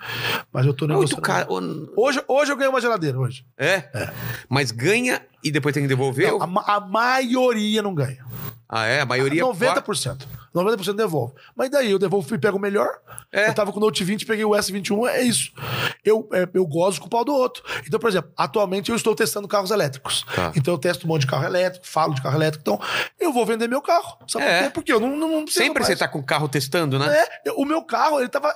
mas 0.52 0.64
eu 0.64 0.72
tô 0.72 0.86
negociando. 0.86 1.22
8K. 1.22 1.46
ô, 1.48 2.02
Hoje, 2.06 2.22
hoje 2.26 2.50
eu 2.52 2.56
ganhei 2.56 2.70
uma 2.70 2.80
geladeira, 2.80 3.18
hoje. 3.18 3.44
É? 3.58 4.10
Mas 4.48 4.70
ganha 4.70 5.20
e 5.44 5.50
depois 5.50 5.74
tem 5.74 5.82
que 5.82 5.88
devolver? 5.88 6.30
Não, 6.32 6.42
a, 6.42 6.46
ma- 6.46 6.64
a 6.66 6.80
maioria 6.80 7.82
não 7.82 7.94
ganha. 7.94 8.24
Ah, 8.68 8.86
é? 8.86 9.00
A 9.00 9.06
maioria. 9.06 9.42
90%. 9.44 10.22
90% 10.54 10.94
devolve. 10.94 11.34
Mas 11.54 11.70
daí 11.70 11.90
eu 11.90 11.98
devolvo 11.98 12.34
e 12.34 12.38
pego 12.38 12.56
o 12.58 12.60
melhor. 12.60 12.88
É. 13.32 13.48
Eu 13.48 13.54
tava 13.54 13.70
com 13.72 13.78
o 13.78 13.80
Note 13.80 14.02
20, 14.02 14.26
peguei 14.26 14.44
o 14.44 14.50
S21, 14.50 15.08
é 15.08 15.22
isso. 15.22 15.52
Eu, 16.04 16.28
é, 16.32 16.48
eu 16.54 16.66
gosto 16.66 17.00
com 17.00 17.06
o 17.06 17.10
pau 17.10 17.24
do 17.24 17.32
outro. 17.32 17.62
Então, 17.86 18.00
por 18.00 18.08
exemplo, 18.10 18.30
atualmente 18.36 18.90
eu 18.90 18.96
estou 18.96 19.14
testando 19.14 19.46
carros 19.46 19.70
elétricos. 19.70 20.24
Tá. 20.34 20.52
Então 20.56 20.74
eu 20.74 20.78
testo 20.78 21.04
um 21.06 21.08
monte 21.08 21.22
de 21.22 21.26
carro 21.28 21.44
elétrico, 21.44 21.86
falo 21.86 22.14
de 22.14 22.22
carro 22.22 22.36
elétrico. 22.36 22.62
Então, 22.62 22.80
eu 23.18 23.32
vou 23.32 23.46
vender 23.46 23.68
meu 23.68 23.80
carro. 23.82 24.18
Sabe 24.26 24.44
É. 24.44 24.58
por 24.58 24.64
quê? 24.64 24.70
Porque 24.80 24.92
eu 24.92 25.00
não, 25.00 25.16
não, 25.16 25.28
não 25.40 25.46
Sempre 25.46 25.82
mais. 25.82 25.86
você 25.86 25.96
tá 25.96 26.08
com 26.08 26.18
o 26.18 26.24
carro 26.24 26.48
testando, 26.48 26.98
né? 26.98 27.06
É, 27.46 27.52
o 27.52 27.64
meu 27.64 27.82
carro, 27.84 28.18
ele 28.18 28.28
tava 28.28 28.52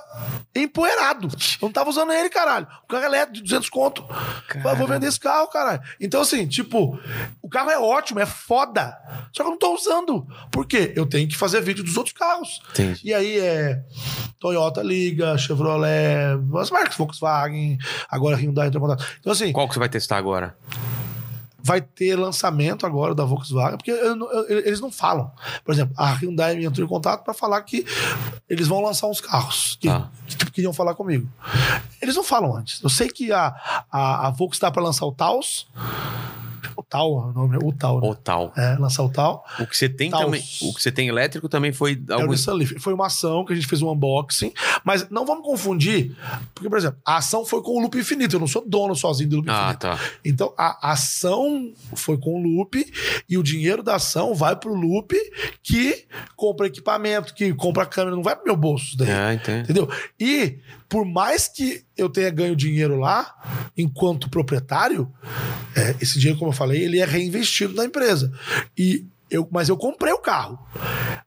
empoeirado. 0.53 1.27
Eu 1.27 1.67
não 1.67 1.71
tava 1.71 1.89
usando 1.89 2.11
ele, 2.11 2.29
caralho. 2.29 2.67
O 2.83 2.87
carro 2.87 3.03
é 3.03 3.07
elétrico 3.07 3.33
de 3.35 3.41
200 3.43 3.69
conto. 3.69 4.05
Eu 4.53 4.75
vou 4.75 4.87
vender 4.87 5.07
esse 5.07 5.19
carro, 5.19 5.47
caralho. 5.47 5.81
Então, 5.99 6.21
assim, 6.21 6.47
tipo, 6.47 6.99
o 7.41 7.49
carro 7.49 7.69
é 7.69 7.79
ótimo, 7.79 8.19
é 8.19 8.25
foda. 8.25 8.97
Só 9.31 9.43
que 9.43 9.47
eu 9.47 9.51
não 9.51 9.57
tô 9.59 9.73
usando. 9.75 10.25
Por 10.51 10.65
quê? 10.65 10.91
Eu 10.95 11.05
tenho 11.05 11.27
que 11.27 11.35
fazer 11.37 11.61
vídeo 11.61 11.83
dos 11.85 11.95
outros 11.97 12.13
carros. 12.13 12.61
Entendi. 12.71 13.01
E 13.03 13.13
aí 13.13 13.39
é 13.39 13.81
Toyota 14.39 14.81
Liga, 14.83 15.37
Chevrolet, 15.37 16.37
as 16.59 16.69
marcas 16.71 16.95
Volkswagen, 16.97 17.77
agora 18.09 18.35
Hyundai 18.35 18.67
entrou 18.67 18.83
em 18.83 18.87
contato. 18.89 19.07
Então, 19.19 19.31
assim, 19.31 19.51
Qual 19.51 19.67
que 19.67 19.73
você 19.73 19.79
vai 19.79 19.89
testar 19.89 20.17
agora? 20.17 20.55
vai 21.67 21.81
ter 21.81 22.15
lançamento 22.15 22.85
agora 22.85 23.15
da 23.15 23.25
Volkswagen, 23.25 23.75
porque 23.77 23.89
eu 23.89 24.15
eu- 24.31 24.59
eles 24.67 24.79
não 24.79 24.91
falam. 24.91 25.31
Por 25.63 25.73
exemplo, 25.73 25.95
a 25.97 26.11
Hyundai 26.13 26.55
me 26.55 26.63
entrou 26.63 26.85
em 26.85 26.87
contato 26.87 27.23
para 27.23 27.33
falar 27.33 27.59
que 27.63 27.83
eles 28.47 28.67
vão 28.67 28.81
lançar 28.81 29.07
uns 29.07 29.19
carros 29.19 29.75
que, 29.81 29.89
Ah. 29.89 30.07
que, 30.27 30.35
tipo, 30.37 30.51
queriam 30.51 30.71
falar 30.71 30.93
comigo. 30.93 31.27
Eles 31.99 32.15
não 32.15 32.23
falam 32.23 32.55
antes. 32.55 32.83
Eu 32.83 32.89
sei 32.89 33.07
que 33.09 33.31
a, 33.31 33.47
a, 33.91 34.27
a 34.27 34.29
Volkswagen 34.29 34.51
está 34.53 34.69
para 34.71 34.83
lançar 34.83 35.07
o 35.07 35.11
Taos. 35.11 35.65
O 36.77 36.83
Tal, 36.83 37.11
o 37.13 37.33
nome 37.33 37.55
é 37.55 37.59
o 37.63 37.71
Tal, 37.73 38.01
né? 38.01 38.07
Ou 38.07 38.15
tal. 38.15 38.53
É, 38.57 38.75
lançar 38.77 39.03
o 39.03 39.09
Tal. 39.09 39.45
O 39.59 39.65
que 39.67 39.75
você 39.77 39.87
tem 39.89 40.09
Taos. 40.09 40.23
também. 40.25 40.41
O 40.61 40.73
que 40.73 40.81
você 40.81 40.91
tem 40.91 41.07
elétrico 41.07 41.47
também 41.49 41.71
foi 41.71 42.01
É 42.09 42.15
o 42.17 42.53
Leaf. 42.55 42.73
Foi 42.79 42.93
uma 42.93 43.07
ação 43.07 43.45
que 43.45 43.53
a 43.53 43.55
gente 43.55 43.67
fez 43.67 43.81
um 43.81 43.91
unboxing, 43.91 44.51
mas 44.83 45.09
não 45.09 45.25
vamos 45.25 45.45
confundir, 45.45 46.15
porque, 46.53 46.69
por 46.69 46.77
exemplo, 46.77 46.99
a 47.05 47.17
ação 47.17 47.45
foi 47.45 47.61
com 47.61 47.71
o 47.77 47.81
Loop 47.81 47.97
Infinito. 47.97 48.35
Eu 48.35 48.39
não 48.39 48.47
sou 48.47 48.63
dono 48.67 48.95
sozinho 48.95 49.29
do 49.29 49.35
Loop 49.37 49.49
Ah, 49.49 49.61
Infinito. 49.61 49.79
tá. 49.79 49.99
Então, 50.23 50.53
a 50.57 50.91
ação 50.91 51.73
foi 51.95 52.17
com 52.17 52.35
o 52.39 52.43
Loop 52.43 52.85
e 53.29 53.37
o 53.37 53.43
dinheiro 53.43 53.81
da 53.83 53.95
ação 53.95 54.33
vai 54.33 54.55
pro 54.55 54.73
Loop 54.73 55.13
que 55.63 56.05
compra 56.35 56.67
equipamento, 56.67 57.33
que 57.33 57.53
compra 57.53 57.85
câmera, 57.85 58.15
não 58.15 58.23
vai 58.23 58.35
pro 58.35 58.45
meu 58.45 58.55
bolso. 58.55 58.97
Daí, 58.97 59.09
É, 59.09 59.33
entendo. 59.33 59.63
Entendeu? 59.63 59.89
E 60.19 60.59
por 60.87 61.05
mais 61.05 61.47
que 61.47 61.83
eu 61.97 62.09
tenha 62.09 62.29
ganho 62.29 62.55
dinheiro 62.55 62.97
lá, 62.97 63.71
enquanto 63.77 64.29
proprietário, 64.29 65.11
é, 65.75 65.95
esse 66.01 66.19
dinheiro, 66.19 66.39
como 66.39 66.51
eu 66.51 66.55
falei, 66.55 66.83
ele 66.83 66.99
é 66.99 67.05
reinvestido 67.05 67.73
na 67.73 67.85
empresa. 67.85 68.31
E 68.77 69.05
eu, 69.29 69.47
mas 69.51 69.69
eu 69.69 69.77
comprei 69.77 70.13
o 70.13 70.19
carro. 70.19 70.59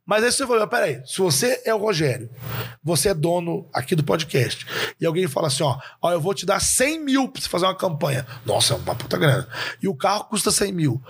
Mas 0.09 0.25
aí 0.25 0.33
você 0.33 0.47
falou, 0.47 0.67
peraí, 0.67 1.03
se 1.07 1.19
você 1.19 1.61
é 1.67 1.75
o 1.75 1.79
Rogério, 1.79 2.31
você 2.83 3.11
é 3.11 3.15
dono 3.15 3.69
aqui 3.75 3.95
do 3.95 4.03
podcast, 4.03 4.67
e 4.99 5.05
alguém 5.05 5.29
fala 5.29 5.49
assim, 5.49 5.63
ó, 5.63 5.79
ó, 6.01 6.11
eu 6.11 6.21
vou 6.21 6.33
te 6.33 6.47
dar 6.47 6.61
100 6.61 7.05
mil 7.05 7.29
pra 7.29 7.43
você 7.43 7.49
fazer 7.49 7.67
uma 7.67 7.77
campanha. 7.77 8.27
Nossa, 8.47 8.73
é 8.73 8.77
uma 8.79 8.95
puta 8.95 9.19
grana. 9.19 9.47
E 9.83 9.87
o 9.87 9.95
carro 9.95 10.25
custa 10.25 10.51
100 10.51 10.73
mil. 10.73 11.03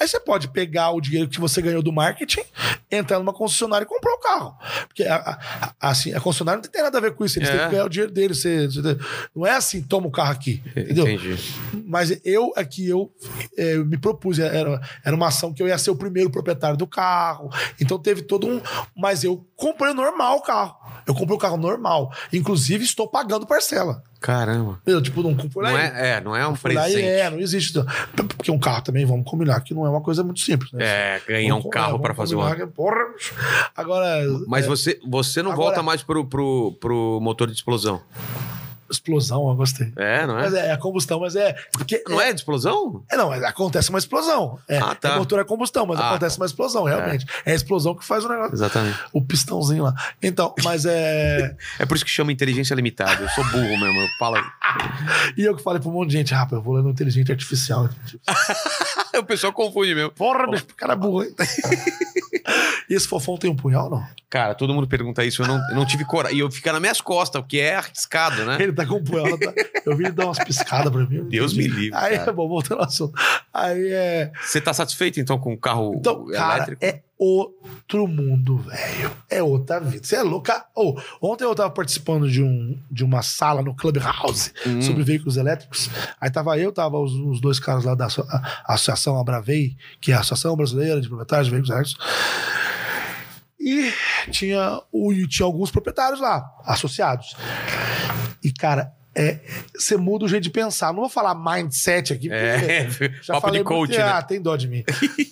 Aí 0.00 0.06
você 0.06 0.20
pode 0.20 0.46
pegar 0.48 0.92
o 0.92 1.00
dinheiro 1.00 1.28
que 1.28 1.40
você 1.40 1.60
ganhou 1.60 1.82
do 1.82 1.92
marketing, 1.92 2.42
entrar 2.90 3.18
numa 3.18 3.32
concessionária 3.32 3.84
e 3.84 3.88
comprar 3.88 4.12
o 4.14 4.18
carro. 4.20 4.56
Porque, 4.86 5.02
a, 5.02 5.16
a- 5.16 5.74
assim, 5.90 6.14
a 6.14 6.20
concessionária 6.20 6.62
não 6.62 6.70
tem 6.70 6.80
nada 6.82 6.96
a 6.96 7.00
ver 7.00 7.12
com 7.14 7.24
isso, 7.24 7.38
eles 7.40 7.48
É. 7.48 7.52
têm 7.56 7.64
que 7.64 7.70
ganhar 7.72 7.84
o 7.86 7.88
dinheiro 7.88 8.12
deles. 8.12 8.40
Você, 8.40 8.68
você- 8.68 8.96
não 9.34 9.44
é 9.44 9.56
assim, 9.56 9.82
toma 9.82 10.06
o 10.06 10.12
carro 10.12 10.30
aqui, 10.30 10.62
entendeu? 10.76 11.08
Entendi. 11.08 11.36
Mas 11.86 12.20
eu 12.24 12.52
aqui, 12.56 12.88
eu, 12.88 13.12
eh, 13.58 13.78
me 13.78 13.98
propus, 13.98 14.38
era, 14.38 14.80
era 15.04 15.16
uma 15.16 15.26
ação 15.26 15.52
que 15.52 15.60
eu 15.60 15.66
ia 15.66 15.76
ser 15.76 15.90
o 15.90 15.96
primeiro 15.96 16.30
proprietário 16.30 16.76
do 16.76 16.86
carro. 16.86 17.50
Então 17.80 17.98
teve 17.98 18.22
todo 18.22 18.43
um. 18.44 18.60
Mas 18.96 19.24
eu 19.24 19.44
comprei 19.56 19.92
normal 19.92 20.36
o 20.36 20.42
carro. 20.42 20.76
Eu 21.06 21.14
comprei 21.14 21.36
o 21.36 21.40
carro 21.40 21.56
normal. 21.58 22.10
Inclusive, 22.32 22.82
estou 22.84 23.06
pagando 23.06 23.46
parcela. 23.46 24.02
Caramba. 24.20 24.80
Eu, 24.86 25.02
tipo, 25.02 25.22
não 25.22 25.36
lá 25.56 25.70
Não 25.70 25.78
é, 25.78 26.12
é, 26.16 26.20
não 26.22 26.34
é 26.34 26.46
um 26.46 26.54
presente. 26.56 27.02
é, 27.04 27.28
não 27.28 27.38
existe. 27.38 27.78
Porque 28.16 28.50
um 28.50 28.58
carro 28.58 28.80
também, 28.82 29.04
vamos 29.04 29.28
combinar, 29.30 29.60
que 29.60 29.74
não 29.74 29.84
é 29.84 29.90
uma 29.90 30.00
coisa 30.00 30.24
muito 30.24 30.40
simples, 30.40 30.72
né? 30.72 30.82
É, 30.82 31.20
ganhar 31.28 31.50
Vamos 31.50 31.66
um 31.66 31.68
carro 31.68 31.98
para 31.98 32.14
fazer 32.14 32.34
uma. 32.36 32.56
que, 32.56 32.66
Porra, 32.66 33.04
agora. 33.76 34.22
Mas 34.46 34.64
é, 34.64 34.68
você, 34.68 34.98
você 35.06 35.42
não 35.42 35.52
Agora- 35.52 35.66
volta 35.66 35.82
mais 35.82 36.02
pro, 36.02 36.24
pro, 36.24 36.72
pro 36.80 37.18
motor 37.20 37.48
de 37.48 37.54
explosão. 37.54 38.00
Explosão, 38.94 39.48
eu 39.48 39.54
gostei. 39.54 39.92
É, 39.96 40.26
não 40.26 40.38
é? 40.38 40.42
Mas 40.42 40.54
é, 40.54 40.70
é 40.72 40.76
combustão, 40.76 41.20
mas 41.20 41.36
é. 41.36 41.54
Porque 41.72 42.02
Não 42.08 42.20
é 42.20 42.32
de 42.32 42.40
explosão? 42.40 43.04
É, 43.10 43.16
não, 43.16 43.28
mas 43.28 43.42
acontece 43.42 43.90
uma 43.90 43.98
explosão. 43.98 44.58
É, 44.68 44.78
Ah, 44.78 44.94
tá. 44.94 45.10
é 45.10 45.18
motor 45.18 45.38
é 45.40 45.44
combustão, 45.44 45.84
mas 45.86 45.98
Ah, 46.00 46.10
acontece 46.10 46.36
uma 46.38 46.46
explosão, 46.46 46.84
realmente. 46.84 47.26
É. 47.44 47.52
a 47.52 47.54
explosão 47.54 47.94
que 47.94 48.04
faz 48.04 48.24
o 48.24 48.28
negócio. 48.28 48.54
Exatamente. 48.54 48.98
O 49.12 49.20
pistãozinho 49.22 49.84
lá. 49.84 49.94
Então, 50.22 50.54
mas 50.62 50.84
é. 50.86 51.54
É 51.78 51.84
por 51.86 51.96
isso 51.96 52.04
que 52.04 52.10
chama 52.10 52.32
inteligência 52.32 52.74
limitada. 52.74 53.22
Eu 53.22 53.28
sou 53.30 53.44
burro 53.44 53.78
mesmo. 53.78 54.00
Eu 54.00 54.08
falo. 54.18 54.36
e 55.36 55.42
eu 55.42 55.56
que 55.56 55.62
falei 55.62 55.80
pra 55.80 55.88
um 55.88 55.92
monte 55.92 56.10
de 56.10 56.16
gente, 56.18 56.32
rapaz, 56.32 56.52
eu 56.52 56.62
vou 56.62 56.74
ler 56.74 56.82
no 56.82 56.90
inteligente 56.90 57.30
artificial. 57.32 57.88
o 59.20 59.24
pessoal 59.24 59.52
confunde 59.52 59.94
mesmo. 59.94 60.10
Porra, 60.10 60.46
bicho, 60.50 60.66
cara 60.76 60.94
burro, 60.96 61.24
hein? 61.24 61.34
e 62.88 62.94
esse 62.94 63.06
fofão 63.08 63.36
tem 63.36 63.50
um 63.50 63.56
punhal, 63.56 63.88
não? 63.90 64.04
Cara, 64.28 64.54
todo 64.54 64.74
mundo 64.74 64.86
pergunta 64.88 65.24
isso. 65.24 65.42
Eu 65.42 65.46
não, 65.46 65.56
eu 65.70 65.76
não 65.76 65.86
tive 65.86 66.04
coragem. 66.04 66.38
E 66.38 66.40
eu 66.40 66.50
fico 66.50 66.70
nas 66.72 66.80
minhas 66.80 67.00
costas, 67.00 67.40
porque 67.40 67.58
é 67.58 67.76
arriscado, 67.76 68.44
né? 68.44 68.56
Ele 68.60 68.72
tá 68.72 68.84
com 68.84 68.96
um 68.96 69.04
punhal. 69.04 69.38
tá? 69.38 69.52
Eu 69.86 69.96
vi 69.96 70.04
ele 70.04 70.12
dar 70.12 70.24
umas 70.26 70.38
piscadas 70.38 70.92
pra 70.92 71.06
mim. 71.06 71.24
Deus 71.28 71.52
entendi. 71.52 71.68
me 71.68 71.74
livre, 71.82 71.98
Aí 71.98 72.16
cara. 72.18 72.30
é 72.30 72.32
bom, 72.34 72.48
voltando 72.48 72.80
ao 72.80 72.86
assunto. 72.86 73.14
Aí 73.52 73.88
é. 73.92 74.32
Você 74.42 74.60
tá 74.60 74.72
satisfeito, 74.74 75.20
então, 75.20 75.38
com 75.38 75.52
o 75.52 75.58
carro 75.58 75.94
Então, 75.96 76.26
cara, 76.26 76.56
elétrico? 76.56 76.84
é 76.84 77.00
outro 77.18 78.06
mundo, 78.06 78.58
velho. 78.58 79.10
É 79.30 79.42
outra 79.42 79.78
vida. 79.80 80.04
Você 80.06 80.16
é 80.16 80.22
louca. 80.22 80.64
Oh, 80.74 80.98
ontem 81.22 81.44
eu 81.44 81.54
tava 81.54 81.70
participando 81.70 82.28
de, 82.30 82.42
um, 82.42 82.78
de 82.90 83.04
uma 83.04 83.22
sala 83.22 83.62
no 83.62 83.74
Clubhouse 83.74 84.52
Hum. 84.66 84.82
sobre 84.82 85.02
veículos 85.04 85.36
elétricos. 85.36 85.88
Aí 86.20 86.30
tava 86.30 86.58
eu, 86.58 86.72
tava 86.72 86.98
os, 86.98 87.12
os 87.12 87.40
dois 87.40 87.58
caras 87.60 87.84
lá 87.84 87.94
da 87.94 88.06
a- 88.06 88.62
Associação 88.74 89.18
Abravei, 89.18 89.76
que 90.00 90.12
é 90.12 90.14
a 90.14 90.20
Associação 90.20 90.56
Brasileira 90.56 91.00
de 91.00 91.08
Proprietários 91.08 91.46
de 91.46 91.50
Veículos 91.52 91.74
Elétricos. 91.74 92.06
E 93.60 93.92
tinha, 94.30 94.80
o, 94.92 95.12
tinha 95.26 95.46
alguns 95.46 95.70
proprietários 95.70 96.20
lá, 96.20 96.44
associados. 96.66 97.34
E, 98.42 98.52
cara, 98.52 98.92
é, 99.14 99.40
você 99.74 99.96
muda 99.96 100.24
o 100.26 100.28
jeito 100.28 100.42
de 100.42 100.50
pensar. 100.50 100.88
Não 100.92 101.00
vou 101.00 101.08
falar 101.08 101.34
mindset 101.34 102.12
aqui, 102.12 102.28
porque 102.28 102.34
É, 102.34 102.90
já 103.22 103.34
papo 103.34 103.46
falei 103.46 103.60
de 103.60 103.64
coach, 103.64 103.90
muito, 103.90 104.02
né? 104.04 104.12
Ah, 104.12 104.20
tem 104.22 104.42
dó 104.42 104.54
de 104.56 104.68
mim. 104.68 104.84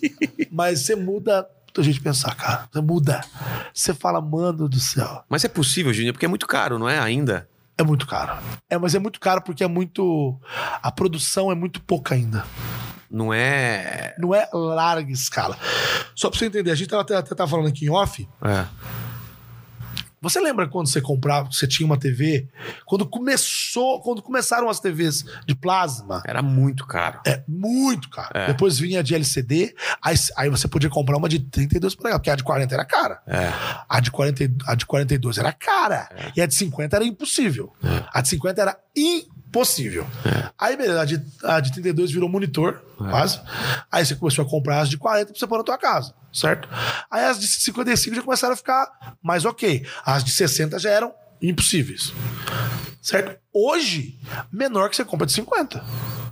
Mas 0.51 0.81
você 0.87 0.95
muda 0.97 1.47
jeito 1.81 1.97
de 1.97 2.03
pensar, 2.03 2.35
cara. 2.35 2.69
Você 2.73 2.81
muda. 2.81 3.21
Você 3.73 3.95
fala, 3.95 4.21
mano 4.21 4.69
do 4.69 4.81
céu. 4.81 5.23
Mas 5.29 5.45
é 5.45 5.49
possível, 5.49 5.93
Júnior, 5.93 6.13
porque 6.13 6.27
é 6.27 6.29
muito 6.29 6.47
caro, 6.47 6.79
não 6.79 6.89
é 6.89 6.99
ainda? 6.99 7.49
É 7.79 7.83
muito 7.83 8.07
caro. 8.07 8.43
É, 8.69 8.77
mas 8.77 8.95
é 8.95 8.99
muito 8.99 9.19
caro 9.19 9.43
porque 9.43 9.65
é 9.65 9.69
muito. 9.69 10.39
A 10.83 10.91
produção 10.91 11.51
é 11.51 11.55
muito 11.55 11.81
pouca 11.81 12.15
ainda. 12.15 12.45
Não 13.11 13.33
é. 13.33 14.15
Não 14.19 14.35
é 14.35 14.49
larga 14.53 15.11
escala. 15.13 15.57
Só 16.15 16.31
pra 16.31 16.39
você 16.39 16.47
entender, 16.47 16.71
a 16.71 16.75
gente 16.75 16.95
até 16.95 17.21
tava 17.23 17.51
falando 17.51 17.69
aqui 17.69 17.87
em 17.87 17.91
off. 17.91 18.29
É. 18.43 18.67
Você 20.23 20.41
lembra 20.41 20.69
quando 20.69 20.87
você 20.87 21.01
comprava, 21.01 21.51
você 21.51 21.67
tinha 21.67 21.85
uma 21.85 21.99
TV? 21.99 22.49
Quando 22.87 23.05
começou, 23.05 24.01
quando 24.01 24.23
começaram 24.23 24.69
as 24.71 24.79
TVs 24.81 25.25
de 25.47 25.55
plasma, 25.55 26.23
Era 26.25 26.41
muito 26.41 26.87
caro. 26.87 27.21
é 27.27 27.43
muito 27.49 28.09
caro. 28.09 28.31
É. 28.33 28.47
Depois 28.47 28.79
vinha 28.79 29.03
de 29.03 29.15
LCD, 29.15 29.75
aí, 30.01 30.15
aí 30.37 30.49
você 30.49 30.69
podia 30.69 30.89
comprar 30.89 31.17
uma 31.17 31.29
de 31.29 31.41
32 31.41 31.95
polegadas, 31.97 32.21
porque 32.21 32.31
a 32.31 32.37
de 32.37 32.45
40 32.45 32.73
era 32.75 32.85
cara. 32.85 33.21
É. 33.27 33.53
A 33.89 33.99
de, 34.01 34.11
40, 34.13 34.45
e- 34.45 34.55
a 34.67 34.75
de 34.77 34.87
42 34.87 35.39
era 35.39 35.53
cara. 35.53 36.09
E 36.37 36.41
a 36.41 36.47
de 36.47 36.55
50 36.55 36.97
era 36.97 37.05
impossível. 37.05 37.73
A 38.13 38.21
de 38.23 38.29
50 38.29 38.63
era 38.63 38.79
impossível. 38.97 39.33
Aí, 40.59 40.77
beleza, 40.77 41.01
a 41.01 41.05
de, 41.05 41.23
a 41.45 41.61
de 41.61 41.73
32 41.73 42.11
virou 42.11 42.29
monitor, 42.29 42.81
quase. 42.97 43.41
Aí 43.91 44.05
você 44.05 44.15
começou 44.15 44.45
a 44.45 44.49
comprar 44.49 44.81
as 44.81 44.89
de 44.89 44.97
40 44.97 45.27
pra 45.33 45.39
você 45.39 45.47
pôr 45.47 45.59
na 45.59 45.65
tua 45.65 45.79
casa, 45.79 46.15
certo? 46.33 46.69
Aí 47.11 47.25
as 47.25 47.39
de 47.39 47.47
55 47.47 48.17
já 48.17 48.23
começaram 48.23 48.55
a 48.55 48.57
ficar 48.57 48.89
mais 49.23 49.45
ok. 49.45 49.87
As 50.05 50.25
de 50.25 50.31
60 50.31 50.79
já 50.79 50.91
eram 50.91 51.13
impossíveis. 51.41 52.13
Certo? 53.01 53.37
Hoje, 53.53 54.19
menor 54.53 54.89
que 54.89 54.97
você 54.97 55.05
compra 55.05 55.27
de 55.27 55.33
50. 55.33 55.79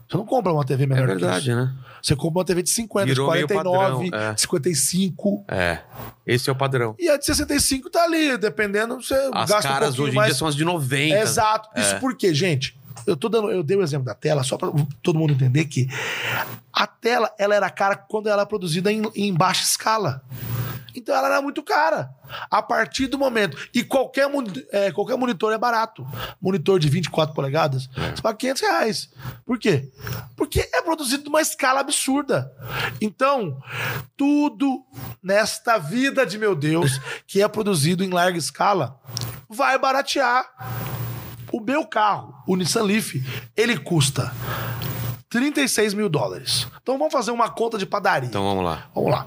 Você 0.09 0.17
não 0.17 0.25
compra 0.25 0.53
uma 0.53 0.65
TV 0.65 0.85
É 0.85 0.87
menor 0.87 1.03
que 1.07 1.15
verdade, 1.15 1.51
isso. 1.51 1.57
né? 1.57 1.73
Você 2.03 2.17
compra 2.17 2.39
uma 2.41 2.45
TV 2.45 2.63
de 2.63 2.71
50, 2.71 3.07
Virou 3.07 3.27
de 3.29 3.33
meio 3.35 3.47
49, 3.49 4.11
padrão, 4.11 4.31
é. 4.31 4.37
55. 4.37 5.45
É. 5.49 5.79
Esse 6.27 6.49
é 6.49 6.53
o 6.53 6.57
padrão. 6.57 6.95
E 6.99 7.09
a 7.09 7.17
de 7.19 7.25
65 7.27 7.91
tá 7.91 8.05
ali, 8.05 8.39
dependendo, 8.39 8.97
você 9.03 9.15
As 9.35 9.51
gasta 9.51 9.69
um 9.69 9.73
caras 9.73 9.89
pouquinho 9.89 10.05
hoje 10.07 10.13
em 10.13 10.17
mais. 10.17 10.29
dia 10.31 10.39
são 10.39 10.49
as 10.49 10.55
de 10.57 10.65
90. 10.65 11.15
Exato. 11.19 11.69
Isso 11.79 11.97
por 12.01 12.17
quê, 12.17 12.33
gente? 12.35 12.80
Eu 13.07 13.17
tô 13.17 13.29
dando, 13.29 13.51
eu 13.51 13.63
dei 13.63 13.77
o 13.77 13.83
exemplo 13.83 14.07
da 14.07 14.15
tela 14.15 14.43
só 14.43 14.57
para 14.57 14.71
todo 15.03 15.19
mundo 15.19 15.33
entender 15.33 15.65
que 15.67 15.89
a 16.73 16.87
tela 16.87 17.33
ela 17.39 17.55
era 17.55 17.71
cara 17.71 17.97
quando 17.97 18.27
ela 18.27 18.43
era 18.43 18.47
produzida 18.47 18.93
em, 18.93 19.03
em 19.15 19.35
baixa 19.35 19.63
escala. 19.63 20.23
Então 20.95 21.15
ela 21.15 21.29
era 21.29 21.43
muito 21.43 21.63
cara. 21.63 22.11
A 22.51 22.63
partir 22.63 23.07
do 23.07 23.19
momento. 23.19 23.57
E 23.73 23.83
qualquer, 23.83 24.29
é, 24.71 24.93
qualquer 24.93 25.17
monitor 25.17 25.53
é 25.53 25.59
barato. 25.59 26.07
Monitor 26.41 26.79
de 26.79 26.89
24 26.89 27.35
polegadas, 27.35 27.89
você 27.95 28.23
paga 28.23 28.37
500 28.37 28.63
reais. 28.63 29.11
Por 29.45 29.59
quê? 29.59 29.91
Porque 30.37 30.69
é 30.73 30.83
produzido 30.83 31.25
numa 31.25 31.41
escala 31.41 31.81
absurda. 31.81 32.53
Então, 33.01 33.61
tudo 34.17 34.85
nesta 35.23 35.79
vida 35.79 36.25
de 36.27 36.39
meu 36.39 36.55
Deus, 36.55 37.01
que 37.27 37.43
é 37.43 37.49
produzido 37.49 38.05
em 38.05 38.11
larga 38.11 38.39
escala, 38.39 38.99
vai 39.49 39.79
baratear. 39.79 40.47
O 41.53 41.61
meu 41.61 41.87
carro, 41.87 42.35
o 42.47 42.57
Nissan 42.57 42.83
Leaf, 42.83 43.15
ele 43.57 43.77
custa 43.79 44.33
36 45.29 45.95
mil 45.95 46.09
dólares. 46.09 46.67
Então 46.83 46.99
vamos 46.99 47.13
fazer 47.13 47.31
uma 47.31 47.49
conta 47.49 47.79
de 47.79 47.87
padaria. 47.87 48.29
Então 48.29 48.43
vamos 48.43 48.65
lá. 48.65 48.89
Vamos 48.95 49.11
lá. 49.11 49.27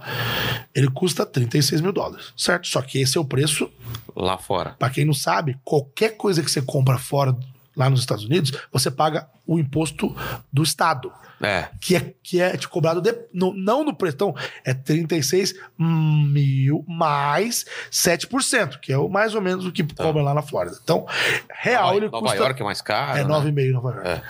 Ele 0.76 0.90
custa 0.90 1.26
36 1.26 1.82
mil 1.82 1.94
dólares, 1.94 2.34
certo? 2.36 2.68
Só 2.68 2.82
que 2.82 3.00
esse 3.00 3.18
é 3.18 3.22
o 3.22 3.26
preço, 3.26 3.70
Lá 4.16 4.38
fora. 4.38 4.72
pra 4.78 4.90
quem 4.90 5.06
não 5.06 5.14
sabe, 5.14 5.58
qualquer 5.64 6.18
coisa 6.18 6.42
que 6.44 6.52
você 6.52 6.62
compra 6.62 6.98
fora, 6.98 7.36
lá 7.76 7.90
nos 7.90 8.00
Estados 8.02 8.24
Unidos, 8.26 8.52
você 8.72 8.90
paga 8.92 9.28
o 9.46 9.58
imposto 9.60 10.16
do 10.52 10.64
Estado. 10.64 11.12
É. 11.42 11.68
Que 11.82 11.96
é, 11.98 12.14
que 12.24 12.40
é 12.40 12.56
te 12.56 12.70
cobrado 12.70 13.02
de- 13.02 13.18
no- 13.34 13.54
não 13.54 13.84
no 13.84 13.94
preço. 13.94 14.16
Então, 14.16 14.36
é 14.64 14.74
36 14.74 15.54
mil 15.78 16.86
mais 16.88 17.66
7%, 17.92 18.80
que 18.80 18.94
é 18.94 18.98
o 18.98 19.10
mais 19.10 19.36
ou 19.36 19.42
menos 19.42 19.66
o 19.66 19.72
que 19.72 19.84
cobra 19.84 20.22
lá 20.22 20.34
na 20.34 20.42
Flórida. 20.42 20.78
Então, 20.82 21.06
real 21.54 21.86
Nova, 21.88 21.98
ele 21.98 22.06
Nova 22.06 22.20
custa. 22.28 22.38
York 22.38 22.62
é 22.62 22.66
mais 22.66 22.82
caro. 22.82 23.18
É 23.20 23.24
né? 23.24 23.30
9,5 23.30 23.72
Nova 23.74 23.90
York. 23.92 24.08
É. 24.08 24.22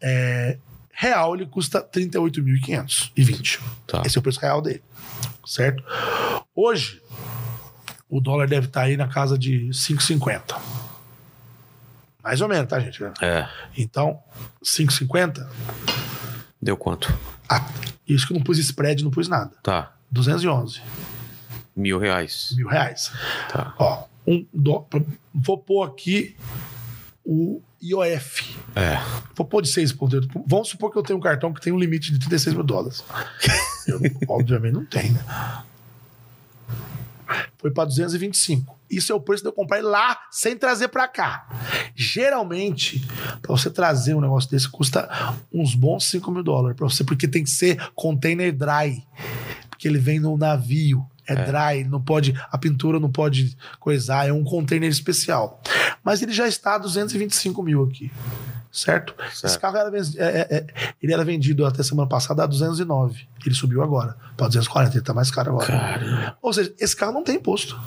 É, 0.00 0.58
real 0.94 1.34
ele 1.34 1.44
custa 1.44 1.82
38.520. 1.82 3.60
Tá. 3.86 4.02
Esse 4.06 4.16
é 4.16 4.20
o 4.20 4.22
preço 4.22 4.40
real 4.40 4.62
dele. 4.62 4.82
Certo? 5.44 5.82
Hoje, 6.54 7.02
o 8.08 8.20
dólar 8.20 8.46
deve 8.48 8.66
estar 8.66 8.82
aí 8.82 8.96
na 8.96 9.08
casa 9.08 9.38
de 9.38 9.68
5,50. 9.72 10.56
Mais 12.28 12.42
ou 12.42 12.48
menos, 12.48 12.68
tá, 12.68 12.78
gente? 12.78 13.02
É. 13.22 13.48
Então, 13.74 14.18
5,50. 14.62 15.48
Deu 16.60 16.76
quanto? 16.76 17.10
Ah, 17.48 17.66
isso 18.06 18.26
que 18.26 18.34
eu 18.34 18.36
não 18.36 18.44
pus 18.44 18.58
spread, 18.58 19.02
não 19.02 19.10
pus 19.10 19.28
nada. 19.28 19.50
Tá. 19.62 19.94
211 20.10 20.82
Mil 21.74 21.98
reais. 21.98 22.52
mil 22.54 22.68
reais. 22.68 23.10
Tá. 23.50 23.74
Ó, 23.78 24.04
um 24.26 24.46
dó, 24.52 24.86
vou 25.34 25.56
pôr 25.56 25.84
aqui 25.84 26.36
o 27.24 27.62
IOF. 27.82 28.58
É. 28.76 28.98
Vou 29.34 29.46
pôr 29.46 29.62
de 29.62 29.70
6,8. 29.70 30.28
Vamos 30.46 30.68
supor 30.68 30.92
que 30.92 30.98
eu 30.98 31.02
tenho 31.02 31.18
um 31.18 31.22
cartão 31.22 31.50
que 31.54 31.62
tem 31.62 31.72
um 31.72 31.78
limite 31.78 32.12
de 32.12 32.18
36 32.18 32.56
mil 32.56 32.64
dólares. 32.64 33.02
Eu, 33.88 33.98
obviamente 34.28 34.74
não 34.74 34.84
tem, 34.84 35.12
né? 35.12 35.24
Foi 37.58 37.70
para 37.70 37.84
225. 37.84 38.78
Isso 38.88 39.12
é 39.12 39.14
o 39.14 39.20
preço 39.20 39.42
de 39.42 39.48
eu 39.48 39.52
comprar 39.52 39.82
lá 39.82 40.18
sem 40.30 40.56
trazer 40.56 40.88
para 40.88 41.06
cá. 41.08 41.46
Geralmente, 41.94 43.06
para 43.42 43.54
você 43.54 43.68
trazer 43.68 44.14
um 44.14 44.20
negócio 44.20 44.48
desse, 44.50 44.68
custa 44.68 45.08
uns 45.52 45.74
bons 45.74 46.04
5 46.06 46.30
mil 46.30 46.42
dólares 46.42 46.76
para 46.76 46.88
você, 46.88 47.04
porque 47.04 47.28
tem 47.28 47.44
que 47.44 47.50
ser 47.50 47.90
container 47.94 48.52
dry. 48.56 49.04
Porque 49.68 49.88
ele 49.88 49.98
vem 49.98 50.20
no 50.20 50.36
navio. 50.36 51.04
É, 51.26 51.34
dry, 51.34 51.84
não 51.84 52.00
pode. 52.00 52.34
A 52.50 52.56
pintura 52.56 52.98
não 52.98 53.12
pode 53.12 53.54
coisar, 53.78 54.26
é 54.26 54.32
um 54.32 54.42
container 54.42 54.88
especial. 54.88 55.60
Mas 56.02 56.22
ele 56.22 56.32
já 56.32 56.48
está 56.48 56.76
a 56.76 56.78
225 56.78 57.62
mil 57.62 57.84
aqui. 57.84 58.10
Certo? 58.70 59.14
Esse 59.26 59.40
Certo. 59.40 59.60
carro 59.60 59.76
era, 59.78 59.96
é- 59.96 60.00
é- 60.18 60.56
é- 60.58 60.66
ele 61.02 61.12
era 61.12 61.24
vendido 61.24 61.64
até 61.64 61.82
semana 61.82 62.08
passada 62.08 62.44
a 62.44 62.46
209. 62.46 63.26
Ele 63.44 63.54
subiu 63.54 63.82
agora 63.82 64.16
para 64.36 64.46
240, 64.48 64.96
ele 64.96 65.04
tá 65.04 65.14
mais 65.14 65.30
caro 65.30 65.50
agora. 65.52 65.66
Caramba. 65.66 66.38
Ou 66.42 66.52
seja, 66.52 66.74
esse 66.78 66.94
carro 66.94 67.12
não 67.12 67.24
tem 67.24 67.36
imposto. 67.36 67.80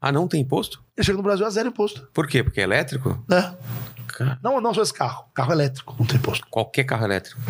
Ah, 0.00 0.10
não 0.12 0.26
tem 0.28 0.40
imposto? 0.40 0.82
Ele 0.96 1.04
chega 1.04 1.16
no 1.16 1.22
Brasil 1.22 1.46
a 1.46 1.50
zero 1.50 1.68
imposto. 1.68 2.08
Por 2.12 2.26
quê? 2.26 2.42
Porque 2.42 2.60
é 2.60 2.64
elétrico? 2.64 3.22
Cara, 4.08 4.38
Não, 4.42 4.60
não 4.60 4.74
só 4.74 4.82
esse 4.82 4.92
carro. 4.92 5.24
Carro 5.34 5.52
elétrico, 5.52 5.94
não 5.98 6.06
tem 6.06 6.16
imposto. 6.16 6.46
Qualquer 6.50 6.84
carro 6.84 7.04
elétrico. 7.04 7.40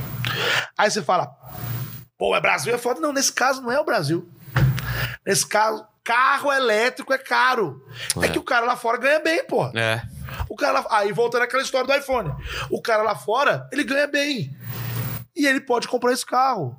Aí 0.76 0.90
você 0.90 1.02
fala, 1.02 1.34
pô, 2.18 2.34
é 2.36 2.40
Brasil, 2.40 2.74
é 2.74 2.78
foda. 2.78 3.00
Não, 3.00 3.12
nesse 3.12 3.32
caso 3.32 3.60
não 3.62 3.72
é 3.72 3.80
o 3.80 3.84
Brasil. 3.84 4.28
Nesse 5.26 5.46
caso, 5.46 5.84
carro 6.04 6.52
elétrico 6.52 7.12
é 7.12 7.18
caro. 7.18 7.84
É, 8.20 8.26
É. 8.26 8.28
que 8.28 8.38
o 8.38 8.42
cara 8.42 8.64
lá 8.66 8.76
fora 8.76 8.98
ganha 8.98 9.20
bem, 9.20 9.44
pô. 9.44 9.66
É. 9.74 10.02
O 10.48 10.56
cara 10.56 10.80
lá, 10.80 10.86
aí 10.90 11.12
voltando 11.12 11.42
àquela 11.42 11.62
história 11.62 11.86
do 11.86 11.94
iPhone. 11.94 12.32
O 12.70 12.80
cara 12.80 13.02
lá 13.02 13.14
fora, 13.14 13.68
ele 13.72 13.84
ganha 13.84 14.06
bem. 14.06 14.54
E 15.34 15.46
ele 15.46 15.60
pode 15.60 15.88
comprar 15.88 16.12
esse 16.12 16.26
carro. 16.26 16.76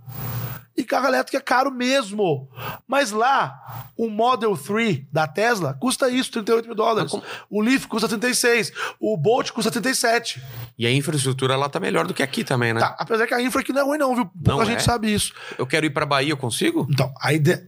E 0.75 0.83
carro 0.83 1.05
elétrico 1.07 1.37
é 1.37 1.39
caro 1.39 1.69
mesmo. 1.71 2.49
Mas 2.87 3.11
lá, 3.11 3.87
o 3.95 4.09
Model 4.09 4.57
3 4.57 5.01
da 5.11 5.27
Tesla 5.27 5.75
custa 5.79 6.09
isso, 6.09 6.31
38 6.31 6.65
mil 6.65 6.73
dólares. 6.75 7.11
O 7.47 7.61
Leaf 7.61 7.85
custa 7.85 8.07
36. 8.09 8.71
O 8.99 9.15
Bolt 9.15 9.51
custa 9.51 9.69
37. 9.69 10.41
E 10.77 10.87
a 10.87 10.91
infraestrutura 10.91 11.55
lá 11.55 11.69
tá 11.69 11.79
melhor 11.79 12.07
do 12.07 12.13
que 12.13 12.23
aqui 12.23 12.43
também, 12.43 12.73
né? 12.73 12.79
Tá, 12.79 12.95
apesar 12.97 13.27
que 13.27 13.35
a 13.35 13.41
infra 13.41 13.61
aqui 13.61 13.71
não 13.71 13.81
é 13.81 13.83
ruim 13.85 13.97
não, 13.99 14.15
viu? 14.15 14.25
Pouca 14.25 14.51
Não 14.51 14.65
gente 14.65 14.79
é? 14.79 14.83
sabe 14.83 15.13
isso. 15.13 15.31
Eu 15.59 15.67
quero 15.67 15.85
ir 15.85 15.91
pra 15.91 16.07
Bahia, 16.07 16.31
eu 16.31 16.37
consigo? 16.37 16.87
Então, 16.89 17.13
aí 17.21 17.37
de- 17.37 17.67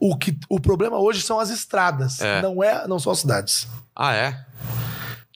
o, 0.00 0.16
que, 0.18 0.36
o 0.48 0.58
problema 0.58 0.98
hoje 0.98 1.22
são 1.22 1.38
as 1.38 1.50
estradas, 1.50 2.20
É. 2.20 2.42
não 2.42 2.64
é, 2.64 2.84
não 2.88 2.98
são 2.98 3.12
as 3.12 3.20
cidades. 3.20 3.68
Ah, 3.94 4.12
é? 4.12 4.44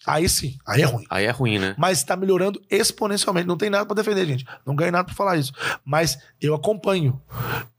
Aí 0.06 0.28
sim, 0.28 0.58
aí 0.66 0.82
é 0.82 0.84
ruim. 0.84 1.04
Aí 1.08 1.24
é 1.24 1.30
ruim, 1.30 1.58
né? 1.58 1.74
Mas 1.78 1.98
está 1.98 2.16
melhorando 2.16 2.60
exponencialmente. 2.70 3.46
Não 3.48 3.56
tem 3.56 3.70
nada 3.70 3.86
para 3.86 3.96
defender, 3.96 4.26
gente. 4.26 4.44
Não 4.66 4.74
ganhei 4.76 4.90
nada 4.90 5.04
para 5.04 5.14
falar 5.14 5.36
isso. 5.36 5.52
Mas 5.84 6.18
eu 6.40 6.54
acompanho. 6.54 7.20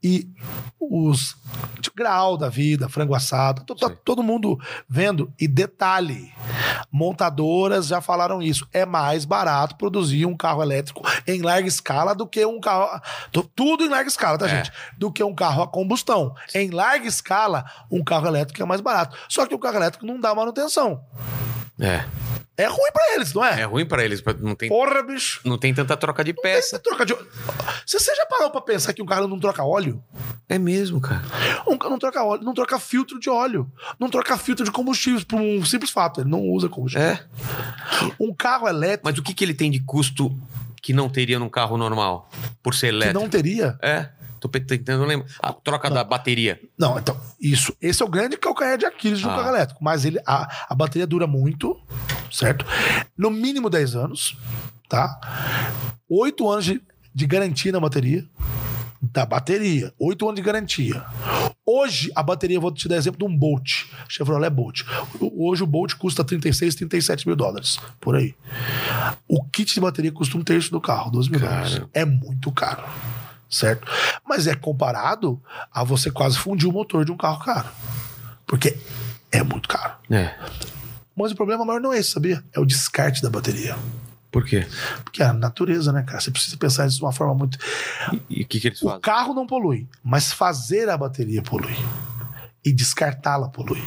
E 0.02 0.28
os 0.78 1.36
tipo, 1.80 1.96
grau 1.96 2.36
da 2.36 2.48
vida, 2.48 2.88
frango 2.88 3.14
assado, 3.14 3.64
tá 3.74 3.90
todo 4.04 4.22
mundo 4.22 4.58
vendo. 4.88 5.32
E 5.38 5.46
detalhe: 5.46 6.32
montadoras 6.90 7.86
já 7.86 8.00
falaram 8.00 8.42
isso. 8.42 8.66
É 8.72 8.84
mais 8.84 9.24
barato 9.24 9.76
produzir 9.76 10.26
um 10.26 10.36
carro 10.36 10.62
elétrico 10.62 11.02
em 11.26 11.42
larga 11.42 11.68
escala 11.68 12.14
do 12.14 12.26
que 12.26 12.44
um 12.44 12.60
carro. 12.60 13.00
Tudo 13.54 13.84
em 13.84 13.88
larga 13.88 14.08
escala, 14.08 14.36
tá, 14.38 14.46
É. 14.46 14.56
gente? 14.56 14.72
Do 14.98 15.12
que 15.12 15.22
um 15.22 15.34
carro 15.34 15.62
a 15.62 15.68
combustão. 15.68 16.34
Em 16.54 16.70
larga 16.70 17.06
escala, 17.06 17.64
um 17.90 18.02
carro 18.02 18.26
elétrico 18.26 18.62
é 18.62 18.66
mais 18.66 18.80
barato. 18.80 19.16
Só 19.28 19.46
que 19.46 19.54
o 19.54 19.58
carro 19.58 19.76
elétrico 19.76 20.06
não 20.06 20.20
dá 20.20 20.34
manutenção. 20.34 21.00
É. 21.78 22.04
É 22.58 22.66
ruim 22.66 22.90
para 22.90 23.14
eles, 23.14 23.34
não 23.34 23.44
É 23.44 23.64
ruim 23.64 23.84
pra 23.84 24.02
eles, 24.02 24.22
não 24.40 24.54
tem, 24.54 24.70
Porra, 24.70 25.02
bicho. 25.02 25.40
não 25.44 25.58
tem 25.58 25.74
tanta 25.74 25.94
troca 25.94 26.24
de 26.24 26.32
peça. 26.32 26.70
Você 26.70 26.78
troca 26.78 27.04
de. 27.04 27.14
Se 27.84 28.00
você 28.00 28.14
já 28.14 28.24
parou 28.24 28.50
pra 28.50 28.62
pensar 28.62 28.94
que 28.94 29.02
um 29.02 29.06
carro 29.06 29.28
não 29.28 29.38
troca 29.38 29.62
óleo? 29.62 30.02
É 30.48 30.58
mesmo, 30.58 30.98
cara. 31.00 31.22
Um 31.66 31.76
carro 31.76 31.90
não 31.90 31.98
troca 31.98 32.24
óleo, 32.24 32.42
não 32.42 32.54
troca 32.54 32.78
filtro 32.78 33.20
de 33.20 33.28
óleo, 33.28 33.70
não 34.00 34.08
troca 34.08 34.38
filtro 34.38 34.64
de 34.64 34.70
combustível 34.70 35.22
por 35.26 35.38
um 35.38 35.62
simples 35.66 35.90
fato, 35.90 36.22
ele 36.22 36.30
não 36.30 36.40
usa 36.40 36.68
combustível. 36.68 37.06
É. 37.06 37.24
Um 38.18 38.32
carro 38.34 38.66
elétrico 38.68 39.02
Mas 39.04 39.18
o 39.18 39.22
que, 39.22 39.34
que 39.34 39.44
ele 39.44 39.54
tem 39.54 39.70
de 39.70 39.80
custo 39.80 40.34
que 40.80 40.94
não 40.94 41.10
teria 41.10 41.38
num 41.38 41.48
carro 41.50 41.76
normal? 41.76 42.30
Por 42.62 42.74
ser 42.74 42.88
que 42.88 42.94
elétrico? 42.94 43.20
não 43.20 43.28
teria. 43.28 43.78
É. 43.82 44.08
Tô 44.48 44.60
tentando 44.60 45.04
lembrar. 45.04 45.28
A 45.42 45.52
troca 45.52 45.90
da 45.90 46.02
bateria. 46.04 46.60
Não, 46.78 46.98
então, 46.98 47.18
isso. 47.40 47.74
Esse 47.80 48.02
é 48.02 48.06
o 48.06 48.08
grande 48.08 48.36
calcanhar 48.36 48.78
de 48.78 48.86
Aquiles 48.86 49.18
de 49.18 49.26
um 49.26 49.30
Ah. 49.30 49.36
carro 49.36 49.48
elétrico. 49.50 49.82
Mas 49.84 50.04
ele, 50.04 50.18
a, 50.26 50.66
a 50.68 50.74
bateria 50.74 51.06
dura 51.06 51.26
muito, 51.26 51.76
certo? 52.30 52.64
No 53.16 53.30
mínimo 53.30 53.68
10 53.70 53.94
anos, 53.96 54.36
tá? 54.88 55.18
8 56.08 56.48
anos 56.48 56.64
de, 56.64 56.82
de 57.14 57.26
garantia 57.26 57.72
na 57.72 57.80
bateria. 57.80 58.24
Da 59.02 59.26
bateria. 59.26 59.92
8 59.98 60.24
anos 60.24 60.36
de 60.36 60.42
garantia. 60.42 61.04
Hoje, 61.64 62.10
a 62.14 62.22
bateria, 62.22 62.58
vou 62.60 62.72
te 62.72 62.88
dar 62.88 62.96
exemplo 62.96 63.18
de 63.18 63.24
um 63.24 63.36
Bolt. 63.36 63.84
Chevrolet 64.08 64.48
Bolt. 64.50 64.82
Hoje 65.20 65.62
o 65.62 65.66
Bolt 65.66 65.94
custa 65.94 66.24
36, 66.24 66.74
37 66.76 67.26
mil 67.26 67.36
dólares. 67.36 67.78
Por 68.00 68.16
aí. 68.16 68.34
O 69.28 69.44
kit 69.44 69.74
de 69.74 69.80
bateria 69.80 70.12
custa 70.12 70.36
um 70.38 70.42
terço 70.44 70.70
do 70.70 70.80
carro, 70.80 71.10
12 71.10 71.30
mil 71.30 71.40
dólares. 71.40 71.80
É 71.92 72.04
muito 72.04 72.50
caro. 72.52 72.84
Certo? 73.48 73.86
Mas 74.26 74.46
é 74.46 74.54
comparado 74.54 75.40
a 75.72 75.84
você 75.84 76.10
quase 76.10 76.36
fundir 76.38 76.68
o 76.68 76.72
motor 76.72 77.04
de 77.04 77.12
um 77.12 77.16
carro 77.16 77.44
caro. 77.44 77.68
Porque 78.46 78.76
é 79.30 79.42
muito 79.42 79.68
caro. 79.68 79.94
É. 80.10 80.34
Mas 81.16 81.32
o 81.32 81.36
problema 81.36 81.64
maior 81.64 81.80
não 81.80 81.92
é 81.92 81.98
esse, 81.98 82.10
sabia? 82.10 82.42
É 82.52 82.60
o 82.60 82.64
descarte 82.66 83.22
da 83.22 83.30
bateria. 83.30 83.76
Por 84.30 84.44
quê? 84.44 84.66
Porque 85.04 85.22
é 85.22 85.26
a 85.26 85.32
natureza, 85.32 85.92
né, 85.92 86.02
cara? 86.02 86.20
Você 86.20 86.30
precisa 86.30 86.56
pensar 86.58 86.86
isso 86.86 86.98
de 86.98 87.02
uma 87.04 87.12
forma 87.12 87.34
muito. 87.34 87.56
E 88.28 88.42
o 88.42 88.46
que, 88.46 88.60
que 88.60 88.68
eles 88.68 88.82
O 88.82 88.86
fazem? 88.86 89.00
carro 89.00 89.32
não 89.32 89.46
polui, 89.46 89.88
mas 90.04 90.30
fazer 90.32 90.90
a 90.90 90.96
bateria 90.98 91.40
polui. 91.42 91.74
E 92.64 92.72
descartá-la 92.72 93.48
polui. 93.48 93.82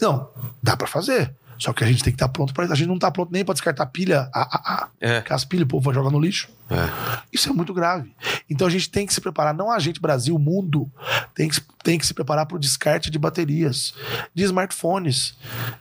Não, 0.00 0.30
dá 0.62 0.76
pra 0.76 0.86
fazer. 0.86 1.34
Só 1.60 1.72
que 1.74 1.84
a 1.84 1.86
gente 1.86 2.02
tem 2.02 2.10
que 2.12 2.16
estar 2.16 2.28
pronto 2.28 2.54
para 2.54 2.64
isso. 2.64 2.72
A 2.72 2.76
gente 2.76 2.88
não 2.88 2.98
tá 2.98 3.10
pronto 3.10 3.30
nem 3.30 3.44
pra 3.44 3.52
descartar 3.52 3.84
pilha, 3.86 4.30
a, 4.34 4.40
a, 4.40 4.74
a, 4.84 4.88
É. 5.00 5.18
aquelas 5.18 5.44
pilhas, 5.44 5.64
o 5.64 5.68
povo 5.68 5.84
vai 5.84 5.94
jogar 5.94 6.10
no 6.10 6.18
lixo. 6.18 6.48
É. 6.70 7.20
Isso 7.32 7.50
é 7.50 7.52
muito 7.52 7.74
grave. 7.74 8.10
Então 8.48 8.66
a 8.66 8.70
gente 8.70 8.88
tem 8.88 9.06
que 9.06 9.12
se 9.12 9.20
preparar, 9.20 9.52
não 9.52 9.70
a 9.70 9.78
gente, 9.78 10.00
Brasil, 10.00 10.34
o 10.34 10.38
mundo, 10.38 10.90
tem 11.34 11.48
que, 11.50 11.60
tem 11.84 11.98
que 11.98 12.06
se 12.06 12.14
preparar 12.14 12.46
para 12.46 12.56
o 12.56 12.60
descarte 12.60 13.10
de 13.10 13.18
baterias, 13.18 13.92
de 14.34 14.42
smartphones, 14.44 15.34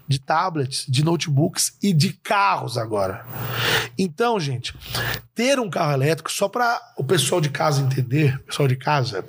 de 0.07 0.19
tablets, 0.19 0.85
de 0.89 1.03
notebooks 1.03 1.73
e 1.81 1.93
de 1.93 2.11
carros 2.11 2.77
agora. 2.77 3.25
Então, 3.97 4.39
gente, 4.39 4.75
ter 5.33 5.59
um 5.59 5.69
carro 5.69 5.93
elétrico, 5.93 6.31
só 6.31 6.49
para 6.49 6.79
o 6.97 7.03
pessoal 7.03 7.39
de 7.39 7.49
casa 7.49 7.81
entender, 7.81 8.37
pessoal 8.39 8.67
de 8.67 8.75
casa, 8.75 9.23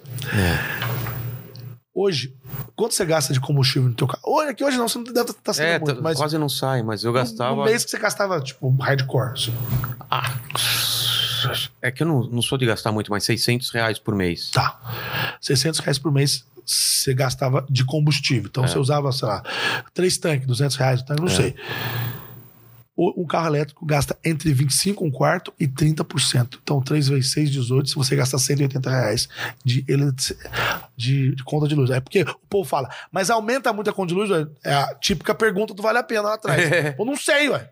hoje, 1.95 2.35
quanto 2.77 2.95
você 2.95 3.05
gasta 3.05 3.33
de 3.33 3.41
combustível 3.41 3.89
no 3.89 3.95
teu 3.95 4.07
carro? 4.07 4.23
Hoje, 4.25 4.51
aqui 4.51 4.65
hoje 4.65 4.77
não, 4.79 4.89
você 4.89 4.99
não 4.99 5.05
deve 5.05 5.31
estar 5.31 5.53
sendo 5.53 5.67
É, 5.67 5.79
muito, 5.79 5.97
tá- 5.97 6.01
mas 6.03 6.17
quase 6.19 6.39
não 6.39 6.49
sai, 6.49 6.83
mas 6.83 7.05
eu 7.05 7.13
gastava. 7.13 7.57
no 7.57 7.65
mês 7.65 7.85
que 7.85 7.91
você 7.91 7.99
gastava, 7.99 8.41
tipo, 8.41 8.69
hardcore. 8.79 9.33
assim. 9.33 9.55
Ah, 10.11 10.39
é 11.81 11.91
que 11.91 12.03
eu 12.03 12.07
não, 12.07 12.21
não 12.25 12.43
sou 12.43 12.59
de 12.59 12.67
gastar 12.67 12.93
muito, 12.93 13.11
mas 13.11 13.25
600 13.25 13.71
reais 13.71 13.99
por 13.99 14.15
mês. 14.15 14.51
Tá. 14.51 14.79
600 15.41 15.81
reais 15.81 15.99
por 15.99 16.13
mês 16.13 16.45
você 16.65 17.13
gastava 17.15 17.65
de 17.69 17.85
combustível. 17.85 18.49
Então 18.49 18.65
É. 18.65 18.69
você 18.69 18.79
usava, 18.79 19.11
sei 19.13 19.27
lá, 19.27 19.43
três 19.95 20.19
tanques, 20.19 20.47
200 20.47 20.77
reais, 20.77 21.03
tanque, 21.03 21.21
não 21.21 21.29
É. 21.29 21.35
sei. 21.35 21.55
Um 23.17 23.27
carro 23.27 23.47
elétrico 23.47 23.87
gasta 23.87 24.17
entre 24.25 24.53
25, 24.53 25.05
um 25.05 25.11
quarto 25.11 25.53
e 25.59 25.67
30%. 25.67 26.59
Então, 26.63 26.83
3 26.83 27.09
vezes 27.09 27.33
6, 27.33 27.51
18. 27.51 27.89
Se 27.89 27.95
você 27.95 28.15
gastar 28.15 28.39
180 28.39 28.91
reais 28.91 29.29
de, 29.65 29.85
de, 30.97 31.35
de 31.35 31.45
conta 31.45 31.67
de 31.67 31.75
luz. 31.75 31.91
É 31.91 32.01
porque 32.01 32.23
o 32.23 32.39
povo 32.49 32.69
fala, 32.69 32.91
mas 33.11 33.31
aumenta 33.31 33.73
muito 33.73 33.89
a 33.89 33.93
conta 33.93 34.09
de 34.09 34.15
luz? 34.15 34.31
ué? 34.31 34.47
É 34.65 34.75
a 34.75 34.95
típica 34.95 35.35
pergunta 35.35 35.73
do 35.73 35.83
Vale 35.83 35.99
a 35.99 36.03
Pena 36.03 36.23
lá 36.23 36.35
atrás. 36.35 36.61
É. 36.71 36.95
Eu 36.99 37.05
não 37.05 37.17
sei, 37.17 37.49
ué. 37.49 37.69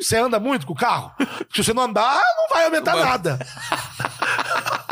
Você 0.00 0.16
anda 0.16 0.40
muito 0.40 0.66
com 0.66 0.72
o 0.72 0.76
carro? 0.76 1.12
Se 1.54 1.62
você 1.62 1.72
não 1.72 1.82
andar, 1.84 2.20
não 2.36 2.48
vai 2.48 2.64
aumentar 2.64 2.94
Vai. 2.94 3.04
nada. 3.04 3.38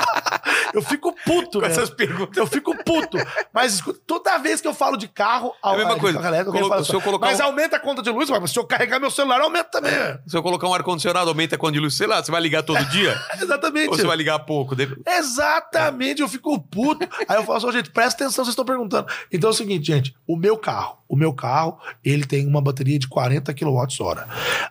Eu 0.73 0.83
fico 0.83 1.15
puto, 1.25 1.59
Com 1.61 1.67
né? 1.67 1.71
essas 1.73 1.91
perguntas. 1.91 2.37
Eu 2.37 2.47
fico 2.47 2.77
puto. 2.85 3.19
Mas 3.53 3.75
escuta, 3.75 4.01
toda 4.07 4.39
vez 4.39 4.61
que 4.61 4.69
eu 4.69 4.75
falo 4.75 4.97
de 4.97 5.09
carro, 5.09 5.53
É 5.65 5.69
a 5.69 5.77
mesma 5.77 5.97
coisa. 5.99 6.19
alguém 6.19 6.45
Colo- 6.45 6.69
fala 6.69 6.85
se 6.85 6.95
eu 6.95 7.01
colocar 7.01 7.27
mas 7.27 7.41
um- 7.41 7.45
aumenta 7.45 7.77
a 7.77 7.81
conta 7.81 8.03
de 8.03 8.11
luz, 8.11 8.29
mas 8.31 8.51
se 8.51 8.59
eu 8.59 8.65
carregar 8.65 8.99
meu 9.01 9.11
celular, 9.11 9.41
aumenta 9.41 9.71
também. 9.71 9.93
Se 10.27 10.37
eu 10.37 10.43
colocar 10.43 10.69
um 10.69 10.75
ar-condicionado, 10.75 11.29
aumenta 11.29 11.57
quando 11.59 11.75
de 11.75 11.81
luz, 11.81 11.97
sei 11.97 12.07
lá, 12.07 12.23
você 12.23 12.31
vai 12.31 12.41
ligar 12.41 12.63
todo 12.63 12.83
dia? 12.87 13.19
Exatamente. 13.41 13.89
ou 13.91 13.97
você 13.97 14.07
vai 14.07 14.17
ligar 14.17 14.39
pouco? 14.41 14.75
Exatamente, 15.07 16.21
eu 16.23 16.29
fico 16.29 16.59
puto. 16.61 17.07
Aí 17.29 17.37
eu 17.37 17.45
falo 17.45 17.59
assim, 17.59 17.73
gente, 17.73 17.91
presta 17.91 18.25
atenção, 18.25 18.45
vocês 18.45 18.53
estão 18.53 18.65
perguntando. 18.65 19.07
Então 19.33 19.49
é 19.49 19.53
o 19.53 19.57
seguinte, 19.57 19.87
gente, 19.87 20.15
o 20.27 20.37
meu 20.37 20.57
carro, 20.57 20.99
o 21.09 21.17
meu 21.17 21.33
carro, 21.33 21.79
ele 22.05 22.25
tem 22.25 22.47
uma 22.47 22.61
bateria 22.61 22.99
de 22.99 23.09
40 23.09 23.53
kWh. 23.55 24.25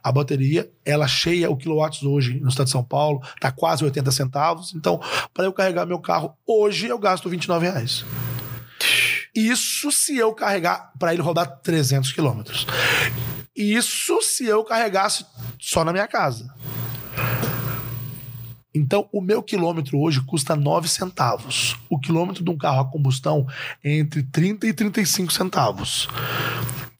A 0.03 0.11
bateria, 0.11 0.69
ela 0.85 1.07
cheia 1.07 1.49
o 1.49 1.57
quilowatts 1.57 2.03
hoje 2.03 2.39
no 2.39 2.49
estado 2.49 2.65
de 2.65 2.71
São 2.71 2.83
Paulo, 2.83 3.21
tá 3.39 3.51
quase 3.51 3.83
80 3.83 4.11
centavos. 4.11 4.73
Então, 4.73 4.99
para 5.33 5.45
eu 5.45 5.53
carregar 5.59 5.85
meu 5.85 5.99
carro 5.99 6.33
hoje, 6.47 6.87
eu 6.87 6.97
gasto 6.97 7.29
29 7.29 7.67
reais. 7.67 8.05
Isso 9.35 9.91
se 9.91 10.15
eu 10.15 10.33
carregar 10.33 10.93
para 10.97 11.13
ele 11.13 11.21
rodar 11.21 11.59
300 11.61 12.13
quilômetros. 12.13 12.65
Isso 13.53 14.21
se 14.21 14.45
eu 14.45 14.63
carregasse 14.63 15.25
só 15.59 15.83
na 15.83 15.91
minha 15.91 16.07
casa. 16.07 16.47
Então, 18.73 19.09
o 19.11 19.19
meu 19.19 19.43
quilômetro 19.43 19.99
hoje 19.99 20.21
custa 20.21 20.55
9 20.55 20.87
centavos. 20.87 21.75
O 21.89 21.99
quilômetro 21.99 22.41
de 22.41 22.49
um 22.49 22.57
carro 22.57 22.79
a 22.79 22.89
combustão 22.89 23.45
é 23.83 23.97
entre 23.97 24.23
30 24.23 24.65
e 24.65 24.71
35 24.71 25.33
centavos. 25.33 26.07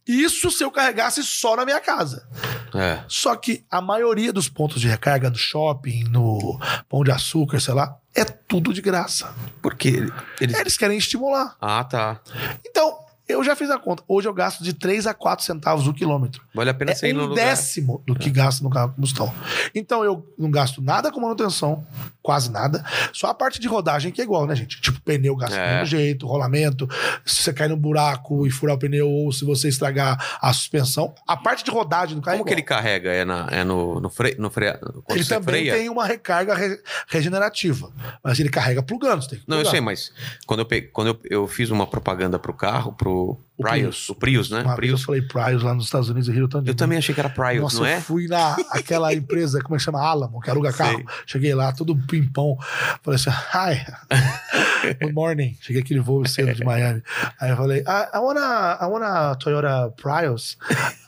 Isso 0.10 0.50
se 0.50 0.64
eu 0.64 0.72
carregasse 0.72 1.22
só 1.22 1.56
na 1.56 1.64
minha 1.64 1.80
casa. 1.80 2.28
É. 2.74 3.04
Só 3.08 3.36
que 3.36 3.64
a 3.70 3.80
maioria 3.80 4.34
dos 4.34 4.50
pontos 4.50 4.82
de 4.82 4.88
recarga 4.88 5.30
no 5.30 5.38
shopping, 5.38 6.06
no 6.06 6.60
Pão 6.90 7.04
de 7.04 7.12
Açúcar, 7.12 7.60
sei 7.60 7.76
lá, 7.76 7.96
é 8.16 8.26
tudo 8.26 8.74
de 8.74 8.82
graça. 8.82 9.32
Por 9.62 9.76
quê? 9.76 10.04
Eles... 10.42 10.60
Eles 10.60 10.78
querem 10.78 10.98
estimular. 10.98 11.56
Ah, 11.62 11.84
tá. 11.84 12.22
Então, 12.66 12.99
eu 13.30 13.44
já 13.44 13.56
fiz 13.56 13.70
a 13.70 13.78
conta. 13.78 14.04
Hoje 14.08 14.28
eu 14.28 14.34
gasto 14.34 14.64
de 14.64 14.74
3 14.74 15.08
a 15.08 15.14
4 15.14 15.46
centavos 15.46 15.88
o 15.88 15.94
quilômetro. 15.94 16.42
Vale 16.54 16.70
a 16.70 16.74
pena 16.74 16.94
você 16.96 17.06
É 17.06 17.10
ir 17.10 17.14
no 17.14 17.24
um 17.24 17.28
lugar. 17.28 17.46
décimo 17.46 18.02
do 18.06 18.16
que 18.16 18.30
gasto 18.30 18.62
no 18.64 18.70
carro 18.70 18.94
combustão. 18.94 19.34
Então 19.74 20.04
eu 20.04 20.26
não 20.38 20.50
gasto 20.52 20.82
nada 20.82 21.12
com 21.12 21.20
manutenção, 21.22 21.86
quase 22.22 22.52
nada. 22.52 22.84
Só 23.14 23.28
a 23.28 23.34
parte 23.34 23.60
de 23.60 23.68
rodagem 23.68 24.12
que 24.12 24.20
é 24.20 24.24
igual, 24.24 24.46
né, 24.48 24.56
gente? 24.56 24.82
Tipo, 24.82 25.00
pneu 25.02 25.36
gasta 25.36 25.56
do 25.56 25.62
É. 25.62 25.72
mesmo 25.76 25.86
jeito, 25.86 26.28
rolamento, 26.28 26.88
se 27.26 27.44
você 27.44 27.54
cair 27.54 27.70
no 27.70 27.78
buraco 27.78 28.48
e 28.48 28.52
furar 28.52 28.76
o 28.76 28.80
pneu 28.80 29.08
ou 29.10 29.32
se 29.32 29.46
você 29.46 29.68
estragar 29.70 30.18
a 30.42 30.52
suspensão. 30.52 31.14
A 31.28 31.38
parte 31.38 31.64
de 31.64 31.72
rodagem 31.72 32.16
do 32.16 32.22
carro 32.22 32.38
Como 32.40 32.48
é 32.48 32.52
que 32.52 32.54
ele 32.56 32.64
carrega? 32.66 33.12
É, 33.12 33.24
na, 33.24 33.48
é 33.52 33.64
no, 33.64 34.00
no 34.00 34.10
freio? 34.10 34.36
No 34.40 34.50
freio 34.50 34.78
Ele 35.10 35.24
você 35.24 35.36
também 35.36 35.46
freia? 35.66 35.74
tem 35.74 35.90
uma 35.90 36.06
recarga 36.06 36.56
re- 36.56 36.80
regenerativa. 37.08 37.92
Mas 38.24 38.40
ele 38.40 38.50
carrega 38.50 38.82
plugando, 38.82 39.22
você 39.24 39.30
tem 39.32 39.40
que 39.40 39.46
Não, 39.48 39.60
eu 39.60 39.66
sei, 39.66 39.82
mas 39.82 40.12
quando 40.46 40.62
eu, 40.62 40.68
quando 40.92 41.08
eu, 41.10 41.20
eu 41.30 41.48
fiz 41.48 41.70
uma 41.70 41.86
propaganda 41.86 42.40
pro 42.40 42.54
carro, 42.54 42.94
pro 42.94 43.19
to 43.20 43.49
O 43.60 43.64
Prius, 43.64 43.82
Prius. 43.82 44.10
o 44.10 44.16
Prius, 44.16 44.50
né? 44.50 44.62
Uma 44.62 44.76
vez 44.78 44.92
eu 44.92 44.96
Prius. 44.98 45.04
falei 45.04 45.22
Prius 45.22 45.64
lá 45.64 45.74
nos 45.74 45.84
Estados 45.86 46.08
Unidos 46.08 46.30
e 46.30 46.32
Rio 46.32 46.48
de 46.48 46.70
Eu 46.70 46.76
também 46.76 46.98
achei 46.98 47.14
que 47.14 47.20
era 47.20 47.30
Prius, 47.30 47.62
Nossa, 47.62 47.78
não 47.80 47.86
eu 47.86 47.92
é? 47.92 48.00
fui 48.00 48.28
na 48.28 48.56
aquela 48.72 49.12
empresa, 49.14 49.62
como 49.62 49.76
é 49.76 49.78
que 49.78 49.84
chama? 49.84 50.00
Alamo, 50.02 50.40
que 50.40 50.50
aluga 50.50 50.72
carro. 50.72 50.96
Sei. 50.96 51.06
Cheguei 51.26 51.54
lá, 51.54 51.74
todo 51.74 51.94
pimpão. 52.08 52.58
Falei 53.04 53.20
assim, 53.20 53.30
hi, 53.30 53.86
good 55.02 55.14
morning. 55.14 55.58
Cheguei 55.62 55.82
aquele 55.82 56.00
voo 56.00 56.26
cedo 56.26 56.54
de 56.54 56.64
Miami. 56.64 57.04
Aí 57.40 57.50
eu 57.50 57.58
falei, 57.58 57.80
I, 57.82 58.16
I 58.16 58.20
wanna, 58.20 58.78
I 58.82 58.86
wanna 58.86 59.36
Toyota 59.36 59.94
Prius. 60.02 60.58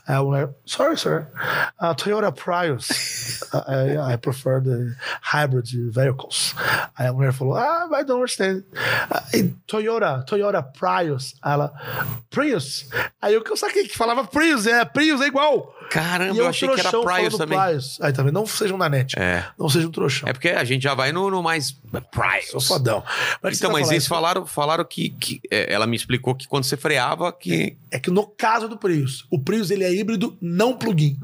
Aí 0.06 0.16
a 0.16 0.22
mulher, 0.22 0.50
sorry, 0.66 0.96
sir, 0.98 1.28
uh, 1.80 1.94
Toyota 1.94 2.30
Prius. 2.32 3.40
Uh, 3.52 4.00
I, 4.08 4.14
I 4.14 4.16
prefer 4.16 4.62
the 4.62 4.96
hybrid 5.20 5.66
vehicles. 5.92 6.54
Aí 6.98 7.06
a 7.06 7.12
mulher 7.12 7.34
falou, 7.34 7.54
ah, 7.54 7.86
I 7.92 8.02
don't 8.02 8.16
understand. 8.16 8.64
Uh, 9.10 9.50
Toyota, 9.66 10.24
Toyota 10.26 10.62
Prius. 10.62 11.34
Ela, 11.44 11.70
Prius? 12.30 12.41
Aí 13.20 13.34
eu 13.34 13.42
eu 13.50 13.56
saquei 13.56 13.86
que 13.86 13.96
falava 13.96 14.24
Prius, 14.24 14.66
é, 14.66 14.84
Prius 14.84 15.20
é 15.20 15.26
igual. 15.26 15.74
Caramba, 15.92 16.34
E 16.34 16.38
eu 16.38 16.46
achei 16.48 16.68
que 16.68 16.80
era 16.80 16.90
Prius 16.90 17.36
também. 17.36 17.58
Prius. 17.58 17.98
Aí 18.00 18.12
também, 18.12 18.32
não 18.32 18.46
sejam 18.46 18.78
na 18.78 18.88
net. 18.88 19.18
É. 19.18 19.44
Não 19.58 19.68
sejam 19.68 19.90
trouxão. 19.90 20.28
É 20.28 20.32
porque 20.32 20.48
a 20.48 20.64
gente 20.64 20.82
já 20.82 20.94
vai 20.94 21.12
no, 21.12 21.30
no 21.30 21.42
mais 21.42 21.72
Prius. 22.10 22.50
Sou 22.50 22.60
fodão. 22.60 23.02
Mas 23.42 23.58
Então, 23.58 23.68
você 23.68 23.72
vai 23.72 23.82
mas 23.82 23.90
eles 23.90 24.06
falaram, 24.06 24.46
falaram 24.46 24.84
que, 24.84 25.10
que 25.10 25.40
é, 25.50 25.72
ela 25.72 25.86
me 25.86 25.96
explicou 25.96 26.34
que 26.34 26.46
quando 26.48 26.64
você 26.64 26.76
freava, 26.76 27.32
que. 27.32 27.76
É 27.90 27.98
que 27.98 28.10
no 28.10 28.26
caso 28.26 28.68
do 28.68 28.76
Prius, 28.78 29.26
o 29.30 29.38
Prius 29.38 29.70
ele 29.70 29.84
é 29.84 29.92
híbrido 29.94 30.36
não 30.40 30.74
plug-in. 30.76 31.18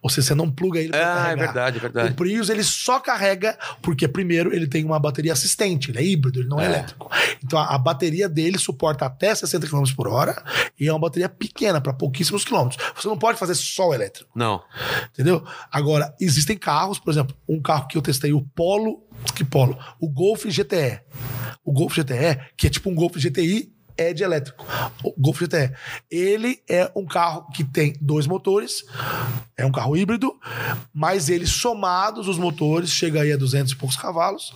Ou 0.00 0.08
seja, 0.08 0.28
você 0.28 0.34
não 0.34 0.50
pluga 0.50 0.78
ele 0.78 0.90
pra 0.90 1.00
Ah, 1.00 1.02
é 1.02 1.22
carregar. 1.22 1.44
verdade, 1.44 1.76
é 1.76 1.78
O 1.78 1.82
verdade. 1.82 2.14
Prius 2.14 2.48
ele 2.48 2.62
só 2.62 3.00
carrega 3.00 3.58
porque 3.82 4.06
primeiro 4.06 4.54
ele 4.54 4.66
tem 4.68 4.84
uma 4.84 5.00
bateria 5.00 5.32
assistente, 5.32 5.90
ele 5.90 5.98
é 5.98 6.04
híbrido, 6.04 6.40
ele 6.40 6.48
não 6.48 6.60
é, 6.60 6.64
É. 6.64 6.68
elétrico. 6.68 7.10
Então 7.44 7.58
a, 7.58 7.74
a 7.74 7.78
bateria 7.78 8.28
dele 8.28 8.58
suporta 8.58 9.04
até 9.06 9.34
60 9.34 9.66
km 9.66 9.82
por 9.96 10.06
hora 10.06 10.40
e 10.78 10.86
é 10.86 10.92
uma 10.92 11.00
bateria 11.00 11.28
pequena 11.28 11.80
para 11.80 11.92
pouquíssimos 11.92 12.44
quilômetros. 12.44 12.80
Você 12.94 13.08
não 13.08 13.18
pode 13.18 13.38
fazer 13.38 13.54
só 13.56 13.88
o 13.88 13.94
elétrico. 13.94 14.11
Não. 14.34 14.62
Entendeu? 15.12 15.44
Agora, 15.70 16.14
existem 16.20 16.56
carros, 16.56 16.98
por 16.98 17.10
exemplo, 17.10 17.36
um 17.48 17.60
carro 17.60 17.88
que 17.88 17.96
eu 17.96 18.02
testei, 18.02 18.32
o 18.32 18.42
Polo. 18.42 19.02
Que 19.34 19.44
Polo? 19.44 19.78
O 20.00 20.08
Golf 20.08 20.44
GTE. 20.46 21.00
O 21.64 21.72
Golf 21.72 21.96
GTE, 21.96 22.40
que 22.56 22.66
é 22.66 22.70
tipo 22.70 22.90
um 22.90 22.94
Golf 22.94 23.16
GTI, 23.16 23.72
é 23.96 24.12
de 24.12 24.22
elétrico. 24.22 24.66
O 25.04 25.14
Golf 25.20 25.40
GTE. 25.40 25.72
Ele 26.10 26.62
é 26.68 26.90
um 26.96 27.06
carro 27.06 27.46
que 27.54 27.64
tem 27.64 27.94
dois 28.00 28.26
motores, 28.26 28.84
é 29.56 29.64
um 29.64 29.72
carro 29.72 29.96
híbrido, 29.96 30.32
mas 30.92 31.28
eles 31.28 31.50
somados, 31.50 32.28
os 32.28 32.38
motores, 32.38 32.90
chega 32.90 33.22
aí 33.22 33.32
a 33.32 33.36
200 33.36 33.72
e 33.72 33.76
poucos 33.76 33.96
cavalos, 33.96 34.52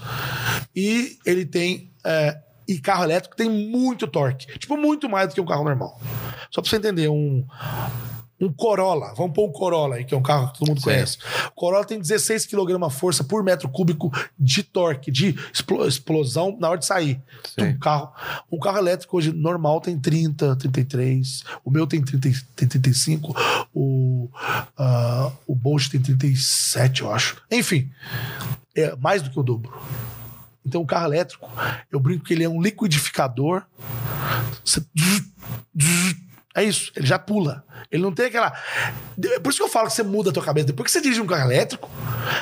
e 0.75 1.19
ele 1.25 1.45
tem. 1.45 1.93
é, 2.05 2.43
e 2.69 2.81
carro 2.81 3.05
elétrico 3.05 3.37
tem 3.37 3.49
muito 3.49 4.09
torque. 4.09 4.59
Tipo, 4.59 4.77
muito 4.77 5.09
mais 5.09 5.29
do 5.29 5.35
que 5.35 5.41
um 5.41 5.47
carro 5.47 5.63
normal. 5.63 6.01
Só 6.51 6.61
pra 6.61 6.69
você 6.69 6.77
entender, 6.77 7.09
um, 7.09 7.47
um 8.41 8.53
Corolla, 8.53 9.15
vamos 9.15 9.33
pôr 9.33 9.49
um 9.49 9.53
Corolla 9.53 9.97
aí, 9.97 10.05
que 10.05 10.15
é 10.15 10.17
um 10.17 10.23
carro 10.23 10.53
que 10.53 10.59
todo 10.59 10.69
mundo 10.69 10.79
Sim. 10.81 10.85
conhece. 10.85 11.19
O 11.49 11.53
Corolla 11.53 11.85
tem 11.85 11.99
16 11.99 12.45
kg 12.47 12.91
força 12.91 13.25
por 13.25 13.43
metro 13.43 13.69
cúbico 13.69 14.13
de 14.39 14.63
torque, 14.63 15.11
de 15.11 15.35
explo- 15.53 15.87
explosão 15.87 16.57
na 16.61 16.69
hora 16.69 16.79
de 16.79 16.85
sair. 16.87 17.21
Sim. 17.59 17.69
Um 17.69 17.79
carro, 17.79 18.13
um 18.53 18.59
carro 18.59 18.79
elétrico 18.79 19.17
hoje 19.17 19.33
normal 19.33 19.81
tem 19.81 19.99
30, 19.99 20.55
33, 20.57 21.45
o 21.65 21.71
meu 21.71 21.87
tem, 21.87 22.03
30, 22.03 22.29
tem 22.55 22.69
35, 22.69 23.35
o, 23.75 24.29
ah, 24.77 25.33
o 25.47 25.55
Bolt 25.55 25.89
tem 25.89 26.01
37, 26.01 27.03
eu 27.03 27.13
acho. 27.13 27.37
Enfim, 27.51 27.91
é 28.75 28.95
mais 28.97 29.23
do 29.23 29.31
que 29.31 29.41
o 29.41 29.43
dobro. 29.43 29.73
Então 30.65 30.83
o 30.83 30.87
carro 30.87 31.07
elétrico, 31.07 31.49
eu 31.91 31.99
brinco 32.01 32.25
que 32.25 32.35
ele 32.35 32.45
é 32.45 32.49
um 32.49 32.61
liquidificador. 32.61 33.63
Você- 34.65 34.85
É 36.57 36.65
isso, 36.65 36.91
ele 36.97 37.07
já 37.07 37.19
pula. 37.19 37.63
Ele 37.93 38.03
não 38.03 38.13
tem 38.13 38.27
aquela. 38.27 38.51
Por 39.43 39.51
isso 39.51 39.59
que 39.59 39.63
eu 39.63 39.69
falo 39.69 39.89
que 39.89 39.93
você 39.93 40.03
muda 40.03 40.31
a 40.31 40.33
tua 40.33 40.43
cabeça. 40.43 40.67
Depois 40.69 40.87
que 40.87 40.91
você 40.93 41.01
dirige 41.03 41.21
um 41.21 41.27
carro 41.27 41.43
elétrico, 41.51 41.91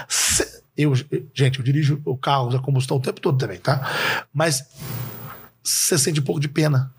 você- 0.09 0.63
eu, 0.77 0.95
gente, 1.35 1.59
eu 1.59 1.65
dirijo 1.65 2.01
o 2.05 2.17
carro 2.17 2.55
a 2.57 2.63
combustão 2.63 2.97
o 2.97 3.01
tempo 3.01 3.21
todo 3.21 3.37
também, 3.37 3.59
tá? 3.59 4.25
Mas 4.33 4.63
você 5.63 5.99
sente 5.99 6.21
um 6.21 6.25
pouco 6.25 6.41
de 6.41 6.49
pena. 6.49 6.93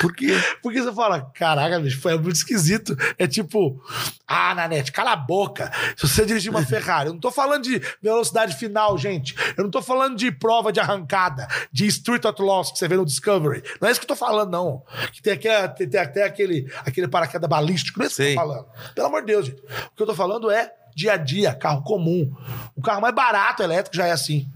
Por 0.00 0.14
quê? 0.14 0.28
Porque 0.62 0.80
você 0.82 0.92
fala, 0.92 1.30
caraca, 1.34 1.78
bicho, 1.78 2.00
foi 2.00 2.16
muito 2.16 2.36
esquisito. 2.36 2.96
É 3.18 3.26
tipo, 3.26 3.80
ah, 4.26 4.54
Nanete, 4.54 4.90
cala 4.92 5.12
a 5.12 5.16
boca. 5.16 5.70
Se 5.96 6.08
você 6.08 6.24
dirigir 6.24 6.50
uma 6.50 6.64
Ferrari, 6.66 7.08
eu 7.08 7.12
não 7.12 7.20
tô 7.20 7.30
falando 7.30 7.64
de 7.64 7.80
velocidade 8.02 8.56
final, 8.56 8.96
gente. 8.96 9.34
Eu 9.56 9.64
não 9.64 9.70
tô 9.70 9.82
falando 9.82 10.16
de 10.16 10.32
prova 10.32 10.72
de 10.72 10.80
arrancada, 10.80 11.46
de 11.70 11.86
Street 11.86 12.24
at 12.24 12.38
Loss 12.40 12.72
que 12.72 12.78
você 12.78 12.88
vê 12.88 12.96
no 12.96 13.04
Discovery. 13.04 13.62
Não 13.80 13.88
é 13.88 13.92
isso 13.92 14.00
que 14.00 14.04
eu 14.04 14.08
tô 14.08 14.16
falando, 14.16 14.50
não. 14.50 14.82
Que 15.12 15.20
tem, 15.22 15.34
aquele, 15.34 15.68
tem, 15.68 15.88
tem 15.88 16.00
até 16.00 16.24
aquele, 16.24 16.72
aquele 16.84 17.06
paraquedas 17.06 17.48
balístico. 17.48 17.98
Não 17.98 18.04
é 18.04 18.08
isso 18.08 18.16
que 18.16 18.22
eu 18.22 18.34
tô 18.34 18.40
falando. 18.40 18.66
Pelo 18.94 19.06
amor 19.06 19.20
de 19.20 19.26
Deus, 19.26 19.46
gente. 19.46 19.60
O 19.60 19.96
que 19.96 20.02
eu 20.02 20.06
tô 20.06 20.14
falando 20.14 20.50
é 20.50 20.72
dia 20.96 21.12
a 21.12 21.16
dia, 21.16 21.54
carro 21.54 21.82
comum. 21.82 22.34
O 22.74 22.80
carro 22.82 23.00
mais 23.00 23.14
barato 23.14 23.62
elétrico 23.62 23.96
já 23.96 24.06
é 24.06 24.12
assim. 24.12 24.46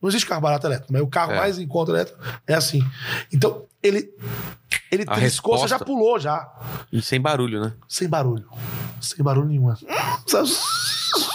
Não 0.00 0.08
existe 0.08 0.26
carro 0.28 0.40
barato 0.40 0.66
elétrico, 0.66 0.92
mas 0.92 1.02
o 1.02 1.06
carro 1.06 1.32
É. 1.32 1.36
mais 1.36 1.58
em 1.58 1.66
conta 1.66 1.90
elétrico 1.90 2.18
é 2.46 2.54
assim. 2.54 2.82
Então, 3.32 3.64
ele. 3.82 4.10
Ele 4.90 5.04
A 5.06 5.14
triscou, 5.14 5.54
você 5.58 5.68
já 5.68 5.76
resposta- 5.76 5.84
pulou 5.84 6.18
já. 6.18 6.48
E 6.92 7.00
sem 7.02 7.20
barulho, 7.20 7.60
né? 7.60 7.72
Sem 7.88 8.08
barulho. 8.08 8.48
Sem 9.00 9.22
barulho 9.24 9.48
nenhum. 9.48 9.72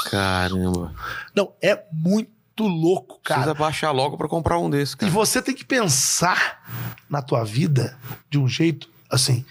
Caramba. 0.09 0.93
Não, 1.35 1.53
é 1.61 1.83
muito 1.91 2.29
louco, 2.67 3.19
Precisa 3.23 3.45
cara. 3.45 3.53
baixar 3.53 3.91
logo 3.91 4.17
pra 4.17 4.27
comprar 4.27 4.57
um 4.59 4.69
desses, 4.69 4.93
E 4.93 4.97
cara. 4.97 5.11
você 5.11 5.41
tem 5.41 5.55
que 5.55 5.63
pensar 5.65 6.63
na 7.09 7.21
tua 7.21 7.43
vida 7.43 7.97
de 8.29 8.37
um 8.39 8.47
jeito 8.47 8.89
assim. 9.09 9.45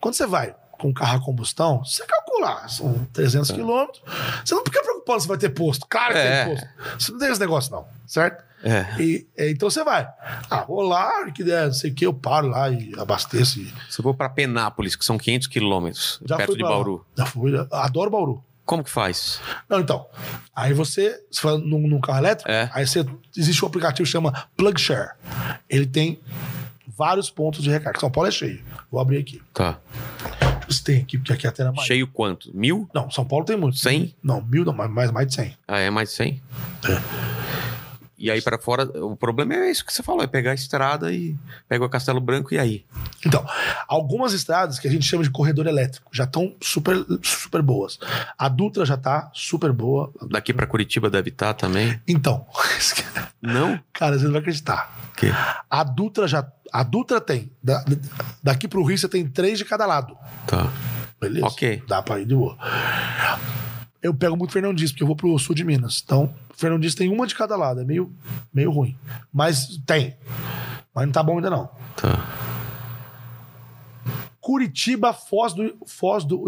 Quando 0.00 0.14
você 0.14 0.26
vai 0.26 0.54
com 0.78 0.92
carro 0.94 1.18
a 1.18 1.24
combustão, 1.24 1.84
você 1.84 2.04
calcula, 2.06 2.68
são 2.68 3.06
300 3.12 3.50
quilômetros. 3.50 4.02
Você 4.44 4.54
não 4.54 4.64
fica 4.64 4.82
preocupado 4.82 5.20
se 5.20 5.28
vai 5.28 5.36
ter 5.38 5.48
posto. 5.50 5.86
Claro 5.88 6.12
que 6.14 6.18
É. 6.20 6.44
tem 6.44 6.54
posto. 6.54 6.68
Você 6.98 7.12
não 7.12 7.18
tem 7.18 7.30
esse 7.30 7.40
negócio, 7.40 7.72
não, 7.72 7.84
certo? 8.06 8.44
É. 8.62 8.86
E, 9.00 9.26
é, 9.36 9.50
então 9.50 9.70
você 9.70 9.84
vai. 9.84 10.08
Ah, 10.50 10.64
vou 10.66 10.82
lá, 10.82 11.30
que 11.30 11.44
der, 11.44 11.66
não 11.66 11.72
sei 11.72 11.90
o 11.92 11.94
que, 11.94 12.04
eu 12.06 12.12
paro 12.12 12.48
lá 12.48 12.68
e 12.70 12.92
abasteço. 12.98 13.60
E 13.60 13.72
Se 13.88 14.00
eu 14.00 14.02
vou 14.02 14.14
pra 14.14 14.28
Penápolis, 14.28 14.96
que 14.96 15.04
são 15.04 15.16
500 15.16 15.46
quilômetros, 15.46 16.20
perto 16.26 16.52
de 16.54 16.58
pra 16.58 16.68
lá. 16.68 16.74
Bauru, 16.74 17.06
Já 17.16 17.26
fui, 17.26 17.52
já- 17.52 17.66
adoro 17.70 18.10
Bauru. 18.10 18.44
como 18.64 18.82
que 18.82 18.90
faz? 18.90 19.40
Não, 19.68 19.78
então. 19.78 20.06
Aí 20.56 20.72
você, 20.72 21.22
você 21.30 21.40
fala 21.40 21.58
num, 21.58 21.86
num 21.86 22.00
carro 22.00 22.18
elétrico, 22.18 22.50
É. 22.50 22.68
aí 22.74 22.84
você, 22.84 23.06
existe 23.36 23.64
um 23.64 23.68
aplicativo 23.68 24.04
que 24.04 24.10
chama 24.10 24.48
PlugShare. 24.56 25.12
Ele 25.70 25.86
tem 25.86 26.18
vários 26.98 27.30
pontos 27.30 27.62
de 27.62 27.70
recarga. 27.70 28.00
São 28.00 28.10
Paulo 28.10 28.28
é 28.28 28.32
cheio. 28.32 28.60
Vou 28.90 29.00
abrir 29.00 29.18
aqui. 29.18 29.40
Tá. 29.54 29.78
Você 30.68 30.82
tem 30.82 31.00
aqui, 31.00 31.16
porque 31.16 31.32
aqui 31.32 31.46
é 31.46 31.48
até 31.48 31.62
na 31.62 31.70
Bahia. 31.70 31.86
Cheio 31.86 32.08
quanto? 32.08 32.50
Mil? 32.54 32.90
Não, 32.92 33.08
São 33.10 33.24
Paulo 33.24 33.44
tem 33.44 33.56
muito. 33.56 33.78
100? 33.78 34.16
Não, 34.22 34.42
mil 34.42 34.64
não, 34.64 34.72
mais, 34.72 34.90
mais, 34.90 35.10
mais 35.12 35.28
de 35.28 35.34
100. 35.34 35.56
Ah, 35.68 35.78
é 35.78 35.88
mais 35.88 36.08
de 36.10 36.16
100? 36.16 36.42
E 38.18 38.32
aí 38.32 38.42
pra 38.42 38.58
fora, 38.58 38.82
o 39.00 39.16
problema 39.16 39.54
é 39.54 39.70
isso 39.70 39.84
que 39.84 39.92
você 39.92 40.02
falou, 40.02 40.24
é 40.24 40.26
pegar 40.26 40.50
a 40.50 40.54
estrada 40.54 41.12
e 41.12 41.36
pega 41.68 41.84
o 41.84 41.88
Castelo 41.88 42.20
Branco 42.20 42.52
e 42.52 42.58
aí? 42.58 42.84
Então, 43.24 43.46
algumas 43.86 44.32
estradas 44.32 44.80
que 44.80 44.88
a 44.88 44.90
gente 44.90 45.06
chama 45.06 45.22
de 45.22 45.30
corredor 45.30 45.68
elétrico 45.68 46.10
já 46.12 46.24
estão 46.24 46.52
super, 46.60 46.96
super 47.22 47.62
boas. 47.62 47.96
A 48.36 48.48
Dutra 48.48 48.84
já 48.84 48.96
tá 48.96 49.30
super 49.32 49.72
boa. 49.72 50.12
Daqui 50.28 50.52
pra 50.52 50.66
Curitiba 50.66 51.08
deve 51.08 51.30
estar 51.30 51.54
também? 51.54 52.00
Então, 52.08 52.44
Não? 53.40 53.78
cara, 53.92 54.18
você 54.18 54.24
não 54.24 54.32
vai 54.32 54.40
acreditar. 54.40 54.98
Que? 55.16 55.32
A 55.70 55.84
Dutra 55.84 56.26
já. 56.26 56.44
A 56.72 56.82
Dutra 56.82 57.20
tem. 57.20 57.50
da- 57.62 57.84
daqui 58.42 58.66
pro 58.68 58.82
Rio 58.84 58.96
você 58.98 59.08
tem 59.08 59.26
três 59.26 59.58
de 59.58 59.64
cada 59.64 59.86
lado. 59.86 60.16
Tá. 60.46 60.70
Beleza? 61.20 61.46
Ok. 61.46 61.82
Dá 61.88 62.00
pra 62.02 62.20
ir 62.20 62.26
de 62.26 62.34
boa. 62.34 62.56
Eu 64.00 64.14
pego 64.14 64.36
muito 64.36 64.52
Fernandes, 64.52 64.92
porque 64.92 65.02
eu 65.02 65.06
vou 65.06 65.16
pro 65.16 65.36
sul 65.38 65.54
de 65.54 65.64
Minas. 65.64 66.00
Então, 66.04 66.32
Fernandes 66.56 66.94
tem 66.94 67.10
uma 67.10 67.26
de 67.26 67.34
cada 67.34 67.56
lado. 67.56 67.80
É 67.80 67.84
meio, 67.84 68.12
meio 68.54 68.70
ruim. 68.70 68.96
Mas 69.32 69.78
tem. 69.86 70.16
Mas 70.94 71.06
não 71.06 71.12
tá 71.12 71.22
bom 71.22 71.36
ainda 71.36 71.50
não. 71.50 71.68
Tá. 71.96 72.24
Curitiba, 74.48 75.12
Foz 75.12 75.52
do, 75.52 75.76
Foz 75.84 76.24
do, 76.24 76.44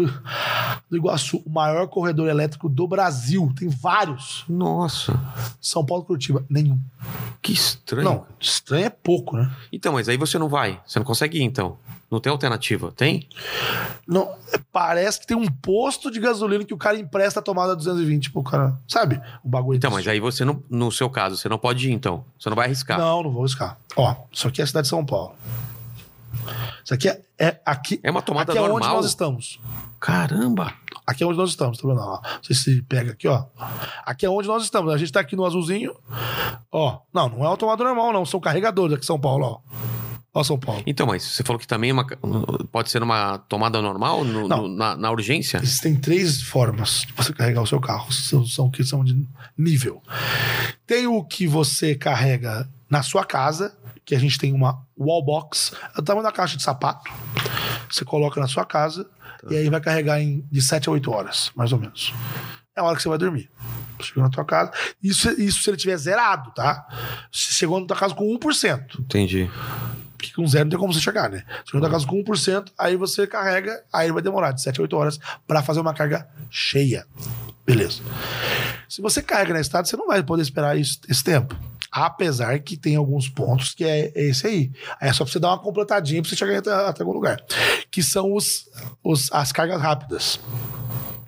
do 0.89 0.97
Iguaçu, 0.97 1.37
o 1.45 1.49
maior 1.51 1.87
corredor 1.87 2.27
elétrico 2.27 2.67
do 2.67 2.87
Brasil. 2.87 3.53
Tem 3.55 3.69
vários. 3.69 4.43
Nossa, 4.49 5.13
São 5.61 5.85
Paulo, 5.85 6.03
Curitiba, 6.03 6.43
nenhum. 6.49 6.79
que 7.43 7.53
estranho. 7.53 8.03
Não, 8.03 8.25
estranho 8.39 8.85
é 8.85 8.89
pouco, 8.89 9.37
né? 9.37 9.51
Então, 9.71 9.93
mas 9.93 10.09
aí 10.09 10.17
você 10.17 10.39
não 10.39 10.49
vai. 10.49 10.81
Você 10.83 10.97
não 10.97 11.05
consegue 11.05 11.37
ir, 11.37 11.43
então. 11.43 11.77
Não 12.09 12.19
tem 12.19 12.31
alternativa. 12.31 12.91
Tem? 12.91 13.29
Não, 14.07 14.33
parece 14.73 15.19
que 15.19 15.27
tem 15.27 15.37
um 15.37 15.45
posto 15.47 16.09
de 16.09 16.19
gasolina 16.19 16.65
que 16.65 16.73
o 16.73 16.77
cara 16.77 16.97
empresta 16.97 17.39
a 17.39 17.43
tomada 17.43 17.75
220 17.75 18.31
pro 18.31 18.41
cara. 18.41 18.75
Sabe? 18.87 19.21
O 19.43 19.47
bagulho 19.47 19.77
Então, 19.77 19.91
desse. 19.91 19.99
mas 19.99 20.07
aí 20.11 20.19
você 20.19 20.43
não, 20.43 20.63
no 20.71 20.91
seu 20.91 21.07
caso, 21.07 21.37
você 21.37 21.47
não 21.47 21.59
pode 21.59 21.87
ir, 21.87 21.93
então. 21.93 22.25
Você 22.39 22.49
não 22.49 22.55
vai 22.55 22.65
arriscar. 22.65 22.97
Não, 22.97 23.21
não 23.21 23.29
vou 23.31 23.43
riscar. 23.43 23.77
Ó, 23.95 24.15
isso 24.31 24.47
aqui 24.47 24.59
é 24.59 24.63
a 24.63 24.67
cidade 24.67 24.85
de 24.85 24.89
São 24.89 25.05
Paulo. 25.05 25.35
Isso 26.83 26.93
aqui 26.93 27.09
é, 27.09 27.21
é 27.39 27.59
aqui. 27.65 27.99
É 28.03 28.11
uma 28.11 28.21
tomada 28.21 28.51
aqui 28.51 28.59
é 28.59 28.61
onde 28.61 28.71
normal. 28.71 28.95
nós 28.97 29.05
estamos. 29.05 29.59
Caramba! 29.99 30.73
Aqui 31.05 31.23
é 31.23 31.27
onde 31.27 31.37
nós 31.37 31.49
estamos, 31.49 31.77
tá 31.77 31.87
vendo? 31.87 31.99
Ó, 31.99 32.21
sei 32.41 32.55
se 32.55 32.81
pega 32.83 33.11
aqui, 33.11 33.27
ó. 33.27 33.45
Aqui 34.05 34.25
é 34.25 34.29
onde 34.29 34.47
nós 34.47 34.63
estamos. 34.63 34.93
A 34.93 34.97
gente 34.97 35.11
tá 35.11 35.19
aqui 35.19 35.35
no 35.35 35.45
azulzinho. 35.45 35.93
Ó, 36.71 36.99
não, 37.13 37.29
não 37.29 37.43
é 37.45 37.47
uma 37.49 37.57
tomada 37.57 37.83
normal, 37.83 38.13
não. 38.13 38.25
São 38.25 38.39
carregadores 38.39 38.93
aqui 38.95 39.03
em 39.03 39.07
São 39.07 39.19
Paulo, 39.19 39.45
ó. 39.45 39.59
Ó, 40.33 40.43
São 40.43 40.57
Paulo. 40.57 40.81
Então, 40.87 41.05
mas 41.07 41.23
você 41.23 41.43
falou 41.43 41.59
que 41.59 41.67
também 41.67 41.89
é 41.89 41.93
uma, 41.93 42.05
pode 42.71 42.89
ser 42.89 43.03
uma 43.03 43.37
tomada 43.37 43.81
normal 43.81 44.23
no- 44.23 44.47
no- 44.47 44.67
na, 44.69 44.95
na 44.95 45.11
urgência? 45.11 45.57
Existem 45.61 45.95
três 45.95 46.41
formas 46.41 47.01
de 47.05 47.11
você 47.13 47.33
carregar 47.33 47.61
o 47.61 47.67
seu 47.67 47.81
carro. 47.81 48.09
São, 48.13 48.45
são 48.45 48.71
que 48.71 48.81
são 48.83 49.03
de 49.03 49.27
nível. 49.57 50.01
Tem 50.87 51.05
o 51.05 51.21
que 51.23 51.45
você 51.47 51.95
carrega 51.95 52.65
na 52.91 53.01
sua 53.01 53.23
casa, 53.23 53.73
que 54.03 54.13
a 54.13 54.19
gente 54.19 54.37
tem 54.37 54.53
uma 54.53 54.85
wall 54.99 55.23
box, 55.23 55.71
é 55.95 55.99
o 55.99 56.03
tamanho 56.03 56.25
da 56.25 56.31
caixa 56.31 56.57
de 56.57 56.61
sapato. 56.61 57.09
Você 57.89 58.03
coloca 58.03 58.39
na 58.39 58.47
sua 58.47 58.65
casa 58.65 59.09
e 59.49 59.55
aí 59.55 59.69
vai 59.69 59.79
carregar 59.79 60.19
em 60.21 60.45
de 60.51 60.61
7 60.61 60.89
a 60.89 60.91
8 60.91 61.09
horas, 61.09 61.51
mais 61.55 61.71
ou 61.71 61.79
menos. 61.79 62.13
É 62.75 62.81
a 62.81 62.83
hora 62.83 62.97
que 62.97 63.01
você 63.01 63.07
vai 63.07 63.17
dormir. 63.17 63.49
Chegou 64.01 64.23
na 64.23 64.29
tua 64.29 64.43
casa. 64.43 64.71
Isso, 65.01 65.29
isso 65.41 65.63
se 65.63 65.69
ele 65.69 65.77
tiver 65.77 65.95
zerado, 65.95 66.51
tá? 66.51 66.85
Você 67.31 67.53
chegou 67.53 67.79
na 67.79 67.87
tua 67.87 67.95
casa 67.95 68.13
com 68.13 68.25
1%. 68.37 68.99
Entendi. 68.99 69.49
Porque 70.17 70.33
com 70.33 70.45
zero 70.45 70.65
não 70.65 70.71
tem 70.71 70.79
como 70.79 70.93
você 70.93 70.99
chegar, 70.99 71.29
né? 71.29 71.43
Chegou 71.65 71.81
na 71.81 71.89
casa 71.89 72.05
com 72.05 72.21
1%, 72.21 72.71
aí 72.77 72.97
você 72.97 73.25
carrega, 73.25 73.83
aí 73.91 74.11
vai 74.11 74.21
demorar 74.21 74.51
de 74.51 74.61
7 74.61 74.79
a 74.79 74.83
8 74.83 74.97
horas 74.97 75.19
para 75.47 75.63
fazer 75.63 75.79
uma 75.79 75.93
carga 75.93 76.27
cheia. 76.49 77.05
Beleza. 77.65 78.01
Se 78.89 79.01
você 79.01 79.21
carrega 79.21 79.53
na 79.53 79.61
estrada, 79.61 79.87
você 79.87 79.95
não 79.95 80.07
vai 80.07 80.21
poder 80.21 80.41
esperar 80.41 80.77
isso, 80.77 80.99
esse 81.07 81.23
tempo. 81.23 81.55
Apesar 81.91 82.59
que 82.59 82.77
tem 82.77 82.95
alguns 82.95 83.27
pontos 83.27 83.73
que 83.73 83.83
é 83.83 84.11
esse 84.15 84.47
aí. 84.47 84.71
Aí 84.99 85.09
é 85.09 85.13
só 85.13 85.25
pra 85.25 85.33
você 85.33 85.39
dar 85.39 85.49
uma 85.49 85.59
completadinha 85.59 86.21
pra 86.21 86.29
você 86.29 86.35
chegar 86.37 86.57
até, 86.57 86.71
até 86.71 87.03
algum 87.03 87.13
lugar. 87.13 87.43
Que 87.89 88.01
são 88.01 88.33
os, 88.33 88.69
os, 89.03 89.31
as 89.33 89.51
cargas 89.51 89.81
rápidas. 89.81 90.39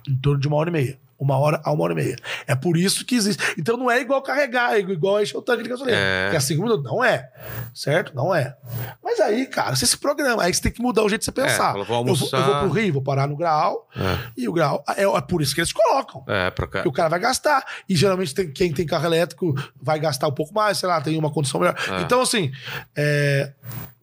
Em 0.08 0.16
torno 0.16 0.40
de 0.40 0.48
uma 0.48 0.56
hora 0.56 0.70
e 0.70 0.72
meia. 0.72 1.03
Uma 1.18 1.38
hora 1.38 1.60
a 1.64 1.72
uma 1.72 1.84
hora 1.84 1.92
e 1.92 1.96
meia. 1.96 2.16
É 2.46 2.54
por 2.54 2.76
isso 2.76 3.04
que 3.04 3.14
existe. 3.14 3.42
Então 3.58 3.76
não 3.76 3.90
é 3.90 4.00
igual 4.00 4.20
carregar, 4.22 4.74
é 4.74 4.80
igual 4.80 5.22
encher 5.22 5.36
o 5.36 5.42
tanque 5.42 5.62
de 5.62 5.68
gasolina. 5.68 5.96
É. 5.96 6.28
Que 6.30 6.36
é 6.36 6.40
cinco 6.40 6.62
minutos. 6.62 6.84
Não 6.84 7.02
é. 7.04 7.30
Certo? 7.72 8.14
Não 8.14 8.34
é. 8.34 8.56
Mas 9.02 9.20
aí, 9.20 9.46
cara, 9.46 9.74
você 9.76 9.86
se 9.86 9.96
programa. 9.96 10.42
Aí 10.42 10.52
você 10.52 10.60
tem 10.62 10.72
que 10.72 10.82
mudar 10.82 11.02
o 11.02 11.08
jeito 11.08 11.20
de 11.20 11.24
você 11.26 11.32
pensar. 11.32 11.72
fala, 11.72 11.84
vou 11.84 11.98
eu, 11.98 12.04
vou, 12.04 12.08
eu 12.08 12.16
vou 12.16 12.38
almoçar. 12.40 12.60
pro 12.60 12.68
Rio, 12.70 12.92
vou 12.94 13.02
parar 13.02 13.26
no 13.28 13.36
grau. 13.36 13.88
E 14.36 14.48
o 14.48 14.52
grau. 14.52 14.82
É, 14.96 15.04
é 15.04 15.20
por 15.20 15.40
isso 15.40 15.54
que 15.54 15.60
eles 15.60 15.72
colocam. 15.72 16.24
É, 16.28 16.50
pra 16.50 16.66
cá. 16.66 16.82
Que 16.82 16.88
o 16.88 16.92
cara 16.92 17.08
vai 17.08 17.20
gastar. 17.20 17.64
E 17.88 17.94
geralmente 17.94 18.34
tem- 18.34 18.50
quem 18.52 18.72
tem 18.72 18.86
carro 18.86 19.06
elétrico 19.06 19.54
vai 19.80 19.98
gastar 19.98 20.28
um 20.28 20.32
pouco 20.32 20.52
mais, 20.52 20.78
sei 20.78 20.88
lá, 20.88 21.00
tem 21.00 21.16
uma 21.18 21.30
condição 21.30 21.60
melhor. 21.60 21.76
É. 21.88 22.02
Então, 22.02 22.20
assim, 22.20 22.50
é, 22.96 23.52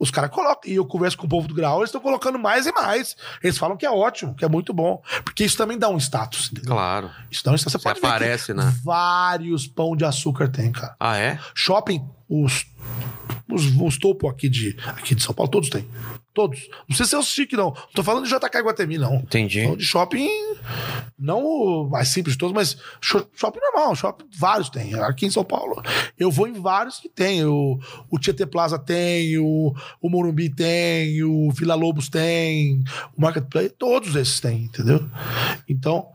os 0.02 0.10
caras 0.10 0.32
colocam. 0.32 0.70
E 0.70 0.76
eu 0.76 0.86
converso 0.86 1.16
com 1.16 1.28
o 1.28 1.30
povo 1.30 1.48
do 1.48 1.54
grau, 1.54 1.78
eles 1.78 1.90
estão 1.90 2.02
colocando 2.02 2.40
mais 2.40 2.66
e 2.66 2.72
mais. 2.72 3.16
Eles 3.44 3.56
falam 3.56 3.78
que 3.78 3.86
é 3.86 3.92
ótimo, 3.92 4.34
que 4.34 4.44
é 4.44 4.50
muito 4.50 4.74
bom. 4.74 5.00
Porque 5.24 5.44
isso 5.44 5.56
também 5.56 5.78
dá 5.78 5.88
um 5.90 5.98
status, 5.98 6.50
entendeu? 6.52 6.74
Claro. 6.74 7.12
Isso 7.30 7.46
dá 7.46 7.52
um 7.52 7.56
status. 7.56 7.74
Você, 7.74 7.78
Você 7.78 7.84
pode 7.84 8.02
ver 8.02 8.08
que 8.08 8.08
aparece, 8.08 8.54
né? 8.54 8.74
Vários 8.84 9.68
pão 9.68 9.96
de 9.96 10.04
açúcar 10.04 10.48
tem, 10.48 10.72
cara. 10.72 10.96
Ah, 11.00 11.18
é? 11.18 11.40
Shopping, 11.54 12.04
os, 12.28 12.66
os, 13.48 13.66
os 13.80 13.98
topo 14.00 14.28
aqui 14.28 14.50
de, 14.50 14.76
aqui 14.88 15.14
de 15.14 15.22
São 15.22 15.36
Paulo, 15.36 15.52
todos 15.52 15.70
têm. 15.70 15.88
Todos. 16.34 16.70
Não 16.88 16.96
sei 16.96 17.06
se 17.06 17.14
é 17.14 17.18
os 17.20 17.28
chique, 17.28 17.58
não. 17.58 17.72
Não 17.72 17.88
tô 17.94 18.04
falando 18.04 18.24
de 18.26 18.30
JK 18.34 18.60
Guatemi, 18.62 18.98
não. 18.98 19.16
Entendi. 19.16 19.76
De 19.76 19.84
shopping, 19.84 20.30
não 21.20 21.44
o 21.44 21.90
mais 21.90 22.08
simples 22.08 22.36
de 22.36 22.40
todos, 22.40 22.54
mas 22.54 22.78
sho- 23.02 23.28
shopping 23.36 23.60
normal. 23.60 23.94
Shopping, 23.96 24.26
vários 24.38 24.70
tem. 24.70 24.94
Aqui 24.96 25.26
em 25.26 25.30
São 25.30 25.44
Paulo, 25.44 25.82
eu 26.18 26.32
vou 26.32 26.48
em 26.48 26.54
vários 26.54 27.00
que 27.00 27.10
tem. 27.10 27.44
O, 27.46 27.78
o 28.10 28.18
Tietê 28.18 28.46
Plaza 28.46 28.80
tem, 28.80 29.38
o, 29.40 29.74
o 30.02 30.10
Morumbi 30.10 30.50
tem, 30.50 31.22
o 31.24 31.52
Vila 31.52 31.76
Lobos 31.76 32.08
tem, 32.08 32.82
o 33.18 33.22
Marketplace, 33.22 33.76
todos 33.78 34.16
esses 34.16 34.40
têm, 34.40 34.64
entendeu? 34.64 35.06
Então, 35.68 36.08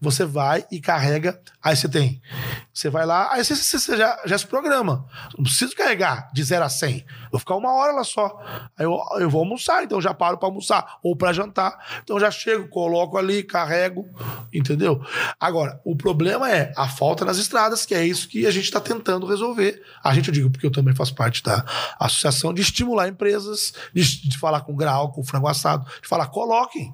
você 0.00 0.24
vai 0.24 0.64
e 0.70 0.80
carrega, 0.80 1.40
aí 1.64 1.74
você 1.76 1.88
tem. 1.88 2.20
Você 2.72 2.90
vai 2.90 3.06
lá, 3.06 3.32
aí 3.32 3.44
você, 3.44 3.54
você- 3.56 3.78
você 3.78 3.96
já, 3.96 4.20
já 4.26 4.36
se 4.36 4.46
programa. 4.46 5.06
Não 5.36 5.44
preciso 5.44 5.74
carregar 5.74 6.30
de 6.32 6.42
0 6.42 6.64
a 6.64 6.68
100. 6.68 7.04
Vou 7.30 7.38
ficar 7.40 7.54
uma 7.56 7.72
hora 7.72 7.92
lá 7.92 8.04
só. 8.04 8.36
Aí 8.76 8.84
eu, 8.84 8.98
eu 9.20 9.30
vou 9.30 9.40
almoçar, 9.40 9.82
então 9.82 10.00
já 10.00 10.12
paro 10.12 10.36
para 10.38 10.48
almoçar 10.48 10.98
ou 11.02 11.16
para 11.16 11.32
jantar. 11.32 12.00
Então 12.02 12.18
já 12.20 12.30
chego, 12.30 12.68
coloco 12.68 13.16
ali, 13.16 13.42
carrego, 13.42 14.08
entendeu? 14.52 15.00
Agora, 15.40 15.80
o 15.84 15.96
problema 15.96 16.50
é 16.50 16.72
a 16.76 16.88
falta 16.88 17.24
nas 17.24 17.38
estradas, 17.38 17.86
que 17.86 17.94
é 17.94 18.04
isso 18.04 18.28
que 18.28 18.46
a 18.46 18.50
gente 18.50 18.64
está 18.64 18.80
tentando 18.80 19.26
resolver. 19.26 19.80
A 20.02 20.12
gente, 20.14 20.28
eu 20.28 20.34
digo, 20.34 20.50
porque 20.50 20.66
eu 20.66 20.72
também 20.72 20.94
faço 20.94 21.14
parte 21.14 21.42
da 21.42 21.64
associação 21.98 22.52
de 22.52 22.60
estimular 22.60 23.08
empresas, 23.08 23.72
de, 23.94 24.28
de 24.28 24.36
falar 24.38 24.60
com 24.62 24.74
grau, 24.74 25.12
com 25.12 25.24
frango 25.24 25.48
assado, 25.48 25.88
de 26.02 26.08
falar, 26.08 26.26
coloquem. 26.26 26.92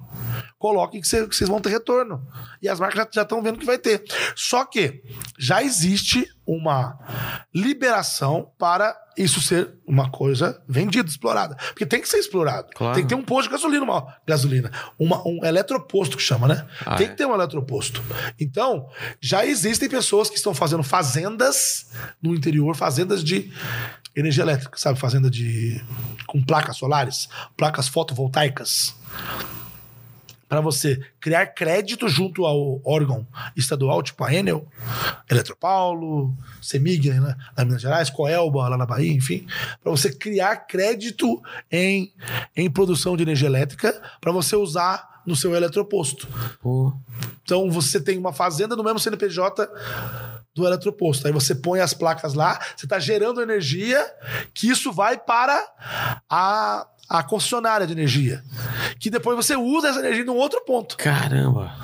Coloquem 0.59 1.01
que 1.01 1.07
vocês 1.07 1.49
vão 1.49 1.59
ter 1.59 1.69
retorno. 1.69 2.25
E 2.61 2.69
as 2.69 2.79
marcas 2.79 3.07
já 3.11 3.23
estão 3.23 3.41
vendo 3.41 3.57
que 3.57 3.65
vai 3.65 3.79
ter. 3.79 4.03
Só 4.35 4.60
que 4.65 5.01
já 5.37 5.63
existe 5.63 6.27
uma 6.45 6.97
liberação 7.53 8.51
para 8.57 8.95
isso 9.17 9.41
ser 9.41 9.75
uma 9.85 10.09
coisa 10.09 10.61
vendida, 10.67 11.07
explorada. 11.07 11.55
Porque 11.55 11.85
tem 11.85 12.01
que 12.01 12.07
ser 12.07 12.17
explorado. 12.17 12.69
Claro. 12.75 12.93
Tem 12.93 13.03
que 13.03 13.09
ter 13.09 13.15
um 13.15 13.23
posto 13.23 13.49
de 13.49 13.55
gasolina, 13.55 13.83
uma 13.83 14.17
gasolina. 14.25 14.71
Uma, 14.97 15.25
um 15.27 15.43
eletroposto 15.43 16.17
que 16.17 16.23
chama, 16.23 16.47
né? 16.47 16.67
Ah, 16.85 16.95
tem 16.95 17.07
é? 17.07 17.09
que 17.09 17.15
ter 17.15 17.25
um 17.25 17.33
eletroposto. 17.33 18.01
Então, 18.39 18.87
já 19.19 19.45
existem 19.45 19.89
pessoas 19.89 20.29
que 20.29 20.35
estão 20.35 20.53
fazendo 20.53 20.83
fazendas 20.83 21.89
no 22.21 22.33
interior, 22.33 22.75
fazendas 22.75 23.23
de 23.23 23.51
energia 24.15 24.43
elétrica, 24.43 24.77
sabe? 24.77 24.99
Fazenda 24.99 25.29
de. 25.29 25.81
com 26.25 26.41
placas 26.43 26.77
solares, 26.77 27.29
placas 27.55 27.87
fotovoltaicas 27.87 28.95
para 30.51 30.59
você 30.59 30.99
criar 31.17 31.45
crédito 31.45 32.09
junto 32.09 32.45
ao 32.45 32.81
órgão 32.83 33.25
estadual, 33.55 34.03
tipo 34.03 34.21
a 34.21 34.33
Enel, 34.33 34.67
Eletropaulo, 35.29 36.35
Semig, 36.61 37.09
né, 37.09 37.37
na 37.55 37.63
Minas 37.63 37.81
Gerais, 37.81 38.09
Coelba, 38.09 38.67
lá 38.67 38.75
na 38.75 38.85
Bahia, 38.85 39.13
enfim, 39.13 39.47
para 39.81 39.89
você 39.89 40.11
criar 40.11 40.57
crédito 40.57 41.41
em, 41.71 42.11
em 42.53 42.69
produção 42.69 43.15
de 43.15 43.23
energia 43.23 43.47
elétrica 43.47 43.97
para 44.19 44.33
você 44.33 44.53
usar 44.57 45.21
no 45.25 45.37
seu 45.37 45.55
eletroposto. 45.55 46.27
Pô. 46.61 46.91
Então 47.45 47.71
você 47.71 48.01
tem 48.01 48.17
uma 48.17 48.33
fazenda 48.33 48.75
no 48.75 48.83
mesmo 48.83 48.99
CNPJ 48.99 49.69
do 50.53 50.67
eletroposto. 50.67 51.27
Aí 51.27 51.31
você 51.31 51.55
põe 51.55 51.79
as 51.79 51.93
placas 51.93 52.33
lá, 52.33 52.59
você 52.75 52.85
está 52.85 52.99
gerando 52.99 53.41
energia, 53.41 54.05
que 54.53 54.69
isso 54.69 54.91
vai 54.91 55.17
para 55.17 55.65
a, 56.29 56.85
a 57.13 57.21
concessionária 57.21 57.85
de 57.85 57.91
energia. 57.91 58.41
Que 58.97 59.09
depois 59.09 59.35
você 59.35 59.53
usa 59.53 59.89
essa 59.89 59.99
energia 59.99 60.23
num 60.23 60.37
outro 60.37 60.61
ponto. 60.65 60.95
Caramba. 60.95 61.75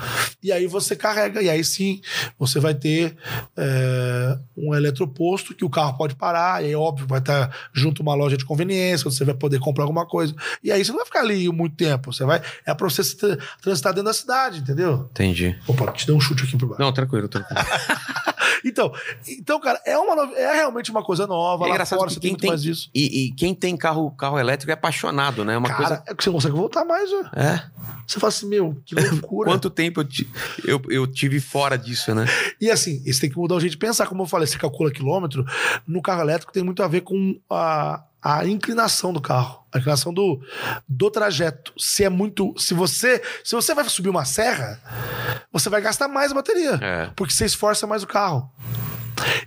E 0.41 0.53
aí 0.53 0.67
você 0.67 0.95
carrega, 0.95 1.41
e 1.41 1.49
aí 1.49 1.63
sim 1.65 1.99
você 2.39 2.61
vai 2.61 2.73
ter 2.73 3.17
é, 3.57 4.37
um 4.55 4.73
eletroposto 4.73 5.53
que 5.53 5.65
o 5.65 5.69
carro 5.69 5.97
pode 5.97 6.15
parar, 6.15 6.63
e 6.63 6.67
aí, 6.67 6.75
óbvio, 6.75 7.05
vai 7.05 7.19
estar 7.19 7.53
junto 7.73 8.01
uma 8.01 8.15
loja 8.15 8.37
de 8.37 8.45
conveniência, 8.45 9.03
você 9.09 9.25
vai 9.25 9.35
poder 9.35 9.59
comprar 9.59 9.83
alguma 9.83 10.05
coisa. 10.05 10.33
E 10.63 10.71
aí 10.71 10.83
você 10.85 10.91
não 10.91 10.99
vai 10.99 11.05
ficar 11.05 11.19
ali 11.19 11.49
muito 11.51 11.75
tempo, 11.75 12.13
você 12.13 12.23
vai. 12.23 12.41
É 12.65 12.73
pra 12.73 12.89
você 12.89 13.03
se 13.03 13.17
tra- 13.17 13.37
transitar 13.61 13.91
dentro 13.93 14.05
da 14.05 14.13
cidade, 14.13 14.59
entendeu? 14.59 15.09
Entendi. 15.11 15.57
Opa, 15.67 15.91
te 15.91 16.05
dei 16.05 16.15
um 16.15 16.21
chute 16.21 16.43
aqui 16.43 16.55
por 16.57 16.67
baixo. 16.69 16.81
Não, 16.81 16.93
tranquilo, 16.93 17.27
tranquilo. 17.27 17.59
Então, 18.63 18.91
então, 19.27 19.59
cara, 19.59 19.81
é, 19.85 19.97
uma 19.97 20.23
é 20.35 20.55
realmente 20.55 20.91
uma 20.91 21.03
coisa 21.03 21.27
nova. 21.27 21.65
É 21.65 21.67
lá 21.67 21.73
engraçado 21.73 21.99
fora 21.99 22.09
que 22.09 22.15
você 22.15 22.19
quem 22.19 22.35
tem 22.35 22.49
tem-. 22.55 22.73
E, 22.93 23.25
e 23.25 23.31
quem 23.31 23.53
tem 23.53 23.77
carro, 23.77 24.11
carro 24.11 24.39
elétrico 24.39 24.71
é 24.71 24.73
apaixonado, 24.73 25.43
né? 25.43 25.53
É 25.53 25.57
uma 25.57 25.67
Cara, 25.67 25.77
coisa. 25.77 26.03
é 26.07 26.15
que 26.15 26.23
você 26.23 26.31
consegue 26.31 26.55
voltar 26.55 26.85
mais, 26.85 27.09
ó. 27.11 27.21
É. 27.39 27.63
Você 28.05 28.19
fala 28.19 28.29
assim, 28.29 28.47
meu, 28.47 28.81
que 28.85 28.95
loucura. 29.11 29.49
Quanto 29.49 29.69
tempo 29.69 30.01
eu, 30.01 30.07
eu, 30.65 30.81
eu 30.89 31.07
tive 31.07 31.39
fora 31.39 31.77
disso, 31.77 32.13
né? 32.15 32.25
E 32.59 32.71
assim, 32.71 33.03
você 33.03 33.21
tem 33.21 33.29
que 33.29 33.38
mudar 33.38 33.55
o 33.55 33.59
jeito 33.59 33.73
de 33.73 33.77
pensar. 33.77 34.07
Como 34.07 34.23
eu 34.23 34.27
falei, 34.27 34.47
você 34.47 34.57
calcula 34.57 34.91
quilômetro. 34.91 35.45
No 35.85 36.01
carro 36.01 36.21
elétrico 36.21 36.53
tem 36.53 36.63
muito 36.63 36.81
a 36.81 36.88
ver 36.88 37.01
com 37.01 37.39
a, 37.49 38.03
a 38.22 38.45
inclinação 38.45 39.14
do 39.14 39.22
carro. 39.22 39.64
A 39.73 39.77
inclinação 39.77 40.14
do, 40.14 40.41
do 40.88 41.10
trajeto. 41.11 41.73
Se 41.77 42.03
é 42.03 42.10
muito. 42.10 42.53
Se 42.57 42.73
você. 42.73 43.22
Se 43.44 43.56
você 43.56 43.73
vai 43.73 43.88
subir 43.89 44.10
uma 44.10 44.26
serra, 44.26 44.80
você 45.52 45.69
vai 45.69 45.81
gastar 45.81 46.07
mais 46.07 46.34
bateria. 46.34 46.80
É. 46.81 47.11
Porque 47.15 47.34
você 47.34 47.45
esforça 47.45 47.85
mais 47.85 48.03
o 48.03 48.07
carro. 48.07 48.52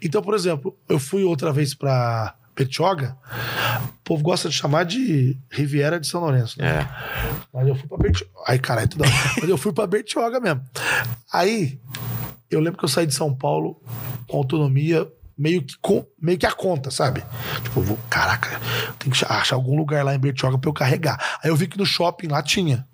Então, 0.03 0.23
por 0.23 0.35
exemplo, 0.35 0.77
eu 0.89 0.99
fui 0.99 1.25
outra 1.25 1.53
vez 1.53 1.75
pra 1.75 2.35
Petioga, 2.55 3.17
o 3.85 4.03
povo 4.05 4.23
gosta 4.23 4.49
de 4.49 4.55
chamar 4.55 4.85
de 4.85 5.39
Riviera 5.51 5.99
de 5.99 6.07
São 6.07 6.21
Lourenço. 6.21 6.59
Né? 6.59 6.69
É. 6.69 6.89
Mas 7.53 7.67
eu 7.67 7.75
fui 7.75 7.89
pra 7.89 7.97
Bertioga. 7.97 8.33
Aí, 8.47 8.59
caralho, 8.59 8.89
tudo. 8.89 9.05
Mas 9.41 9.49
eu 9.49 9.57
fui 9.57 9.73
pra 9.73 9.87
Bertioga 9.87 10.41
mesmo. 10.41 10.63
Aí, 11.33 11.81
eu 12.51 12.61
lembro 12.61 12.79
que 12.79 12.85
eu 12.85 12.89
saí 12.89 13.07
de 13.07 13.15
São 13.15 13.35
Paulo 13.35 13.81
com 14.29 14.37
autonomia 14.37 15.11
meio 15.41 15.63
que, 15.63 15.75
com, 15.81 16.07
meio 16.21 16.37
que 16.37 16.45
a 16.45 16.53
conta, 16.53 16.91
sabe? 16.91 17.25
Tipo, 17.63 17.81
vou, 17.81 17.99
caraca, 18.11 18.61
tem 18.99 19.11
que 19.11 19.25
achar 19.25 19.57
algum 19.57 19.75
lugar 19.75 20.05
lá 20.05 20.15
em 20.15 20.19
Bertioga 20.19 20.59
pra 20.59 20.69
eu 20.69 20.75
carregar. 20.75 21.39
Aí 21.43 21.51
eu 21.51 21.57
vi 21.57 21.67
que 21.67 21.79
no 21.79 21.87
shopping 21.87 22.29
lá 22.29 22.43
tinha. 22.43 22.87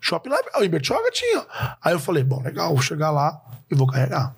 Shopping 0.00 0.30
lá 0.30 0.38
em 0.62 0.68
Bertioga 0.70 1.10
tinha. 1.10 1.44
Aí 1.84 1.92
eu 1.92 2.00
falei, 2.00 2.24
bom, 2.24 2.42
legal, 2.42 2.70
vou 2.70 2.80
chegar 2.80 3.10
lá 3.10 3.38
e 3.70 3.74
vou 3.74 3.86
carregar. 3.86 4.34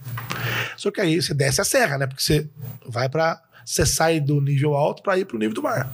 Só 0.76 0.90
que 0.90 1.00
aí 1.00 1.22
você 1.22 1.32
desce 1.32 1.60
a 1.60 1.64
serra, 1.64 1.96
né? 1.96 2.08
Porque 2.08 2.22
você 2.22 2.50
vai 2.88 3.08
pra. 3.08 3.40
Você 3.64 3.86
sai 3.86 4.18
do 4.18 4.40
nível 4.40 4.74
alto 4.74 5.02
pra 5.02 5.16
ir 5.16 5.24
pro 5.24 5.38
nível 5.38 5.54
do 5.54 5.62
mar. 5.62 5.88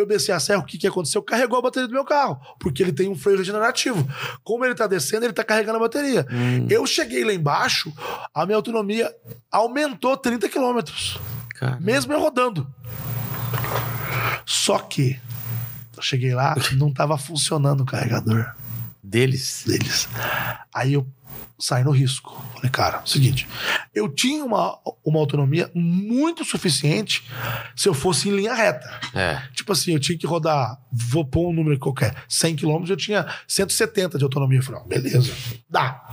Eu 0.00 0.06
desci 0.06 0.30
a 0.30 0.38
serra, 0.38 0.60
o 0.60 0.64
que, 0.64 0.78
que 0.78 0.86
aconteceu? 0.86 1.20
Carregou 1.22 1.58
a 1.58 1.62
bateria 1.62 1.88
do 1.88 1.92
meu 1.94 2.04
carro, 2.04 2.40
porque 2.60 2.82
ele 2.82 2.92
tem 2.92 3.08
um 3.08 3.16
freio 3.16 3.38
regenerativo. 3.38 4.06
Como 4.44 4.64
ele 4.64 4.74
tá 4.74 4.86
descendo, 4.86 5.24
ele 5.26 5.32
tá 5.32 5.42
carregando 5.42 5.76
a 5.78 5.80
bateria. 5.80 6.26
Eu 6.70 6.86
cheguei 6.86 7.24
lá 7.24 7.32
embaixo, 7.32 7.92
a 8.32 8.46
minha 8.46 8.56
autonomia 8.56 9.12
aumentou 9.50 10.16
30 10.16 10.48
quilômetros, 10.48 11.18
mesmo 11.80 12.12
eu 12.12 12.20
rodando. 12.20 12.66
Só 14.46 14.78
que 14.78 15.18
eu 15.96 16.02
cheguei 16.02 16.34
lá, 16.34 16.54
não 16.76 16.92
tava 16.92 17.18
funcionando 17.18 17.82
o 17.82 17.86
carregador 17.86 18.54
Deles. 19.02 19.64
deles. 19.66 20.08
Aí 20.72 20.92
eu 20.94 21.06
saí 21.58 21.82
no 21.82 21.90
risco. 21.90 22.40
Falei, 22.54 22.70
cara, 22.70 23.02
seguinte, 23.04 23.48
eu 23.94 24.08
tinha 24.08 24.44
uma, 24.44 24.78
uma 25.04 25.18
autonomia 25.18 25.70
muito 25.74 26.44
suficiente 26.44 27.24
se 27.74 27.88
eu 27.88 27.94
fosse 27.94 28.28
em 28.28 28.36
linha 28.36 28.54
reta. 28.54 28.88
É. 29.14 29.42
Tipo 29.54 29.72
assim, 29.72 29.92
eu 29.92 30.00
tinha 30.00 30.16
que 30.16 30.26
rodar, 30.26 30.78
vou 30.92 31.24
pôr 31.24 31.48
um 31.48 31.52
número 31.52 31.78
qualquer, 31.78 32.14
100 32.28 32.56
km, 32.56 32.84
eu 32.88 32.96
tinha 32.96 33.26
170 33.46 34.18
de 34.18 34.24
autonomia. 34.24 34.58
Eu 34.58 34.62
falei, 34.62 34.80
ó, 34.80 34.84
beleza, 34.84 35.32
dá. 35.68 36.04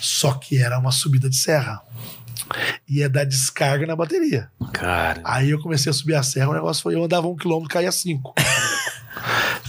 Só 0.00 0.34
que 0.34 0.58
era 0.58 0.78
uma 0.78 0.92
subida 0.92 1.28
de 1.28 1.36
serra. 1.36 1.82
Ia 2.88 3.08
dar 3.08 3.24
descarga 3.24 3.86
na 3.86 3.96
bateria. 3.96 4.50
Cara. 4.72 5.20
Aí 5.24 5.50
eu 5.50 5.60
comecei 5.60 5.90
a 5.90 5.92
subir 5.92 6.14
a 6.14 6.22
serra, 6.22 6.50
o 6.50 6.54
negócio 6.54 6.82
foi, 6.82 6.94
eu 6.94 7.02
andava 7.02 7.26
um 7.26 7.36
quilômetro, 7.36 7.70
caía 7.70 7.90
cinco. 7.90 8.34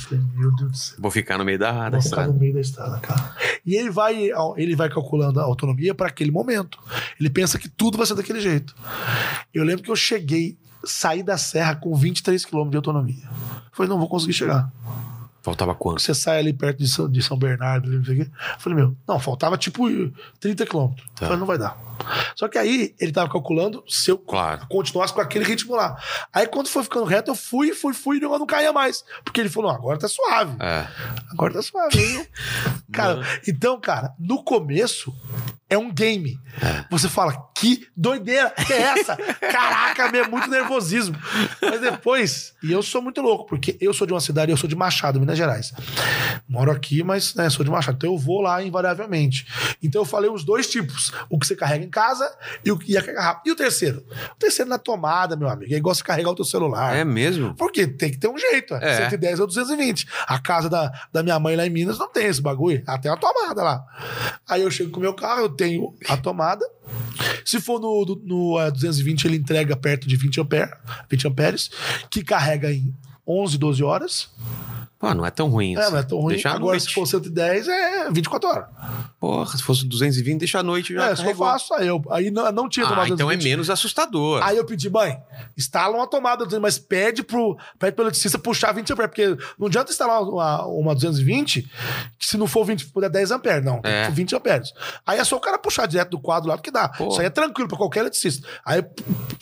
Falei, 0.05 0.23
meu 0.35 0.55
Deus 0.55 0.71
do 0.71 0.77
céu. 0.77 0.97
Vou 0.99 1.11
ficar 1.11 1.37
no 1.37 1.45
meio 1.45 1.59
da, 1.59 1.71
da 1.71 1.77
Vou 1.77 1.85
ficar 1.89 1.99
estrada. 1.99 2.33
no 2.33 2.39
meio 2.39 2.53
da 2.53 2.61
estrada, 2.61 2.99
cara. 2.99 3.35
E 3.65 3.75
ele 3.75 3.89
vai, 3.89 4.29
ele 4.57 4.75
vai 4.75 4.89
calculando 4.89 5.39
a 5.39 5.43
autonomia 5.43 5.93
para 5.95 6.07
aquele 6.07 6.31
momento. 6.31 6.79
Ele 7.19 7.29
pensa 7.29 7.57
que 7.57 7.67
tudo 7.67 7.97
vai 7.97 8.05
ser 8.05 8.15
daquele 8.15 8.39
jeito. 8.39 8.75
Eu 9.53 9.63
lembro 9.63 9.83
que 9.83 9.91
eu 9.91 9.95
cheguei, 9.95 10.57
saí 10.83 11.23
da 11.23 11.37
serra 11.37 11.75
com 11.75 11.93
23 11.95 12.45
km 12.45 12.69
de 12.69 12.77
autonomia. 12.77 13.27
Falei, 13.71 13.89
não 13.89 13.99
vou 13.99 14.07
conseguir 14.07 14.33
chegar. 14.33 14.71
Faltava 15.41 15.75
quanto? 15.75 16.01
Você 16.01 16.15
sai 16.15 16.39
ali 16.39 16.53
perto 16.53 16.79
de 16.79 16.87
São, 16.87 17.07
de 17.07 17.21
São 17.21 17.37
Bernardo, 17.37 17.87
não 17.91 18.03
sei 18.03 18.21
o 18.21 18.25
quê. 18.25 18.31
Falei, 18.57 18.79
meu, 18.79 18.97
não, 19.07 19.19
faltava 19.19 19.55
tipo 19.57 19.83
30 20.39 20.65
quilômetros. 20.65 21.07
Tá. 21.15 21.27
Falei, 21.27 21.37
não 21.39 21.45
vai 21.45 21.59
dar. 21.59 21.77
Só 22.35 22.47
que 22.47 22.57
aí 22.57 22.93
ele 22.99 23.11
tava 23.11 23.29
calculando 23.31 23.83
se 23.87 24.11
eu 24.11 24.17
Claro. 24.17 24.67
continuasse 24.67 25.13
com 25.13 25.21
aquele 25.21 25.45
ritmo 25.45 25.75
lá. 25.75 25.95
Aí 26.33 26.45
quando 26.47 26.67
foi 26.67 26.83
ficando 26.83 27.05
reto, 27.05 27.31
eu 27.31 27.35
fui, 27.35 27.73
fui, 27.73 27.93
fui 27.93 28.17
e 28.17 28.19
o 28.19 28.21
negócio 28.23 28.39
não 28.39 28.45
caía 28.47 28.73
mais. 28.73 29.03
Porque 29.23 29.39
ele 29.41 29.49
falou, 29.49 29.71
não, 29.71 29.77
agora 29.77 29.97
tá 29.97 30.07
suave. 30.07 30.55
É. 30.59 30.87
Agora 31.31 31.53
tá 31.53 31.61
suave. 31.61 31.97
Eu- 31.97 32.25
cara, 32.91 33.21
então, 33.47 33.79
cara, 33.79 34.13
no 34.19 34.43
começo 34.43 35.13
é 35.69 35.77
um 35.77 35.91
game. 35.91 36.39
Você 36.91 37.09
fala, 37.09 37.49
que 37.55 37.87
doideira 37.97 38.53
é 38.69 38.73
essa? 38.81 39.15
Caraca, 39.41 40.11
meu, 40.11 40.23
é 40.23 40.27
muito 40.27 40.47
nervosismo. 40.47 41.17
Mas 41.61 41.81
depois, 41.81 42.53
e 42.63 42.71
eu 42.71 42.83
sou 42.83 43.01
muito 43.01 43.19
louco, 43.21 43.45
porque 43.47 43.75
eu 43.81 43.93
sou 43.93 44.05
de 44.05 44.13
uma 44.13 44.21
cidade, 44.21 44.51
eu 44.51 44.57
sou 44.57 44.69
de 44.69 44.75
Machado, 44.75 45.19
Minas 45.19 45.37
Gerais. 45.37 45.73
Moro 46.47 46.71
aqui, 46.71 47.03
mas 47.03 47.33
né, 47.33 47.49
sou 47.49 47.65
de 47.65 47.71
Machado. 47.71 47.95
Então 47.97 48.11
eu 48.11 48.17
vou 48.17 48.41
lá 48.41 48.61
invariavelmente. 48.63 49.47
Então 49.81 50.01
eu 50.01 50.05
falei 50.05 50.29
os 50.29 50.43
dois 50.43 50.69
tipos: 50.69 51.11
o 51.29 51.39
que 51.39 51.47
você 51.47 51.55
carrega 51.55 51.83
em 51.83 51.89
casa 51.89 52.24
e 52.63 52.71
o 52.71 52.77
carregar 52.77 53.23
rápido. 53.23 53.47
E 53.47 53.51
o 53.51 53.55
terceiro? 53.55 54.05
O 54.31 54.35
terceiro 54.35 54.69
na 54.69 54.77
tomada, 54.77 55.35
meu 55.35 55.49
amigo. 55.49 55.73
É 55.73 55.77
igual 55.77 55.93
você 55.93 56.03
carregar 56.03 56.31
o 56.31 56.35
teu 56.35 56.45
celular. 56.45 56.95
É 56.95 57.03
mesmo? 57.03 57.55
Porque 57.55 57.87
tem 57.87 58.11
que 58.11 58.17
ter 58.17 58.27
um 58.27 58.37
jeito. 58.37 58.73
É. 58.75 59.03
É. 59.03 59.09
110 59.09 59.39
ou 59.39 59.47
220. 59.47 60.07
A 60.27 60.39
casa 60.39 60.69
da, 60.69 60.91
da 61.11 61.23
minha 61.23 61.39
mãe 61.39 61.55
lá 61.55 61.65
em 61.65 61.69
Minas 61.69 61.97
não 61.97 62.11
tem 62.11 62.25
esse 62.25 62.41
bagulho. 62.41 62.83
Tem 63.01 63.11
uma 63.11 63.17
tomada 63.17 63.63
lá. 63.63 63.83
Aí 64.47 64.61
eu 64.61 64.71
chego 64.71 64.91
com 64.91 64.99
o 64.99 65.01
meu 65.01 65.13
carro, 65.13 65.41
eu 65.41 65.49
tenho 65.49 65.93
a 66.07 66.17
tomada. 66.17 66.65
Se 67.43 67.59
for 67.61 67.79
no, 67.79 68.05
no, 68.05 68.21
no, 68.23 68.59
eh, 68.59 68.71
220, 68.71 69.25
ele 69.25 69.37
entrega 69.37 69.75
perto 69.75 70.07
de 70.07 70.15
20, 70.15 70.41
ampere, 70.41 70.71
20 71.09 71.27
amperes, 71.27 71.69
que 72.09 72.23
carrega 72.23 72.71
em 72.71 72.95
11, 73.27 73.57
12 73.57 73.83
horas. 73.83 74.29
Pô, 74.97 75.13
não 75.13 75.25
é 75.25 75.29
tão 75.29 75.49
ruim 75.49 75.75
É, 75.75 75.79
assim. 75.81 75.91
não 75.91 75.99
é 75.99 76.03
tão 76.03 76.19
ruim. 76.19 76.33
Deixar 76.33 76.55
Agora, 76.55 76.79
se 76.79 76.89
for 76.93 77.05
110, 77.05 77.67
é 77.67 78.09
24 78.11 78.49
horas. 78.49 78.65
Porra, 79.19 79.57
se 79.57 79.63
fosse 79.63 79.85
220, 79.85 80.39
deixa 80.39 80.59
à 80.59 80.63
noite 80.63 80.93
já. 80.93 81.09
É, 81.09 81.11
eu 81.11 81.15
carregou. 81.17 81.47
faço. 81.47 81.73
Aí, 81.73 81.87
eu, 81.87 82.01
aí 82.09 82.31
não, 82.31 82.51
não 82.51 82.69
tinha 82.69 82.85
Ah, 82.85 82.89
tomada 82.89 83.07
então 83.09 83.29
é 83.29 83.35
220. 83.35 83.43
menos 83.49 83.69
assustador. 83.69 84.41
Aí 84.43 84.55
eu 84.57 84.65
pedi, 84.65 84.89
mãe, 84.89 85.17
instala 85.57 85.97
uma 85.97 86.07
tomada, 86.07 86.45
mas 86.59 86.77
pede 86.79 87.23
pro, 87.23 87.57
pede 87.77 87.91
pro 87.93 88.03
eletricista 88.05 88.37
puxar 88.39 88.71
20 88.71 88.93
amperes, 88.93 89.09
porque 89.11 89.37
não 89.59 89.67
adianta 89.67 89.91
instalar 89.91 90.21
uma, 90.23 90.65
uma 90.65 90.93
220, 90.95 91.61
que 92.17 92.25
se 92.25 92.37
não 92.37 92.47
for 92.47 92.63
20, 92.65 92.85
puder 92.87 93.09
10 93.09 93.31
amperes, 93.31 93.65
não, 93.65 93.81
É. 93.83 94.01
que 94.01 94.07
ser 94.07 94.11
20 94.13 94.35
amperes. 94.35 94.69
Aí 95.05 95.19
é 95.19 95.23
só 95.23 95.35
o 95.35 95.39
cara 95.41 95.57
puxar 95.57 95.87
direto 95.87 96.11
do 96.11 96.19
quadro 96.19 96.49
lá, 96.49 96.57
que 96.57 96.71
dá. 96.71 96.87
Pô. 96.89 97.09
Isso 97.09 97.19
aí 97.19 97.25
é 97.27 97.29
tranquilo 97.29 97.67
pra 97.67 97.77
qualquer 97.77 98.01
eletricista. 98.01 98.47
Aí 98.65 98.83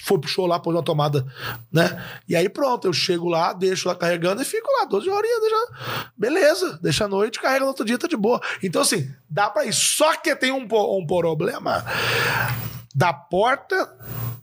foi, 0.01 0.19
puxou 0.19 0.45
lá, 0.48 0.59
pôs 0.59 0.75
uma 0.75 0.83
tomada, 0.83 1.25
né? 1.72 2.01
E 2.27 2.35
aí 2.35 2.49
pronto, 2.49 2.88
eu 2.88 2.93
chego 2.93 3.27
lá, 3.30 3.53
deixo 3.53 3.88
lá 3.88 3.95
carregando 3.95 4.41
e 4.41 4.45
fico 4.45 4.67
lá 4.80 4.85
12 4.85 5.09
horinhas, 5.09 5.43
deixa... 5.50 6.12
beleza, 6.18 6.80
deixa 6.82 7.06
a 7.06 7.08
noite, 7.08 7.40
carrega 7.40 7.62
no 7.62 7.68
outro 7.68 7.86
dia, 7.86 7.98
tá 7.98 8.08
de 8.08 8.18
boa. 8.18 8.42
Então 8.62 8.82
assim, 8.82 9.12
dá 9.30 9.50
pra 9.50 9.66
ir. 9.66 9.74
Só 9.74 10.16
que 10.18 10.36
tem 10.36 10.52
um, 10.52 10.64
um 10.64 11.06
problema 11.06 11.86
da 12.96 13.12
porta 13.14 13.90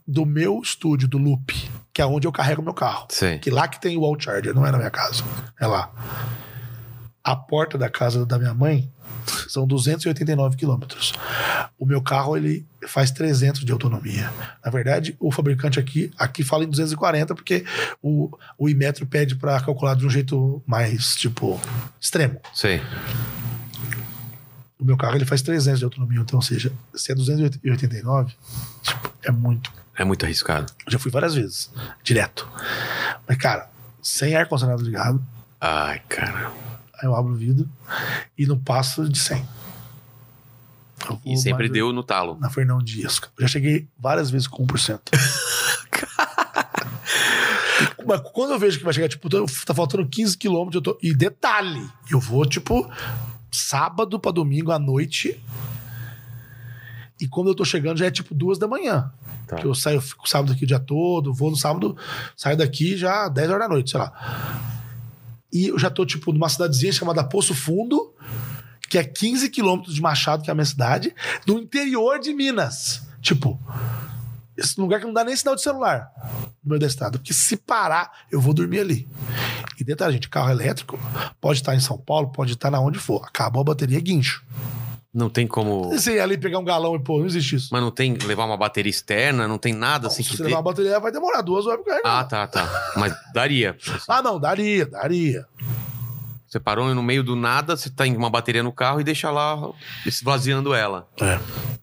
do 0.07 0.25
meu 0.25 0.59
estúdio, 0.61 1.07
do 1.07 1.17
Loop, 1.17 1.53
que 1.93 2.01
é 2.01 2.05
onde 2.05 2.27
eu 2.27 2.31
carrego 2.31 2.61
meu 2.61 2.73
carro. 2.73 3.07
Sei. 3.09 3.39
Que 3.39 3.49
lá 3.49 3.67
que 3.67 3.79
tem 3.79 3.97
o 3.97 4.01
wall 4.01 4.19
charger, 4.19 4.53
não 4.53 4.65
é 4.65 4.71
na 4.71 4.77
minha 4.77 4.91
casa. 4.91 5.23
É 5.59 5.67
lá. 5.67 5.91
A 7.23 7.35
porta 7.35 7.77
da 7.77 7.89
casa 7.89 8.25
da 8.25 8.37
minha 8.37 8.53
mãe 8.53 8.91
são 9.47 9.67
289 9.67 10.55
quilômetros. 10.57 11.13
O 11.77 11.85
meu 11.85 12.01
carro, 12.01 12.37
ele 12.37 12.65
faz 12.87 13.11
300 13.11 13.63
de 13.63 13.71
autonomia. 13.71 14.31
Na 14.63 14.71
verdade, 14.71 15.15
o 15.19 15.31
fabricante 15.31 15.79
aqui, 15.79 16.11
aqui 16.17 16.43
fala 16.43 16.63
em 16.63 16.69
240, 16.69 17.35
porque 17.35 17.65
o, 18.01 18.29
o 18.57 18.69
Imetro 18.69 19.05
pede 19.05 19.35
para 19.35 19.59
calcular 19.61 19.95
de 19.95 20.05
um 20.05 20.09
jeito 20.09 20.61
mais, 20.65 21.15
tipo, 21.15 21.59
extremo. 21.99 22.39
Sei. 22.53 22.81
O 24.79 24.85
meu 24.85 24.97
carro, 24.97 25.15
ele 25.15 25.25
faz 25.25 25.41
300 25.41 25.79
de 25.79 25.85
autonomia. 25.85 26.19
Então, 26.19 26.37
ou 26.37 26.43
seja, 26.43 26.71
se 26.95 27.11
é 27.11 27.15
289, 27.15 28.33
tipo, 28.81 29.13
é 29.23 29.31
muito 29.31 29.71
É 29.97 30.03
muito 30.03 30.25
arriscado. 30.25 30.71
Já 30.87 30.97
fui 30.97 31.11
várias 31.11 31.35
vezes, 31.35 31.71
direto. 32.03 32.49
Mas, 33.27 33.37
cara, 33.37 33.69
sem 34.01 34.35
ar-condicionado 34.35 34.81
ligado, 34.81 35.23
Ai, 35.63 36.01
cara. 36.09 36.51
Aí 37.01 37.07
eu 37.07 37.15
abro 37.15 37.33
o 37.33 37.35
vidro 37.35 37.67
e 38.37 38.45
não 38.45 38.59
passo 38.59 39.09
de 39.09 39.17
100. 39.17 39.43
Eu 41.09 41.19
E 41.25 41.35
sempre 41.37 41.67
deu 41.67 41.91
no 41.91 42.03
talo. 42.03 42.37
Na 42.39 42.49
Fernão 42.49 42.77
Dias. 42.77 43.19
Eu 43.37 43.41
já 43.41 43.47
cheguei 43.47 43.87
várias 43.99 44.29
vezes 44.29 44.47
com 44.47 44.65
1%. 44.65 44.99
Mas 48.05 48.21
quando 48.31 48.51
eu 48.51 48.59
vejo 48.59 48.77
que 48.77 48.83
vai 48.83 48.93
chegar, 48.93 49.09
tipo, 49.09 49.27
tá 49.29 49.73
faltando 49.73 50.07
15 50.07 50.37
quilômetros, 50.37 50.75
eu 50.75 50.81
tô... 50.81 50.97
E 51.01 51.13
detalhe, 51.13 51.89
eu 52.09 52.19
vou, 52.19 52.45
tipo, 52.45 52.87
sábado 53.51 54.19
pra 54.19 54.31
domingo 54.31 54.71
à 54.71 54.77
noite. 54.77 55.41
E 57.19 57.27
quando 57.27 57.47
eu 57.47 57.55
tô 57.55 57.65
chegando, 57.65 57.97
já 57.97 58.05
é 58.05 58.11
tipo 58.11 58.33
duas 58.33 58.57
da 58.57 58.67
manhã. 58.67 59.11
Tá. 59.47 59.57
Que 59.57 59.65
eu 59.65 59.75
saio, 59.75 60.01
fico 60.01 60.27
sábado 60.27 60.53
aqui 60.53 60.63
o 60.63 60.67
dia 60.67 60.79
todo, 60.79 61.33
vou 61.33 61.51
no 61.51 61.57
sábado, 61.57 61.95
saio 62.35 62.57
daqui 62.57 62.95
já 62.97 63.27
10 63.27 63.49
horas 63.49 63.61
da 63.61 63.69
noite, 63.69 63.91
sei 63.91 63.99
lá. 63.99 64.80
E 65.51 65.67
eu 65.67 65.79
já 65.79 65.89
tô, 65.89 66.05
tipo, 66.05 66.31
numa 66.31 66.49
cidadezinha 66.49 66.91
chamada 66.91 67.23
Poço 67.23 67.53
Fundo, 67.53 68.13
que 68.89 68.97
é 68.97 69.03
15 69.03 69.49
quilômetros 69.49 69.95
de 69.95 70.01
Machado, 70.01 70.43
que 70.43 70.49
é 70.49 70.53
a 70.53 70.55
minha 70.55 70.65
cidade, 70.65 71.13
no 71.47 71.59
interior 71.59 72.19
de 72.19 72.33
Minas. 72.33 73.01
Tipo, 73.21 73.59
esse 74.57 74.79
lugar 74.79 74.99
que 74.99 75.05
não 75.05 75.13
dá 75.13 75.23
nem 75.23 75.35
sinal 75.35 75.55
de 75.55 75.61
celular 75.61 76.09
no 76.63 76.69
meio 76.69 76.79
da 76.79 76.87
estrada. 76.87 77.17
Porque 77.17 77.33
se 77.33 77.57
parar, 77.57 78.11
eu 78.31 78.39
vou 78.39 78.53
dormir 78.53 78.79
ali. 78.79 79.07
E 79.79 79.83
detalhe, 79.83 80.13
gente, 80.13 80.29
carro 80.29 80.51
elétrico 80.51 80.99
pode 81.39 81.59
estar 81.59 81.75
em 81.75 81.79
São 81.79 81.97
Paulo, 81.97 82.31
pode 82.31 82.53
estar 82.53 82.69
na 82.69 82.79
onde 82.79 82.99
for. 82.99 83.23
Acabou 83.25 83.61
a 83.61 83.65
bateria, 83.65 83.97
é 83.97 84.01
guincho. 84.01 84.43
Não 85.13 85.29
tem 85.29 85.45
como. 85.45 85.89
Você 85.89 86.15
ir 86.15 86.19
ali 86.21 86.37
pegar 86.37 86.57
um 86.59 86.63
galão 86.63 86.95
e 86.95 86.99
pô, 86.99 87.19
não 87.19 87.25
existe 87.25 87.57
isso. 87.57 87.69
Mas 87.71 87.81
não 87.81 87.91
tem 87.91 88.13
levar 88.25 88.45
uma 88.45 88.55
bateria 88.55 88.89
externa, 88.89 89.45
não 89.47 89.57
tem 89.57 89.73
nada 89.73 90.07
assim 90.07 90.23
se 90.23 90.29
que 90.29 90.37
você 90.37 90.43
dê. 90.43 90.49
levar 90.49 90.59
a 90.59 90.63
bateria, 90.63 90.99
vai 91.01 91.11
demorar 91.11 91.41
duas 91.41 91.65
horas 91.65 91.83
pra 91.83 91.93
carregar. 91.95 92.19
Ah, 92.19 92.23
tá, 92.23 92.47
tá. 92.47 92.91
Mas 92.95 93.13
daria. 93.33 93.75
Ah, 94.07 94.21
não, 94.21 94.39
daria, 94.39 94.85
daria. 94.85 95.45
Você 96.47 96.59
parou 96.59 96.93
no 96.93 97.03
meio 97.03 97.23
do 97.23 97.35
nada, 97.35 97.75
você 97.77 97.89
tem 97.89 98.15
uma 98.15 98.29
bateria 98.29 98.61
no 98.63 98.71
carro 98.73 98.99
e 98.99 99.03
deixa 99.05 99.29
lá 99.31 99.57
esvaziando 100.05 100.73
ela. 100.73 101.07
É. 101.21 101.39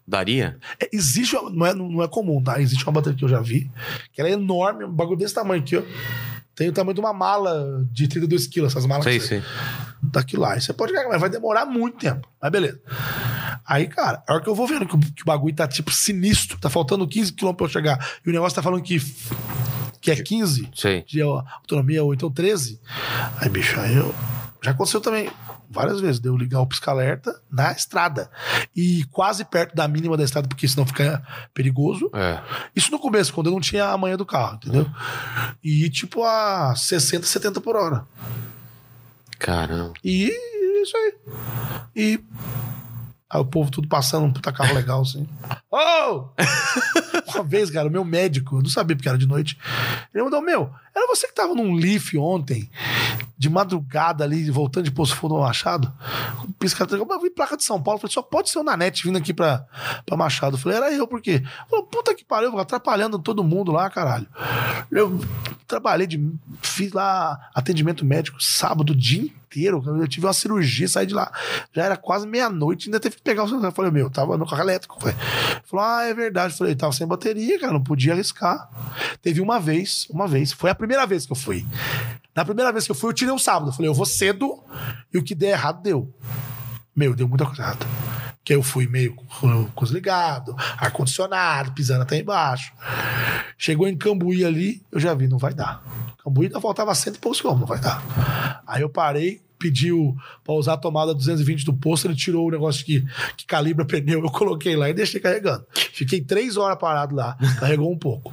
Daria? 0.07 0.59
É, 0.81 0.89
existe, 0.93 1.37
uma- 1.37 1.51
não 1.51 1.67
é, 1.67 1.75
não 1.75 2.03
é 2.03 2.09
comum, 2.09 2.43
tá? 2.43 2.61
Existe 2.61 2.85
uma 2.85 2.93
bateria 2.93 3.19
que 3.19 3.25
eu 3.25 3.29
já 3.29 3.41
vi, 3.41 3.71
que 4.13 4.21
ela 4.21 4.29
é 4.31 4.33
enorme, 4.33 4.85
um 4.85 4.91
bagulho 4.93 5.19
desse 5.19 5.35
tamanho 5.35 5.63
aqui, 5.63 5.77
ó. 5.77 5.83
Tem 6.59 6.69
o 6.69 6.73
tamanho 6.73 6.95
de 6.95 7.01
uma 7.01 7.13
mala 7.13 7.87
de 7.93 8.09
32 8.09 8.49
quilos, 8.49 8.73
essas 8.73 8.85
malas 8.85 9.05
Sei, 9.05 9.21
sei. 9.21 9.41
daquilo 10.03 10.43
lá. 10.43 10.55
Aí 10.55 10.61
você 10.61 10.73
pode 10.73 10.93
carregar, 10.93 11.13
mas 11.13 11.21
vai 11.21 11.31
demorar 11.31 11.65
muito 11.65 11.99
tempo. 11.99 12.29
Mas 12.43 12.51
beleza. 12.51 12.81
Aí, 13.65 13.87
cara, 13.87 14.25
a 14.27 14.35
hora 14.35 14.43
que 14.43 14.49
eu 14.49 14.57
vou 14.57 14.67
vendo 14.67 14.85
que 14.85 14.97
o, 14.97 14.99
que 14.99 15.23
o 15.23 15.25
bagulho 15.25 15.55
tá, 15.55 15.69
tipo, 15.69 15.93
sinistro, 15.93 16.59
tá 16.59 16.69
faltando 16.69 17.07
15 17.07 17.33
km 17.35 17.53
pra 17.53 17.67
eu 17.67 17.71
chegar, 17.71 18.11
e 18.27 18.29
o 18.29 18.33
negócio 18.33 18.57
tá 18.57 18.63
falando 18.63 18.83
que, 18.83 19.01
que 20.01 20.11
é 20.11 20.17
15 20.17 20.69
Sei. 20.75 21.05
de 21.07 21.23
autonomia, 21.23 22.03
ou 22.03 22.13
então 22.13 22.29
13, 22.29 22.81
aí, 23.41 23.49
bicho, 23.49 23.79
aí 23.79 23.95
eu... 23.95 24.13
Já 24.61 24.73
aconteceu 24.73 25.01
também 25.01 25.31
várias 25.71 26.01
vezes, 26.01 26.21
de 26.21 26.29
eu 26.29 26.37
ligar 26.37 26.61
o 26.61 26.67
pisca-alerta 26.67 27.41
na 27.51 27.73
estrada. 27.73 28.31
E 28.75 29.05
quase 29.11 29.45
perto 29.45 29.75
da 29.75 29.87
mínima 29.87 30.17
da 30.17 30.25
estrada, 30.25 30.49
porque 30.49 30.67
senão 30.67 30.87
fica 30.87 31.23
perigoso. 31.53 32.11
É. 32.15 32.41
Isso 32.75 32.91
no 32.91 32.99
começo, 32.99 33.33
quando 33.33 33.49
eu 33.49 33.53
não 33.53 33.61
tinha 33.61 33.87
a 33.87 33.99
manha 33.99 34.17
do 34.17 34.27
carro, 34.27 34.57
entendeu? 34.57 34.87
E 35.63 35.89
tipo 35.91 36.25
a 36.25 36.75
60, 36.75 37.27
70 37.27 37.61
por 37.61 37.77
hora. 37.77 38.05
Caramba. 39.39 39.95
E 40.03 40.33
isso 40.83 40.97
aí. 40.97 41.15
E. 41.95 42.21
Aí 43.31 43.41
o 43.41 43.45
povo 43.45 43.71
tudo 43.71 43.87
passando 43.89 44.25
um 44.25 44.33
puta 44.33 44.51
carro 44.51 44.75
legal, 44.75 45.03
assim. 45.03 45.29
Oh! 45.71 46.31
Uma 47.35 47.45
vez, 47.45 47.71
cara, 47.71 47.89
o 47.89 47.91
meu 47.91 48.03
médico, 48.03 48.57
eu 48.57 48.63
não 48.63 48.71
sabia 48.71 48.97
porque 48.97 49.09
era 49.09 49.19
de 49.19 49.27
noite. 49.27 49.59
Ele 50.15 50.25
mandou: 50.25 50.41
Meu, 50.41 50.73
era 50.99 51.07
você 51.07 51.27
que 51.27 51.35
tava 51.35 51.55
num 51.55 51.75
Leaf 51.75 52.15
ontem, 52.17 52.71
de 53.37 53.49
madrugada 53.49 54.25
ali, 54.25 54.51
voltando 54.51 54.85
de 54.85 54.91
Poço 54.91 55.15
Fundo 55.15 55.37
ao 55.37 55.43
Machado? 55.43 55.93
Com 56.41 56.51
Pisca 56.53 56.87
eu 56.91 57.21
vi 57.21 57.31
placa 57.31 57.57
de 57.57 57.65
São 57.65 57.81
Paulo. 57.83 58.01
Falei: 58.01 58.13
Só 58.13 58.23
pode 58.23 58.51
ser 58.51 58.59
o 58.59 58.65
Nanete 58.65 59.05
vindo 59.05 59.17
aqui 59.17 59.33
pra, 59.33 59.65
pra 60.05 60.17
Machado. 60.17 60.57
Eu 60.57 60.61
falei: 60.61 60.79
Era 60.79 60.93
eu, 60.93 61.07
por 61.07 61.21
quê? 61.21 61.43
Falei: 61.71 61.85
Puta 61.87 62.15
que 62.15 62.25
pariu, 62.25 62.59
atrapalhando 62.59 63.19
todo 63.19 63.45
mundo 63.45 63.71
lá, 63.71 63.89
caralho. 63.89 64.27
Eu 64.91 65.21
trabalhei 65.67 66.07
de. 66.07 66.33
Fiz 66.63 66.93
lá 66.93 67.51
atendimento 67.55 68.05
médico 68.05 68.43
sábado 68.43 68.95
dia 68.95 69.31
inteiro. 69.49 69.83
Eu 69.87 70.07
tive 70.07 70.27
uma 70.27 70.33
cirurgia, 70.33 70.87
saí 70.87 71.07
de 71.07 71.15
lá. 71.15 71.33
Já 71.73 71.85
era 71.85 71.97
quase 71.97 72.27
meia-noite, 72.27 72.89
ainda 72.89 73.01
teve 73.01 73.17
que 73.17 73.23
pegar 73.23 73.45
o 73.45 73.49
celular. 73.49 73.69
Eu 73.69 73.73
falei, 73.73 73.91
meu, 73.91 74.11
tava 74.11 74.37
no 74.37 74.47
carro 74.47 74.63
elétrico. 74.63 75.01
Falei, 75.01 75.17
falou, 75.65 75.85
ah, 75.85 76.05
é 76.05 76.15
verdade. 76.15 76.53
Eu 76.53 76.59
falei, 76.59 76.75
tava 76.75 76.93
sem 76.93 77.07
bateria, 77.07 77.59
cara, 77.59 77.73
não 77.73 77.83
podia 77.83 78.13
arriscar. 78.13 78.69
Teve 79.23 79.41
uma 79.41 79.59
vez, 79.59 80.07
uma 80.11 80.29
vez. 80.29 80.53
Foi 80.53 80.71
a 80.71 80.75
primeira 80.75 80.88
vez 81.07 81.27
que 81.27 81.33
eu 81.33 81.37
fui. 81.37 81.67
Na 82.35 82.45
primeira 82.45 82.73
vez 82.73 82.85
que 82.85 82.91
eu 82.91 82.95
fui, 82.95 83.11
eu 83.11 83.15
tirei 83.15 83.35
um 83.35 83.39
sábado. 83.39 83.71
Eu 83.71 83.73
falei, 83.73 83.89
eu 83.89 83.95
vou 83.95 84.07
cedo 84.07 84.63
e 85.13 85.19
o 85.19 85.23
que 85.23 85.35
der 85.35 85.51
errado, 85.51 85.83
deu. 85.83 86.15
Meu, 86.95 87.15
deu 87.15 87.29
muita 87.29 87.45
coisa 87.45 87.63
errada. 87.63 87.87
Que 88.45 88.55
eu 88.55 88.63
fui 88.63 88.87
meio 88.87 89.15
com 89.15 89.85
os 89.85 89.91
ligados, 89.91 90.55
ar-condicionado, 90.79 91.73
pisando 91.73 92.03
até 92.03 92.19
embaixo. 92.19 92.73
Chegou 93.59 93.87
em 93.87 93.97
Cambuí 93.97 94.45
ali, 94.45 94.83
eu 94.91 94.99
já 94.99 95.13
vi, 95.15 95.29
não 95.29 95.37
vai 95.37 95.53
dar. 95.53 95.83
Cambuí 96.25 96.47
ainda 96.47 96.61
faltava 96.61 96.95
cento 96.95 97.17
e 97.17 97.19
poucos 97.19 97.41
quilômetros, 97.41 97.69
não 97.69 97.77
vai 97.77 97.85
dar. 97.85 98.63
Aí 98.67 98.83
eu 98.83 98.89
parei, 98.89 99.43
pediu 99.59 100.17
para 100.45 100.55
usar 100.55 100.75
a 100.75 100.77
tomada 100.77 101.15
220 101.15 101.65
do 101.65 101.73
posto, 101.73 102.07
ele 102.07 102.15
tirou 102.15 102.47
o 102.47 102.51
negócio 102.51 102.85
que, 102.85 103.05
que 103.37 103.47
calibra 103.47 103.85
pneu, 103.85 104.23
eu 104.23 104.31
coloquei 104.31 104.77
lá 104.77 104.89
e 104.89 104.95
deixei 104.95 105.21
carregando. 105.21 105.67
Fiquei 105.93 106.21
três 106.21 106.57
horas 106.57 106.79
parado 106.79 107.15
lá, 107.15 107.37
carregou 107.59 107.93
um 107.93 107.99
pouco. 107.99 108.33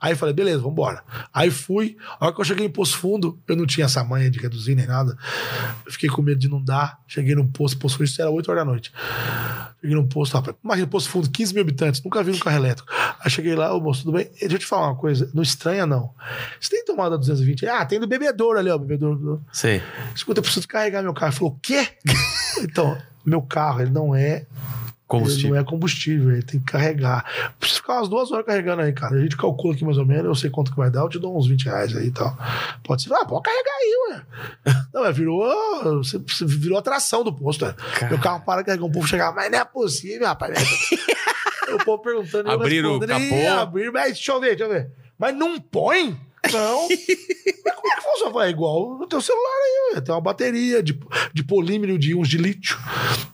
Aí 0.00 0.14
falei, 0.14 0.34
beleza, 0.34 0.58
vamos 0.58 0.72
embora. 0.72 1.02
Aí 1.32 1.50
fui, 1.50 1.96
a 2.20 2.26
hora 2.26 2.34
que 2.34 2.40
eu 2.40 2.44
cheguei 2.44 2.66
em 2.66 2.70
posto 2.70 2.98
Fundo, 2.98 3.38
eu 3.46 3.56
não 3.56 3.66
tinha 3.66 3.86
essa 3.86 4.02
manha 4.04 4.30
de 4.30 4.38
reduzir 4.38 4.74
nem 4.74 4.86
nada, 4.86 5.16
fiquei 5.88 6.08
com 6.08 6.22
medo 6.22 6.38
de 6.38 6.48
não 6.48 6.62
dar, 6.62 6.98
cheguei 7.06 7.34
no 7.34 7.48
posto, 7.48 7.78
posto 7.78 7.98
Fundo, 7.98 8.06
isso 8.06 8.20
era 8.20 8.30
8 8.30 8.50
horas 8.50 8.64
da 8.64 8.70
noite. 8.70 8.92
Cheguei 9.80 9.96
no 9.96 10.06
posto, 10.08 10.56
mas 10.62 10.80
no 10.80 10.88
posto 10.88 11.10
Fundo, 11.10 11.30
15 11.30 11.54
mil 11.54 11.62
habitantes, 11.62 12.02
nunca 12.02 12.22
vi 12.22 12.32
um 12.32 12.38
carro 12.38 12.56
elétrico. 12.56 12.90
Aí 13.20 13.30
cheguei 13.30 13.54
lá, 13.54 13.74
ô 13.74 13.80
moço, 13.80 14.02
tudo 14.04 14.16
bem? 14.16 14.28
Deixa 14.40 14.54
eu 14.54 14.58
te 14.58 14.66
falar 14.66 14.88
uma 14.88 14.96
coisa, 14.96 15.30
não 15.32 15.42
estranha 15.42 15.86
não. 15.86 16.10
Você 16.60 16.70
tem 16.70 16.84
tomada 16.84 17.16
220? 17.16 17.66
Ah, 17.66 17.84
tem 17.84 18.00
do 18.00 18.06
bebedouro 18.06 18.58
ali, 18.58 18.70
ó, 18.70 18.78
bebedouro. 18.78 19.44
Sei. 19.52 19.82
50% 20.14 20.65
carregar 20.68 21.02
meu 21.02 21.14
carro. 21.14 21.30
Ele 21.32 21.38
falou, 21.38 21.52
o 21.54 21.58
quê? 21.60 21.88
então, 22.60 22.96
meu 23.24 23.42
carro, 23.42 23.80
ele 23.80 23.90
não 23.90 24.14
é 24.14 24.46
combustível. 25.06 25.50
não 25.50 25.60
é 25.60 25.64
combustível, 25.64 26.32
ele 26.32 26.42
tem 26.42 26.60
que 26.60 26.66
carregar. 26.66 27.24
Precisa 27.58 27.80
ficar 27.80 27.94
umas 27.94 28.08
duas 28.08 28.30
horas 28.32 28.44
carregando 28.44 28.82
aí, 28.82 28.92
cara. 28.92 29.16
A 29.16 29.20
gente 29.20 29.36
calcula 29.36 29.74
aqui 29.74 29.84
mais 29.84 29.98
ou 29.98 30.04
menos, 30.06 30.24
eu 30.24 30.34
sei 30.34 30.50
quanto 30.50 30.70
que 30.70 30.76
vai 30.76 30.90
dar, 30.90 31.00
eu 31.00 31.08
te 31.08 31.18
dou 31.18 31.36
uns 31.36 31.46
20 31.46 31.64
reais 31.64 31.96
aí 31.96 32.08
e 32.08 32.10
tal. 32.10 32.36
Pode 32.84 33.02
ser, 33.02 33.12
ah, 33.14 33.24
pode 33.24 33.42
carregar 33.42 33.72
aí, 33.72 33.96
ué. 34.10 34.22
Não, 34.92 35.02
mas 35.02 35.16
virou, 35.16 36.02
você, 36.02 36.18
virou 36.40 36.78
atração 36.78 37.22
do 37.22 37.32
posto, 37.32 37.66
né? 37.66 37.74
Meu 38.08 38.18
carro 38.18 38.40
para 38.40 38.64
carregar, 38.64 38.84
um 38.84 38.90
povo 38.90 39.06
chegar, 39.06 39.32
mas 39.34 39.50
não 39.50 39.58
é 39.58 39.64
possível, 39.64 40.26
rapaz. 40.26 40.54
É 41.68 41.74
o 41.74 41.84
povo 41.84 42.02
perguntando. 42.02 42.50
Abrir 42.50 42.84
o 42.84 42.98
capô. 42.98 43.60
Abrir, 43.60 43.92
mas 43.92 44.14
deixa 44.14 44.32
eu 44.32 44.40
ver, 44.40 44.56
deixa 44.56 44.64
eu 44.64 44.68
ver. 44.70 44.90
Mas 45.18 45.34
não 45.34 45.60
põe? 45.60 46.18
Não. 46.52 46.88
Mas 46.88 47.74
como 47.74 47.92
é 47.92 47.96
que 47.96 48.02
funciona? 48.02 48.46
É 48.46 48.50
igual 48.50 48.98
no 48.98 49.06
teu 49.06 49.20
celular 49.20 49.94
aí, 49.94 50.00
tem 50.00 50.14
uma 50.14 50.20
bateria 50.20 50.82
de, 50.82 50.98
de 51.32 51.44
polímero 51.44 51.98
de 51.98 52.10
íons 52.10 52.28
de 52.28 52.38
lítio. 52.38 52.78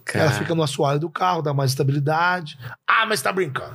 Cara. 0.05 0.27
Ela 0.27 0.35
fica 0.35 0.55
no 0.55 0.63
assoalho 0.63 1.01
do 1.01 1.11
carro, 1.11 1.43
dá 1.43 1.55
mais 1.55 1.71
estabilidade. 1.71 2.59
Ah, 2.87 3.07
mas 3.07 3.23
tá 3.23 3.33
brincando. 3.33 3.75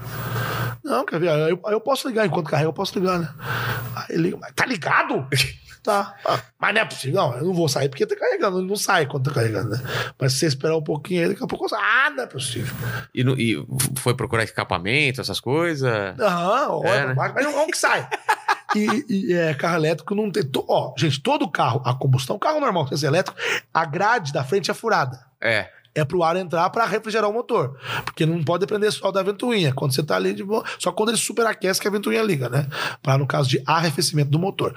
Não, 0.83 1.05
quer 1.05 1.19
ver? 1.19 1.29
Aí 1.29 1.51
eu, 1.51 1.59
eu 1.65 1.81
posso 1.81 2.07
ligar, 2.07 2.25
enquanto 2.25 2.49
carrega, 2.49 2.69
eu 2.69 2.73
posso 2.73 2.97
ligar, 2.97 3.19
né? 3.19 3.29
Aí 3.95 4.15
liga, 4.15 4.37
mas 4.39 4.53
tá 4.53 4.65
ligado? 4.65 5.27
Tá. 5.87 6.15
Ah, 6.25 6.39
mas 6.59 6.73
não 6.75 6.81
é 6.81 6.85
possível. 6.85 7.15
Não, 7.21 7.37
eu 7.37 7.45
não 7.45 7.53
vou 7.53 7.69
sair 7.69 7.87
porque 7.87 8.05
tá 8.05 8.13
carregando. 8.13 8.59
Ele 8.59 8.67
não 8.67 8.75
sai 8.75 9.05
quando 9.05 9.23
tá 9.29 9.31
carregando, 9.35 9.69
né? 9.69 9.81
Mas 10.19 10.33
se 10.33 10.39
você 10.39 10.45
esperar 10.47 10.75
um 10.75 10.83
pouquinho 10.83 11.21
aí, 11.23 11.29
daqui 11.29 11.41
a 11.41 11.47
pouco 11.47 11.65
eu. 11.65 11.77
Ah, 11.79 12.09
não 12.13 12.23
é 12.23 12.27
possível. 12.27 12.75
E, 13.15 13.23
no- 13.23 13.39
e 13.39 13.65
foi 13.97 14.13
procurar 14.13 14.43
escapamento, 14.43 15.21
essas 15.21 15.39
coisas? 15.39 15.89
Aham, 16.19 16.67
olha, 16.71 16.89
É, 16.89 17.07
né? 17.07 17.13
mas 17.15 17.33
não 17.45 17.53
vamos 17.53 17.71
que 17.71 17.77
sai. 17.77 18.05
E, 18.75 19.05
e, 19.29 19.33
é, 19.33 19.53
carro 19.53 19.77
elétrico 19.77 20.13
não 20.13 20.29
tem. 20.29 20.43
to- 20.43 20.65
Ó, 20.67 20.93
gente, 20.97 21.21
todo 21.21 21.49
carro, 21.49 21.81
a 21.85 21.93
combustão, 21.95 22.37
carro 22.37 22.59
normal, 22.59 22.85
sem 22.89 22.97
ser 22.97 23.07
elétrico, 23.07 23.39
a 23.73 23.85
grade 23.85 24.33
da 24.33 24.43
frente 24.43 24.69
é 24.69 24.73
furada. 24.73 25.25
É. 25.41 25.69
É 25.97 26.05
pro 26.05 26.23
ar 26.23 26.35
entrar 26.35 26.69
pra 26.69 26.85
refrigerar 26.85 27.29
o 27.29 27.33
motor. 27.33 27.75
Porque 28.05 28.25
não 28.25 28.43
pode 28.43 28.65
depender 28.65 28.91
só 28.91 29.11
da 29.11 29.23
ventoinha. 29.23 29.73
Quando 29.73 29.93
você 29.93 30.03
tá 30.03 30.15
ali 30.15 30.33
de 30.33 30.43
boa. 30.43 30.63
Só 30.77 30.91
quando 30.91 31.09
ele 31.09 31.17
superaquece 31.17 31.81
que 31.81 31.87
a 31.87 31.91
ventoinha 31.91 32.21
liga, 32.21 32.49
né? 32.49 32.67
Pra, 33.01 33.17
no 33.17 33.25
caso 33.25 33.49
de 33.49 33.61
arrefecimento 33.65 34.29
do 34.29 34.39
motor. 34.39 34.75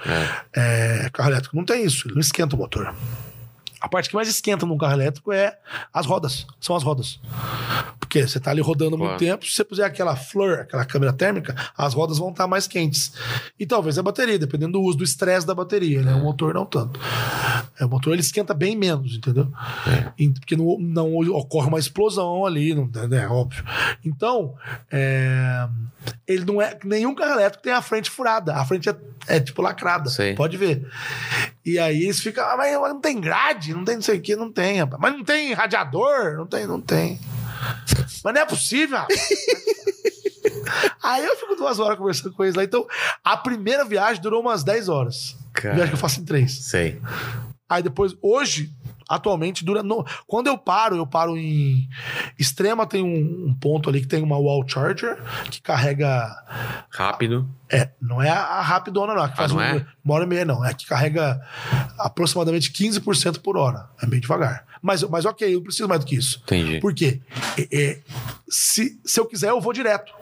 É, 0.55 1.11
carro 1.13 1.31
elétrico 1.31 1.57
não 1.57 1.65
tem 1.65 1.85
isso, 1.85 2.09
ele 2.09 2.15
não 2.15 2.21
esquenta 2.21 2.57
o 2.57 2.59
motor. 2.59 2.95
A 3.81 3.89
parte 3.89 4.09
que 4.11 4.15
mais 4.15 4.29
esquenta 4.29 4.67
num 4.67 4.77
carro 4.77 4.93
elétrico 4.93 5.33
é 5.33 5.57
as 5.93 6.05
rodas. 6.07 6.47
São 6.61 6.77
as 6.77 6.83
rodas. 6.83 7.19
Porque 7.99 8.27
você 8.27 8.41
tá 8.41 8.51
ali 8.51 8.61
rodando 8.61 8.99
muito 8.99 9.13
tempo, 9.19 9.47
se 9.47 9.53
você 9.53 9.65
puser 9.65 9.87
aquela 9.87 10.17
flor, 10.17 10.61
aquela 10.61 10.85
câmera 10.85 11.13
térmica, 11.13 11.55
as 11.79 11.95
rodas 11.95 12.19
vão 12.19 12.31
estar 12.31 12.47
mais 12.49 12.67
quentes. 12.67 13.13
E 13.59 13.65
talvez 13.65 13.97
a 13.99 14.03
bateria, 14.03 14.39
dependendo 14.39 14.73
do 14.73 14.83
uso, 14.83 14.99
do 14.99 15.05
estresse 15.05 15.47
da 15.47 15.55
bateria, 15.55 16.03
né? 16.03 16.13
O 16.15 16.21
motor 16.25 16.53
não 16.53 16.67
tanto. 16.67 16.99
É, 17.79 17.85
o 17.85 17.89
motor 17.89 18.13
ele 18.13 18.21
esquenta 18.21 18.53
bem 18.53 18.77
menos, 18.77 19.15
entendeu? 19.15 19.51
E- 20.19 20.29
Porque 20.31 20.57
não, 20.57 20.77
não 20.79 21.15
ocorre 21.31 21.69
uma 21.69 21.79
explosão 21.79 22.45
ali, 22.45 22.75
não, 22.75 22.91
é 23.17 23.29
óbvio. 23.29 23.65
Então, 24.05 24.55
é, 24.91 25.69
ele 26.27 26.45
não 26.45 26.61
é. 26.61 26.77
Nenhum 26.85 27.15
carro 27.15 27.33
elétrico 27.35 27.63
tem 27.63 27.73
a 27.73 27.81
frente 27.83 28.11
furada. 28.11 28.55
A 28.57 28.65
frente 28.65 28.89
é, 28.89 28.97
é 29.29 29.41
tipo 29.41 29.63
lacrada. 29.63 30.11
Sei. 30.11 30.35
Pode 30.35 30.57
ver. 30.57 30.87
E 31.65 31.79
aí 31.79 32.03
eles 32.05 32.21
ficam, 32.21 32.43
ah, 32.45 32.57
mas 32.57 32.73
não 32.73 33.01
tem 33.01 33.21
grade, 33.21 33.70
não 33.75 33.85
tem 33.85 33.97
não 33.97 34.03
sei 34.03 34.19
o 34.19 34.21
que, 34.23 34.37
não 34.37 34.53
tem, 34.53 34.79
rapaz. 34.79 35.01
Mas 35.01 35.13
não 35.13 35.25
tem 35.25 35.53
radiador? 35.53 36.37
Não 36.37 36.47
tem, 36.47 36.67
não 36.67 36.81
tem. 36.81 37.21
Mas 38.25 38.35
não 38.35 38.41
é 38.41 38.47
possível, 38.47 38.99
rapaz. 38.99 39.29
Aí 41.03 41.25
eu 41.25 41.37
fico 41.37 41.57
duas 41.57 41.79
horas 41.79 41.99
conversando 41.99 42.33
com 42.33 42.45
eles 42.45 42.55
lá. 42.55 42.65
Então, 42.65 42.87
a 43.25 43.37
primeira 43.37 43.85
viagem 43.85 44.23
durou 44.23 44.41
umas 44.41 44.63
10 44.63 44.89
horas. 44.89 45.37
Cara. 45.53 45.75
Viagem 45.75 45.91
que 45.91 45.97
eu 45.97 46.01
faço 46.01 46.21
em 46.21 46.25
três. 46.25 46.53
Sei. 46.65 47.01
Aí 47.69 47.83
depois, 47.83 48.17
hoje, 48.21 48.73
atualmente, 49.11 49.65
dura. 49.65 49.83
No... 49.83 50.05
Quando 50.27 50.47
eu 50.47 50.57
paro, 50.57 50.97
eu 50.97 51.07
paro 51.07 51.37
em. 51.37 51.89
Extrema 52.39 52.87
tem 52.87 53.03
um, 53.03 53.49
um 53.49 53.55
ponto 53.55 53.89
ali 53.91 54.01
que 54.01 54.07
tem 54.07 54.23
uma 54.23 54.39
wall 54.39 54.65
charger 54.67 55.19
que 55.51 55.61
carrega. 55.61 56.31
Rápido. 56.91 57.49
É, 57.69 57.91
não 58.01 58.23
é 58.23 58.29
a, 58.31 58.41
a 58.41 58.63
rapidona, 58.63 59.15
não. 59.15 59.23
a 59.23 59.29
Que 59.29 59.37
faz 59.37 59.53
não 59.53 59.59
um- 59.59 59.63
é? 59.63 59.87
uma 60.05 60.15
hora 60.15 60.25
e 60.25 60.27
meia, 60.29 60.45
não. 60.45 60.65
É 60.65 60.73
que 60.73 60.87
carrega 60.87 61.41
aproximadamente 61.99 62.73
15% 62.73 63.41
por 63.41 63.57
hora. 63.57 63.89
É 64.03 64.07
bem 64.07 64.21
devagar. 64.21 64.65
Mas, 64.83 65.03
mas 65.05 65.25
ok, 65.27 65.55
eu 65.55 65.61
preciso 65.63 65.89
mais 65.89 66.01
do 66.01 66.07
que 66.07 66.17
isso. 66.17 66.41
Entendi. 66.45 66.81
Por 66.81 66.95
quê? 66.95 67.21
É, 67.59 67.69
é, 67.83 68.01
se, 68.49 68.99
se 69.05 69.21
eu 69.21 69.27
quiser, 69.27 69.51
eu 69.51 69.61
vou 69.61 69.73
direto. 69.73 70.13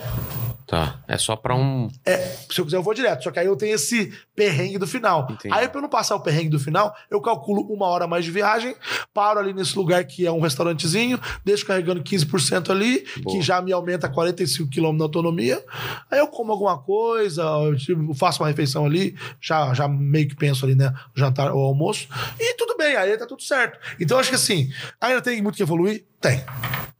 Tá. 0.68 1.02
É 1.08 1.16
só 1.16 1.34
pra 1.34 1.54
um. 1.54 1.88
É, 2.04 2.18
se 2.50 2.60
eu 2.60 2.64
quiser, 2.66 2.76
eu 2.76 2.82
vou 2.82 2.92
direto. 2.92 3.24
Só 3.24 3.30
que 3.30 3.38
aí 3.38 3.46
eu 3.46 3.56
tenho 3.56 3.74
esse 3.74 4.12
perrengue 4.36 4.76
do 4.76 4.86
final. 4.86 5.26
Entendi. 5.30 5.54
Aí, 5.54 5.66
pra 5.66 5.78
eu 5.78 5.82
não 5.82 5.88
passar 5.88 6.14
o 6.14 6.20
perrengue 6.20 6.50
do 6.50 6.60
final, 6.60 6.94
eu 7.10 7.22
calculo 7.22 7.62
uma 7.72 7.86
hora 7.86 8.06
mais 8.06 8.22
de 8.22 8.30
viagem, 8.30 8.76
paro 9.14 9.40
ali 9.40 9.54
nesse 9.54 9.74
lugar 9.78 10.04
que 10.04 10.26
é 10.26 10.30
um 10.30 10.40
restaurantezinho, 10.40 11.18
deixo 11.42 11.64
carregando 11.64 12.02
15% 12.02 12.68
ali, 12.68 13.02
Boa. 13.22 13.34
que 13.34 13.42
já 13.42 13.62
me 13.62 13.72
aumenta 13.72 14.10
45 14.10 14.68
km 14.70 14.92
na 14.92 15.04
autonomia. 15.04 15.64
Aí 16.10 16.18
eu 16.18 16.28
como 16.28 16.52
alguma 16.52 16.76
coisa, 16.76 17.42
eu 17.42 17.74
tipo, 17.74 18.12
faço 18.12 18.42
uma 18.42 18.48
refeição 18.48 18.84
ali, 18.84 19.16
já, 19.40 19.72
já 19.72 19.88
meio 19.88 20.28
que 20.28 20.36
penso 20.36 20.66
ali, 20.66 20.74
né? 20.74 20.92
Jantar 21.16 21.50
ou 21.50 21.64
almoço. 21.64 22.08
E 22.38 22.54
tudo 22.58 22.76
bem, 22.76 22.94
aí 22.94 23.16
tá 23.16 23.24
tudo 23.24 23.42
certo. 23.42 23.78
Então, 23.98 24.18
eu 24.18 24.20
acho 24.20 24.28
que 24.28 24.36
assim, 24.36 24.70
ainda 25.00 25.22
tem 25.22 25.40
muito 25.40 25.56
que 25.56 25.62
evoluir? 25.62 26.04
Tem. 26.20 26.44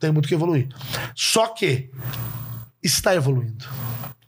Tem 0.01 0.11
muito 0.11 0.27
que 0.27 0.35
evoluir. 0.35 0.69
Só 1.15 1.49
que 1.49 1.91
está 2.83 3.15
evoluindo. 3.15 3.65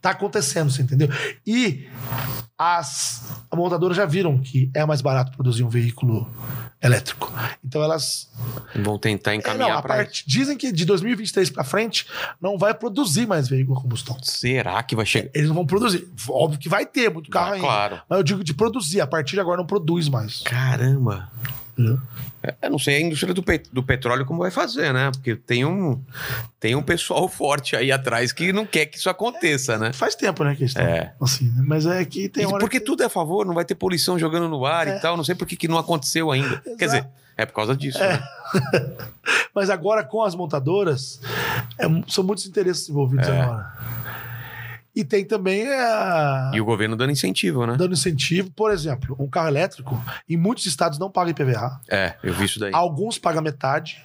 Tá 0.01 0.11
acontecendo, 0.11 0.71
você 0.71 0.81
entendeu? 0.81 1.07
E 1.45 1.87
as 2.57 3.23
montadoras 3.53 3.95
já 3.97 4.05
viram 4.05 4.37
que 4.39 4.71
é 4.73 4.83
mais 4.85 4.99
barato 5.01 5.31
produzir 5.31 5.63
um 5.63 5.69
veículo 5.69 6.27
elétrico. 6.81 7.31
Então 7.63 7.83
elas 7.83 8.29
Vão 8.75 8.97
tentar 8.97 9.31
é, 9.31 9.33
não, 9.35 9.39
encaminhar 9.39 9.77
a 9.77 9.81
pra 9.81 9.95
parte, 9.95 10.23
dizem 10.27 10.57
que 10.57 10.71
de 10.71 10.85
2023 10.85 11.51
para 11.51 11.63
frente 11.63 12.07
não 12.41 12.57
vai 12.57 12.73
produzir 12.73 13.27
mais 13.27 13.47
veículo 13.47 13.77
a 13.77 13.81
combustão. 13.81 14.17
Será 14.23 14.81
que 14.81 14.95
vai 14.95 15.05
chegar? 15.05 15.29
Eles 15.35 15.49
não 15.49 15.55
vão 15.55 15.65
produzir. 15.65 16.07
Óbvio 16.27 16.59
que 16.59 16.69
vai 16.69 16.85
ter 16.85 17.09
muito 17.11 17.29
carro 17.29 17.51
Ah, 17.51 17.53
ainda. 17.53 17.65
claro. 17.67 18.01
Mas 18.09 18.17
eu 18.17 18.23
digo 18.23 18.43
de 18.43 18.53
produzir. 18.55 19.01
A 19.01 19.07
partir 19.07 19.33
de 19.35 19.39
agora 19.41 19.57
não 19.57 19.67
produz 19.67 20.09
mais. 20.09 20.41
Caramba. 20.41 21.31
Entendeu? 21.73 21.99
É, 22.43 22.55
Eu 22.63 22.69
não 22.71 22.79
sei 22.79 22.97
a 22.97 23.01
indústria 23.01 23.33
do, 23.33 23.41
pe- 23.41 23.63
do 23.71 23.81
petróleo 23.83 24.25
como 24.25 24.39
vai 24.41 24.51
fazer, 24.51 24.93
né? 24.93 25.09
Porque 25.11 25.35
tem 25.35 25.63
um, 25.65 26.01
tem 26.59 26.75
um 26.75 26.81
pessoal 26.81 27.27
forte 27.29 27.75
aí 27.75 27.91
atrás 27.91 28.31
que 28.33 28.51
não 28.51 28.65
quer 28.65 28.85
que 28.87 28.97
isso 28.97 29.09
aconteça, 29.09 29.77
né? 29.77 29.93
Faz 29.93 30.15
tempo, 30.15 30.43
né, 30.43 30.55
que 30.55 30.65
estão 30.65 30.83
É. 30.83 31.13
assim. 31.21 31.45
né? 31.49 31.63
Mas 31.65 31.85
é 31.85 32.03
que 32.05 32.27
tem 32.29 32.45
hora 32.45 32.59
porque 32.59 32.79
que... 32.79 32.85
tudo 32.85 33.03
é 33.03 33.05
a 33.05 33.09
favor, 33.09 33.45
não 33.45 33.53
vai 33.53 33.63
ter 33.65 33.75
poluição 33.75 34.17
jogando 34.19 34.47
no 34.49 34.65
ar 34.65 34.87
e 34.87 34.99
tal. 34.99 35.15
Não 35.15 35.23
sei 35.23 35.35
por 35.35 35.47
que, 35.47 35.55
que 35.55 35.67
não 35.67 35.77
aconteceu 35.77 36.29
ainda. 36.31 36.57
Quer 36.77 36.85
dizer, 36.85 37.07
é 37.37 37.45
por 37.45 37.53
causa 37.53 37.75
disso. 37.75 37.99
né? 37.99 38.21
Mas 39.55 39.69
agora 39.69 40.03
com 40.03 40.23
as 40.23 40.35
montadoras, 40.35 41.19
é 41.77 41.85
são 42.07 42.23
muitos 42.23 42.45
interesses 42.45 42.87
envolvidos 42.89 43.27
É. 43.27 43.41
agora. 43.41 43.73
E 44.95 45.03
tem 45.05 45.23
também 45.23 45.65
a... 45.67 46.51
E 46.53 46.59
o 46.59 46.65
governo 46.65 46.95
dando 46.97 47.11
incentivo, 47.11 47.65
né? 47.65 47.75
dando 47.77 47.93
incentivo. 47.93 48.51
Por 48.51 48.71
exemplo, 48.71 49.15
um 49.19 49.27
carro 49.29 49.47
elétrico, 49.47 50.01
em 50.27 50.35
muitos 50.35 50.65
estados 50.65 50.99
não 50.99 51.09
paga 51.09 51.31
IPVA. 51.31 51.79
É, 51.89 52.15
eu 52.21 52.33
vi 52.33 52.45
isso 52.45 52.59
daí. 52.59 52.73
Alguns 52.73 53.17
pagam 53.17 53.41
metade. 53.41 54.03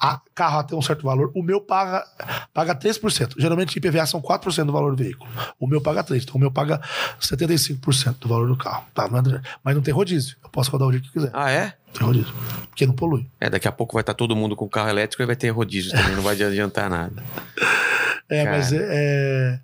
A 0.00 0.20
carro 0.34 0.58
até 0.58 0.74
um 0.74 0.82
certo 0.82 1.04
valor. 1.04 1.30
O 1.34 1.42
meu 1.42 1.60
paga, 1.60 2.04
paga 2.52 2.74
3%. 2.74 3.34
Geralmente 3.38 3.76
IPVA 3.76 4.06
são 4.06 4.20
4% 4.20 4.64
do 4.64 4.72
valor 4.72 4.94
do 4.94 5.02
veículo. 5.02 5.30
O 5.58 5.66
meu 5.66 5.80
paga 5.80 6.02
3%. 6.02 6.22
Então 6.22 6.34
o 6.34 6.38
meu 6.38 6.50
paga 6.50 6.80
75% 7.20 8.16
do 8.20 8.28
valor 8.28 8.48
do 8.48 8.56
carro. 8.56 8.84
Tá, 8.94 9.08
mas- 9.08 9.74
não 9.74 9.82
tem 9.82 9.94
rodízio. 9.94 10.36
Eu 10.42 10.48
posso 10.50 10.70
rodar 10.70 10.88
o 10.88 10.90
dia 10.90 11.00
que 11.00 11.12
quiser. 11.12 11.30
Ah, 11.32 11.50
é? 11.50 11.74
Tem 11.92 12.06
rodízio. 12.06 12.32
Porque 12.68 12.86
não 12.86 12.94
polui. 12.94 13.26
É, 13.40 13.50
daqui 13.50 13.66
a 13.66 13.72
pouco 13.72 13.94
vai 13.94 14.02
estar 14.02 14.14
todo 14.14 14.36
mundo 14.36 14.54
com 14.54 14.68
carro 14.68 14.88
elétrico 14.88 15.22
e 15.22 15.26
vai 15.26 15.34
ter 15.36 15.48
rodízio 15.50 15.90
também, 15.92 16.14
não 16.14 16.22
vai 16.22 16.34
adiantar 16.40 16.88
nada. 16.88 17.22
É, 18.30 18.44
Cara. 18.44 18.56
mas 18.58 18.72
é, 18.72 18.78
é- 18.82 19.60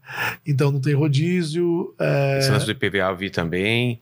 Então 0.47 0.73
não 0.73 0.81
tem 0.81 0.95
rodízio. 0.95 1.95
é, 2.01 2.39
Esse 2.39 2.51
lance 2.51 2.65
do 2.65 2.73
IPVA 2.73 3.11
eu 3.11 3.17
vi 3.17 3.29
também. 3.31 4.01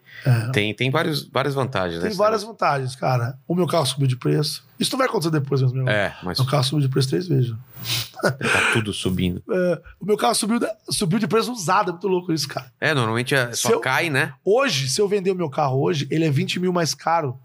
Tem, 0.52 0.72
tem 0.72 0.88
vários, 0.90 1.28
várias 1.28 1.52
vantagens. 1.54 2.00
né, 2.02 2.08
tem 2.08 2.16
várias 2.16 2.42
vantagens, 2.44 2.94
cara. 2.94 3.36
O 3.46 3.54
meu 3.56 3.66
carro 3.66 3.84
subiu 3.86 4.06
de 4.06 4.16
preço. 4.16 4.64
Isso 4.82 4.90
não 4.92 4.98
vai 4.98 5.06
acontecer 5.06 5.30
depois 5.30 5.62
mesmo. 5.62 5.76
meu. 5.84 5.88
É, 5.88 6.14
mas 6.22 6.38
O 6.40 6.44
carro 6.46 6.64
subiu 6.64 6.80
de 6.86 6.88
preço 6.92 7.08
três 7.08 7.28
vezes. 7.28 7.54
tá 8.20 8.32
tudo 8.72 8.92
subindo. 8.92 9.42
É, 9.50 9.80
o 10.00 10.04
meu 10.04 10.16
carro 10.16 10.34
subiu, 10.34 10.58
subiu 10.90 11.18
de 11.18 11.26
preço 11.28 11.52
usado. 11.52 11.90
É 11.90 11.92
muito 11.92 12.08
louco 12.08 12.32
isso, 12.32 12.48
cara. 12.48 12.66
É, 12.80 12.92
normalmente 12.92 13.34
é, 13.34 13.52
só 13.52 13.70
eu- 13.70 13.80
cai, 13.80 14.10
né? 14.10 14.34
Hoje, 14.44 14.88
se 14.90 15.00
eu 15.00 15.06
vender 15.08 15.30
o 15.30 15.34
meu 15.36 15.48
carro 15.48 15.80
hoje, 15.80 16.06
ele 16.10 16.24
é 16.24 16.30
20 16.30 16.58
mil 16.58 16.72
mais 16.72 16.94
caro 16.94 17.38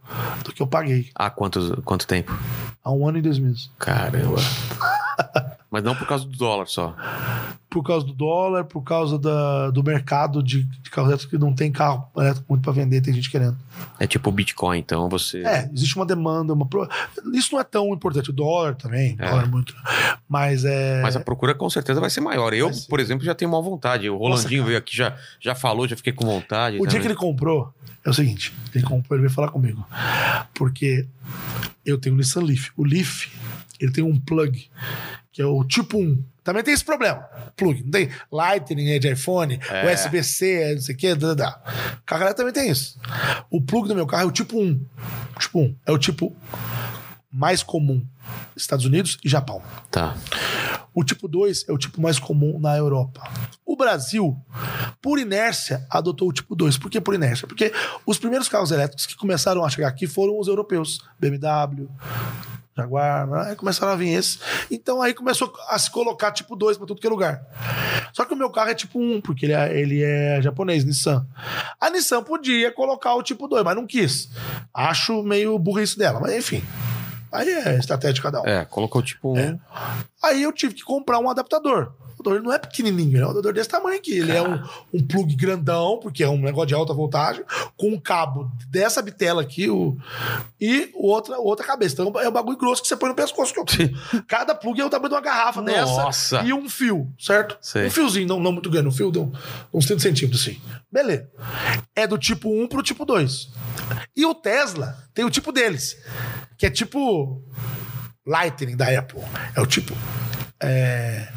do 0.43 0.51
que 0.51 0.61
eu 0.61 0.67
paguei 0.67 1.09
Há 1.15 1.29
quantos, 1.29 1.71
quanto 1.85 2.07
tempo? 2.07 2.37
há 2.83 2.91
um 2.91 3.07
ano 3.07 3.17
e 3.17 3.21
dois 3.21 3.37
meses. 3.37 3.69
Caramba. 3.77 4.37
Mas 5.77 5.83
não 5.83 5.95
por 5.95 6.07
causa 6.07 6.25
do 6.25 6.35
dólar 6.35 6.65
só. 6.65 6.95
Por 7.69 7.83
causa 7.83 8.03
do 8.03 8.11
dólar, 8.13 8.63
por 8.63 8.81
causa 8.81 9.19
da- 9.19 9.69
do 9.69 9.83
mercado 9.83 10.41
de, 10.41 10.63
de 10.63 10.89
carro 10.89 11.07
elétrico 11.09 11.29
que 11.29 11.37
não 11.37 11.53
tem 11.53 11.71
carro 11.71 12.07
elétrico 12.17 12.47
muito 12.49 12.63
para 12.63 12.73
vender, 12.73 12.99
tem 13.01 13.13
gente 13.13 13.29
querendo. 13.29 13.55
É 13.99 14.07
tipo 14.07 14.27
o 14.29 14.31
Bitcoin, 14.33 14.79
então 14.79 15.07
você. 15.07 15.45
É, 15.45 15.69
existe 15.71 15.95
uma 15.95 16.05
demanda, 16.05 16.51
uma 16.51 16.65
pro- 16.65 16.89
isso 17.31 17.53
não 17.53 17.59
é 17.59 17.63
tão 17.63 17.93
importante. 17.93 18.31
O 18.31 18.33
dólar 18.33 18.73
também, 18.73 19.15
É. 19.19 19.29
dólar 19.29 19.43
é 19.43 19.47
muito. 19.47 19.75
Mas 20.27 20.65
é. 20.65 20.99
Mas 21.03 21.15
a 21.15 21.19
procura 21.19 21.53
com 21.53 21.69
certeza 21.69 21.99
vai 22.01 22.09
ser 22.09 22.21
maior. 22.21 22.55
Eu, 22.55 22.73
ser. 22.73 22.87
por 22.87 22.99
exemplo, 22.99 23.23
já 23.23 23.35
tenho 23.35 23.51
uma 23.51 23.61
vontade. 23.61 24.09
O 24.09 24.17
Rolandinho 24.17 24.65
veio 24.65 24.79
aqui, 24.79 24.97
já, 24.97 25.15
já 25.39 25.53
falou, 25.53 25.87
já 25.87 25.95
fiquei 25.95 26.13
com 26.13 26.25
vontade. 26.25 26.79
O 26.79 26.87
dia 26.87 26.99
que 26.99 27.05
ele 27.05 27.13
comprou, 27.15 27.71
é 28.03 28.09
o 28.09 28.13
seguinte: 28.15 28.51
ele 28.73 28.83
comprou, 28.83 29.15
ele 29.15 29.27
veio 29.27 29.33
falar 29.35 29.49
comigo. 29.49 29.85
Porque 30.55 31.05
eu 31.85 31.99
tenho 31.99 32.15
o 32.15 32.17
Nissan 32.17 32.41
Leaf. 32.41 32.69
O 32.75 32.83
Leaf, 32.83 33.27
ele 33.79 33.91
tem 33.91 34.03
um 34.03 34.19
plug, 34.19 34.69
que 35.31 35.41
é 35.41 35.45
o 35.45 35.63
tipo 35.63 35.97
1. 35.97 36.23
Também 36.43 36.63
tem 36.63 36.73
esse 36.73 36.85
problema. 36.85 37.25
Plug. 37.57 37.83
Não 37.83 37.91
tem 37.91 38.09
Lightning 38.31 38.91
é 38.91 38.99
de 38.99 39.11
iPhone, 39.11 39.59
É. 39.69 39.93
USB-C, 39.93 40.51
é 40.51 40.73
não 40.75 40.81
sei 40.81 40.95
o 40.95 40.97
quê. 40.97 41.13
Dá, 41.15 41.33
dá, 41.33 41.33
dá. 41.33 41.61
O 41.99 42.03
carro 42.05 42.21
elétrico 42.23 42.37
também 42.47 42.53
tem 42.53 42.71
isso. 42.71 42.97
O 43.49 43.61
plug 43.61 43.87
do 43.87 43.95
meu 43.95 44.07
carro 44.07 44.23
é 44.23 44.25
o 44.25 44.31
tipo 44.31 44.57
1. 44.57 44.85
O 45.35 45.39
tipo 45.39 45.59
1 45.59 45.75
é 45.85 45.91
o 45.91 45.97
tipo 45.97 46.35
mais 47.31 47.61
comum. 47.63 48.05
Estados 48.55 48.85
Unidos 48.85 49.17
e 49.23 49.29
Japão. 49.29 49.61
Tá. 49.91 50.15
O 50.93 51.03
tipo 51.03 51.27
2 51.27 51.65
é 51.67 51.71
o 51.71 51.77
tipo 51.77 52.01
mais 52.01 52.17
comum 52.17 52.57
na 52.59 52.75
Europa. 52.75 53.21
O 53.65 53.75
Brasil, 53.75 54.35
por 55.01 55.19
inércia, 55.19 55.85
adotou 55.89 56.29
o 56.29 56.33
tipo 56.33 56.55
2. 56.55 56.77
Por 56.77 56.89
que 56.89 56.99
por 56.99 57.13
inércia? 57.13 57.45
Porque 57.45 57.71
os 58.05 58.17
primeiros 58.17 58.49
carros 58.49 58.71
elétricos 58.71 59.05
que 59.05 59.15
começaram 59.15 59.63
a 59.63 59.69
chegar 59.69 59.89
aqui 59.89 60.07
foram 60.07 60.39
os 60.39 60.47
europeus. 60.47 60.99
BMW, 61.19 61.87
Jaguar, 62.77 63.27
aí 63.47 63.55
começaram 63.55 63.91
a 63.91 63.95
vir 63.95 64.13
esses. 64.13 64.39
Então 64.69 65.01
aí 65.01 65.13
começou 65.13 65.51
a 65.67 65.79
se 65.79 65.89
colocar 65.89 66.31
tipo 66.31 66.55
2 66.55 66.77
para 66.77 66.85
tudo 66.85 67.01
que 67.01 67.07
é 67.07 67.09
lugar. 67.09 67.41
Só 68.13 68.23
que 68.23 68.33
o 68.33 68.37
meu 68.37 68.51
carro 68.51 68.69
é 68.69 68.75
tipo 68.75 68.99
1, 68.99 69.21
porque 69.21 69.47
ele 69.47 69.53
é, 69.53 69.79
ele 69.79 70.03
é 70.03 70.39
japonês, 70.41 70.85
Nissan. 70.85 71.25
A 71.81 71.89
Nissan 71.89 72.23
podia 72.23 72.71
colocar 72.71 73.15
o 73.15 73.23
tipo 73.23 73.47
2, 73.47 73.63
mas 73.63 73.75
não 73.75 73.87
quis. 73.87 74.29
Acho 74.73 75.23
meio 75.23 75.57
burrice 75.57 75.97
dela, 75.97 76.19
mas 76.19 76.33
enfim. 76.33 76.63
Aí 77.31 77.49
é 77.49 77.77
estratégia 77.77 78.13
de 78.13 78.21
cada 78.21 78.41
um. 78.41 78.45
É, 78.45 78.63
colocou 78.65 79.01
tipo 79.01 79.33
um. 79.33 79.37
É. 79.37 79.57
Aí 80.23 80.43
eu 80.43 80.53
tive 80.53 80.75
que 80.75 80.83
comprar 80.83 81.19
um 81.19 81.29
adaptador. 81.29 81.91
O 82.17 82.21
adaptador 82.21 82.41
não 82.41 82.51
é 82.51 82.57
pequenininho, 82.57 83.17
é 83.17 83.21
um 83.21 83.25
adaptador 83.25 83.53
desse 83.53 83.69
tamanho 83.69 83.97
aqui. 83.97 84.13
Ele 84.17 84.31
é 84.31 84.41
um, 84.41 84.59
um 84.93 85.05
plug 85.05 85.35
grandão, 85.35 85.99
porque 86.01 86.23
é 86.23 86.29
um 86.29 86.37
negócio 86.41 86.67
de 86.67 86.73
alta 86.73 86.93
voltagem, 86.93 87.43
com 87.77 87.89
um 87.91 87.99
cabo 87.99 88.51
dessa 88.69 89.01
bitela 89.03 89.41
aqui 89.43 89.69
o, 89.69 89.95
e 90.59 90.89
outra, 90.95 91.37
outra 91.37 91.65
cabeça. 91.65 91.93
Então 91.93 92.19
é 92.19 92.27
um 92.27 92.31
bagulho 92.31 92.57
grosso 92.57 92.81
que 92.81 92.87
você 92.87 92.97
põe 92.97 93.09
no 93.09 93.15
pescoço. 93.15 93.53
que 93.53 93.59
eu- 93.59 94.23
Cada 94.27 94.55
plug 94.55 94.81
é 94.81 94.85
o 94.85 94.89
tamanho 94.89 95.09
de 95.09 95.15
uma 95.15 95.21
garrafa 95.21 95.61
Nossa. 95.61 96.37
dessa 96.37 96.47
e 96.47 96.51
um 96.53 96.67
fio, 96.67 97.07
certo? 97.19 97.57
Sei. 97.61 97.85
Um 97.87 97.91
fiozinho, 97.91 98.27
não, 98.27 98.39
não 98.39 98.51
muito 98.51 98.69
grande, 98.69 98.87
um 98.87 98.91
fio 98.91 99.11
de 99.11 99.19
um- 99.19 99.31
uns 99.73 99.85
30 99.85 100.01
centímetros 100.01 100.41
assim. 100.41 100.59
Beleza. 100.91 101.29
É 101.95 102.07
do 102.07 102.17
tipo 102.17 102.49
1 102.49 102.67
pro 102.67 102.81
tipo 102.81 103.05
2. 103.05 103.49
E 104.15 104.25
o 104.25 104.33
Tesla 104.33 104.97
tem 105.13 105.23
o 105.23 105.29
tipo 105.29 105.51
deles, 105.51 105.97
que 106.57 106.65
é 106.65 106.69
tipo 106.69 107.41
Lightning 108.27 108.75
da 108.75 108.87
Apple. 108.99 109.21
É 109.55 109.61
o 109.61 109.65
tipo. 109.65 109.95
É. 110.59 111.27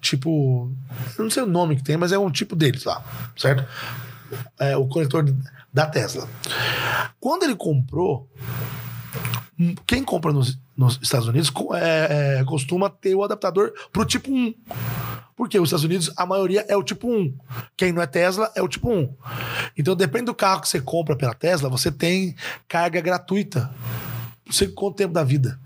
Tipo. 0.00 0.72
Eu 1.18 1.24
não 1.24 1.30
sei 1.30 1.42
o 1.42 1.46
nome 1.46 1.76
que 1.76 1.84
tem, 1.84 1.96
mas 1.96 2.10
é 2.10 2.18
um 2.18 2.30
tipo 2.30 2.56
deles 2.56 2.84
lá, 2.84 3.04
certo? 3.36 3.64
É 4.58 4.76
o 4.76 4.88
conector 4.88 5.24
da 5.72 5.86
Tesla. 5.86 6.28
Quando 7.20 7.42
ele 7.44 7.54
comprou, 7.54 8.28
quem 9.86 10.02
compra 10.02 10.32
nos, 10.32 10.58
nos 10.76 10.98
Estados 11.02 11.28
Unidos 11.28 11.52
é, 11.74 12.38
é, 12.38 12.44
costuma 12.44 12.88
ter 12.88 13.14
o 13.14 13.22
adaptador 13.22 13.72
pro 13.92 14.04
tipo 14.04 14.30
1. 14.32 14.54
Porque 15.36 15.58
os 15.58 15.68
Estados 15.68 15.84
Unidos, 15.84 16.12
a 16.16 16.26
maioria 16.26 16.66
é 16.68 16.76
o 16.76 16.82
tipo 16.82 17.08
1. 17.08 17.34
Quem 17.76 17.92
não 17.92 18.02
é 18.02 18.06
Tesla 18.06 18.50
é 18.54 18.62
o 18.62 18.68
tipo 18.68 18.90
1. 18.90 19.14
Então, 19.76 19.96
depende 19.96 20.26
do 20.26 20.34
carro 20.34 20.60
que 20.60 20.68
você 20.68 20.80
compra 20.80 21.16
pela 21.16 21.34
Tesla, 21.34 21.68
você 21.70 21.90
tem 21.90 22.34
carga 22.68 23.00
gratuita. 23.00 23.70
Não 24.44 24.52
sei 24.52 24.68
quanto 24.68 24.96
tempo 24.96 25.14
da 25.14 25.24
vida. 25.24 25.58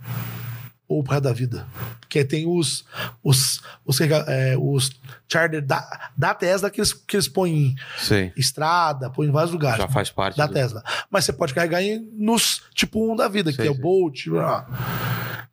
Ou 0.94 1.02
pro 1.02 1.12
resto 1.12 1.24
da 1.24 1.32
vida. 1.32 1.66
Porque 2.00 2.24
tem 2.24 2.46
os, 2.46 2.84
os, 3.22 3.60
os, 3.84 4.00
é, 4.00 4.56
os 4.58 4.90
charger 5.28 5.60
da, 5.64 6.10
da 6.16 6.32
Tesla 6.34 6.70
que 6.70 6.80
eles, 6.80 6.92
que 6.92 7.16
eles 7.16 7.26
põem 7.28 7.52
em 7.52 7.74
Sei. 7.98 8.32
estrada, 8.36 9.10
põem 9.10 9.28
em 9.28 9.32
vários 9.32 9.52
lugares 9.52 9.78
Já 9.78 9.88
faz 9.88 10.10
parte. 10.10 10.36
da 10.36 10.46
do- 10.46 10.52
Tesla. 10.52 10.82
Mas 11.10 11.24
você 11.24 11.32
pode 11.32 11.52
carregar 11.54 11.82
em, 11.82 11.98
nos 12.12 12.62
tipo 12.74 13.12
1 13.12 13.16
da 13.16 13.28
vida, 13.28 13.52
que 13.52 13.62
é 13.62 13.70
o. 13.70 13.74
Bolt. 13.74 14.28
blá. 14.28 14.66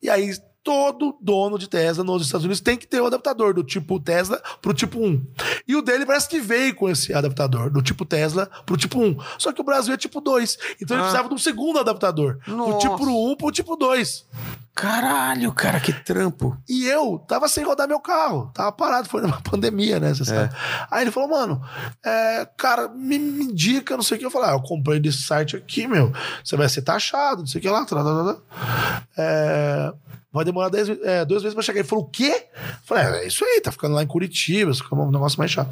E 0.02 0.10
aí, 0.10 0.32
todo 0.64 1.18
dono 1.20 1.58
de 1.58 1.68
Tesla 1.68 2.03
nos 2.03 2.24
Estados 2.24 2.45
Unidos 2.45 2.61
tem 2.61 2.78
que 2.78 2.86
ter 2.88 3.02
o 3.02 3.08
adaptador 3.08 3.52
do 3.53 3.64
tipo 3.64 4.00
Tesla 4.00 4.40
pro 4.61 4.74
tipo 4.76 5.00
1. 5.00 5.26
E 5.68 5.76
o 5.76 5.82
dele 5.82 6.06
parece 6.06 6.30
que 6.30 6.40
veio 6.40 6.76
com 6.76 6.88
esse 6.90 7.11
adaptador, 7.14 7.72
do 7.72 7.82
tipo 7.82 8.06
Tesla 8.06 8.48
pro 8.66 8.78
tipo 8.78 9.00
1. 9.02 9.18
Só 9.40 9.52
que 9.52 9.60
o 9.61 9.64
Brasil 9.64 9.94
é 9.94 9.98
tipo 9.98 10.22
2. 10.22 10.58
Então 10.80 10.95
ele 10.95 11.02
Ah. 11.02 11.06
precisava 11.08 11.28
de 11.30 11.34
um 11.34 11.38
segundo 11.40 11.80
adaptador. 11.80 12.38
Do 12.45 12.56
Nossa. 12.56 12.78
tipo 12.88 13.03
1 13.32 13.36
pro 13.36 13.52
tipo 13.52 13.76
2. 13.76 14.26
Caralho, 14.74 15.51
cara, 15.53 15.80
que 15.80 15.91
trampo. 15.93 16.58
E 16.67 16.88
eu 16.88 17.19
tava 17.27 17.48
sem 17.48 17.64
rodar 17.64 17.88
meu 17.88 18.00
carro. 18.00 18.50
Tava 18.53 18.72
parado, 18.72 19.09
foi 19.09 19.22
numa 19.22 19.40
pandemia, 19.43 20.00
né? 20.00 20.14
Você 20.14 20.25
sabe. 20.25 20.53
Aí 20.90 21.03
ele 21.03 21.11
falou, 21.11 21.30
mano, 21.30 21.61
é, 22.03 22.48
cara, 22.58 22.88
me, 22.88 23.19
me 23.19 23.43
indica, 23.43 23.95
não 23.95 24.03
sei 24.03 24.16
o 24.17 24.19
que. 24.19 24.25
Eu 24.25 24.32
falei, 24.32 24.50
ah, 24.50 24.53
eu 24.53 24.61
comprei 24.61 25.00
desse 25.00 25.22
site 25.24 25.56
aqui, 25.56 25.88
meu. 25.88 26.11
Você 26.43 26.56
vai 26.56 26.69
ser 26.69 26.82
taxado, 26.83 27.41
não 27.41 27.48
sei 27.48 27.59
o 27.59 27.61
que 27.61 27.69
lá. 27.69 27.85
Tá, 27.85 27.95
tá, 27.95 28.03
tá, 28.03 28.33
tá. 28.33 29.03
É, 29.17 29.93
vai 30.32 30.45
demorar 30.45 30.69
dez, 30.69 30.88
é, 30.90 31.25
duas 31.25 31.43
vezes 31.43 31.53
pra 31.53 31.61
chegar. 31.64 31.80
Ele 31.82 31.88
falou, 31.88 32.06
o 32.06 32.09
quê? 32.09 32.48
Eu 32.56 32.61
falei, 32.85 33.03
é, 33.03 33.24
é 33.24 33.27
isso 33.27 33.43
aí, 33.43 33.59
tá 33.61 33.72
ficando 33.72 33.93
lá 33.95 34.01
em 34.03 34.08
Curitiba, 34.08 34.72
isso 34.72 34.83
fica 34.83 34.95
um 34.95 35.11
negócio 35.11 35.38
mais 35.38 35.51
chato. 35.51 35.69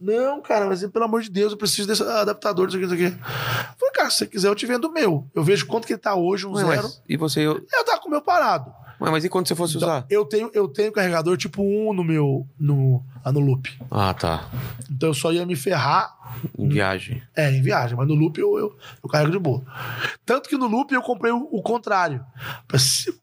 Não, 0.00 0.40
cara, 0.42 0.66
mas 0.66 0.84
pelo 0.86 1.04
amor 1.06 1.22
de 1.22 1.30
Deus, 1.30 1.52
eu 1.52 1.58
preciso 1.58 1.88
desse 1.88 2.02
adaptador, 2.02 2.66
não 2.66 2.70
sei 2.70 2.80
o 2.80 2.82
que, 2.82 2.88
não 2.90 2.96
sei 2.98 3.06
o 3.06 3.10
que. 3.10 3.16
Eu 3.18 3.24
falei, 3.78 3.94
cara, 3.94 4.10
se 4.10 4.18
você 4.18 4.26
quiser, 4.26 4.48
eu 4.48 4.54
te 4.54 4.66
vendo 4.66 4.84
o 4.88 4.92
meu. 4.92 5.26
Eu 5.34 5.42
vejo 5.42 5.66
quanto 5.66 5.86
que 5.86 5.94
ele 5.94 6.00
tá 6.00 6.14
hoje, 6.14 6.46
um 6.46 6.52
Ué, 6.52 6.64
zero. 6.64 6.82
mas, 6.82 7.02
e 7.08 7.16
você. 7.16 7.40
eu- 7.40 7.64
Eu 7.72 7.84
tava 7.84 8.00
com 8.00 8.08
o 8.08 8.10
meu 8.10 8.20
parado 8.20 8.41
preparado. 8.42 8.81
Ué, 9.02 9.10
mas 9.10 9.24
e 9.24 9.28
quando 9.28 9.48
você 9.48 9.56
fosse 9.56 9.76
usar? 9.76 10.06
Eu 10.08 10.24
tenho, 10.24 10.48
eu 10.54 10.68
tenho 10.68 10.92
carregador 10.92 11.36
tipo 11.36 11.60
1 11.60 11.92
no 11.92 12.04
meu. 12.04 12.46
No, 12.58 13.02
ah, 13.24 13.32
no 13.32 13.40
loop. 13.40 13.68
Ah, 13.90 14.14
tá. 14.14 14.48
Então 14.88 15.08
eu 15.08 15.14
só 15.14 15.32
ia 15.32 15.44
me 15.44 15.56
ferrar 15.56 16.16
Em 16.58 16.68
viagem. 16.68 17.22
É, 17.36 17.50
em 17.50 17.62
viagem, 17.62 17.96
mas 17.96 18.06
no 18.06 18.14
loop 18.14 18.38
eu, 18.38 18.58
eu, 18.58 18.76
eu 19.02 19.08
carrego 19.08 19.30
de 19.30 19.38
boa. 19.38 19.62
Tanto 20.24 20.48
que 20.48 20.56
no 20.56 20.66
loop 20.66 20.92
eu 20.92 21.02
comprei 21.02 21.32
o, 21.32 21.48
o 21.50 21.62
contrário. 21.62 22.24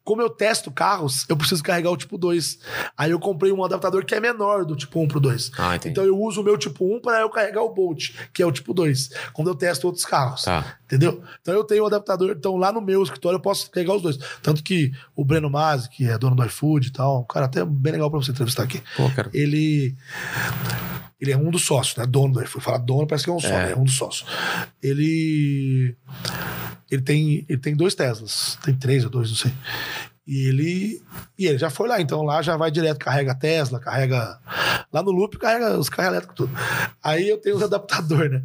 Como 0.03 0.21
eu 0.21 0.29
testo 0.29 0.71
carros, 0.71 1.25
eu 1.29 1.37
preciso 1.37 1.63
carregar 1.63 1.91
o 1.91 1.97
tipo 1.97 2.17
2. 2.17 2.59
Aí 2.97 3.11
eu 3.11 3.19
comprei 3.19 3.51
um 3.51 3.63
adaptador 3.63 4.05
que 4.05 4.15
é 4.15 4.19
menor 4.19 4.65
do 4.65 4.75
tipo 4.75 4.99
1 4.99 5.07
pro 5.07 5.19
2. 5.19 5.51
Ah, 5.57 5.75
entendi. 5.75 5.91
Então 5.91 6.03
eu 6.03 6.19
uso 6.19 6.41
o 6.41 6.43
meu 6.43 6.57
tipo 6.57 6.85
1 6.85 7.01
para 7.01 7.21
eu 7.21 7.29
carregar 7.29 7.63
o 7.63 7.73
Bolt, 7.73 8.09
que 8.33 8.43
é 8.43 8.45
o 8.45 8.51
tipo 8.51 8.73
2, 8.73 9.09
quando 9.33 9.47
eu 9.47 9.55
testo 9.55 9.87
outros 9.87 10.05
carros. 10.05 10.43
Tá. 10.43 10.77
Entendeu? 10.85 11.21
Então 11.41 11.53
eu 11.53 11.63
tenho 11.63 11.83
o 11.83 11.87
adaptador. 11.87 12.31
Então 12.37 12.57
lá 12.57 12.71
no 12.71 12.81
meu 12.81 13.03
escritório 13.03 13.37
eu 13.37 13.41
posso 13.41 13.69
carregar 13.69 13.95
os 13.95 14.01
dois. 14.01 14.17
Tanto 14.41 14.63
que 14.63 14.91
o 15.15 15.23
Breno 15.23 15.49
Que 15.89 16.09
é 16.09 16.17
dono 16.17 16.35
do 16.35 16.45
iFood 16.45 16.87
e 16.87 16.91
tal, 16.91 17.21
um 17.21 17.25
cara 17.25 17.45
até 17.45 17.63
bem 17.65 17.93
legal 17.93 18.09
pra 18.09 18.19
você 18.19 18.31
entrevistar 18.31 18.63
aqui 18.63 18.81
Pô, 18.97 19.09
cara. 19.11 19.29
ele 19.33 19.95
ele 21.21 21.31
é 21.31 21.37
um 21.37 21.51
dos 21.51 21.65
sócios, 21.65 21.97
né? 21.97 22.05
Dono 22.05 22.33
do 22.33 22.41
iFood. 22.43 22.63
Falar 22.63 22.77
dono 22.77 23.05
parece 23.05 23.25
que 23.25 23.29
é 23.29 23.33
um 23.33 23.39
sócio, 23.39 23.55
É. 23.55 23.71
é 23.71 23.75
um 23.75 23.83
dos 23.83 23.97
sócios. 23.97 24.25
Ele 24.81 25.95
ele 26.89 27.01
tem 27.01 27.45
ele 27.47 27.59
tem 27.59 27.75
dois 27.75 27.93
Teslas, 27.95 28.57
tem 28.63 28.73
três 28.73 29.03
ou 29.03 29.09
dois, 29.09 29.29
não 29.29 29.35
sei. 29.37 29.53
E 30.25 30.47
ele 30.47 31.01
e 31.37 31.47
ele 31.47 31.57
já 31.57 31.69
foi 31.69 31.87
lá, 31.89 31.99
então 31.99 32.21
lá 32.23 32.41
já 32.41 32.55
vai 32.55 32.69
direto, 32.71 32.99
carrega 32.99 33.33
Tesla, 33.35 33.79
carrega 33.79 34.39
lá 34.93 35.01
no 35.03 35.11
loop, 35.11 35.37
carrega 35.39 35.77
os 35.77 35.89
carros 35.89 36.11
elétricos 36.11 36.35
tudo. 36.35 36.53
Aí 37.03 37.27
eu 37.27 37.37
tenho 37.39 37.55
os 37.57 37.63
adaptador, 37.63 38.29
né? 38.29 38.41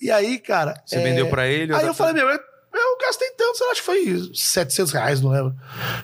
E 0.00 0.10
aí, 0.10 0.38
cara, 0.38 0.74
Você 0.84 0.96
é, 0.96 1.02
vendeu 1.02 1.28
pra 1.30 1.46
ele? 1.46 1.72
Aí 1.74 1.80
eu 1.84 1.90
adaptador? 1.90 1.94
falei, 1.94 2.24
meu, 2.24 2.40
eu, 2.74 2.98
gastei 3.06 3.30
tanto, 3.30 3.56
sei 3.58 3.66
lá, 3.66 3.72
acho 3.72 3.80
que 3.80 3.86
foi 3.86 4.30
700 4.34 4.92
reais, 4.92 5.20
não 5.20 5.30
lembro. 5.30 5.54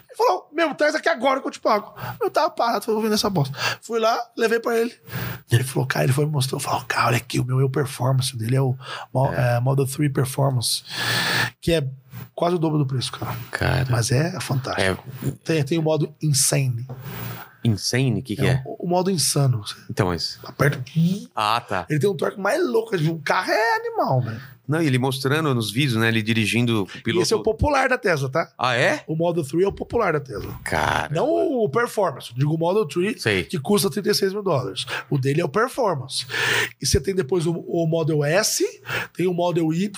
Ele 0.08 0.16
falou, 0.16 0.48
meu, 0.52 0.74
traz 0.74 0.94
aqui 0.94 1.08
agora 1.08 1.40
que 1.40 1.47
eu 1.47 1.50
te 1.50 1.60
pago. 1.60 1.94
Eu 2.20 2.30
tava 2.30 2.50
parado, 2.50 2.84
falei, 2.84 2.94
vou 2.94 3.02
vender 3.02 3.14
essa 3.14 3.30
bosta. 3.30 3.56
Fui 3.82 3.98
lá, 3.98 4.18
levei 4.36 4.60
pra 4.60 4.76
ele. 4.76 4.94
Ele 5.50 5.64
falou, 5.64 5.86
cara, 5.86 6.05
ele 6.05 6.12
foi 6.12 6.26
me 6.26 6.32
mostrou, 6.32 6.60
falou, 6.60 6.84
cara, 6.86 7.08
olha 7.08 7.16
aqui, 7.16 7.40
o 7.40 7.44
meu 7.44 7.60
é 7.64 7.68
Performance, 7.68 8.36
dele 8.36 8.56
é 8.56 8.60
o 8.60 8.76
Mo- 9.12 9.32
é, 9.32 9.58
Model 9.60 9.86
3 9.86 10.12
Performance, 10.12 10.82
que 11.60 11.72
é 11.72 11.86
quase 12.34 12.56
o 12.56 12.58
dobro 12.58 12.78
do 12.78 12.86
preço, 12.86 13.10
cara. 13.12 13.34
Cara. 13.50 13.86
Mas 13.90 14.10
é 14.10 14.38
fantástico. 14.40 15.05
É 15.26 15.30
Tem, 15.44 15.64
tem 15.64 15.78
o 15.78 15.82
modo 15.82 16.14
Insane. 16.22 16.86
Insane? 17.65 18.20
O 18.20 18.23
que, 18.23 18.37
que 18.37 18.47
é? 18.47 18.62
o, 18.65 18.87
o 18.87 18.89
modo 18.89 19.11
insano. 19.11 19.62
Então, 19.91 20.09
mas. 20.09 20.39
aperta. 20.45 20.83
Ah, 21.35 21.61
tá. 21.61 21.87
Ele 21.89 21.99
tem 21.99 22.09
um 22.11 22.17
torque 22.17 22.41
mais 22.41 22.65
louco 22.65 22.97
de 22.97 23.11
um 23.11 23.19
carro, 23.19 23.51
é 23.51 23.77
animal, 23.77 24.20
velho. 24.20 24.41
Não, 24.69 24.83
e 24.83 24.87
ele 24.87 24.99
mostrando 24.99 25.55
nos 25.55 25.70
vídeos, 25.73 25.97
né? 25.99 26.09
Ele 26.09 26.20
dirigindo 26.20 26.83
o 26.85 26.89
E 26.99 27.03
piloto. 27.03 27.23
esse 27.23 27.33
é 27.33 27.37
o 27.37 27.43
popular 27.43 27.89
da 27.89 27.97
Tesla, 27.97 28.28
tá? 28.28 28.53
Ah, 28.59 28.77
é? 28.77 29.03
O 29.07 29.17
Model 29.17 29.43
3 29.43 29.65
é 29.65 29.67
o 29.67 29.73
popular 29.73 30.12
da 30.12 30.20
Tesla. 30.20 30.61
Cara. 30.62 31.09
Não 31.15 31.27
o 31.27 31.67
Performance. 31.70 32.35
Digo 32.35 32.55
o 32.55 32.59
Model 32.59 32.85
3, 32.85 33.23
Sei. 33.23 33.45
que 33.45 33.59
custa 33.59 33.89
36 33.89 34.35
mil 34.35 34.43
dólares. 34.43 34.85
O 35.09 35.17
dele 35.17 35.41
é 35.41 35.45
o 35.45 35.49
Performance. 35.49 36.27
E 36.83 36.87
você 36.87 37.01
tem 37.01 37.15
depois 37.15 37.47
o, 37.47 37.53
o 37.67 37.87
Model 37.87 38.23
S, 38.23 38.62
tem 39.17 39.27
o 39.27 39.33
Model 39.33 39.73
Y 39.73 39.91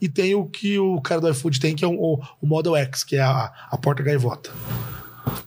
e 0.00 0.08
tem 0.08 0.34
o 0.34 0.46
que 0.46 0.78
o 0.78 1.02
cara 1.02 1.20
do 1.20 1.28
iFood 1.28 1.60
tem, 1.60 1.74
que 1.76 1.84
é 1.84 1.88
o, 1.88 2.18
o 2.40 2.46
Model 2.46 2.74
X, 2.76 3.04
que 3.04 3.16
é 3.16 3.20
a, 3.22 3.52
a 3.70 3.76
porta 3.76 4.02
gaivota. 4.02 4.50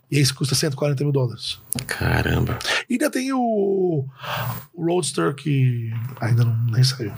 E 0.10 0.20
esse 0.20 0.34
custa 0.34 0.56
140 0.56 1.04
mil 1.04 1.14
dólares. 1.14 1.60
Caramba. 1.86 2.58
E 2.90 2.94
ainda 2.94 3.10
tem 3.10 3.32
o, 3.34 4.06
o 4.74 4.86
Roadster 4.86 5.34
que 5.36 5.92
ainda 6.20 6.46
não, 6.46 6.56
nem 6.66 6.84
saiu. 6.84 7.14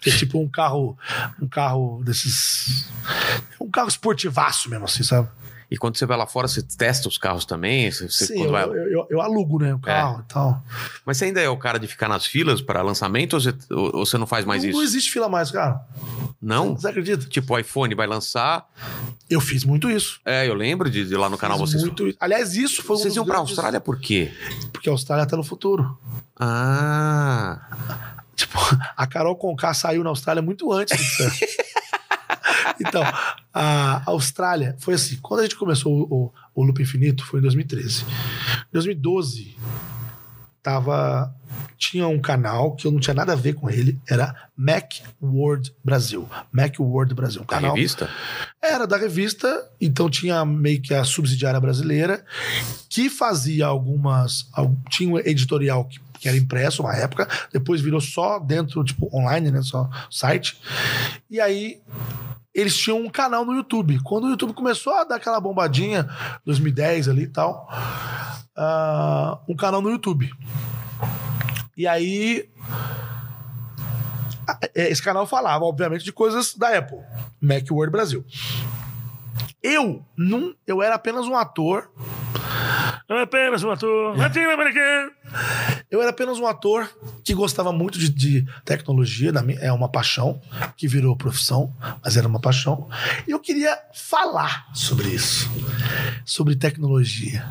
Que 0.00 0.10
é 0.10 0.16
tipo 0.16 0.38
um 0.38 0.48
carro, 0.48 0.98
um 1.40 1.48
carro 1.48 2.02
desses. 2.04 2.88
Um 3.60 3.70
carro 3.70 3.88
esportivaço 3.88 4.68
mesmo, 4.68 4.84
assim, 4.84 5.02
sabe? 5.02 5.28
E 5.74 5.76
quando 5.76 5.96
você 5.98 6.06
vai 6.06 6.16
lá 6.16 6.24
fora, 6.24 6.46
você 6.46 6.62
testa 6.62 7.08
os 7.08 7.18
carros 7.18 7.44
também? 7.44 7.90
Você, 7.90 8.08
Sim, 8.08 8.44
eu, 8.44 8.50
vai- 8.52 8.62
eu, 8.62 8.74
eu- 8.74 9.06
eu 9.10 9.20
alugo, 9.20 9.58
né? 9.58 9.74
O 9.74 9.78
carro 9.80 10.22
e 10.24 10.32
tal. 10.32 10.62
Mas 11.04 11.16
você 11.16 11.24
ainda 11.24 11.40
é 11.40 11.48
o 11.48 11.56
cara 11.56 11.80
de 11.80 11.88
ficar 11.88 12.08
nas 12.08 12.24
filas 12.24 12.60
para 12.62 12.80
lançamento 12.80 13.34
ou 13.34 13.40
você, 13.40 13.52
ou- 13.72 13.90
ou 13.96 14.06
você 14.06 14.16
não 14.16 14.26
faz 14.26 14.44
mais 14.44 14.62
não, 14.62 14.68
isso? 14.70 14.78
não 14.78 14.84
existe 14.84 15.10
fila 15.10 15.28
mais, 15.28 15.50
cara. 15.50 15.80
Não? 16.40 16.76
Você 16.76 16.86
acredita? 16.86 17.26
Tipo, 17.26 17.54
o 17.54 17.58
iPhone 17.58 17.92
vai 17.96 18.06
lançar. 18.06 18.68
Eu 19.28 19.40
fiz 19.40 19.64
muito 19.64 19.90
isso. 19.90 20.20
É, 20.24 20.46
eu 20.48 20.54
lembro 20.54 20.88
de, 20.88 21.04
de 21.06 21.16
lá 21.16 21.28
no 21.28 21.36
canal 21.36 21.58
Fiz 21.58 21.70
vocês. 21.70 21.82
muito 21.82 22.06
isso. 22.06 22.18
Aliás, 22.20 22.54
isso 22.54 22.80
foi 22.80 22.94
um 22.94 22.98
Vocês 23.00 23.14
dos 23.14 23.16
iam 23.16 23.24
pra 23.24 23.34
grandes- 23.34 23.50
Austrália 23.50 23.80
por 23.80 23.98
quê? 23.98 24.32
Porque 24.72 24.88
a 24.88 24.92
Austrália 24.92 25.26
tá 25.26 25.36
no 25.36 25.42
futuro. 25.42 25.98
Ah. 26.38 27.60
Tipo, 28.36 28.58
a 28.96 29.06
Carol 29.06 29.36
Conká 29.36 29.72
saiu 29.74 30.04
na 30.04 30.10
Austrália 30.10 30.42
muito 30.42 30.72
antes 30.72 30.96
do 31.18 31.30
que. 31.34 31.46
Então, 32.80 33.02
a 33.52 34.02
Austrália 34.10 34.76
foi 34.78 34.94
assim: 34.94 35.16
quando 35.22 35.40
a 35.40 35.42
gente 35.44 35.56
começou 35.56 35.92
o, 35.92 36.14
o, 36.14 36.32
o 36.54 36.64
Loop 36.64 36.80
Infinito, 36.82 37.24
foi 37.24 37.40
em 37.40 37.42
2013. 37.42 38.04
Em 38.04 38.72
2012, 38.72 39.56
tava. 40.62 41.34
Tinha 41.76 42.08
um 42.08 42.20
canal 42.20 42.74
que 42.74 42.86
eu 42.86 42.90
não 42.92 42.98
tinha 43.00 43.12
nada 43.14 43.32
a 43.32 43.36
ver 43.36 43.54
com 43.54 43.68
ele, 43.68 44.00
era 44.08 44.34
Mac 44.56 44.94
World 45.22 45.74
Brasil. 45.84 46.28
Mac 46.50 46.78
World 46.80 47.14
Brasil. 47.14 47.42
Um 47.42 47.44
Da 47.44 47.56
canal. 47.56 47.74
revista? 47.74 48.08
Era 48.62 48.86
da 48.86 48.96
revista, 48.96 49.70
então 49.80 50.08
tinha 50.08 50.44
meio 50.44 50.80
que 50.80 50.94
a 50.94 51.04
subsidiária 51.04 51.60
brasileira, 51.60 52.24
que 52.88 53.10
fazia 53.10 53.66
algumas. 53.66 54.48
al- 54.54 54.74
Tinha 54.88 55.14
um 55.14 55.18
editorial 55.18 55.84
que, 55.84 56.00
que 56.18 56.28
era 56.28 56.36
impresso 56.36 56.82
uma 56.82 56.94
época, 56.96 57.28
depois 57.52 57.80
virou 57.82 58.00
só 58.00 58.38
dentro, 58.38 58.82
tipo, 58.82 59.10
online, 59.14 59.50
né? 59.50 59.60
Só 59.62 59.88
site. 60.10 60.58
E 61.30 61.40
aí. 61.40 61.80
Eles 62.54 62.76
tinham 62.76 63.00
um 63.00 63.10
canal 63.10 63.44
no 63.44 63.54
YouTube. 63.54 64.00
Quando 64.02 64.24
o 64.24 64.30
YouTube 64.30 64.52
começou 64.52 64.92
a 64.94 65.04
dar 65.04 65.16
aquela 65.16 65.40
bombadinha, 65.40 66.08
2010 66.44 67.08
ali 67.08 67.22
e 67.22 67.28
tal, 67.28 67.68
ah, 68.56 69.38
um 69.48 69.56
canal 69.56 69.82
no 69.82 69.90
YouTube. 69.90 70.30
E 71.76 71.86
aí 71.86 72.48
é, 74.74 74.90
esse 74.90 75.02
canal 75.02 75.26
falava, 75.26 75.64
obviamente, 75.64 76.04
de 76.04 76.12
coisas 76.12 76.54
da 76.54 76.76
Apple, 76.78 76.98
Macworld 77.40 77.90
Brasil. 77.90 78.24
Eu 79.62 80.04
não, 80.16 80.54
eu 80.66 80.82
era 80.82 80.94
apenas 80.94 81.26
um 81.26 81.34
ator. 81.34 81.90
Eu 83.06 83.16
era 83.16 83.24
apenas 83.24 83.62
um 83.62 83.70
ator 83.70 84.16
latino-americano. 84.16 85.10
Eu 85.90 86.00
era 86.00 86.10
apenas 86.10 86.38
um 86.38 86.46
ator 86.46 86.88
que 87.22 87.34
gostava 87.34 87.70
muito 87.70 87.98
de, 87.98 88.08
de 88.08 88.46
tecnologia, 88.64 89.30
é 89.60 89.70
uma 89.70 89.88
paixão 89.88 90.40
que 90.76 90.88
virou 90.88 91.14
profissão, 91.14 91.72
mas 92.02 92.16
era 92.16 92.26
uma 92.26 92.40
paixão. 92.40 92.88
E 93.28 93.30
eu 93.30 93.38
queria 93.38 93.78
falar 93.92 94.66
sobre 94.74 95.08
isso, 95.08 95.50
sobre 96.24 96.56
tecnologia. 96.56 97.46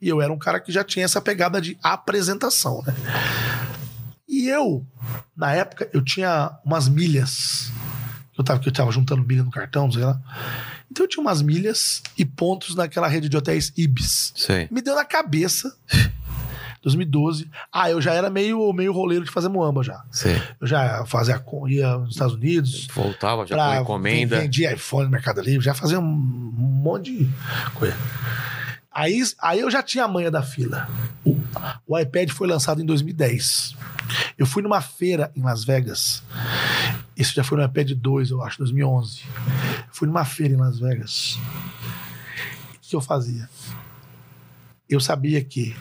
E 0.00 0.08
eu 0.08 0.22
era 0.22 0.32
um 0.32 0.38
cara 0.38 0.60
que 0.60 0.70
já 0.70 0.84
tinha 0.84 1.04
essa 1.04 1.20
pegada 1.20 1.60
de 1.60 1.76
apresentação, 1.82 2.82
né? 2.86 2.94
E 4.28 4.48
eu, 4.48 4.86
na 5.36 5.52
época, 5.52 5.88
eu 5.92 6.02
tinha 6.02 6.58
umas 6.64 6.88
milhas. 6.88 7.72
Eu 8.36 8.44
tava, 8.44 8.60
eu 8.64 8.72
tava 8.72 8.90
juntando 8.92 9.22
milha 9.24 9.42
no 9.42 9.50
cartão, 9.50 9.90
sei 9.90 10.02
lá. 10.04 10.20
Então 10.90 11.04
eu 11.04 11.08
tinha 11.08 11.22
umas 11.22 11.42
milhas 11.42 12.02
e 12.18 12.24
pontos 12.24 12.74
naquela 12.74 13.08
rede 13.08 13.28
de 13.28 13.36
hotéis 13.36 13.72
Ibis. 13.76 14.32
Sei. 14.36 14.68
Me 14.70 14.80
deu 14.82 14.94
na 14.94 15.04
cabeça. 15.04 15.74
2012. 16.82 17.50
Ah, 17.72 17.90
eu 17.90 18.00
já 18.00 18.12
era 18.12 18.30
meio, 18.30 18.72
meio 18.72 18.92
roleiro 18.92 19.24
de 19.24 19.30
fazer 19.30 19.48
muamba 19.48 19.82
já. 19.82 20.04
Sei. 20.12 20.40
Eu 20.60 20.66
já 20.68 21.04
fazia, 21.06 21.42
ia 21.68 21.98
nos 21.98 22.10
Estados 22.10 22.34
Unidos. 22.34 22.86
Voltava 22.94 23.44
já 23.46 23.56
pra- 23.56 23.76
com 23.78 23.82
encomenda. 23.82 24.40
Vendia 24.40 24.72
iPhone 24.72 25.06
no 25.06 25.10
Mercado 25.10 25.40
Livre, 25.40 25.64
já 25.64 25.74
fazia 25.74 25.98
um 25.98 26.04
monte 26.04 27.10
de 27.16 27.28
coisa. 27.74 27.96
Aí, 28.96 29.22
aí 29.42 29.60
eu 29.60 29.70
já 29.70 29.82
tinha 29.82 30.04
a 30.04 30.08
manha 30.08 30.30
da 30.30 30.42
fila. 30.42 30.88
O, 31.86 31.98
iPad 31.98 32.30
foi 32.30 32.48
lançado 32.48 32.80
em 32.80 32.86
2010. 32.86 33.76
Eu 34.38 34.46
fui 34.46 34.62
numa 34.62 34.80
feira 34.80 35.30
em 35.36 35.42
Las 35.42 35.64
Vegas. 35.64 36.22
Isso 37.14 37.34
já 37.34 37.44
foi 37.44 37.58
no 37.58 37.64
iPad 37.64 37.90
2, 37.92 38.30
eu 38.30 38.42
acho, 38.42 38.56
2011. 38.56 39.22
Fui 39.92 40.08
numa 40.08 40.24
feira 40.24 40.54
em 40.54 40.56
Las 40.56 40.78
Vegas. 40.78 41.38
O 42.76 42.78
que 42.80 42.96
eu 42.96 43.02
fazia? 43.02 43.50
Eu 44.88 44.98
sabia 44.98 45.44
que 45.44 45.76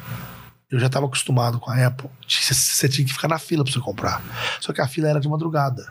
eu 0.69 0.77
já 0.77 0.87
estava 0.87 1.05
acostumado 1.05 1.57
com 1.57 1.71
a 1.71 1.87
Apple. 1.87 2.09
Você 2.27 2.89
tinha 2.89 3.07
que 3.07 3.13
ficar 3.13 3.29
na 3.29 3.39
fila 3.39 3.63
para 3.63 3.71
você 3.71 3.79
comprar. 3.79 4.21
Só 4.59 4.73
que 4.73 4.81
a 4.81 4.87
fila 4.89 5.07
era 5.07 5.21
de 5.21 5.29
madrugada. 5.29 5.85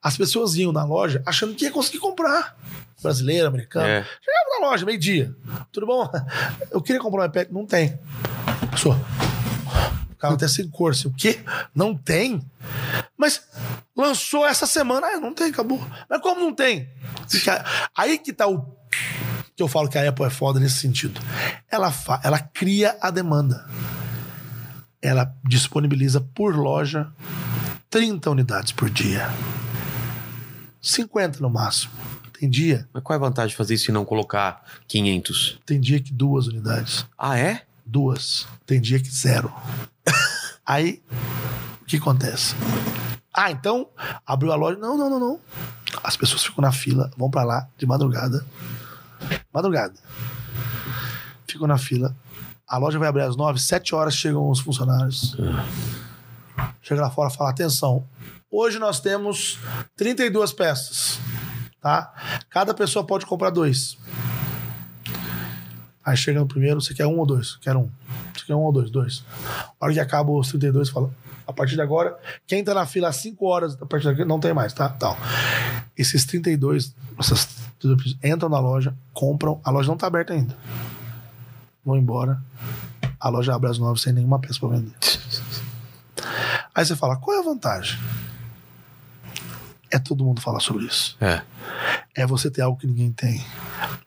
As 0.00 0.16
pessoas 0.16 0.54
iam 0.54 0.70
na 0.70 0.84
loja 0.84 1.20
achando 1.26 1.56
que 1.56 1.64
ia 1.64 1.72
conseguir 1.72 1.98
comprar. 1.98 2.56
Brasileiro, 3.02 3.48
americano. 3.48 3.86
É. 3.86 4.02
Chegava 4.02 4.60
na 4.60 4.66
loja, 4.68 4.84
meio-dia. 4.86 5.34
Tudo 5.72 5.86
bom? 5.86 6.08
Eu 6.70 6.80
queria 6.82 7.00
comprar 7.00 7.22
um 7.22 7.26
iPad. 7.26 7.48
Não 7.50 7.66
tem. 7.66 7.98
Só. 8.76 8.90
O 10.10 10.16
carro 10.16 10.34
até 10.34 10.46
sem 10.48 10.68
cor. 10.68 10.92
assim, 10.92 11.08
O 11.08 11.12
quê? 11.14 11.40
Não 11.74 11.94
tem? 11.96 12.44
Mas 13.16 13.42
lançou 13.96 14.46
essa 14.46 14.66
semana. 14.66 15.06
Ah, 15.06 15.20
não 15.20 15.32
tem, 15.34 15.48
acabou. 15.50 15.80
Mas 16.08 16.20
como 16.20 16.40
não 16.40 16.54
tem? 16.54 16.88
Fica- 17.28 17.64
Aí 17.96 18.18
que 18.18 18.32
tá 18.32 18.46
o. 18.46 18.60
Que 19.56 19.62
eu 19.62 19.68
falo 19.68 19.88
que 19.88 19.98
a 19.98 20.08
Apple 20.08 20.24
é 20.26 20.30
foda 20.30 20.58
nesse 20.60 20.76
sentido. 20.76 21.20
Ela, 21.70 21.90
fa... 21.90 22.20
ela 22.24 22.38
cria 22.38 22.96
a 23.00 23.10
demanda. 23.10 23.66
Ela 25.02 25.34
disponibiliza 25.44 26.20
por 26.20 26.54
loja 26.56 27.10
30 27.88 28.30
unidades 28.30 28.72
por 28.72 28.88
dia. 28.90 29.28
50 30.80 31.40
no 31.40 31.50
máximo. 31.50 31.92
Tem 32.40 32.48
dia, 32.48 32.88
Mas 32.90 33.02
qual 33.02 33.12
é 33.14 33.18
a 33.18 33.20
vantagem 33.28 33.50
de 33.50 33.56
fazer 33.56 33.74
isso 33.74 33.90
e 33.90 33.92
não 33.92 34.02
colocar 34.02 34.64
500? 34.88 35.58
tem 35.66 35.78
dia 35.78 36.00
que 36.00 36.10
duas 36.10 36.46
unidades. 36.46 37.04
Ah, 37.18 37.38
é? 37.38 37.64
Duas. 37.84 38.46
Tem 38.64 38.80
dia 38.80 38.98
que 38.98 39.10
zero. 39.10 39.52
Aí, 40.64 41.02
o 41.82 41.84
que 41.84 41.98
acontece? 41.98 42.54
Ah, 43.34 43.50
então, 43.50 43.88
abriu 44.26 44.52
a 44.52 44.56
loja. 44.56 44.78
Não, 44.78 44.96
não, 44.96 45.10
não, 45.10 45.20
não. 45.20 45.40
As 46.02 46.16
pessoas 46.16 46.42
ficam 46.42 46.62
na 46.62 46.72
fila, 46.72 47.10
vão 47.14 47.30
pra 47.30 47.42
lá 47.44 47.68
de 47.76 47.84
madrugada. 47.84 48.42
Madrugada. 49.52 49.94
Ficam 51.46 51.66
na 51.66 51.76
fila. 51.76 52.16
A 52.66 52.78
loja 52.78 52.98
vai 52.98 53.08
abrir 53.08 53.22
às 53.22 53.36
nove, 53.36 53.58
sete 53.60 53.94
horas 53.94 54.14
chegam 54.14 54.48
os 54.48 54.60
funcionários. 54.60 55.36
Chega 56.80 57.02
lá 57.02 57.10
fora 57.10 57.30
e 57.30 57.36
fala: 57.36 57.50
atenção, 57.50 58.08
hoje 58.50 58.78
nós 58.78 58.98
temos 58.98 59.58
32 59.94 60.54
peças. 60.54 61.18
Tá? 61.80 62.12
Cada 62.50 62.74
pessoa 62.74 63.04
pode 63.04 63.24
comprar 63.24 63.50
dois. 63.50 63.96
Aí 66.04 66.16
chega 66.16 66.40
no 66.40 66.46
primeiro, 66.46 66.80
você 66.80 66.94
quer 66.94 67.06
um 67.06 67.18
ou 67.18 67.26
dois? 67.26 67.56
Quero 67.56 67.80
um. 67.80 67.90
Você 68.34 68.46
quer 68.46 68.54
um 68.54 68.60
ou 68.60 68.72
dois? 68.72 68.90
Dois. 68.90 69.24
A 69.80 69.84
hora 69.84 69.92
que 69.92 70.00
acaba 70.00 70.30
os 70.30 70.48
32, 70.48 70.88
fala: 70.90 71.10
a 71.46 71.52
partir 71.52 71.74
de 71.74 71.82
agora, 71.82 72.18
quem 72.46 72.62
tá 72.64 72.72
na 72.74 72.86
fila 72.86 73.08
às 73.08 73.16
5 73.16 73.46
horas, 73.46 73.80
a 73.80 73.86
partir 73.86 74.06
daqui, 74.06 74.24
não 74.24 74.40
tem 74.40 74.54
mais, 74.54 74.72
tá? 74.72 74.92
Então, 74.96 75.16
esses 75.96 76.24
32, 76.24 76.94
essas, 77.18 77.48
entram 78.22 78.48
na 78.48 78.58
loja, 78.58 78.94
compram, 79.12 79.60
a 79.64 79.70
loja 79.70 79.88
não 79.88 79.96
tá 79.96 80.06
aberta 80.06 80.32
ainda. 80.32 80.56
Vão 81.84 81.96
embora, 81.96 82.40
a 83.18 83.28
loja 83.28 83.54
abre 83.54 83.70
às 83.70 83.78
9 83.78 84.00
sem 84.00 84.12
nenhuma 84.12 84.38
peça 84.38 84.58
pra 84.60 84.68
vender. 84.68 84.94
Aí 86.74 86.84
você 86.84 86.96
fala: 86.96 87.16
qual 87.16 87.36
é 87.36 87.40
a 87.40 87.44
vantagem? 87.44 87.98
É 89.90 89.98
todo 89.98 90.24
mundo 90.24 90.40
falar 90.40 90.60
sobre 90.60 90.84
isso 90.86 91.16
É. 91.20 91.42
é 92.14 92.26
você 92.26 92.50
ter 92.50 92.62
algo 92.62 92.78
que 92.78 92.86
ninguém 92.86 93.10
tem. 93.12 93.44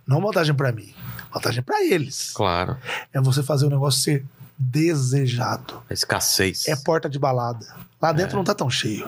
Não 0.07 0.21
vantagem 0.21 0.53
pra 0.55 0.71
mim, 0.71 0.93
vantagem 1.33 1.61
pra 1.61 1.83
eles. 1.83 2.31
Claro. 2.33 2.77
É 3.11 3.19
você 3.19 3.43
fazer 3.43 3.65
o 3.65 3.69
negócio 3.69 4.01
ser 4.01 4.25
desejado. 4.57 5.81
A 5.89 5.93
escassez. 5.93 6.67
É 6.67 6.75
porta 6.75 7.09
de 7.09 7.19
balada. 7.19 7.65
Lá 8.01 8.11
dentro 8.11 8.37
não 8.37 8.43
tá 8.43 8.53
tão 8.55 8.69
cheio, 8.69 9.07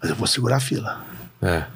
mas 0.00 0.10
eu 0.10 0.16
vou 0.16 0.26
segurar 0.26 0.56
a 0.56 0.60
fila. 0.60 1.04
É. 1.42 1.66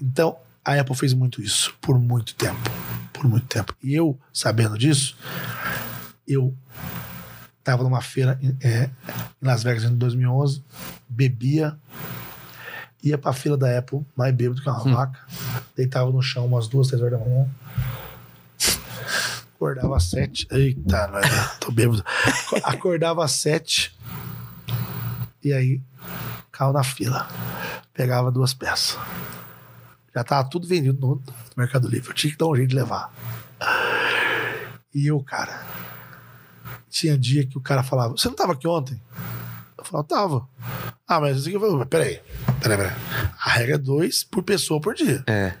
Então, 0.00 0.36
a 0.64 0.74
Apple 0.78 0.94
fez 0.96 1.12
muito 1.12 1.42
isso 1.42 1.74
por 1.80 1.98
muito 1.98 2.34
tempo, 2.34 2.70
por 3.12 3.24
muito 3.28 3.46
tempo. 3.46 3.74
E 3.82 3.94
eu, 3.94 4.18
sabendo 4.32 4.78
disso, 4.78 5.16
eu 6.26 6.54
tava 7.62 7.82
numa 7.82 8.00
feira 8.00 8.38
em, 8.42 8.56
é, 8.62 8.90
em 9.42 9.46
Las 9.46 9.62
Vegas 9.62 9.84
em 9.84 9.94
2011, 9.96 10.62
bebia, 11.08 11.76
ia 13.02 13.16
pra 13.16 13.32
fila 13.32 13.56
da 13.56 13.78
Apple, 13.78 14.04
mais 14.16 14.34
bêbado 14.34 14.60
que 14.60 14.68
uma 14.68 14.78
vaca, 14.78 15.18
deitava 15.76 16.10
no 16.10 16.22
chão 16.22 16.46
umas 16.46 16.68
duas, 16.68 16.88
três 16.88 17.02
horas 17.02 17.18
da 17.18 17.24
manhã. 17.24 17.48
Acordava 19.54 19.96
às 19.96 20.04
sete. 20.04 20.48
Eita, 20.50 21.10
é, 21.22 21.58
tô 21.60 21.70
bêbado. 21.70 22.02
Acordava 22.64 23.24
às 23.24 23.32
sete. 23.32 23.94
E 25.44 25.52
aí, 25.52 25.82
caiu 26.50 26.72
na 26.72 26.82
fila. 26.82 27.28
Pegava 27.92 28.30
duas 28.30 28.54
peças. 28.54 28.98
Já 30.14 30.24
tava 30.24 30.48
tudo 30.48 30.66
vendido 30.66 30.98
no 31.00 31.22
Mercado 31.56 31.88
Livre. 31.88 32.08
Eu 32.08 32.14
tinha 32.14 32.32
que 32.32 32.38
dar 32.38 32.46
um 32.46 32.56
jeito 32.56 32.70
de 32.70 32.76
levar. 32.76 33.12
E 34.94 35.06
eu, 35.06 35.22
cara, 35.22 35.62
tinha 36.88 37.16
dia 37.16 37.46
que 37.46 37.56
o 37.56 37.60
cara 37.60 37.82
falava: 37.82 38.12
Você 38.12 38.28
não 38.28 38.34
tava 38.34 38.52
aqui 38.52 38.66
ontem? 38.66 39.00
Eu 39.90 40.04
falava: 40.04 40.08
Tava. 40.08 40.48
Ah, 41.06 41.20
mas 41.20 41.46
aqui 41.46 41.58
foi. 41.58 41.86
Peraí, 41.86 42.20
peraí, 42.62 42.78
peraí. 42.78 42.96
A 43.44 43.50
regra 43.50 43.74
é 43.74 43.78
dois 43.78 44.22
por 44.22 44.42
pessoa 44.42 44.80
por 44.80 44.94
dia. 44.94 45.24
É. 45.26 45.54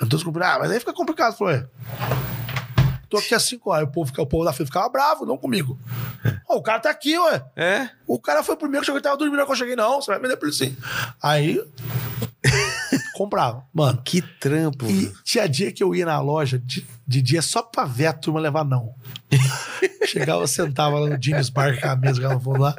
Eu 0.00 0.08
tô 0.08 0.16
descobrindo. 0.16 0.46
Ah, 0.46 0.58
mas 0.58 0.70
aí 0.70 0.80
fica 0.80 0.92
complicado. 0.92 1.36
Falei: 1.36 1.56
"Ué, 1.58 1.68
Tô 3.08 3.18
aqui 3.18 3.34
há 3.34 3.40
cinco 3.40 3.70
horas. 3.70 3.88
O 3.88 3.92
povo, 3.92 4.12
o 4.18 4.26
povo 4.26 4.44
da 4.44 4.52
fila 4.52 4.66
ficava 4.66 4.88
bravo, 4.88 5.26
não 5.26 5.36
comigo. 5.36 5.78
O 6.48 6.62
cara 6.62 6.80
tá 6.80 6.90
aqui, 6.90 7.18
ué. 7.18 7.44
É? 7.56 7.88
O 8.06 8.20
cara 8.20 8.42
foi 8.42 8.54
o 8.54 8.58
primeiro 8.58 8.82
que 8.82 8.86
chegou 8.86 8.98
e 8.98 9.02
tava 9.02 9.16
dormindo 9.16 9.38
quando 9.40 9.50
eu 9.50 9.56
cheguei, 9.56 9.76
não. 9.76 10.00
Você 10.00 10.10
vai 10.10 10.20
vender 10.20 10.36
por 10.36 10.48
isso. 10.48 10.64
Aí. 11.22 11.60
Comprava. 13.24 13.64
Mano. 13.74 14.00
Que 14.02 14.22
trampo. 14.22 14.86
E 14.90 15.12
tinha 15.24 15.46
dia 15.46 15.70
que 15.70 15.82
eu 15.82 15.94
ia 15.94 16.06
na 16.06 16.18
loja 16.20 16.58
de, 16.58 16.86
de 17.06 17.20
dia 17.20 17.42
só 17.42 17.60
pra 17.62 17.84
ver 17.84 18.06
a 18.06 18.12
turma 18.14 18.40
levar 18.40 18.64
não. 18.64 18.94
Chegava, 20.06 20.46
sentava 20.46 20.98
lá 20.98 21.08
no 21.10 21.22
James 21.22 21.50
Bar 21.50 21.78
com 21.80 21.86
a 21.88 21.94
mesa 21.96 22.28
no 22.34 22.40
fundo 22.40 22.60
lá. 22.62 22.74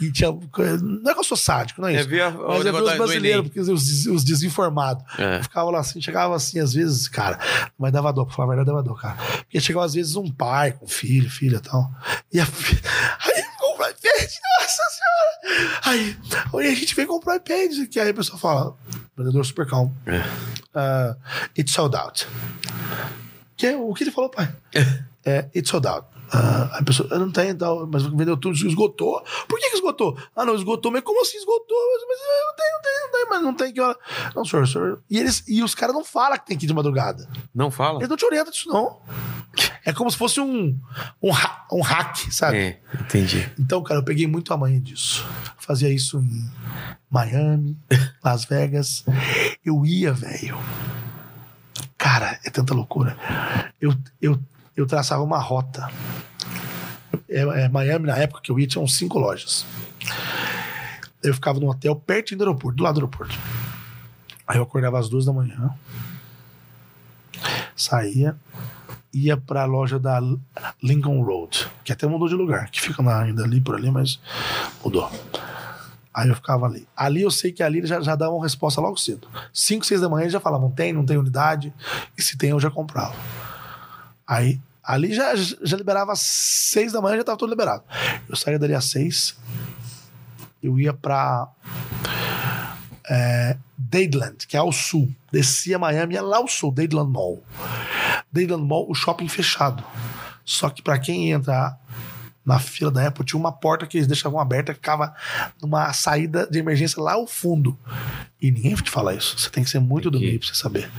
E 0.00 0.10
tinha. 0.10 0.30
Não 0.32 1.10
é 1.10 1.14
que 1.14 1.20
eu 1.20 1.24
sou 1.24 1.36
sádico, 1.36 1.80
não 1.80 1.88
é 1.88 1.94
É 1.94 2.00
isso. 2.00 2.08
ver 2.08 2.22
a- 2.22 2.30
Mas 2.30 2.66
é 2.66 2.72
ver 2.72 2.82
os 2.82 2.96
brasileiros, 2.96 3.42
porque 3.46 3.60
os, 3.60 4.06
os 4.06 4.24
desinformados. 4.24 5.02
É. 5.18 5.42
Ficava 5.42 5.70
lá 5.70 5.78
assim, 5.80 6.00
chegava 6.00 6.34
assim, 6.34 6.58
às 6.58 6.72
vezes, 6.74 7.06
cara, 7.08 7.38
mas 7.78 7.92
dava 7.92 8.12
dor, 8.12 8.26
pra 8.26 8.34
falar 8.34 8.52
a 8.52 8.56
verdade, 8.56 8.66
dava 8.76 8.82
dor, 8.82 9.00
cara. 9.00 9.16
Porque 9.38 9.60
chegava 9.60 9.86
às 9.86 9.94
vezes 9.94 10.16
um 10.16 10.30
pai 10.30 10.72
com 10.72 10.86
filho, 10.88 11.30
filha 11.30 11.56
e 11.56 11.60
tal. 11.60 11.90
E 12.32 12.40
a 12.40 12.46
filha. 12.46 12.82
Aí 13.78 13.90
compra 13.90 13.90
iPad, 13.90 14.30
nossa 14.60 14.82
senhora! 14.90 15.80
Aí, 15.84 16.16
aí 16.54 16.72
a 16.72 16.74
gente 16.74 16.94
vem 16.94 17.06
comprar 17.06 17.36
iPad, 17.36 17.88
que 17.88 18.00
aí 18.00 18.10
a 18.10 18.14
pessoa 18.14 18.38
fala, 18.38 18.76
vendedor 19.16 19.44
super 19.44 19.66
calmo. 19.66 19.94
Ah, 20.74 21.16
it's 21.56 21.72
sold 21.72 21.96
out. 21.96 22.26
Que, 23.56 23.74
o 23.74 23.94
que 23.94 24.04
ele 24.04 24.10
falou, 24.10 24.30
pai? 24.30 24.52
É, 25.24 25.48
it's 25.54 25.70
sold 25.70 25.86
out. 25.86 26.06
Ah, 26.30 26.78
a 26.78 26.84
pessoa, 26.84 27.08
eu 27.10 27.18
não 27.18 27.32
tenho, 27.32 27.56
tal, 27.56 27.86
mas 27.86 28.04
vendeu 28.04 28.36
tudo, 28.36 28.54
esgotou. 28.54 29.22
Por 29.48 29.58
que, 29.58 29.70
que 29.70 29.76
esgotou? 29.76 30.16
Ah, 30.36 30.44
não, 30.44 30.54
esgotou, 30.54 30.92
mas 30.92 31.02
como 31.02 31.22
assim 31.22 31.38
esgotou? 31.38 31.76
Mas, 31.92 32.02
mas 32.06 32.20
eu 32.20 32.46
não 32.46 32.54
tenho, 32.54 32.72
não 32.72 32.82
tenho, 32.82 33.22
não 33.24 33.30
mas 33.30 33.42
não 33.42 33.54
tem 33.54 33.72
que 33.72 33.80
hora. 33.80 33.98
Não, 34.34 34.44
senhor, 34.44 34.66
senhor. 34.66 35.02
E, 35.08 35.18
eles, 35.18 35.42
e 35.48 35.62
os 35.62 35.74
caras 35.74 35.94
não 35.94 36.04
falam 36.04 36.38
que 36.38 36.46
tem 36.46 36.58
que 36.58 36.66
ir 36.66 36.68
de 36.68 36.74
madrugada. 36.74 37.28
Não 37.54 37.70
fala? 37.70 37.98
Eles 37.98 38.08
não 38.08 38.16
te 38.16 38.26
orientam 38.26 38.52
disso, 38.52 38.68
não. 38.68 39.00
É 39.84 39.92
como 39.92 40.10
se 40.10 40.16
fosse 40.16 40.40
um, 40.40 40.78
um, 41.22 41.32
ha- 41.32 41.66
um 41.72 41.80
hack, 41.82 42.16
sabe? 42.30 42.56
É, 42.58 42.80
entendi. 43.00 43.48
Então, 43.58 43.82
cara, 43.82 44.00
eu 44.00 44.04
peguei 44.04 44.26
muito 44.26 44.52
a 44.52 44.56
manha 44.56 44.80
disso. 44.80 45.26
Fazia 45.58 45.88
isso 45.88 46.18
em 46.20 46.50
Miami, 47.10 47.76
Las 48.22 48.44
Vegas. 48.44 49.04
Eu 49.64 49.84
ia, 49.86 50.12
velho. 50.12 50.58
Cara, 51.96 52.38
é 52.44 52.50
tanta 52.50 52.74
loucura. 52.74 53.16
Eu, 53.80 53.94
eu, 54.20 54.38
eu 54.76 54.86
traçava 54.86 55.22
uma 55.22 55.38
rota. 55.38 55.90
É, 57.28 57.40
é, 57.64 57.68
Miami, 57.68 58.06
na 58.06 58.16
época 58.16 58.40
que 58.42 58.50
eu 58.50 58.58
ia, 58.58 58.66
tinham 58.66 58.86
cinco 58.86 59.18
lojas. 59.18 59.66
Eu 61.22 61.34
ficava 61.34 61.58
num 61.58 61.68
hotel 61.68 61.96
pertinho 61.96 62.38
do 62.38 62.44
aeroporto, 62.44 62.76
do 62.76 62.82
lado 62.84 62.94
do 62.94 62.98
aeroporto. 63.00 63.36
Aí 64.46 64.56
eu 64.56 64.62
acordava 64.62 64.98
às 64.98 65.08
duas 65.08 65.24
da 65.24 65.32
manhã. 65.32 65.70
Saía, 67.76 68.36
ia 69.12 69.36
pra 69.36 69.64
loja 69.64 69.98
da 69.98 70.20
Lincoln 70.82 71.22
Road, 71.22 71.68
que 71.84 71.92
até 71.92 72.06
mudou 72.06 72.28
de 72.28 72.34
lugar, 72.34 72.70
que 72.70 72.80
fica 72.80 73.02
lá 73.02 73.22
ainda 73.22 73.44
ali 73.44 73.60
por 73.60 73.74
ali, 73.74 73.90
mas 73.90 74.20
mudou. 74.84 75.10
Aí 76.12 76.28
eu 76.28 76.34
ficava 76.34 76.66
ali. 76.66 76.86
Ali 76.96 77.22
eu 77.22 77.30
sei 77.30 77.52
que 77.52 77.62
ali 77.62 77.86
já, 77.86 78.00
já 78.00 78.16
davam 78.16 78.40
resposta 78.40 78.80
logo 78.80 78.96
cedo. 78.96 79.28
5, 79.52 79.86
6 79.86 80.00
da 80.00 80.08
manhã 80.08 80.22
eles 80.22 80.32
já 80.32 80.40
falavam: 80.40 80.70
tem, 80.70 80.92
não 80.92 81.06
tem 81.06 81.16
unidade, 81.16 81.72
e 82.16 82.22
se 82.22 82.36
tem 82.36 82.50
eu 82.50 82.60
já 82.60 82.70
comprava. 82.70 83.14
Aí 84.26 84.60
ali 84.82 85.14
já, 85.14 85.34
já 85.36 85.76
liberava 85.76 86.12
às 86.12 86.20
6 86.20 86.92
da 86.92 87.00
manhã, 87.00 87.18
já 87.18 87.24
tava 87.24 87.38
tudo 87.38 87.50
liberado. 87.50 87.84
Eu 88.28 88.34
saía 88.36 88.58
dali 88.58 88.74
às 88.74 88.86
6, 88.86 89.36
eu 90.62 90.78
ia 90.78 90.92
pra 90.92 91.48
é, 93.08 93.56
Dadeland, 93.76 94.46
que 94.46 94.56
é 94.56 94.60
ao 94.60 94.72
sul. 94.72 95.08
Descia 95.30 95.78
Miami, 95.78 96.14
ia 96.14 96.22
lá 96.22 96.38
ao 96.38 96.48
sul, 96.48 96.72
Dadeland 96.72 97.10
Mall. 97.10 97.42
Dadeland 98.32 98.64
Mall, 98.64 98.86
o 98.88 98.94
shopping 98.94 99.28
fechado. 99.28 99.82
Só 100.44 100.70
que 100.70 100.82
pra 100.82 100.98
quem 100.98 101.30
entra 101.30 101.78
na 102.48 102.58
fila 102.58 102.90
da 102.90 103.06
Apple, 103.06 103.26
tinha 103.26 103.38
uma 103.38 103.52
porta 103.52 103.86
que 103.86 103.98
eles 103.98 104.06
deixavam 104.06 104.40
aberta 104.40 104.72
que 104.72 104.78
ficava 104.78 105.14
numa 105.60 105.92
saída 105.92 106.46
de 106.50 106.58
emergência 106.58 107.02
lá 107.02 107.12
ao 107.12 107.26
fundo. 107.26 107.78
E 108.40 108.50
ninguém 108.50 108.74
te 108.74 108.90
fala 108.90 109.14
isso. 109.14 109.38
Você 109.38 109.50
tem 109.50 109.62
que 109.62 109.68
ser 109.68 109.80
muito 109.80 110.10
do 110.10 110.18
meio 110.18 110.38
pra 110.38 110.48
você 110.48 110.54
saber. 110.54 110.90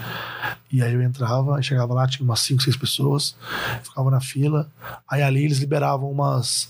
E 0.72 0.83
aí 0.83 0.93
eu 0.93 1.01
entrava, 1.01 1.59
chegava 1.64 1.91
lá, 1.91 2.08
tinha 2.08 2.24
umas 2.24 2.41
5, 2.41 2.61
6 2.61 2.77
pessoas, 2.77 3.35
ficava 3.82 4.11
na 4.11 4.22
fila. 4.22 4.69
Aí 5.09 5.24
ali 5.24 5.43
eles 5.43 5.58
liberavam 5.58 6.11
umas. 6.11 6.69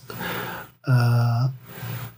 ah, 0.88 1.52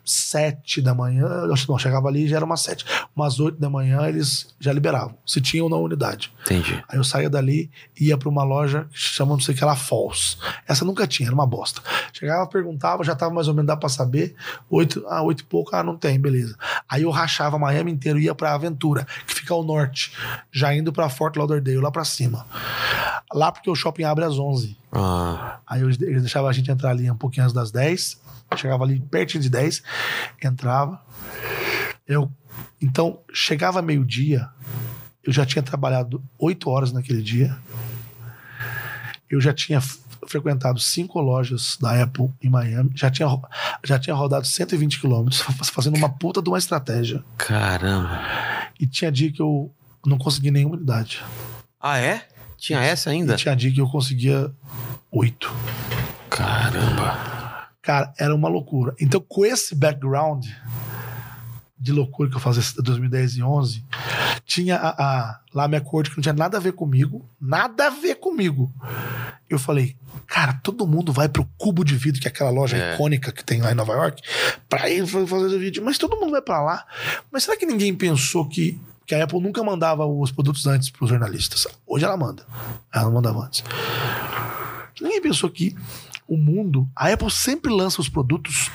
sete 0.04 0.82
da 0.82 0.94
manhã, 0.94 1.26
eu 1.26 1.54
acho 1.54 1.66
que 1.66 1.72
não, 1.72 1.80
chegava 1.80 2.08
ali 2.08 2.26
e 2.26 2.28
já 2.28 2.38
era 2.38 2.46
umas 2.46 2.62
sete. 2.62 2.86
Umas 3.16 3.40
oito 3.40 3.60
da 3.60 3.70
manhã 3.70 4.08
eles 4.08 4.54
já 4.60 4.72
liberavam, 4.74 5.16
se 5.26 5.40
tinham 5.42 5.70
na 5.70 5.78
unidade. 5.78 6.32
Entendi. 6.46 6.84
Aí 6.88 6.98
eu 6.98 7.04
saía 7.04 7.30
dali 7.30 7.70
e 8.00 8.08
ia 8.08 8.18
pra 8.18 8.30
uma 8.30 8.44
loja 8.44 8.88
que 8.92 8.98
chama 9.00 9.34
não 9.34 9.40
sei 9.40 9.54
o 9.54 9.58
que 9.58 9.64
lá, 9.66 9.76
Falls. 9.76 10.38
Essa 10.68 10.84
nunca 10.86 11.08
tinha, 11.08 11.28
era 11.28 11.36
uma 11.36 11.46
bosta. 11.48 11.82
Chegava, 12.14 12.48
perguntava, 12.48 13.04
já 13.04 13.16
tava 13.16 13.34
mais 13.34 13.48
ou 13.48 13.54
menos, 13.54 13.68
dá 13.68 13.78
pra 13.78 13.90
saber. 13.90 14.36
Oito, 14.70 15.04
ah, 15.08 15.22
oito 15.24 15.42
e 15.42 15.46
pouco, 15.46 15.76
ah, 15.76 15.84
não 15.84 15.98
tem, 15.98 16.20
beleza. 16.20 16.56
Aí 16.90 17.04
eu 17.04 17.10
rachava 17.10 17.58
Miami 17.58 17.92
inteiro 17.92 18.20
e 18.20 18.24
ia 18.26 18.36
pra 18.36 18.54
Aventura, 18.54 19.06
que 19.26 19.34
fica 19.34 19.54
ao 19.54 19.64
norte, 19.64 20.12
já 20.52 20.74
indo 20.74 20.92
pra 20.92 21.10
Fort 21.10 21.36
Lauderdale, 21.36 21.78
lá 21.78 21.92
pra 21.92 22.04
cima. 22.04 22.46
Lá 23.34 23.52
porque 23.52 23.70
o 23.70 23.76
shopping 23.76 24.04
abre 24.04 24.26
às 24.26 24.38
11. 24.38 24.78
Ah, 24.92 25.60
Aí 25.66 25.82
eles 25.82 26.02
eles 26.02 26.22
deixavam 26.22 26.50
a 26.50 26.54
gente 26.54 26.70
entrar 26.70 26.90
ali 26.90 27.10
um 27.10 27.16
pouquinho 27.16 27.44
antes 27.46 27.54
das 27.54 27.72
10. 27.72 28.20
Chegava 28.58 28.84
ali 28.84 29.00
pertinho 29.00 29.42
de 29.42 29.50
10, 29.50 29.82
entrava. 30.44 31.02
Eu, 32.08 32.32
então, 32.82 33.20
chegava 33.34 33.82
meio-dia, 33.82 34.50
eu 35.24 35.32
já 35.32 35.46
tinha 35.46 35.64
trabalhado 35.64 36.22
oito 36.38 36.70
horas 36.70 36.92
naquele 36.92 37.22
dia. 37.22 37.56
Eu 39.30 39.40
já 39.40 39.54
tinha 39.54 39.80
frequentado 40.28 40.80
cinco 40.80 41.20
lojas 41.22 41.78
da 41.80 42.04
Apple 42.04 42.30
em 42.42 42.50
Miami. 42.50 42.92
Já 42.94 43.10
tinha, 43.10 43.28
já 43.84 43.98
tinha 43.98 44.14
rodado 44.16 44.46
120 44.46 45.00
quilômetros, 45.00 45.42
fa- 45.42 45.54
fazendo 45.64 45.96
uma 45.96 46.10
puta 46.10 46.42
de 46.42 46.50
uma 46.50 46.58
estratégia. 46.58 47.24
Caramba. 47.38 48.20
E 48.80 48.86
tinha 48.86 49.12
dia 49.12 49.32
que 49.32 49.42
eu 49.42 49.74
não 50.06 50.18
consegui 50.18 50.52
nenhuma 50.52 50.76
unidade. 50.76 51.24
Ah, 51.80 51.98
é? 51.98 52.28
Tinha 52.58 52.80
essa 52.82 53.10
ainda? 53.10 53.34
E 53.34 53.38
tinha 53.38 53.56
dia 53.56 53.72
que 53.72 53.80
eu 53.82 53.88
conseguia 53.88 54.52
oito. 55.12 55.52
Caramba. 56.30 57.41
Cara, 57.82 58.14
era 58.20 58.34
uma 58.36 58.48
loucura. 58.48 58.96
Então, 59.00 59.20
com 59.28 59.44
esse 59.46 59.74
background 59.76 60.46
de 61.80 61.92
loucura 61.92 62.30
que 62.30 62.36
eu 62.36 62.40
fazia 62.40 62.62
em 62.80 62.84
2010 62.84 63.38
e 63.38 63.44
11, 63.44 63.84
tinha 64.46 64.76
a, 64.78 64.90
a, 64.90 65.40
lá 65.52 65.64
a 65.64 65.68
minha 65.68 65.82
corte 65.82 66.12
que 66.12 66.18
não 66.18 66.22
tinha 66.22 66.34
nada 66.34 66.58
a 66.58 66.60
ver 66.62 66.74
comigo, 66.74 67.28
nada 67.42 67.88
a 67.88 67.90
ver 67.90 68.16
comigo. 68.16 68.72
Eu 69.50 69.58
falei, 69.58 69.96
cara, 70.28 70.54
todo 70.62 70.86
mundo 70.86 71.12
vai 71.12 71.28
pro 71.28 71.44
Cubo 71.58 71.84
de 71.84 71.96
Vidro, 71.96 72.22
que 72.22 72.28
é 72.28 72.30
aquela 72.32 72.52
loja 72.52 72.78
É. 72.78 72.94
icônica 72.94 73.32
que 73.32 73.44
tem 73.44 73.62
lá 73.62 73.72
em 73.72 73.76
Nova 73.76 73.94
York, 73.94 74.22
pra 74.70 74.88
ir 74.92 75.08
fa- 75.08 75.26
fazer 75.26 75.56
o 75.56 75.60
vídeo. 75.60 75.84
Mas 75.84 75.98
todo 75.98 76.16
mundo 76.18 76.32
vai 76.32 76.42
pra 76.42 76.62
lá. 76.62 76.86
Mas 77.32 77.44
será 77.46 77.58
que 77.58 77.66
ninguém 77.66 77.96
pensou 77.96 78.48
que, 78.48 78.80
que 79.08 79.16
a 79.16 79.24
Apple 79.24 79.42
nunca 79.42 79.64
mandava 79.64 80.06
os 80.06 80.32
produtos 80.32 80.68
antes 80.68 80.92
pros 80.92 81.10
jornalistas? 81.10 81.66
Hoje 81.88 82.06
ela 82.06 82.16
manda. 82.16 82.46
Ela 82.94 83.06
não 83.06 83.14
mandava 83.14 83.40
antes. 83.40 83.64
Ninguém 85.02 85.20
pensou 85.22 85.50
que 85.50 85.76
o 86.34 86.38
mundo, 86.38 86.88
a 86.96 87.12
Apple 87.12 87.30
sempre 87.30 87.72
lança 87.74 88.00
os 88.00 88.08
produtos 88.08 88.70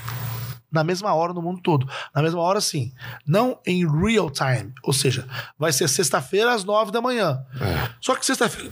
na 0.71 0.83
mesma 0.83 1.13
hora 1.13 1.33
no 1.33 1.41
mundo 1.41 1.59
todo. 1.61 1.87
Na 2.13 2.21
mesma 2.21 2.39
hora, 2.41 2.61
sim. 2.61 2.91
Não 3.25 3.57
em 3.65 3.87
real 3.89 4.29
time. 4.29 4.71
Ou 4.83 4.93
seja, 4.93 5.27
vai 5.57 5.71
ser 5.73 5.87
sexta-feira 5.87 6.53
às 6.53 6.63
nove 6.63 6.91
da 6.91 7.01
manhã. 7.01 7.41
É. 7.59 7.89
Só 8.01 8.15
que 8.15 8.25
sexta-feira, 8.25 8.71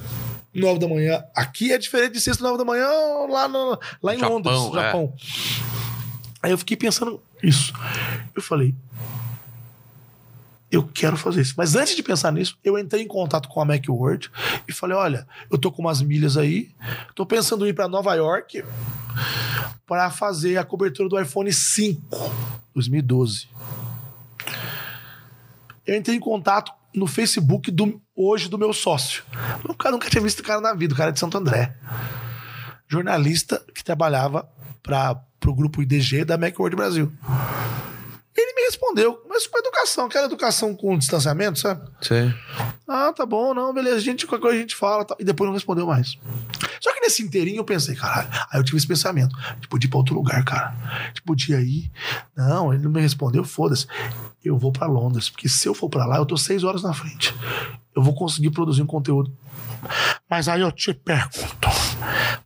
nove 0.54 0.78
da 0.80 0.88
manhã, 0.88 1.24
aqui 1.36 1.72
é 1.72 1.78
diferente 1.78 2.14
de 2.14 2.22
sexta, 2.22 2.44
nove 2.44 2.58
da 2.60 2.66
manhã 2.66 2.88
lá, 3.30 3.48
no- 3.48 3.80
lá 4.04 4.14
em 4.14 4.20
Japão, 4.20 4.36
Londres, 4.38 4.56
é. 4.56 4.72
Japão. 4.82 5.14
Aí 6.44 6.52
eu 6.52 6.58
fiquei 6.58 6.78
pensando 6.78 7.20
isso. 7.42 7.74
Eu 8.36 8.42
falei, 8.42 8.76
eu 10.76 10.84
quero 10.84 11.18
fazer 11.18 11.42
isso. 11.42 11.54
Mas 11.58 11.76
antes 11.76 11.96
de 11.96 12.04
pensar 12.04 12.32
nisso, 12.32 12.58
eu 12.64 12.78
entrei 12.78 13.04
em 13.04 13.08
contato 13.08 13.50
com 13.50 13.62
a 13.62 13.66
Macworld 13.66 14.30
e 14.68 14.74
falei: 14.74 14.96
olha, 14.96 15.28
eu 15.50 15.58
tô 15.58 15.72
com 15.72 15.82
umas 15.82 16.02
milhas 16.02 16.38
aí, 16.38 16.70
tô 17.16 17.26
pensando 17.26 17.66
em 17.66 17.70
ir 17.70 17.74
para 17.74 17.88
Nova 17.88 18.14
York 18.14 18.64
para 19.86 20.10
fazer 20.10 20.58
a 20.58 20.64
cobertura 20.64 21.08
do 21.08 21.20
iPhone 21.20 21.52
5 21.52 22.02
2012. 22.74 23.48
Eu 25.86 25.96
entrei 25.96 26.18
em 26.18 26.20
contato 26.20 26.72
no 26.94 27.08
Facebook 27.08 27.70
do, 27.72 28.02
hoje 28.16 28.50
do 28.50 28.58
meu 28.58 28.74
sócio. 28.74 29.24
O 29.68 29.76
cara 29.76 29.94
nunca 29.94 30.10
tinha 30.10 30.22
visto 30.22 30.40
o 30.40 30.44
cara 30.44 30.60
na 30.60 30.74
vida, 30.74 30.94
o 30.94 30.98
cara 30.98 31.10
é 31.10 31.14
de 31.14 31.20
Santo 31.20 31.38
André. 31.38 31.76
Jornalista 32.88 33.64
que 33.74 33.84
trabalhava 33.84 34.50
para 34.82 35.22
o 35.46 35.54
grupo 35.54 35.82
IDG 35.82 36.26
da 36.26 36.38
Macworld 36.38 36.76
Brasil. 36.76 37.12
Ele 38.38 38.54
me 38.54 38.64
respondeu, 38.64 39.24
mas 39.30 39.48
com 39.48 39.58
educação, 39.58 40.06
aquela 40.08 40.26
educação 40.26 40.76
com 40.76 40.98
distanciamento, 40.98 41.58
sabe? 41.58 41.90
Sei. 42.02 42.34
Ah, 42.86 43.14
tá 43.14 43.26
bom, 43.26 43.54
não, 43.54 43.74
beleza, 43.74 43.96
a 43.96 44.00
gente, 44.00 44.28
qualquer 44.28 44.42
coisa 44.42 44.58
a 44.58 44.62
gente 44.62 44.76
fala. 44.76 45.06
Tá. 45.06 45.16
E 45.18 45.24
depois 45.24 45.48
não 45.48 45.54
respondeu 45.54 45.88
mais. 45.88 46.18
Só 46.82 46.94
que 46.94 47.00
nesse 47.00 47.24
inteirinho 47.24 47.60
eu 47.60 47.64
pensei, 47.64 47.96
caralho. 47.96 48.28
Aí 48.52 48.60
eu 48.60 48.64
tive 48.64 48.78
esse 48.78 48.88
pensamento. 48.88 49.34
Gente 49.56 49.70
podia 49.70 49.88
ir 49.88 49.90
pra 49.90 50.00
outro 50.00 50.14
lugar, 50.14 50.44
cara. 50.44 50.76
Gente 51.08 51.22
podia 51.22 51.62
ir. 51.62 51.90
Não, 52.36 52.74
ele 52.74 52.84
não 52.84 52.92
me 52.92 53.00
respondeu, 53.00 53.44
foda-se. 53.46 53.88
Eu 54.44 54.58
vou 54.58 54.72
pra 54.72 54.86
Londres, 54.86 55.30
porque 55.30 55.48
se 55.48 55.68
eu 55.68 55.74
for 55.74 55.90
pra 55.90 56.06
lá, 56.06 56.18
eu 56.18 56.26
tô 56.26 56.36
seis 56.36 56.64
horas 56.64 56.84
na 56.84 56.94
frente. 56.94 57.34
Eu 57.96 58.04
vou 58.04 58.14
conseguir 58.14 58.52
produzir 58.52 58.82
um 58.82 58.86
conteúdo. 58.86 59.36
Mas 60.30 60.48
aí 60.48 60.62
eu 60.62 60.72
te 60.72 60.94
pergunto: 60.94 61.70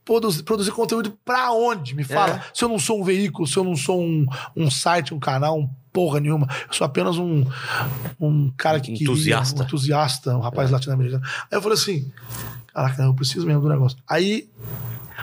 produzir, 0.06 0.44
produzir 0.44 0.72
conteúdo 0.72 1.18
pra 1.26 1.52
onde? 1.52 1.96
Me 1.96 2.04
fala. 2.04 2.36
É. 2.36 2.44
Se 2.54 2.64
eu 2.64 2.70
não 2.70 2.78
sou 2.78 3.02
um 3.02 3.04
veículo, 3.04 3.48
se 3.48 3.58
eu 3.58 3.64
não 3.64 3.76
sou 3.76 4.02
um, 4.02 4.26
um 4.56 4.70
site, 4.70 5.14
um 5.14 5.20
canal, 5.20 5.60
um 5.60 5.70
porra 5.92 6.20
nenhuma. 6.20 6.48
Eu 6.68 6.74
sou 6.74 6.86
apenas 6.86 7.18
um, 7.18 7.46
um 8.20 8.52
cara 8.58 8.80
que 8.80 8.92
queria- 8.94 9.04
Entusiasta. 9.08 9.62
um 9.62 9.66
entusiasta, 9.66 10.36
um 10.38 10.40
rapaz 10.42 10.70
latino-americano. 10.72 11.24
Aí 11.52 11.58
eu 11.58 11.62
falei 11.62 11.78
assim: 11.78 12.12
caraca, 12.74 13.04
eu 13.04 13.14
preciso 13.14 13.46
mesmo 13.46 13.62
do 13.62 13.70
negócio. 13.70 13.98
Aí, 14.08 14.50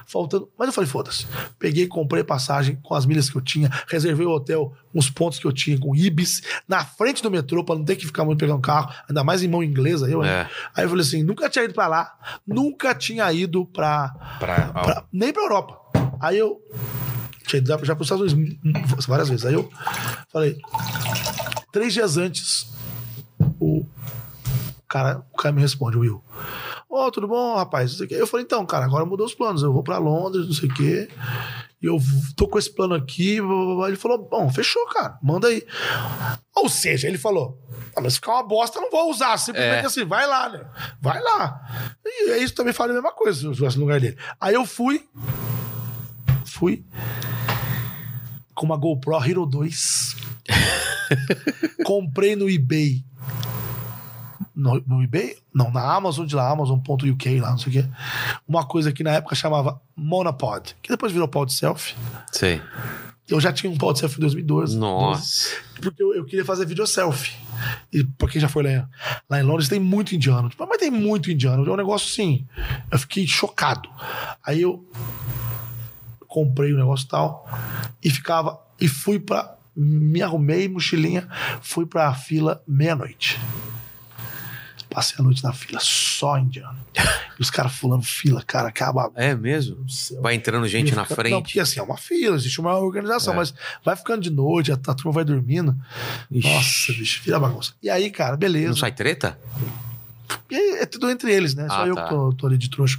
faltando. 0.07 0.49
Mas 0.59 0.69
eu 0.69 0.73
falei, 0.73 0.89
foda-se. 0.91 1.27
Peguei, 1.59 1.87
comprei 1.87 2.23
passagem 2.23 2.77
com 2.83 2.95
as 2.95 3.07
milhas 3.07 3.29
que 3.31 3.37
eu 3.37 3.41
tinha, 3.41 3.71
reservei 3.89 4.27
o 4.27 4.31
hotel, 4.31 4.73
uns 4.95 5.09
pontos 5.11 5.39
que 5.39 5.47
eu 5.47 5.53
tinha 5.53 5.79
com 5.79 5.95
Ibis, 5.97 6.43
na 6.69 6.85
frente 6.85 7.23
do 7.23 7.31
metrô, 7.31 7.65
pra 7.65 7.75
não 7.75 7.85
ter 7.85 7.97
que 7.97 8.07
ficar 8.07 8.25
muito 8.25 8.39
pegando 8.39 8.61
carro, 8.61 8.93
ainda 9.09 9.25
mais 9.25 9.43
em 9.43 9.49
mão 9.49 9.63
inglesa, 9.63 10.09
eu, 10.09 10.23
né? 10.23 10.29
É. 10.43 10.49
Aí 10.75 10.85
eu 10.85 10.89
falei 10.89 11.05
assim: 11.05 11.23
nunca 11.23 11.49
tinha 11.49 11.65
ido 11.65 11.75
pra 11.75 11.87
lá, 11.87 12.13
nunca 12.47 12.95
tinha 12.95 13.33
ido 13.33 13.65
pra. 13.67 14.37
Pra, 14.39 14.55
pra- 14.85 15.05
nem 15.13 15.33
pra 15.33 15.43
Europa. 15.43 15.81
Aí 16.21 16.37
eu. 16.39 16.61
Tinha 17.47 17.59
ido 17.59 17.69
já 17.85 17.95
pros 17.95 18.07
Estados 18.07 18.33
Unidos 18.33 19.07
várias 19.07 19.29
vezes. 19.29 19.45
Aí 19.47 19.55
eu 19.55 19.71
falei. 20.33 20.57
Três 21.73 21.93
dias 21.93 22.17
antes, 22.17 22.73
o 23.61 23.85
cara, 24.89 25.23
o 25.33 25.37
cara 25.37 25.55
me 25.55 25.61
responde, 25.61 25.97
Will. 25.99 26.23
Ô, 26.89 27.11
tudo 27.11 27.29
bom, 27.29 27.57
rapaz? 27.57 28.01
Eu 28.11 28.27
falei, 28.27 28.45
então, 28.45 28.65
cara, 28.65 28.87
agora 28.87 29.05
mudou 29.05 29.27
os 29.27 29.35
planos. 29.35 29.63
Eu 29.63 29.73
vou 29.73 29.83
pra 29.83 29.99
Londres, 29.99 30.47
não 30.47 30.55
sei 30.55 30.69
o 30.69 30.75
quê. 30.75 31.09
E 31.83 31.87
eu 31.87 31.99
tô 32.35 32.49
com 32.49 32.59
esse 32.59 32.75
plano 32.75 32.95
aqui. 32.95 33.39
blá, 33.41 33.49
blá, 33.49 33.75
blá. 33.75 33.89
Ele 33.89 33.97
falou, 33.99 34.27
bom, 34.27 34.49
fechou, 34.51 34.87
cara. 34.87 35.19
Manda 35.23 35.49
aí. 35.49 35.63
Ou 36.55 36.69
seja, 36.71 37.07
ele 37.07 37.19
falou, 37.19 37.61
ah, 37.95 38.01
mas 38.01 38.15
ficar 38.15 38.33
uma 38.35 38.43
bosta, 38.43 38.81
não 38.81 38.91
vou 38.91 39.11
usar. 39.11 39.37
Simplesmente 39.37 39.83
É. 39.83 39.87
assim, 39.87 40.05
vai 40.07 40.27
lá, 40.27 40.49
né? 40.49 40.65
Vai 41.03 41.21
lá. 41.21 41.61
E 42.05 42.31
é 42.31 42.39
isso 42.39 42.55
também 42.55 42.73
fala 42.73 42.93
a 42.93 42.95
mesma 42.95 43.13
coisa, 43.13 43.39
se 43.39 43.45
eu 43.45 43.51
estivesse 43.51 43.77
no 43.77 43.85
lugar 43.85 44.01
dele. 44.01 44.17
Aí 44.41 44.55
eu 44.55 44.65
fui. 44.65 45.05
Fui. 46.57 46.83
Com 48.55 48.65
uma 48.67 48.77
GoPro 48.79 49.23
Hero 49.23 49.45
2. 49.45 50.17
Comprei 51.85 52.35
no 52.35 52.49
eBay. 52.49 53.05
No, 54.55 54.83
no 54.87 55.03
eBay? 55.03 55.37
Não, 55.55 55.71
na 55.71 55.83
Amazon 55.95 56.25
de 56.25 56.35
lá, 56.35 56.49
Amazon.uk 56.51 57.41
lá, 57.41 57.51
não 57.51 57.59
sei 57.59 57.69
o 57.69 57.73
quê. 57.83 57.89
Uma 58.49 58.65
coisa 58.67 58.91
que 58.91 59.03
na 59.05 59.11
época 59.13 59.35
chamava 59.35 59.79
Monopod, 59.95 60.75
que 60.83 60.89
depois 60.89 61.13
virou 61.13 61.29
Pod 61.29 61.53
Selfie. 61.53 61.95
Sei. 62.33 62.63
Eu 63.29 63.39
já 63.39 63.53
tinha 63.53 63.71
um 63.71 63.77
Pod 63.77 63.99
Selfie 63.99 64.17
em 64.17 64.21
2012. 64.21 64.79
Nossa. 64.79 65.51
Porque 65.83 66.03
eu, 66.03 66.15
eu 66.15 66.25
queria 66.25 66.45
fazer 66.45 66.65
video 66.65 66.87
selfie. 66.87 67.35
E 67.93 68.03
pra 68.03 68.29
quem 68.29 68.41
já 68.41 68.49
foi 68.49 68.63
lá, 68.63 68.71
em- 68.71 68.87
lá 69.29 69.41
em 69.41 69.43
Londres, 69.43 69.69
tem 69.69 69.79
muito 69.81 70.15
indiano. 70.15 70.49
Tipo, 70.49 70.67
mas 70.67 70.79
tem 70.79 70.91
muito 70.91 71.31
indiano. 71.31 71.67
É 71.67 71.71
um 71.71 71.77
negócio 71.77 72.09
assim. 72.11 72.47
Eu 72.91 72.99
fiquei 72.99 73.27
chocado. 73.27 73.91
Aí 74.43 74.63
eu 74.63 74.83
comprei 76.37 76.71
o 76.75 76.77
negócio 76.77 77.07
e 77.07 77.09
tal. 77.09 77.49
E 78.05 78.11
ficava. 78.11 78.61
E 78.79 78.87
fui 78.87 79.19
pra. 79.19 79.55
Me 79.75 80.21
arrumei, 80.23 80.69
mochilinha. 80.69 81.27
Fui 81.63 81.87
pra 81.87 82.13
fila 82.15 82.63
meia-noite. 82.69 83.41
Passei 84.91 85.17
a 85.19 85.23
noite 85.23 85.43
na 85.45 85.53
fila, 85.53 85.79
só 85.83 86.39
indiano. 86.39 86.79
E 87.39 87.43
os 87.43 87.51
caras 87.51 87.75
fulando 87.75 88.03
fila, 88.05 88.43
cara, 88.43 88.69
acaba. 88.69 89.11
É 89.15 89.35
mesmo? 89.35 89.85
Vai 90.23 90.35
entrando 90.35 90.67
gente 90.69 90.95
na 90.95 91.03
Fica- 91.05 91.17
frente. 91.17 91.33
Não, 91.33 91.43
porque 91.43 91.61
assim, 91.61 91.79
é 91.81 91.83
uma 91.83 91.99
fila, 91.99 92.35
existe 92.37 92.59
uma 92.61 92.79
organização, 92.79 93.35
É. 93.35 93.37
mas 93.37 93.53
vai 93.85 93.95
ficando 93.95 94.23
de 94.23 94.31
noite, 94.31 94.73
a, 94.73 94.75
a 94.75 94.95
turma 94.95 95.13
vai 95.13 95.25
dormindo. 95.25 95.77
Ixi. 96.31 96.49
Nossa, 96.55 96.93
bicho, 96.95 97.23
vira 97.23 97.39
bagunça. 97.39 97.73
E 97.83 97.91
aí, 97.91 98.11
cara, 98.11 98.33
Não 98.33 98.39
beleza. 98.39 98.77
sai 98.79 98.93
treta? 98.93 99.39
E 100.51 100.55
aí, 100.57 100.71
é 100.81 100.87
tudo 100.87 101.11
entre 101.11 101.33
eles, 101.33 101.55
né? 101.55 101.69
Só 101.69 101.83
Ah, 101.83 101.87
eu 101.87 101.95
tá. 101.95 102.03
que 102.05 102.09
tô, 102.09 102.33
tô 102.35 102.47
ali 102.47 102.57
de 102.59 102.71
trouxa. 102.71 102.99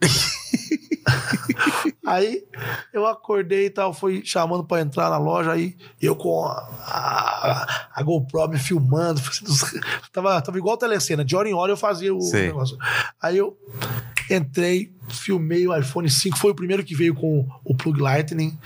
aí 2.06 2.42
eu 2.92 3.06
acordei 3.06 3.66
e 3.66 3.70
tal, 3.70 3.92
fui 3.92 4.22
chamando 4.24 4.64
pra 4.64 4.80
entrar 4.80 5.10
na 5.10 5.18
loja, 5.18 5.52
aí 5.52 5.76
eu 6.00 6.16
com 6.16 6.44
a, 6.44 6.52
a, 6.52 7.88
a 7.94 8.02
GoPro 8.02 8.48
me 8.48 8.58
filmando, 8.58 9.20
tava, 10.12 10.40
tava 10.40 10.58
igual 10.58 10.76
telecena, 10.76 11.24
de 11.24 11.36
hora 11.36 11.48
em 11.48 11.54
hora 11.54 11.72
eu 11.72 11.76
fazia 11.76 12.14
o 12.14 12.20
Sei. 12.20 12.46
negócio. 12.48 12.76
Aí 13.20 13.36
eu 13.36 13.56
entrei, 14.30 14.92
filmei 15.10 15.66
o 15.66 15.76
iPhone 15.76 16.08
5, 16.08 16.38
foi 16.38 16.52
o 16.52 16.54
primeiro 16.54 16.84
que 16.84 16.94
veio 16.94 17.14
com 17.14 17.48
o 17.64 17.74
plug 17.74 18.00
Lightning. 18.00 18.56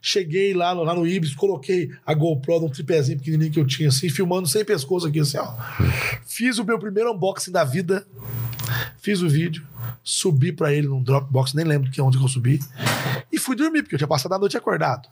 Cheguei 0.00 0.54
lá 0.54 0.74
no, 0.74 0.82
lá 0.82 0.94
no 0.94 1.06
Ibis, 1.06 1.34
coloquei 1.34 1.90
a 2.04 2.14
GoPro 2.14 2.60
num 2.60 2.68
tripézinho 2.68 3.18
pequenininho 3.18 3.52
que 3.52 3.60
eu 3.60 3.66
tinha, 3.66 3.88
assim, 3.88 4.08
filmando 4.08 4.48
sem 4.48 4.64
pescoço 4.64 5.06
aqui, 5.06 5.20
assim, 5.20 5.38
ó. 5.38 5.54
Fiz 6.26 6.58
o 6.58 6.64
meu 6.64 6.78
primeiro 6.78 7.12
unboxing 7.12 7.52
da 7.52 7.64
vida, 7.64 8.06
fiz 8.98 9.22
o 9.22 9.28
vídeo, 9.28 9.66
subi 10.02 10.52
pra 10.52 10.72
ele 10.72 10.86
num 10.86 11.02
Dropbox, 11.02 11.54
nem 11.54 11.64
lembro 11.64 11.90
que 11.90 12.00
onde 12.00 12.18
que 12.18 12.24
eu 12.24 12.28
subi, 12.28 12.60
e 13.32 13.38
fui 13.38 13.56
dormir, 13.56 13.82
porque 13.82 13.94
eu 13.94 13.98
tinha 13.98 14.08
passado 14.08 14.34
a 14.34 14.38
noite 14.38 14.56
acordado. 14.56 15.08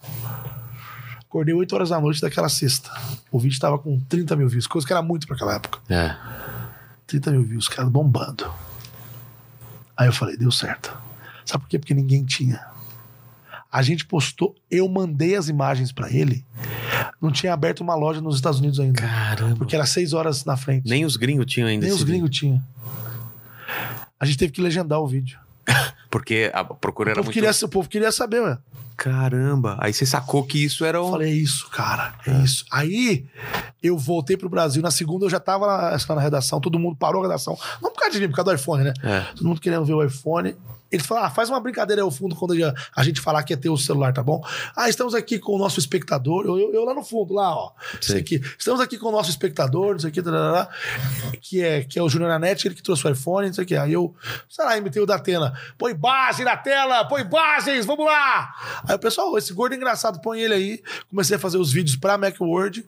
Acordei 1.20 1.54
8 1.54 1.74
horas 1.74 1.88
da 1.88 1.98
noite 1.98 2.20
daquela 2.20 2.50
sexta. 2.50 2.90
O 3.30 3.38
vídeo 3.38 3.58
tava 3.58 3.78
com 3.78 3.98
30 4.00 4.36
mil 4.36 4.48
views, 4.48 4.66
coisa 4.66 4.86
que 4.86 4.92
era 4.92 5.00
muito 5.00 5.26
pra 5.26 5.34
aquela 5.34 5.54
época. 5.54 5.78
É. 5.88 6.14
30 7.06 7.30
mil 7.30 7.42
views, 7.42 7.68
cara 7.68 7.88
bombando. 7.88 8.52
Aí 10.02 10.08
eu 10.08 10.12
falei, 10.12 10.36
deu 10.36 10.50
certo. 10.50 10.96
Sabe 11.46 11.62
por 11.62 11.70
quê? 11.70 11.78
Porque 11.78 11.94
ninguém 11.94 12.24
tinha. 12.24 12.60
A 13.70 13.82
gente 13.82 14.04
postou, 14.04 14.54
eu 14.68 14.88
mandei 14.88 15.36
as 15.36 15.48
imagens 15.48 15.92
pra 15.92 16.10
ele. 16.10 16.44
Não 17.20 17.30
tinha 17.30 17.52
aberto 17.52 17.80
uma 17.82 17.94
loja 17.94 18.20
nos 18.20 18.34
Estados 18.34 18.58
Unidos 18.58 18.80
ainda. 18.80 19.00
Caramba. 19.00 19.54
Porque 19.56 19.76
era 19.76 19.86
seis 19.86 20.12
horas 20.12 20.44
na 20.44 20.56
frente. 20.56 20.88
Nem 20.88 21.04
os 21.04 21.16
gringos 21.16 21.46
tinham 21.46 21.68
ainda 21.68 21.86
Nem 21.86 21.94
os 21.94 22.02
gringos 22.02 22.30
tinham. 22.30 22.60
A 24.18 24.24
gente 24.26 24.38
teve 24.38 24.52
que 24.52 24.60
legendar 24.60 25.00
o 25.00 25.06
vídeo. 25.06 25.38
Porque 26.10 26.50
a 26.52 26.64
procura 26.64 27.10
O 27.10 27.12
era 27.12 27.16
povo, 27.20 27.26
muito... 27.26 27.34
queria, 27.34 27.66
o 27.66 27.68
povo 27.68 27.88
queria 27.88 28.10
saber, 28.10 28.40
ué. 28.42 28.58
Caramba. 29.02 29.76
Aí 29.80 29.92
você 29.92 30.06
sacou 30.06 30.44
que 30.44 30.64
isso 30.64 30.84
era 30.84 31.02
um... 31.02 31.10
falei, 31.10 31.32
é 31.32 31.34
isso, 31.34 31.68
cara, 31.70 32.14
é 32.24 32.30
isso. 32.44 32.64
Aí 32.70 33.26
eu 33.82 33.98
voltei 33.98 34.36
pro 34.36 34.48
Brasil. 34.48 34.80
Na 34.80 34.92
segunda 34.92 35.26
eu 35.26 35.30
já 35.30 35.40
tava 35.40 35.66
na, 35.66 36.14
na 36.14 36.20
redação, 36.20 36.60
todo 36.60 36.78
mundo 36.78 36.94
parou 36.94 37.20
a 37.20 37.26
redação. 37.26 37.58
Não 37.82 37.90
por 37.90 37.98
causa 37.98 38.12
de 38.12 38.20
mim, 38.20 38.28
por 38.28 38.36
causa 38.36 38.52
do 38.52 38.54
iPhone, 38.54 38.84
né? 38.84 38.92
É. 39.02 39.20
Todo 39.34 39.48
mundo 39.48 39.60
querendo 39.60 39.84
ver 39.84 39.94
o 39.94 40.04
iPhone. 40.04 40.54
Eles 40.92 41.06
falaram, 41.06 41.26
ah, 41.28 41.30
faz 41.30 41.48
uma 41.48 41.58
brincadeira 41.58 42.02
aí 42.02 42.04
ao 42.04 42.10
fundo 42.10 42.36
quando 42.36 42.52
a 42.94 43.02
gente 43.04 43.20
falar 43.20 43.42
que 43.42 43.52
é 43.52 43.56
ter 43.56 43.70
o 43.70 43.76
celular, 43.78 44.12
tá 44.12 44.22
bom? 44.22 44.44
Ah, 44.76 44.88
estamos 44.88 45.14
aqui 45.14 45.38
com 45.38 45.52
o 45.56 45.58
nosso 45.58 45.80
espectador. 45.80 46.44
Eu, 46.44 46.58
eu- 46.58 46.74
eu 46.74 46.84
lá 46.84 46.92
no 46.94 47.02
fundo, 47.02 47.32
lá, 47.34 47.54
ó. 47.54 47.72
Isso 48.00 48.12
Sei. 48.12 48.20
aqui. 48.20 48.40
Estamos 48.58 48.80
aqui 48.80 48.98
com 48.98 49.08
o 49.08 49.12
nosso 49.12 49.30
espectador, 49.30 49.92
não 49.92 49.98
sei 49.98 50.10
o 50.10 50.12
que, 50.12 50.22
tarará, 50.22 50.68
que 51.40 51.62
é, 51.62 51.82
que 51.84 51.98
é 51.98 52.02
o 52.02 52.08
Júnior 52.08 52.30
Nanete, 52.30 52.68
ele 52.68 52.74
que 52.74 52.82
trouxe 52.82 53.06
o 53.06 53.10
iPhone, 53.10 53.46
não 53.48 53.54
sei 53.54 53.64
o 53.64 53.66
que. 53.66 53.74
Aí 53.76 53.92
eu, 53.92 54.14
sei 54.48 54.64
lá, 54.64 54.76
imitei 54.76 55.02
o 55.02 55.06
da 55.06 55.16
Atena. 55.16 55.52
Põe 55.78 55.94
base 55.94 56.44
na 56.44 56.56
tela, 56.56 57.04
põe 57.06 57.24
bases, 57.24 57.86
vamos 57.86 58.04
lá! 58.06 58.52
Aí 58.86 58.94
o 58.94 58.98
pessoal, 58.98 59.36
esse 59.38 59.52
gordo 59.52 59.72
é 59.72 59.76
engraçado, 59.76 60.20
põe 60.20 60.40
ele 60.40 60.54
aí. 60.54 60.82
Comecei 61.08 61.36
a 61.36 61.38
fazer 61.40 61.56
os 61.58 61.72
vídeos 61.72 61.96
pra 61.96 62.18
Macworld. 62.18 62.84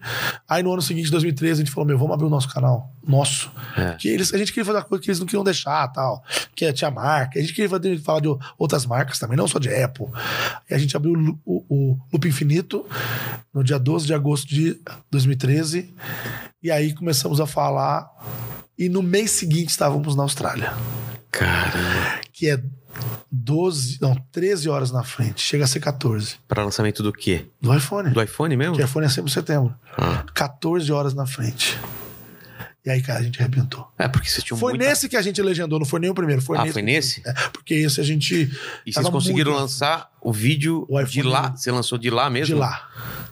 Aí 0.48 0.62
no 0.62 0.72
ano 0.72 0.82
seguinte, 0.82 1.10
2013, 1.10 1.62
a 1.62 1.64
gente 1.64 1.72
falou, 1.72 1.86
meu, 1.86 1.96
vamos 1.98 2.12
abrir 2.14 2.26
o 2.26 2.30
nosso 2.30 2.48
canal. 2.48 2.90
Nosso. 3.06 3.50
É. 3.76 3.94
Que 3.94 4.08
eles, 4.08 4.32
a 4.34 4.38
gente 4.38 4.52
queria 4.52 4.64
fazer 4.64 4.78
uma 4.78 4.84
coisa 4.84 5.02
que 5.02 5.10
eles 5.10 5.18
não 5.20 5.26
queriam 5.26 5.44
deixar, 5.44 5.88
tal. 5.88 6.22
Que 6.54 6.72
tinha 6.72 6.90
marca. 6.90 7.38
A 7.38 7.42
gente 7.42 7.52
queria 7.54 7.68
fazer- 7.68 7.93
falar 8.02 8.20
de 8.20 8.28
outras 8.58 8.86
marcas 8.86 9.18
também, 9.18 9.36
não 9.36 9.48
só 9.48 9.58
de 9.58 9.72
Apple. 9.74 10.06
E 10.68 10.74
a 10.74 10.78
gente 10.78 10.96
abriu 10.96 11.12
o, 11.44 11.64
o, 11.68 11.92
o 11.92 11.98
Loop 12.12 12.26
Infinito 12.26 12.86
no 13.52 13.62
dia 13.62 13.78
12 13.78 14.06
de 14.06 14.14
agosto 14.14 14.48
de 14.48 14.80
2013. 15.10 15.94
E 16.62 16.70
aí 16.70 16.94
começamos 16.94 17.40
a 17.40 17.46
falar. 17.46 18.08
E 18.76 18.88
no 18.88 19.02
mês 19.02 19.30
seguinte 19.30 19.70
estávamos 19.70 20.16
na 20.16 20.22
Austrália. 20.24 20.72
Caramba. 21.30 22.20
Que 22.32 22.50
é 22.50 22.62
12, 23.30 23.98
não, 24.00 24.14
13 24.32 24.68
horas 24.68 24.90
na 24.90 25.02
frente. 25.02 25.40
Chega 25.40 25.64
a 25.64 25.66
ser 25.66 25.80
14. 25.80 26.36
Pra 26.46 26.64
lançamento 26.64 27.02
do 27.02 27.12
quê? 27.12 27.46
Do 27.60 27.74
iPhone. 27.74 28.10
Do 28.10 28.22
iPhone 28.22 28.56
mesmo? 28.56 28.76
Que 28.76 28.82
iPhone 28.82 29.06
é 29.06 29.08
sempre 29.08 29.30
em 29.30 29.34
setembro. 29.34 29.74
Ah. 29.96 30.24
14 30.34 30.90
horas 30.92 31.14
na 31.14 31.26
frente. 31.26 31.78
E 32.86 32.90
aí, 32.90 33.00
cara, 33.00 33.20
a 33.20 33.22
gente 33.22 33.40
arrebentou. 33.40 33.88
É, 33.98 34.06
porque 34.06 34.28
você 34.28 34.42
tinha 34.42 34.58
Foi 34.58 34.72
muita... 34.72 34.86
nesse 34.86 35.08
que 35.08 35.16
a 35.16 35.22
gente 35.22 35.40
legendou, 35.40 35.78
não 35.78 35.86
foi 35.86 35.98
nem 36.00 36.10
o 36.10 36.14
primeiro. 36.14 36.42
Foi 36.42 36.58
Ah, 36.58 36.62
nesse. 36.62 36.72
foi 36.74 36.82
nesse? 36.82 37.22
É, 37.26 37.32
porque 37.48 37.72
esse 37.72 37.98
a 37.98 38.04
gente. 38.04 38.50
E 38.84 38.92
vocês 38.92 39.08
conseguiram 39.08 39.52
muito 39.52 39.62
lançar 39.62 40.10
o 40.20 40.30
vídeo 40.30 40.84
O 40.90 41.02
de 41.04 41.22
lá? 41.22 41.42
mesmo. 41.44 41.56
Você 41.56 41.70
lançou 41.72 41.96
de 41.96 42.10
lá 42.10 42.28
mesmo? 42.28 42.54
de 42.54 42.60
lá. 42.60 42.86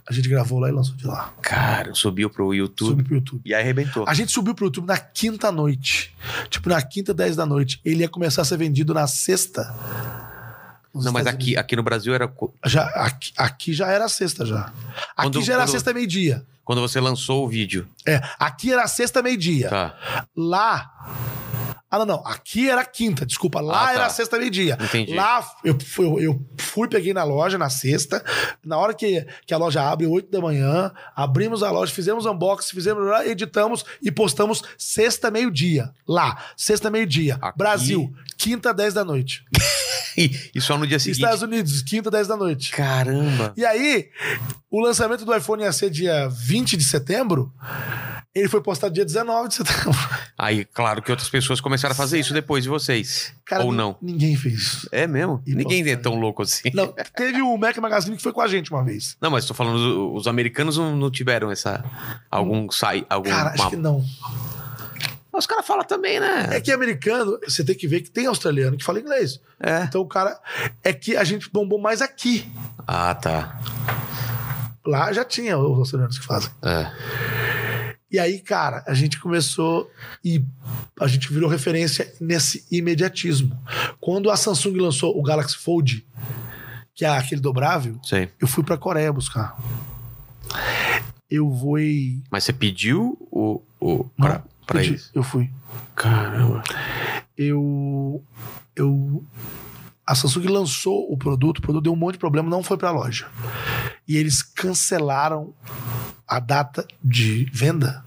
A 0.09 0.13
gente 0.15 0.27
gravou 0.29 0.59
lá 0.59 0.71
e 0.71 0.73
lançou 0.73 0.97
de 0.97 1.07
lá. 1.07 1.35
Cara, 1.43 1.95
subiu 1.95 2.31
pro 2.31 2.55
YouTube 2.55 2.89
Subiu 2.89 3.05
pro 3.05 3.15
YouTube. 3.17 3.43
e 3.45 3.55
aí 3.55 3.63
arrebentou. 3.63 4.05
A 4.09 4.15
gente 4.15 4.33
subiu 4.33 4.55
pro 4.55 4.65
YouTube 4.67 4.87
na 4.87 4.97
quinta 4.97 5.53
noite. 5.53 6.15
Tipo, 6.49 6.71
na 6.71 6.81
quinta, 6.81 7.13
10 7.13 7.37
da 7.37 7.45
noite. 7.45 7.79
Ele 7.85 8.01
ia 8.01 8.09
começar 8.09 8.41
a 8.43 8.45
ser 8.47 8.57
vendido 8.57 8.95
na 8.95 9.07
sexta. 9.07 9.63
nos 10.95 11.05
Não, 11.05 11.13
mas 11.13 11.27
aqui, 11.27 11.57
aqui 11.59 11.77
no 11.77 11.83
Brasil 11.83 12.15
era. 12.15 12.31
Já, 12.67 12.85
aqui, 12.87 13.33
aqui 13.37 13.73
já 13.75 13.89
era 13.89 14.09
sexta 14.09 14.45
já. 14.47 14.61
Aqui 14.63 14.73
Quando- 15.17 15.43
já 15.43 15.53
era 15.55 15.63
quando- 15.63 15.71
sexta 15.73 15.93
meio-dia. 15.93 16.43
Quando 16.73 16.81
você 16.81 16.99
lançou 16.99 17.45
o 17.45 17.49
vídeo. 17.49 17.87
É, 18.09 18.19
aqui 18.39 18.73
era 18.73 18.87
sexta 18.87 19.23
meio-dia. 19.23 19.69
Tá. 19.69 19.95
Lá. 20.35 20.91
Ah, 21.91 21.99
não, 21.99 22.07
não. 22.07 22.27
Aqui 22.27 22.71
era 22.71 22.83
quinta, 22.83 23.27
desculpa. 23.27 23.61
Lá 23.61 23.83
Ah, 23.83 23.87
tá. 23.89 23.93
era 23.93 24.09
sexta 24.09 24.39
meio-dia. 24.39 24.79
Entendi. 24.81 25.13
Lá 25.15 25.47
eu 25.63 25.79
fui, 25.79 26.07
eu, 26.07 26.19
eu 26.19 26.47
fui, 26.57 26.89
peguei 26.89 27.13
na 27.13 27.25
loja 27.25 27.59
na 27.59 27.69
sexta. 27.69 28.25
Na 28.65 28.79
hora 28.79 28.95
que, 28.95 29.27
que 29.47 29.53
a 29.53 29.59
loja 29.59 29.83
abre, 29.83 30.07
8 30.07 30.31
da 30.31 30.41
manhã, 30.41 30.91
abrimos 31.15 31.63
a 31.63 31.71
loja, 31.71 31.93
fizemos 31.93 32.25
unboxing, 32.25 32.75
fizemos, 32.75 33.05
editamos 33.27 33.85
e 34.01 34.11
postamos 34.11 34.63
sexta 34.79 35.31
meio-dia. 35.31 35.91
Lá, 36.09 36.43
sexta 36.57 36.91
meio-dia. 36.91 37.39
Brasil, 37.55 38.11
quinta, 38.39 38.73
10 38.73 38.95
da 38.95 39.05
noite. 39.05 39.45
E 40.17 40.61
só 40.61 40.77
no 40.79 40.87
dia 40.87 40.99
seguinte. 40.99 41.21
Estados 41.23 41.43
Unidos, 41.43 41.83
quinta, 41.83 42.11
10 42.11 42.29
da 42.29 42.37
noite. 42.37 42.71
Caramba. 42.73 43.53
E 43.57 43.65
aí, 43.65 44.09
o 44.71 44.81
lançamento 44.81 45.25
do 45.25 45.35
iPhone 45.35 45.63
ia 45.63 45.73
ser 45.73 45.91
dia 45.91 46.29
20 46.29 46.77
de 46.77 46.85
setembro. 46.85 47.53
Ele 48.35 48.49
foi 48.49 48.63
postado 48.63 48.95
dia 48.95 49.05
19 49.05 49.49
de 49.49 49.55
setembro. 49.57 49.93
Aí, 50.39 50.65
claro 50.65 51.03
que 51.03 51.11
outras 51.11 51.29
pessoas 51.29 51.61
começaram 51.61 51.93
a 51.93 51.97
fazer 51.97 52.19
isso 52.19 52.33
depois 52.33 52.63
de 52.65 52.71
vocês. 52.71 53.33
Cara, 53.45 53.63
Ou 53.63 53.73
não. 53.73 53.97
Ninguém 54.01 54.35
fez 54.37 54.55
isso. 54.55 54.89
É 54.91 55.07
mesmo? 55.07 55.43
E 55.47 55.55
Ninguém 55.55 55.81
é 55.81 55.85
postaram. 55.97 56.03
tão 56.03 56.15
louco 56.21 56.43
assim. 56.43 56.71
Não, 56.73 56.95
teve 57.15 57.43
o 57.43 57.57
Mac 57.59 57.77
Magazine 57.77 58.17
que 58.17 58.23
foi 58.23 58.33
com 58.33 58.41
a 58.41 58.49
gente 58.49 58.71
uma 58.71 58.83
vez. 58.83 59.17
Não, 59.21 59.31
mas 59.31 59.45
tô 59.45 59.53
falando, 59.53 60.15
os 60.15 60.27
americanos 60.27 60.79
não, 60.79 60.97
não 60.97 61.11
tiveram 61.11 61.51
essa. 61.51 61.85
Algum 62.31 62.71
sai. 62.71 63.05
Algum 63.11 63.29
Cara, 63.29 63.51
acho 63.51 63.63
uma- 63.63 63.71
que 63.71 63.77
não. 63.77 64.03
Os 65.43 65.47
caras 65.47 65.67
falam 65.67 65.83
também, 65.83 66.21
né? 66.21 66.51
É 66.53 66.61
que 66.61 66.71
americano, 66.71 67.37
você 67.45 67.65
tem 67.65 67.75
que 67.75 67.89
ver 67.89 68.01
que 68.01 68.11
tem 68.11 68.27
australiano 68.27 68.77
que 68.77 68.85
fala 68.85 69.01
inglês. 69.01 69.41
É. 69.59 69.83
Então 69.83 70.01
o 70.01 70.07
cara. 70.07 70.39
É 70.85 70.93
que 70.93 71.17
a 71.17 71.25
gente 71.25 71.51
bombou 71.51 71.81
mais 71.81 72.01
aqui. 72.01 72.49
Ah, 72.87 73.13
tá. 73.13 73.61
Lá 74.87 75.13
já 75.13 75.25
tinha 75.25 75.59
os 75.59 75.79
australianos 75.81 76.17
que 76.17 76.25
fazem. 76.25 76.49
É. 76.63 76.93
E 78.09 78.21
aí, 78.21 78.39
cara, 78.39 78.85
a 78.87 78.95
gente 78.95 79.19
começou 79.19 79.91
e 80.25 80.45
a 81.01 81.09
gente 81.09 81.33
virou 81.33 81.51
referência 81.51 82.15
nesse 82.21 82.65
imediatismo. 82.71 83.59
Quando 84.01 84.31
a 84.31 84.37
Samsung 84.37 84.77
lançou 84.77 85.19
o 85.19 85.23
Galaxy 85.25 85.57
Fold, 85.57 86.07
que 86.95 87.05
é 87.05 87.09
aquele 87.09 87.41
dobrável, 87.41 87.99
Sei. 88.05 88.29
eu 88.41 88.47
fui 88.47 88.63
pra 88.63 88.79
Coreia 88.79 89.13
buscar. 89.13 89.57
Eu 91.29 91.51
vou. 91.51 91.79
Mas 92.31 92.45
você 92.45 92.53
pediu 92.53 93.19
o. 93.29 93.61
o 93.81 94.05
pra, 94.17 94.45
pra 94.67 94.81
pedi, 94.81 94.91
eles? 94.91 95.11
Eu 95.15 95.23
fui. 95.23 95.51
Caramba. 95.95 96.63
eu 97.37 98.25
eu 98.75 99.25
a 100.07 100.15
Samsung 100.15 100.47
lançou 100.49 101.11
o 101.13 101.17
produto, 101.17 101.59
o 101.59 101.63
produto 101.63 101.85
deu 101.85 101.93
um 101.93 101.97
monte 101.97 102.15
de 102.15 102.19
problema, 102.19 102.51
não 102.51 102.63
foi 102.63 102.77
para 102.77 102.89
a 102.89 102.93
loja. 102.93 103.27
E 104.07 104.17
eles 104.17 104.43
cancelaram 104.43 105.55
a 106.27 106.41
data 106.41 106.87
de 107.03 107.45
venda. 107.53 108.05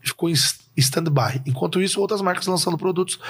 Ficou 0.00 0.28
em 0.28 0.34
stand-by. 0.76 1.40
Enquanto 1.46 1.80
isso, 1.80 2.00
outras 2.00 2.20
marcas 2.20 2.46
lançando 2.46 2.76
produtos. 2.76 3.20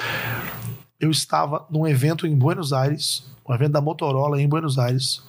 Eu 0.99 1.11
estava 1.11 1.67
num 1.71 1.87
evento 1.87 2.27
em 2.27 2.35
Buenos 2.35 2.73
Aires, 2.73 3.25
um 3.47 3.53
evento 3.53 3.73
da 3.73 3.81
Motorola 3.81 4.41
em 4.41 4.49
Buenos 4.49 4.79
Aires, 4.79 5.23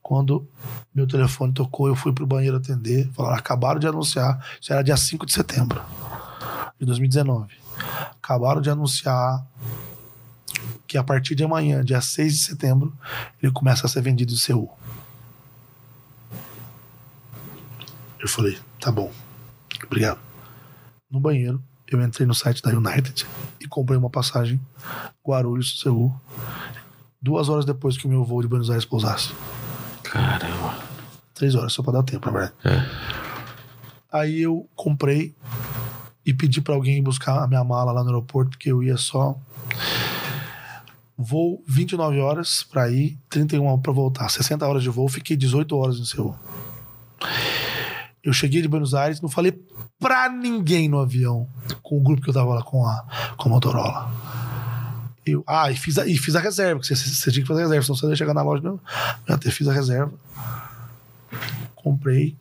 quando 0.00 0.48
meu 0.94 1.06
telefone 1.06 1.52
tocou, 1.52 1.88
eu 1.88 1.96
fui 1.96 2.12
pro 2.12 2.26
banheiro 2.26 2.56
atender, 2.56 3.10
falaram, 3.12 3.36
acabaram 3.36 3.78
de 3.78 3.86
anunciar, 3.86 4.44
isso 4.60 4.72
era 4.72 4.82
dia 4.82 4.96
5 4.96 5.26
de 5.26 5.32
setembro 5.32 5.82
de 6.78 6.86
2019 6.86 7.54
acabaram 8.26 8.60
de 8.60 8.68
anunciar 8.68 9.46
que 10.86 10.98
a 10.98 11.04
partir 11.04 11.34
de 11.34 11.44
amanhã, 11.44 11.84
dia 11.84 12.00
6 12.00 12.32
de 12.32 12.38
setembro, 12.38 12.92
ele 13.42 13.52
começa 13.52 13.86
a 13.86 13.88
ser 13.90 14.00
vendido 14.02 14.32
em 14.32 14.36
Seul. 14.36 14.70
Eu 18.18 18.28
falei, 18.28 18.58
tá 18.80 18.90
bom, 18.90 19.12
obrigado. 19.84 20.18
No 21.10 21.20
banheiro, 21.20 21.62
eu 21.86 22.00
entrei 22.02 22.26
no 22.26 22.34
site 22.34 22.62
da 22.62 22.70
United 22.70 23.26
e 23.60 23.68
comprei 23.68 23.96
uma 23.96 24.10
passagem 24.10 24.60
Guarulhos, 25.24 25.80
Seul, 25.80 26.14
duas 27.20 27.48
horas 27.48 27.64
depois 27.64 27.96
que 27.96 28.06
o 28.06 28.08
meu 28.08 28.24
voo 28.24 28.42
de 28.42 28.48
Buenos 28.48 28.70
Aires 28.70 28.84
pousasse. 28.84 29.32
Caramba. 30.02 30.78
Três 31.34 31.54
horas, 31.54 31.72
só 31.72 31.82
pra 31.82 31.92
dar 31.92 32.02
tempo, 32.02 32.26
na 32.26 32.38
verdade. 32.38 32.54
É. 32.64 33.36
Aí 34.10 34.40
eu 34.40 34.68
comprei 34.74 35.34
e 36.26 36.34
pedi 36.34 36.60
pra 36.60 36.74
alguém 36.74 37.00
buscar 37.00 37.44
a 37.44 37.46
minha 37.46 37.62
mala 37.62 37.92
lá 37.92 38.02
no 38.02 38.08
aeroporto, 38.08 38.50
porque 38.50 38.72
eu 38.72 38.82
ia 38.82 38.96
só. 38.96 39.38
Voo 41.16 41.62
29 41.66 42.18
horas 42.18 42.64
pra 42.64 42.90
ir, 42.90 43.16
31 43.30 43.78
pra 43.80 43.92
voltar. 43.92 44.28
60 44.28 44.66
horas 44.66 44.82
de 44.82 44.90
voo, 44.90 45.08
fiquei 45.08 45.36
18 45.36 45.76
horas 45.76 46.00
no 46.00 46.04
Seul. 46.04 46.34
Eu 48.24 48.32
cheguei 48.32 48.60
de 48.60 48.66
Buenos 48.66 48.92
Aires, 48.92 49.20
não 49.20 49.28
falei 49.28 49.52
pra 50.00 50.28
ninguém 50.28 50.88
no 50.88 50.98
avião, 50.98 51.48
com 51.80 51.96
o 51.96 52.02
grupo 52.02 52.20
que 52.20 52.28
eu 52.28 52.34
tava 52.34 52.54
lá 52.54 52.62
com 52.62 52.84
a, 52.84 53.06
com 53.36 53.48
a 53.48 53.52
Motorola. 53.52 54.12
Eu, 55.24 55.44
ah, 55.46 55.70
e 55.70 55.76
fiz, 55.76 55.96
a, 55.96 56.06
e 56.06 56.18
fiz 56.18 56.34
a 56.34 56.40
reserva, 56.40 56.80
porque 56.80 56.94
você, 56.94 57.08
você 57.08 57.30
tinha 57.30 57.42
que 57.42 57.48
fazer 57.48 57.60
a 57.60 57.64
reserva, 57.64 57.84
senão 57.84 57.96
você 57.96 58.06
ia 58.08 58.16
chegar 58.16 58.34
na 58.34 58.42
loja. 58.42 58.62
Não, 58.62 58.80
eu 59.28 59.34
até 59.34 59.50
fiz 59.50 59.68
a 59.68 59.72
reserva. 59.72 60.12
Comprei, 61.76 62.36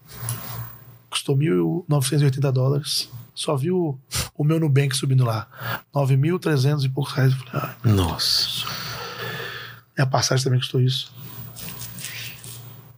custou 1.10 1.38
1.980 1.38 2.52
dólares. 2.52 3.10
Só 3.36 3.56
vi 3.56 3.70
o, 3.70 4.00
o 4.36 4.44
meu 4.44 4.60
Nubank 4.60 4.96
subindo 4.96 5.24
lá. 5.26 5.48
9.300 5.94 6.86
e 6.86 6.90
poucos 6.90 7.14
reais. 7.14 7.34
Eu 7.34 7.38
falei, 7.40 7.54
ah, 7.54 7.76
Nossa. 7.84 8.66
e 9.98 10.02
a 10.02 10.06
passagem 10.06 10.44
também 10.44 10.60
custou 10.60 10.80
isso. 10.82 11.14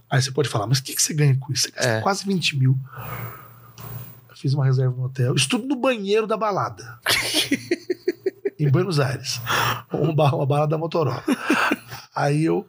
Aí 0.10 0.22
você 0.22 0.32
pode 0.32 0.48
falar, 0.48 0.68
mas 0.68 0.78
o 0.80 0.84
que, 0.84 0.94
que 0.96 1.02
você 1.02 1.14
ganha 1.14 1.36
com 1.38 1.52
isso? 1.52 1.64
Você 1.64 1.72
gasta 1.72 1.90
É. 1.90 2.02
quase 2.02 2.24
20 2.26 2.56
mil. 2.58 2.78
Eu 4.30 4.36
fiz 4.38 4.54
uma 4.54 4.64
reserva 4.64 4.96
no 4.96 5.06
hotel. 5.06 5.36
Isso 5.36 5.50
tudo 5.50 5.66
no 5.68 5.76
banheiro 5.76 6.26
da 6.28 6.38
balada. 6.38 7.00
em 8.60 8.70
Buenos 8.70 9.00
Aires. 9.00 9.42
Um 9.92 10.14
ba- 10.16 10.32
Uma 10.34 10.46
balada 10.46 10.70
da 10.72 10.78
Motorola. 10.78 11.24
Aí 12.16 12.46
eu. 12.46 12.66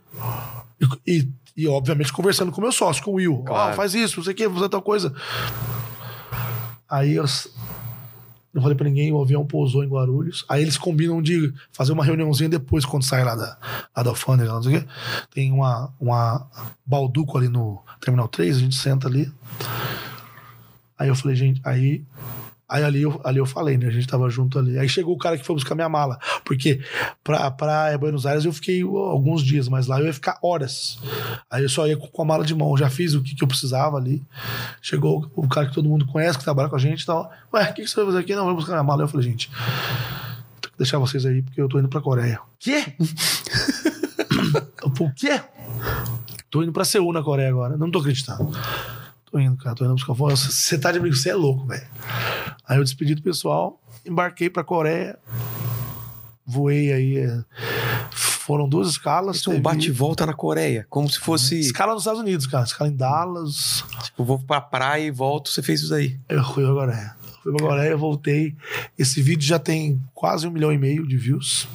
E, 1.07 1.29
E, 1.57 1.67
obviamente, 1.69 2.13
conversando 2.13 2.51
com 2.53 2.59
o 2.61 2.63
meu 2.63 2.73
sócio, 2.73 3.03
com 3.05 3.11
o 3.11 3.15
Will. 3.15 3.43
Claro. 3.45 3.75
faz 3.77 3.93
isso, 3.95 4.17
não 4.19 4.25
sei 4.25 4.33
o 4.33 4.37
que, 4.37 4.47
vou 4.49 4.57
fazer 4.59 4.69
tal 4.69 4.81
coisa. 4.83 5.13
Aí 6.89 7.15
eu 7.15 7.25
não 8.53 8.63
falei 8.63 8.77
pra 8.77 8.89
ninguém, 8.89 9.13
o 9.13 9.21
avião 9.21 9.47
pousou 9.47 9.85
em 9.85 9.89
Guarulhos. 9.89 10.45
Aí 10.49 10.63
eles 10.63 10.79
combinam 10.79 11.21
de 11.21 11.53
fazer 11.71 11.93
uma 11.93 12.05
reuniãozinha 12.05 12.49
depois, 12.49 12.85
quando 12.85 13.05
sai 13.05 13.25
lá 13.25 13.35
da, 13.35 13.59
lá 13.97 14.03
da 14.03 14.11
alfândega, 14.11 14.53
não 14.53 14.63
sei 14.63 14.77
o 14.77 14.81
quê. 14.81 14.89
Tem 15.31 15.53
uma, 15.53 15.93
uma 16.01 16.49
balduco 16.85 17.37
ali 17.37 17.49
no 17.49 17.83
Terminal 18.01 18.29
3, 18.29 18.57
a 18.57 18.61
gente 18.61 18.77
senta 18.77 19.07
ali. 19.07 19.31
Aí 20.99 21.09
eu 21.09 21.15
falei, 21.15 21.37
gente, 21.37 21.61
aí. 21.65 22.05
Aí 22.69 22.85
ali 22.85 23.03
eu, 23.03 23.21
ali 23.25 23.39
eu 23.39 23.47
falei, 23.47 23.79
né? 23.79 23.87
A 23.87 23.91
gente 23.91 24.07
tava 24.07 24.29
junto 24.29 24.59
ali. 24.59 24.79
Aí 24.79 24.89
chegou 24.89 25.15
o 25.15 25.19
cara 25.19 25.39
que 25.39 25.45
foi 25.45 25.57
buscar 25.57 25.75
minha 25.75 25.89
mala. 25.89 26.19
Porque 26.45 26.81
pra, 27.25 27.51
pra 27.51 27.97
Buenos 27.97 28.27
Aires 28.27 28.45
eu 28.45 28.53
fiquei 28.53 28.83
alguns 28.83 29.43
dias, 29.43 29.69
mas 29.69 29.87
lá 29.87 29.99
eu 30.01 30.07
ia 30.07 30.13
ficar 30.13 30.39
horas. 30.43 30.99
Aí 31.51 31.63
eu 31.63 31.69
só 31.69 31.87
ia 31.87 31.97
com, 31.97 32.23
a 32.23 32.25
mala 32.25 32.45
de 32.45 32.55
mão. 32.55 32.71
Eu 32.71 32.77
já 32.77 32.91
fiz 32.91 33.15
o 33.15 33.23
que, 33.23 33.35
que 33.35 33.43
eu 33.43 33.49
precisava 33.49 33.97
ali. 33.97 34.23
Chegou 34.83 35.31
o 35.35 35.49
cara 35.49 35.67
que 35.67 35.75
todo 35.75 35.89
mundo 35.89 36.07
conhece, 36.07 36.37
que 36.37 36.45
trabalha 36.45 36.69
com 36.69 36.77
a 36.77 36.81
gente 36.81 37.03
e 37.03 37.07
tal. 37.07 37.31
Ué, 37.55 37.71
o 37.71 37.75
que, 37.75 37.83
que 37.83 37.89
você 37.89 37.97
vai 37.97 38.07
fazer 38.07 38.19
aqui? 38.19 38.35
Não, 38.35 38.43
eu 38.43 38.47
vou 38.49 38.57
buscar 38.57 38.73
minha 38.73 38.85
mala. 38.85 39.03
Eu 39.03 39.09
falei, 39.09 39.27
gente, 39.27 39.51
tenho 40.61 40.73
que 40.73 40.79
deixar 40.79 40.99
vocês 40.99 41.25
aí 41.25 41.41
porque 41.43 41.61
eu 41.61 41.69
tô 41.69 41.79
indo 41.79 41.89
pra 41.89 42.01
Coreia. 42.01 42.41
Quê? 42.59 42.85
O 45.01 45.13
quê? 45.13 45.41
Tô 46.51 46.63
indo 46.63 46.73
pra 46.73 46.85
Seul 46.85 47.13
na 47.13 47.23
Coreia 47.23 47.51
agora. 47.51 47.77
Não 47.77 47.91
tô 47.91 47.99
acreditando. 47.99 48.51
Tô 49.31 49.39
indo, 49.39 49.57
cara. 49.57 49.75
Tô 49.75 49.85
indo 49.85 49.95
buscar 49.95 50.15
fora. 50.15 50.35
Você 50.37 50.79
tá 50.79 50.91
de 50.93 50.99
brinco, 51.01 51.17
você 51.17 51.31
é 51.31 51.35
louco, 51.35 51.67
velho. 51.67 51.87
Aí 52.67 52.79
eu 52.79 52.85
despedi 52.85 53.15
do 53.15 53.23
pessoal, 53.23 53.81
embarquei 54.07 54.49
pra 54.51 54.65
Coreia. 54.65 55.19
Voei 56.47 56.93
aí. 56.93 57.17
é, 57.19 57.45
Foram 58.11 58.67
duas 58.69 58.89
escalas. 58.89 59.37
Isso 59.37 59.51
é 59.51 59.53
um 59.53 59.57
teve- 59.57 59.63
bate 59.65 59.89
e 59.89 59.93
volta 59.93 60.25
na 60.25 60.33
Coreia. 60.33 60.87
Como 60.89 61.09
se 61.11 61.19
fosse. 61.19 61.61
Escala 61.61 61.93
nos 61.93 62.03
Estados 62.03 62.21
Unidos, 62.21 62.47
cara. 62.47 62.65
Escala 62.65 62.89
em 62.91 62.97
Dallas. 62.97 63.85
Tipo, 64.05 64.25
vou 64.25 64.39
pra 64.39 64.61
praia 64.61 65.05
e 65.05 65.11
volto, 65.11 65.51
você 65.51 65.61
fez 65.63 65.83
isso 65.83 65.93
aí. 65.95 66.19
Eu 66.29 66.43
fui 66.43 66.65
pra 66.65 66.73
Coreia. 66.73 67.17
Fui 67.43 67.53
pra 67.55 67.67
Coreia, 67.67 67.97
voltei. 67.97 68.57
Esse 68.99 69.21
vídeo 69.21 69.47
já 69.47 69.59
tem 69.59 70.01
quase 70.15 70.47
um 70.47 70.51
milhão 70.51 70.73
e 70.73 70.79
meio 70.79 71.07
de 71.07 71.19
views. 71.19 71.69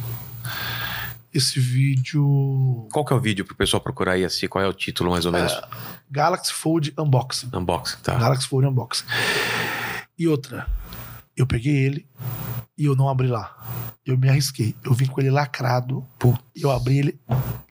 Esse 1.31 1.59
vídeo. 1.59 2.87
Qual 2.91 3.03
que 3.05 3.13
é 3.13 3.15
o 3.15 3.19
vídeo 3.19 3.43
pro 3.45 3.55
pessoal 3.55 3.81
procurar 3.81 4.13
aí 4.13 4.23
assim? 4.25 4.47
Qual 4.47 4.63
é 4.63 4.67
o 4.67 4.73
título, 4.73 5.09
mais 5.11 5.25
ou 5.25 5.31
menos? 5.31 5.51
Galaxy 6.13 6.53
Fold 6.53 6.93
Unboxing. 6.97 7.49
Unboxing, 7.51 7.97
tá. 8.03 8.15
Galaxy 8.19 8.47
Fold 8.47 8.67
Unboxing. 8.67 9.05
E 10.17 10.27
outra, 10.27 10.67
eu 11.35 11.47
peguei 11.47 11.75
ele 11.75 12.07
e 12.77 12.85
eu 12.85 12.95
não 12.95 13.09
abri 13.09 13.27
lá. 13.27 13.57
Eu 14.05 14.15
me 14.15 14.29
arrisquei. 14.29 14.75
Eu 14.83 14.93
vim 14.93 15.07
com 15.07 15.19
ele 15.19 15.31
lacrado 15.31 16.05
e 16.55 16.61
eu 16.61 16.69
abri 16.69 16.99
ele 16.99 17.19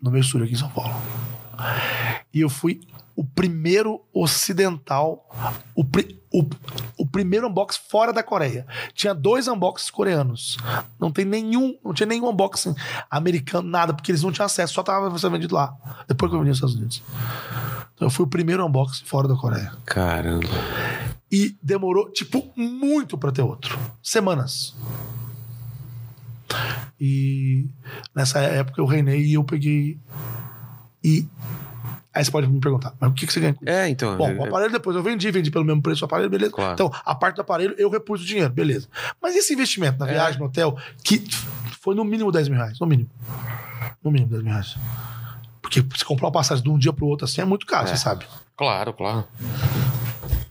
no 0.03 0.11
meu 0.11 0.21
estúdio 0.21 0.45
aqui 0.47 0.55
em 0.55 0.59
São 0.59 0.71
Paulo. 0.71 0.93
E 2.35 2.41
eu 2.41 2.49
fui 2.51 2.81
o 3.15 3.23
primeiro 3.25 4.01
ocidental, 4.13 5.29
o, 5.75 5.85
pri- 5.85 6.19
o, 6.33 6.49
o 6.97 7.07
primeiro 7.07 7.49
unboxing 7.49 7.81
fora 7.89 8.13
da 8.13 8.23
Coreia. 8.23 8.67
Tinha 8.95 9.15
dois 9.15 9.49
unboxings 9.49 9.91
coreanos. 9.91 10.57
Não 10.99 11.11
tem 11.11 11.25
nenhum, 11.25 11.77
não 11.85 11.93
tinha 11.93 12.07
nenhum 12.07 12.31
unboxing 12.31 12.75
americano, 13.11 13.69
nada, 13.69 13.93
porque 13.93 14.11
eles 14.11 14.23
não 14.23 14.33
tinham 14.33 14.47
acesso, 14.47 14.75
só 14.75 14.83
tava 14.83 15.17
sendo 15.19 15.33
vendido 15.33 15.55
lá. 15.55 15.75
Depois 16.09 16.31
que 16.31 16.37
eu 16.37 16.41
vendi 16.41 16.49
nos 16.49 16.59
Estados 16.59 16.75
Unidos. 16.77 17.03
Então 17.95 18.07
eu 18.07 18.11
fui 18.11 18.25
o 18.25 18.29
primeiro 18.29 18.67
unboxing 18.67 19.05
fora 19.05 19.29
da 19.29 19.37
Coreia. 19.37 19.73
Caramba. 19.85 20.49
E 21.31 21.57
demorou, 21.63 22.11
tipo, 22.11 22.47
muito 22.57 23.17
pra 23.17 23.33
ter 23.33 23.43
outro. 23.43 23.79
Semanas. 24.03 24.75
E 27.01 27.67
nessa 28.15 28.39
época 28.41 28.81
eu 28.81 28.87
reinei 28.87 29.25
e 29.25 29.35
eu 29.35 29.45
peguei. 29.45 29.99
E. 31.03 31.27
Aí 32.15 32.23
você 32.25 32.31
pode 32.31 32.47
me 32.47 32.61
perguntar, 32.61 32.93
mas 33.01 33.11
o 33.11 33.15
que, 33.15 33.27
que 33.27 33.33
você 33.33 33.41
ganha 33.41 33.55
com 33.55 33.65
isso? 33.65 33.73
É, 33.73 33.89
então. 33.89 34.17
Bom, 34.19 34.37
o 34.37 34.45
aparelho 34.45 34.71
depois 34.71 34.95
eu 34.95 35.03
vendi, 35.03 35.31
vendi 35.31 35.51
pelo 35.51 35.65
mesmo 35.65 35.81
preço 35.81 36.05
o 36.05 36.07
aparelho, 36.07 36.29
beleza. 36.29 36.53
Claro. 36.53 36.75
Então, 36.75 36.93
a 37.05 37.15
parte 37.15 37.37
do 37.37 37.41
aparelho 37.41 37.75
eu 37.79 37.89
repus 37.89 38.21
o 38.21 38.25
dinheiro, 38.27 38.51
beleza. 38.53 38.87
Mas 39.21 39.35
esse 39.35 39.55
investimento 39.55 39.99
na 39.99 40.07
É. 40.09 40.13
viagem, 40.13 40.39
no 40.39 40.45
hotel, 40.47 40.77
que 41.03 41.25
foi 41.81 41.95
no 41.95 42.05
mínimo 42.05 42.31
10 42.31 42.49
mil 42.49 42.59
reais, 42.59 42.79
no 42.79 42.87
mínimo. 42.87 43.09
No 44.05 44.11
mínimo 44.11 44.31
10 44.31 44.43
mil 44.43 44.53
reais. 44.53 44.77
Porque 45.63 45.83
se 45.97 46.05
comprar 46.05 46.27
uma 46.27 46.33
passagem 46.33 46.63
de 46.63 46.69
um 46.69 46.77
dia 46.79 46.93
pro 46.93 47.07
outro 47.07 47.25
assim 47.25 47.41
é 47.41 47.45
muito 47.47 47.65
caro, 47.65 47.85
É. 47.85 47.89
você 47.89 47.97
sabe. 47.97 48.27
Claro, 48.57 48.93
claro. 48.93 49.25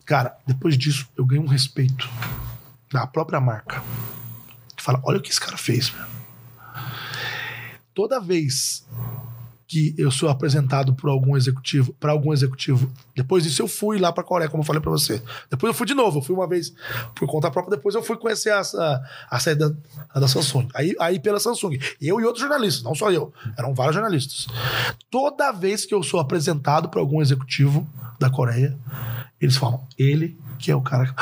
Cara, 0.04 0.36
depois 0.48 0.76
disso, 0.78 1.08
eu 1.16 1.26
ganhei 1.26 1.44
um 1.44 1.48
respeito 1.48 2.10
da 2.92 3.06
própria 3.06 3.40
marca. 3.40 3.84
Que 4.76 4.82
fala, 4.82 5.00
olha 5.04 5.20
o 5.20 5.22
que 5.22 5.30
esse 5.30 5.40
cara 5.40 5.58
fez, 5.58 5.92
meu. 5.94 6.06
Toda 7.94 8.20
vez 8.20 8.86
que 9.72 9.96
eu 9.98 10.12
sou 10.12 10.28
apresentado 10.28 10.94
por 10.94 11.10
algum 11.10 11.38
executivo, 11.38 11.94
para 11.98 12.12
algum 12.12 12.34
executivo, 12.34 12.92
depois 13.16 13.46
disso 13.46 13.62
eu 13.62 13.70
fui 13.70 13.98
lá 13.98 14.12
pra 14.12 14.22
Coreia, 14.22 14.50
como 14.50 14.64
eu 14.64 14.68
falei 14.68 14.82
pra 14.82 14.92
você. 14.92 15.24
Depois 15.50 15.72
eu 15.72 15.74
fui 15.74 15.88
de 15.88 15.94
novo, 15.94 16.20
eu 16.20 16.22
fui 16.22 16.36
uma 16.36 16.46
vez 16.46 16.74
por 17.16 17.26
conta 17.26 17.50
própria, 17.50 17.78
depois 17.78 17.96
eu 17.96 18.04
fui 18.04 18.18
conhecer 18.18 18.50
a, 18.50 18.60
a, 18.60 19.02
a 19.30 19.40
sede 19.40 19.62
da, 19.62 20.20
da 20.20 20.28
Samsung. 20.28 20.68
Aí, 20.76 20.94
aí 21.00 21.22
pela 21.22 21.40
Samsung. 21.40 21.80
Eu 22.02 22.20
e 22.20 22.26
outros 22.26 22.42
jornalistas, 22.42 22.84
não 22.84 22.94
só 22.94 23.14
eu. 23.14 23.34
Eram 23.58 23.74
vários 23.74 23.96
jornalistas. 23.96 24.46
Toda 25.10 25.54
vez 25.54 25.86
que 25.86 25.94
eu 25.94 26.04
sou 26.04 26.20
apresentado 26.20 26.90
por 26.90 27.00
algum 27.00 27.22
executivo 27.22 27.88
da 28.20 28.30
Coreia, 28.30 28.78
eles 29.40 29.56
falam, 29.56 29.88
ele 29.98 30.38
que 30.60 30.70
é 30.70 30.76
o 30.76 30.82
cara. 30.82 31.16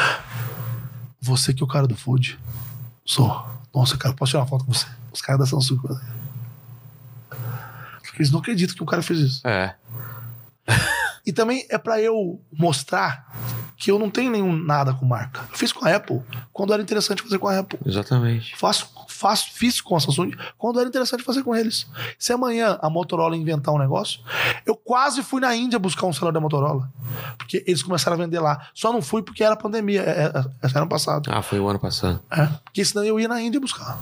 Você 1.21 1.53
que 1.53 1.61
é 1.61 1.65
o 1.65 1.69
cara 1.69 1.85
do 1.85 1.95
food. 1.95 2.39
Sou. 3.05 3.45
Nossa, 3.71 3.95
cara, 3.95 4.15
posso 4.15 4.31
tirar 4.31 4.41
uma 4.41 4.47
foto 4.47 4.65
com 4.65 4.73
você? 4.73 4.87
Os 5.13 5.21
caras 5.21 5.41
da 5.41 5.45
Samsung. 5.45 5.77
Eles 8.19 8.31
não 8.31 8.39
acreditam 8.39 8.75
que 8.75 8.83
o 8.83 8.85
cara 8.85 9.01
fez 9.01 9.19
isso. 9.19 9.47
É. 9.47 9.75
E 11.25 11.31
também 11.31 11.63
é 11.69 11.77
pra 11.77 12.01
eu 12.01 12.41
mostrar 12.51 13.27
que 13.77 13.91
eu 13.91 13.99
não 13.99 14.09
tenho 14.09 14.29
nenhum 14.31 14.51
nada 14.51 14.93
com 14.93 15.05
marca. 15.05 15.41
Eu 15.51 15.57
fiz 15.57 15.71
com 15.71 15.85
a 15.85 15.95
Apple 15.95 16.21
quando 16.51 16.73
era 16.73 16.81
interessante 16.81 17.21
fazer 17.21 17.37
com 17.37 17.47
a 17.47 17.59
Apple. 17.59 17.79
Exatamente. 17.85 18.55
Faço, 18.57 18.89
faço, 19.07 19.51
fiz 19.53 19.79
com 19.79 19.95
a 19.95 19.99
Samsung 19.99 20.31
quando 20.57 20.79
era 20.79 20.89
interessante 20.89 21.23
fazer 21.23 21.43
com 21.43 21.55
eles. 21.55 21.87
Se 22.17 22.33
amanhã 22.33 22.77
a 22.81 22.89
Motorola 22.89 23.37
inventar 23.37 23.73
um 23.73 23.77
negócio, 23.77 24.21
eu 24.65 24.75
quase 24.75 25.21
fui 25.23 25.39
na 25.39 25.55
Índia 25.55 25.79
buscar 25.79 26.07
um 26.07 26.13
celular 26.13 26.31
da 26.31 26.41
Motorola. 26.41 26.91
Porque 27.37 27.63
eles 27.65 27.81
começaram 27.81 28.17
a 28.17 28.19
vender 28.19 28.39
lá. 28.39 28.67
Só 28.73 28.91
não 28.91 29.01
fui 29.01 29.21
porque 29.21 29.43
era 29.43 29.55
pandemia. 29.55 30.01
É, 30.01 30.09
é, 30.09 30.23
é, 30.25 30.43
era 30.63 30.79
ano 30.79 30.89
passado. 30.89 31.29
Ah, 31.31 31.41
foi 31.41 31.59
o 31.59 31.67
ano 31.69 31.79
passado. 31.79 32.19
É, 32.31 32.47
porque 32.65 32.83
senão 32.83 33.05
eu 33.05 33.19
ia 33.19 33.27
na 33.27 33.41
Índia 33.41 33.61
buscar. 33.61 33.97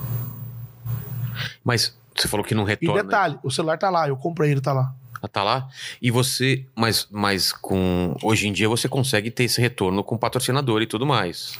Mas 1.62 1.96
você 2.22 2.28
falou 2.28 2.44
que 2.44 2.54
não 2.54 2.64
E 2.64 2.68
retorna. 2.68 3.02
detalhe, 3.02 3.38
o 3.42 3.50
celular 3.50 3.78
tá 3.78 3.90
lá, 3.90 4.08
eu 4.08 4.16
comprei 4.16 4.50
ele, 4.50 4.60
tá 4.60 4.72
lá. 4.72 4.92
Ah, 5.22 5.26
Tá 5.28 5.42
lá. 5.42 5.68
E 6.00 6.10
você, 6.10 6.64
mas, 6.76 7.08
mas 7.10 7.52
com. 7.52 8.14
Hoje 8.22 8.46
em 8.46 8.52
dia 8.52 8.68
você 8.68 8.88
consegue 8.88 9.30
ter 9.30 9.44
esse 9.44 9.60
retorno 9.60 10.04
com 10.04 10.16
patrocinador 10.16 10.80
e 10.82 10.86
tudo 10.86 11.04
mais. 11.04 11.58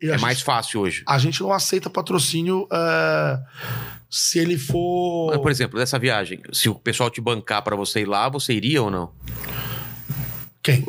E 0.00 0.06
É 0.06 0.12
gente- 0.12 0.20
mais 0.20 0.40
fácil 0.40 0.80
hoje. 0.80 1.02
A 1.08 1.18
gente 1.18 1.40
não 1.42 1.52
aceita 1.52 1.90
patrocínio 1.90 2.68
é, 2.72 3.38
se 4.08 4.38
ele 4.38 4.56
for. 4.56 5.30
Mas, 5.32 5.40
Por 5.40 5.50
exemplo, 5.50 5.78
dessa 5.78 5.98
viagem, 5.98 6.40
se 6.52 6.68
o 6.68 6.74
pessoal 6.76 7.10
te 7.10 7.20
bancar 7.20 7.62
pra 7.62 7.74
você 7.74 8.02
ir 8.02 8.06
lá, 8.08 8.28
você 8.28 8.52
iria 8.52 8.80
ou 8.82 8.90
não? 8.90 9.10
Quem? 10.62 10.86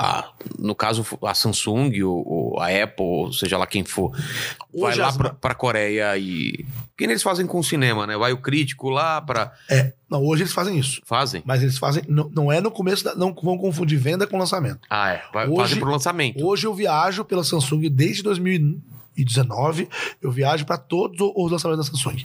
Ah, 0.00 0.30
no 0.56 0.76
caso, 0.76 1.04
a 1.22 1.34
Samsung, 1.34 2.00
ou, 2.04 2.24
ou 2.54 2.60
a 2.60 2.68
Apple, 2.68 3.04
ou 3.04 3.32
seja 3.32 3.58
lá 3.58 3.66
quem 3.66 3.84
for, 3.84 4.12
vai 4.12 4.90
Hoje 4.92 5.00
lá 5.00 5.08
as 5.08 5.16
pra, 5.16 5.28
ma- 5.30 5.34
pra 5.34 5.54
Coreia 5.56 6.16
e. 6.16 6.64
Que 6.96 7.02
eles 7.02 7.20
fazem 7.20 7.46
com 7.48 7.58
o 7.58 7.64
cinema, 7.64 8.06
né? 8.06 8.16
Vai 8.16 8.32
o 8.32 8.38
crítico 8.38 8.90
lá 8.90 9.20
pra. 9.20 9.52
É, 9.68 9.92
não, 10.08 10.24
hoje 10.24 10.44
eles 10.44 10.52
fazem 10.52 10.78
isso. 10.78 11.02
Fazem? 11.04 11.42
Mas 11.44 11.62
eles 11.64 11.78
fazem. 11.78 12.04
Não, 12.08 12.30
não 12.32 12.52
é 12.52 12.60
no 12.60 12.70
começo, 12.70 13.02
da, 13.02 13.16
não 13.16 13.34
vão 13.34 13.58
confundir 13.58 13.98
venda 13.98 14.24
com 14.24 14.38
lançamento. 14.38 14.80
Ah, 14.88 15.10
é. 15.14 15.22
Vai, 15.34 15.46
Hoje- 15.48 15.56
fazem 15.56 15.78
pro 15.80 15.90
lançamento. 15.90 16.46
Hoje 16.46 16.64
eu 16.64 16.74
viajo 16.74 17.24
pela 17.24 17.42
Samsung 17.42 17.88
desde 17.90 18.22
2019. 18.22 19.88
Eu 20.22 20.30
viajo 20.30 20.64
para 20.64 20.76
todos 20.78 21.18
os 21.34 21.50
lançamentos 21.50 21.88
da 21.90 21.96
Samsung. 21.96 22.24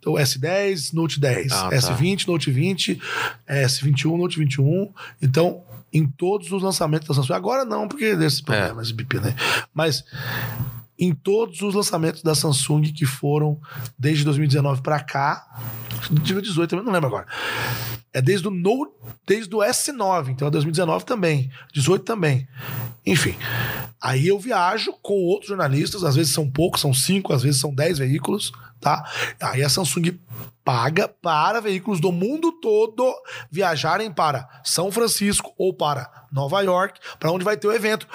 Então, 0.00 0.14
S10, 0.14 0.92
Note 0.92 1.20
10, 1.20 1.52
Ah, 1.52 1.68
tá. 1.70 1.76
S20, 1.76 2.26
Note 2.26 2.50
20, 2.50 3.00
S21, 3.48 4.16
Note 4.16 4.38
21. 4.38 4.92
Então, 5.22 5.62
em 5.94 6.06
todos 6.06 6.50
os 6.50 6.60
lançamentos 6.62 7.06
da 7.08 7.14
Samsung. 7.14 7.32
Agora 7.32 7.64
não, 7.64 7.86
porque 7.88 8.16
desse 8.16 8.40
É. 8.42 8.44
problema, 8.44 8.82
esse 8.82 8.92
BIP, 8.92 9.20
né? 9.20 9.34
Mas 9.72 10.04
em 10.98 11.14
todos 11.14 11.62
os 11.62 11.74
lançamentos 11.74 12.22
da 12.22 12.34
Samsung 12.34 12.82
que 12.92 13.06
foram 13.06 13.58
desde 13.98 14.24
2019 14.24 14.82
para 14.82 15.00
cá, 15.00 15.46
2018 16.10 16.70
também, 16.70 16.84
não 16.84 16.92
lembro 16.92 17.08
agora. 17.08 17.26
É 18.12 18.20
desde 18.20 18.46
o 18.46 18.50
Note, 18.50 18.92
desde 19.26 19.54
o 19.54 19.58
S9, 19.58 20.28
então 20.30 20.46
é 20.46 20.50
2019 20.50 21.04
também, 21.04 21.50
18 21.72 22.04
também. 22.04 22.46
Enfim. 23.06 23.34
Aí 24.00 24.28
eu 24.28 24.38
viajo 24.38 24.92
com 25.02 25.14
outros 25.14 25.48
jornalistas, 25.48 26.04
às 26.04 26.14
vezes 26.14 26.32
são 26.32 26.48
poucos, 26.48 26.80
são 26.80 26.92
cinco, 26.92 27.32
às 27.32 27.42
vezes 27.42 27.60
são 27.60 27.74
dez 27.74 27.98
veículos, 27.98 28.52
tá? 28.84 29.02
Aí 29.40 29.64
a 29.64 29.68
Samsung 29.68 30.18
paga 30.62 31.08
para 31.08 31.60
veículos 31.60 32.00
do 32.00 32.12
mundo 32.12 32.52
todo 32.52 33.14
viajarem 33.50 34.12
para 34.12 34.46
São 34.62 34.92
Francisco 34.92 35.54
ou 35.56 35.72
para 35.72 36.26
Nova 36.30 36.60
York, 36.60 37.00
para 37.18 37.32
onde 37.32 37.44
vai 37.44 37.56
ter 37.56 37.66
o 37.66 37.72
evento. 37.72 38.06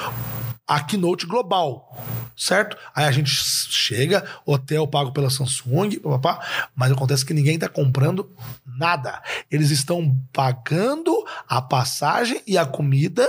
A 0.68 0.80
Keynote 0.80 1.26
Global, 1.26 1.98
certo? 2.40 2.78
Aí 2.96 3.04
a 3.06 3.12
gente 3.12 3.30
chega, 3.30 4.26
hotel 4.46 4.88
pago 4.88 5.12
pela 5.12 5.30
Samsung, 5.30 6.00
papapá, 6.00 6.72
mas 6.74 6.90
acontece 6.90 7.26
que 7.26 7.34
ninguém 7.34 7.56
está 7.56 7.68
comprando 7.68 8.32
nada. 8.66 9.22
Eles 9.52 9.70
estão 9.72 10.18
pagando 10.32 11.14
a 11.48 11.62
passagem 11.62 12.42
e 12.48 12.58
a 12.58 12.66
comida 12.66 13.28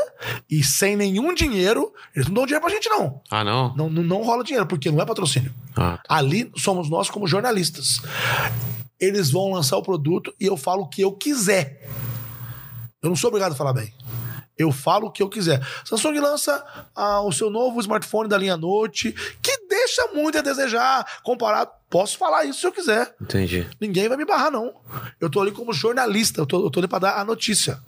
e 0.49 0.63
sem 0.63 0.95
nenhum 0.95 1.35
dinheiro. 1.35 1.93
Eles 2.15 2.29
não 2.29 2.35
dão 2.35 2.47
dinheiro 2.47 2.65
pra 2.65 2.73
gente, 2.73 2.89
não. 2.89 3.21
Ah, 3.29 3.43
não? 3.43 3.75
Não, 3.75 3.91
não, 3.91 4.03
não 4.05 4.23
rola 4.23 4.45
dinheiro, 4.45 4.67
porque 4.67 4.93
não 4.93 5.03
é 5.03 5.05
patrocínio. 5.05 5.53
Ah, 5.77 5.99
Ali 6.09 6.51
somos 6.57 6.89
nós 6.89 7.11
como 7.11 7.27
jornalistas. 7.27 8.01
Eles 8.99 9.33
vão 9.33 9.53
lançar 9.53 9.77
o 9.77 9.83
produto 9.83 10.33
e 10.39 10.47
eu 10.47 10.57
falo 10.57 10.83
o 10.83 10.89
que 10.89 11.03
eu 11.03 11.13
quiser. 11.13 11.91
Eu 13.03 13.09
não 13.09 13.17
sou 13.17 13.29
obrigado 13.29 13.53
a 13.53 13.57
falar 13.57 13.73
bem. 13.73 13.93
Eu 14.61 14.71
falo 14.71 15.07
o 15.07 15.11
que 15.11 15.23
eu 15.23 15.29
quiser. 15.29 15.67
Samsung 15.85 16.21
lança 16.21 16.63
ah, 16.95 17.23
o 17.23 17.33
seu 17.33 17.49
novo 17.49 17.81
smartphone 17.81 18.29
da 18.29 18.37
linha 18.37 18.59
Note, 18.59 19.15
que 19.41 19.67
deixa 19.67 20.09
muito 20.09 20.37
a 20.37 20.43
desejar 20.43 21.07
comparado. 21.23 21.71
Posso 21.89 22.19
falar 22.19 22.45
isso 22.45 22.61
se 22.61 22.67
eu 22.67 22.73
quiser. 22.73 23.15
entendi. 23.21 23.67
Ninguém 23.81 24.07
vai 24.07 24.19
me 24.19 24.27
barrar, 24.27 24.51
não. 24.51 24.75
Eu 25.19 25.31
tô 25.31 25.41
ali 25.41 25.51
como 25.51 25.73
jornalista, 25.73 26.41
eu 26.41 26.47
tô, 26.47 26.65
eu 26.65 26.71
tô 26.71 26.79
ali 26.79 26.87
pra 26.87 26.99
dar 26.99 27.19
a 27.19 27.25
notícia. 27.25 27.81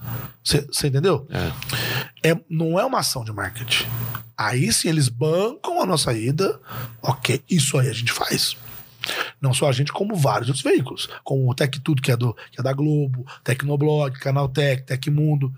Você 0.42 0.86
entendeu? 0.86 1.26
É. 1.31 2.31
É, 2.31 2.41
não 2.49 2.81
é 2.81 2.84
uma 2.84 3.01
ação 3.01 3.23
de 3.23 3.33
marketing. 3.33 3.86
Aí 4.36 4.73
sim 4.73 4.89
eles 4.89 5.09
bancam 5.09 5.81
a 5.81 5.86
nossa 5.86 6.12
ida. 6.15 6.59
Ok, 7.02 7.42
isso 7.51 7.78
aí 7.78 7.89
a 7.91 7.92
gente 7.92 8.12
faz. 8.12 8.57
Não 9.41 9.52
só 9.52 9.68
a 9.68 9.73
gente, 9.73 9.92
como 9.92 10.15
vários 10.15 10.49
outros 10.49 10.65
veículos. 10.65 11.09
Como 11.23 11.51
o 11.51 11.55
Tech 11.55 11.78
Tudo, 11.81 12.01
que 12.01 12.12
é, 12.12 12.17
do, 12.17 12.34
que 12.51 12.60
é 12.60 12.62
da 12.62 12.73
Globo, 12.73 13.26
Tecnoblog, 13.44 14.18
Canal 14.18 14.49
Tech, 14.49 14.83
Tecmundo. 14.84 15.52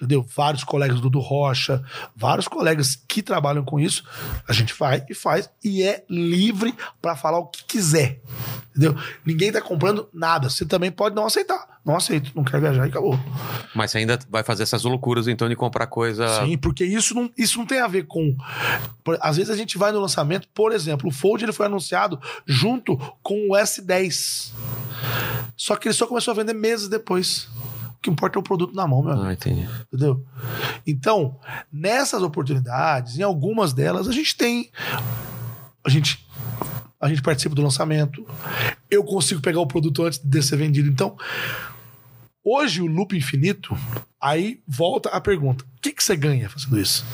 Entendeu? 0.00 0.26
Vários 0.34 0.64
colegas 0.64 0.96
do 0.96 1.02
Dudu 1.02 1.20
Rocha, 1.20 1.84
vários 2.16 2.48
colegas 2.48 2.96
que 3.06 3.22
trabalham 3.22 3.62
com 3.62 3.78
isso, 3.78 4.02
a 4.48 4.52
gente 4.52 4.72
vai 4.72 5.04
e 5.10 5.14
faz 5.14 5.50
e 5.62 5.82
é 5.82 6.04
livre 6.08 6.74
pra 7.02 7.14
falar 7.14 7.38
o 7.38 7.48
que 7.48 7.64
quiser. 7.64 8.18
Entendeu? 8.70 8.96
Ninguém 9.26 9.52
tá 9.52 9.60
comprando 9.60 10.08
nada. 10.10 10.48
Você 10.48 10.64
também 10.64 10.90
pode 10.90 11.14
não 11.14 11.26
aceitar. 11.26 11.80
Não 11.84 11.96
aceito, 11.96 12.30
não 12.34 12.44
quer 12.44 12.60
viajar 12.60 12.86
e 12.86 12.88
acabou. 12.88 13.18
Mas 13.74 13.90
você 13.90 13.98
ainda 13.98 14.18
vai 14.28 14.42
fazer 14.42 14.62
essas 14.62 14.84
loucuras, 14.84 15.28
então, 15.28 15.48
de 15.48 15.56
comprar 15.56 15.86
coisa. 15.86 16.44
Sim, 16.44 16.56
porque 16.56 16.84
isso 16.84 17.14
não, 17.14 17.30
isso 17.36 17.58
não 17.58 17.66
tem 17.66 17.80
a 17.80 17.86
ver 17.86 18.06
com. 18.06 18.34
Às 19.20 19.36
vezes 19.36 19.50
a 19.50 19.56
gente 19.56 19.76
vai 19.76 19.92
no 19.92 20.00
lançamento, 20.00 20.48
por 20.54 20.72
exemplo, 20.72 21.08
o 21.08 21.12
Fold 21.12 21.44
ele 21.44 21.52
foi 21.52 21.66
anunciado 21.66 22.18
junto 22.46 22.96
com 23.22 23.50
o 23.50 23.52
S10. 23.52 24.52
Só 25.56 25.76
que 25.76 25.88
ele 25.88 25.94
só 25.94 26.06
começou 26.06 26.32
a 26.32 26.34
vender 26.34 26.54
meses 26.54 26.88
depois. 26.88 27.48
O 28.00 28.02
que 28.02 28.08
importa 28.08 28.38
é 28.38 28.40
o 28.40 28.42
produto 28.42 28.74
na 28.74 28.86
mão, 28.86 29.02
meu 29.02 29.12
amigo. 29.12 29.26
Ah, 29.26 29.32
entendi. 29.34 29.68
Entendeu? 29.92 30.24
Então, 30.86 31.38
nessas 31.70 32.22
oportunidades, 32.22 33.18
em 33.18 33.22
algumas 33.22 33.74
delas, 33.74 34.08
a 34.08 34.12
gente 34.12 34.34
tem. 34.34 34.70
A 35.84 35.90
gente, 35.90 36.26
a 36.98 37.10
gente 37.10 37.20
participa 37.20 37.54
do 37.54 37.60
lançamento. 37.60 38.26
Eu 38.90 39.04
consigo 39.04 39.42
pegar 39.42 39.60
o 39.60 39.66
produto 39.66 40.02
antes 40.02 40.18
de 40.18 40.42
ser 40.42 40.56
vendido. 40.56 40.88
Então, 40.88 41.14
hoje 42.42 42.80
o 42.80 42.86
loop 42.86 43.14
infinito, 43.14 43.76
aí 44.18 44.62
volta 44.66 45.10
a 45.10 45.20
pergunta: 45.20 45.62
o 45.76 45.80
que, 45.82 45.92
que 45.92 46.02
você 46.02 46.16
ganha 46.16 46.48
fazendo 46.48 46.80
isso? 46.80 47.04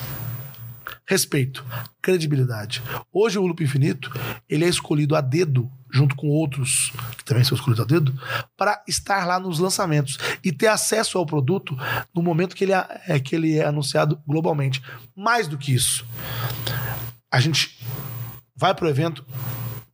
Respeito, 1.04 1.66
credibilidade. 2.00 2.80
Hoje 3.12 3.40
o 3.40 3.46
loop 3.46 3.62
infinito, 3.62 4.08
ele 4.48 4.64
é 4.64 4.68
escolhido 4.68 5.16
a 5.16 5.20
dedo, 5.20 5.68
junto 5.90 6.16
com 6.16 6.28
outros 6.28 6.92
que 7.16 7.24
também 7.24 7.44
são 7.44 7.56
escolhidos 7.56 7.84
a 7.84 7.86
dedo, 7.86 8.14
para 8.56 8.82
estar 8.86 9.26
lá 9.26 9.38
nos 9.38 9.58
lançamentos 9.58 10.18
e 10.42 10.52
ter 10.52 10.66
acesso 10.66 11.18
ao 11.18 11.26
produto 11.26 11.76
no 12.14 12.22
momento 12.22 12.56
que 12.56 12.64
ele 12.64 12.72
é, 12.72 13.20
que 13.20 13.34
ele 13.34 13.56
é 13.56 13.64
anunciado 13.64 14.20
globalmente. 14.26 14.82
Mais 15.14 15.48
do 15.48 15.56
que 15.56 15.74
isso, 15.74 16.04
a 17.30 17.40
gente 17.40 17.78
vai 18.54 18.74
pro 18.74 18.88
evento, 18.88 19.24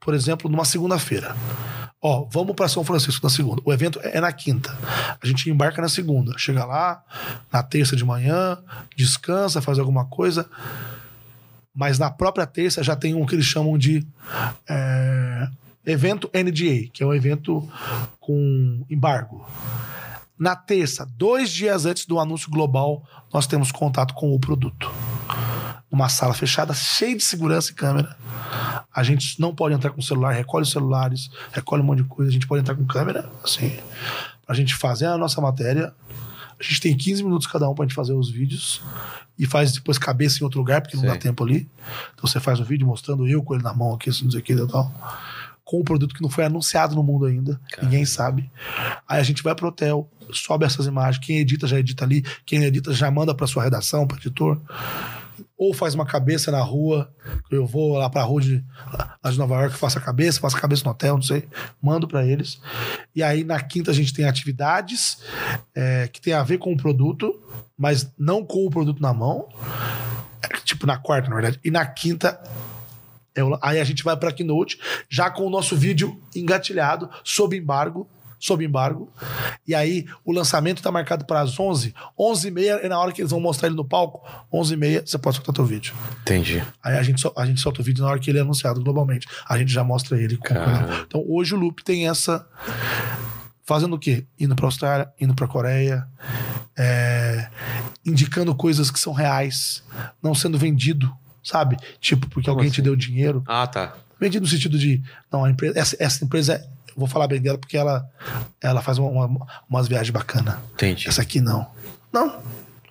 por 0.01 0.15
exemplo, 0.15 0.51
numa 0.51 0.65
segunda-feira. 0.65 1.37
Ó, 2.05 2.27
vamos 2.29 2.57
para 2.57 2.69
São 2.69 2.83
Francisco 2.83 3.25
na 3.25 3.31
segunda. 3.31 3.62
O 3.65 3.73
evento 3.73 4.01
é 4.03 4.21
na 4.21 4.33
quinta. 4.33 4.77
A 5.23 5.25
gente 5.25 5.49
embarca 5.49 5.81
na 5.81 5.89
segunda. 5.89 6.37
Chega 6.37 6.65
lá, 6.65 7.01
na 7.53 7.62
terça 7.62 7.95
de 7.95 8.05
manhã, 8.05 8.59
descansa, 8.97 9.62
faz 9.62 9.79
alguma 9.79 10.05
coisa. 10.07 10.49
Mas 11.73 12.01
na 12.01 12.11
própria 12.11 12.45
terça 12.45 12.83
já 12.83 12.97
tem 12.97 13.15
um 13.15 13.25
que 13.25 13.37
eles 13.37 13.47
chamam 13.47 13.79
de 13.79 14.05
é, 14.69 15.49
evento 15.85 16.31
NDA, 16.35 16.89
que 16.93 17.02
é 17.02 17.07
um 17.07 17.15
evento 17.15 17.69
com 18.20 18.85
embargo. 18.89 19.47
Na 20.39 20.57
terça, 20.57 21.09
dois 21.17 21.51
dias 21.51 21.86
antes 21.86 22.07
do 22.07 22.19
anúncio 22.19 22.51
global, 22.51 23.02
nós 23.33 23.47
temos 23.47 23.70
contato 23.70 24.15
com 24.15 24.35
o 24.35 24.41
produto. 24.41 24.91
Numa 25.91 26.09
sala 26.09 26.35
fechada, 26.35 26.73
cheia 26.73 27.17
de 27.17 27.23
segurança 27.23 27.70
e 27.70 27.75
câmera. 27.75 28.17
A 28.94 29.02
gente 29.02 29.41
não 29.41 29.55
pode 29.55 29.75
entrar 29.75 29.91
com 29.91 30.01
celular, 30.02 30.33
recolhe 30.33 30.65
os 30.65 30.70
celulares, 30.70 31.31
recolhe 31.52 31.83
um 31.83 31.85
monte 31.85 32.02
de 32.02 32.09
coisa. 32.09 32.31
A 32.31 32.33
gente 32.33 32.47
pode 32.47 32.61
entrar 32.61 32.75
com 32.75 32.85
câmera, 32.85 33.31
assim, 33.44 33.78
pra 34.47 34.55
gente 34.55 34.75
fazer 34.75 35.07
a 35.07 35.19
nossa 35.19 35.41
matéria. 35.41 35.94
A 36.59 36.62
gente 36.62 36.81
tem 36.81 36.97
15 36.97 37.23
minutos 37.23 37.47
cada 37.47 37.69
um 37.69 37.75
pra 37.75 37.85
gente 37.85 37.94
fazer 37.94 38.12
os 38.12 38.31
vídeos 38.31 38.81
e 39.39 39.47
faz 39.47 39.73
depois 39.73 39.99
cabeça 39.99 40.39
em 40.41 40.44
outro 40.44 40.59
lugar, 40.59 40.81
porque 40.81 40.97
não 40.97 41.02
Sei. 41.05 41.12
dá 41.12 41.19
tempo 41.19 41.44
ali. 41.44 41.69
Então 42.15 42.27
você 42.27 42.39
faz 42.39 42.61
o 42.61 42.65
vídeo 42.65 42.86
mostrando 42.86 43.27
eu 43.27 43.43
com 43.43 43.55
ele 43.55 43.62
na 43.62 43.75
mão 43.75 43.94
aqui, 43.94 44.11
assim, 44.11 44.25
não 44.25 44.31
sei 44.31 44.41
o 44.41 44.43
que 44.43 44.52
e 44.52 44.67
tal. 44.67 44.93
Com 45.73 45.81
um 45.81 45.84
produto 45.84 46.15
que 46.15 46.20
não 46.20 46.28
foi 46.28 46.44
anunciado 46.44 46.94
no 46.94 47.02
mundo 47.02 47.25
ainda, 47.25 47.59
ninguém 47.83 48.05
sabe. 48.05 48.51
Aí 49.09 49.18
a 49.18 49.23
gente 49.23 49.42
vai 49.42 49.55
pro 49.55 49.68
hotel, 49.68 50.07
sobe 50.31 50.67
essas 50.67 50.84
imagens, 50.84 51.25
quem 51.25 51.39
edita 51.39 51.67
já 51.67 51.78
edita 51.78 52.05
ali, 52.05 52.23
quem 52.44 52.62
edita 52.62 52.92
já 52.92 53.10
manda 53.10 53.34
pra 53.34 53.47
sua 53.47 53.62
redação, 53.62 54.07
pro 54.07 54.18
editor 54.18 54.60
ou 55.57 55.73
faz 55.73 55.94
uma 55.94 56.05
cabeça 56.05 56.51
na 56.51 56.60
rua, 56.60 57.10
eu 57.51 57.65
vou 57.65 57.97
lá 57.97 58.10
pra 58.10 58.23
rua 58.23 58.42
de, 58.42 58.62
lá 59.25 59.31
de 59.31 59.39
Nova 59.39 59.55
York, 59.62 59.76
faço 59.76 59.97
a 59.97 60.01
cabeça, 60.01 60.41
faço 60.41 60.57
a 60.57 60.60
cabeça 60.60 60.84
no 60.84 60.91
hotel, 60.91 61.15
não 61.15 61.23
sei, 61.23 61.49
mando 61.81 62.07
pra 62.07 62.26
eles. 62.26 62.60
E 63.15 63.23
aí 63.23 63.42
na 63.42 63.59
quinta 63.60 63.92
a 63.92 63.94
gente 63.94 64.12
tem 64.12 64.26
atividades 64.26 65.18
é, 65.75 66.07
que 66.09 66.20
tem 66.20 66.34
a 66.34 66.42
ver 66.42 66.59
com 66.59 66.73
o 66.73 66.76
produto, 66.76 67.33
mas 67.78 68.12
não 68.18 68.44
com 68.44 68.67
o 68.67 68.70
produto 68.70 69.01
na 69.01 69.15
mão. 69.15 69.49
É, 70.42 70.49
Tipo 70.65 70.86
na 70.86 70.99
quarta, 70.99 71.28
na 71.28 71.36
verdade. 71.36 71.60
E 71.65 71.70
na 71.70 71.86
quinta 71.86 72.39
o- 73.41 73.59
aí 73.62 73.78
a 73.78 73.85
gente 73.85 74.02
vai 74.02 74.17
pra 74.17 74.33
Keynote, 74.33 74.78
já 75.09 75.31
com 75.31 75.47
o 75.47 75.51
nosso 75.51 75.77
vídeo 75.77 76.20
engatilhado, 76.35 77.09
sob 77.23 77.57
embargo. 77.57 78.09
Sob 78.41 78.65
embargo. 78.65 79.09
E 79.69 79.73
aí, 79.73 80.05
o 80.25 80.33
lançamento 80.33 80.83
tá 80.83 80.91
marcado 80.91 81.25
para 81.25 81.43
as 81.43 81.61
11. 81.61 81.94
11h30 82.19 82.81
é 82.83 82.89
na 82.89 82.99
hora 82.99 83.12
que 83.12 83.20
eles 83.23 83.31
vão 83.31 83.39
mostrar 83.41 83.69
ele 83.69 83.77
no 83.77 83.85
palco. 83.85 84.20
11h30 84.52 85.07
você 85.07 85.17
pode 85.17 85.36
soltar 85.36 85.55
teu 85.55 85.65
vídeo. 85.65 85.94
Entendi. 86.23 86.61
Aí 86.83 86.99
a 86.99 87.02
gente, 87.05 87.25
a 87.36 87.47
gente 87.47 87.61
solta 87.61 87.81
o 87.81 87.85
vídeo 87.85 88.02
na 88.02 88.11
hora 88.11 88.19
que 88.19 88.28
ele 88.28 88.39
é 88.39 88.43
anunciado 88.43 88.83
globalmente. 88.83 89.28
A 89.49 89.57
gente 89.57 89.73
já 89.73 89.85
mostra 89.85 90.20
ele. 90.20 90.41
Então, 91.07 91.25
hoje 91.28 91.55
o 91.55 91.57
Loop 91.57 91.85
tem 91.85 92.09
essa. 92.09 92.44
Fazendo 93.65 93.94
o 93.94 93.99
quê? 93.99 94.27
Indo 94.41 94.57
pra 94.57 94.67
Austrália, 94.67 95.09
indo 95.20 95.36
pra 95.36 95.47
Coreia, 95.47 96.05
é, 96.77 97.49
indicando 98.05 98.52
coisas 98.57 98.91
que 98.91 98.99
são 98.99 99.12
reais, 99.12 99.85
não 100.20 100.35
sendo 100.35 100.59
vendido, 100.59 101.15
sabe? 101.43 101.77
Tipo, 102.01 102.29
porque 102.29 102.49
alguém 102.51 102.69
te 102.71 102.75
assim? 102.75 102.83
deu 102.83 102.97
dinheiro. 102.97 103.43
Ah, 103.47 103.67
tá. 103.67 103.95
Vendido 104.21 104.45
no 104.45 104.51
sentido 104.51 104.79
de, 104.79 105.03
não, 105.33 105.45
a 105.45 105.51
empresa, 105.51 105.79
essa, 105.79 105.97
essa 105.99 106.25
empresa, 106.25 106.65
eu 106.89 106.95
vou 106.97 107.09
falar 107.09 107.27
bem 107.27 107.41
dela 107.41 107.59
porque 107.59 107.77
ela, 107.77 108.09
ela 108.61 108.81
faz 108.83 108.99
uma- 108.99 109.27
uma- 109.27 109.47
umas 109.69 109.89
viagens 109.89 110.11
bacanas. 110.11 110.57
Entendi. 110.75 111.09
Essa 111.09 111.23
aqui 111.23 111.41
não. 111.41 111.67
Não. 112.12 112.41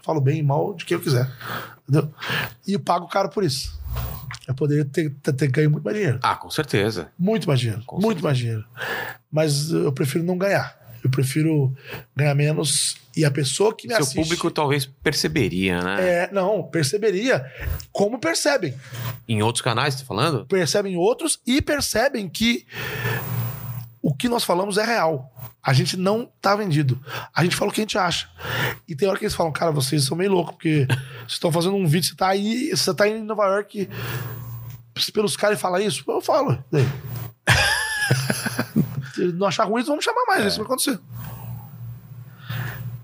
Falo 0.04 0.20
bem 0.20 0.40
e 0.40 0.44
mal 0.44 0.74
de 0.74 0.84
quem 0.84 0.96
eu 0.98 1.02
quiser. 1.02 1.30
Entendeu? 1.88 2.14
E 2.68 2.74
eu 2.74 2.80
pago 2.80 3.08
caro 3.08 3.30
por 3.30 3.44
isso. 3.44 3.80
Eu 4.48 4.56
poderia 4.56 4.84
ter, 4.84 5.12
ter, 5.22 5.34
ter 5.34 5.48
ganho 5.48 5.70
muito 5.70 5.84
mais 5.84 5.96
dinheiro. 5.96 6.20
Ah, 6.24 6.36
com 6.36 6.50
certeza. 6.50 7.10
Muito 7.18 7.48
mais 7.48 7.60
dinheiro. 7.60 7.84
Com 7.86 8.00
muito 8.02 8.24
mais 8.24 8.38
dinheiro. 8.38 8.66
Mas 9.32 9.72
eu 9.72 9.92
prefiro 9.94 10.24
não 10.24 10.38
ganhar. 10.38 10.76
Eu 11.04 11.10
prefiro 11.10 11.76
ganhar 12.16 12.36
menos 12.36 12.96
e 13.16 13.26
a 13.26 13.32
pessoa 13.32 13.76
que 13.76 13.88
me 13.88 13.94
Seu 13.94 14.04
assiste... 14.04 14.22
público 14.22 14.50
talvez 14.50 14.86
perceberia, 14.86 15.82
né? 15.82 16.10
É, 16.10 16.30
não, 16.32 16.64
perceberia 16.64 17.46
como 17.92 18.20
percebem. 18.20 18.74
Em 19.28 19.42
outros 19.42 19.62
canais, 19.62 19.96
tá 19.96 20.06
falando? 20.06 20.46
Percebem 20.46 20.96
outros 20.96 21.40
e 21.46 21.62
percebem 21.62 22.30
que 22.30 22.66
o 24.02 24.14
que 24.14 24.30
nós 24.30 24.44
falamos 24.44 24.78
é 24.78 24.86
real. 24.86 25.32
A 25.64 25.74
gente 25.74 25.96
não 25.96 26.32
tá 26.42 26.56
vendido. 26.56 27.00
A 27.36 27.44
gente 27.44 27.56
fala 27.56 27.70
o 27.70 27.74
que 27.74 27.82
a 27.82 27.84
gente 27.84 27.98
acha. 27.98 28.30
E 28.88 28.96
tem 28.96 29.08
hora 29.08 29.18
que 29.18 29.26
eles 29.26 29.36
falam, 29.36 29.52
cara, 29.52 29.72
vocês 29.72 30.04
são 30.04 30.18
meio 30.18 30.32
loucos, 30.32 30.54
porque 30.54 30.88
vocês 30.88 31.34
estão 31.34 31.52
fazendo 31.52 31.76
um 31.76 31.86
vídeo, 31.86 32.10
você 32.10 32.16
tá 32.16 32.30
aí, 32.30 32.70
você 32.70 32.94
tá 32.94 33.08
em 33.08 33.24
Nova 33.24 33.46
York 33.46 33.88
pelos 35.14 35.38
caras 35.38 35.58
e 35.58 35.62
fala 35.62 35.82
isso? 35.82 36.04
Eu 36.08 36.22
falo. 36.22 36.64
Se 39.22 39.32
não 39.34 39.48
achar 39.48 39.66
ruim, 39.66 39.84
vamos 39.84 40.04
chamar 40.04 40.24
mais. 40.28 40.46
Isso 40.46 40.58
vai 40.58 40.66
acontecer. 40.66 41.00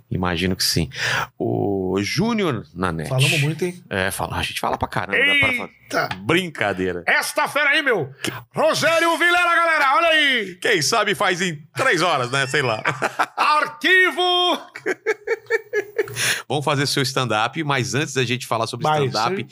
Imagino 0.09 0.55
que 0.55 0.63
sim. 0.63 0.89
O 1.37 1.97
Júnior 2.01 2.65
na 2.73 2.91
net. 2.91 3.09
Falamos 3.09 3.41
muito, 3.41 3.65
hein? 3.65 3.83
É, 3.89 4.09
fala, 4.09 4.37
a 4.37 4.43
gente 4.43 4.59
fala 4.59 4.77
pra 4.77 4.87
caramba. 4.87 5.17
dá 5.17 5.67
pra. 5.67 6.17
Brincadeira. 6.19 7.03
Esta 7.05 7.47
fera 7.47 7.71
aí, 7.71 7.81
meu. 7.81 8.09
Rogério 8.53 9.17
Vilela, 9.17 9.55
galera, 9.55 9.95
olha 9.95 10.07
aí. 10.07 10.55
Quem 10.61 10.81
sabe 10.81 11.13
faz 11.15 11.41
em 11.41 11.61
três 11.75 12.01
horas, 12.01 12.31
né? 12.31 12.47
Sei 12.47 12.61
lá. 12.61 12.81
Arquivo. 13.35 14.61
Vamos 16.47 16.63
fazer 16.63 16.87
seu 16.87 17.03
stand-up, 17.03 17.61
mas 17.63 17.93
antes 17.93 18.13
da 18.13 18.23
gente 18.23 18.47
falar 18.47 18.67
sobre 18.67 18.87
stand-up, 18.87 19.47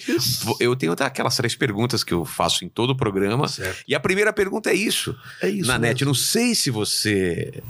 eu 0.59 0.75
tenho 0.75 0.93
até 0.93 1.06
aquelas 1.06 1.35
três 1.35 1.56
perguntas 1.56 2.03
que 2.03 2.14
eu 2.14 2.24
faço 2.25 2.64
em 2.64 2.69
todo 2.69 2.92
o 2.92 2.95
programa. 2.95 3.48
Certo. 3.48 3.84
E 3.88 3.93
a 3.93 4.00
primeira 4.00 4.32
pergunta 4.32 4.69
é 4.69 4.74
isso. 4.74 5.17
É 5.42 5.50
isso. 5.50 5.67
na 5.67 5.77
net, 5.77 6.01
mesmo. 6.01 6.08
não 6.08 6.14
sei 6.14 6.56
se 6.56 6.69
você 6.69 7.61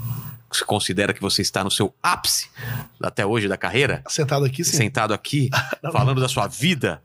Você 0.50 0.64
considera 0.64 1.12
que 1.12 1.20
você 1.20 1.42
está 1.42 1.62
no 1.64 1.70
seu 1.70 1.94
ápice 2.02 2.48
até 3.02 3.26
hoje 3.26 3.48
da 3.48 3.56
carreira? 3.56 4.02
Sentado 4.08 4.44
aqui, 4.44 4.64
sim. 4.64 4.76
Sentado 4.76 5.12
aqui, 5.12 5.50
falando 5.92 6.20
da 6.20 6.28
sua 6.28 6.46
vida. 6.46 7.02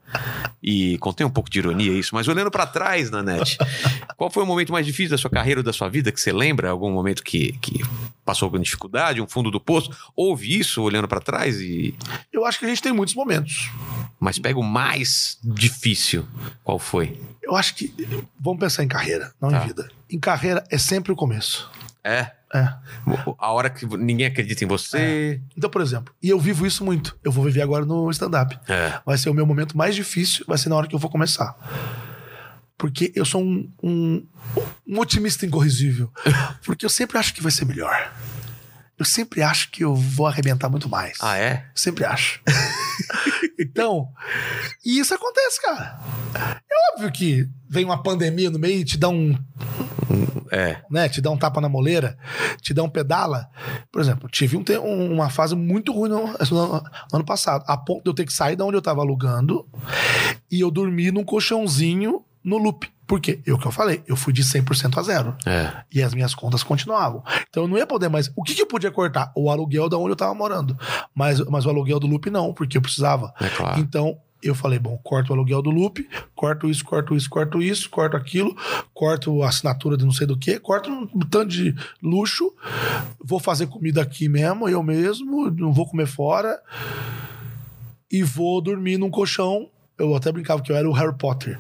E 0.62 0.98
contém 1.00 1.26
um 1.26 1.30
pouco 1.30 1.50
de 1.50 1.58
ironia 1.60 1.92
isso, 1.92 2.14
mas 2.14 2.28
olhando 2.28 2.52
pra 2.52 2.68
trás, 2.68 3.10
Nanete, 3.10 3.58
qual 4.16 4.30
foi 4.30 4.44
o 4.44 4.46
momento 4.46 4.72
mais 4.72 4.86
difícil 4.86 5.10
da 5.12 5.18
sua 5.18 5.30
carreira 5.30 5.62
ou 5.62 5.64
da 5.64 5.74
sua 5.74 5.90
vida 5.90 6.12
que 6.12 6.22
você 6.22 6.32
lembra? 6.32 6.70
Algum 6.70 6.92
momento 6.92 7.24
que, 7.24 7.54
que 7.54 7.84
passou 8.24 8.50
com 8.52 8.60
dificuldade, 8.60 9.20
um 9.22 9.28
fundo 9.28 9.50
do 9.50 9.60
poço? 9.60 9.90
Houve 10.16 10.60
isso 10.60 10.82
olhando 10.84 11.08
pra 11.08 11.20
trás 11.20 11.60
e. 11.60 11.96
Eu 12.32 12.46
acho 12.46 12.60
que 12.60 12.66
a 12.66 12.70
gente 12.70 12.82
tem 12.82 12.94
muitos 12.94 13.16
momentos. 13.16 13.70
Mas 14.20 14.38
pega 14.38 14.60
o 14.60 14.64
mais 14.64 15.40
difícil. 15.44 16.28
Qual 16.64 16.78
foi? 16.78 17.20
Eu 17.42 17.56
acho 17.56 17.74
que. 17.74 17.92
Vamos 18.40 18.60
pensar 18.60 18.84
em 18.84 18.88
carreira, 18.88 19.34
não 19.42 19.50
Tá. 19.50 19.64
em 19.64 19.68
vida. 19.68 19.90
Em 20.10 20.20
carreira 20.20 20.64
é 20.70 20.78
sempre 20.78 21.12
o 21.12 21.16
começo. 21.16 21.70
É. 22.04 22.32
É. 22.54 22.68
A 23.38 23.52
hora 23.52 23.70
que 23.70 23.86
ninguém 23.98 24.26
acredita 24.26 24.64
em 24.64 24.68
você. 24.68 25.42
Então, 25.58 25.70
por 25.70 25.82
exemplo, 25.82 26.14
e 26.22 26.30
eu 26.30 26.40
vivo 26.40 26.66
isso 26.66 26.84
muito. 26.84 27.18
Eu 27.24 27.32
vou 27.32 27.46
viver 27.46 27.62
agora 27.62 27.86
no 27.86 28.10
stand-up. 28.12 28.60
É. 28.68 29.00
Vai 29.06 29.18
ser 29.18 29.30
o 29.30 29.34
meu 29.34 29.46
momento 29.46 29.78
mais 29.78 29.96
difícil, 29.96 30.44
vai 30.48 30.58
ser 30.58 30.70
na 30.70 30.76
hora 30.76 30.88
que 30.88 30.94
eu 30.94 31.00
vou 31.00 31.10
começar. 31.10 31.56
Porque 32.78 33.12
eu 33.16 33.24
sou 33.24 33.42
um, 33.42 33.72
um, 33.82 34.28
um 34.88 35.00
otimista 35.00 35.46
incorrigível. 35.46 36.12
Porque 36.66 36.86
eu 36.86 36.90
sempre 36.90 37.18
acho 37.18 37.34
que 37.34 37.42
vai 37.42 37.52
ser 37.52 37.66
melhor. 37.66 38.12
Eu 39.02 39.06
sempre 39.06 39.42
acho 39.42 39.72
que 39.72 39.84
eu 39.84 39.96
vou 39.96 40.28
arrebentar 40.28 40.70
muito 40.70 40.88
mais. 40.88 41.18
Ah, 41.22 41.36
é? 41.36 41.66
Sempre 41.74 42.06
acho. 42.06 42.40
então, 43.60 44.08
e 44.86 45.00
isso 45.00 45.12
acontece, 45.16 45.60
cara. 45.60 46.00
É 46.70 46.94
óbvio 46.94 47.12
que 47.12 47.50
vem 47.68 47.84
uma 47.84 48.04
pandemia 48.04 48.52
no 48.52 48.60
meio 48.60 48.82
e 48.82 48.86
te 48.86 49.00
dá 49.00 49.10
um, 49.10 49.36
É. 50.52 50.82
né, 50.88 51.10
te 51.10 51.20
dá 51.20 51.32
um 51.32 51.38
tapa 51.38 51.60
na 51.60 51.68
moleira, 51.68 52.16
te 52.62 52.76
dá 52.76 52.84
um 52.84 52.90
pedala. 52.90 53.50
Por 53.92 54.00
exemplo, 54.04 54.30
tive 54.30 54.56
um 54.56 54.64
um- 54.84 55.14
uma 55.14 55.32
fase 55.32 55.56
muito 55.56 55.92
ruim 55.92 56.10
no, 56.12 56.28
no- 56.28 56.68
no 56.72 56.84
ano 57.12 57.26
passado, 57.26 57.64
a 57.68 57.76
ponto 57.76 58.04
de 58.04 58.10
eu 58.12 58.14
ter 58.14 58.26
que 58.28 58.32
sair 58.34 58.56
da 58.56 58.66
onde 58.66 58.78
eu 58.78 58.84
tava 58.84 59.02
alugando 59.02 59.68
e 60.52 60.60
eu 60.60 60.70
dormi 60.70 61.10
num 61.12 61.24
colchãozinho 61.24 62.24
no 62.44 62.58
loop. 62.58 62.88
Por 63.06 63.20
quê? 63.20 63.42
Eu 63.46 63.58
que 63.58 63.68
eu 63.68 63.72
falei, 63.72 64.02
eu 64.08 64.16
fui 64.16 64.32
de 64.32 64.44
100% 64.44 64.98
a 64.98 65.02
zero. 65.02 65.36
É. 65.46 65.84
E 65.92 66.02
as 66.02 66.14
minhas 66.14 66.34
contas 66.34 66.64
continuavam. 66.64 67.24
Então 67.50 67.64
eu 67.64 67.68
não 67.68 67.78
ia 67.78 67.86
poder 67.86 68.10
mais. 68.10 68.32
O 68.36 68.44
que, 68.44 68.56
que 68.56 68.62
eu 68.62 68.68
podia 68.68 68.92
cortar? 68.92 69.32
O 69.36 69.50
aluguel 69.50 69.90
da 69.90 69.98
onde 69.98 70.12
eu 70.12 70.16
tava 70.16 70.34
morando. 70.34 70.78
Mas, 71.14 71.40
mas 71.48 71.66
o 71.66 71.70
aluguel 71.70 72.00
do 72.00 72.08
loop 72.08 72.30
não, 72.30 72.54
porque 72.54 72.78
eu 72.78 72.82
precisava. 72.82 73.34
É 73.40 73.50
claro. 73.50 73.80
Então 73.80 74.18
eu 74.42 74.56
falei, 74.56 74.80
bom, 74.80 74.98
corto 75.04 75.32
o 75.32 75.36
aluguel 75.36 75.62
do 75.62 75.70
loop, 75.70 76.08
corto 76.36 76.70
isso, 76.70 76.84
corto 76.84 77.16
isso, 77.16 77.30
corto 77.30 77.62
isso, 77.62 77.90
corto 77.90 78.18
aquilo, 78.18 78.56
corto 78.94 79.44
a 79.44 79.50
assinatura 79.50 79.96
de 79.96 80.04
não 80.04 80.12
sei 80.12 80.26
do 80.26 80.38
que, 80.38 80.60
corto 80.60 80.90
um 80.90 81.20
tanto 81.20 81.50
de 81.50 81.76
luxo, 82.02 82.52
vou 83.24 83.40
fazer 83.40 83.68
comida 83.68 84.02
aqui 84.02 84.28
mesmo, 84.28 84.68
eu 84.68 84.82
mesmo, 84.82 85.52
não 85.52 85.72
vou 85.72 85.88
comer 85.88 86.08
fora 86.08 86.60
e 88.12 88.24
vou 88.24 88.62
dormir 88.62 88.98
num 88.98 89.10
colchão. 89.10 89.70
Eu 90.02 90.16
até 90.16 90.32
brincava 90.32 90.62
que 90.62 90.72
eu 90.72 90.76
era 90.76 90.90
o 90.90 90.94
Harry 90.94 91.16
Potter. 91.16 91.60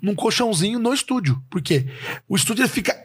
Num 0.00 0.14
colchãozinho 0.14 0.78
no 0.78 0.94
estúdio. 0.94 1.42
Por 1.50 1.60
quê? 1.60 1.86
O 2.26 2.34
estúdio 2.34 2.62
ele 2.62 2.68
fica, 2.68 2.96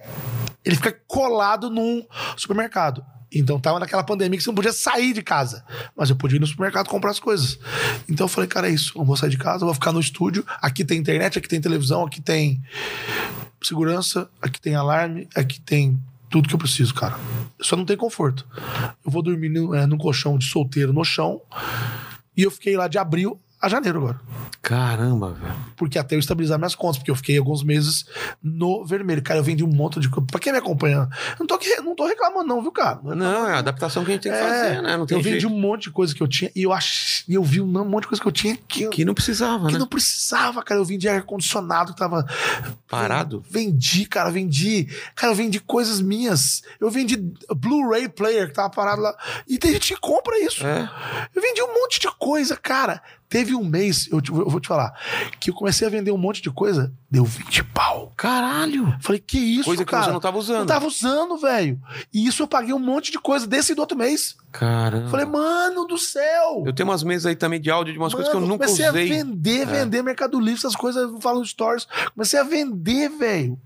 ele 0.63 0.75
fica 0.75 0.97
colado 1.05 1.69
num 1.69 2.05
supermercado. 2.37 3.03
Então 3.29 3.59
tava 3.59 3.79
naquela 3.79 4.03
pandemia 4.03 4.37
que 4.37 4.43
você 4.43 4.49
não 4.49 4.55
podia 4.55 4.71
sair 4.71 5.11
de 5.11 5.21
casa. 5.21 5.65
Mas 5.95 6.09
eu 6.09 6.15
podia 6.15 6.37
ir 6.37 6.39
no 6.39 6.47
supermercado 6.47 6.87
comprar 6.87 7.11
as 7.11 7.19
coisas. 7.19 7.59
Então 8.07 8.25
eu 8.25 8.29
falei, 8.29 8.47
cara, 8.47 8.69
é 8.69 8.71
isso. 8.71 8.97
Eu 8.97 9.03
vou 9.03 9.17
sair 9.17 9.29
de 9.29 9.37
casa, 9.37 9.65
vou 9.65 9.73
ficar 9.73 9.91
no 9.91 9.99
estúdio. 9.99 10.45
Aqui 10.61 10.85
tem 10.85 10.97
internet, 10.97 11.37
aqui 11.37 11.49
tem 11.49 11.59
televisão, 11.59 12.05
aqui 12.05 12.21
tem 12.21 12.61
segurança, 13.61 14.29
aqui 14.41 14.61
tem 14.61 14.75
alarme, 14.75 15.27
aqui 15.35 15.59
tem 15.59 15.99
tudo 16.29 16.47
que 16.47 16.55
eu 16.55 16.59
preciso, 16.59 16.93
cara. 16.93 17.17
Só 17.61 17.75
não 17.75 17.83
tem 17.83 17.97
conforto. 17.97 18.47
Eu 19.05 19.11
vou 19.11 19.21
dormir 19.21 19.49
no, 19.49 19.75
é, 19.75 19.85
num 19.85 19.97
colchão 19.97 20.37
de 20.37 20.45
solteiro 20.45 20.93
no 20.93 21.03
chão. 21.03 21.41
E 22.35 22.43
eu 22.43 22.51
fiquei 22.51 22.77
lá 22.77 22.87
de 22.87 22.97
abril 22.97 23.37
a 23.61 23.69
janeiro 23.69 23.99
agora. 23.99 24.19
Caramba, 24.61 25.31
velho. 25.33 25.55
Porque 25.75 25.97
até 25.97 26.15
eu 26.15 26.19
estabilizar 26.19 26.57
minhas 26.57 26.75
contas, 26.75 26.97
porque 26.97 27.09
eu 27.11 27.15
fiquei 27.15 27.37
alguns 27.37 27.63
meses 27.63 28.05
no 28.43 28.85
vermelho. 28.85 29.21
Cara, 29.21 29.39
eu 29.39 29.43
vendi 29.43 29.63
um 29.63 29.67
monte 29.67 29.99
de 29.99 30.09
coisa. 30.09 30.27
Pra 30.29 30.39
quem 30.39 30.51
me 30.51 30.59
acompanha, 30.59 31.07
eu 31.31 31.37
não 31.39 31.47
tô, 31.47 31.53
aqui- 31.55 31.75
não 31.81 31.95
tô 31.95 32.05
reclamando, 32.05 32.47
não, 32.47 32.61
viu, 32.61 32.71
cara? 32.71 32.99
Não, 33.03 33.47
é 33.47 33.53
a 33.53 33.59
adaptação 33.59 34.03
que 34.03 34.11
a 34.11 34.13
gente 34.15 34.23
tem 34.23 34.31
que 34.31 34.37
É, 34.37 34.41
fazer, 34.41 34.81
né? 34.81 34.97
Não 34.97 35.05
tem 35.05 35.17
eu 35.17 35.23
vendi 35.23 35.39
jeito. 35.41 35.53
um 35.55 35.59
monte 35.59 35.83
de 35.83 35.91
coisa 35.91 36.13
que 36.13 36.21
eu 36.21 36.27
tinha 36.27 36.51
e 36.55 36.63
eu 36.63 36.73
ach... 36.73 37.23
e 37.27 37.33
eu 37.35 37.43
vi 37.43 37.61
um 37.61 37.65
monte 37.67 38.03
de 38.03 38.07
coisa 38.09 38.21
que 38.21 38.27
eu 38.27 38.31
tinha 38.31 38.57
que, 38.67 38.83
eu- 38.83 38.89
Que 38.89 39.05
não 39.05 39.13
precisava, 39.13 39.67
que 39.67 39.73
né? 39.73 39.79
não 39.79 39.87
precisava, 39.87 40.61
cara. 40.63 40.79
Eu 40.79 40.85
vendi 40.85 41.07
ar-condicionado 41.07 41.93
que 41.93 41.99
tava. 41.99 42.25
Parado. 42.87 43.43
Vendi, 43.49 44.05
cara, 44.05 44.29
vendi. 44.29 44.87
Cara, 45.15 45.31
eu 45.31 45.35
vendi 45.35 45.59
coisas 45.59 45.99
minhas. 46.01 46.61
Eu 46.79 46.89
vendi 46.89 47.17
Blu-ray 47.55 48.07
player 48.09 48.47
que 48.47 48.53
tava 48.53 48.69
parado 48.69 49.01
lá. 49.01 49.15
E 49.47 49.57
tem 49.57 49.71
gente 49.73 49.93
que 49.93 49.99
compra 49.99 50.37
isso. 50.39 50.65
É. 50.65 50.89
Eu 51.35 51.41
vendi 51.41 51.61
um 51.61 51.73
monte 51.73 51.99
de 51.99 52.07
coisa, 52.17 52.55
cara. 52.55 53.01
Teve 53.29 53.53
um 53.55 53.63
mês, 53.63 54.07
eu, 54.11 54.21
te- 54.21 54.29
eu 54.31 54.49
vou 54.49 54.59
te 54.59 54.67
falar, 54.69 54.93
que 55.39 55.49
eu 55.49 55.53
comecei 55.53 55.85
a 55.85 55.89
vender 55.89 56.11
um 56.11 56.17
monte 56.17 56.41
de 56.41 56.49
coisa, 56.49 56.93
deu 57.11 57.25
20 57.25 57.63
pau. 57.65 58.13
Caralho. 58.15 58.95
Falei, 59.01 59.19
que 59.19 59.37
isso, 59.37 59.65
Coisa 59.65 59.83
que 59.83 59.91
cara? 59.91 60.05
você 60.05 60.11
não 60.11 60.19
tava 60.19 60.37
usando. 60.37 60.59
Não 60.59 60.65
tava 60.65 60.87
usando, 60.87 61.37
velho. 61.37 61.79
E 62.13 62.25
isso 62.25 62.41
eu 62.43 62.47
paguei 62.47 62.73
um 62.73 62.79
monte 62.79 63.11
de 63.11 63.19
coisa 63.19 63.45
desse 63.45 63.73
e 63.73 63.75
do 63.75 63.79
outro 63.81 63.97
mês. 63.97 64.35
Caramba. 64.59 65.09
Falei, 65.09 65.25
mano 65.25 65.85
do 65.85 65.97
céu. 65.97 66.63
Eu 66.65 66.73
tenho 66.73 66.89
umas 66.89 67.03
mesas 67.03 67.27
aí 67.27 67.35
também 67.35 67.61
de 67.61 67.69
áudio 67.69 67.93
de 67.93 67.99
umas 67.99 68.11
coisas 68.13 68.29
que 68.31 68.35
eu 68.35 68.41
Mano, 68.41 68.53
nunca 68.53 68.65
comecei 68.65 68.89
usei. 68.89 69.03
a 69.03 69.23
vender, 69.23 69.65
vender 69.67 70.01
Mercado 70.01 70.39
Livre, 70.39 70.59
essas 70.59 70.75
coisas, 70.75 71.11
nos 71.11 71.49
stories. 71.49 71.87
Comecei 72.15 72.39
a 72.39 72.43
vender, 72.43 73.09
velho. 73.09 73.59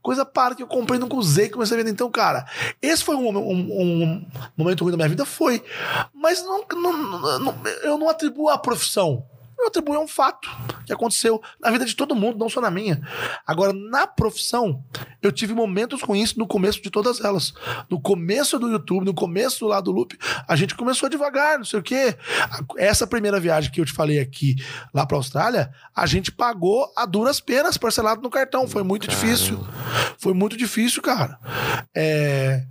Coisa 0.00 0.24
para 0.24 0.54
que 0.54 0.62
eu 0.62 0.66
comprei, 0.68 0.98
nunca 1.00 1.16
usei, 1.16 1.48
comecei 1.48 1.74
a 1.76 1.78
vender. 1.78 1.90
Então, 1.90 2.08
cara, 2.10 2.46
esse 2.80 3.02
foi 3.02 3.16
um, 3.16 3.28
um- 3.36 4.02
um 4.12 4.26
momento 4.56 4.82
ruim 4.84 4.92
da 4.92 4.96
minha 4.96 5.08
vida, 5.08 5.24
foi. 5.24 5.62
Mas 6.14 6.42
não, 6.44 6.64
não- 6.72 7.38
não- 7.40 7.54
eu 7.82 7.98
não 7.98 8.08
atribuo 8.08 8.48
à 8.48 8.56
profissão. 8.56 9.24
Eu 9.58 9.66
atribuo 9.66 9.96
a 9.96 10.00
um 10.00 10.06
fato 10.06 10.48
que 10.86 10.92
aconteceu 10.92 11.42
na 11.60 11.70
vida 11.70 11.84
de 11.84 11.96
todo 11.96 12.14
mundo, 12.14 12.38
não 12.38 12.48
só 12.48 12.60
na 12.60 12.70
minha. 12.70 13.00
Agora, 13.44 13.72
na 13.72 14.06
profissão, 14.06 14.84
eu 15.20 15.32
tive 15.32 15.52
momentos 15.52 16.00
ruins 16.00 16.36
no 16.36 16.46
começo 16.46 16.80
de 16.80 16.90
todas 16.90 17.20
elas. 17.20 17.52
No 17.90 18.00
começo 18.00 18.56
do 18.58 18.70
YouTube, 18.70 19.04
no 19.04 19.12
começo 19.12 19.66
lá 19.66 19.80
do 19.80 19.90
Loop, 19.90 20.16
a 20.46 20.54
gente 20.54 20.76
começou 20.76 21.08
devagar, 21.08 21.58
não 21.58 21.64
sei 21.64 21.80
o 21.80 21.82
quê. 21.82 22.16
Essa 22.76 23.06
primeira 23.06 23.40
viagem 23.40 23.70
que 23.72 23.80
eu 23.80 23.84
te 23.84 23.92
falei 23.92 24.20
aqui, 24.20 24.54
lá 24.94 25.04
pra 25.04 25.16
Austrália, 25.16 25.72
a 25.94 26.06
gente 26.06 26.30
pagou 26.30 26.90
a 26.96 27.04
duras 27.04 27.40
penas, 27.40 27.76
parcelado 27.76 28.22
no 28.22 28.30
cartão. 28.30 28.68
Foi 28.68 28.84
muito 28.84 29.08
difícil. 29.08 29.58
Foi 30.18 30.32
muito 30.32 30.56
difícil, 30.56 31.02
cara. 31.02 31.38
É, 31.94 32.62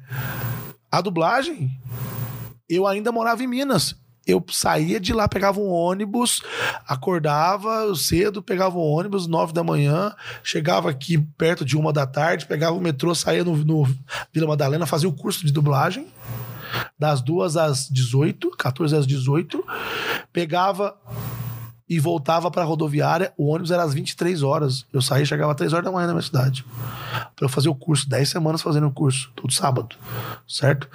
A 0.90 1.02
dublagem, 1.02 1.70
eu 2.70 2.88
ainda 2.88 3.12
morava 3.12 3.44
em 3.44 3.48
Minas. 3.48 3.94
Eu 4.28 4.44
saía 4.52 5.00
de 5.00 5.14
lá, 5.14 5.28
pegava 5.28 5.60
um 5.60 5.70
ônibus, 5.70 6.42
acordava 6.86 7.96
cedo, 7.96 8.44
pegava 8.44 8.78
um 8.78 8.82
ônibus, 8.82 9.26
nove 9.26 9.54
da 9.54 9.64
manhã, 9.64 10.14
chegava 10.44 10.90
aqui 10.90 11.18
perto 11.18 11.64
de 11.64 11.78
uma 11.78 11.94
da 11.94 12.06
tarde, 12.06 12.46
pegava 12.46 12.76
o 12.76 12.82
metrô, 12.82 13.16
saía 13.16 13.44
no, 13.44 13.56
no 13.56 13.84
Vila 14.34 14.48
Madalena, 14.48 14.86
fazia 14.86 15.08
o 15.08 15.14
curso 15.14 15.46
de 15.46 15.54
dublagem, 15.54 16.08
das 17.00 17.22
duas 17.22 17.56
às 17.56 17.88
18, 17.88 18.52
14 18.58 18.96
às 18.98 19.08
18, 19.08 19.64
pegava 20.34 20.98
e 21.90 22.00
voltava 22.00 22.52
pra 22.52 22.64
rodoviária, 22.64 23.34
o 23.38 23.48
ônibus 23.48 23.72
era 23.72 23.84
às 23.84 23.94
23 23.94 24.44
horas. 24.44 24.86
Eu 24.92 25.02
saía 25.02 25.26
chegava 25.26 25.52
às 25.52 25.58
3 25.58 25.74
horas 25.74 25.86
da 25.86 25.92
manhã 25.92 26.08
na 26.08 26.14
minha 26.14 26.22
cidade. 26.22 26.66
Pra 27.36 27.46
eu 27.46 27.50
fazer 27.50 27.70
o 27.70 27.76
curso, 27.76 28.10
10 28.10 28.30
semanas 28.30 28.62
fazendo 28.62 28.88
o 28.88 28.92
curso, 28.92 29.32
todo 29.36 29.54
sábado, 29.54 29.96
certo? 30.48 30.90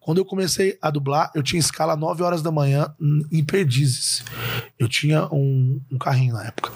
Quando 0.00 0.18
eu 0.18 0.24
comecei 0.24 0.78
a 0.80 0.90
dublar, 0.90 1.30
eu 1.34 1.42
tinha 1.42 1.58
escala 1.58 1.96
9 1.96 2.22
horas 2.22 2.42
da 2.42 2.50
manhã 2.50 2.94
em 3.32 3.44
Perdizes. 3.44 4.22
Eu 4.78 4.88
tinha 4.88 5.26
um, 5.32 5.80
um 5.90 5.98
carrinho 5.98 6.34
na 6.34 6.44
época. 6.44 6.70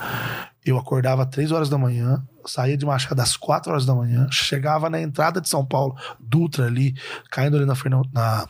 Eu 0.64 0.76
acordava 0.76 1.24
3 1.24 1.52
horas 1.52 1.68
da 1.70 1.78
manhã, 1.78 2.22
saía 2.44 2.76
de 2.76 2.84
Machado 2.84 3.20
às 3.20 3.36
4 3.36 3.70
horas 3.70 3.86
da 3.86 3.94
manhã, 3.94 4.28
chegava 4.30 4.90
na 4.90 5.00
entrada 5.00 5.40
de 5.40 5.48
São 5.48 5.64
Paulo, 5.64 5.96
Dutra 6.18 6.66
ali, 6.66 6.94
caindo 7.30 7.56
ali 7.56 7.64
na, 7.64 7.74
na, 8.12 8.48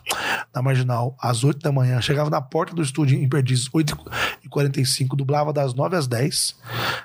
na 0.53 0.61
Marginal, 0.61 1.15
às 1.19 1.43
8 1.43 1.59
da 1.59 1.71
manhã, 1.71 2.01
chegava 2.01 2.29
na 2.29 2.41
porta 2.41 2.75
do 2.75 2.81
estúdio 2.81 3.17
em 3.17 3.29
Perdizes, 3.29 3.69
8h45, 3.69 5.15
dublava 5.15 5.53
das 5.53 5.73
9 5.73 5.95
às 5.95 6.07
10, 6.07 6.55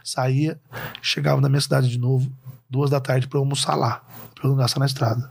saía, 0.02 0.60
chegava 1.00 1.40
na 1.40 1.48
minha 1.48 1.60
cidade 1.60 1.88
de 1.88 1.98
novo, 1.98 2.30
duas 2.68 2.90
da 2.90 3.00
tarde 3.00 3.28
para 3.28 3.38
almoçar 3.38 3.76
lá, 3.76 4.02
para 4.34 4.48
não 4.48 4.56
gastar 4.56 4.80
na 4.80 4.86
estrada. 4.86 5.30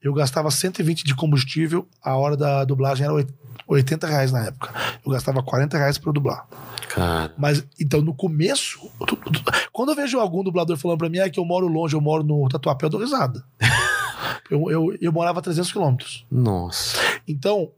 Eu 0.00 0.14
gastava 0.14 0.50
120 0.50 1.04
de 1.04 1.14
combustível, 1.14 1.86
a 2.02 2.14
hora 2.16 2.36
da 2.36 2.64
dublagem 2.64 3.04
era 3.04 3.26
80 3.66 4.06
reais 4.06 4.32
na 4.32 4.46
época. 4.46 4.72
Eu 5.04 5.12
gastava 5.12 5.42
40 5.42 5.76
reais 5.76 5.98
para 5.98 6.12
dublar. 6.12 6.46
Cara. 6.94 7.32
Mas, 7.38 7.64
então, 7.80 8.00
no 8.00 8.12
começo, 8.14 8.80
tu- 9.06 9.16
tu- 9.16 9.42
quando 9.72 9.90
eu 9.90 9.94
vejo 9.96 10.18
algum 10.18 10.42
dublador 10.42 10.76
falando 10.76 10.98
pra 10.98 11.08
mim 11.08 11.18
é 11.18 11.30
que 11.30 11.38
eu 11.38 11.44
moro 11.44 11.66
longe, 11.68 11.94
eu 11.94 12.00
moro 12.00 12.22
no 12.24 12.48
Tatuapé, 12.48 12.86
eu 12.86 12.90
dou 12.90 13.00
risada. 13.00 13.44
eu, 14.50 14.70
eu, 14.70 14.96
eu 15.00 15.12
morava 15.12 15.38
a 15.38 15.42
300 15.42 15.70
quilômetros. 15.72 16.26
Nossa. 16.30 16.98
Então, 17.28 17.70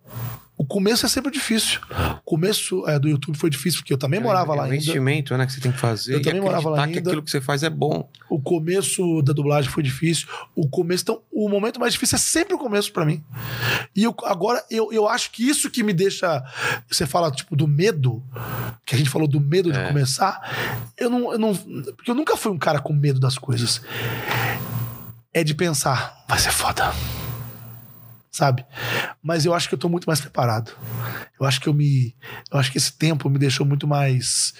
O 0.62 0.64
começo 0.64 1.04
é 1.04 1.08
sempre 1.08 1.32
difícil. 1.32 1.80
O 1.90 2.20
começo 2.24 2.88
é, 2.88 2.96
do 2.96 3.08
YouTube 3.08 3.36
foi 3.36 3.50
difícil, 3.50 3.80
porque 3.80 3.92
eu 3.92 3.98
também 3.98 4.20
morava 4.20 4.52
é, 4.52 4.56
lá 4.56 4.56
é 4.58 4.60
um 4.60 4.64
ainda. 4.66 4.76
investimento, 4.76 5.36
né, 5.36 5.44
que 5.44 5.52
você 5.52 5.60
tem 5.60 5.72
que 5.72 5.78
fazer. 5.78 6.14
Eu 6.14 6.22
também 6.22 6.40
morava 6.40 6.70
lá 6.70 6.76
acreditar 6.76 6.92
que 6.92 6.98
ainda. 6.98 7.10
aquilo 7.10 7.22
que 7.24 7.30
você 7.32 7.40
faz 7.40 7.64
é 7.64 7.68
bom. 7.68 8.08
O 8.30 8.40
começo 8.40 9.22
da 9.22 9.32
dublagem 9.32 9.68
foi 9.68 9.82
difícil. 9.82 10.28
O 10.54 10.68
começo, 10.68 11.02
então, 11.02 11.20
o 11.32 11.48
momento 11.48 11.80
mais 11.80 11.94
difícil 11.94 12.14
é 12.14 12.18
sempre 12.20 12.54
o 12.54 12.58
começo 12.58 12.92
pra 12.92 13.04
mim. 13.04 13.24
E 13.96 14.04
eu, 14.04 14.14
agora, 14.22 14.64
eu, 14.70 14.92
eu 14.92 15.08
acho 15.08 15.32
que 15.32 15.42
isso 15.48 15.68
que 15.68 15.82
me 15.82 15.92
deixa. 15.92 16.40
Você 16.88 17.06
fala, 17.06 17.32
tipo, 17.32 17.56
do 17.56 17.66
medo, 17.66 18.22
que 18.86 18.94
a 18.94 18.98
gente 18.98 19.10
falou 19.10 19.26
do 19.26 19.40
medo 19.40 19.72
de 19.72 19.80
É. 19.80 19.88
começar. 19.88 20.92
Eu 20.96 21.10
não, 21.10 21.32
eu 21.32 21.38
não. 21.40 21.56
Porque 21.96 22.08
eu 22.12 22.14
nunca 22.14 22.36
fui 22.36 22.52
um 22.52 22.58
cara 22.58 22.78
com 22.78 22.92
medo 22.92 23.18
das 23.18 23.36
coisas. 23.36 23.82
É 25.34 25.42
de 25.42 25.56
pensar, 25.56 26.24
vai 26.28 26.38
ser 26.38 26.52
foda. 26.52 26.92
Sabe? 28.32 28.64
Mas 29.22 29.44
eu 29.44 29.52
acho 29.52 29.68
que 29.68 29.74
eu 29.74 29.78
tô 29.78 29.90
muito 29.90 30.06
mais 30.06 30.20
preparado. 30.20 30.72
Eu 31.38 31.46
acho 31.46 31.60
que 31.60 31.68
eu 31.68 31.74
me. 31.74 32.16
Eu 32.50 32.58
acho 32.58 32.72
que 32.72 32.78
esse 32.78 32.92
tempo 32.94 33.28
me 33.28 33.38
deixou 33.38 33.66
muito 33.66 33.86
mais 33.86 34.54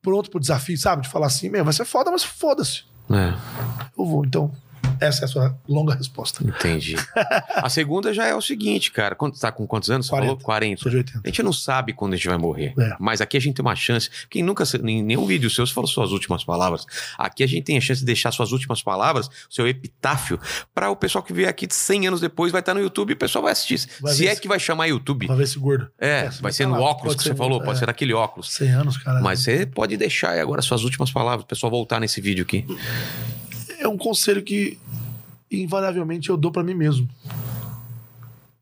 pronto 0.00 0.30
pro 0.30 0.38
desafio, 0.38 0.78
sabe? 0.78 1.02
De 1.02 1.08
falar 1.08 1.26
assim, 1.26 1.48
meu, 1.50 1.64
vai 1.64 1.72
ser 1.72 1.84
foda, 1.84 2.10
mas 2.12 2.22
foda-se. 2.22 2.84
É, 3.10 3.34
Eu 3.98 4.06
vou. 4.06 4.24
Então, 4.24 4.52
essa 5.04 5.22
é 5.22 5.24
a 5.26 5.28
sua 5.28 5.58
longa 5.68 5.94
resposta. 5.94 6.42
entendi. 6.44 6.96
a 7.54 7.68
segunda 7.68 8.12
já 8.12 8.26
é 8.26 8.34
o 8.34 8.40
seguinte, 8.40 8.90
cara. 8.90 9.14
Quando, 9.14 9.38
tá 9.38 9.50
com 9.52 9.66
quantos 9.66 9.90
anos? 9.90 10.06
Você 10.06 10.10
40. 10.10 10.26
falou 10.30 10.44
40. 10.44 10.82
Sou 10.82 10.90
de 10.90 10.96
80. 10.98 11.20
A 11.24 11.28
gente 11.28 11.42
não 11.42 11.52
sabe 11.52 11.92
quando 11.92 12.14
a 12.14 12.16
gente 12.16 12.28
vai 12.28 12.38
morrer. 12.38 12.74
É. 12.78 12.96
Mas 12.98 13.20
aqui 13.20 13.36
a 13.36 13.40
gente 13.40 13.54
tem 13.56 13.64
uma 13.64 13.76
chance. 13.76 14.08
Quem 14.30 14.42
nunca, 14.42 14.64
em 14.82 15.02
nenhum 15.02 15.26
vídeo 15.26 15.48
seu, 15.50 15.66
você 15.66 15.72
falou 15.72 15.88
suas 15.88 16.10
últimas 16.12 16.44
palavras. 16.44 16.86
Aqui 17.18 17.42
a 17.42 17.46
gente 17.46 17.64
tem 17.64 17.76
a 17.76 17.80
chance 17.80 18.00
de 18.00 18.06
deixar 18.06 18.32
suas 18.32 18.52
últimas 18.52 18.82
palavras, 18.82 19.28
seu 19.50 19.66
epitáfio, 19.68 20.38
para 20.74 20.90
o 20.90 20.96
pessoal 20.96 21.22
que 21.22 21.32
vier 21.32 21.48
aqui 21.48 21.66
100 21.70 22.08
anos 22.08 22.20
depois 22.20 22.52
vai 22.52 22.60
estar 22.60 22.74
no 22.74 22.80
YouTube 22.80 23.10
e 23.10 23.12
o 23.14 23.16
pessoal 23.16 23.42
vai 23.42 23.52
assistir. 23.52 23.88
Vai 24.00 24.14
se 24.14 24.26
é 24.26 24.34
se- 24.34 24.40
que 24.40 24.48
vai 24.48 24.58
chamar 24.58 24.86
YouTube. 24.86 25.26
Pra 25.26 25.36
ver 25.36 25.44
esse 25.44 25.58
gordo. 25.58 25.88
É, 25.98 26.30
você 26.30 26.42
vai 26.42 26.52
ser 26.52 26.64
tá 26.64 26.70
no 26.70 26.80
óculos 26.80 27.14
que 27.16 27.22
você 27.22 27.34
falou, 27.34 27.60
pode 27.60 27.76
é. 27.76 27.80
ser 27.80 27.86
naquele 27.86 28.12
óculos. 28.12 28.52
100 28.52 28.70
anos, 28.70 28.96
cara. 28.96 29.20
Mas 29.20 29.40
você 29.42 29.66
pode 29.66 29.96
deixar 29.96 30.38
agora 30.38 30.62
suas 30.62 30.82
últimas 30.84 31.10
palavras, 31.10 31.44
o 31.44 31.46
pessoal 31.46 31.70
voltar 31.70 32.00
nesse 32.00 32.20
vídeo 32.20 32.42
aqui. 32.44 32.64
É 33.78 33.88
um 33.88 33.96
conselho 33.98 34.42
que, 34.42 34.78
invariavelmente, 35.62 36.30
eu 36.30 36.36
dou 36.36 36.50
pra 36.50 36.62
mim 36.62 36.74
mesmo. 36.74 37.08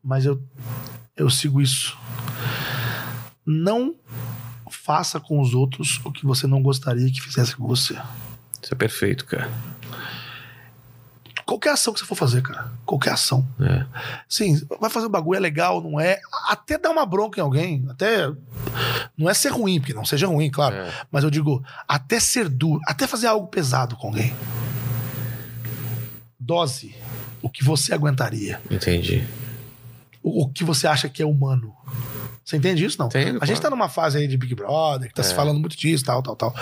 Mas 0.03 0.25
eu, 0.25 0.41
eu 1.15 1.29
sigo 1.29 1.61
isso. 1.61 1.97
Não 3.45 3.95
faça 4.69 5.19
com 5.19 5.39
os 5.39 5.53
outros 5.53 6.01
o 6.03 6.11
que 6.11 6.25
você 6.25 6.45
não 6.45 6.61
gostaria 6.61 7.11
que 7.11 7.21
fizesse 7.21 7.55
com 7.55 7.65
você. 7.65 7.93
Isso 8.61 8.73
é 8.73 8.75
perfeito, 8.75 9.25
cara. 9.25 9.49
Qualquer 11.45 11.71
ação 11.71 11.93
que 11.93 11.99
você 11.99 12.05
for 12.05 12.15
fazer, 12.15 12.41
cara. 12.41 12.71
Qualquer 12.85 13.11
ação. 13.11 13.45
É. 13.59 13.85
Sim, 14.29 14.61
vai 14.79 14.89
fazer 14.89 15.07
um 15.07 15.09
bagulho, 15.09 15.37
é 15.37 15.39
legal, 15.39 15.81
não 15.81 15.99
é? 15.99 16.19
Até 16.49 16.77
dar 16.77 16.89
uma 16.89 17.05
bronca 17.05 17.39
em 17.39 17.43
alguém, 17.43 17.85
até. 17.89 18.31
Não 19.17 19.29
é 19.29 19.33
ser 19.33 19.49
ruim, 19.49 19.79
porque 19.79 19.93
não 19.93 20.05
seja 20.05 20.27
ruim, 20.27 20.49
claro. 20.49 20.75
É. 20.75 20.91
Mas 21.11 21.23
eu 21.23 21.29
digo, 21.29 21.63
até 21.87 22.19
ser 22.19 22.47
duro, 22.47 22.79
até 22.87 23.05
fazer 23.05 23.27
algo 23.27 23.47
pesado 23.47 23.95
com 23.95 24.07
alguém. 24.07 24.33
Dose 26.43 26.95
o 27.41 27.49
que 27.49 27.63
você 27.63 27.93
aguentaria. 27.93 28.61
Entendi. 28.69 29.23
O, 30.21 30.43
o 30.43 30.49
que 30.49 30.63
você 30.63 30.87
acha 30.87 31.09
que 31.09 31.21
é 31.21 31.25
humano. 31.25 31.73
Você 32.43 32.57
entende 32.57 32.83
isso? 32.85 32.97
Não? 32.99 33.07
Entendo, 33.07 33.39
a 33.41 33.45
gente 33.45 33.57
claro. 33.57 33.61
tá 33.61 33.69
numa 33.69 33.89
fase 33.89 34.17
aí 34.17 34.27
de 34.27 34.37
Big 34.37 34.53
Brother, 34.55 35.07
que 35.09 35.13
tá 35.15 35.23
se 35.23 35.31
É. 35.31 35.35
falando 35.35 35.59
muito 35.59 35.77
disso, 35.77 36.03
tal, 36.05 36.21
tal, 36.21 36.35
tal. 36.35 36.55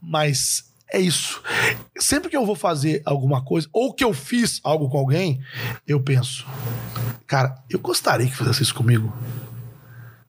Mas 0.00 0.64
é 0.92 0.98
isso. 1.00 1.40
Sempre 1.98 2.28
que 2.30 2.36
eu 2.36 2.44
vou 2.44 2.56
fazer 2.56 3.02
alguma 3.04 3.42
coisa, 3.42 3.68
ou 3.72 3.92
que 3.92 4.02
eu 4.04 4.12
fiz 4.12 4.60
algo 4.64 4.88
com 4.88 4.98
alguém, 4.98 5.40
eu 5.86 6.00
penso, 6.00 6.44
cara, 7.26 7.54
eu 7.70 7.78
gostaria 7.78 8.26
que 8.26 8.36
fizesse 8.36 8.62
isso 8.62 8.74
comigo. 8.74 9.12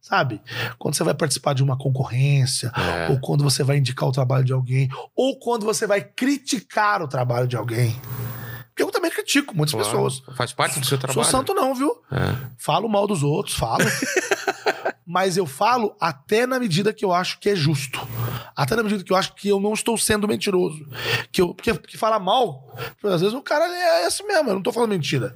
Sabe? 0.01 0.41
Quando 0.77 0.95
você 0.95 1.03
vai 1.03 1.13
participar 1.13 1.53
de 1.53 1.63
uma 1.63 1.77
concorrência, 1.77 2.71
É. 2.75 3.09
ou 3.09 3.19
quando 3.19 3.43
você 3.43 3.63
vai 3.63 3.77
indicar 3.77 4.09
o 4.09 4.11
trabalho 4.11 4.43
de 4.43 4.51
alguém, 4.51 4.89
ou 5.15 5.39
quando 5.39 5.65
você 5.65 5.87
vai 5.87 6.01
criticar 6.01 7.01
o 7.01 7.07
trabalho 7.07 7.47
de 7.47 7.55
alguém. 7.55 7.95
Eu 8.81 8.89
também 8.91 9.11
critico 9.11 9.55
muitas 9.55 9.73
Claro. 9.73 9.87
pessoas. 9.87 10.23
Faz 10.35 10.51
parte 10.53 10.79
do 10.79 10.85
seu 10.85 10.97
trabalho. 10.97 11.23
Sou 11.23 11.31
santo 11.39 11.53
não, 11.53 11.73
viu? 11.75 11.91
É. 12.11 12.35
Falo 12.57 12.87
mal 12.89 13.05
dos 13.07 13.21
outros, 13.23 13.55
falo. 13.55 13.83
Mas 15.05 15.35
eu 15.35 15.45
falo 15.45 15.95
até 15.99 16.45
na 16.45 16.59
medida 16.59 16.93
que 16.93 17.03
eu 17.03 17.11
acho 17.13 17.39
que 17.39 17.49
é 17.49 17.55
justo. 17.55 17.99
Até 18.55 18.75
na 18.75 18.83
medida 18.83 19.03
que 19.03 19.11
eu 19.11 19.17
acho 19.17 19.33
que 19.33 19.49
eu 19.49 19.59
não 19.59 19.73
estou 19.73 19.97
sendo 19.97 20.27
mentiroso. 20.27 20.85
Que 21.31 21.41
eu, 21.41 21.53
porque, 21.53 21.73
porque 21.73 21.97
falar 21.97 22.19
mal, 22.19 22.73
às 23.03 23.19
vezes 23.21 23.35
o 23.35 23.41
cara 23.41 23.65
é 23.65 24.07
esse 24.07 24.23
mesmo, 24.23 24.49
eu 24.49 24.55
não 24.55 24.61
tô 24.61 24.71
falando 24.71 24.91
mentira. 24.91 25.35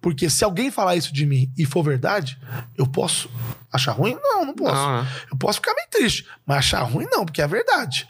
Porque 0.00 0.28
se 0.28 0.44
alguém 0.44 0.70
falar 0.70 0.96
isso 0.96 1.14
de 1.14 1.24
mim 1.24 1.50
e 1.56 1.64
for 1.64 1.82
verdade, 1.82 2.38
eu 2.76 2.86
posso 2.86 3.30
achar 3.72 3.92
ruim? 3.92 4.18
Não, 4.22 4.44
não 4.44 4.54
posso. 4.54 4.74
Não, 4.74 5.02
né? 5.02 5.08
Eu 5.32 5.38
posso 5.38 5.60
ficar 5.60 5.72
meio 5.74 5.88
triste, 5.90 6.26
mas 6.44 6.58
achar 6.58 6.82
ruim 6.82 7.06
não, 7.10 7.24
porque 7.24 7.40
é 7.40 7.46
verdade. 7.46 8.06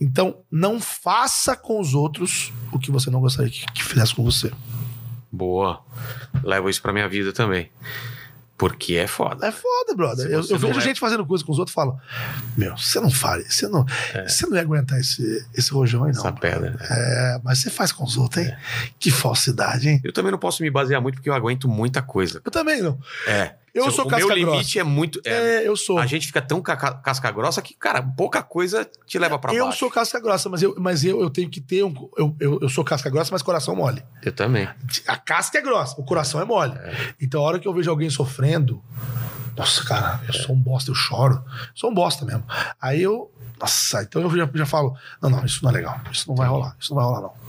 Então, 0.00 0.38
não 0.50 0.80
faça 0.80 1.56
com 1.56 1.80
os 1.80 1.94
outros 1.94 2.52
o 2.72 2.78
que 2.78 2.90
você 2.90 3.10
não 3.10 3.20
gostaria 3.20 3.50
que, 3.50 3.64
que 3.72 3.84
fizesse 3.84 4.14
com 4.14 4.24
você. 4.24 4.52
Boa. 5.30 5.82
Levo 6.42 6.68
isso 6.68 6.80
pra 6.80 6.92
minha 6.92 7.08
vida 7.08 7.32
também. 7.32 7.70
Porque 8.56 8.94
é 8.94 9.08
foda. 9.08 9.48
É 9.48 9.50
foda, 9.50 9.96
brother. 9.96 10.26
Eu, 10.26 10.40
eu 10.48 10.58
vejo 10.58 10.78
é- 10.78 10.82
gente 10.82 11.00
fazendo 11.00 11.26
coisa 11.26 11.44
com 11.44 11.50
os 11.50 11.58
outros 11.58 11.72
e 11.72 11.74
falo: 11.74 11.98
Meu, 12.56 12.76
você 12.76 13.00
não 13.00 13.10
fale, 13.10 13.44
você 13.50 13.66
não, 13.66 13.84
você 14.26 14.46
não 14.46 14.54
ia 14.56 14.62
aguentar 14.62 15.00
esse, 15.00 15.44
esse 15.52 15.72
rojão 15.72 16.04
aí, 16.04 16.12
não. 16.12 16.20
Essa 16.20 16.32
pedra. 16.32 16.76
É, 16.80 17.40
mas 17.42 17.58
você 17.58 17.68
faz 17.68 17.90
com 17.90 18.04
os 18.04 18.16
outros, 18.16 18.46
hein? 18.46 18.54
Que 18.98 19.10
falsidade, 19.10 19.88
hein? 19.88 20.00
Eu 20.04 20.12
também 20.12 20.30
não 20.30 20.38
posso 20.38 20.62
me 20.62 20.70
basear 20.70 21.02
muito 21.02 21.16
porque 21.16 21.28
eu 21.28 21.34
aguento 21.34 21.68
muita 21.68 22.00
coisa. 22.00 22.40
Eu 22.44 22.50
também 22.50 22.80
não. 22.80 22.96
É. 23.26 23.54
Eu 23.74 23.90
Se 23.90 23.96
sou 23.96 24.04
o 24.04 24.08
casca 24.08 24.26
meu 24.28 24.36
grossa. 24.36 24.52
limite 24.56 24.78
é 24.78 24.84
muito. 24.84 25.20
é, 25.24 25.30
É, 25.64 25.68
eu 25.68 25.76
sou. 25.76 25.98
A 25.98 26.06
gente 26.06 26.28
fica 26.28 26.40
tão 26.40 26.62
ca- 26.62 26.76
casca 26.76 27.28
grossa 27.32 27.60
que, 27.60 27.74
cara, 27.74 28.00
pouca 28.00 28.40
coisa 28.40 28.88
te 29.04 29.18
leva 29.18 29.36
pra 29.38 29.52
eu 29.52 29.64
baixo. 29.64 29.78
sou 29.80 29.90
casca 29.90 30.20
grossa, 30.20 30.48
mas 30.48 30.62
eu, 30.62 30.76
mas 30.78 31.04
eu, 31.04 31.20
eu 31.20 31.28
tenho 31.28 31.50
que 31.50 31.60
ter 31.60 31.82
um. 31.84 31.92
Eu, 32.16 32.36
eu, 32.38 32.58
eu 32.62 32.68
sou 32.68 32.84
casca 32.84 33.10
grossa, 33.10 33.30
mas 33.32 33.42
coração 33.42 33.74
mole. 33.74 34.02
Eu 34.22 34.30
também. 34.32 34.68
A 35.08 35.16
casca 35.16 35.58
é 35.58 35.60
grossa, 35.60 36.00
o 36.00 36.04
coração 36.04 36.40
é 36.40 36.44
mole. 36.44 36.74
Então, 37.20 37.40
a 37.40 37.44
hora 37.44 37.58
que 37.58 37.66
eu 37.66 37.74
vejo 37.74 37.90
alguém 37.90 38.08
sofrendo, 38.10 38.80
nossa, 39.56 39.82
cara, 39.84 40.20
eu 40.28 40.34
sou 40.34 40.54
um 40.54 40.60
bosta, 40.60 40.90
eu 40.90 40.94
choro. 40.94 41.42
Sou 41.74 41.90
um 41.90 41.94
bosta 41.94 42.24
mesmo. 42.24 42.44
Aí 42.80 43.02
eu. 43.02 43.30
Nossa, 43.60 44.02
então 44.02 44.22
eu 44.22 44.30
já, 44.36 44.48
já 44.54 44.66
falo: 44.66 44.96
não, 45.20 45.30
não, 45.30 45.44
isso 45.44 45.62
não 45.64 45.70
é 45.70 45.74
legal. 45.74 46.00
Isso 46.12 46.28
não 46.28 46.36
vai 46.36 46.46
rolar. 46.48 46.76
Isso 46.78 46.94
não 46.94 46.96
vai 47.02 47.04
rolar, 47.06 47.20
não. 47.22 47.43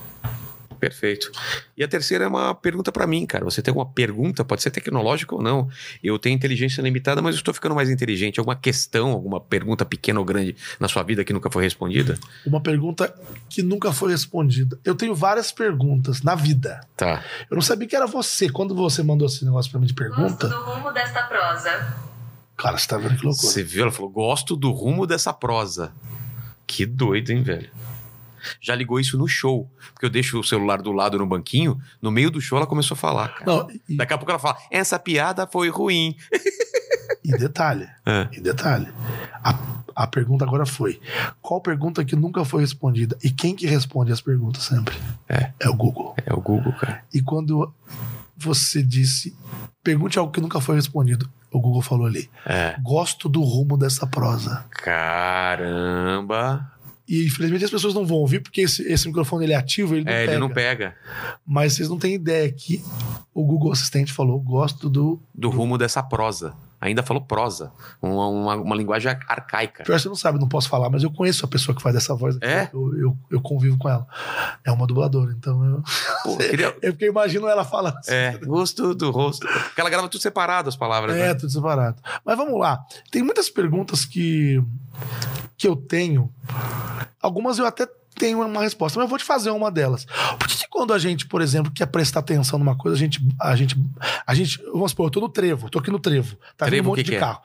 Perfeito. 0.90 1.32
E 1.76 1.84
a 1.84 1.88
terceira 1.88 2.26
é 2.26 2.28
uma 2.28 2.54
pergunta 2.54 2.92
pra 2.92 3.08
mim, 3.08 3.26
cara. 3.26 3.44
Você 3.46 3.62
tem 3.62 3.72
alguma 3.72 3.86
pergunta, 3.88 4.46
pode 4.46 4.62
ser 4.62 4.70
tecnológica 4.72 5.34
ou 5.34 5.42
não. 5.42 5.68
Eu 6.04 6.20
tenho 6.20 6.36
inteligência 6.36 6.82
limitada, 6.82 7.22
mas 7.22 7.36
eu 7.36 7.40
estou 7.40 7.54
ficando 7.54 7.74
mais 7.74 7.90
inteligente. 7.90 8.40
Alguma 8.40 8.56
questão, 8.56 9.12
alguma 9.12 9.40
pergunta 9.40 9.84
pequena 9.86 10.20
ou 10.20 10.26
grande 10.26 10.56
na 10.80 10.88
sua 10.88 11.02
vida 11.04 11.24
que 11.24 11.34
nunca 11.34 11.50
foi 11.50 11.64
respondida? 11.64 12.18
Uma 12.46 12.62
pergunta 12.62 13.14
que 13.50 13.64
nunca 13.64 13.92
foi 13.92 14.12
respondida. 14.12 14.78
Eu 14.86 14.94
tenho 14.96 15.16
várias 15.16 15.52
perguntas 15.52 16.22
na 16.22 16.36
vida. 16.36 16.80
Tá. 16.96 17.24
Eu 17.50 17.56
não 17.56 17.62
sabia 17.62 17.88
que 17.88 17.96
era 17.96 18.06
você. 18.06 18.50
Quando 18.50 18.76
você 18.76 19.02
mandou 19.02 19.28
esse 19.28 19.44
negócio 19.44 19.72
pra 19.72 19.80
mim 19.80 19.88
de 19.88 19.94
Gosto 19.94 20.16
pergunta, 20.16 20.48
do 20.48 20.64
rumo 20.64 20.92
desta 20.92 21.24
prosa. 21.24 21.96
cara, 22.56 22.78
você 22.78 22.88
tá 22.88 22.98
vendo 22.98 23.18
que 23.18 23.26
loucura. 23.26 23.48
Você 23.52 23.64
viu? 23.64 23.84
Ela 23.84 23.92
falou: 23.92 24.12
gosto 24.12 24.56
do 24.56 24.72
rumo 24.72 25.08
dessa 25.08 25.34
prosa. 25.34 25.92
Que 26.68 26.86
doido, 26.86 27.32
hein, 27.32 27.44
velho? 27.44 27.70
Já 28.62 28.76
ligou 28.76 29.00
isso 29.00 29.18
no 29.18 29.28
show. 29.28 29.70
Porque 29.94 30.06
eu 30.06 30.10
deixo 30.10 30.40
o 30.40 30.44
celular 30.44 30.82
do 30.82 30.92
lado 30.92 31.18
no 31.18 31.26
banquinho, 31.26 31.80
no 32.02 32.12
meio 32.12 32.30
do 32.32 32.42
show 32.42 32.58
ela 32.58 32.68
começou 32.68 32.96
a 32.96 32.98
falar, 32.98 33.30
cara. 33.30 33.46
Não, 33.46 33.68
e, 33.90 33.96
Daqui 33.98 34.14
a 34.14 34.18
pouco 34.18 34.32
ela 34.32 34.40
fala: 34.40 34.58
essa 34.72 34.98
piada 35.00 35.48
foi 35.48 35.70
ruim. 35.70 36.16
e 37.24 37.32
detalhe, 37.38 37.88
É. 38.06 38.28
e 38.34 38.40
detalhe. 38.42 38.88
A, 39.44 39.58
a 39.96 40.08
pergunta 40.08 40.44
agora 40.46 40.66
foi: 40.66 41.00
qual 41.42 41.62
pergunta 41.62 42.04
que 42.06 42.16
nunca 42.16 42.44
foi 42.46 42.62
respondida? 42.62 43.18
E 43.24 43.32
quem 43.32 43.56
que 43.56 43.66
responde 43.66 44.12
as 44.12 44.22
perguntas 44.22 44.64
sempre? 44.64 44.96
É. 45.30 45.52
É 45.60 45.70
o 45.70 45.74
Google. 45.76 46.16
É 46.26 46.34
o 46.34 46.42
Google, 46.42 46.74
cara. 46.74 47.04
E 47.14 47.22
quando 47.22 47.74
você 48.38 48.84
disse, 48.84 49.36
pergunte 49.84 50.20
algo 50.20 50.32
que 50.32 50.42
nunca 50.42 50.60
foi 50.60 50.76
respondido, 50.76 51.30
o 51.52 51.60
Google 51.60 51.82
falou 51.82 52.06
ali: 52.06 52.30
É. 52.46 52.76
gosto 52.84 53.30
do 53.30 53.42
rumo 53.42 53.78
dessa 53.78 54.06
prosa. 54.06 54.66
Caramba. 54.72 56.72
E 57.08 57.26
infelizmente 57.26 57.64
as 57.66 57.70
pessoas 57.72 57.94
não 57.94 58.06
vão 58.06 58.18
ouvir, 58.18 58.40
porque 58.40 58.62
esse, 58.62 58.82
esse 58.84 59.08
microfone 59.08 59.46
ele 59.46 59.54
é 59.54 59.56
ativo, 59.56 59.96
ele 59.96 60.04
não 60.06 60.12
É, 60.12 60.20
pega. 60.22 60.32
ele 60.32 60.40
não 60.40 60.50
pega. 60.50 60.96
Mas 61.46 61.74
vocês 61.74 61.88
não 61.90 62.00
têm 62.00 62.16
ideia 62.16 62.52
que 62.52 62.82
o 63.34 63.44
Google 63.46 63.72
Assistente 63.72 64.12
falou: 64.12 64.40
gosto 64.40 64.90
do. 64.90 65.22
Do 65.34 65.50
rumo 65.50 65.78
dessa 65.78 66.02
prosa. 66.02 66.56
Ainda 66.82 67.02
falou 67.02 67.24
prosa. 67.24 67.72
Uma, 68.02 68.28
uma, 68.28 68.56
uma 68.56 68.76
linguagem 68.76 69.12
ar- 69.12 69.20
arcaica. 69.28 69.84
Pior 69.84 70.00
você 70.00 70.08
não 70.08 70.16
sabe, 70.16 70.40
não 70.40 70.48
posso 70.48 70.70
falar, 70.70 70.90
mas 70.90 71.02
eu 71.04 71.12
conheço 71.12 71.44
a 71.46 71.48
pessoa 71.48 71.76
que 71.76 71.82
faz 71.82 71.96
essa 71.96 72.14
voz. 72.14 72.36
aqui. 72.36 72.46
É? 72.46 72.70
Eu, 72.74 72.98
eu, 72.98 73.18
eu 73.32 73.42
convivo 73.42 73.78
com 73.78 73.90
ela. 73.90 74.06
É 74.64 74.72
uma 74.72 74.86
dubladora, 74.86 75.32
então 75.32 75.64
eu. 75.66 75.84
Pô, 76.24 76.32
eu 76.34 76.38
queria... 76.50 76.68
É 76.82 76.92
porque 76.92 77.06
eu 77.06 77.10
imagino 77.12 77.48
ela 77.48 77.64
falando 77.64 77.98
assim. 77.98 78.12
É, 78.14 78.38
gosto 78.38 78.94
do 78.94 79.10
rosto. 79.10 79.48
Porque 79.48 79.82
ela 79.82 79.90
grava 79.90 80.08
tudo 80.10 80.22
separado 80.22 80.70
as 80.70 80.76
palavras, 80.76 81.16
É, 81.16 81.28
né? 81.30 81.34
tudo 81.34 81.50
separado. 81.52 82.02
Mas 82.24 82.38
vamos 82.38 82.60
lá. 82.60 82.80
Tem 83.12 83.24
muitas 83.24 83.50
perguntas 83.50 84.06
que, 84.06 84.62
que 85.58 85.68
eu 85.68 85.76
tenho. 85.76 86.30
Algumas 87.22 87.58
eu 87.58 87.66
até 87.66 87.88
tem 88.18 88.34
uma 88.36 88.62
resposta, 88.62 88.98
mas 89.00 89.06
eu 89.06 89.10
vou 89.10 89.18
te 89.18 89.24
fazer 89.24 89.50
uma 89.52 89.70
delas. 89.72 90.06
Por 90.40 90.48
que, 90.48 90.58
que 90.58 90.68
quando 90.70 90.94
a 90.94 91.00
gente, 91.00 91.26
por 91.28 91.42
exemplo, 91.42 91.72
quer 91.72 91.86
prestar 91.86 92.20
atenção 92.22 92.58
numa 92.60 92.76
coisa, 92.76 92.96
a 92.96 93.00
gente. 93.00 93.20
A 93.40 93.56
gente, 93.56 93.76
a 94.26 94.34
gente 94.36 94.62
vamos 94.72 94.92
supor, 94.92 95.08
eu 95.08 95.12
tô 95.12 95.20
no 95.22 95.30
trevo, 95.30 95.70
tô 95.70 95.80
aqui 95.80 95.92
no 95.92 96.00
trevo. 96.00 96.36
Tá 96.58 96.66
vindo 96.66 96.72
Trevo, 96.72 96.90
um 96.90 96.92
o 96.94 96.96
monte 96.96 96.98
que 97.00 97.04
de 97.04 97.12
que 97.12 97.18
é? 97.18 97.20
carro. 97.20 97.42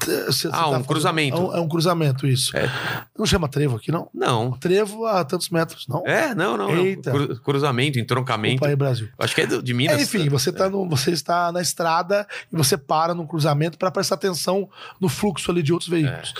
Você- 0.00 0.24
você 0.26 0.48
Ah, 0.52 0.68
um 0.68 0.70
fazendo- 0.72 0.86
cruzamento. 0.86 1.36
É 1.36 1.40
um, 1.40 1.56
é 1.56 1.60
um 1.60 1.68
cruzamento, 1.68 2.26
isso. 2.26 2.56
É. 2.56 2.70
Não 3.18 3.26
chama 3.26 3.48
trevo 3.48 3.76
aqui, 3.76 3.90
não? 3.92 4.08
Não. 4.14 4.52
Trevo 4.52 5.06
a 5.06 5.24
tantos 5.24 5.48
metros, 5.50 5.86
não? 5.88 6.06
É, 6.06 6.34
não, 6.34 6.56
não. 6.56 6.70
Eita. 6.76 7.10
Cru- 7.10 7.40
cruzamento, 7.40 7.98
entroncamento. 7.98 8.56
Opa 8.58 8.68
aí, 8.68 8.76
Brasil. 8.76 9.08
Acho 9.18 9.34
que 9.34 9.40
é 9.42 9.46
do- 9.46 9.62
de 9.62 9.74
Minas. 9.74 9.98
É, 9.98 10.02
enfim, 10.02 10.28
você, 10.28 10.50
tá 10.52 10.68
no, 10.68 10.88
você 10.88 11.10
está 11.10 11.50
na 11.52 11.60
estrada 11.60 12.26
e 12.52 12.56
você 12.56 12.76
para 12.76 13.14
num 13.14 13.26
cruzamento 13.26 13.76
para 13.78 13.90
prestar 13.90 14.14
atenção 14.16 14.68
no 15.00 15.08
fluxo 15.08 15.50
ali 15.50 15.62
de 15.62 15.72
outros 15.72 15.88
veículos. 15.90 16.34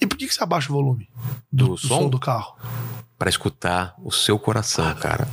E 0.00 0.06
por 0.06 0.16
que, 0.18 0.26
que 0.26 0.34
você 0.34 0.42
abaixa 0.42 0.70
o 0.70 0.74
volume 0.74 1.08
Do 1.50 1.68
do, 1.68 1.76
som? 1.78 2.08
do 2.08 2.18
carro? 2.18 2.54
Pra 3.18 3.30
escutar 3.30 3.94
o 4.04 4.12
seu 4.12 4.38
coração, 4.38 4.94
cara. 4.96 5.26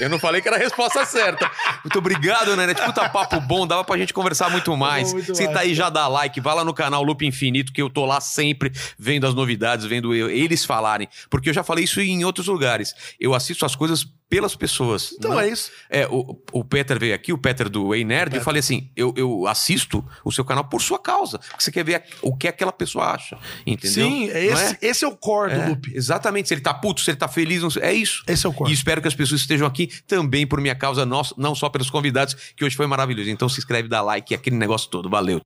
Eu 0.00 0.08
não 0.08 0.18
falei 0.18 0.40
que 0.40 0.48
era 0.48 0.56
a 0.56 0.60
resposta 0.60 1.04
certa. 1.04 1.50
Muito 1.84 1.98
obrigado, 1.98 2.54
né? 2.56 2.72
Puta 2.74 3.08
papo 3.08 3.40
bom, 3.40 3.66
dava 3.66 3.84
pra 3.84 3.96
gente 3.98 4.12
conversar 4.12 4.48
muito 4.50 4.76
mais. 4.76 5.12
muito 5.12 5.34
Se 5.34 5.46
tá 5.48 5.60
aí, 5.60 5.74
já 5.74 5.90
dá 5.90 6.06
like, 6.08 6.40
vai 6.40 6.54
lá 6.54 6.64
no 6.64 6.74
canal 6.74 7.02
Loop 7.02 7.24
Infinito, 7.26 7.72
que 7.72 7.80
eu 7.82 7.88
tô 7.90 8.04
lá 8.04 8.20
sempre 8.20 8.72
vendo 8.98 9.26
as 9.26 9.34
novidades, 9.34 9.86
vendo 9.86 10.14
eu- 10.14 10.30
eles 10.30 10.64
falarem. 10.64 11.08
Porque 11.30 11.50
eu 11.50 11.54
já 11.54 11.62
falei 11.64 11.84
isso 11.84 12.00
em 12.00 12.24
outros 12.24 12.46
lugares. 12.46 12.94
Eu 13.18 13.34
assisto 13.34 13.64
as 13.64 13.74
coisas 13.76 14.06
pelas 14.28 14.56
pessoas. 14.56 15.12
Então 15.12 15.32
Não- 15.32 15.40
é 15.40 15.48
isso. 15.48 15.70
É, 15.88 16.06
o, 16.08 16.40
o 16.52 16.64
Peter 16.64 16.98
veio 16.98 17.14
aqui, 17.14 17.32
o 17.32 17.38
Peter 17.38 17.68
do 17.68 17.94
Ei 17.94 18.04
Nerd, 18.04 18.34
eu 18.36 18.42
falei 18.42 18.60
assim: 18.60 18.90
eu, 18.96 19.12
eu 19.16 19.46
assisto 19.46 20.04
o 20.24 20.32
seu 20.32 20.44
canal 20.44 20.64
por 20.64 20.80
sua 20.82 20.98
causa. 20.98 21.38
Você 21.58 21.70
quer 21.70 21.84
ver 21.84 21.94
a- 21.96 22.02
o 22.22 22.36
que 22.36 22.48
aquela 22.48 22.72
pessoa 22.72 23.06
acha. 23.12 23.38
Entendeu? 23.66 24.06
Sim, 24.08 24.28
é 24.30 24.44
esse, 24.46 24.78
esse 24.82 25.04
é 25.04 25.08
o 25.08 25.16
core 25.16 25.52
É, 25.52 25.58
do 25.58 25.68
loop. 25.70 25.92
Exatamente. 25.94 26.48
Se 26.48 26.54
ele 26.54 26.60
tá 26.62 26.74
puto, 26.74 27.00
se 27.00 27.10
ele 27.10 27.18
tá 27.18 27.28
feliz, 27.28 27.62
não 27.62 27.70
sei- 27.70 27.82
é 27.82 27.92
isso. 27.92 28.22
Esse 28.26 28.46
é 28.46 28.48
o 28.48 28.52
core. 28.52 28.70
E 28.70 28.74
espero 28.74 29.00
que 29.00 29.08
as 29.08 29.14
pessoas 29.14 29.40
estejam 29.40 29.66
aqui 29.66 29.88
também 30.06 30.46
por 30.46 30.60
minha 30.60 30.74
causa, 30.74 31.04
não, 31.06 31.22
não 31.36 31.54
só 31.54 31.68
pelos 31.68 31.90
convidados, 31.90 32.34
que 32.56 32.64
hoje 32.64 32.74
foi 32.76 32.86
maravilhoso. 32.86 33.30
Então 33.30 33.48
se 33.48 33.58
inscreve, 33.58 33.88
dá 33.88 34.00
like, 34.02 34.34
aquele 34.34 34.56
negócio 34.56 34.88
todo. 34.90 35.08
Valeu. 35.08 35.40